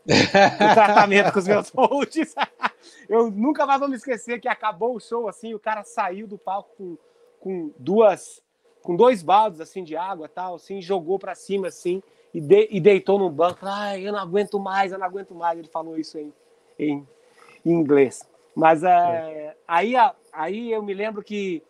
o 0.06 0.74
tratamento 0.74 1.32
com 1.32 1.40
os 1.40 1.48
meus 1.48 1.70
hosts. 1.76 2.34
eu 3.10 3.30
nunca 3.30 3.66
mais 3.66 3.80
vou 3.80 3.90
me 3.90 3.96
esquecer 3.96 4.40
que 4.40 4.48
acabou 4.48 4.96
o 4.96 5.00
show 5.00 5.28
assim, 5.28 5.54
o 5.54 5.60
cara 5.60 5.84
saiu 5.84 6.28
do 6.28 6.38
palco 6.38 6.70
com, 6.78 6.98
com 7.40 7.74
duas 7.78 8.44
com 8.82 8.96
dois 8.96 9.24
baldes 9.24 9.60
assim 9.60 9.84
de 9.84 9.98
água, 9.98 10.30
tal, 10.30 10.56
assim, 10.56 10.80
jogou 10.80 11.18
para 11.18 11.34
cima 11.34 11.68
assim 11.68 12.04
e, 12.32 12.40
de, 12.40 12.68
e 12.70 12.80
deitou 12.80 13.18
no 13.18 13.30
banco. 13.30 13.60
Ai, 13.64 14.08
eu 14.08 14.12
não 14.12 14.20
aguento 14.20 14.60
mais, 14.60 14.92
eu 14.92 15.00
não 15.00 15.06
aguento 15.06 15.34
mais. 15.34 15.58
Ele 15.58 15.68
falou 15.68 15.98
isso 15.98 16.20
em, 16.20 16.32
em, 16.78 17.08
em 17.66 17.72
inglês. 17.72 18.28
Mas 18.56 18.84
é, 18.84 18.90
é. 18.90 19.58
Aí, 19.68 19.94
aí 20.32 20.72
eu 20.72 20.82
me 20.82 20.94
lembro 20.94 21.22
que 21.22 21.62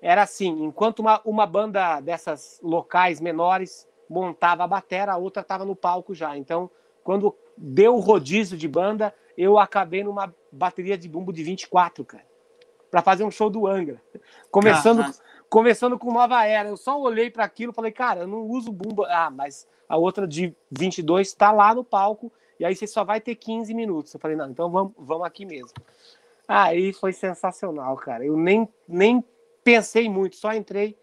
era 0.00 0.22
assim, 0.22 0.64
enquanto 0.64 1.00
uma, 1.00 1.20
uma 1.24 1.46
banda 1.46 2.00
dessas 2.00 2.58
locais 2.62 3.20
menores 3.20 3.86
montava 4.08 4.64
a 4.64 4.66
batera, 4.66 5.12
a 5.12 5.16
outra 5.16 5.42
estava 5.42 5.64
no 5.64 5.76
palco 5.76 6.14
já. 6.14 6.36
Então, 6.36 6.70
quando 7.04 7.36
deu 7.56 7.94
o 7.94 8.00
rodízio 8.00 8.56
de 8.56 8.66
banda, 8.66 9.14
eu 9.36 9.58
acabei 9.58 10.02
numa 10.02 10.34
bateria 10.50 10.96
de 10.98 11.08
bumbo 11.08 11.32
de 11.32 11.42
24, 11.42 12.04
cara, 12.04 12.24
para 12.90 13.02
fazer 13.02 13.24
um 13.24 13.30
show 13.30 13.48
do 13.48 13.66
Angra. 13.66 14.02
Começando, 14.50 15.00
ah, 15.00 15.12
começando 15.48 15.98
com 15.98 16.12
Nova 16.12 16.44
Era. 16.44 16.68
Eu 16.68 16.76
só 16.76 17.00
olhei 17.00 17.30
para 17.30 17.44
aquilo 17.44 17.72
e 17.72 17.74
falei, 17.74 17.92
cara, 17.92 18.20
eu 18.20 18.26
não 18.26 18.42
uso 18.42 18.72
bumbo. 18.72 19.04
Ah, 19.04 19.30
mas 19.30 19.66
a 19.88 19.96
outra 19.96 20.26
de 20.26 20.54
22 20.70 21.28
está 21.28 21.52
lá 21.52 21.74
no 21.74 21.84
palco 21.84 22.32
e 22.58 22.64
aí 22.64 22.76
você 22.76 22.86
só 22.86 23.02
vai 23.02 23.20
ter 23.20 23.34
15 23.34 23.74
minutos. 23.74 24.14
Eu 24.14 24.20
falei, 24.20 24.36
não, 24.36 24.50
então 24.50 24.70
vamos, 24.70 24.92
vamos 24.96 25.26
aqui 25.26 25.44
mesmo. 25.44 25.72
Aí 26.46 26.92
foi 26.92 27.12
sensacional, 27.12 27.96
cara. 27.96 28.24
Eu 28.24 28.36
nem, 28.36 28.68
nem 28.88 29.24
pensei 29.64 30.08
muito, 30.08 30.36
só 30.36 30.52
entrei 30.52 30.96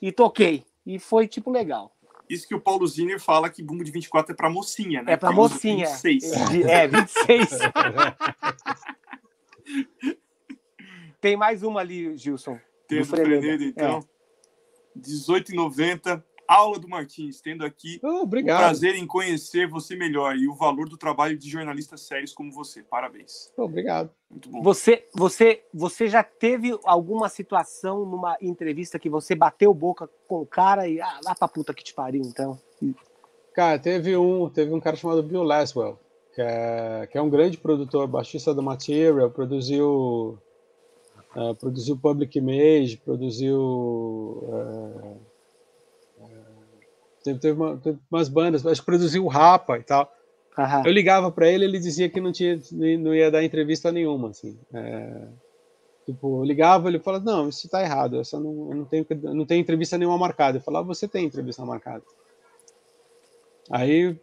e 0.00 0.12
toquei. 0.12 0.64
E 0.84 0.98
foi, 0.98 1.28
tipo, 1.28 1.50
legal. 1.50 1.94
Isso 2.28 2.48
que 2.48 2.54
o 2.54 2.60
Paulo 2.60 2.86
Ziner 2.86 3.20
fala 3.20 3.50
que 3.50 3.62
bumbo 3.62 3.84
de 3.84 3.90
24 3.90 4.32
é 4.32 4.36
pra 4.36 4.48
mocinha, 4.48 5.02
né? 5.02 5.12
É 5.12 5.16
pra 5.16 5.32
mocinha. 5.32 5.86
26. 5.86 6.32
É, 6.64 6.88
26. 6.88 7.50
Tem 11.20 11.36
mais 11.36 11.62
uma 11.62 11.80
ali, 11.80 12.16
Gilson. 12.16 12.58
Tem 12.88 13.00
do 13.00 13.04
Frenedo, 13.04 13.62
então. 13.62 13.98
É. 13.98 14.98
18,90 14.98 16.22
aula 16.46 16.78
do 16.78 16.88
Martins, 16.88 17.40
tendo 17.40 17.64
aqui 17.64 17.98
oh, 18.02 18.24
o 18.24 18.28
prazer 18.28 18.94
em 18.94 19.06
conhecer 19.06 19.68
você 19.68 19.96
melhor 19.96 20.36
e 20.36 20.48
o 20.48 20.54
valor 20.54 20.88
do 20.88 20.96
trabalho 20.96 21.36
de 21.36 21.48
jornalistas 21.48 22.02
sérios 22.02 22.32
como 22.32 22.52
você. 22.52 22.82
Parabéns. 22.82 23.52
Oh, 23.56 23.64
obrigado. 23.64 24.10
Muito 24.30 24.50
bom. 24.50 24.62
Você, 24.62 25.06
você, 25.14 25.64
você 25.72 26.08
já 26.08 26.22
teve 26.22 26.78
alguma 26.84 27.28
situação 27.28 28.04
numa 28.04 28.36
entrevista 28.40 28.98
que 28.98 29.08
você 29.08 29.34
bateu 29.34 29.72
boca 29.72 30.08
com 30.26 30.40
o 30.40 30.46
cara 30.46 30.88
e 30.88 31.00
ah, 31.00 31.20
lá 31.24 31.34
pra 31.34 31.48
puta 31.48 31.74
que 31.74 31.84
te 31.84 31.94
pariu, 31.94 32.22
então? 32.24 32.58
Cara, 33.54 33.78
teve 33.78 34.16
um, 34.16 34.48
teve 34.48 34.72
um 34.72 34.80
cara 34.80 34.96
chamado 34.96 35.22
Bill 35.22 35.42
Laswell. 35.42 35.98
que 36.34 36.40
é, 36.40 37.08
que 37.10 37.18
é 37.18 37.22
um 37.22 37.28
grande 37.28 37.58
produtor, 37.58 38.06
baixista 38.06 38.54
do 38.54 38.62
Material, 38.62 39.30
produziu 39.30 40.38
uh, 41.36 41.54
produziu 41.54 41.96
Public 41.96 42.38
Image, 42.38 42.96
produziu 42.98 43.60
uh, 43.60 45.20
teve, 47.22 47.52
uma, 47.52 47.76
teve, 47.76 47.98
umas 48.10 48.28
bandas, 48.28 48.66
acho 48.66 48.80
que 48.80 48.86
produziu 48.86 49.24
o 49.24 49.28
Rapa 49.28 49.78
e 49.78 49.82
tal. 49.82 50.12
Aham. 50.58 50.82
Eu 50.84 50.92
ligava 50.92 51.30
para 51.30 51.48
ele, 51.48 51.64
ele 51.64 51.78
dizia 51.78 52.08
que 52.08 52.20
não 52.20 52.30
tinha, 52.32 52.60
não 52.98 53.14
ia 53.14 53.30
dar 53.30 53.42
entrevista 53.42 53.90
nenhuma, 53.90 54.30
assim. 54.30 54.58
É, 54.72 55.28
tipo, 56.04 56.40
eu 56.40 56.44
ligava, 56.44 56.88
ele 56.88 56.98
falava, 56.98 57.24
não, 57.24 57.48
isso 57.48 57.66
está 57.66 57.82
errado, 57.82 58.16
eu, 58.16 58.40
não, 58.40 58.70
eu 58.70 58.76
não 58.76 58.84
tenho, 58.84 59.06
não 59.34 59.46
tenho 59.46 59.60
entrevista 59.60 59.96
nenhuma 59.96 60.18
marcada. 60.18 60.58
Eu 60.58 60.62
falava, 60.62 60.86
você 60.86 61.08
tem 61.08 61.24
entrevista 61.24 61.64
marcada. 61.64 62.02
Aí 63.70 64.18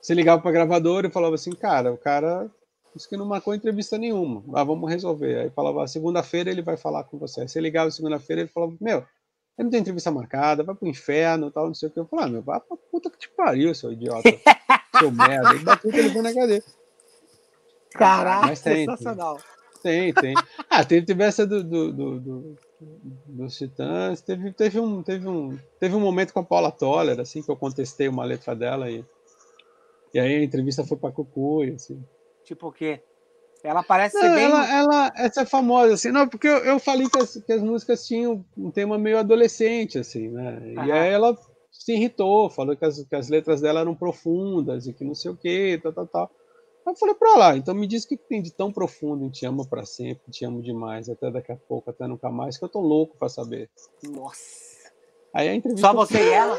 você 0.00 0.12
ligava 0.14 0.42
para 0.42 0.52
gravador 0.52 1.04
e 1.04 1.10
falava 1.10 1.34
assim, 1.34 1.52
cara, 1.52 1.92
o 1.92 1.96
cara 1.96 2.50
disse 2.94 3.08
que 3.08 3.16
não 3.16 3.26
marcou 3.26 3.54
entrevista 3.54 3.96
nenhuma. 3.96 4.42
Ah, 4.54 4.64
vamos 4.64 4.90
resolver. 4.90 5.38
Aí 5.38 5.50
falava, 5.50 5.86
segunda-feira 5.86 6.50
ele 6.50 6.62
vai 6.62 6.76
falar 6.76 7.04
com 7.04 7.18
você. 7.18 7.42
Aí 7.42 7.48
você 7.48 7.60
ligava 7.60 7.90
segunda-feira 7.90 8.42
ele 8.42 8.50
falava, 8.50 8.74
meu, 8.80 9.04
ele 9.56 9.64
não 9.64 9.70
tem 9.70 9.80
entrevista 9.80 10.10
marcada, 10.10 10.64
vai 10.64 10.74
pro 10.74 10.88
inferno 10.88 11.50
tal, 11.50 11.66
não 11.66 11.74
sei 11.74 11.88
o 11.88 11.92
que. 11.92 12.00
Eu 12.00 12.06
falei, 12.06 12.26
ah, 12.26 12.28
meu, 12.28 12.42
vai 12.42 12.60
pra 12.60 12.76
puta 12.90 13.10
que 13.10 13.18
te 13.18 13.28
pariu, 13.30 13.74
seu 13.74 13.92
idiota. 13.92 14.22
seu 14.98 15.10
merda. 15.10 15.50
Ele 15.50 15.64
bateu 15.64 15.90
o 15.90 15.92
telefone 15.92 16.22
na 16.22 16.34
cadeira. 16.34 16.64
Caraca, 17.92 18.46
tem, 18.48 18.56
sensacional. 18.56 19.38
Tem, 19.82 20.12
tem. 20.12 20.34
Ah, 20.68 20.84
teve, 20.84 21.06
teve 21.06 21.22
essa 21.22 21.46
do, 21.46 21.62
do, 21.62 21.92
do, 21.92 22.20
do 22.20 22.56
dos 23.26 23.56
Titãs. 23.56 24.20
Teve, 24.20 24.52
teve, 24.52 24.80
um, 24.80 25.02
teve, 25.02 25.28
um, 25.28 25.58
teve 25.78 25.94
um 25.94 26.00
momento 26.00 26.32
com 26.32 26.40
a 26.40 26.44
Paula 26.44 26.72
Toller, 26.72 27.18
assim, 27.20 27.42
que 27.42 27.50
eu 27.50 27.56
contestei 27.56 28.08
uma 28.08 28.24
letra 28.24 28.54
dela 28.54 28.90
e, 28.90 29.04
e 30.12 30.18
aí 30.18 30.34
a 30.36 30.44
entrevista 30.44 30.84
foi 30.84 30.96
pra 30.96 31.12
Cucuia, 31.12 31.74
assim. 31.74 32.02
Tipo 32.44 32.68
o 32.68 32.72
quê? 32.72 33.00
Ela 33.64 33.82
parece 33.82 34.14
não, 34.14 34.22
ser 34.22 34.34
bem. 34.34 34.44
Ela, 34.44 34.78
ela, 34.78 35.12
essa 35.16 35.40
é 35.40 35.46
famosa, 35.46 35.94
assim, 35.94 36.12
não, 36.12 36.28
porque 36.28 36.46
eu, 36.46 36.58
eu 36.58 36.78
falei 36.78 37.08
que 37.08 37.18
as, 37.18 37.34
que 37.34 37.50
as 37.50 37.62
músicas 37.62 38.06
tinham 38.06 38.44
um 38.56 38.70
tema 38.70 38.98
meio 38.98 39.18
adolescente, 39.18 39.98
assim, 39.98 40.28
né? 40.28 40.74
Aham. 40.76 40.86
E 40.86 40.92
aí 40.92 41.10
ela 41.10 41.34
se 41.72 41.94
irritou, 41.94 42.50
falou 42.50 42.76
que 42.76 42.84
as, 42.84 43.02
que 43.02 43.16
as 43.16 43.30
letras 43.30 43.62
dela 43.62 43.80
eram 43.80 43.94
profundas 43.94 44.86
e 44.86 44.92
que 44.92 45.02
não 45.02 45.14
sei 45.14 45.30
o 45.30 45.36
quê, 45.36 45.80
tal, 45.82 45.94
tal, 45.94 46.06
tal. 46.06 46.30
Eu 46.86 46.94
falei 46.94 47.14
pra 47.14 47.36
lá, 47.36 47.56
então 47.56 47.74
me 47.74 47.86
diz 47.86 48.04
o 48.04 48.08
que 48.08 48.18
tem 48.18 48.42
de 48.42 48.52
tão 48.52 48.70
profundo 48.70 49.24
em 49.24 49.30
Te 49.30 49.46
Amo 49.46 49.66
para 49.66 49.86
Sempre, 49.86 50.30
Te 50.30 50.44
Amo 50.44 50.60
Demais, 50.60 51.08
até 51.08 51.30
daqui 51.30 51.50
a 51.50 51.56
pouco, 51.56 51.88
até 51.88 52.06
nunca 52.06 52.28
mais, 52.28 52.58
que 52.58 52.64
eu 52.66 52.68
tô 52.68 52.80
louco 52.80 53.16
pra 53.16 53.30
saber. 53.30 53.70
Nossa. 54.02 54.92
Aí 55.32 55.48
a 55.48 55.54
entrevista. 55.54 55.86
Só 55.88 55.94
você 55.94 56.18
e 56.18 56.30
ela? 56.30 56.58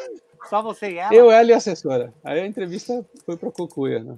Só 0.49 0.61
você 0.63 0.89
e 0.89 0.97
ela? 0.97 1.13
Eu, 1.13 1.29
ela 1.29 1.49
e 1.51 1.53
a 1.53 1.57
assessora. 1.57 2.11
Aí 2.23 2.39
a 2.39 2.47
entrevista 2.47 3.05
foi 3.23 3.37
pra 3.37 3.51
Cocuia, 3.51 4.03
né? 4.03 4.17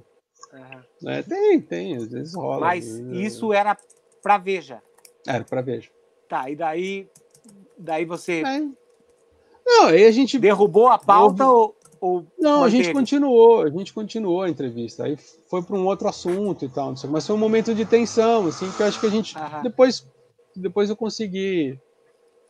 Uhum. 0.53 1.09
É, 1.09 1.21
tem, 1.21 1.61
tem, 1.61 1.97
às 1.97 2.07
vezes 2.07 2.33
rola. 2.33 2.61
Mas 2.61 2.87
isso 2.87 3.51
era 3.53 3.77
pra 4.21 4.37
Veja. 4.37 4.81
Era 5.25 5.43
pra 5.43 5.61
Veja. 5.61 5.89
Tá, 6.27 6.49
e 6.49 6.55
daí, 6.55 7.07
daí 7.77 8.05
você. 8.05 8.41
É. 8.41 8.59
Não, 9.65 9.87
aí 9.87 10.05
a 10.05 10.11
gente. 10.11 10.39
Derrubou 10.39 10.87
a 10.87 10.97
pauta 10.97 11.45
ou, 11.49 11.75
ou. 11.99 12.25
Não, 12.39 12.61
manteve? 12.61 12.65
a 12.65 12.83
gente 12.83 12.93
continuou, 12.93 13.61
a 13.63 13.69
gente 13.69 13.93
continuou 13.93 14.41
a 14.41 14.49
entrevista. 14.49 15.05
Aí 15.05 15.17
foi 15.49 15.61
para 15.61 15.75
um 15.75 15.85
outro 15.85 16.07
assunto 16.07 16.65
e 16.65 16.69
tal, 16.69 16.93
mas 17.09 17.25
foi 17.25 17.35
um 17.35 17.39
momento 17.39 17.73
de 17.73 17.85
tensão, 17.85 18.47
assim, 18.47 18.69
que 18.71 18.81
eu 18.81 18.87
acho 18.87 18.99
que 18.99 19.05
a 19.05 19.09
gente. 19.09 19.37
Uhum. 19.37 19.63
Depois, 19.63 20.05
depois 20.55 20.89
eu 20.89 20.95
consegui. 20.95 21.79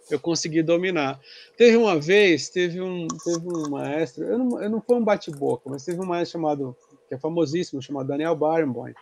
Eu 0.09 0.19
consegui 0.19 0.63
dominar. 0.63 1.19
Teve 1.57 1.75
uma 1.75 1.99
vez, 1.99 2.47
teve 2.47 2.79
um, 2.79 3.07
teve 3.09 3.45
um 3.45 3.69
maestro, 3.69 4.23
eu 4.23 4.37
não, 4.37 4.63
eu 4.63 4.69
não 4.69 4.81
foi 4.81 4.95
um 4.95 5.03
bate-boca, 5.03 5.69
mas 5.69 5.83
teve 5.83 5.99
um 5.99 6.05
maestro 6.05 6.39
chamado 6.39 6.77
que 7.07 7.15
é 7.15 7.17
famosíssimo, 7.17 7.81
chamado 7.81 8.07
Daniel 8.07 8.35
Barenboim. 8.35 8.93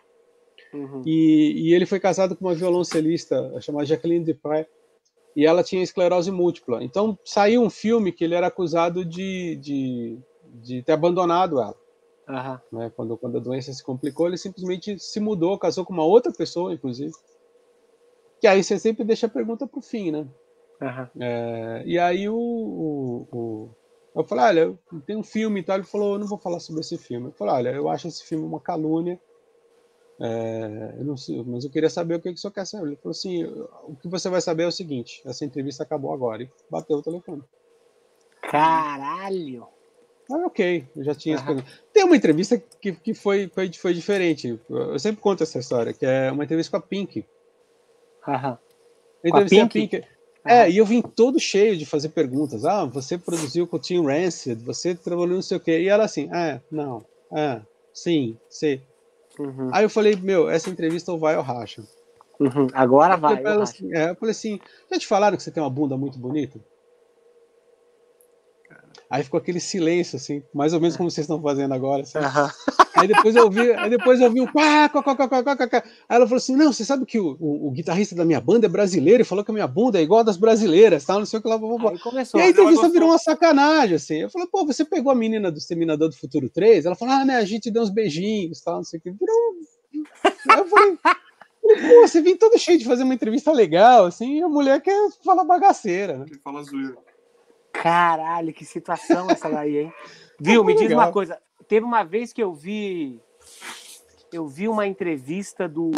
Uhum. 0.73 1.01
E, 1.05 1.69
e, 1.69 1.73
ele 1.73 1.85
foi 1.85 1.99
casado 1.99 2.35
com 2.35 2.45
uma 2.45 2.53
violoncelista 2.53 3.59
chamada 3.61 3.85
Jacqueline 3.85 4.25
Dupre, 4.25 4.67
e 5.35 5.45
ela 5.45 5.63
tinha 5.63 5.83
esclerose 5.83 6.31
múltipla. 6.31 6.83
Então 6.83 7.17
saiu 7.23 7.61
um 7.61 7.69
filme 7.69 8.11
que 8.11 8.23
ele 8.23 8.35
era 8.35 8.47
acusado 8.47 9.03
de, 9.03 9.55
de, 9.57 10.19
de 10.61 10.81
ter 10.81 10.93
abandonado 10.93 11.59
ela. 11.59 11.75
Uhum. 12.27 12.79
Né? 12.79 12.91
Quando, 12.95 13.17
quando 13.17 13.37
a 13.37 13.41
doença 13.41 13.71
se 13.73 13.83
complicou, 13.83 14.27
ele 14.27 14.37
simplesmente 14.37 14.97
se 14.99 15.19
mudou, 15.19 15.57
casou 15.59 15.85
com 15.85 15.93
uma 15.93 16.05
outra 16.05 16.31
pessoa, 16.31 16.73
inclusive. 16.73 17.13
Que 18.39 18.47
aí 18.47 18.63
você 18.63 18.79
sempre 18.79 19.03
deixa 19.03 19.27
a 19.27 19.29
pergunta 19.29 19.67
para 19.67 19.79
o 19.79 19.81
fim, 19.81 20.11
né? 20.11 20.27
Uhum. 20.81 21.21
É, 21.21 21.83
e 21.85 21.99
aí 21.99 22.27
o, 22.27 22.35
o, 22.35 23.27
o 23.31 23.69
eu 24.15 24.23
falei, 24.23 24.45
olha, 24.45 24.79
tem 25.05 25.17
um 25.17 25.23
filme 25.23 25.59
e 25.59 25.63
tal. 25.63 25.75
Ele 25.75 25.85
falou, 25.85 26.13
eu 26.13 26.19
não 26.19 26.27
vou 26.27 26.37
falar 26.37 26.59
sobre 26.59 26.81
esse 26.81 26.97
filme. 26.97 27.27
Eu 27.27 27.33
falei, 27.33 27.53
olha, 27.55 27.69
eu 27.69 27.89
acho 27.89 28.07
esse 28.07 28.23
filme 28.23 28.45
uma 28.45 28.61
calúnia. 28.61 29.19
É, 30.17 30.95
eu 30.97 31.17
sei, 31.17 31.43
mas 31.43 31.65
eu 31.65 31.69
queria 31.69 31.89
saber 31.89 32.15
o 32.15 32.21
que, 32.21 32.29
que 32.29 32.35
o 32.35 32.37
senhor 32.37 32.53
quer 32.53 32.65
saber. 32.65 32.87
Ele 32.87 32.95
falou 32.95 33.11
assim: 33.11 33.43
o 33.43 33.95
que 34.01 34.07
você 34.07 34.29
vai 34.29 34.39
saber 34.39 34.63
é 34.63 34.67
o 34.67 34.71
seguinte: 34.71 35.21
essa 35.25 35.43
entrevista 35.43 35.83
acabou 35.83 36.13
agora. 36.13 36.43
E 36.43 36.49
bateu 36.69 36.97
o 36.97 37.01
telefone. 37.01 37.43
Caralho! 38.41 39.67
Ah, 40.31 40.45
ok, 40.45 40.87
eu 40.95 41.03
já 41.03 41.13
tinha. 41.13 41.37
Tem 41.91 42.05
uma 42.05 42.15
entrevista 42.15 42.57
que, 42.57 42.93
que 42.93 43.13
foi, 43.13 43.49
foi, 43.53 43.71
foi 43.73 43.93
diferente. 43.93 44.57
Eu 44.69 44.97
sempre 44.97 45.21
conto 45.21 45.43
essa 45.43 45.59
história, 45.59 45.93
que 45.93 46.05
é 46.05 46.31
uma 46.31 46.45
entrevista 46.45 46.71
com 46.71 46.77
a 46.77 46.87
Pink. 46.87 47.25
Aham. 48.25 48.51
Uhum. 48.51 48.57
entrevistei 49.29 49.59
a 49.59 49.67
Pink. 49.67 49.95
A 49.97 49.99
Pink 49.99 50.14
é, 50.45 50.69
e 50.69 50.77
eu 50.77 50.85
vim 50.85 51.01
todo 51.01 51.39
cheio 51.39 51.75
de 51.75 51.85
fazer 51.85 52.09
perguntas. 52.09 52.65
Ah, 52.65 52.85
você 52.85 53.17
produziu 53.17 53.65
com 53.65 53.77
o 53.77 53.79
Tim 53.79 54.05
Rancid, 54.05 54.63
você 54.63 54.93
trabalhou 54.93 55.35
não 55.35 55.41
sei 55.41 55.57
o 55.57 55.59
quê. 55.59 55.79
E 55.81 55.89
ela 55.89 56.05
assim, 56.05 56.29
ah, 56.31 56.61
não, 56.71 57.03
ah, 57.31 57.61
sim, 57.93 58.37
sim. 58.49 58.79
Uhum. 59.39 59.69
Aí 59.73 59.83
eu 59.83 59.89
falei, 59.89 60.15
meu, 60.15 60.49
essa 60.49 60.69
entrevista 60.69 61.11
ou 61.11 61.17
vai 61.17 61.35
ou 61.35 61.43
racha. 61.43 61.83
Uhum. 62.39 62.67
Agora 62.73 63.17
vai. 63.17 63.41
Eu, 63.43 63.61
assim, 63.61 63.93
é, 63.93 64.11
eu 64.11 64.15
falei 64.15 64.31
assim, 64.31 64.59
já 64.91 64.99
te 64.99 65.07
falaram 65.07 65.35
que 65.35 65.43
você 65.43 65.51
tem 65.51 65.63
uma 65.63 65.69
bunda 65.69 65.97
muito 65.97 66.19
bonita? 66.19 66.59
Aí 69.09 69.23
ficou 69.23 69.37
aquele 69.37 69.59
silêncio, 69.59 70.17
assim, 70.17 70.43
mais 70.53 70.73
ou 70.73 70.81
menos 70.81 70.97
como 70.97 71.09
vocês 71.09 71.25
estão 71.25 71.41
fazendo 71.41 71.73
agora. 71.73 72.03
Assim. 72.03 72.17
Uhum. 72.17 72.85
Aí 72.95 73.07
depois 73.07 73.35
eu 73.35 73.49
vi, 73.49 73.73
aí 73.73 73.89
depois 73.89 74.21
eu 74.21 74.31
vi 74.31 74.39
um 74.39 74.47
quá, 74.47 74.87
quá, 74.89 75.03
quá, 75.03 75.15
quá, 75.15 75.27
quá, 75.27 75.43
quá, 75.43 75.67
quá. 75.67 75.83
Aí 76.07 76.15
ela 76.15 76.25
falou 76.25 76.37
assim: 76.37 76.55
não, 76.55 76.71
você 76.71 76.85
sabe 76.85 77.05
que 77.05 77.19
o, 77.19 77.35
o, 77.39 77.67
o, 77.67 77.71
guitarrista 77.71 78.15
da 78.15 78.23
minha 78.23 78.39
banda 78.39 78.67
é 78.67 78.69
brasileiro 78.69 79.21
e 79.21 79.25
falou 79.25 79.43
que 79.43 79.51
a 79.51 79.53
minha 79.53 79.67
bunda 79.67 79.99
é 79.99 80.01
igual 80.01 80.21
a 80.21 80.23
das 80.23 80.37
brasileiras, 80.37 81.03
tal, 81.03 81.19
não 81.19 81.25
sei 81.25 81.39
o 81.39 81.41
que 81.41 81.49
lá. 81.49 81.57
Blá, 81.57 81.77
blá. 81.77 81.91
Aí 81.91 81.99
começou, 81.99 82.39
e 82.39 82.43
a 82.43 82.49
entrevista 82.49 82.89
virou 82.89 83.09
uma 83.09 83.17
sacanagem, 83.17 83.95
assim. 83.95 84.15
Eu 84.15 84.29
falei, 84.29 84.47
pô, 84.47 84.65
você 84.65 84.85
pegou 84.85 85.11
a 85.11 85.15
menina 85.15 85.51
do 85.51 85.57
Exterminador 85.57 86.09
do 86.09 86.15
Futuro 86.15 86.49
3? 86.49 86.85
Ela 86.85 86.95
falou, 86.95 87.13
ah, 87.13 87.25
né, 87.25 87.35
a 87.35 87.45
gente 87.45 87.69
deu 87.69 87.83
uns 87.83 87.89
beijinhos, 87.89 88.61
tal, 88.61 88.77
não 88.77 88.83
sei 88.83 88.99
o 88.99 89.01
que. 89.01 89.11
Virou. 89.11 89.55
Aí 90.49 90.59
eu 90.59 90.65
falei. 90.67 90.97
Pô, 91.65 92.07
você 92.07 92.21
vem 92.21 92.37
todo 92.37 92.59
cheio 92.59 92.77
de 92.77 92.85
fazer 92.85 93.03
uma 93.03 93.15
entrevista 93.15 93.51
legal, 93.51 94.05
assim, 94.05 94.37
e 94.37 94.43
a 94.43 94.47
mulher 94.47 94.79
quer 94.81 95.09
falar 95.23 95.43
bagaceira, 95.43 96.19
né? 96.19 96.25
Quer 96.29 96.39
falar 96.39 96.61
zoeira. 96.61 96.95
Caralho, 97.81 98.53
que 98.53 98.65
situação 98.65 99.29
essa 99.29 99.49
daí, 99.49 99.77
hein? 99.77 99.93
Viu? 100.39 100.63
Me 100.63 100.75
diz 100.75 100.91
uma 100.91 101.11
coisa. 101.11 101.39
Teve 101.67 101.85
uma 101.85 102.03
vez 102.03 102.33
que 102.33 102.41
eu 102.41 102.53
vi. 102.53 103.21
Eu 104.31 104.47
vi 104.47 104.67
uma 104.67 104.85
entrevista 104.85 105.67
dos. 105.67 105.95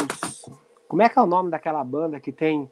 Como 0.86 1.02
é 1.02 1.08
que 1.08 1.18
é 1.18 1.22
o 1.22 1.26
nome 1.26 1.50
daquela 1.50 1.82
banda 1.84 2.20
que 2.20 2.32
tem 2.32 2.70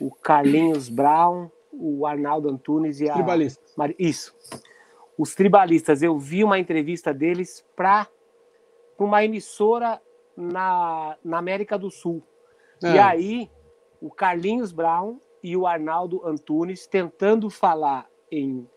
o 0.00 0.10
Carlinhos 0.10 0.88
Brown, 0.88 1.50
o 1.72 2.06
Arnaldo 2.06 2.48
Antunes 2.48 3.00
e 3.00 3.08
a. 3.08 3.14
Tribalistas. 3.14 3.74
Isso. 3.98 4.34
Os 5.18 5.34
tribalistas. 5.34 6.02
Eu 6.02 6.18
vi 6.18 6.44
uma 6.44 6.58
entrevista 6.58 7.12
deles 7.12 7.64
para 7.74 8.06
uma 8.98 9.24
emissora 9.24 10.00
na, 10.36 11.16
na 11.24 11.38
América 11.38 11.78
do 11.78 11.90
Sul. 11.90 12.22
É. 12.82 12.92
E 12.92 12.98
aí, 12.98 13.50
o 14.00 14.10
Carlinhos 14.10 14.72
Brown 14.72 15.18
e 15.42 15.56
o 15.56 15.66
Arnaldo 15.66 16.26
Antunes 16.26 16.86
tentando 16.86 17.48
falar 17.48 18.06
em 18.30 18.68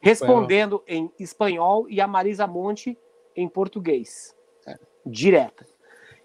respondendo 0.00 0.82
espanhol. 0.86 1.12
em 1.18 1.22
espanhol 1.22 1.88
e 1.88 2.00
a 2.00 2.06
Marisa 2.06 2.46
Monte 2.46 2.98
em 3.34 3.48
português. 3.48 4.36
É. 4.66 4.78
Direta. 5.04 5.66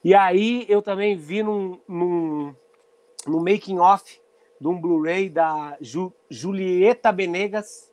E 0.03 0.13
aí 0.13 0.65
eu 0.67 0.81
também 0.81 1.15
vi 1.15 1.41
num, 1.41 1.79
num, 1.87 2.55
no 3.25 3.39
making 3.39 3.79
off 3.79 4.21
de 4.59 4.67
um 4.67 4.79
Blu-ray 4.79 5.29
da 5.29 5.77
Ju, 5.79 6.13
Julieta 6.29 7.11
Benegas, 7.11 7.89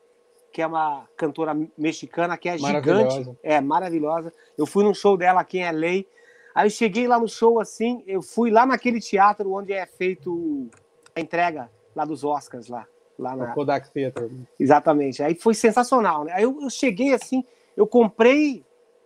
que 0.51 0.61
é 0.61 0.67
uma 0.67 1.07
cantora 1.15 1.55
mexicana 1.77 2.37
que 2.37 2.49
é 2.49 2.57
gigante, 2.57 3.29
é 3.41 3.61
maravilhosa. 3.61 4.33
Eu 4.57 4.65
fui 4.65 4.83
num 4.83 4.93
show 4.93 5.15
dela 5.15 5.41
aqui 5.41 5.59
em 5.59 5.71
LA. 5.71 6.05
Aí 6.53 6.65
eu 6.65 6.69
cheguei 6.69 7.07
lá 7.07 7.19
no 7.19 7.27
show 7.27 7.59
assim, 7.59 8.03
eu 8.07 8.21
fui 8.21 8.51
lá 8.51 8.65
naquele 8.65 8.99
teatro 8.99 9.53
onde 9.53 9.71
é 9.71 9.85
feito 9.85 10.69
a 11.15 11.21
entrega 11.21 11.71
lá 11.95 12.03
dos 12.03 12.23
Oscars 12.23 12.67
lá 12.67 12.87
lá 13.17 13.35
na 13.35 13.53
Kodak 13.53 13.89
Theater. 13.91 14.29
Exatamente. 14.59 15.23
Aí 15.23 15.35
foi 15.35 15.53
sensacional, 15.53 16.23
né? 16.23 16.33
Aí 16.33 16.43
eu, 16.43 16.61
eu 16.61 16.69
cheguei 16.69 17.13
assim, 17.13 17.43
eu 17.75 17.87
comprei 17.87 18.63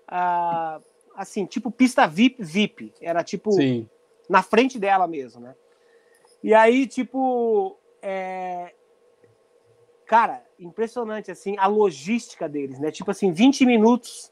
uh, 0.10 0.82
assim, 1.16 1.46
tipo 1.46 1.72
pista 1.72 2.08
VIP, 2.08 2.44
VIP. 2.44 2.94
Era 3.02 3.24
tipo 3.24 3.52
Sim. 3.52 3.88
na 4.30 4.42
frente 4.42 4.78
dela 4.80 5.08
mesmo, 5.08 5.42
né? 5.42 5.56
E 6.44 6.54
aí, 6.54 6.88
tipo, 6.88 7.78
é... 8.02 8.74
cara, 10.08 10.44
impressionante 10.60 11.30
assim 11.30 11.56
a 11.58 11.68
logística 11.68 12.50
deles, 12.50 12.80
né? 12.80 12.92
Tipo 12.92 13.12
assim, 13.12 13.32
20 13.32 13.66
minutos 13.66 14.32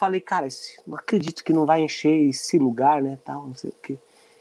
falei, 0.00 0.20
cara, 0.20 0.48
não 0.86 0.96
acredito 0.96 1.44
que 1.44 1.52
não 1.52 1.66
vai 1.66 1.82
encher 1.82 2.28
esse 2.28 2.58
lugar, 2.58 3.02
né? 3.02 3.18
Tal, 3.22 3.46
não 3.46 3.54
sei 3.54 3.68
o 3.68 3.74
quê. 3.82 3.98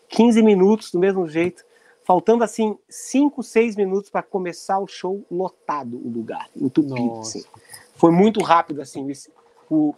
15 0.07 0.41
minutos 0.41 0.89
do 0.91 0.97
mesmo 0.97 1.27
jeito. 1.27 1.65
Faltando 2.09 2.43
assim, 2.43 2.75
5, 2.89 3.43
6 3.43 3.75
minutos 3.75 4.09
para 4.09 4.23
começar 4.23 4.79
o 4.79 4.87
show, 4.87 5.23
lotado 5.29 5.95
o 5.95 6.09
lugar, 6.09 6.49
entupido. 6.55 7.19
Assim. 7.19 7.43
Foi 7.93 8.09
muito 8.09 8.41
rápido, 8.41 8.81
assim, 8.81 9.07
o 9.69 9.93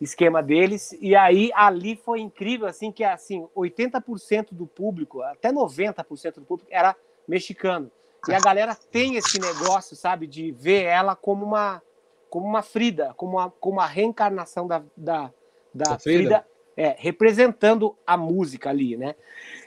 esquema 0.00 0.42
deles. 0.42 0.98
E 1.00 1.14
aí, 1.14 1.52
ali 1.54 1.94
foi 1.94 2.18
incrível, 2.18 2.66
assim, 2.66 2.90
que 2.90 3.04
assim, 3.04 3.46
80% 3.56 4.48
do 4.50 4.66
público, 4.66 5.22
até 5.22 5.52
90% 5.52 6.34
do 6.34 6.44
público, 6.44 6.68
era 6.68 6.96
mexicano. 7.28 7.92
E 8.28 8.34
a 8.34 8.40
galera 8.40 8.74
tem 8.74 9.14
esse 9.14 9.38
negócio, 9.38 9.94
sabe, 9.94 10.26
de 10.26 10.50
ver 10.50 10.82
ela 10.82 11.14
como 11.14 11.46
uma 11.46 11.80
como 12.28 12.44
uma 12.44 12.60
Frida, 12.60 13.14
como 13.16 13.36
uma, 13.36 13.52
como 13.52 13.76
uma 13.76 13.86
reencarnação 13.86 14.66
da, 14.66 14.82
da, 14.96 15.32
da 15.72 15.96
Frida, 15.96 16.00
Frida 16.00 16.46
é, 16.76 16.96
representando 16.98 17.96
a 18.04 18.16
música 18.16 18.68
ali, 18.68 18.96
né? 18.96 19.14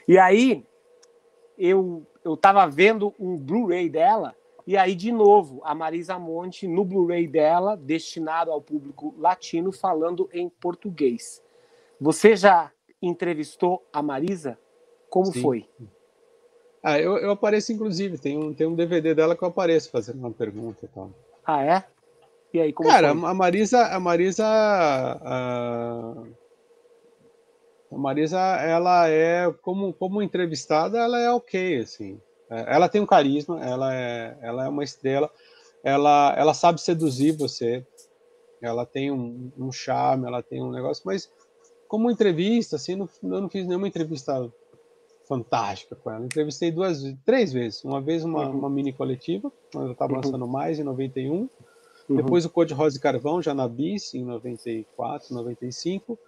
E 0.06 0.18
aí 0.18 0.62
eu 1.60 2.06
eu 2.24 2.36
tava 2.36 2.66
vendo 2.66 3.14
um 3.18 3.36
Blu-ray 3.36 3.88
dela 3.88 4.34
e 4.66 4.76
aí 4.76 4.94
de 4.94 5.12
novo 5.12 5.60
a 5.64 5.74
Marisa 5.74 6.18
Monte 6.18 6.66
no 6.66 6.84
Blu-ray 6.84 7.26
dela 7.26 7.76
destinado 7.76 8.50
ao 8.50 8.60
público 8.60 9.14
latino 9.18 9.72
falando 9.72 10.28
em 10.32 10.48
português. 10.48 11.42
Você 12.00 12.34
já 12.34 12.72
entrevistou 13.00 13.84
a 13.92 14.02
Marisa? 14.02 14.58
Como 15.08 15.32
Sim. 15.32 15.42
foi? 15.42 15.68
Ah, 16.82 16.98
eu, 16.98 17.18
eu 17.18 17.30
apareço 17.30 17.72
inclusive, 17.72 18.16
tem 18.16 18.38
um, 18.38 18.54
tem 18.54 18.66
um 18.66 18.74
DVD 18.74 19.14
dela 19.14 19.36
que 19.36 19.42
eu 19.42 19.48
apareço 19.48 19.90
fazendo 19.90 20.18
uma 20.18 20.30
pergunta 20.30 20.84
e 20.84 20.88
tal. 20.88 21.10
Ah, 21.44 21.62
é? 21.62 21.84
E 22.52 22.60
aí, 22.60 22.72
como 22.72 22.88
Cara, 22.88 23.14
foi? 23.14 23.28
a 23.28 23.34
Marisa, 23.34 23.86
a 23.86 24.00
Marisa, 24.00 24.44
a, 24.46 26.14
a 27.90 27.98
Marisa, 27.98 28.38
ela 28.38 29.08
é 29.08 29.52
como 29.62 29.92
como 29.92 30.22
entrevistada, 30.22 30.98
ela 30.98 31.18
é 31.18 31.30
ok, 31.30 31.78
assim. 31.78 32.20
É, 32.48 32.74
ela 32.74 32.88
tem 32.88 33.00
um 33.00 33.06
carisma, 33.06 33.60
ela 33.64 33.94
é, 33.94 34.36
ela 34.40 34.66
é 34.66 34.68
uma 34.68 34.84
estrela, 34.84 35.30
ela, 35.82 36.34
ela 36.36 36.54
sabe 36.54 36.80
seduzir 36.80 37.32
você, 37.32 37.86
ela 38.60 38.84
tem 38.84 39.10
um, 39.10 39.50
um 39.56 39.72
charme, 39.72 40.26
ela 40.26 40.42
tem 40.42 40.62
um 40.62 40.70
negócio, 40.70 41.02
mas 41.06 41.30
como 41.88 42.10
entrevista, 42.10 42.76
assim, 42.76 42.94
não, 42.94 43.08
eu 43.22 43.40
não 43.40 43.48
fiz 43.48 43.66
nenhuma 43.66 43.88
entrevista 43.88 44.52
fantástica 45.26 45.96
com 45.96 46.10
ela. 46.10 46.24
Entrevistei 46.24 46.70
duas, 46.70 47.02
três 47.24 47.52
vezes. 47.52 47.84
Uma 47.84 48.00
vez 48.00 48.24
uma, 48.24 48.48
uhum. 48.48 48.58
uma 48.58 48.70
mini 48.70 48.92
coletiva, 48.92 49.50
quando 49.72 49.86
eu 49.86 49.92
estava 49.92 50.12
uhum. 50.12 50.20
lançando 50.22 50.46
mais, 50.46 50.78
em 50.78 50.84
91, 50.84 51.48
Uhum. 52.10 52.16
Depois 52.16 52.44
o 52.44 52.50
Code 52.50 52.74
Rosa 52.74 52.96
e 52.96 53.00
Carvão, 53.00 53.40
já 53.40 53.54
na 53.54 53.68
BIS, 53.68 54.14
em 54.14 54.24
94, 54.24 55.32
95. 55.32 56.18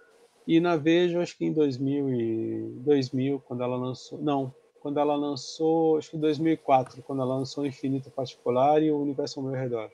E 0.45 0.59
na 0.59 0.75
Veja, 0.75 1.21
acho 1.21 1.37
que 1.37 1.45
em 1.45 1.53
2000, 1.53 2.09
e 2.09 2.61
2000 2.79 3.41
quando 3.45 3.63
ela 3.63 3.75
lançou. 3.75 4.19
Não, 4.19 4.53
quando 4.79 4.99
ela 4.99 5.15
lançou, 5.15 5.97
acho 5.97 6.11
que 6.11 6.17
em 6.17 6.19
2004, 6.19 7.01
quando 7.03 7.21
ela 7.21 7.35
lançou 7.35 7.65
Infinito 7.65 8.11
Particular 8.11 8.81
e 8.83 8.91
o 8.91 8.99
Universo 8.99 9.39
ao 9.39 9.45
meu 9.45 9.55
redor. 9.55 9.89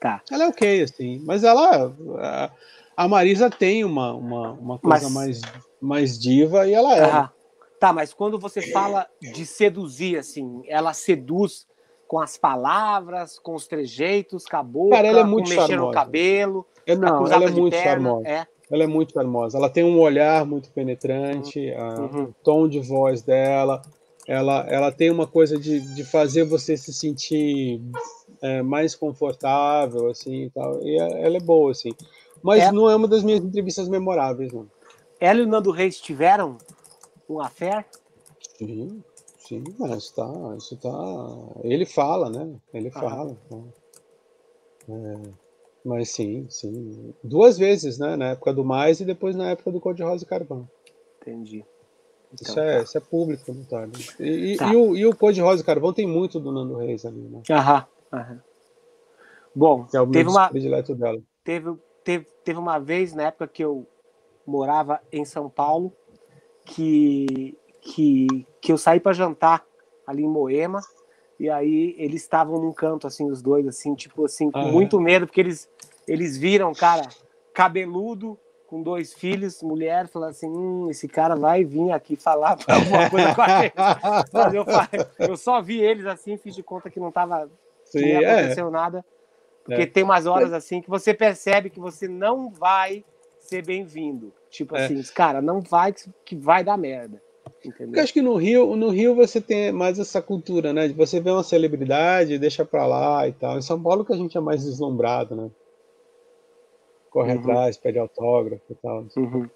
Tá. 0.00 0.22
Ela 0.30 0.44
é 0.44 0.48
ok, 0.48 0.82
assim, 0.82 1.20
mas 1.24 1.44
ela. 1.44 1.92
A 2.96 3.06
Marisa 3.06 3.50
tem 3.50 3.84
uma, 3.84 4.12
uma, 4.14 4.52
uma 4.52 4.78
coisa 4.78 5.08
mas... 5.10 5.40
mais, 5.40 5.42
mais 5.80 6.18
diva 6.18 6.66
e 6.66 6.72
ela 6.72 6.96
é. 6.96 7.28
Tá, 7.78 7.92
mas 7.92 8.12
quando 8.12 8.38
você 8.38 8.60
fala 8.72 9.06
de 9.20 9.46
seduzir, 9.46 10.18
assim, 10.18 10.62
ela 10.66 10.92
seduz 10.92 11.66
com 12.08 12.18
as 12.18 12.36
palavras, 12.36 13.38
com 13.38 13.54
os 13.54 13.68
trejeitos, 13.68 14.46
com 14.46 14.56
a 14.56 14.62
boca, 14.62 14.96
Cara, 14.96 15.06
ela 15.06 15.20
é 15.20 15.24
muito 15.24 15.50
com 15.50 15.56
mexer 15.56 15.76
no 15.76 15.90
cabelo. 15.90 16.66
É, 16.86 16.96
não, 16.96 17.26
ela 17.26 17.44
é 17.44 17.50
muito 17.50 17.70
perna, 17.70 17.90
charmosa. 17.90 18.28
É. 18.28 18.46
Ela 18.70 18.84
é 18.84 18.86
muito 18.86 19.12
charmosa. 19.12 19.58
Ela 19.58 19.70
tem 19.70 19.84
um 19.84 19.98
olhar 19.98 20.44
muito 20.44 20.70
penetrante, 20.70 21.72
uhum. 21.72 22.24
o 22.24 22.34
tom 22.42 22.68
de 22.68 22.80
voz 22.80 23.22
dela. 23.22 23.82
Ela, 24.26 24.66
ela 24.68 24.92
tem 24.92 25.10
uma 25.10 25.26
coisa 25.26 25.58
de, 25.58 25.80
de 25.94 26.04
fazer 26.04 26.44
você 26.44 26.76
se 26.76 26.92
sentir 26.92 27.80
é, 28.42 28.62
mais 28.62 28.94
confortável, 28.94 30.08
assim, 30.08 30.44
e 30.44 30.50
tal. 30.50 30.82
E 30.82 31.00
é, 31.00 31.24
ela 31.24 31.36
é 31.36 31.40
boa, 31.40 31.70
assim. 31.70 31.92
Mas 32.42 32.62
é... 32.62 32.72
não 32.72 32.90
é 32.90 32.94
uma 32.94 33.08
das 33.08 33.22
minhas 33.22 33.40
entrevistas 33.40 33.88
memoráveis, 33.88 34.52
não. 34.52 34.66
Ela 35.18 35.40
e 35.40 35.42
o 35.42 35.46
Nando 35.46 35.70
Reis 35.70 35.98
tiveram 35.98 36.58
um 37.28 37.40
affair? 37.40 37.86
Sim. 38.58 39.02
Sim, 39.48 39.64
mas 39.78 40.10
tá, 40.10 40.30
isso 40.58 40.76
tá. 40.76 40.90
Ele 41.64 41.86
fala, 41.86 42.28
né? 42.28 42.54
Ele 42.74 42.88
ah. 42.94 43.00
fala. 43.00 43.36
Né? 43.50 43.62
É, 44.90 45.47
mas 45.88 46.10
sim, 46.10 46.46
sim. 46.48 47.14
Duas 47.22 47.56
vezes, 47.58 47.98
né? 47.98 48.16
Na 48.16 48.30
época 48.30 48.52
do 48.52 48.64
Mais 48.64 49.00
e 49.00 49.04
depois 49.04 49.34
na 49.34 49.50
época 49.50 49.72
do 49.72 49.80
Code 49.80 50.02
Rosa 50.02 50.24
e 50.24 50.26
Carvão. 50.26 50.68
Entendi. 51.20 51.64
Então, 52.32 52.52
isso, 52.52 52.60
é, 52.60 52.76
tá. 52.76 52.82
isso 52.82 52.98
é 52.98 53.00
público, 53.00 53.52
não 53.52 53.64
tá? 53.64 53.88
E, 54.20 54.56
tá. 54.56 54.66
e, 54.66 54.76
o, 54.76 54.96
e 54.96 55.06
o 55.06 55.16
Code 55.16 55.40
Rosa 55.40 55.62
e 55.62 55.66
Carvão 55.66 55.92
tem 55.92 56.06
muito 56.06 56.38
do 56.38 56.52
Nando 56.52 56.76
Reis 56.76 57.04
ali, 57.04 57.20
né? 57.20 57.42
Aham. 57.50 57.86
aham. 58.12 58.42
Bom, 59.54 59.86
é 59.92 60.06
teve 60.12 60.28
uma 60.28 60.48
predileto 60.50 60.94
dela. 60.94 61.18
Teve, 61.42 61.74
teve, 62.04 62.26
teve 62.44 62.58
uma 62.58 62.78
vez 62.78 63.14
na 63.14 63.24
época 63.24 63.48
que 63.48 63.64
eu 63.64 63.88
morava 64.46 65.00
em 65.10 65.24
São 65.24 65.48
Paulo 65.48 65.92
que 66.66 67.56
que, 67.80 68.46
que 68.60 68.72
eu 68.72 68.78
saí 68.78 69.00
para 69.00 69.12
jantar 69.12 69.64
ali 70.06 70.22
em 70.22 70.28
Moema, 70.28 70.80
e 71.38 71.48
aí 71.48 71.94
eles 71.98 72.22
estavam 72.22 72.60
num 72.60 72.72
canto, 72.72 73.06
assim, 73.06 73.30
os 73.30 73.40
dois, 73.40 73.66
assim, 73.66 73.94
tipo 73.94 74.24
assim, 74.24 74.50
com 74.50 74.64
muito 74.64 75.00
medo, 75.00 75.26
porque 75.26 75.40
eles, 75.40 75.68
eles 76.08 76.36
viram, 76.36 76.72
cara, 76.72 77.08
cabeludo, 77.52 78.38
com 78.66 78.82
dois 78.82 79.14
filhos, 79.14 79.62
mulher, 79.62 80.08
falando 80.08 80.30
assim, 80.30 80.48
hum, 80.48 80.90
esse 80.90 81.08
cara 81.08 81.34
vai 81.34 81.64
vir 81.64 81.90
aqui 81.90 82.16
falar 82.16 82.58
alguma 82.68 83.08
coisa 83.10 83.34
com 83.34 83.42
a 83.42 83.62
gente. 83.62 83.74
Eu, 85.18 85.28
eu 85.30 85.36
só 85.36 85.60
vi 85.62 85.80
eles 85.80 86.04
assim, 86.06 86.36
fiz 86.36 86.54
de 86.54 86.62
conta 86.62 86.90
que 86.90 87.00
não 87.00 87.10
tava, 87.10 87.50
Sim, 87.84 88.12
não 88.12 88.20
é. 88.20 88.40
aconteceu 88.40 88.68
é. 88.68 88.70
nada, 88.70 89.04
porque 89.64 89.82
é. 89.82 89.86
tem 89.86 90.02
umas 90.02 90.26
horas 90.26 90.52
assim 90.52 90.80
que 90.80 90.88
você 90.88 91.14
percebe 91.14 91.70
que 91.70 91.80
você 91.80 92.06
não 92.06 92.50
vai 92.50 93.04
ser 93.40 93.64
bem-vindo. 93.64 94.32
Tipo 94.50 94.76
é. 94.76 94.84
assim, 94.84 95.02
cara, 95.14 95.40
não 95.40 95.60
vai 95.60 95.94
que 96.24 96.36
vai 96.36 96.62
dar 96.62 96.76
merda. 96.76 97.22
Entendeu? 97.64 98.02
acho 98.02 98.12
que 98.12 98.22
no 98.22 98.36
Rio, 98.36 98.76
no 98.76 98.90
Rio 98.90 99.14
você 99.14 99.40
tem 99.40 99.72
mais 99.72 99.98
essa 99.98 100.20
cultura, 100.20 100.72
né? 100.72 100.86
De 100.86 100.94
você 100.94 101.20
ver 101.20 101.30
uma 101.30 101.42
celebridade, 101.42 102.38
deixa 102.38 102.64
pra 102.64 102.86
lá 102.86 103.26
e 103.26 103.32
tal. 103.32 103.58
Em 103.58 103.62
São 103.62 103.82
Paulo 103.82 104.04
que 104.04 104.12
a 104.12 104.16
gente 104.16 104.36
é 104.36 104.40
mais 104.40 104.64
deslumbrado, 104.64 105.34
né? 105.34 105.50
Corre 107.10 107.32
uhum. 107.32 107.40
atrás, 107.40 107.76
pede 107.76 107.98
autógrafo 107.98 108.64
e 108.70 108.74
tal. 108.74 109.06
Uhum. 109.16 109.48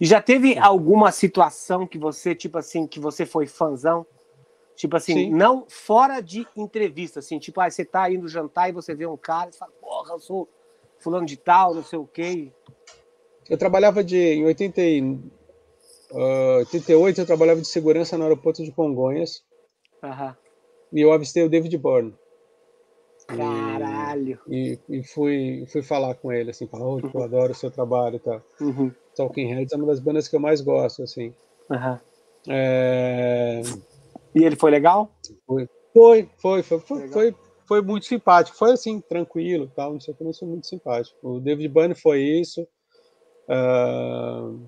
E 0.00 0.06
já 0.06 0.20
teve 0.20 0.58
alguma 0.58 1.12
situação 1.12 1.86
que 1.86 1.98
você, 1.98 2.34
tipo 2.34 2.58
assim, 2.58 2.86
que 2.86 2.98
você 2.98 3.24
foi 3.24 3.46
fãzão? 3.46 4.06
Tipo 4.76 4.96
assim, 4.96 5.14
Sim. 5.14 5.30
não 5.30 5.66
fora 5.68 6.20
de 6.20 6.46
entrevista, 6.56 7.20
assim, 7.20 7.38
tipo, 7.38 7.60
ah, 7.60 7.70
você 7.70 7.84
tá 7.84 8.10
indo 8.10 8.26
jantar 8.26 8.68
e 8.68 8.72
você 8.72 8.94
vê 8.94 9.06
um 9.06 9.16
cara 9.16 9.50
e 9.50 9.56
fala, 9.56 9.70
porra, 9.80 10.14
eu 10.14 10.18
sou 10.18 10.48
fulano 10.98 11.24
de 11.24 11.36
tal, 11.36 11.74
não 11.74 11.84
sei 11.84 11.98
o 11.98 12.06
quê. 12.06 12.52
Eu 13.48 13.56
trabalhava 13.56 14.02
de, 14.02 14.16
em 14.16 14.44
80, 14.44 14.80
Uh, 16.14 16.58
88 16.58 17.20
eu 17.20 17.26
trabalhava 17.26 17.60
de 17.60 17.66
segurança 17.66 18.16
no 18.16 18.22
aeroporto 18.22 18.62
de 18.62 18.70
Congonhas. 18.70 19.42
Uhum. 20.00 20.34
E 20.92 21.00
eu 21.00 21.12
avistei 21.12 21.42
o 21.42 21.48
David 21.48 21.76
Byrne. 21.76 22.14
Caralho! 23.26 24.38
E, 24.48 24.78
e, 24.88 25.02
fui, 25.02 25.64
fui 25.68 25.82
falar 25.82 26.14
com 26.14 26.32
ele, 26.32 26.50
assim, 26.50 26.66
falar, 26.66 26.86
oh, 26.86 27.00
eu 27.00 27.22
adoro 27.22 27.52
o 27.52 27.54
seu 27.54 27.70
trabalho 27.70 28.16
e 28.16 28.18
tal. 28.18 28.42
Uhum. 28.60 28.92
Talking 29.16 29.46
Heads 29.46 29.72
é 29.72 29.76
uma 29.76 29.86
das 29.86 30.00
bandas 30.00 30.28
que 30.28 30.36
eu 30.36 30.40
mais 30.40 30.60
gosto, 30.60 31.02
assim. 31.02 31.34
Uhum. 31.70 31.98
É... 32.48 33.62
E 34.34 34.44
ele 34.44 34.56
foi 34.56 34.70
legal? 34.70 35.10
Foi, 35.46 35.68
foi, 35.92 36.28
foi, 36.36 36.62
foi, 36.62 36.80
foi, 36.80 37.08
foi, 37.08 37.34
foi, 37.66 37.82
muito 37.82 38.06
simpático. 38.06 38.56
Foi 38.56 38.72
assim, 38.72 39.00
tranquilo 39.00 39.70
tal, 39.74 39.92
não 39.92 40.00
sei 40.00 40.12
o 40.12 40.16
que, 40.16 40.24
mas 40.24 40.38
foi 40.38 40.48
muito 40.48 40.66
simpático. 40.66 41.16
O 41.22 41.40
David 41.40 41.68
Byrne 41.68 41.94
foi 41.94 42.20
isso. 42.20 42.66
Uh... 43.48 44.60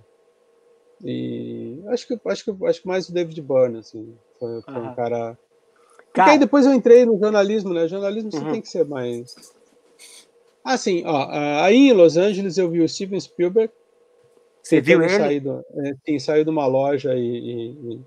E 1.05 1.83
acho 1.89 2.07
que 2.07 2.18
acho 2.26 2.44
que 2.44 2.65
acho 2.67 2.81
que 2.81 2.89
mais 2.89 3.09
o 3.09 3.12
David 3.12 3.41
Byrne, 3.43 3.78
assim, 3.78 4.17
foi, 4.39 4.62
foi 4.62 4.75
um 4.75 4.94
cara. 4.94 5.39
Cara... 6.17 6.33
aí 6.33 6.39
depois 6.39 6.65
eu 6.65 6.73
entrei 6.73 7.05
no 7.05 7.19
jornalismo, 7.19 7.75
né? 7.75 7.86
Jornalismo 7.86 8.33
você 8.33 8.39
uhum. 8.39 8.53
tem 8.53 8.62
que 8.62 8.69
ser 8.70 8.86
mais. 8.86 9.35
Assim, 10.65 11.05
ó, 11.05 11.28
aí 11.62 11.91
em 11.91 11.93
Los 11.93 12.17
Angeles 12.17 12.57
eu 12.57 12.70
vi 12.70 12.81
o 12.81 12.89
Steven 12.89 13.20
Spielberg. 13.20 13.70
Você 14.62 14.81
viu 14.81 15.03
ele? 15.03 15.11
Saído, 15.11 15.65
é, 15.75 15.93
tem 16.03 16.19
saído 16.19 16.47
de 16.47 16.51
uma 16.51 16.67
loja 16.67 17.15
e, 17.15 17.20
e, 17.20 18.01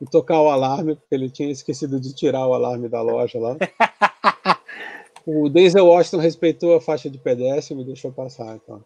e, 0.00 0.06
tocar 0.10 0.40
o 0.40 0.48
alarme, 0.48 0.96
porque 0.96 1.14
ele 1.14 1.30
tinha 1.30 1.50
esquecido 1.50 2.00
de 2.00 2.14
tirar 2.14 2.46
o 2.46 2.54
alarme 2.54 2.88
da 2.88 3.02
loja 3.02 3.38
lá. 3.38 3.56
o 5.26 5.50
Denzel 5.50 5.86
Washington 5.86 6.22
respeitou 6.22 6.74
a 6.74 6.80
faixa 6.80 7.10
de 7.10 7.18
pedestre 7.18 7.74
e 7.74 7.76
me 7.76 7.84
deixou 7.84 8.10
passar, 8.10 8.56
então. 8.56 8.82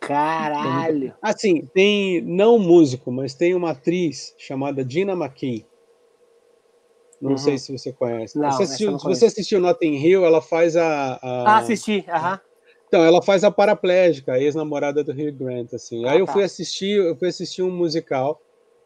Caralho! 0.00 1.14
Assim, 1.20 1.68
tem 1.74 2.22
não 2.22 2.58
músico, 2.58 3.12
mas 3.12 3.34
tem 3.34 3.54
uma 3.54 3.72
atriz 3.72 4.34
chamada 4.38 4.84
Dina 4.84 5.12
McKee. 5.12 5.66
Não 7.20 7.32
uhum. 7.32 7.38
sei 7.38 7.58
se 7.58 7.72
você 7.76 7.92
conhece. 7.92 8.38
Não, 8.38 8.50
você 8.50 8.64
assistiu, 8.64 8.98
se 8.98 9.04
você 9.04 9.26
assistiu 9.26 9.60
Notting 9.60 9.94
Hill, 9.94 10.24
ela 10.24 10.42
faz 10.42 10.76
a. 10.76 11.18
a... 11.22 11.54
Ah, 11.54 11.58
assisti, 11.58 12.04
aham. 12.08 12.40
Então, 12.88 13.04
ela 13.04 13.20
faz 13.20 13.42
a 13.42 13.50
paraplégica, 13.50 14.34
a 14.34 14.40
ex-namorada 14.40 15.02
do 15.02 15.10
Hugh 15.10 15.32
Grant, 15.32 15.72
assim. 15.74 16.04
Ah, 16.04 16.12
Aí 16.12 16.20
eu 16.20 16.26
tá. 16.26 16.32
fui 16.32 16.44
assistir, 16.44 16.98
eu 16.98 17.16
fui 17.16 17.28
assistir 17.28 17.62
um 17.62 17.70
musical, 17.70 18.40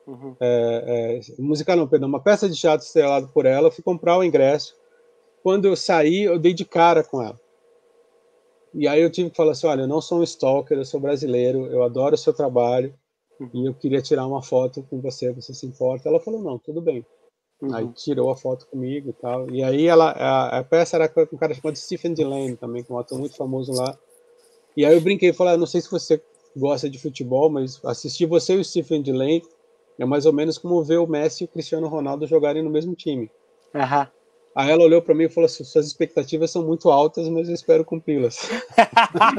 uhum. 0.07 0.35
é, 0.41 1.21
é, 1.21 1.43
musical 1.43 1.77
não, 1.77 1.87
perdão, 1.87 2.09
uma 2.09 2.21
peça 2.21 2.49
de 2.49 2.59
teatro 2.59 2.87
estrelada 2.87 3.27
por 3.29 3.45
ela, 3.45 3.69
eu 3.69 3.73
fui 3.73 3.85
comprar 3.85 4.17
o 4.17 4.25
ingresso. 4.25 4.75
Quando 5.43 5.67
eu 5.67 5.77
saí, 5.77 6.23
eu 6.23 6.39
dei 6.39 6.55
de 6.55 6.65
cara 6.65 7.05
com 7.05 7.23
ela. 7.23 7.39
E 8.73 8.87
aí 8.87 9.03
eu 9.03 9.11
tive 9.11 9.31
que 9.31 9.37
falar 9.37 9.53
assim, 9.53 9.67
olha, 9.67 9.83
eu 9.83 9.89
não 9.89 10.01
sou 10.01 10.21
um 10.21 10.23
stalker, 10.23 10.79
eu 10.79 10.85
sou 10.85 11.01
brasileiro, 11.01 11.67
eu 11.67 11.83
adoro 11.83 12.15
o 12.15 12.19
seu 12.19 12.33
trabalho, 12.33 12.95
uhum. 13.39 13.51
e 13.53 13.67
eu 13.67 13.75
queria 13.75 14.01
tirar 14.01 14.27
uma 14.27 14.43
foto 14.43 14.83
com 14.89 15.01
você, 15.01 15.33
você 15.33 15.53
se 15.53 15.67
importa? 15.67 16.09
Ela 16.09 16.21
falou, 16.21 16.41
não, 16.43 16.59
tudo 16.59 16.81
bem. 16.81 17.05
Uhum. 17.61 17.75
Aí 17.75 17.89
tirou 17.89 18.31
a 18.31 18.37
foto 18.37 18.67
comigo 18.67 19.11
e 19.11 19.13
tal. 19.13 19.51
E 19.51 19.63
aí 19.63 19.87
ela, 19.87 20.11
a, 20.13 20.59
a 20.59 20.65
peça 20.65 20.97
era 20.97 21.09
com 21.09 21.27
um 21.33 21.39
cara 21.39 21.55
chamado 21.55 21.77
Stephen 21.77 22.15
Delane 22.15 22.57
também, 22.57 22.83
que 22.83 22.91
é 22.91 22.95
um 22.95 22.99
ator 22.99 23.19
muito 23.19 23.37
famoso 23.37 23.73
lá. 23.73 23.97
E 24.77 24.85
aí 24.85 24.95
eu 24.95 25.01
brinquei 25.01 25.31
e 25.31 25.33
falei, 25.33 25.55
ah, 25.55 25.59
não 25.59 25.67
sei 25.67 25.81
se 25.81 25.91
você 25.91 26.23
gosta 26.57 26.89
de 26.89 26.99
futebol, 26.99 27.51
mas 27.51 27.81
assistir 27.85 28.27
você 28.27 28.55
e 28.55 28.59
o 28.59 28.65
Stephen 28.65 29.03
Delane 29.03 29.43
é 29.99 30.05
mais 30.07 30.25
ou 30.25 30.33
menos 30.33 30.57
como 30.57 30.83
ver 30.83 30.99
o 30.99 31.07
Messi 31.07 31.45
e 31.45 31.47
o 31.47 31.49
Cristiano 31.49 31.87
Ronaldo 31.87 32.27
jogarem 32.27 32.63
no 32.63 32.71
mesmo 32.71 32.95
time. 32.95 33.31
Uhum. 33.75 34.07
Aí 34.55 34.71
ela 34.71 34.83
olhou 34.83 35.01
para 35.01 35.15
mim 35.15 35.25
e 35.25 35.29
falou 35.29 35.47
assim: 35.47 35.63
suas 35.63 35.87
expectativas 35.87 36.51
são 36.51 36.65
muito 36.65 36.91
altas, 36.91 37.29
mas 37.29 37.49
eu 37.49 37.55
espero 37.55 37.85
cumpri-las. 37.85 38.49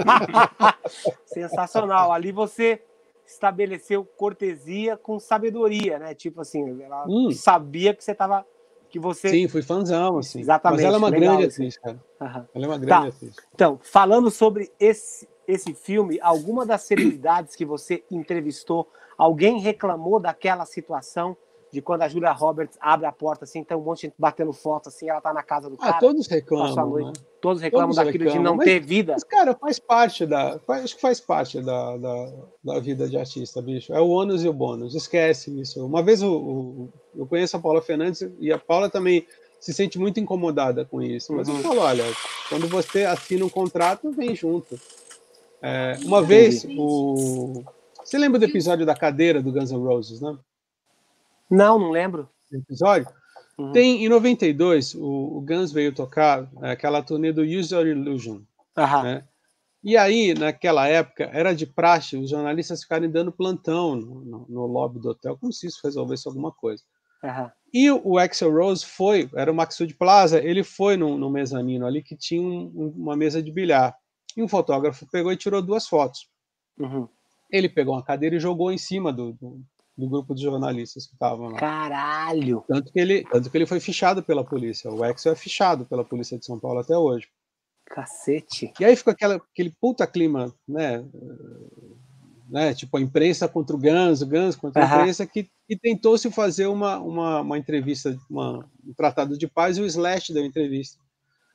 Sensacional. 1.26 2.14
Ali 2.14 2.32
você 2.32 2.82
estabeleceu 3.32 4.06
cortesia 4.06 4.98
com 4.98 5.20
sabedoria, 5.20 6.00
né? 6.00 6.14
Tipo 6.14 6.42
assim, 6.42 6.82
ela 6.82 7.06
hum. 7.08 7.32
sabia 7.32 7.94
que 7.94 8.04
você 8.04 8.12
estava 8.12 8.46
que 8.90 9.00
você 9.00 9.30
Sim, 9.30 9.48
fui 9.48 9.62
fãzão, 9.62 10.18
assim. 10.18 10.42
Exatamente. 10.42 10.80
Mas 10.80 10.86
ela 10.86 10.96
é 10.96 11.00
uma 11.00 11.10
Legal, 11.10 11.38
grande 11.38 11.54
atriz, 11.54 11.78
cara. 11.78 12.04
Uhum. 12.20 12.46
Ela 12.54 12.66
é 12.66 12.68
uma 12.68 12.78
grande 12.78 12.88
tá. 12.88 13.08
atriz. 13.08 13.36
Então, 13.54 13.80
falando 13.82 14.30
sobre 14.30 14.70
esse 14.80 15.30
esse 15.48 15.74
filme, 15.74 16.20
alguma 16.22 16.66
das 16.66 16.84
celebridades 16.84 17.56
que 17.56 17.66
você 17.66 18.04
entrevistou, 18.10 18.88
alguém 19.18 19.60
reclamou 19.60 20.20
daquela 20.20 20.66
situação 20.66 21.36
de 21.72 21.82
quando 21.82 22.02
a 22.02 22.08
Julia 22.10 22.32
Roberts 22.32 22.78
abre 22.82 23.06
a 23.06 23.12
porta 23.12 23.46
assim, 23.46 23.64
tem 23.64 23.78
um 23.78 23.82
monte 23.82 23.98
de 23.98 24.02
gente 24.08 24.16
batendo 24.20 24.52
foto 24.52 24.90
assim, 24.90 25.10
ela 25.10 25.22
tá 25.22 25.34
na 25.34 25.42
casa 25.42 25.70
do 25.70 25.76
ah, 25.76 25.84
cara. 25.84 25.96
Ah, 25.96 26.00
todos 26.00 26.28
reclamam. 26.28 26.96
Né? 26.96 27.14
Todos 27.40 27.62
reclamam 27.62 27.88
todos 27.88 27.96
daquilo 27.96 28.26
reclamam. 28.26 28.44
de 28.44 28.50
não 28.50 28.56
mas, 28.58 28.66
ter 28.66 28.80
vida. 28.80 29.14
Mas, 29.14 29.24
cara, 29.24 29.56
faz 29.56 29.80
parte 29.80 30.26
da. 30.26 30.60
Faz, 30.60 30.84
acho 30.84 30.96
que 30.96 31.02
faz 31.02 31.20
parte 31.22 31.62
da, 31.62 31.98
da, 31.98 32.34
da, 32.64 32.80
vida 32.80 33.08
de 33.08 33.18
artista, 33.18 33.62
bicho. 33.62 33.94
É 33.94 34.02
o 34.02 34.10
ônus 34.10 34.44
e 34.44 34.50
o 34.50 34.54
bônus. 34.54 34.94
Esquece 34.94 35.60
isso. 35.60 35.86
Uma 35.86 36.04
vez 36.04 36.22
o, 36.22 36.32
o, 36.32 36.90
eu 37.16 37.26
conheço 37.26 37.56
a 37.56 37.60
Paula 37.60 37.82
Fernandes 37.82 38.30
e 38.40 38.52
a 38.52 38.60
Paula 38.60 38.90
também 38.90 39.26
se 39.60 39.74
sente 39.74 39.98
muito 39.98 40.20
incomodada 40.20 40.84
com 40.84 41.02
isso. 41.02 41.34
Mas 41.34 41.48
uhum. 41.48 41.58
eu 41.58 41.64
falo, 41.64 41.80
olha, 41.80 42.04
quando 42.50 42.68
você 42.68 43.06
assina 43.06 43.46
um 43.46 43.50
contrato, 43.50 44.12
vem 44.12 44.36
junto. 44.36 44.78
É, 45.62 45.98
uma 46.04 46.22
vez, 46.22 46.66
o. 46.66 47.64
Você 48.04 48.18
lembra 48.18 48.40
do 48.40 48.46
episódio 48.46 48.86
da 48.86 48.96
cadeira 48.96 49.42
do 49.42 49.52
Guns 49.52 49.72
N' 49.72 49.78
Roses, 49.78 50.20
né? 50.20 50.38
Não, 51.52 51.78
não 51.78 51.92
lembro. 51.92 52.30
Episódio? 52.52 53.08
Uhum. 53.58 53.72
Tem, 53.74 54.04
em 54.04 54.10
92, 54.10 54.96
o, 54.96 55.38
o 55.38 55.42
Guns 55.42 55.72
veio 55.72 55.94
tocar 55.94 56.50
é, 56.62 56.72
aquela 56.72 57.04
turnê 57.04 57.32
do 57.32 57.42
Use 57.42 57.74
Your 57.74 57.86
Illusion. 57.86 58.42
Uhum. 58.78 59.04
Né? 59.04 59.28
E 59.84 59.98
aí, 59.98 60.34
naquela 60.34 60.88
época, 60.88 61.30
era 61.34 61.54
de 61.54 61.66
praxe 61.66 62.16
os 62.16 62.30
jornalistas 62.30 62.84
ficarem 62.84 63.10
dando 63.10 63.32
plantão 63.32 63.96
no, 63.96 64.24
no, 64.24 64.46
no 64.48 64.66
lobby 64.66 65.00
do 65.00 65.10
hotel, 65.10 65.38
como 65.38 65.52
se 65.52 65.68
isso 65.68 65.80
resolvesse 65.84 66.28
alguma 66.28 66.52
coisa. 66.52 66.84
Uhum. 67.24 67.50
E 67.74 67.92
o, 67.92 68.18
Axel 68.18 68.52
Rose 68.52 68.86
foi, 68.86 69.30
era 69.36 69.52
o 69.52 69.56
Maxud 69.56 69.94
Plaza, 69.96 70.40
ele 70.44 70.64
foi 70.64 70.98
no, 70.98 71.18
no 71.18 71.30
mezanino 71.30 71.86
ali 71.86 72.02
que 72.02 72.16
tinha 72.16 72.42
um, 72.42 72.94
uma 72.96 73.16
mesa 73.16 73.42
de 73.42 73.52
bilhar. 73.52 73.96
E 74.36 74.42
um 74.42 74.48
fotógrafo 74.48 75.06
pegou 75.12 75.32
e 75.32 75.38
tirou 75.38 75.62
duas 75.62 75.88
fotos. 75.88 76.30
Uhum. 76.80 77.08
Ele 77.52 77.68
pegou 77.68 77.96
uma 77.96 78.04
cadeira 78.04 78.36
e 78.36 78.40
jogou 78.40 78.72
em 78.72 78.78
cima 78.78 79.12
do, 79.12 79.34
do, 79.34 79.62
do 80.02 80.10
grupo 80.10 80.34
de 80.34 80.42
jornalistas 80.42 81.06
que 81.06 81.14
estavam 81.14 81.50
lá. 81.50 81.60
Caralho! 81.60 82.64
Tanto 82.68 82.92
que, 82.92 83.00
ele, 83.00 83.24
tanto 83.24 83.50
que 83.50 83.58
ele 83.58 83.68
foi 83.68 83.80
fichado 83.80 84.24
pela 84.24 84.44
polícia. 84.44 84.92
O 84.92 85.04
Axel 85.04 85.34
é 85.34 85.36
fichado 85.36 85.86
pela 85.86 86.04
polícia 86.04 86.38
de 86.40 86.46
São 86.46 86.60
Paulo 86.60 86.80
até 86.80 86.98
hoje. 86.98 87.28
Cacete! 87.86 88.74
E 88.80 88.86
aí 88.86 88.96
ficou 88.96 89.12
aquela, 89.12 89.36
aquele 89.36 89.70
puta 89.80 90.08
clima, 90.08 90.52
né? 90.68 91.06
né? 92.50 92.74
Tipo, 92.74 92.98
a 92.98 93.02
imprensa 93.02 93.48
contra 93.48 93.76
o 93.76 93.80
Gans, 93.80 94.22
o 94.22 94.28
Gans 94.28 94.56
contra 94.56 94.84
a 94.84 94.86
imprensa, 94.88 95.28
que, 95.28 95.48
que 95.68 95.78
tentou-se 95.78 96.32
fazer 96.32 96.66
uma, 96.66 96.98
uma, 96.98 97.42
uma 97.42 97.58
entrevista, 97.58 98.18
uma, 98.28 98.68
um 98.84 98.94
tratado 98.94 99.38
de 99.38 99.48
paz, 99.48 99.78
e 99.78 99.82
o 99.82 99.86
Slash 99.86 100.34
deu 100.34 100.44
entrevista. 100.44 101.00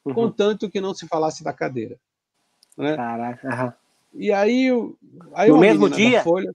Uhum. 0.05 0.15
Contanto 0.15 0.71
que 0.71 0.81
não 0.81 0.95
se 0.95 1.09
falasse 1.09 1.43
da 1.43 1.53
cadeira. 1.53 1.99
Né? 2.79 2.95
Caraca. 2.95 3.77
E 4.15 4.31
aí, 4.31 4.69
aí 5.35 5.51
no 5.51 5.59
mesmo 5.59 5.91
dia? 5.91 6.23
Folha, 6.23 6.53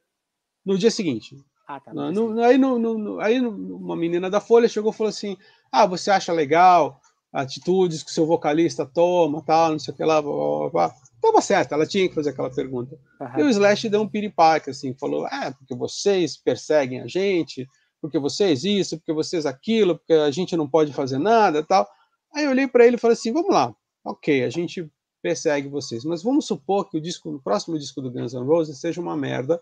no 0.66 0.78
dia 0.78 0.90
seguinte. 0.90 1.36
Ah, 1.72 1.80
tá. 1.80 1.94
No, 1.94 2.12
no, 2.12 2.44
aí, 2.44 2.58
no, 2.58 3.20
aí 3.22 3.40
uma 3.40 3.96
menina 3.96 4.30
da 4.30 4.42
Folha 4.42 4.68
chegou 4.68 4.92
e 4.92 4.96
falou 4.96 5.10
assim: 5.10 5.38
Ah, 5.72 5.86
você 5.86 6.12
acha 6.12 6.34
legal 6.34 7.00
atitudes 7.32 8.04
que 8.04 8.12
o 8.12 8.14
seu 8.14 8.26
vocalista 8.26 8.86
toma, 8.86 9.42
tal, 9.42 9.72
não 9.72 9.80
sei 9.80 9.94
o 9.94 9.98
que 9.98 10.04
lá, 10.04 10.22
blá, 10.22 10.34
blá, 10.34 10.70
blá. 10.70 10.96
Tava 11.22 11.40
certo, 11.40 11.74
ela 11.74 11.86
tinha 11.86 12.10
que 12.10 12.16
fazer 12.16 12.32
aquela 12.32 12.54
pergunta. 12.54 12.98
Uhum. 13.22 13.40
E 13.40 13.44
o 13.44 13.50
Slash 13.50 13.88
deu 13.88 14.02
um 14.02 14.08
piripaque, 14.08 14.70
assim, 14.70 14.94
falou: 14.96 15.26
É, 15.28 15.52
porque 15.52 15.74
vocês 15.74 16.36
perseguem 16.36 17.00
a 17.00 17.08
gente, 17.08 17.66
porque 18.02 18.20
vocês 18.20 18.66
isso, 18.66 18.98
porque 18.98 19.14
vocês 19.14 19.46
aquilo, 19.46 19.98
porque 19.98 20.14
a 20.14 20.30
gente 20.30 20.58
não 20.58 20.68
pode 20.68 20.92
fazer 20.92 21.20
nada 21.20 21.64
tal. 21.64 21.88
Aí 22.36 22.44
eu 22.44 22.52
olhei 22.52 22.68
para 22.68 22.86
ele 22.86 22.98
e 22.98 23.00
falei 23.00 23.14
assim: 23.14 23.32
Vamos 23.32 23.54
lá, 23.54 23.74
ok, 24.04 24.44
a 24.44 24.50
gente 24.50 24.92
persegue 25.22 25.70
vocês, 25.70 26.04
mas 26.04 26.22
vamos 26.22 26.48
supor 26.48 26.90
que 26.90 26.98
o 26.98 27.02
disco, 27.02 27.30
o 27.30 27.40
próximo 27.40 27.80
disco 27.80 28.02
do 28.02 28.12
Guns 28.12 28.34
N' 28.34 28.44
Roses 28.44 28.78
seja 28.80 29.00
uma 29.00 29.16
merda 29.16 29.62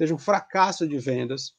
seja 0.00 0.14
um 0.14 0.18
fracasso 0.18 0.88
de 0.88 0.98
vendas, 0.98 1.52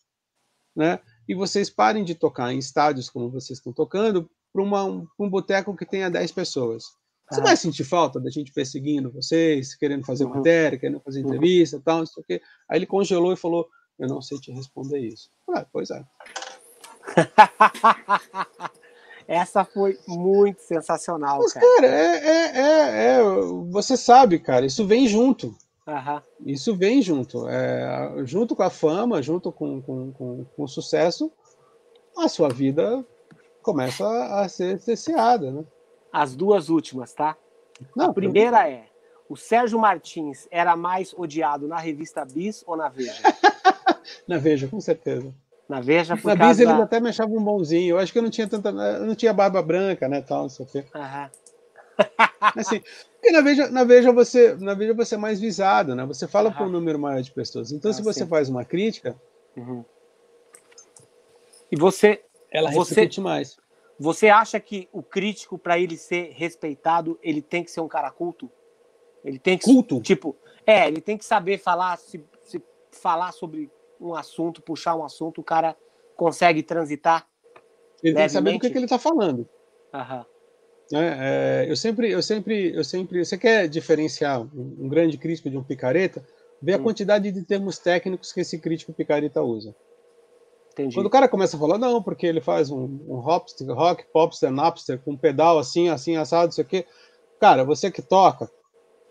né? 0.76 1.00
E 1.30 1.36
vocês 1.36 1.70
parem 1.70 2.04
de 2.04 2.16
tocar 2.16 2.52
em 2.52 2.58
estádios 2.58 3.08
como 3.08 3.30
vocês 3.30 3.60
estão 3.60 3.72
tocando 3.72 4.28
para 4.52 4.64
um, 4.64 5.08
um 5.20 5.30
boteco 5.30 5.78
que 5.78 5.86
tenha 5.86 6.10
10 6.10 6.32
pessoas. 6.32 6.86
Você 7.30 7.40
ah. 7.40 7.44
vai 7.44 7.56
sentir 7.56 7.84
falta 7.84 8.20
da 8.20 8.32
gente 8.32 8.52
perseguindo 8.52 9.12
vocês, 9.12 9.76
querendo 9.76 10.04
fazer 10.04 10.24
uhum. 10.24 10.34
matéria, 10.38 10.80
querendo 10.80 11.00
fazer 11.02 11.20
uhum. 11.22 11.28
entrevista 11.28 11.78
uhum. 11.78 11.84
tal, 11.84 12.00
não 12.00 12.06
sei 12.08 12.24
o 12.24 12.26
quê. 12.26 12.42
Aí 12.68 12.80
ele 12.80 12.88
congelou 12.88 13.32
e 13.32 13.38
falou: 13.38 13.70
Eu 14.00 14.08
não 14.08 14.24
sei 14.24 14.40
te 14.40 14.52
responder 14.52 14.98
isso. 14.98 15.30
Ah, 15.56 15.64
pois 15.72 15.92
é. 15.92 16.04
Essa 19.28 19.64
foi 19.64 20.00
muito 20.08 20.62
sensacional, 20.64 21.38
Mas, 21.42 21.54
cara. 21.54 21.66
cara 21.76 21.88
é, 21.88 22.18
é, 22.18 22.58
é, 22.58 23.20
é, 23.20 23.22
você 23.70 23.96
sabe, 23.96 24.40
cara, 24.40 24.66
isso 24.66 24.88
vem 24.88 25.08
junto. 25.08 25.56
Uhum. 25.92 26.22
Isso 26.46 26.76
vem 26.76 27.02
junto. 27.02 27.48
É, 27.50 28.24
junto 28.24 28.56
com 28.56 28.64
a 28.64 28.70
fama, 28.70 29.22
junto 29.22 29.52
com, 29.52 29.82
com, 29.82 30.12
com, 30.14 30.46
com, 30.46 30.64
o 30.64 30.68
sucesso, 30.68 31.32
a 32.18 32.30
sua 32.30 32.48
vida 32.48 33.06
começa 33.62 34.08
a 34.36 34.48
ser 34.48 34.80
cerceada. 34.80 35.52
Né? 35.52 35.66
As 36.12 36.36
duas 36.36 36.70
últimas, 36.70 37.14
tá? 37.14 37.36
Não, 37.96 38.12
a 38.12 38.14
primeira 38.14 38.70
é: 38.70 38.86
o 39.28 39.36
Sérgio 39.36 39.78
Martins 39.78 40.48
era 40.50 40.76
mais 40.76 41.14
odiado 41.14 41.68
na 41.68 41.78
revista 41.78 42.24
Bis 42.24 42.64
ou 42.66 42.78
na 42.78 42.88
Veja? 42.88 43.22
na 44.28 44.38
Veja, 44.38 44.68
com 44.68 44.80
certeza. 44.80 45.34
Na 45.68 45.82
Veja, 45.82 46.16
por 46.16 46.36
Na 46.36 46.48
Bis 46.48 46.60
eles 46.60 46.74
até 46.74 47.00
me 47.00 47.10
achavam 47.10 47.38
um 47.38 47.44
bonzinho. 47.44 47.96
Eu 47.96 48.00
acho 48.00 48.14
que 48.14 48.20
eu 48.20 48.24
não 48.24 48.30
tinha 48.30 48.48
tanta. 48.48 48.70
Eu 48.70 49.06
não 49.06 49.16
tinha 49.16 49.34
barba 49.34 49.62
branca, 49.62 50.08
né? 50.08 50.22
Tal, 50.22 50.44
não 50.44 50.50
sei 50.50 50.66
o 50.66 50.70
quê. 50.70 50.86
Uhum. 50.96 51.30
Assim, 52.40 52.82
porque 53.22 53.32
na 53.32 53.42
Veja, 53.42 53.70
na 53.70 53.84
Veja 53.84 54.12
você, 54.12 54.56
na 54.56 54.74
Veja 54.74 54.96
você 54.96 55.14
é 55.14 55.18
mais 55.18 55.40
visado, 55.40 55.96
né? 55.96 56.04
Você 56.08 56.28
fala 56.28 56.50
uhum. 56.50 56.56
para 56.56 56.66
um 56.66 56.70
número 56.70 56.98
maior 56.98 57.22
de 57.22 57.32
pessoas. 57.32 57.72
Então, 57.72 57.92
ah, 57.92 57.94
se 57.94 58.02
você 58.02 58.24
sim. 58.24 58.28
faz 58.28 58.50
uma 58.50 58.66
crítica, 58.66 59.16
uhum. 59.56 59.86
e 61.72 61.76
você, 61.78 62.26
ela 62.52 62.72
você, 62.72 63.08
mais. 63.20 63.58
Você 64.00 64.28
acha 64.28 64.60
que 64.60 64.90
o 64.92 65.04
crítico, 65.04 65.60
para 65.60 65.78
ele 65.78 65.98
ser 65.98 66.32
respeitado, 66.32 67.20
ele 67.22 67.44
tem 67.44 67.64
que 67.64 67.70
ser 67.70 67.82
um 67.82 67.88
cara 67.88 68.10
culto? 68.10 68.50
Ele 69.24 69.38
tem 69.38 69.56
que 69.56 69.66
culto, 69.66 70.02
tipo, 70.02 70.36
é, 70.66 70.88
ele 70.88 71.00
tem 71.00 71.16
que 71.16 71.24
saber 71.24 71.60
falar, 71.60 71.98
se, 71.98 72.26
se 72.44 72.60
falar 72.90 73.32
sobre 73.34 73.70
um 74.00 74.16
assunto, 74.16 74.64
puxar 74.64 74.96
um 74.96 75.06
assunto, 75.06 75.42
o 75.42 75.44
cara 75.44 75.78
consegue 76.16 76.64
transitar. 76.64 77.28
Ele 78.02 78.16
levemente. 78.16 78.16
tem 78.16 78.26
que 78.26 78.30
saber 78.32 78.52
do 78.54 78.60
que, 78.60 78.70
que 78.72 78.78
ele 78.80 78.86
está 78.86 78.98
falando. 78.98 79.48
Aham. 79.94 80.26
É, 80.94 81.66
é, 81.66 81.72
eu 81.72 81.76
sempre, 81.76 82.12
eu 82.12 82.22
sempre, 82.22 82.76
eu 82.76 82.84
sempre, 82.84 83.24
você 83.24 83.38
quer 83.38 83.68
diferenciar 83.68 84.42
um, 84.42 84.78
um 84.80 84.90
grande 84.90 85.18
crítico 85.18 85.50
de 85.50 85.58
um 85.58 85.64
picareta? 85.64 86.24
Vê 86.62 86.74
a 86.74 86.78
hum. 86.78 86.84
quantidade 86.84 87.32
de 87.32 87.44
termos 87.44 87.80
técnicos 87.80 88.32
que 88.32 88.42
esse 88.42 88.60
crítico 88.60 88.94
picareta 88.94 89.42
usa. 89.42 89.76
Entendi. 90.74 90.96
Quando 90.96 91.08
o 91.08 91.10
cara 91.10 91.28
começa 91.28 91.58
a 91.58 91.60
falar, 91.60 91.78
não, 91.78 92.02
porque 92.02 92.26
ele 92.26 92.40
faz 92.40 92.70
um, 92.70 93.00
um 93.08 93.18
hopster, 93.18 93.68
rock, 93.74 94.06
popster, 94.12 94.52
napster, 94.52 95.00
com 95.00 95.12
um 95.12 95.18
pedal 95.18 95.60
assim, 95.60 95.90
assim, 95.90 96.16
assado, 96.16 96.52
isso 96.52 96.62
aqui. 96.62 96.86
Cara, 97.40 97.64
você 97.64 97.92
que 97.92 98.02
toca, 98.02 98.50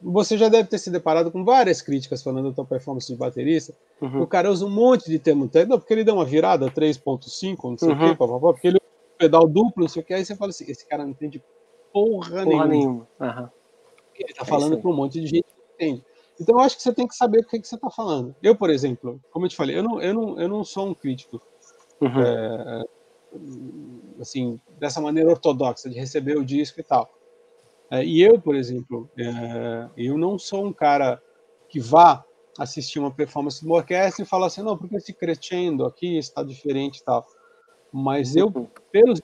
você 0.01 0.39
já 0.39 0.49
deve 0.49 0.69
ter 0.69 0.79
se 0.79 0.91
deparado 0.91 1.31
com 1.31 1.45
várias 1.45 1.83
críticas 1.83 2.23
falando 2.23 2.49
da 2.49 2.55
tua 2.55 2.65
performance 2.65 3.07
de 3.07 3.17
baterista. 3.17 3.75
Uhum. 4.01 4.23
O 4.23 4.27
cara 4.27 4.51
usa 4.51 4.65
um 4.65 4.71
monte 4.71 5.11
de 5.11 5.19
termo 5.19 5.49
técnico, 5.49 5.81
porque 5.81 5.93
ele 5.93 6.05
deu 6.05 6.15
uma 6.15 6.25
virada 6.25 6.71
3.5, 6.71 7.71
não 7.71 7.77
sei 7.77 7.89
uhum. 7.89 7.95
o 7.95 7.99
quê, 7.99 8.23
uhum. 8.23 8.41
porque 8.41 8.69
ele 8.69 8.77
usa 8.77 9.15
um 9.15 9.19
pedal 9.19 9.47
duplo, 9.47 9.83
não 9.83 9.89
sei 9.89 10.03
o 10.03 10.05
que, 10.05 10.15
aí 10.15 10.25
você 10.25 10.35
fala 10.35 10.51
assim, 10.51 10.65
esse 10.71 10.87
cara 10.87 11.03
não 11.03 11.11
entende 11.11 11.43
porra, 11.93 12.45
porra 12.45 12.45
nenhuma. 12.45 12.67
nenhuma. 12.67 13.09
Uhum. 13.21 13.49
Ele 14.15 14.35
tá 14.35 14.43
é 14.43 14.45
falando 14.45 14.79
para 14.79 14.91
um 14.91 14.95
monte 14.95 15.21
de 15.21 15.27
gente 15.27 15.45
que 15.45 15.75
entende. 15.75 16.05
Então 16.41 16.57
eu 16.57 16.61
acho 16.61 16.77
que 16.77 16.83
você 16.83 16.95
tem 16.95 17.07
que 17.07 17.15
saber 17.15 17.41
o 17.41 17.47
que, 17.47 17.61
que 17.61 17.69
você 17.69 17.75
está 17.75 17.91
falando. 17.91 18.35
Eu, 18.43 18.55
por 18.55 18.71
exemplo, 18.71 19.21
como 19.31 19.45
eu 19.45 19.51
te 19.51 19.57
falei, 19.57 19.77
eu 19.77 19.83
não, 19.83 20.01
eu 20.01 20.15
não, 20.15 20.41
eu 20.41 20.49
não 20.49 20.65
sou 20.65 20.89
um 20.89 20.95
crítico 20.95 21.41
uhum. 22.01 22.21
é, 22.23 22.85
assim 24.21 24.61
dessa 24.79 25.01
maneira 25.01 25.31
ortodoxa 25.31 25.89
de 25.89 25.99
receber 25.99 26.37
o 26.37 26.45
disco 26.45 26.81
e 26.81 26.83
tal. 26.83 27.11
É, 27.91 28.05
e 28.05 28.23
eu, 28.23 28.41
por 28.41 28.55
exemplo, 28.55 29.11
é, 29.19 29.89
eu 29.97 30.17
não 30.17 30.39
sou 30.39 30.65
um 30.65 30.73
cara 30.73 31.21
que 31.69 31.81
vá 31.81 32.25
assistir 32.59 32.99
uma 32.99 33.11
performance 33.11 33.61
de 33.61 33.67
uma 33.67 33.77
orquestra 33.77 34.23
e 34.23 34.29
falar 34.29 34.47
assim, 34.47 34.63
não, 34.63 34.77
porque 34.77 34.97
esse 34.97 35.13
crescendo 35.13 35.85
aqui 35.85 36.19
está 36.19 36.43
diferente 36.43 36.99
e 36.99 37.05
tal. 37.05 37.27
Mas 37.93 38.37
eu, 38.37 38.47
uhum. 38.47 38.69
pelos 38.93 39.21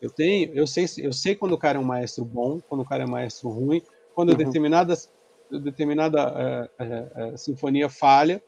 eu 0.00 0.10
tenho, 0.10 0.52
eu 0.54 0.66
sei, 0.66 0.86
eu 0.98 1.12
sei 1.12 1.34
quando 1.34 1.52
o 1.52 1.58
cara 1.58 1.78
é 1.78 1.80
um 1.80 1.84
maestro 1.84 2.24
bom, 2.24 2.60
quando 2.68 2.82
o 2.82 2.84
cara 2.84 3.04
é 3.04 3.06
um 3.06 3.10
maestro 3.10 3.48
ruim, 3.48 3.82
quando 4.14 4.30
uhum. 4.30 4.36
determinadas 4.36 5.10
determinada 5.50 6.70
é, 6.78 6.84
é, 6.84 7.12
é, 7.16 7.36
sinfonia 7.36 7.88
falha, 7.88 8.42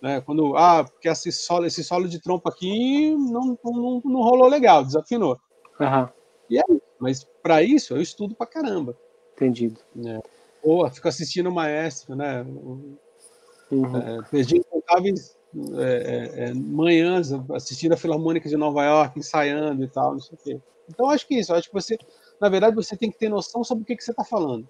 né? 0.00 0.20
Quando 0.20 0.56
ah, 0.56 0.84
porque 0.84 1.08
esse 1.08 1.32
solo, 1.32 1.66
esse 1.66 1.82
solo 1.82 2.08
de 2.08 2.20
trompa 2.20 2.50
aqui 2.50 3.10
não, 3.16 3.58
não, 3.64 4.02
não 4.04 4.22
rolou 4.22 4.48
legal, 4.48 4.84
desafinou. 4.84 5.38
Uhum. 5.80 6.08
E 6.48 6.58
é 6.58 6.62
mas 6.98 7.24
para 7.42 7.62
isso 7.62 7.94
eu 7.94 8.02
estudo 8.02 8.34
para 8.34 8.46
caramba. 8.46 8.96
Entendido. 9.34 9.80
É. 10.04 10.20
Ou 10.62 10.88
fico 10.90 11.08
assistindo 11.08 11.48
o 11.48 11.54
maestro, 11.54 12.14
né? 12.14 12.42
Uhum. 12.42 13.96
É, 13.96 14.22
perdi 14.30 14.58
incontáveis 14.58 15.37
é, 15.78 16.44
é, 16.44 16.54
manhãs 16.54 17.32
assistindo 17.54 17.92
a 17.92 17.96
Filarmônica 17.96 18.48
de 18.48 18.56
Nova 18.56 18.84
York, 18.84 19.18
ensaiando 19.18 19.82
e 19.82 19.88
tal, 19.88 20.12
não 20.12 20.20
sei 20.20 20.38
o 20.38 20.42
quê. 20.42 20.60
Então 20.88 21.10
acho 21.10 21.26
que 21.26 21.34
isso, 21.34 21.54
acho 21.54 21.68
que 21.68 21.74
você, 21.74 21.98
na 22.40 22.48
verdade, 22.48 22.76
você 22.76 22.96
tem 22.96 23.10
que 23.10 23.18
ter 23.18 23.28
noção 23.28 23.64
sobre 23.64 23.82
o 23.82 23.86
que, 23.86 23.96
que 23.96 24.04
você 24.04 24.10
está 24.10 24.24
falando. 24.24 24.66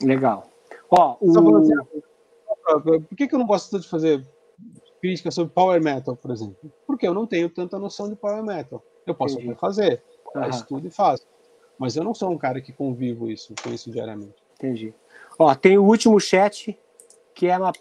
Legal. 0.00 0.48
Ó, 0.90 1.16
o... 1.20 1.58
assim, 1.58 3.00
por 3.00 3.16
que, 3.16 3.28
que 3.28 3.34
eu 3.34 3.38
não 3.38 3.46
gosto 3.46 3.78
de 3.78 3.88
fazer 3.88 4.26
crítica 5.00 5.30
sobre 5.30 5.52
power 5.52 5.82
metal, 5.82 6.16
por 6.16 6.30
exemplo? 6.30 6.56
Porque 6.86 7.06
eu 7.06 7.14
não 7.14 7.26
tenho 7.26 7.48
tanta 7.48 7.78
noção 7.78 8.08
de 8.08 8.16
power 8.16 8.42
metal. 8.42 8.82
Eu 9.06 9.14
posso 9.14 9.38
até 9.38 9.54
fazer, 9.54 10.02
uhum. 10.34 10.48
estudo 10.48 10.86
e 10.86 10.90
faço. 10.90 11.26
Mas 11.78 11.96
eu 11.96 12.04
não 12.04 12.14
sou 12.14 12.30
um 12.30 12.38
cara 12.38 12.60
que 12.60 12.72
convivo 12.72 13.30
isso, 13.30 13.54
com 13.62 13.70
isso 13.70 13.90
diariamente. 13.90 14.42
Entendi. 14.54 14.94
Ó, 15.38 15.54
tem 15.54 15.76
o 15.76 15.84
último 15.84 16.18
chat, 16.20 16.78
que 17.34 17.48
é 17.48 17.58
uma 17.58 17.72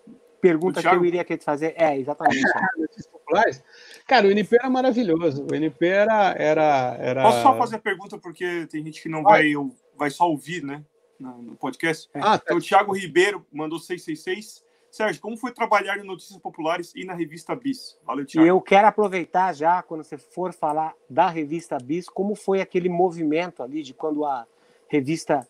pergunta 0.43 0.81
que 0.81 0.87
eu 0.87 1.05
iria 1.05 1.23
querer 1.23 1.39
te 1.39 1.45
fazer. 1.45 1.73
É, 1.77 1.97
exatamente. 1.97 2.43
Cara, 4.05 4.27
o 4.27 4.31
NP 4.31 4.57
era 4.57 4.69
maravilhoso. 4.69 5.47
O 5.49 5.55
NP 5.55 5.87
era. 5.87 6.35
era, 6.37 6.97
era... 6.99 7.23
Posso 7.23 7.41
só 7.41 7.57
fazer 7.57 7.77
a 7.77 7.79
pergunta, 7.79 8.17
porque 8.17 8.67
tem 8.67 8.83
gente 8.83 9.01
que 9.01 9.09
não 9.09 9.23
vai, 9.23 9.53
vai 9.97 10.09
só 10.09 10.29
ouvir, 10.29 10.63
né? 10.63 10.83
no 11.19 11.55
podcast. 11.55 12.09
É. 12.13 12.19
Ah, 12.19 12.37
tá. 12.37 12.43
Então, 12.45 12.57
o 12.57 12.61
Thiago 12.61 12.91
Ribeiro 12.91 13.45
mandou 13.51 13.79
666. 13.79 14.63
Sérgio, 14.91 15.21
como 15.21 15.35
foi 15.37 15.51
trabalhar 15.51 15.97
em 15.97 16.03
notícias 16.03 16.37
populares 16.37 16.93
e 16.95 17.03
na 17.03 17.13
revista 17.13 17.55
Bis? 17.55 17.97
Valeu, 18.05 18.25
Thiago. 18.25 18.45
E 18.45 18.49
eu 18.49 18.61
quero 18.61 18.87
aproveitar 18.87 19.53
já, 19.53 19.81
quando 19.81 20.03
você 20.03 20.17
for 20.17 20.53
falar 20.53 20.93
da 21.09 21.29
revista 21.29 21.77
Bis, 21.79 22.07
como 22.07 22.35
foi 22.35 22.61
aquele 22.61 22.89
movimento 22.89 23.63
ali 23.63 23.81
de 23.81 23.93
quando 23.93 24.23
a 24.23 24.45
revista 24.87 25.47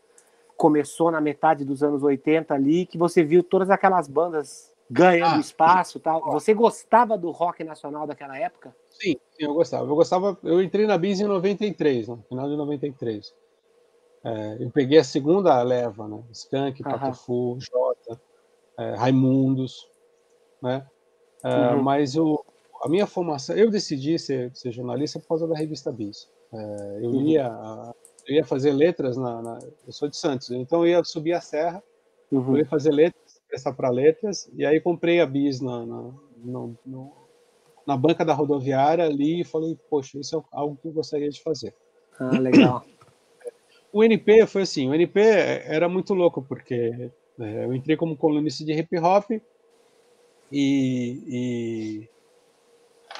começou 0.55 1.11
na 1.11 1.19
metade 1.19 1.65
dos 1.65 1.83
anos 1.83 2.03
80 2.03 2.53
ali, 2.53 2.85
que 2.85 2.97
você 2.97 3.21
viu 3.21 3.43
todas 3.43 3.69
aquelas 3.69 4.07
bandas 4.07 4.72
ganhando 4.89 5.37
ah, 5.37 5.39
espaço 5.39 5.99
tal. 5.99 6.21
Você 6.31 6.53
gostava 6.53 7.17
do 7.17 7.31
rock 7.31 7.63
nacional 7.63 8.05
daquela 8.05 8.37
época? 8.37 8.75
Sim, 8.89 9.15
sim, 9.31 9.45
eu 9.45 9.53
gostava. 9.53 9.89
Eu 9.89 9.95
gostava. 9.95 10.37
Eu 10.43 10.61
entrei 10.61 10.85
na 10.85 10.97
Bis 10.97 11.19
em 11.19 11.25
93, 11.25 12.07
no 12.07 12.23
final 12.29 12.49
de 12.49 12.55
93. 12.55 13.33
É, 14.23 14.57
eu 14.59 14.69
peguei 14.71 14.99
a 14.99 15.03
segunda 15.03 15.61
leva, 15.61 16.07
né? 16.07 16.23
Skank, 16.31 16.81
Patufu, 16.81 17.57
Jota, 17.59 18.21
é, 18.77 18.95
Raimundos, 18.95 19.89
né? 20.61 20.87
É, 21.43 21.73
uhum. 21.73 21.83
Mas 21.83 22.15
eu, 22.15 22.43
a 22.81 22.87
minha 22.87 23.05
formação, 23.05 23.55
eu 23.55 23.69
decidi 23.69 24.17
ser, 24.17 24.49
ser 24.55 24.71
jornalista 24.71 25.19
por 25.19 25.27
causa 25.27 25.45
da 25.45 25.55
revista 25.55 25.91
Bis. 25.91 26.29
É, 26.53 26.99
eu, 27.01 27.09
uhum. 27.09 27.21
ia, 27.27 27.93
eu 28.25 28.35
ia 28.35 28.45
fazer 28.45 28.71
letras 28.71 29.17
na, 29.17 29.41
na, 29.41 29.59
Eu 29.85 29.91
sou 29.91 30.07
de 30.07 30.15
Santos, 30.15 30.49
então 30.51 30.85
eu 30.85 30.91
ia 30.91 31.03
subir 31.03 31.33
a 31.33 31.41
serra, 31.41 31.83
uhum. 32.31 32.53
eu 32.53 32.57
ia 32.59 32.65
fazer 32.65 32.91
letras, 32.91 33.22
prestar 33.53 33.73
para 33.73 33.91
letras, 33.91 34.49
e 34.55 34.65
aí 34.65 34.81
comprei 34.81 35.19
a 35.21 35.27
Bis 35.27 35.61
na, 35.61 35.85
na, 35.85 36.11
no, 36.43 36.75
no, 36.83 37.13
na 37.85 37.95
banca 37.95 38.25
da 38.25 38.33
rodoviária 38.33 39.05
ali 39.05 39.41
e 39.41 39.43
falei, 39.43 39.77
poxa, 39.91 40.17
isso 40.17 40.35
é 40.35 40.41
algo 40.51 40.75
que 40.81 40.87
eu 40.87 40.91
gostaria 40.91 41.29
de 41.29 41.39
fazer. 41.39 41.71
Ah, 42.19 42.31
legal. 42.39 42.83
o 43.93 44.03
NP 44.03 44.47
foi 44.47 44.63
assim, 44.63 44.89
o 44.89 44.95
NP 44.95 45.21
era 45.21 45.87
muito 45.87 46.15
louco, 46.15 46.41
porque 46.41 47.11
é, 47.39 47.65
eu 47.65 47.75
entrei 47.75 47.95
como 47.95 48.17
colunista 48.17 48.65
de 48.65 48.73
hip 48.73 48.97
hop 48.97 49.29
e, 49.31 49.39
e, 51.27 52.09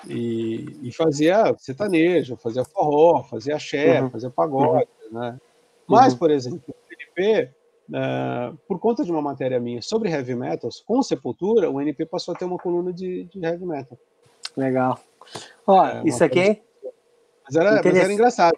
e, 0.07 0.87
e 0.87 0.91
fazia 0.91 1.53
sertanejo, 1.59 2.37
fazia 2.37 2.65
forró, 2.65 3.21
fazia 3.21 3.55
axé, 3.55 4.01
uhum. 4.01 4.09
fazia 4.09 4.31
pagode, 4.31 4.89
uhum. 5.11 5.19
né? 5.19 5.39
Mas, 5.85 6.13
uhum. 6.13 6.19
por 6.19 6.31
exemplo, 6.31 6.63
o 6.67 6.93
NP, 7.21 7.51
uh, 7.89 7.95
é, 7.95 8.53
por 8.67 8.79
conta 8.79 9.03
de 9.03 9.11
uma 9.11 9.21
matéria 9.21 9.59
minha 9.59 9.81
sobre 9.81 10.09
heavy 10.09 10.35
metals, 10.35 10.83
com 10.85 11.01
Sepultura, 11.01 11.69
o 11.69 11.81
NP 11.81 12.05
passou 12.05 12.33
a 12.33 12.37
ter 12.37 12.45
uma 12.45 12.57
coluna 12.57 12.91
de, 12.91 13.25
de 13.25 13.43
heavy 13.43 13.65
metal. 13.65 13.97
Legal. 14.55 14.99
Ó, 15.65 15.85
é, 15.85 16.03
isso 16.05 16.23
aqui... 16.23 16.61
Mas 17.45 17.55
era, 17.57 17.81
mas 17.83 17.95
era 17.95 18.13
engraçado 18.13 18.57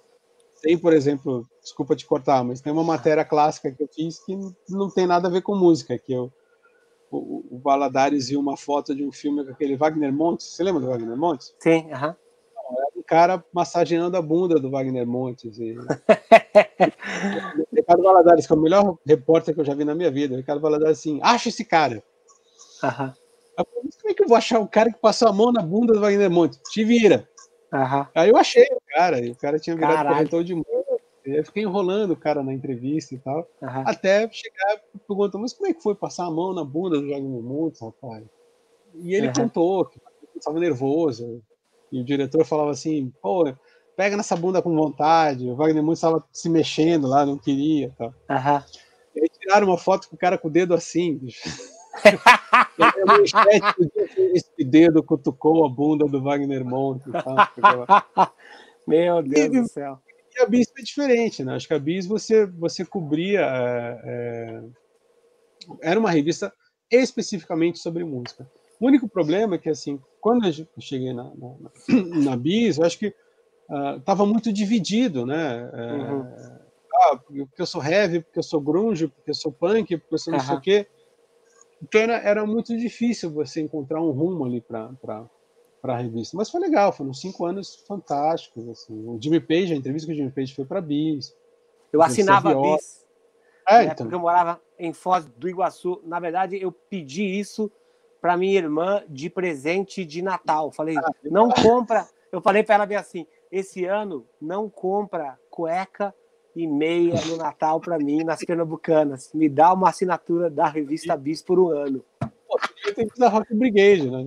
tem, 0.66 0.76
por 0.76 0.94
exemplo, 0.94 1.48
desculpa 1.62 1.96
te 1.96 2.08
cortar, 2.08 2.44
mas 2.44 2.60
tem 2.60 2.74
uma 2.74 2.84
matéria 2.84 3.24
clássica 3.24 3.72
que 3.72 3.84
eu 3.84 3.88
fiz 3.88 4.18
que 4.26 4.36
não 4.68 4.90
tem 4.90 5.06
nada 5.06 5.28
a 5.28 5.32
ver 5.32 5.44
com 5.44 5.54
música, 5.54 5.96
que 5.96 6.12
eu, 6.12 6.34
o, 7.12 7.46
o 7.52 7.60
Valadares 7.60 8.30
viu 8.30 8.40
uma 8.40 8.58
foto 8.58 8.96
de 8.96 9.06
um 9.06 9.12
filme 9.12 9.46
com 9.46 9.52
aquele 9.52 9.78
Wagner 9.78 10.12
Montes. 10.12 10.48
Você 10.48 10.64
lembra 10.64 10.82
do 10.82 10.88
Wagner 10.88 11.16
Montes? 11.16 11.54
Sim, 11.60 11.92
aham. 11.92 12.10
Uh 12.10 12.14
-huh. 12.14 12.16
Um 12.96 13.04
cara 13.04 13.46
massageando 13.54 14.18
a 14.18 14.22
bunda 14.24 14.60
do 14.60 14.72
Wagner 14.72 15.06
Montes. 15.06 15.60
E... 15.60 15.76
Ricardo 17.86 18.04
Valadares, 18.04 18.48
que 18.48 18.54
é 18.54 18.56
o 18.56 18.60
melhor 18.60 18.98
repórter 19.06 19.54
que 19.54 19.62
eu 19.62 19.66
já 19.66 19.76
vi 19.76 19.86
na 19.86 19.94
minha 19.94 20.10
vida. 20.10 20.36
Ricardo 20.36 20.62
Valadares, 20.62 20.98
assim, 20.98 21.20
acha 21.22 21.50
esse 21.50 21.64
cara. 21.64 22.04
Aham. 22.84 23.06
Uh 23.08 23.12
-huh. 23.12 23.26
Como 24.02 24.12
é 24.12 24.14
que 24.14 24.24
eu 24.24 24.28
vou 24.28 24.36
achar 24.36 24.60
o 24.60 24.68
cara 24.68 24.92
que 24.92 25.00
passou 25.00 25.28
a 25.28 25.34
mão 25.34 25.52
na 25.52 25.62
bunda 25.62 25.94
do 25.94 26.02
Wagner 26.02 26.30
Montes? 26.30 26.60
Te 26.72 26.84
vira. 26.84 27.28
Uhum. 27.72 28.06
Aí 28.16 28.30
eu 28.30 28.38
achei 28.38 28.64
o 28.64 28.82
cara, 28.94 29.20
e 29.20 29.32
o 29.32 29.36
cara 29.36 29.60
tinha 29.60 29.76
virado 29.76 29.96
Caralho. 29.96 30.16
corretor 30.16 30.44
de 30.44 30.56
música. 30.56 30.76
Eu 31.26 31.44
fiquei 31.44 31.64
enrolando 31.64 32.12
o 32.12 32.16
cara 32.16 32.44
na 32.44 32.54
entrevista 32.54 33.16
e 33.16 33.18
tal, 33.18 33.50
até 33.60 34.30
chegar 34.30 34.80
e 34.94 35.00
perguntar, 35.00 35.40
mas 35.40 35.54
como 35.54 35.68
é 35.68 35.74
que 35.74 35.82
foi 35.82 35.96
passar 35.96 36.26
a 36.26 36.32
mão 36.32 36.54
na 36.54 36.64
bunda 36.64 37.02
do 37.02 37.10
Wagner 37.10 37.42
Montes, 37.42 37.82
rapaz? 37.82 38.24
E 38.94 39.16
ele 39.16 39.34
contou 39.34 39.86
que 39.86 40.00
estava 40.36 40.60
nervoso, 40.60 41.42
e 41.92 42.00
o 42.00 42.04
diretor 42.04 42.46
falava 42.46 42.70
assim, 42.70 43.12
pô, 43.24 43.52
pega 43.96 44.18
nessa 44.18 44.36
bunda 44.36 44.62
com 44.62 44.76
vontade, 44.76 45.50
o 45.50 45.56
Wagner 45.56 45.84
Montes 45.84 46.00
estava 46.00 46.24
se 46.32 46.50
mexendo 46.50 47.08
lá, 47.08 47.26
não 47.26 47.38
queria 47.38 47.94
tal. 47.98 48.10
Uhum. 48.10 48.64
E 49.16 49.22
aí 49.22 49.30
tiraram 49.40 49.68
uma 49.68 49.78
foto 49.78 50.10
com 50.10 50.16
o 50.16 50.20
cara 50.20 50.38
com 50.38 50.48
o 50.48 50.52
dedo 50.52 50.74
assim. 50.74 51.20
Esse 54.34 54.64
dedo 54.66 55.02
cutucou 55.02 55.66
a 55.66 55.70
bunda 55.70 56.06
do 56.06 56.22
Wagner 56.22 56.66
Monte. 56.66 57.10
Tá? 57.12 57.52
Meu 58.86 59.24
Deus 59.24 59.46
e, 59.46 59.62
do 59.62 59.68
céu. 59.68 60.00
E 60.38 60.42
a 60.42 60.46
Bis 60.46 60.70
foi 60.70 60.84
diferente, 60.84 61.44
né? 61.44 61.56
Acho 61.56 61.68
que 61.68 61.74
a 61.74 61.80
Bis 61.80 62.06
você, 62.06 62.46
você 62.46 62.84
cobria. 62.84 63.40
É, 63.42 64.02
é, 64.04 64.62
era 65.82 66.00
uma 66.00 66.12
revista 66.12 66.54
especificamente 66.92 67.80
sobre 67.80 68.04
música. 68.04 68.48
O 68.80 68.88
único 68.88 69.08
problema 69.08 69.56
é 69.56 69.58
que, 69.58 69.70
assim, 69.70 70.00
quando 70.20 70.46
eu 70.46 70.68
cheguei 70.80 71.14
na, 71.14 71.24
na, 71.24 71.72
na 72.32 72.36
Bis, 72.36 72.78
eu 72.78 72.86
acho 72.86 73.00
que 73.00 73.14
estava 73.98 74.24
uh, 74.24 74.28
muito 74.28 74.52
dividido, 74.54 75.26
né? 75.26 75.70
Uhum. 75.74 76.22
ah, 76.94 77.18
porque 77.18 77.62
eu 77.62 77.66
sou 77.66 77.84
heavy, 77.84 78.22
porque 78.22 78.40
eu 78.40 78.44
sou 78.44 78.62
grunge, 78.62 79.08
porque 79.08 79.32
eu 79.32 79.36
sou 79.36 79.52
punk, 79.52 79.98
porque 79.98 80.14
eu 80.14 80.20
sou 80.20 80.32
não 80.32 80.40
uhum. 80.40 80.46
sei 80.46 80.56
o 80.56 80.62
quê. 80.62 80.88
Então 81.82 82.02
era, 82.02 82.18
era 82.18 82.46
muito 82.46 82.76
difícil 82.78 83.32
você 83.32 83.62
encontrar 83.62 84.02
um 84.02 84.12
rumo 84.12 84.46
ali 84.46 84.62
para 84.62 84.90
a 85.84 85.98
revista. 85.98 86.36
Mas 86.38 86.50
foi 86.50 86.62
legal, 86.62 86.92
foram 86.92 87.14
cinco 87.14 87.46
anos 87.46 87.84
fantásticos. 87.88 88.68
Assim. 88.70 88.94
O 89.08 89.20
Jimmy 89.22 89.40
Page, 89.40 89.74
a 89.74 89.76
entrevista 89.76 90.08
com 90.08 90.14
o 90.14 90.16
Jimmy 90.16 90.32
Page 90.32 90.56
foi 90.56 90.66
para 90.66 90.82
Bis. 90.82 91.36
Eu 91.92 92.02
assinava 92.02 92.52
a 92.52 92.62
Bis. 92.62 93.06
É, 93.68 93.84
então. 93.84 93.98
Porque 93.98 94.16
eu 94.16 94.20
morava 94.20 94.62
em 94.78 94.94
Foz 94.94 95.26
do 95.26 95.50
Iguaçu. 95.50 96.02
Na 96.06 96.20
verdade, 96.20 96.58
eu 96.62 96.72
pedi 96.72 97.24
isso 97.24 97.72
para 98.22 98.38
minha 98.38 98.58
irmã 98.58 99.04
de 99.08 99.30
presente 99.30 100.06
de 100.06 100.22
Natal. 100.22 100.72
Falei, 100.72 100.98
ah, 100.98 101.12
não 101.24 101.50
compra. 101.50 102.08
Eu 102.32 102.42
falei 102.42 102.64
para 102.64 102.76
ela 102.76 102.86
bem 102.86 102.98
assim: 102.98 103.28
esse 103.52 103.86
ano 103.86 104.26
não 104.42 104.70
compra 104.70 105.38
cueca 105.50 106.14
e 106.56 106.66
meia 106.66 107.16
no 107.28 107.38
Natal 107.38 107.80
para 107.80 107.98
mim 107.98 108.24
nas 108.24 108.44
Pernambucanas. 108.44 109.32
Me 109.34 109.50
dá 109.50 109.74
uma 109.74 109.90
assinatura 109.90 110.50
da 110.50 110.68
revista 110.68 111.18
Bis 111.18 111.42
por 111.42 111.60
um 111.60 111.70
ano. 111.70 112.04
Pô, 112.20 112.60
tem 112.96 113.08
que 113.08 113.14
usar 113.14 113.28
Rock 113.30 113.54
Brigade, 113.54 114.10
né? 114.10 114.26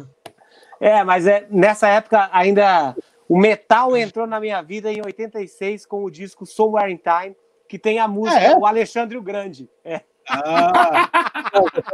É, 0.81 1.03
mas 1.03 1.27
é, 1.27 1.47
nessa 1.51 1.89
época 1.89 2.29
ainda 2.33 2.95
o 3.29 3.37
metal 3.37 3.97
entrou 3.97 4.27
na 4.27 4.39
minha 4.39 4.63
vida 4.63 4.93
em 4.93 5.05
86 5.05 5.87
com 5.87 6.05
o 6.05 6.11
disco 6.11 6.47
Somewhere 6.47 6.93
in 6.93 6.97
Time, 6.99 7.37
que 7.69 7.79
tem 7.79 7.99
a 7.99 8.07
música 8.07 8.41
é, 8.41 8.53
é? 8.53 8.57
O 8.57 8.65
Alexandre 8.65 9.17
o 9.17 9.23
Grande. 9.23 9.69
É. 9.85 10.03
Ah, 10.31 11.09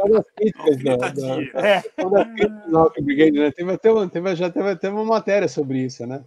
das 0.09 0.29
críticas 0.35 0.83
da, 0.83 0.95
da, 0.97 1.67
é. 1.67 1.83
do 2.67 2.77
Rock 2.77 3.01
Brigade, 3.01 3.39
né? 3.39 3.51
Teve 3.51 3.71
até, 3.71 3.91
uma, 3.91 4.09
teve, 4.09 4.35
já 4.35 4.49
teve 4.49 4.69
até 4.69 4.89
uma 4.89 5.05
matéria 5.05 5.47
sobre 5.47 5.79
isso, 5.79 6.05
né? 6.05 6.23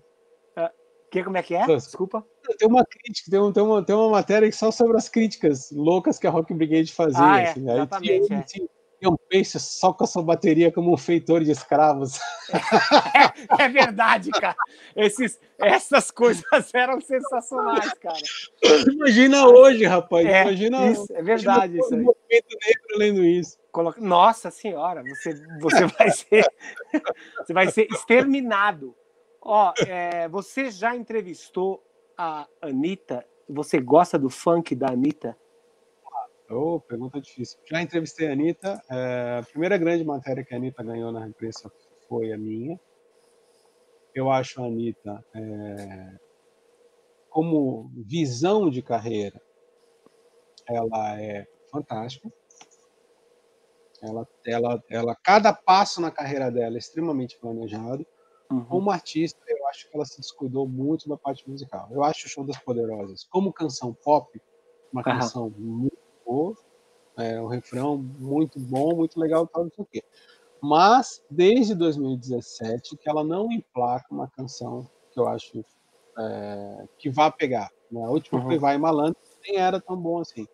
Que, 1.11 1.25
como 1.25 1.37
é 1.37 1.43
que 1.43 1.55
é? 1.55 1.67
Desculpa. 1.67 2.25
Tem 2.59 2.69
uma 2.69 2.85
crítica, 2.85 3.31
tem, 3.31 3.41
um, 3.41 3.53
tem, 3.53 3.63
uma, 3.63 3.83
tem 3.83 3.97
uma 3.97 4.11
matéria 4.11 4.51
só 4.53 4.71
sobre 4.71 4.97
as 4.97 5.09
críticas 5.09 5.71
loucas 5.71 6.19
que 6.19 6.27
a 6.27 6.31
Rock 6.31 6.53
Brigade 6.53 6.93
fazia. 6.93 7.25
Ah, 7.25 7.41
é, 7.41 7.51
assim, 7.51 7.71
exatamente. 7.71 8.33
Aí, 8.35 8.45
tinha, 8.45 8.69
é. 9.03 9.09
um 9.09 9.17
peixe 9.17 9.59
só 9.59 9.93
com 9.93 10.05
a 10.05 10.07
sua 10.07 10.23
bateria 10.23 10.71
como 10.71 10.93
um 10.93 10.97
feitor 10.97 11.43
de 11.43 11.51
escravos. 11.51 12.19
É, 13.59 13.65
é, 13.65 13.69
verdade, 13.69 14.31
cara. 14.31 14.57
Esses, 14.95 15.39
essas 15.59 16.11
coisas 16.11 16.43
eram 16.75 17.01
sensacionais, 17.01 17.93
cara. 17.95 18.19
Imagina 18.91 19.47
hoje, 19.47 19.85
rapaz. 19.85 20.27
É, 20.27 20.43
imagina. 20.43 20.91
Isso, 20.91 21.07
é 21.11 21.23
verdade. 21.23 21.77
Imagina 21.77 22.03
isso 22.03 22.17
aí. 22.31 22.43
negro 22.67 22.99
lendo 22.99 23.25
isso. 23.25 23.57
Nossa 23.99 24.51
senhora, 24.51 25.03
você, 25.03 25.35
você 25.61 25.87
vai 25.87 26.11
ser. 26.11 26.47
você 27.39 27.53
vai 27.53 27.71
ser 27.71 27.87
exterminado. 27.91 28.95
Ó, 29.41 29.73
é, 29.87 30.29
você 30.29 30.71
já 30.71 30.95
entrevistou 30.97 31.83
a 32.17 32.47
Anitta? 32.61 33.27
Você 33.49 33.81
gosta 33.81 34.19
do 34.19 34.29
funk 34.29 34.75
da 34.75 34.89
Anitta? 34.89 35.37
Oh, 36.51 36.81
pergunta 36.81 37.21
difícil. 37.21 37.59
Já 37.65 37.83
entrevistei 37.83 38.29
a 38.29 38.33
Anitta. 38.33 38.83
É, 38.91 39.39
a 39.41 39.43
primeira 39.43 39.77
grande 39.77 40.05
matéria 40.05 40.45
que 40.45 40.55
a 40.55 40.57
Anitta 40.57 40.83
ganhou 40.83 41.13
na 41.13 41.29
imprensa 41.29 41.71
foi 42.09 42.33
a 42.33 42.39
minha. 42.39 42.81
Eu 44.15 44.31
acho 44.31 44.63
a 44.63 44.67
Anitta, 44.67 45.25
é, 45.35 46.19
como 47.29 47.91
visão 47.95 48.71
de 48.71 48.83
carreira, 48.83 49.41
ela 50.67 51.21
é 51.21 51.47
fantástica. 51.71 52.33
Ela, 54.01 54.29
ela, 54.47 54.85
ela, 54.89 55.17
cada 55.23 55.53
passo 55.53 56.01
na 56.01 56.11
carreira 56.11 56.51
dela 56.51 56.77
é 56.77 56.79
extremamente 56.79 57.39
planejado. 57.39 58.07
Uhum. 58.51 58.65
Como 58.65 58.91
artista, 58.91 59.39
eu 59.47 59.67
acho 59.69 59.89
que 59.89 59.97
ela 59.97 60.07
se 60.07 60.21
descuidou 60.21 60.67
muito 60.67 61.09
da 61.09 61.17
parte 61.17 61.49
musical. 61.49 61.89
Eu 61.91 62.03
acho 62.03 62.27
o 62.27 62.31
Show 62.31 62.45
das 62.45 62.59
Poderosas, 62.59 63.25
como 63.25 63.53
canção 63.53 63.93
pop, 63.93 64.41
uma 64.93 65.01
uhum. 65.01 65.05
canção 65.05 65.51
muito 65.57 65.99
boa, 66.25 66.57
é, 67.19 67.41
um 67.41 67.47
refrão 67.47 67.99
muito 67.99 68.59
bom, 68.59 68.95
muito 68.95 69.21
legal, 69.21 69.47
tal, 69.47 69.65
não 69.65 69.71
sei 69.71 69.85
o 69.85 69.87
quê. 69.87 70.03
Mas, 70.61 71.23
desde 71.31 71.75
2017, 71.75 72.97
que 72.97 73.09
ela 73.09 73.23
não 73.23 73.53
emplaca 73.53 74.07
uma 74.11 74.29
canção 74.29 74.89
que 75.13 75.21
eu 75.21 75.29
acho 75.29 75.65
é, 76.19 76.89
que 76.99 77.11
vá 77.11 77.31
pegar. 77.31 77.71
Né? 77.91 78.05
A 78.05 78.11
última 78.11 78.41
uhum. 78.41 78.47
foi 78.47 78.59
Vai 78.59 78.79
Malandro, 78.79 79.19
nem 79.43 79.57
era 79.57 79.81
tão 79.81 79.97
bom 79.97 80.21
assim. 80.21 80.47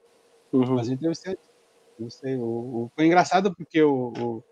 Uhum. 0.52 0.74
Mas 0.74 0.88
eu 0.88 0.94
entrevistei, 0.94 1.38
entrevistei 1.94 2.36
o, 2.36 2.44
o, 2.44 2.90
foi 2.94 3.06
engraçado 3.06 3.54
porque 3.54 3.82
o, 3.82 4.12
o, 4.18 4.44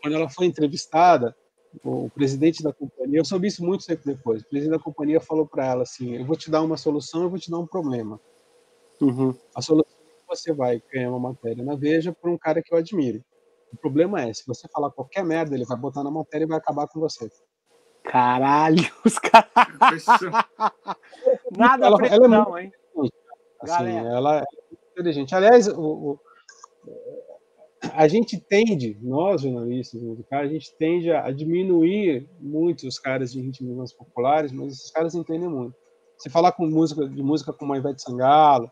quando 0.00 0.14
ela 0.14 0.28
foi 0.28 0.46
entrevistada, 0.46 1.36
o 1.84 2.10
presidente 2.10 2.62
da 2.62 2.72
companhia, 2.72 3.18
eu 3.18 3.24
soube 3.24 3.48
isso 3.48 3.64
muito 3.64 3.86
tempo 3.86 4.02
depois, 4.04 4.42
o 4.42 4.48
presidente 4.48 4.76
da 4.76 4.82
companhia 4.82 5.20
falou 5.20 5.46
para 5.46 5.66
ela 5.66 5.82
assim, 5.82 6.16
eu 6.16 6.24
vou 6.24 6.36
te 6.36 6.50
dar 6.50 6.62
uma 6.62 6.76
solução, 6.76 7.22
eu 7.22 7.30
vou 7.30 7.38
te 7.38 7.50
dar 7.50 7.58
um 7.58 7.66
problema. 7.66 8.20
Uhum. 9.00 9.34
A 9.54 9.62
solução 9.62 9.96
é 10.00 10.20
que 10.20 10.26
você 10.26 10.52
vai 10.52 10.82
ganhar 10.92 11.10
uma 11.10 11.20
matéria 11.20 11.64
na 11.64 11.76
Veja 11.76 12.12
por 12.12 12.30
um 12.30 12.38
cara 12.38 12.62
que 12.62 12.72
eu 12.72 12.78
admire. 12.78 13.24
O 13.72 13.76
problema 13.76 14.22
é, 14.22 14.32
se 14.32 14.46
você 14.46 14.66
falar 14.68 14.90
qualquer 14.90 15.24
merda, 15.24 15.54
ele 15.54 15.64
vai 15.64 15.76
botar 15.76 16.02
na 16.02 16.10
matéria 16.10 16.44
e 16.44 16.48
vai 16.48 16.58
acabar 16.58 16.88
com 16.88 17.00
você. 17.00 17.30
Caralho, 18.02 18.82
os 19.04 19.18
caras... 19.18 19.50
Nada 21.56 21.86
ela, 21.86 22.06
ela 22.06 22.24
é 22.24 22.28
muito 22.28 22.58
hein? 22.58 22.72
Assim, 23.60 23.96
ela 23.96 24.40
é 24.40 24.44
inteligente. 24.92 25.34
Aliás, 25.34 25.68
o, 25.68 25.80
o 25.80 26.20
a 27.98 28.06
gente 28.06 28.38
tende, 28.38 28.96
nós 29.02 29.42
jornalistas 29.42 30.00
musicais, 30.00 30.48
a 30.48 30.52
gente 30.52 30.72
tende 30.76 31.10
a, 31.10 31.32
diminuir 31.32 32.30
muito 32.38 32.86
os 32.86 32.96
caras 32.96 33.32
de 33.32 33.40
ritmos 33.40 33.76
mais 33.76 33.92
populares, 33.92 34.52
mas 34.52 34.74
esses 34.74 34.90
caras 34.92 35.16
entendem 35.16 35.48
muito. 35.48 35.74
Você 36.16 36.30
falar 36.30 36.52
com 36.52 36.64
música 36.64 37.08
de 37.08 37.20
música 37.24 37.52
como 37.52 37.72
a 37.72 37.76
Ivete 37.76 38.00
Sangalo, 38.00 38.70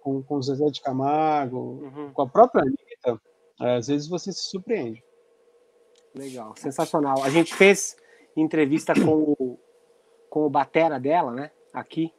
com, 0.00 0.22
com 0.22 0.36
o 0.36 0.42
Zezé 0.42 0.66
de 0.66 0.80
Camargo, 0.82 1.82
uhum. 1.82 2.12
com 2.12 2.22
a 2.22 2.28
própria 2.28 2.62
Anitta, 2.62 3.20
às 3.58 3.88
vezes 3.88 4.06
você 4.06 4.30
se 4.30 4.48
surpreende. 4.50 5.02
Legal, 6.14 6.54
sensacional. 6.56 7.24
A 7.24 7.28
gente 7.28 7.52
fez 7.52 7.96
entrevista 8.36 8.94
com 8.94 9.34
o, 9.36 9.58
com 10.30 10.46
o 10.46 10.50
batera 10.50 11.00
dela, 11.00 11.32
né? 11.32 11.50
Aqui, 11.74 12.12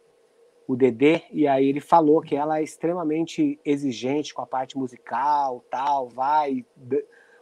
o 0.72 0.75
Dedê, 0.75 1.24
e 1.32 1.48
aí 1.48 1.67
ele 1.67 1.82
falou 1.82 2.22
que 2.22 2.33
ela 2.33 2.59
é 2.59 2.64
extremamente 2.64 3.59
exigente 3.66 4.33
com 4.33 4.41
a 4.41 4.48
parte 4.48 4.77
musical, 4.77 5.66
tal, 5.69 6.08
vai, 6.08 6.66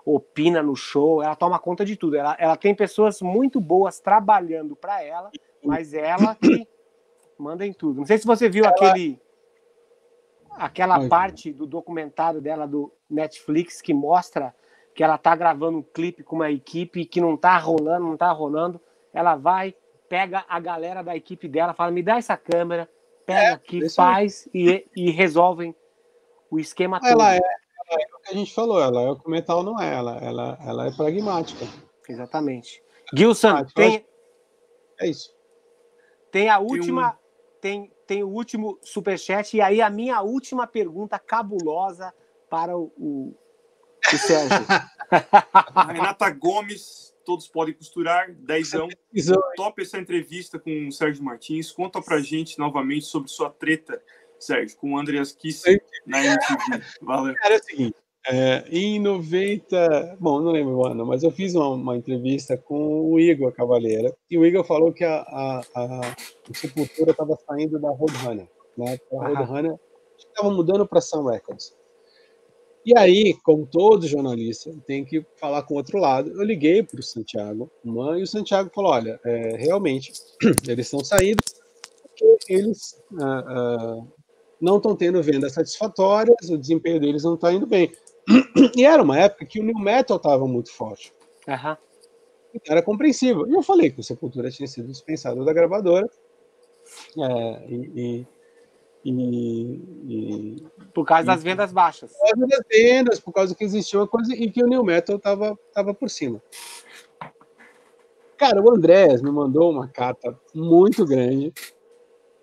opina 0.03 0.63
no 0.63 0.75
show, 0.75 1.21
ela 1.21 1.35
toma 1.35 1.59
conta 1.59 1.85
de 1.85 1.95
tudo. 1.95 2.15
Ela, 2.15 2.35
ela 2.39 2.57
tem 2.57 2.73
pessoas 2.73 3.21
muito 3.21 3.61
boas 3.61 3.99
trabalhando 3.99 4.75
para 4.75 5.03
ela, 5.03 5.29
mas 5.63 5.93
ela 5.93 6.33
que 6.35 6.67
manda 7.37 7.63
em 7.65 7.71
tudo. 7.71 7.99
Não 7.99 8.05
sei 8.05 8.17
se 8.17 8.25
você 8.25 8.49
viu 8.49 8.65
ela... 8.65 8.73
aquele 8.73 9.21
aquela 10.51 11.07
parte 11.07 11.53
do 11.53 11.67
documentário 11.67 12.41
dela 12.41 12.67
do 12.67 12.91
Netflix 13.07 13.79
que 13.79 13.93
mostra 13.93 14.53
que 14.95 15.03
ela 15.03 15.19
tá 15.19 15.35
gravando 15.35 15.77
um 15.77 15.83
clipe 15.83 16.23
com 16.23 16.37
uma 16.37 16.49
equipe 16.49 17.05
que 17.05 17.21
não 17.21 17.37
tá 17.37 17.55
rolando, 17.59 18.07
não 18.07 18.17
tá 18.17 18.31
rolando. 18.31 18.81
Ela 19.13 19.35
vai, 19.35 19.75
pega 20.09 20.43
a 20.49 20.59
galera 20.59 21.03
da 21.03 21.15
equipe 21.15 21.47
dela, 21.47 21.75
fala: 21.75 21.91
"Me 21.91 22.01
dá 22.01 22.17
essa 22.17 22.35
câmera, 22.35 22.89
pega 23.29 23.41
é, 23.41 23.51
aqui, 23.51 23.89
faz 23.89 24.49
e, 24.53 24.85
e 24.95 25.11
resolvem 25.11 25.75
o 26.49 26.59
esquema 26.59 26.99
ela 27.03 27.11
todo. 27.11 27.21
É, 27.21 27.37
ela 27.91 28.01
é 28.01 28.15
o 28.15 28.19
que 28.19 28.31
a 28.31 28.33
gente 28.33 28.53
falou, 28.53 28.81
ela 28.81 29.01
é 29.01 29.09
o 29.09 29.15
que 29.15 29.27
o 29.27 29.29
metal 29.29 29.63
não 29.63 29.79
é, 29.79 29.93
ela, 29.93 30.17
ela, 30.17 30.57
ela 30.65 30.87
é 30.87 30.91
pragmática. 30.91 31.65
Exatamente. 32.07 32.83
Gilson, 33.15 33.63
tem. 33.75 34.05
É 34.99 35.07
isso. 35.07 35.33
Tem 36.31 36.49
a 36.49 36.59
última. 36.59 37.17
Tem, 37.61 37.81
um... 37.81 37.87
tem, 37.87 37.93
tem 38.07 38.23
o 38.23 38.29
último 38.29 38.79
superchat, 38.81 39.55
e 39.55 39.61
aí 39.61 39.81
a 39.81 39.89
minha 39.89 40.21
última 40.21 40.65
pergunta 40.65 41.19
cabulosa 41.19 42.13
para 42.49 42.75
o, 42.75 42.91
o, 42.97 43.35
o 44.11 44.17
Sérgio. 44.17 44.65
Renata 45.93 46.29
Gomes 46.31 47.08
todos 47.29 47.47
podem 47.47 47.75
costurar, 47.75 48.33
dezão. 48.39 48.87
Top 49.55 49.79
essa 49.79 49.99
entrevista 49.99 50.57
com 50.57 50.87
o 50.87 50.91
Sérgio 50.91 51.23
Martins. 51.23 51.71
Conta 51.71 52.01
pra 52.01 52.19
gente 52.19 52.57
novamente 52.57 53.05
sobre 53.05 53.29
sua 53.29 53.51
treta, 53.51 54.01
Sérgio, 54.39 54.75
com 54.77 54.93
o 54.93 54.97
Andreas 54.97 55.31
Kiss 55.31 55.63
na 56.07 56.25
MTV. 56.25 56.83
Valeu. 57.03 57.35
Cara, 57.35 57.53
é 57.53 57.57
o 57.59 57.63
seguinte, 57.63 57.95
é, 58.27 58.65
em 58.67 58.99
90, 58.99 60.17
bom, 60.19 60.41
não 60.41 60.51
lembro 60.51 60.77
o 60.77 60.87
ano, 60.87 61.05
mas 61.05 61.21
eu 61.21 61.29
fiz 61.29 61.53
uma, 61.53 61.69
uma, 61.69 61.95
entrevista 61.95 62.57
com 62.57 63.11
o 63.11 63.19
Igor 63.19 63.51
Cavaleira, 63.53 64.11
e 64.29 64.35
o 64.35 64.43
Igor 64.43 64.63
falou 64.63 64.91
que 64.91 65.03
a, 65.03 65.19
a, 65.21 65.61
a, 65.75 65.99
a 65.99 66.53
Sepultura 66.53 67.11
estava 67.11 67.37
saindo 67.47 67.79
da 67.79 67.89
Roadrunner, 67.91 68.49
né? 68.75 68.97
A 69.13 69.27
Roadrunner 69.27 69.79
estava 70.17 70.49
mudando 70.49 70.87
para 70.87 70.99
Sun 70.99 71.25
Records. 71.25 71.77
E 72.85 72.97
aí, 72.97 73.35
como 73.43 73.65
todo 73.65 74.07
jornalista, 74.07 74.71
tem 74.85 75.03
que 75.03 75.25
falar 75.37 75.63
com 75.63 75.73
o 75.73 75.77
outro 75.77 75.99
lado. 75.99 76.31
Eu 76.31 76.43
liguei 76.43 76.81
para 76.81 76.99
o 76.99 77.03
Santiago, 77.03 77.69
e 77.83 78.23
o 78.23 78.27
Santiago 78.27 78.71
falou: 78.73 78.91
olha, 78.91 79.19
é, 79.25 79.57
realmente, 79.57 80.11
eles 80.67 80.85
estão 80.85 81.03
saindo 81.03 81.43
porque 82.19 82.53
eles 82.53 83.01
ah, 83.21 83.43
ah, 83.47 84.03
não 84.59 84.77
estão 84.77 84.95
tendo 84.95 85.23
vendas 85.23 85.53
satisfatórias, 85.53 86.49
o 86.49 86.57
desempenho 86.57 86.99
deles 86.99 87.23
não 87.23 87.35
está 87.35 87.51
indo 87.53 87.65
bem. 87.65 87.91
E 88.75 88.85
era 88.85 89.01
uma 89.01 89.17
época 89.17 89.45
que 89.45 89.59
o 89.59 89.63
New 89.63 89.79
Metal 89.79 90.17
estava 90.17 90.45
muito 90.45 90.71
forte. 90.71 91.13
Uhum. 91.47 91.77
Era 92.67 92.81
compreensível. 92.81 93.47
E 93.47 93.53
eu 93.53 93.63
falei 93.63 93.89
que 93.89 93.99
o 93.99 94.03
Sepultura 94.03 94.51
tinha 94.51 94.67
sido 94.67 94.87
dispensado 94.87 95.43
da 95.43 95.53
gravadora. 95.53 96.09
É, 97.17 97.65
e, 97.67 97.91
e, 97.95 98.27
e, 99.05 100.63
por 100.93 101.05
causa 101.05 101.23
e, 101.23 101.25
das 101.25 101.43
vendas 101.43 101.71
baixas. 101.71 102.11
Por 102.11 102.19
causa 102.19 102.47
das 102.47 102.61
vendas, 102.69 103.19
por 103.19 103.33
causa 103.33 103.55
que 103.55 103.63
existia 103.63 103.99
uma 103.99 104.07
coisa 104.07 104.33
e 104.33 104.51
que 104.51 104.63
o 104.63 104.67
New 104.67 104.83
Metal 104.83 105.15
estava 105.15 105.57
tava 105.73 105.93
por 105.93 106.09
cima. 106.09 106.41
Cara, 108.37 108.61
o 108.61 108.71
Andrés 108.71 109.21
me 109.21 109.31
mandou 109.31 109.69
uma 109.69 109.87
carta 109.87 110.37
muito 110.53 111.05
grande, 111.05 111.53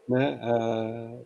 né, 0.06 0.38
uh, 0.42 1.24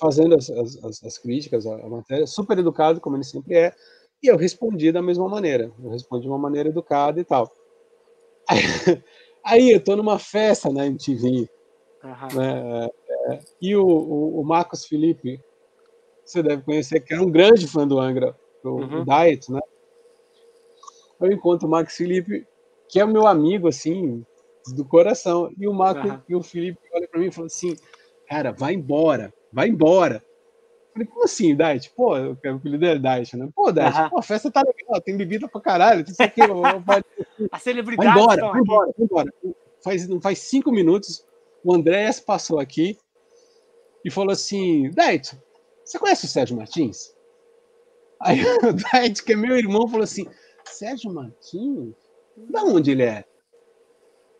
fazendo 0.00 0.34
as, 0.34 0.48
as, 0.50 1.04
as 1.04 1.18
críticas 1.18 1.66
à 1.66 1.76
matéria, 1.88 2.26
super 2.26 2.58
educado, 2.58 3.00
como 3.00 3.16
ele 3.16 3.24
sempre 3.24 3.54
é, 3.54 3.74
e 4.22 4.28
eu 4.28 4.36
respondi 4.36 4.92
da 4.92 5.02
mesma 5.02 5.28
maneira. 5.28 5.72
Eu 5.82 5.90
respondi 5.90 6.22
de 6.22 6.28
uma 6.28 6.38
maneira 6.38 6.68
educada 6.68 7.20
e 7.20 7.24
tal. 7.24 7.50
Aí, 8.48 8.60
aí 9.44 9.70
eu 9.72 9.82
tô 9.82 9.96
numa 9.96 10.18
festa 10.18 10.70
na 10.70 10.86
MTV, 10.86 11.48
uhum. 12.04 12.38
né, 12.38 12.88
é, 13.28 13.38
e 13.60 13.76
o, 13.76 13.86
o, 13.86 14.40
o, 14.40 14.44
Marcos 14.44 14.84
Felipe, 14.84 15.40
você 16.24 16.42
deve 16.42 16.62
conhecer, 16.62 17.00
que 17.00 17.12
era 17.12 17.22
um 17.22 17.30
grande 17.30 17.66
fã 17.66 17.86
do 17.86 17.98
Angra, 17.98 18.36
o, 18.64 18.68
uhum. 18.68 19.04
Diet, 19.04 19.50
né? 19.50 19.60
Eu 21.20 21.30
encontro 21.30 21.68
o 21.68 21.70
Marcos 21.70 21.94
Felipe, 21.94 22.46
que 22.88 22.98
é 22.98 23.04
o 23.04 23.08
meu 23.08 23.26
amigo, 23.26 23.68
assim, 23.68 24.24
do 24.74 24.84
coração. 24.84 25.52
E 25.56 25.68
o 25.68 25.72
Marco 25.72 26.08
uhum. 26.08 26.20
e 26.28 26.34
o 26.34 26.42
Felipe 26.42 26.80
olham 26.92 27.08
para 27.08 27.20
mim 27.20 27.26
e 27.26 27.32
falam 27.32 27.46
assim: 27.46 27.76
cara, 28.26 28.52
vai 28.52 28.74
embora, 28.74 29.32
vai 29.52 29.68
embora. 29.68 30.22
Falei, 30.92 31.06
como 31.06 31.24
assim, 31.24 31.56
Diet? 31.56 31.90
Pô, 31.96 32.18
eu 32.18 32.36
quero 32.36 32.56
o 32.56 32.58
dele 32.58 32.86
é 32.86 32.98
Diet, 32.98 33.36
né? 33.36 33.48
Pô, 33.54 33.72
Diet, 33.72 33.94
uh 33.94 33.98
-huh. 33.98 34.10
pô, 34.10 34.18
a 34.18 34.22
festa 34.22 34.50
tá 34.50 34.62
legal, 34.62 35.00
tem 35.00 35.16
bebida 35.16 35.48
pra 35.48 35.60
caralho, 35.60 36.04
isso 36.06 36.22
aqui. 36.22 36.40
a 37.50 37.58
celebridade. 37.58 38.12
Vai 38.12 38.22
embora, 38.22 38.50
vai 38.50 38.60
embora, 38.60 38.94
vai 38.96 39.06
embora. 39.06 39.34
Faz, 39.82 40.08
não 40.08 40.20
faz 40.20 40.38
cinco 40.40 40.70
minutos, 40.70 41.24
o 41.64 41.72
Andréas 41.74 42.20
passou 42.20 42.58
aqui 42.58 42.98
e 44.04 44.10
falou 44.10 44.32
assim: 44.32 44.90
Diet, 44.90 45.36
você 45.84 45.98
conhece 45.98 46.24
o 46.24 46.28
Sérgio 46.28 46.56
Martins? 46.56 47.14
Aí 48.20 48.40
o 48.64 48.72
Diet, 48.72 49.22
que 49.22 49.32
é 49.32 49.36
meu 49.36 49.56
irmão, 49.56 49.88
falou 49.88 50.04
assim: 50.04 50.26
Sérgio 50.64 51.12
Martins? 51.12 51.94
Da 52.36 52.62
onde 52.64 52.92
ele 52.92 53.02
é? 53.02 53.24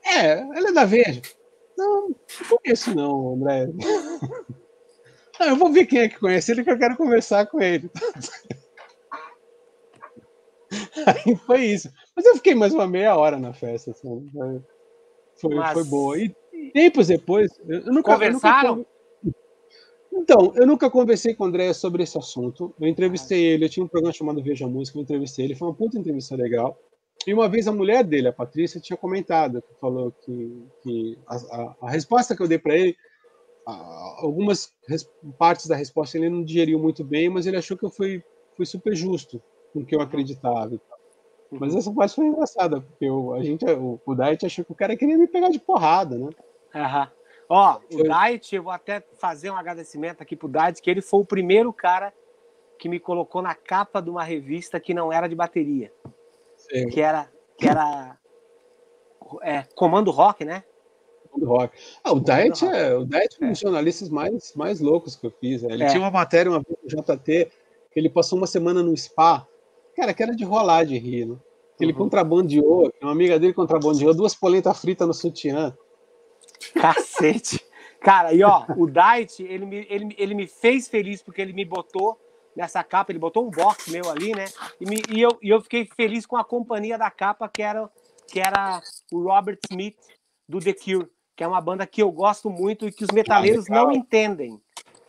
É, 0.04 0.40
ele 0.56 0.68
é 0.68 0.72
da 0.72 0.84
Veja. 0.84 1.22
Não, 1.76 2.08
não 2.08 2.58
conheço 2.62 2.94
não, 2.94 3.34
André. 3.34 3.68
Ah, 5.40 5.48
eu 5.48 5.56
vou 5.56 5.72
ver 5.72 5.86
quem 5.86 5.98
é 6.00 6.08
que 6.08 6.20
conhece 6.20 6.52
ele, 6.52 6.62
que 6.62 6.70
eu 6.70 6.78
quero 6.78 6.96
conversar 6.96 7.46
com 7.46 7.60
ele. 7.60 7.90
Aí 11.06 11.36
foi 11.46 11.64
isso. 11.64 11.90
Mas 12.14 12.24
eu 12.26 12.36
fiquei 12.36 12.54
mais 12.54 12.72
uma 12.72 12.86
meia 12.86 13.16
hora 13.16 13.38
na 13.38 13.52
festa. 13.52 13.90
Assim. 13.90 14.30
Foi, 15.40 15.54
Mas... 15.54 15.72
foi 15.72 15.84
boa. 15.84 16.18
E 16.18 16.32
tempos 16.72 17.08
depois. 17.08 17.50
Eu 17.66 17.92
nunca, 17.92 18.12
Conversaram? 18.12 18.70
Eu 18.70 18.76
nunca... 18.76 18.90
Então, 20.12 20.52
eu 20.54 20.66
nunca 20.66 20.90
conversei 20.90 21.34
com 21.34 21.44
o 21.44 21.46
André 21.46 21.72
sobre 21.72 22.02
esse 22.02 22.18
assunto. 22.18 22.74
Eu 22.78 22.86
entrevistei 22.86 23.42
ele, 23.44 23.64
eu 23.64 23.68
tinha 23.68 23.84
um 23.84 23.88
programa 23.88 24.12
chamado 24.12 24.42
Veja 24.42 24.66
Música, 24.68 24.98
eu 24.98 25.02
entrevistei 25.02 25.46
ele, 25.46 25.54
foi 25.54 25.68
uma 25.68 25.74
puta 25.74 25.98
entrevista 25.98 26.36
legal. 26.36 26.78
E 27.26 27.32
uma 27.32 27.48
vez 27.48 27.66
a 27.66 27.72
mulher 27.72 28.04
dele, 28.04 28.28
a 28.28 28.32
Patrícia, 28.32 28.80
tinha 28.80 28.96
comentado, 28.96 29.62
falou 29.80 30.12
que, 30.12 30.66
que 30.82 31.18
a, 31.26 31.36
a, 31.36 31.76
a 31.82 31.90
resposta 31.90 32.36
que 32.36 32.42
eu 32.42 32.48
dei 32.48 32.58
para 32.58 32.76
ele 32.76 32.96
algumas 33.64 34.72
partes 35.38 35.66
da 35.66 35.76
resposta 35.76 36.18
ele 36.18 36.28
não 36.28 36.42
digeriu 36.42 36.78
muito 36.78 37.04
bem, 37.04 37.28
mas 37.28 37.46
ele 37.46 37.56
achou 37.56 37.76
que 37.76 37.84
eu 37.84 37.90
fui, 37.90 38.22
fui 38.56 38.66
super 38.66 38.94
justo 38.94 39.40
com 39.72 39.80
o 39.80 39.86
que 39.86 39.94
eu 39.94 40.00
acreditava. 40.00 40.80
Mas 41.50 41.74
essa 41.76 41.92
parte 41.92 42.14
foi 42.14 42.26
engraçada, 42.26 42.80
porque 42.80 43.04
eu, 43.04 43.34
a 43.34 43.42
gente, 43.42 43.64
o, 43.64 44.00
o 44.04 44.14
Diet 44.14 44.46
achou 44.46 44.64
que 44.64 44.72
o 44.72 44.76
cara 44.76 44.96
queria 44.96 45.18
me 45.18 45.28
pegar 45.28 45.50
de 45.50 45.58
porrada, 45.58 46.16
né? 46.16 46.30
Aham. 46.74 47.10
Ó, 47.54 47.80
o 47.92 48.02
Diet, 48.02 48.56
eu 48.56 48.62
vou 48.62 48.72
até 48.72 49.04
fazer 49.18 49.50
um 49.50 49.56
agradecimento 49.56 50.22
aqui 50.22 50.34
pro 50.34 50.48
Diet, 50.48 50.80
que 50.80 50.90
ele 50.90 51.02
foi 51.02 51.20
o 51.20 51.24
primeiro 51.24 51.70
cara 51.70 52.10
que 52.78 52.88
me 52.88 52.98
colocou 52.98 53.42
na 53.42 53.54
capa 53.54 54.00
de 54.00 54.08
uma 54.08 54.24
revista 54.24 54.80
que 54.80 54.94
não 54.94 55.12
era 55.12 55.28
de 55.28 55.34
bateria. 55.34 55.92
Sim. 56.56 56.88
Que 56.88 57.02
era, 57.02 57.30
que 57.58 57.68
era 57.68 58.16
é, 59.42 59.64
Comando 59.74 60.10
Rock, 60.10 60.46
né? 60.46 60.64
do 61.36 61.46
rock. 61.46 61.76
Ah, 62.02 62.12
o 62.12 62.20
Diet 62.20 62.64
é, 62.64 62.94
o 62.94 63.04
Diet 63.04 63.36
é 63.38 63.44
um 63.44 63.50
dos 63.50 63.58
jornalistas 63.58 64.08
mais, 64.08 64.54
mais 64.54 64.80
loucos 64.80 65.14
que 65.14 65.26
eu 65.26 65.30
fiz. 65.30 65.62
Né? 65.62 65.74
Ele 65.74 65.84
é. 65.84 65.88
tinha 65.88 66.00
uma 66.00 66.10
matéria 66.10 66.50
uma 66.50 66.62
vez 66.62 66.78
no 66.82 67.02
JT, 67.02 67.50
que 67.90 68.00
ele 68.00 68.08
passou 68.08 68.38
uma 68.38 68.46
semana 68.46 68.82
no 68.82 68.96
spa, 68.96 69.46
cara, 69.94 70.14
que 70.14 70.22
era 70.22 70.34
de 70.34 70.44
rolar 70.44 70.84
de 70.84 70.96
rir, 70.96 71.26
né? 71.26 71.36
Ele 71.78 71.92
uhum. 71.92 71.98
contrabandeou, 71.98 72.90
uma 73.02 73.12
amiga 73.12 73.38
dele 73.38 73.52
contrabandeou 73.52 74.14
duas 74.14 74.34
polentas 74.34 74.80
fritas 74.80 75.06
no 75.06 75.12
sutiã. 75.12 75.76
Cacete! 76.70 77.64
Cara, 78.00 78.32
e 78.32 78.42
ó, 78.42 78.64
o 78.76 78.88
Diet, 78.88 79.42
ele 79.42 79.64
me, 79.64 79.86
ele, 79.88 80.14
ele 80.18 80.34
me 80.34 80.46
fez 80.46 80.88
feliz 80.88 81.22
porque 81.22 81.40
ele 81.40 81.52
me 81.52 81.64
botou 81.64 82.20
nessa 82.54 82.82
capa, 82.82 83.12
ele 83.12 83.18
botou 83.18 83.46
um 83.46 83.50
box 83.50 83.90
meu 83.90 84.10
ali, 84.10 84.34
né? 84.34 84.46
E, 84.80 84.84
me, 84.84 85.02
e, 85.08 85.20
eu, 85.20 85.38
e 85.40 85.48
eu 85.48 85.60
fiquei 85.60 85.88
feliz 85.96 86.26
com 86.26 86.36
a 86.36 86.44
companhia 86.44 86.98
da 86.98 87.10
capa, 87.10 87.48
que 87.48 87.62
era, 87.62 87.88
que 88.26 88.40
era 88.40 88.80
o 89.12 89.22
Robert 89.22 89.58
Smith, 89.70 89.96
do 90.48 90.58
The 90.58 90.72
Cure 90.72 91.08
que 91.36 91.44
é 91.44 91.48
uma 91.48 91.60
banda 91.60 91.86
que 91.86 92.02
eu 92.02 92.10
gosto 92.10 92.50
muito 92.50 92.86
e 92.86 92.92
que 92.92 93.04
os 93.04 93.10
metaleiros 93.10 93.68
ah, 93.70 93.74
não 93.74 93.92
entendem. 93.92 94.60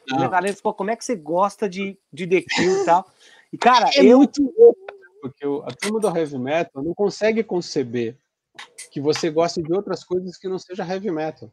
Não. 0.07 0.17
Os 0.17 0.23
metaleiros, 0.23 0.61
pô, 0.61 0.73
como 0.73 0.91
é 0.91 0.95
que 0.95 1.05
você 1.05 1.15
gosta 1.15 1.69
de, 1.69 1.97
de 2.11 2.27
The 2.27 2.41
Cure 2.41 2.81
e 2.81 2.85
tal? 2.85 3.05
E, 3.51 3.57
cara, 3.57 3.89
é 3.95 4.03
eu... 4.03 4.17
muito 4.17 4.41
louco, 4.57 4.79
porque 5.21 5.45
a 5.45 5.71
turma 5.75 5.99
do 5.99 6.17
heavy 6.17 6.37
metal 6.37 6.83
não 6.83 6.93
consegue 6.93 7.43
conceber 7.43 8.17
que 8.93 9.01
você 9.01 9.31
gosta 9.31 9.59
de 9.59 9.73
outras 9.73 10.03
coisas 10.03 10.37
que 10.37 10.47
não 10.47 10.59
seja 10.59 10.85
heavy 10.85 11.09
metal. 11.09 11.51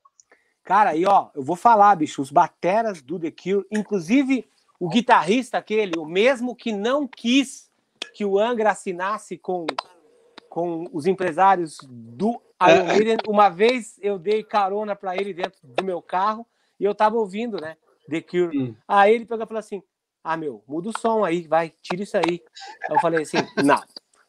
Cara, 0.62 0.94
e 0.94 1.06
ó, 1.06 1.30
eu 1.34 1.42
vou 1.42 1.56
falar, 1.56 1.96
bicho, 1.96 2.20
os 2.20 2.30
bateras 2.30 3.00
do 3.00 3.18
The 3.18 3.30
Cure, 3.30 3.66
inclusive 3.70 4.46
o 4.78 4.90
guitarrista 4.90 5.56
aquele, 5.56 5.98
o 5.98 6.04
mesmo 6.04 6.54
que 6.54 6.70
não 6.70 7.08
quis 7.08 7.70
que 8.12 8.26
o 8.26 8.38
Angra 8.38 8.72
assinasse 8.72 9.38
com, 9.38 9.66
com 10.50 10.84
os 10.92 11.06
empresários 11.06 11.78
do 11.88 12.38
Aí, 12.58 12.76
uma 13.26 13.48
vez 13.48 13.98
eu 14.02 14.18
dei 14.18 14.44
carona 14.44 14.94
para 14.94 15.16
ele 15.16 15.32
dentro 15.32 15.58
do 15.62 15.82
meu 15.82 16.02
carro 16.02 16.46
e 16.78 16.84
eu 16.84 16.94
tava 16.94 17.16
ouvindo, 17.16 17.58
né? 17.58 17.78
The 18.06 18.20
Cure. 18.20 18.58
Hum. 18.58 18.74
Aí 18.86 19.14
ele 19.14 19.24
pegou 19.24 19.44
e 19.44 19.48
falou 19.48 19.60
assim: 19.60 19.82
Ah, 20.22 20.36
meu, 20.36 20.62
muda 20.68 20.90
o 20.90 20.98
som 21.00 21.24
aí, 21.24 21.48
vai, 21.48 21.72
tira 21.80 22.02
isso 22.02 22.18
aí. 22.18 22.42
Aí 22.82 22.96
eu 22.96 23.00
falei 23.00 23.22
assim: 23.22 23.38
Não, 23.64 23.82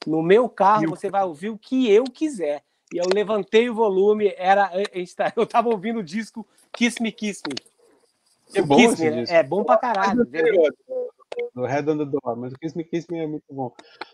no 0.08 0.24
meu 0.24 0.48
carro 0.48 0.88
você 0.88 1.10
vai 1.10 1.26
ouvir 1.26 1.50
o 1.50 1.58
que 1.58 1.92
eu 1.92 2.06
quiser. 2.06 2.64
E 2.94 2.98
eu 2.98 3.06
levantei 3.14 3.70
o 3.70 3.76
volume, 3.76 4.34
era, 4.38 4.72
tá, 5.16 5.34
eu 5.38 5.46
tava 5.46 5.70
ouvindo 5.70 6.00
o 6.00 6.04
disco 6.04 6.46
Kiss 6.74 7.02
Me 7.02 7.12
Kiss 7.12 7.42
Me. 7.48 7.56
É 8.54 8.62
bom, 8.62 8.76
Kiss 8.76 9.02
Me, 9.02 9.26
é 9.30 9.44
bom 9.44 9.64
pra 9.64 9.78
caralho 9.78 10.26
do 11.56 11.66
Red 11.66 11.90
on 11.90 11.98
the 11.98 12.06
Door, 12.06 12.38
mas 12.38 12.54
o 12.54 12.58
Kiss 12.58 12.78
Me 12.78 12.84
Kiss 12.84 13.08
Me 13.10 13.20
é 13.20 13.28
muito 13.28 13.46
bom. 13.50 13.74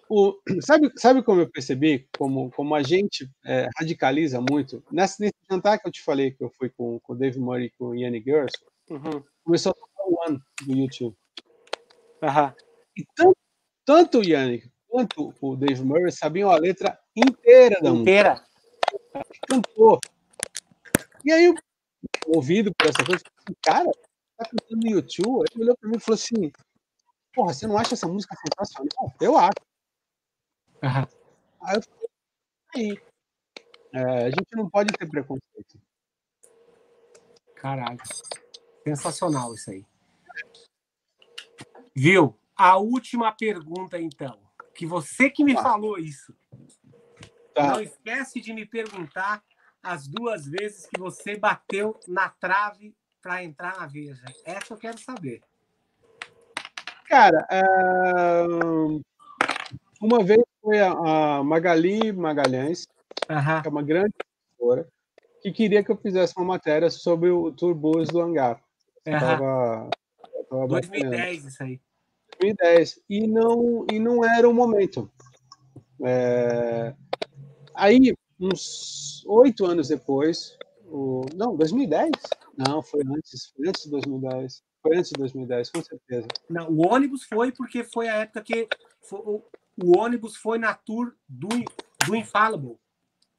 O, 0.10 0.36
sabe, 0.62 0.92
sabe 0.96 1.24
como 1.24 1.42
eu 1.42 1.50
percebi? 1.50 2.08
Como, 2.18 2.52
como 2.52 2.76
a 2.76 2.84
gente 2.84 3.30
é, 3.46 3.68
radicaliza 3.78 4.40
muito? 4.40 4.84
Nesse, 4.92 5.22
nesse 5.22 5.36
jantar 5.50 5.80
que 5.80 5.88
eu 5.88 5.92
te 5.92 6.04
falei, 6.04 6.32
que 6.32 6.44
eu 6.44 6.50
fui 6.50 6.70
com, 6.70 7.00
com 7.00 7.14
o 7.14 7.16
Dave 7.16 7.40
Murray 7.40 7.66
e 7.66 7.72
com 7.72 7.86
o 7.86 7.96
Yanni 7.96 8.22
Girls, 8.22 8.54
uhum. 8.90 9.24
começou 9.44 9.72
a 9.72 9.76
tocar 9.76 10.04
o 10.06 10.20
One 10.28 10.40
do 10.66 10.78
YouTube. 10.78 11.16
Uhum. 12.22 12.54
E 12.96 13.06
tanto, 13.16 13.38
tanto 13.86 14.20
o 14.20 14.24
Yannick 14.24 14.70
quanto 14.88 15.34
o 15.42 15.56
Dave 15.56 15.84
Murray 15.84 16.12
sabiam 16.12 16.50
a 16.50 16.58
letra 16.58 16.98
inteira 17.16 17.80
da 17.82 17.90
inteira. 17.90 18.32
música. 18.32 18.47
Cantou. 19.50 20.00
E 21.26 21.32
aí, 21.32 21.54
ouvido 22.28 22.74
por 22.76 22.88
essa 22.88 23.04
coisa, 23.06 23.24
cara, 23.62 23.92
tá 24.38 24.46
cantando 24.46 24.82
no 24.86 24.92
YouTube? 24.92 25.46
Ele 25.52 25.64
olhou 25.64 25.78
para 25.78 25.90
mim 25.90 25.98
e 25.98 26.00
falou 26.00 26.16
assim: 26.16 26.52
porra, 27.34 27.54
você 27.54 27.68
não 27.68 27.78
acha 27.78 27.94
essa 27.94 28.08
música 28.08 28.36
sensacional? 28.36 29.14
Eu 29.22 29.38
acho. 29.38 29.60
Uhum. 30.84 31.18
Aí 31.62 31.76
eu 31.76 31.82
falei, 31.82 32.10
aí. 32.76 33.02
É, 33.94 34.26
a 34.26 34.30
gente 34.30 34.56
não 34.56 34.70
pode 34.70 34.94
ter 34.94 35.08
preconceito. 35.08 35.82
Caralho. 37.56 38.00
Sensacional 38.84 39.54
isso 39.54 39.72
aí. 39.72 39.86
Viu? 41.96 42.38
A 42.56 42.78
última 42.78 43.32
pergunta, 43.32 44.00
então. 44.00 44.40
Que 44.76 44.86
você 44.86 45.30
que 45.30 45.44
me 45.44 45.54
falou 45.54 45.98
isso. 45.98 46.36
Tá. 47.58 47.72
Não 47.72 47.82
esquece 47.82 48.40
de 48.40 48.54
me 48.54 48.68
perguntar 48.68 49.42
as 49.82 50.08
duas 50.08 50.46
vezes 50.46 50.86
que 50.86 51.00
você 51.00 51.36
bateu 51.40 52.00
na 52.08 52.30
trave 52.30 52.96
para 53.20 53.44
entrar 53.44 53.76
na 53.80 53.88
Veja. 53.88 54.24
Essa 54.46 54.76
eu 54.76 54.78
quero 54.78 55.00
saber. 55.00 55.42
Cara, 57.10 57.48
uma 60.00 60.24
vez 60.24 60.44
foi 60.62 60.80
a, 60.80 61.42
Magali 61.44 62.12
Magalhães, 62.12 62.88
uhum. 63.28 63.62
que 63.64 63.68
é 63.68 63.72
uma 63.72 63.82
grande 63.82 64.14
professora, 64.14 64.88
que 65.42 65.52
queria 65.52 65.84
que 65.84 65.92
eu 65.92 65.98
fizesse 65.98 66.36
uma 66.38 66.46
matéria 66.46 66.92
sobre 66.92 67.32
o 67.32 67.52
Turbos 67.52 68.10
do 68.10 68.22
Hangar. 68.22 68.62
Uhum. 69.08 69.20
Tava, 69.20 69.90
tava 70.48 70.68
2010, 70.68 71.46
isso 71.46 71.64
aí. 71.64 71.82
2010. 72.40 73.00
E 73.10 73.26
não, 73.26 73.88
e 73.92 73.98
não 73.98 74.24
era 74.24 74.48
o 74.48 74.54
momento. 74.54 75.10
É... 76.06 76.94
Aí, 77.78 78.14
uns 78.40 79.24
oito 79.28 79.66
anos 79.66 79.88
depois, 79.88 80.58
o... 80.86 81.22
não, 81.36 81.56
2010? 81.56 82.12
Não, 82.58 82.82
foi 82.82 83.02
antes, 83.06 83.52
foi 83.56 83.70
antes 83.70 83.84
de 83.84 83.92
2010. 83.92 84.64
Foi 84.82 84.98
antes 84.98 85.12
de 85.12 85.18
2010, 85.18 85.70
com 85.70 85.84
certeza. 85.84 86.28
Não, 86.50 86.70
o 86.70 86.88
ônibus 86.88 87.24
foi 87.24 87.52
porque 87.52 87.84
foi 87.84 88.10
a 88.10 88.16
época 88.16 88.42
que 88.42 88.68
foi, 89.02 89.20
o, 89.20 89.44
o, 89.84 89.98
ônibus 89.98 90.36
foi 90.36 90.58
na 90.58 90.74
tour 90.74 91.14
do, 91.30 91.50
do 92.06 92.16
Infallible. 92.16 92.78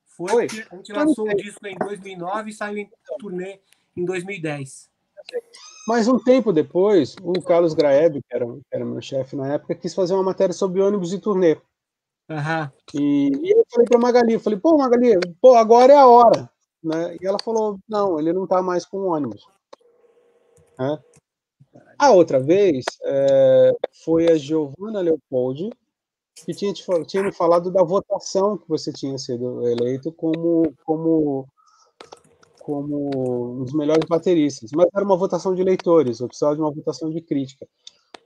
Foi, 0.07 0.49
foi. 0.49 0.67
a 0.71 0.77
gente 0.77 0.93
lançou 0.93 1.29
o 1.29 1.35
disco 1.35 1.67
em 1.67 1.77
2009 1.77 2.51
e 2.51 2.53
saiu 2.53 2.79
em 2.79 2.91
turnê 3.19 3.61
em 3.97 4.05
2010. 4.05 4.89
Mas 5.87 6.07
um 6.07 6.19
tempo 6.19 6.53
depois, 6.53 7.17
o 7.23 7.41
Carlos 7.41 7.75
Graeb, 7.75 8.21
que 8.23 8.35
era, 8.35 8.47
que 8.47 8.63
era 8.73 8.85
meu 8.85 9.01
chefe 9.01 9.35
na 9.35 9.55
época, 9.55 9.75
quis 9.75 9.95
fazer 9.95 10.15
uma 10.15 10.23
matéria 10.23 10.53
sobre 10.53 10.81
ônibus 10.81 11.13
e 11.13 11.19
turnê. 11.19 11.57
Uhum. 12.29 12.71
E, 12.95 13.31
e 13.43 13.51
eu 13.51 13.65
falei 13.71 13.87
para 13.89 13.99
Magali, 13.99 14.33
eu 14.35 14.41
falei, 14.41 14.59
pô, 14.59 14.77
Magali, 14.77 15.19
pô, 15.41 15.55
agora 15.55 15.93
é 15.93 15.97
a 15.97 16.07
hora. 16.07 16.51
Né? 16.83 17.17
E 17.21 17.27
ela 17.27 17.39
falou, 17.43 17.79
não, 17.89 18.19
ele 18.19 18.33
não 18.33 18.45
está 18.45 18.63
mais 18.63 18.85
com 18.85 18.99
o 18.99 19.07
ônibus. 19.13 19.47
Né? 20.79 20.99
A 21.99 22.11
outra 22.11 22.39
vez 22.39 22.85
é, 23.03 23.73
foi 24.05 24.31
a 24.31 24.37
Giovanna 24.37 25.01
Leopoldi, 25.01 25.71
que 26.45 26.55
tinha, 26.55 26.73
te, 26.73 26.85
tinha 27.07 27.23
me 27.23 27.33
falado 27.33 27.71
da 27.71 27.83
votação 27.83 28.57
que 28.57 28.69
você 28.69 28.93
tinha 28.93 29.19
sido 29.19 29.67
eleito 29.67 30.13
como, 30.13 30.73
como, 30.85 31.49
como 32.61 33.61
um 33.61 33.65
dos 33.65 33.73
melhores 33.73 34.05
bateristas. 34.09 34.71
Mas 34.73 34.87
era 34.95 35.05
uma 35.05 35.17
votação 35.17 35.55
de 35.55 35.65
leitores, 35.65 36.21
eu 36.21 36.29
precisava 36.29 36.55
de 36.55 36.61
uma 36.61 36.71
votação 36.71 37.11
de 37.11 37.21
crítica. 37.21 37.67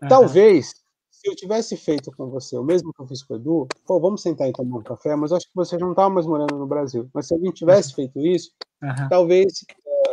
Talvez, 0.09 0.75
se 1.23 1.31
eu 1.31 1.37
tivesse 1.37 1.77
feito 1.77 2.11
com 2.11 2.29
você 2.29 2.59
o 2.59 2.65
mesmo 2.65 2.93
que 2.93 3.01
eu 3.01 3.07
fiz 3.07 3.23
com 3.23 3.35
o 3.35 3.37
Edu, 3.37 3.69
pô, 3.87 4.01
vamos 4.01 4.23
sentar 4.23 4.49
e 4.49 4.53
tomar 4.53 4.79
um 4.79 4.83
café, 4.83 5.15
mas 5.15 5.31
acho 5.31 5.47
que 5.47 5.55
você 5.55 5.79
já 5.79 5.85
não 5.85 5.93
estava 5.93 6.11
mais 6.11 6.27
morando 6.27 6.59
no 6.59 6.67
Brasil. 6.67 7.09
Mas 7.15 7.29
se 7.29 7.35
alguém 7.35 7.53
tivesse 7.53 7.95
feito 7.95 8.19
isso, 8.19 8.51
talvez 9.09 9.65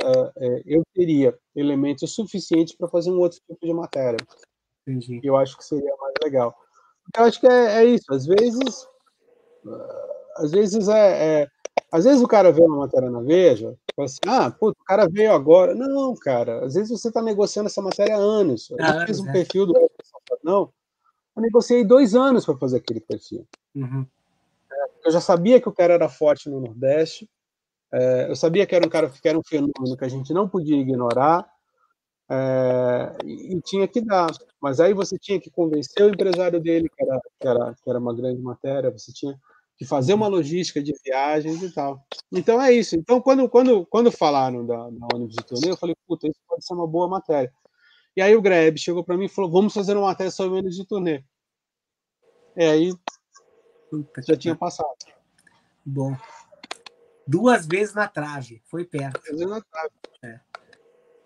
uh, 0.04 0.28
uh, 0.28 0.62
eu 0.68 0.84
teria 0.94 1.36
elementos 1.56 2.14
suficientes 2.14 2.76
para 2.76 2.88
fazer 2.88 3.10
um 3.10 3.18
outro 3.18 3.40
tipo 3.40 3.66
de 3.66 3.74
matéria. 3.74 4.20
Entendi. 4.88 5.20
Eu 5.24 5.36
acho 5.36 5.58
que 5.58 5.66
seria 5.66 5.96
mais 6.00 6.14
legal. 6.24 6.56
Eu 7.18 7.24
acho 7.24 7.40
que 7.40 7.48
é, 7.48 7.78
é 7.78 7.86
isso. 7.86 8.14
Às 8.14 8.28
vezes, 8.28 8.84
uh, 9.66 10.38
às 10.38 10.52
vezes 10.52 10.88
é, 10.88 11.42
é, 11.42 11.48
às 11.92 12.06
vezes 12.06 12.22
o 12.22 12.28
cara 12.28 12.52
vê 12.52 12.62
uma 12.62 12.78
matéria 12.78 13.10
na 13.10 13.22
Veja, 13.22 13.76
fala 13.96 14.06
assim, 14.06 14.20
ah, 14.28 14.52
pô, 14.52 14.70
o 14.70 14.86
cara 14.86 15.10
veio 15.10 15.32
agora. 15.32 15.74
Não, 15.74 16.14
cara, 16.14 16.64
às 16.64 16.76
vezes 16.76 16.92
você 16.92 17.08
está 17.08 17.20
negociando 17.20 17.66
essa 17.66 17.82
matéria 17.82 18.16
há 18.16 18.20
anos. 18.20 18.70
Eu 18.70 18.78
ah, 18.80 19.08
fiz 19.08 19.20
um 19.20 19.28
é. 19.30 19.34
perfil 19.34 19.66
do 19.66 19.74
não, 20.44 20.72
eu 21.36 21.42
negociei 21.42 21.84
dois 21.84 22.16
anos 22.16 22.46
para 22.46 22.58
fazer 22.58 22.78
aquele 22.78 23.00
perfil. 23.00 23.48
Uhum. 23.76 24.06
Eu 25.04 25.12
já 25.12 25.22
sabia 25.22 25.62
que 25.62 25.70
o 25.70 25.74
cara 25.74 25.94
era 25.94 26.10
forte 26.10 26.50
no 26.50 26.60
Nordeste, 26.60 27.30
é, 27.92 28.30
eu 28.30 28.36
sabia 28.36 28.66
que 28.66 28.76
era 28.76 28.86
um 28.86 28.90
cara 28.90 29.10
que 29.10 29.28
era 29.28 29.38
um 29.38 29.44
fenômeno 29.44 29.98
que 29.98 30.06
a 30.06 30.10
gente 30.10 30.32
não 30.34 30.48
podia 30.48 30.78
ignorar 30.78 31.50
é, 32.30 33.18
e, 33.26 33.56
e, 33.56 33.62
tinha 33.62 33.88
que 33.88 34.00
dar. 34.02 34.30
Mas 34.62 34.80
aí 34.80 34.94
você 34.94 35.18
tinha 35.18 35.40
que 35.40 35.50
convencer 35.50 36.06
o 36.06 36.10
empresário 36.10 36.60
dele 36.60 36.88
que 36.88 37.04
era, 37.04 37.20
que 37.40 37.48
era, 37.48 37.76
que 37.84 37.90
era 37.90 38.00
uma 38.00 38.14
grande 38.14 38.42
matéria, 38.42 38.92
você 38.92 39.12
tinha 39.12 39.36
que 39.76 39.86
fazer 39.86 40.14
uma 40.14 40.28
logística 40.28 40.84
de 40.84 40.94
viagens 41.04 41.64
e 41.64 41.74
tal. 41.74 42.06
Então 42.32 42.62
é 42.62 42.72
isso. 42.72 42.96
Então, 42.96 43.20
quando, 43.20 43.50
quando, 43.50 43.86
quando 43.88 44.12
falaram 44.12 44.66
da, 44.66 44.90
da 44.90 45.08
ônibus 45.16 45.36
de 45.36 45.46
turnê, 45.46 45.72
eu 45.72 45.78
falei, 45.78 45.96
puta, 46.08 46.28
isso 46.28 46.40
pode 46.48 46.66
ser 46.66 46.74
uma 46.74 46.86
boa 46.86 47.08
matéria. 47.08 47.52
E 48.20 48.22
aí 48.22 48.36
o 48.36 48.42
Greb 48.42 48.78
chegou 48.78 49.02
para 49.02 49.16
mim 49.16 49.28
e 49.28 49.30
falou: 49.30 49.50
vamos 49.50 49.74
fazer 49.74 49.96
uma 49.96 50.08
matéria 50.08 50.30
sobre 50.30 50.56
menos 50.56 50.76
de 50.76 50.86
turnê. 50.86 51.24
E 52.54 52.64
aí 52.66 52.94
Puta 53.90 54.22
já 54.22 54.36
tinha 54.36 54.54
passado. 54.54 54.90
Bom. 55.86 56.14
Duas 57.26 57.66
vezes 57.66 57.96
na 57.96 58.10
trave, 58.10 58.62
foi 58.66 58.84
perto. 58.84 59.22
Duas 59.22 59.40
vezes 59.40 59.50
na 59.50 59.62
trave. 59.62 59.94
É. 60.22 60.40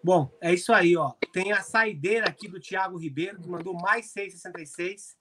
Bom, 0.04 0.32
é 0.40 0.54
isso 0.54 0.72
aí, 0.72 0.96
ó. 0.96 1.14
Tem 1.34 1.52
a 1.52 1.64
saideira 1.64 2.28
aqui 2.28 2.48
do 2.48 2.60
Thiago 2.60 2.96
Ribeiro, 2.96 3.42
que 3.42 3.50
mandou 3.50 3.74
mais 3.74 4.12
666. 4.12 5.18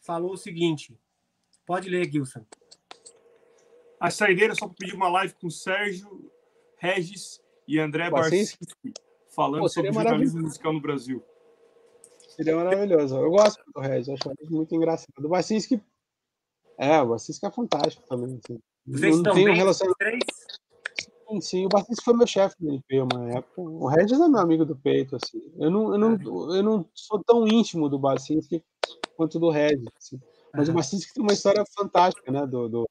Falou 0.00 0.32
o 0.32 0.36
seguinte: 0.36 0.98
pode 1.64 1.88
ler, 1.88 2.10
Gilson. 2.10 2.44
A 4.00 4.10
saideira 4.10 4.52
só 4.56 4.66
pedir 4.66 4.96
uma 4.96 5.08
live 5.10 5.32
com 5.34 5.48
Sérgio, 5.48 6.28
Regis 6.76 7.40
e 7.68 7.78
André 7.78 8.10
Barcinski 8.10 8.66
falando 9.34 9.62
Pô, 9.62 9.68
sobre 9.68 9.92
jornalismo 9.92 10.42
musical 10.42 10.72
no 10.72 10.80
Brasil. 10.80 11.22
Seria 12.28 12.56
maravilhoso. 12.56 13.16
Eu 13.16 13.30
gosto 13.30 13.62
do 13.72 13.80
Red, 13.80 14.02
acho 14.12 14.50
muito 14.50 14.74
engraçado. 14.74 15.24
O 15.24 15.28
Bacinski. 15.28 15.80
É, 16.76 17.00
o 17.00 17.08
Bacinski 17.08 17.46
é 17.46 17.50
fantástico 17.50 18.02
também. 18.08 18.40
Assim. 18.42 18.60
Vocês 18.86 19.22
não 19.22 19.34
tem 19.34 19.48
um 19.48 19.54
relacionamento. 19.54 20.26
Sim, 21.28 21.40
sim, 21.40 21.66
o 21.66 21.68
Bacinski 21.68 22.04
foi 22.04 22.14
meu 22.14 22.26
chefe 22.26 22.56
no 22.60 22.70
NP 22.70 23.00
uma 23.00 23.30
época. 23.30 23.60
O 23.60 23.86
Regis 23.86 24.20
é 24.20 24.28
meu 24.28 24.40
amigo 24.40 24.64
do 24.64 24.76
peito, 24.76 25.16
assim. 25.16 25.40
Eu 25.58 25.70
não, 25.70 25.92
eu 25.92 25.98
não, 25.98 26.54
eu 26.54 26.62
não 26.62 26.86
sou 26.92 27.22
tão 27.24 27.46
íntimo 27.46 27.88
do 27.88 27.98
Bacinski 27.98 28.62
quanto 29.16 29.38
do 29.38 29.50
Regis. 29.50 29.86
Assim. 29.96 30.20
Mas 30.52 30.68
uhum. 30.68 30.74
o 30.74 30.76
Bacinski 30.76 31.14
tem 31.14 31.22
uma 31.22 31.32
história 31.32 31.64
fantástica, 31.76 32.30
né? 32.30 32.46
Do, 32.46 32.68
do, 32.68 32.88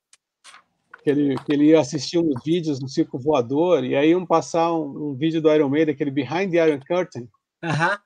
que 1.03 1.09
ele, 1.09 1.35
que 1.35 1.53
ele 1.53 1.65
ia 1.65 1.80
assistir 1.80 2.17
uns 2.17 2.41
vídeos 2.43 2.80
no 2.80 2.88
Circo 2.88 3.19
Voador, 3.19 3.83
e 3.83 3.95
aí 3.95 4.11
iam 4.11 4.25
passar 4.25 4.73
um, 4.73 5.09
um 5.11 5.15
vídeo 5.15 5.41
do 5.41 5.53
Iron 5.53 5.69
Maiden, 5.69 5.93
aquele 5.93 6.11
Behind 6.11 6.49
the 6.49 6.65
Iron 6.65 6.80
Curtain. 6.80 7.27
Uhum. 7.64 7.98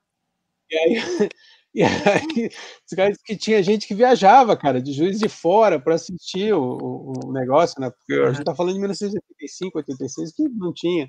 E 0.70 0.78
aí, 0.78 0.94
e 1.76 1.84
aí 1.84 2.50
os 2.86 2.96
caras 2.96 3.18
que 3.24 3.38
tinha 3.38 3.62
gente 3.62 3.88
que 3.88 3.94
viajava, 3.94 4.58
cara, 4.58 4.82
de 4.82 4.92
juiz 4.92 5.20
de 5.20 5.30
fora 5.30 5.80
para 5.80 5.96
assistir 5.96 6.54
o, 6.54 6.78
o, 6.82 7.28
o, 7.28 7.32
negócio, 7.32 7.80
né? 7.80 7.92
Porque 7.92 8.20
uhum. 8.20 8.28
a 8.28 8.34
gente 8.34 8.44
tá 8.44 8.56
falando 8.56 8.74
de 8.74 8.80
1985, 8.80 9.78
86, 9.78 10.34
que 10.34 10.50
não 10.50 10.74
tinha. 10.74 11.08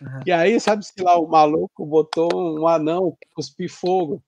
Uhum. 0.00 0.20
E 0.26 0.32
aí, 0.32 0.60
sabe-se 0.60 0.92
lá, 1.00 1.18
o 1.18 1.28
maluco 1.28 1.86
botou 1.86 2.28
um 2.34 2.68
anão 2.68 3.16
cuspir 3.34 3.70
fogo 3.70 4.22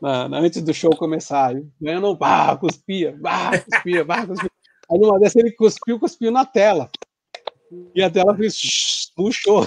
na, 0.00 0.28
na, 0.28 0.38
antes 0.38 0.62
do 0.62 0.72
show 0.72 0.96
começar. 0.96 1.54
Ganhando, 1.78 2.16
bah, 2.16 2.56
cuspia, 2.56 3.14
bah, 3.20 3.50
cuspia, 3.58 4.04
bah, 4.04 4.26
cuspia. 4.26 4.53
Aí 4.94 5.00
numa 5.00 5.18
dessa 5.18 5.40
ele 5.40 5.50
cuspiu, 5.50 5.98
cuspiu 5.98 6.30
na 6.30 6.46
tela. 6.46 6.88
E 7.96 8.00
a 8.00 8.08
tela 8.08 8.36
fez 8.36 9.10
puxou. 9.16 9.66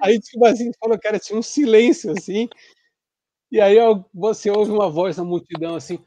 Aí 0.00 0.18
tipo 0.18 0.46
assim, 0.46 0.72
falou, 0.80 0.98
cara, 0.98 1.18
tinha 1.18 1.38
um 1.38 1.42
silêncio 1.42 2.12
assim. 2.12 2.48
E 3.52 3.60
aí 3.60 3.76
você 4.14 4.50
ouve 4.50 4.70
uma 4.70 4.88
voz 4.88 5.18
na 5.18 5.24
multidão 5.24 5.74
assim: 5.74 5.98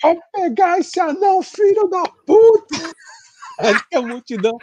vai 0.00 0.16
pegar 0.32 0.78
esse 0.78 1.00
anão, 1.00 1.42
filho 1.42 1.88
da 1.88 2.04
puta! 2.24 2.76
Aí 3.58 3.74
a 3.94 4.00
multidão 4.00 4.56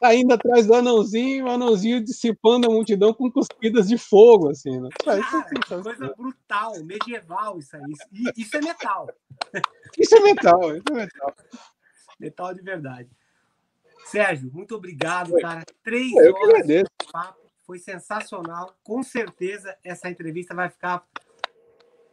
saindo 0.00 0.32
atrás 0.32 0.66
do 0.66 0.74
anãozinho, 0.74 1.44
o 1.44 1.50
anãozinho 1.50 2.02
dissipando 2.02 2.66
a 2.66 2.70
multidão 2.70 3.12
com 3.12 3.30
cuspidas 3.30 3.86
de 3.86 3.98
fogo, 3.98 4.48
assim, 4.48 4.80
né? 4.80 4.88
Cara, 5.04 5.20
assim, 5.20 5.60
coisa 5.68 6.14
brutal, 6.16 6.82
medieval 6.82 7.58
isso 7.58 7.76
aí. 7.76 8.32
Isso 8.36 8.56
é 8.56 8.60
metal. 8.60 9.08
Isso 9.98 10.16
é 10.16 10.20
metal, 10.20 10.76
isso 10.76 10.84
é 10.90 10.94
metal. 10.94 11.34
Metal 12.18 12.54
de 12.54 12.62
verdade. 12.62 13.10
Sérgio, 14.06 14.50
muito 14.52 14.74
obrigado, 14.74 15.32
cara. 15.40 15.64
Três 15.84 16.12
Eu 16.14 16.34
horas 16.34 16.66
de 16.66 16.84
papo. 17.12 17.38
Foi 17.62 17.78
sensacional. 17.78 18.74
Com 18.82 19.02
certeza 19.02 19.76
essa 19.84 20.08
entrevista 20.10 20.54
vai 20.54 20.68
ficar 20.68 21.06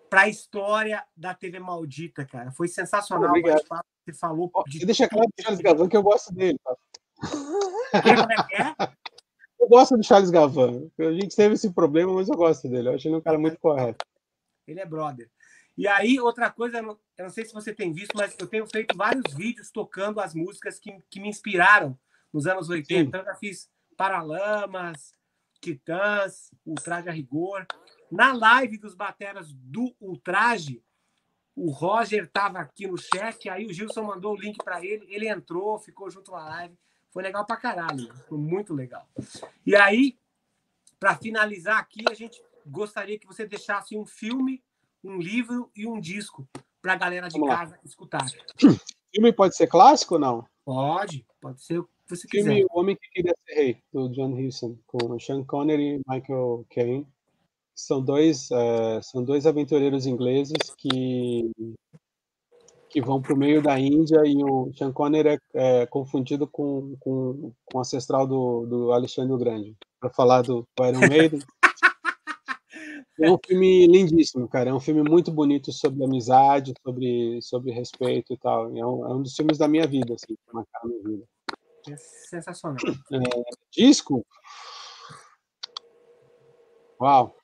para 0.09 0.21
a 0.21 0.29
história 0.29 1.03
da 1.15 1.33
TV 1.33 1.59
Maldita, 1.59 2.25
cara. 2.25 2.51
Foi 2.51 2.67
sensacional 2.67 3.33
o 3.33 3.67
papo 3.67 3.87
você 4.11 4.19
falou. 4.19 4.51
De... 4.67 4.85
Deixa 4.85 5.07
claro 5.07 5.27
pro 5.35 5.43
Charles 5.43 5.61
Gavan 5.61 5.89
que 5.89 5.97
eu 5.97 6.03
gosto 6.03 6.33
dele. 6.33 6.57
Tá? 6.63 6.75
É 7.93 8.61
é? 8.61 8.75
Eu 9.59 9.67
gosto 9.67 9.97
do 9.97 10.03
Charles 10.03 10.29
Gavan. 10.29 10.89
A 10.99 11.11
gente 11.11 11.35
teve 11.35 11.55
esse 11.55 11.73
problema, 11.73 12.13
mas 12.13 12.29
eu 12.29 12.37
gosto 12.37 12.69
dele. 12.69 12.89
Eu 12.89 12.93
acho 12.93 13.07
ele 13.07 13.15
um 13.15 13.21
cara 13.21 13.39
muito 13.39 13.59
correto. 13.59 14.05
Ele 14.67 14.79
é 14.79 14.85
brother. 14.85 15.29
E 15.75 15.87
aí, 15.87 16.19
outra 16.19 16.49
coisa, 16.49 16.77
eu 16.77 16.83
não, 16.83 16.99
eu 17.17 17.25
não 17.25 17.29
sei 17.29 17.43
se 17.43 17.53
você 17.53 17.73
tem 17.73 17.91
visto, 17.91 18.15
mas 18.15 18.35
eu 18.39 18.47
tenho 18.47 18.65
feito 18.67 18.95
vários 18.95 19.33
vídeos 19.33 19.69
tocando 19.71 20.19
as 20.19 20.33
músicas 20.33 20.79
que, 20.79 20.97
que 21.09 21.19
me 21.19 21.27
inspiraram 21.27 21.97
nos 22.31 22.47
anos 22.47 22.69
80. 22.69 22.93
Sim. 22.93 23.07
Então, 23.07 23.19
eu 23.21 23.25
já 23.25 23.35
fiz 23.35 23.69
Paralamas, 23.97 25.13
Titãs, 25.59 26.51
Ultraje 26.65 27.09
a 27.09 27.11
Rigor. 27.11 27.65
Na 28.11 28.33
live 28.33 28.77
dos 28.77 28.95
bateras 28.95 29.51
do 29.51 29.93
Ultraje, 29.99 30.83
o 31.55 31.71
Roger 31.71 32.23
estava 32.23 32.59
aqui 32.59 32.87
no 32.87 32.97
chat, 32.97 33.49
aí 33.49 33.65
o 33.65 33.73
Gilson 33.73 34.03
mandou 34.03 34.33
o 34.33 34.39
link 34.39 34.57
para 34.63 34.85
ele, 34.85 35.05
ele 35.09 35.27
entrou, 35.27 35.79
ficou 35.79 36.09
junto 36.09 36.31
na 36.31 36.45
live. 36.45 36.77
Foi 37.17 37.23
legal 37.23 37.43
pra 37.47 37.57
caralho, 37.57 38.13
foi 38.29 38.37
muito 38.37 38.75
legal. 38.75 39.03
E 39.65 39.75
aí, 39.75 40.19
para 40.99 41.17
finalizar 41.17 41.79
aqui, 41.79 42.05
a 42.07 42.13
gente 42.13 42.39
gostaria 42.63 43.17
que 43.17 43.25
você 43.25 43.43
deixasse 43.43 43.97
um 43.97 44.05
filme 44.05 44.63
um 45.03 45.17
livro 45.17 45.71
e 45.75 45.87
um 45.87 45.99
disco 45.99 46.47
para 46.79 46.93
a 46.93 46.95
galera 46.95 47.27
de 47.27 47.39
Vamos 47.39 47.55
casa 47.55 47.71
lá. 47.71 47.79
escutar. 47.83 48.23
Filme 49.11 49.33
pode 49.33 49.55
ser 49.55 49.65
clássico 49.65 50.13
ou 50.13 50.19
não? 50.19 50.45
Pode, 50.63 51.25
pode 51.41 51.59
ser 51.63 51.79
o 51.79 51.85
que 51.85 51.91
você 52.07 52.27
filme 52.27 52.57
quiser. 52.57 52.67
O 52.69 52.79
Homem 52.79 52.95
que 52.95 53.09
Queria 53.09 53.33
Ser 53.47 53.55
Rei, 53.55 53.83
do 53.91 54.09
John 54.09 54.39
Huston, 54.39 54.77
com 54.85 55.19
Sean 55.19 55.43
Connery 55.43 55.95
e 55.95 56.01
Michael 56.07 56.67
Caine. 56.69 57.07
São 57.73 57.99
dois, 57.99 58.51
uh, 58.51 59.01
são 59.01 59.23
dois 59.23 59.47
aventureiros 59.47 60.05
ingleses 60.05 60.75
que 60.77 61.49
que 62.89 63.01
vão 63.01 63.21
para 63.21 63.33
o 63.33 63.37
meio 63.37 63.61
da 63.61 63.79
Índia 63.79 64.21
e 64.25 64.43
o 64.43 64.71
Sean 64.73 64.91
Connery 64.91 65.29
é, 65.29 65.39
é 65.53 65.85
confundido 65.85 66.47
com, 66.47 66.95
com, 66.99 67.53
com 67.65 67.77
o 67.77 67.81
ancestral 67.81 68.25
do, 68.25 68.65
do 68.65 68.91
Alexandre 68.91 69.33
o 69.33 69.37
Grande, 69.37 69.75
para 69.99 70.09
falar 70.09 70.41
do 70.41 70.67
Iron 70.79 70.99
Maiden. 71.07 71.39
É 73.19 73.31
um 73.31 73.37
filme 73.43 73.87
lindíssimo, 73.87 74.47
cara. 74.47 74.69
É 74.69 74.73
um 74.73 74.79
filme 74.79 75.01
muito 75.01 75.31
bonito 75.31 75.71
sobre 75.71 76.03
amizade, 76.03 76.73
sobre, 76.83 77.41
sobre 77.41 77.71
respeito 77.71 78.31
e 78.31 78.37
tal. 78.37 78.67
É 78.77 78.85
um, 78.85 79.07
é 79.07 79.15
um 79.15 79.23
dos 79.23 79.35
filmes 79.35 79.57
da 79.57 79.67
minha 79.67 79.87
vida, 79.87 80.13
assim, 80.13 80.35
que 80.35 80.53
marcaram 80.53 80.89
minha 80.89 81.03
vida. 81.03 81.23
É 81.89 81.97
sensacional. 81.97 82.77
É, 83.11 83.17
disco? 83.71 84.23
Uau! 87.01 87.35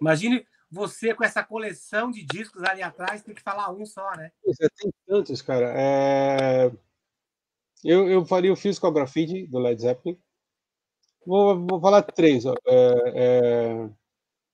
Imagine 0.00 0.44
você 0.70 1.14
com 1.14 1.24
essa 1.24 1.42
coleção 1.42 2.10
de 2.10 2.24
discos 2.24 2.62
ali 2.62 2.82
atrás, 2.82 3.22
tem 3.22 3.34
que 3.34 3.42
falar 3.42 3.72
um 3.72 3.84
só, 3.84 4.08
né? 4.16 4.30
É, 4.46 4.68
tem 4.76 4.92
tantos, 5.06 5.42
cara. 5.42 5.72
É... 5.76 6.70
Eu, 7.84 8.08
eu 8.08 8.24
faria 8.24 8.52
o 8.52 8.56
Physical 8.56 8.92
Graffiti, 8.92 9.46
do 9.46 9.58
Led 9.58 9.80
Zeppelin. 9.80 10.18
Vou, 11.26 11.66
vou 11.66 11.80
falar 11.80 12.02
três. 12.02 12.44
Ó. 12.46 12.54
É, 12.66 13.12
é 13.14 13.90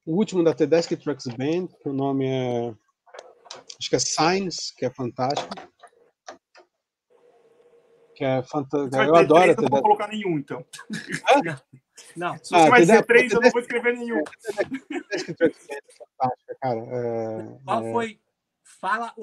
o 0.06 0.14
último 0.16 0.44
da 0.44 0.54
Tedeschi 0.54 0.96
Trucks 0.96 1.26
Band, 1.26 1.66
que 1.82 1.88
o 1.88 1.92
nome 1.92 2.26
é. 2.26 2.74
Acho 3.78 3.90
que 3.90 3.96
é 3.96 3.98
Signs, 3.98 4.70
que 4.70 4.86
é 4.86 4.90
fantástico. 4.90 5.50
Que 8.16 8.24
é 8.24 8.42
fantástico. 8.42 8.96
Eu 8.96 9.14
adoro. 9.14 9.42
Três, 9.42 9.56
eu 9.56 9.62
não 9.62 9.68
vou 9.68 9.82
colocar 9.82 10.08
nenhum, 10.08 10.38
então. 10.38 10.64
Não. 12.16 12.36
Se 12.38 12.50
você 12.50 12.54
ah, 12.54 12.70
vai 12.70 12.84
ser 12.84 13.04
três, 13.04 13.32
eu 13.32 13.40
não 13.40 13.50
vou 13.50 13.60
escrever 13.60 13.96
nenhum. 13.96 14.22
cara. 16.60 16.80
É, 16.80 17.58
Qual 17.64 17.86
é... 17.86 17.92
foi? 17.92 18.20
Fala 18.62 19.14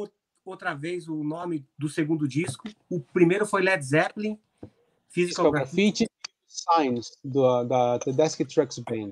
outra 0.45 0.73
vez 0.73 1.07
o 1.07 1.23
nome 1.23 1.65
do 1.77 1.89
segundo 1.89 2.27
disco. 2.27 2.69
O 2.89 2.99
primeiro 2.99 3.45
foi 3.45 3.61
Led 3.61 3.83
Zeppelin, 3.83 4.39
Physical 5.09 5.51
Graffiti 5.51 6.07
Signs, 6.47 7.17
do, 7.23 7.63
da 7.63 7.99
The 7.99 8.11
Desk 8.11 8.45
Trucks 8.45 8.79
Band. 8.79 9.11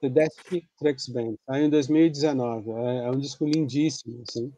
The 0.00 0.08
Desk 0.08 0.68
Trucks 0.78 1.08
Band. 1.08 1.34
Saiu 1.46 1.66
em 1.66 1.70
2019. 1.70 2.70
É, 2.70 3.06
é 3.06 3.10
um 3.10 3.18
disco 3.18 3.44
lindíssimo, 3.44 4.22
assim. 4.28 4.52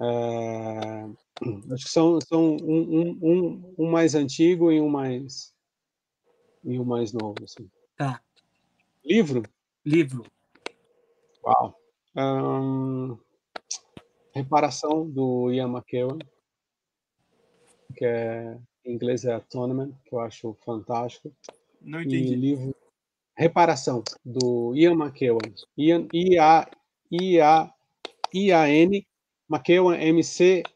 É, 0.00 1.06
acho 1.72 1.84
que 1.84 1.90
são, 1.90 2.18
são 2.20 2.56
um, 2.56 3.18
um, 3.22 3.74
um, 3.78 3.90
mais 3.90 4.14
antigo 4.14 4.70
e 4.70 4.80
um 4.80 4.88
mais 4.88 5.54
e 6.64 6.78
um 6.78 6.84
mais 6.84 7.12
novo. 7.12 7.36
Assim. 7.42 7.70
Tá. 7.96 8.20
Livro? 9.04 9.42
Livro. 9.84 10.24
Uau. 11.44 11.78
Um, 12.16 13.18
reparação 14.32 15.08
do 15.08 15.52
Ian 15.52 15.68
McKellen, 15.68 16.18
que 17.96 18.04
é, 18.04 18.58
em 18.84 18.94
inglês 18.94 19.24
é 19.24 19.34
Atonement, 19.34 19.92
que 20.04 20.14
eu 20.14 20.20
acho 20.20 20.56
fantástico. 20.64 21.32
Não 21.80 22.00
entendi. 22.00 22.32
E 22.32 22.36
livro 22.36 22.74
Reparação, 23.36 24.02
do 24.24 24.74
Ian 24.74 24.94
McKellen. 24.94 25.54
Ian, 25.76 26.08
I-A-N, 27.12 27.66
McEwan, 29.48 29.96
M-C-E-W-A-N. 29.96 30.70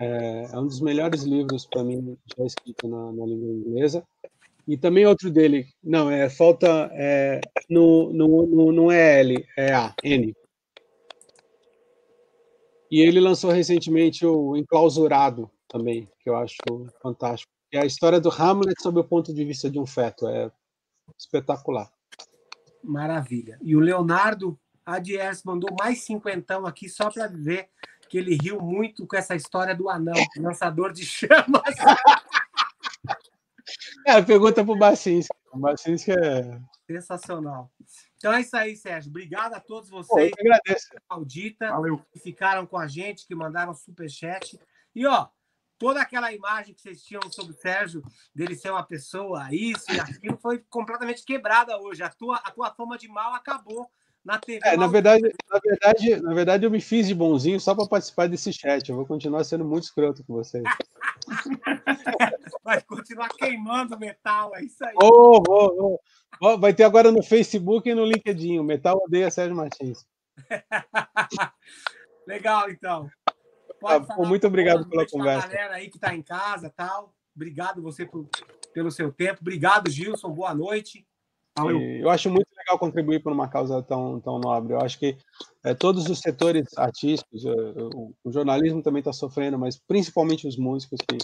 É, 0.00 0.44
é, 0.52 0.58
um 0.58 0.66
dos 0.66 0.80
melhores 0.80 1.22
livros 1.22 1.66
para 1.66 1.82
mim 1.82 2.16
já 2.36 2.44
escrito 2.44 2.86
na, 2.88 3.12
na, 3.12 3.26
língua 3.26 3.52
inglesa. 3.52 4.06
E 4.66 4.76
também 4.76 5.06
outro 5.06 5.30
dele, 5.30 5.66
não, 5.82 6.10
é 6.10 6.28
falta 6.28 6.90
é, 6.92 7.40
no, 7.68 8.12
no, 8.12 8.46
no, 8.46 8.72
não 8.72 8.92
é 8.92 9.20
L, 9.20 9.44
é 9.56 9.72
A, 9.74 9.94
N. 10.04 10.34
E 12.90 13.00
ele 13.00 13.20
lançou 13.20 13.50
recentemente 13.50 14.24
o 14.26 14.56
Enclausurado 14.56 15.50
também, 15.66 16.08
que 16.20 16.28
eu 16.28 16.36
acho 16.36 16.56
fantástico. 17.02 17.50
É 17.72 17.80
a 17.80 17.86
história 17.86 18.20
do 18.20 18.30
Hamlet 18.30 18.80
sob 18.80 19.00
o 19.00 19.04
ponto 19.04 19.32
de 19.32 19.44
vista 19.44 19.70
de 19.70 19.78
um 19.78 19.86
feto, 19.86 20.26
é 20.26 20.50
espetacular. 21.18 21.90
Maravilha. 22.82 23.58
E 23.62 23.76
o 23.76 23.80
Leonardo 23.80 24.58
Adiers 24.88 25.42
mandou 25.42 25.74
mais 25.78 26.02
cinquentão 26.02 26.66
aqui 26.66 26.88
só 26.88 27.10
para 27.10 27.26
ver 27.26 27.68
que 28.08 28.16
ele 28.16 28.38
riu 28.40 28.60
muito 28.60 29.06
com 29.06 29.16
essa 29.16 29.36
história 29.36 29.74
do 29.74 29.88
anão, 29.88 30.14
lançador 30.38 30.92
de 30.92 31.04
chamas. 31.04 31.74
É, 34.06 34.20
pergunta 34.22 34.64
para 34.64 34.72
o 34.72 34.78
Bacinski. 34.78 35.34
O 35.52 35.58
Bacinski 35.58 36.12
é. 36.12 36.58
Sensacional. 36.86 37.70
Então 38.16 38.32
é 38.32 38.40
isso 38.40 38.56
aí, 38.56 38.74
Sérgio. 38.74 39.10
Obrigado 39.10 39.52
a 39.54 39.60
todos 39.60 39.90
vocês. 39.90 40.30
Pô, 40.30 40.36
eu 40.38 40.52
agradeço. 40.52 40.88
Maldita, 41.10 41.68
Valeu. 41.70 42.02
que 42.10 42.18
ficaram 42.18 42.66
com 42.66 42.78
a 42.78 42.86
gente, 42.86 43.26
que 43.26 43.34
mandaram 43.34 43.74
superchat. 43.74 44.58
E, 44.94 45.06
ó, 45.06 45.28
toda 45.78 46.00
aquela 46.00 46.32
imagem 46.32 46.74
que 46.74 46.80
vocês 46.80 47.02
tinham 47.02 47.20
sobre 47.30 47.52
o 47.52 47.58
Sérgio, 47.58 48.02
dele 48.34 48.56
ser 48.56 48.70
uma 48.70 48.82
pessoa, 48.82 49.48
isso 49.52 49.92
e 49.92 50.00
aquilo, 50.00 50.38
foi 50.38 50.58
completamente 50.70 51.24
quebrada 51.24 51.78
hoje. 51.78 52.02
A 52.02 52.08
tua, 52.08 52.36
a 52.36 52.50
tua 52.50 52.74
fama 52.74 52.96
de 52.96 53.06
mal 53.06 53.34
acabou 53.34 53.90
na 54.28 54.38
TV. 54.38 54.60
É, 54.62 54.76
na 54.76 54.86
verdade, 54.86 55.22
na 55.50 55.58
verdade, 55.58 56.16
na 56.20 56.34
verdade, 56.34 56.66
eu 56.66 56.70
me 56.70 56.82
fiz 56.82 57.08
de 57.08 57.14
bonzinho 57.14 57.58
só 57.58 57.74
para 57.74 57.88
participar 57.88 58.28
desse 58.28 58.52
chat. 58.52 58.86
Eu 58.86 58.96
vou 58.96 59.06
continuar 59.06 59.42
sendo 59.42 59.64
muito 59.64 59.84
escroto 59.84 60.22
com 60.22 60.34
vocês. 60.34 60.62
Vai 62.62 62.82
continuar 62.82 63.30
queimando 63.30 63.98
metal, 63.98 64.54
é 64.54 64.62
isso 64.62 64.84
aí. 64.84 64.94
Oh, 65.02 65.42
oh, 65.48 65.98
oh. 66.42 66.58
vai 66.58 66.74
ter 66.74 66.84
agora 66.84 67.10
no 67.10 67.22
Facebook 67.22 67.88
e 67.88 67.94
no 67.94 68.04
LinkedIn. 68.04 68.58
O 68.58 68.64
Metal 68.64 69.00
odeia 69.02 69.30
Sérgio 69.30 69.56
Martins. 69.56 70.06
Legal, 72.26 72.68
então. 72.68 73.08
Ah, 73.82 74.00
muito 74.18 74.46
obrigado 74.46 74.86
pela 74.86 75.06
conversa. 75.06 75.48
galera 75.48 75.76
aí 75.76 75.88
que 75.88 75.96
está 75.96 76.14
em 76.14 76.20
casa 76.20 76.70
tal. 76.76 77.14
Obrigado 77.34 77.80
você 77.80 78.04
por, 78.04 78.28
pelo 78.74 78.90
seu 78.90 79.10
tempo. 79.10 79.38
Obrigado, 79.40 79.90
Gilson. 79.90 80.30
Boa 80.30 80.54
noite. 80.54 81.07
Eu 82.00 82.10
acho 82.10 82.30
muito 82.30 82.48
legal 82.56 82.78
contribuir 82.78 83.22
por 83.22 83.32
uma 83.32 83.48
causa 83.48 83.82
tão, 83.82 84.20
tão 84.20 84.38
nobre. 84.38 84.74
Eu 84.74 84.80
acho 84.80 84.98
que 84.98 85.16
é, 85.64 85.74
todos 85.74 86.08
os 86.08 86.20
setores 86.20 86.66
artísticos, 86.76 87.44
é, 87.44 87.50
o, 87.50 88.14
o 88.24 88.32
jornalismo 88.32 88.82
também 88.82 89.00
está 89.00 89.12
sofrendo, 89.12 89.58
mas 89.58 89.78
principalmente 89.78 90.46
os 90.46 90.56
músicos 90.56 91.00
que, 91.00 91.18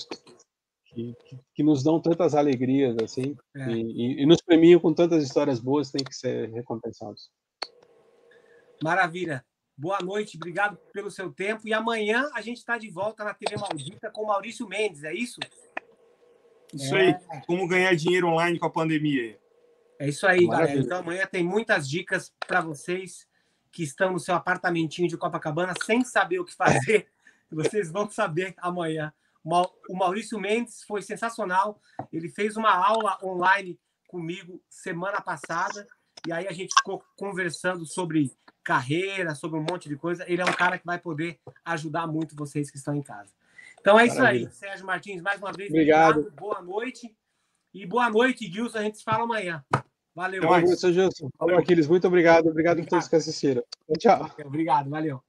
que, 0.95 1.39
que, 1.55 1.63
nos 1.63 1.83
dão 1.83 2.01
tantas 2.01 2.35
alegrias 2.35 2.97
assim 3.03 3.37
é. 3.57 3.71
e, 3.71 4.23
e, 4.23 4.27
nos 4.27 4.41
premiam 4.41 4.81
com 4.81 4.93
tantas 4.93 5.23
histórias 5.23 5.61
boas, 5.61 5.91
têm 5.91 6.05
que 6.05 6.15
ser 6.15 6.51
recompensados. 6.51 7.31
Maravilha. 8.83 9.45
Boa 9.77 9.99
noite, 10.01 10.37
obrigado 10.37 10.79
pelo 10.93 11.11
seu 11.11 11.33
tempo. 11.33 11.67
E 11.67 11.75
amanhã 11.75 12.31
a 12.33 12.41
gente 12.41 12.59
está 12.59 12.79
de 12.79 12.91
volta 12.91 13.25
na 13.25 13.35
TV 13.35 13.57
Maldita 13.57 14.11
com 14.11 14.27
Maurício 14.27 14.69
Mendes, 14.69 15.03
é 15.03 15.13
isso? 15.13 15.41
Isso 16.73 16.95
aí. 16.95 17.15
Como 17.47 17.67
ganhar 17.67 17.95
dinheiro 17.95 18.29
online 18.29 18.59
com 18.59 18.67
a 18.67 18.71
pandemia. 18.71 19.39
É 19.99 20.09
isso 20.09 20.27
aí, 20.27 20.47
Maravilha. 20.47 20.67
galera. 20.67 20.87
Então 20.87 20.99
amanhã 20.99 21.27
tem 21.27 21.45
muitas 21.45 21.89
dicas 21.89 22.33
para 22.47 22.61
vocês 22.61 23.27
que 23.71 23.83
estão 23.83 24.13
no 24.13 24.21
seu 24.21 24.35
apartamentinho 24.35 25.09
de 25.09 25.17
Copacabana 25.17 25.75
sem 25.85 26.05
saber 26.05 26.39
o 26.39 26.45
que 26.45 26.55
fazer. 26.55 27.09
vocês 27.51 27.91
vão 27.91 28.09
saber 28.11 28.55
amanhã. 28.59 29.13
O 29.89 29.97
Maurício 29.97 30.39
Mendes 30.41 30.83
foi 30.85 31.03
sensacional. 31.03 31.81
Ele 32.13 32.29
fez 32.29 32.57
uma 32.57 32.75
aula 32.75 33.19
online 33.23 33.79
comigo 34.07 34.63
semana 34.69 35.21
passada 35.21 35.87
e 36.27 36.33
aí 36.33 36.47
a 36.49 36.53
gente 36.53 36.73
ficou 36.79 37.05
conversando 37.17 37.85
sobre 37.85 38.33
carreira, 38.63 39.35
sobre 39.35 39.59
um 39.59 39.67
monte 39.69 39.89
de 39.89 39.97
coisa. 39.97 40.25
Ele 40.27 40.41
é 40.41 40.45
um 40.45 40.53
cara 40.53 40.79
que 40.79 40.87
vai 40.87 40.99
poder 40.99 41.39
ajudar 41.65 42.07
muito 42.07 42.35
vocês 42.35 42.71
que 42.71 42.79
estão 42.79 42.95
em 42.95 43.03
casa. 43.03 43.31
Então 43.81 44.01
é 44.01 44.07
isso 44.07 44.17
Maravilha. 44.17 44.49
aí, 44.49 44.55
Sérgio 44.55 44.87
Martins, 44.87 45.21
mais 45.21 45.41
uma 45.41 45.53
vez. 45.53 45.69
Obrigado. 45.69 46.21
obrigado. 46.21 46.37
Boa 46.41 46.63
noite. 46.63 47.15
E 47.75 47.85
boa 47.85 48.09
noite, 48.09 48.51
Gilson. 48.51 48.79
A 48.79 48.83
gente 48.83 48.99
se 48.99 49.05
fala 49.05 49.25
amanhã. 49.25 49.65
Valeu. 50.15 50.41
Então, 50.45 50.93
Gilson. 50.93 51.29
Falou, 51.37 51.59
Aquiles. 51.59 51.89
Muito 51.89 52.07
obrigado. 52.07 52.49
Obrigado, 52.49 52.79
obrigado. 52.79 52.87
a 52.87 52.89
todos 52.89 53.09
que 53.09 53.17
assistiram. 53.17 53.65
Tchau. 53.99 54.31
Obrigado. 54.45 54.89
Valeu. 54.89 55.21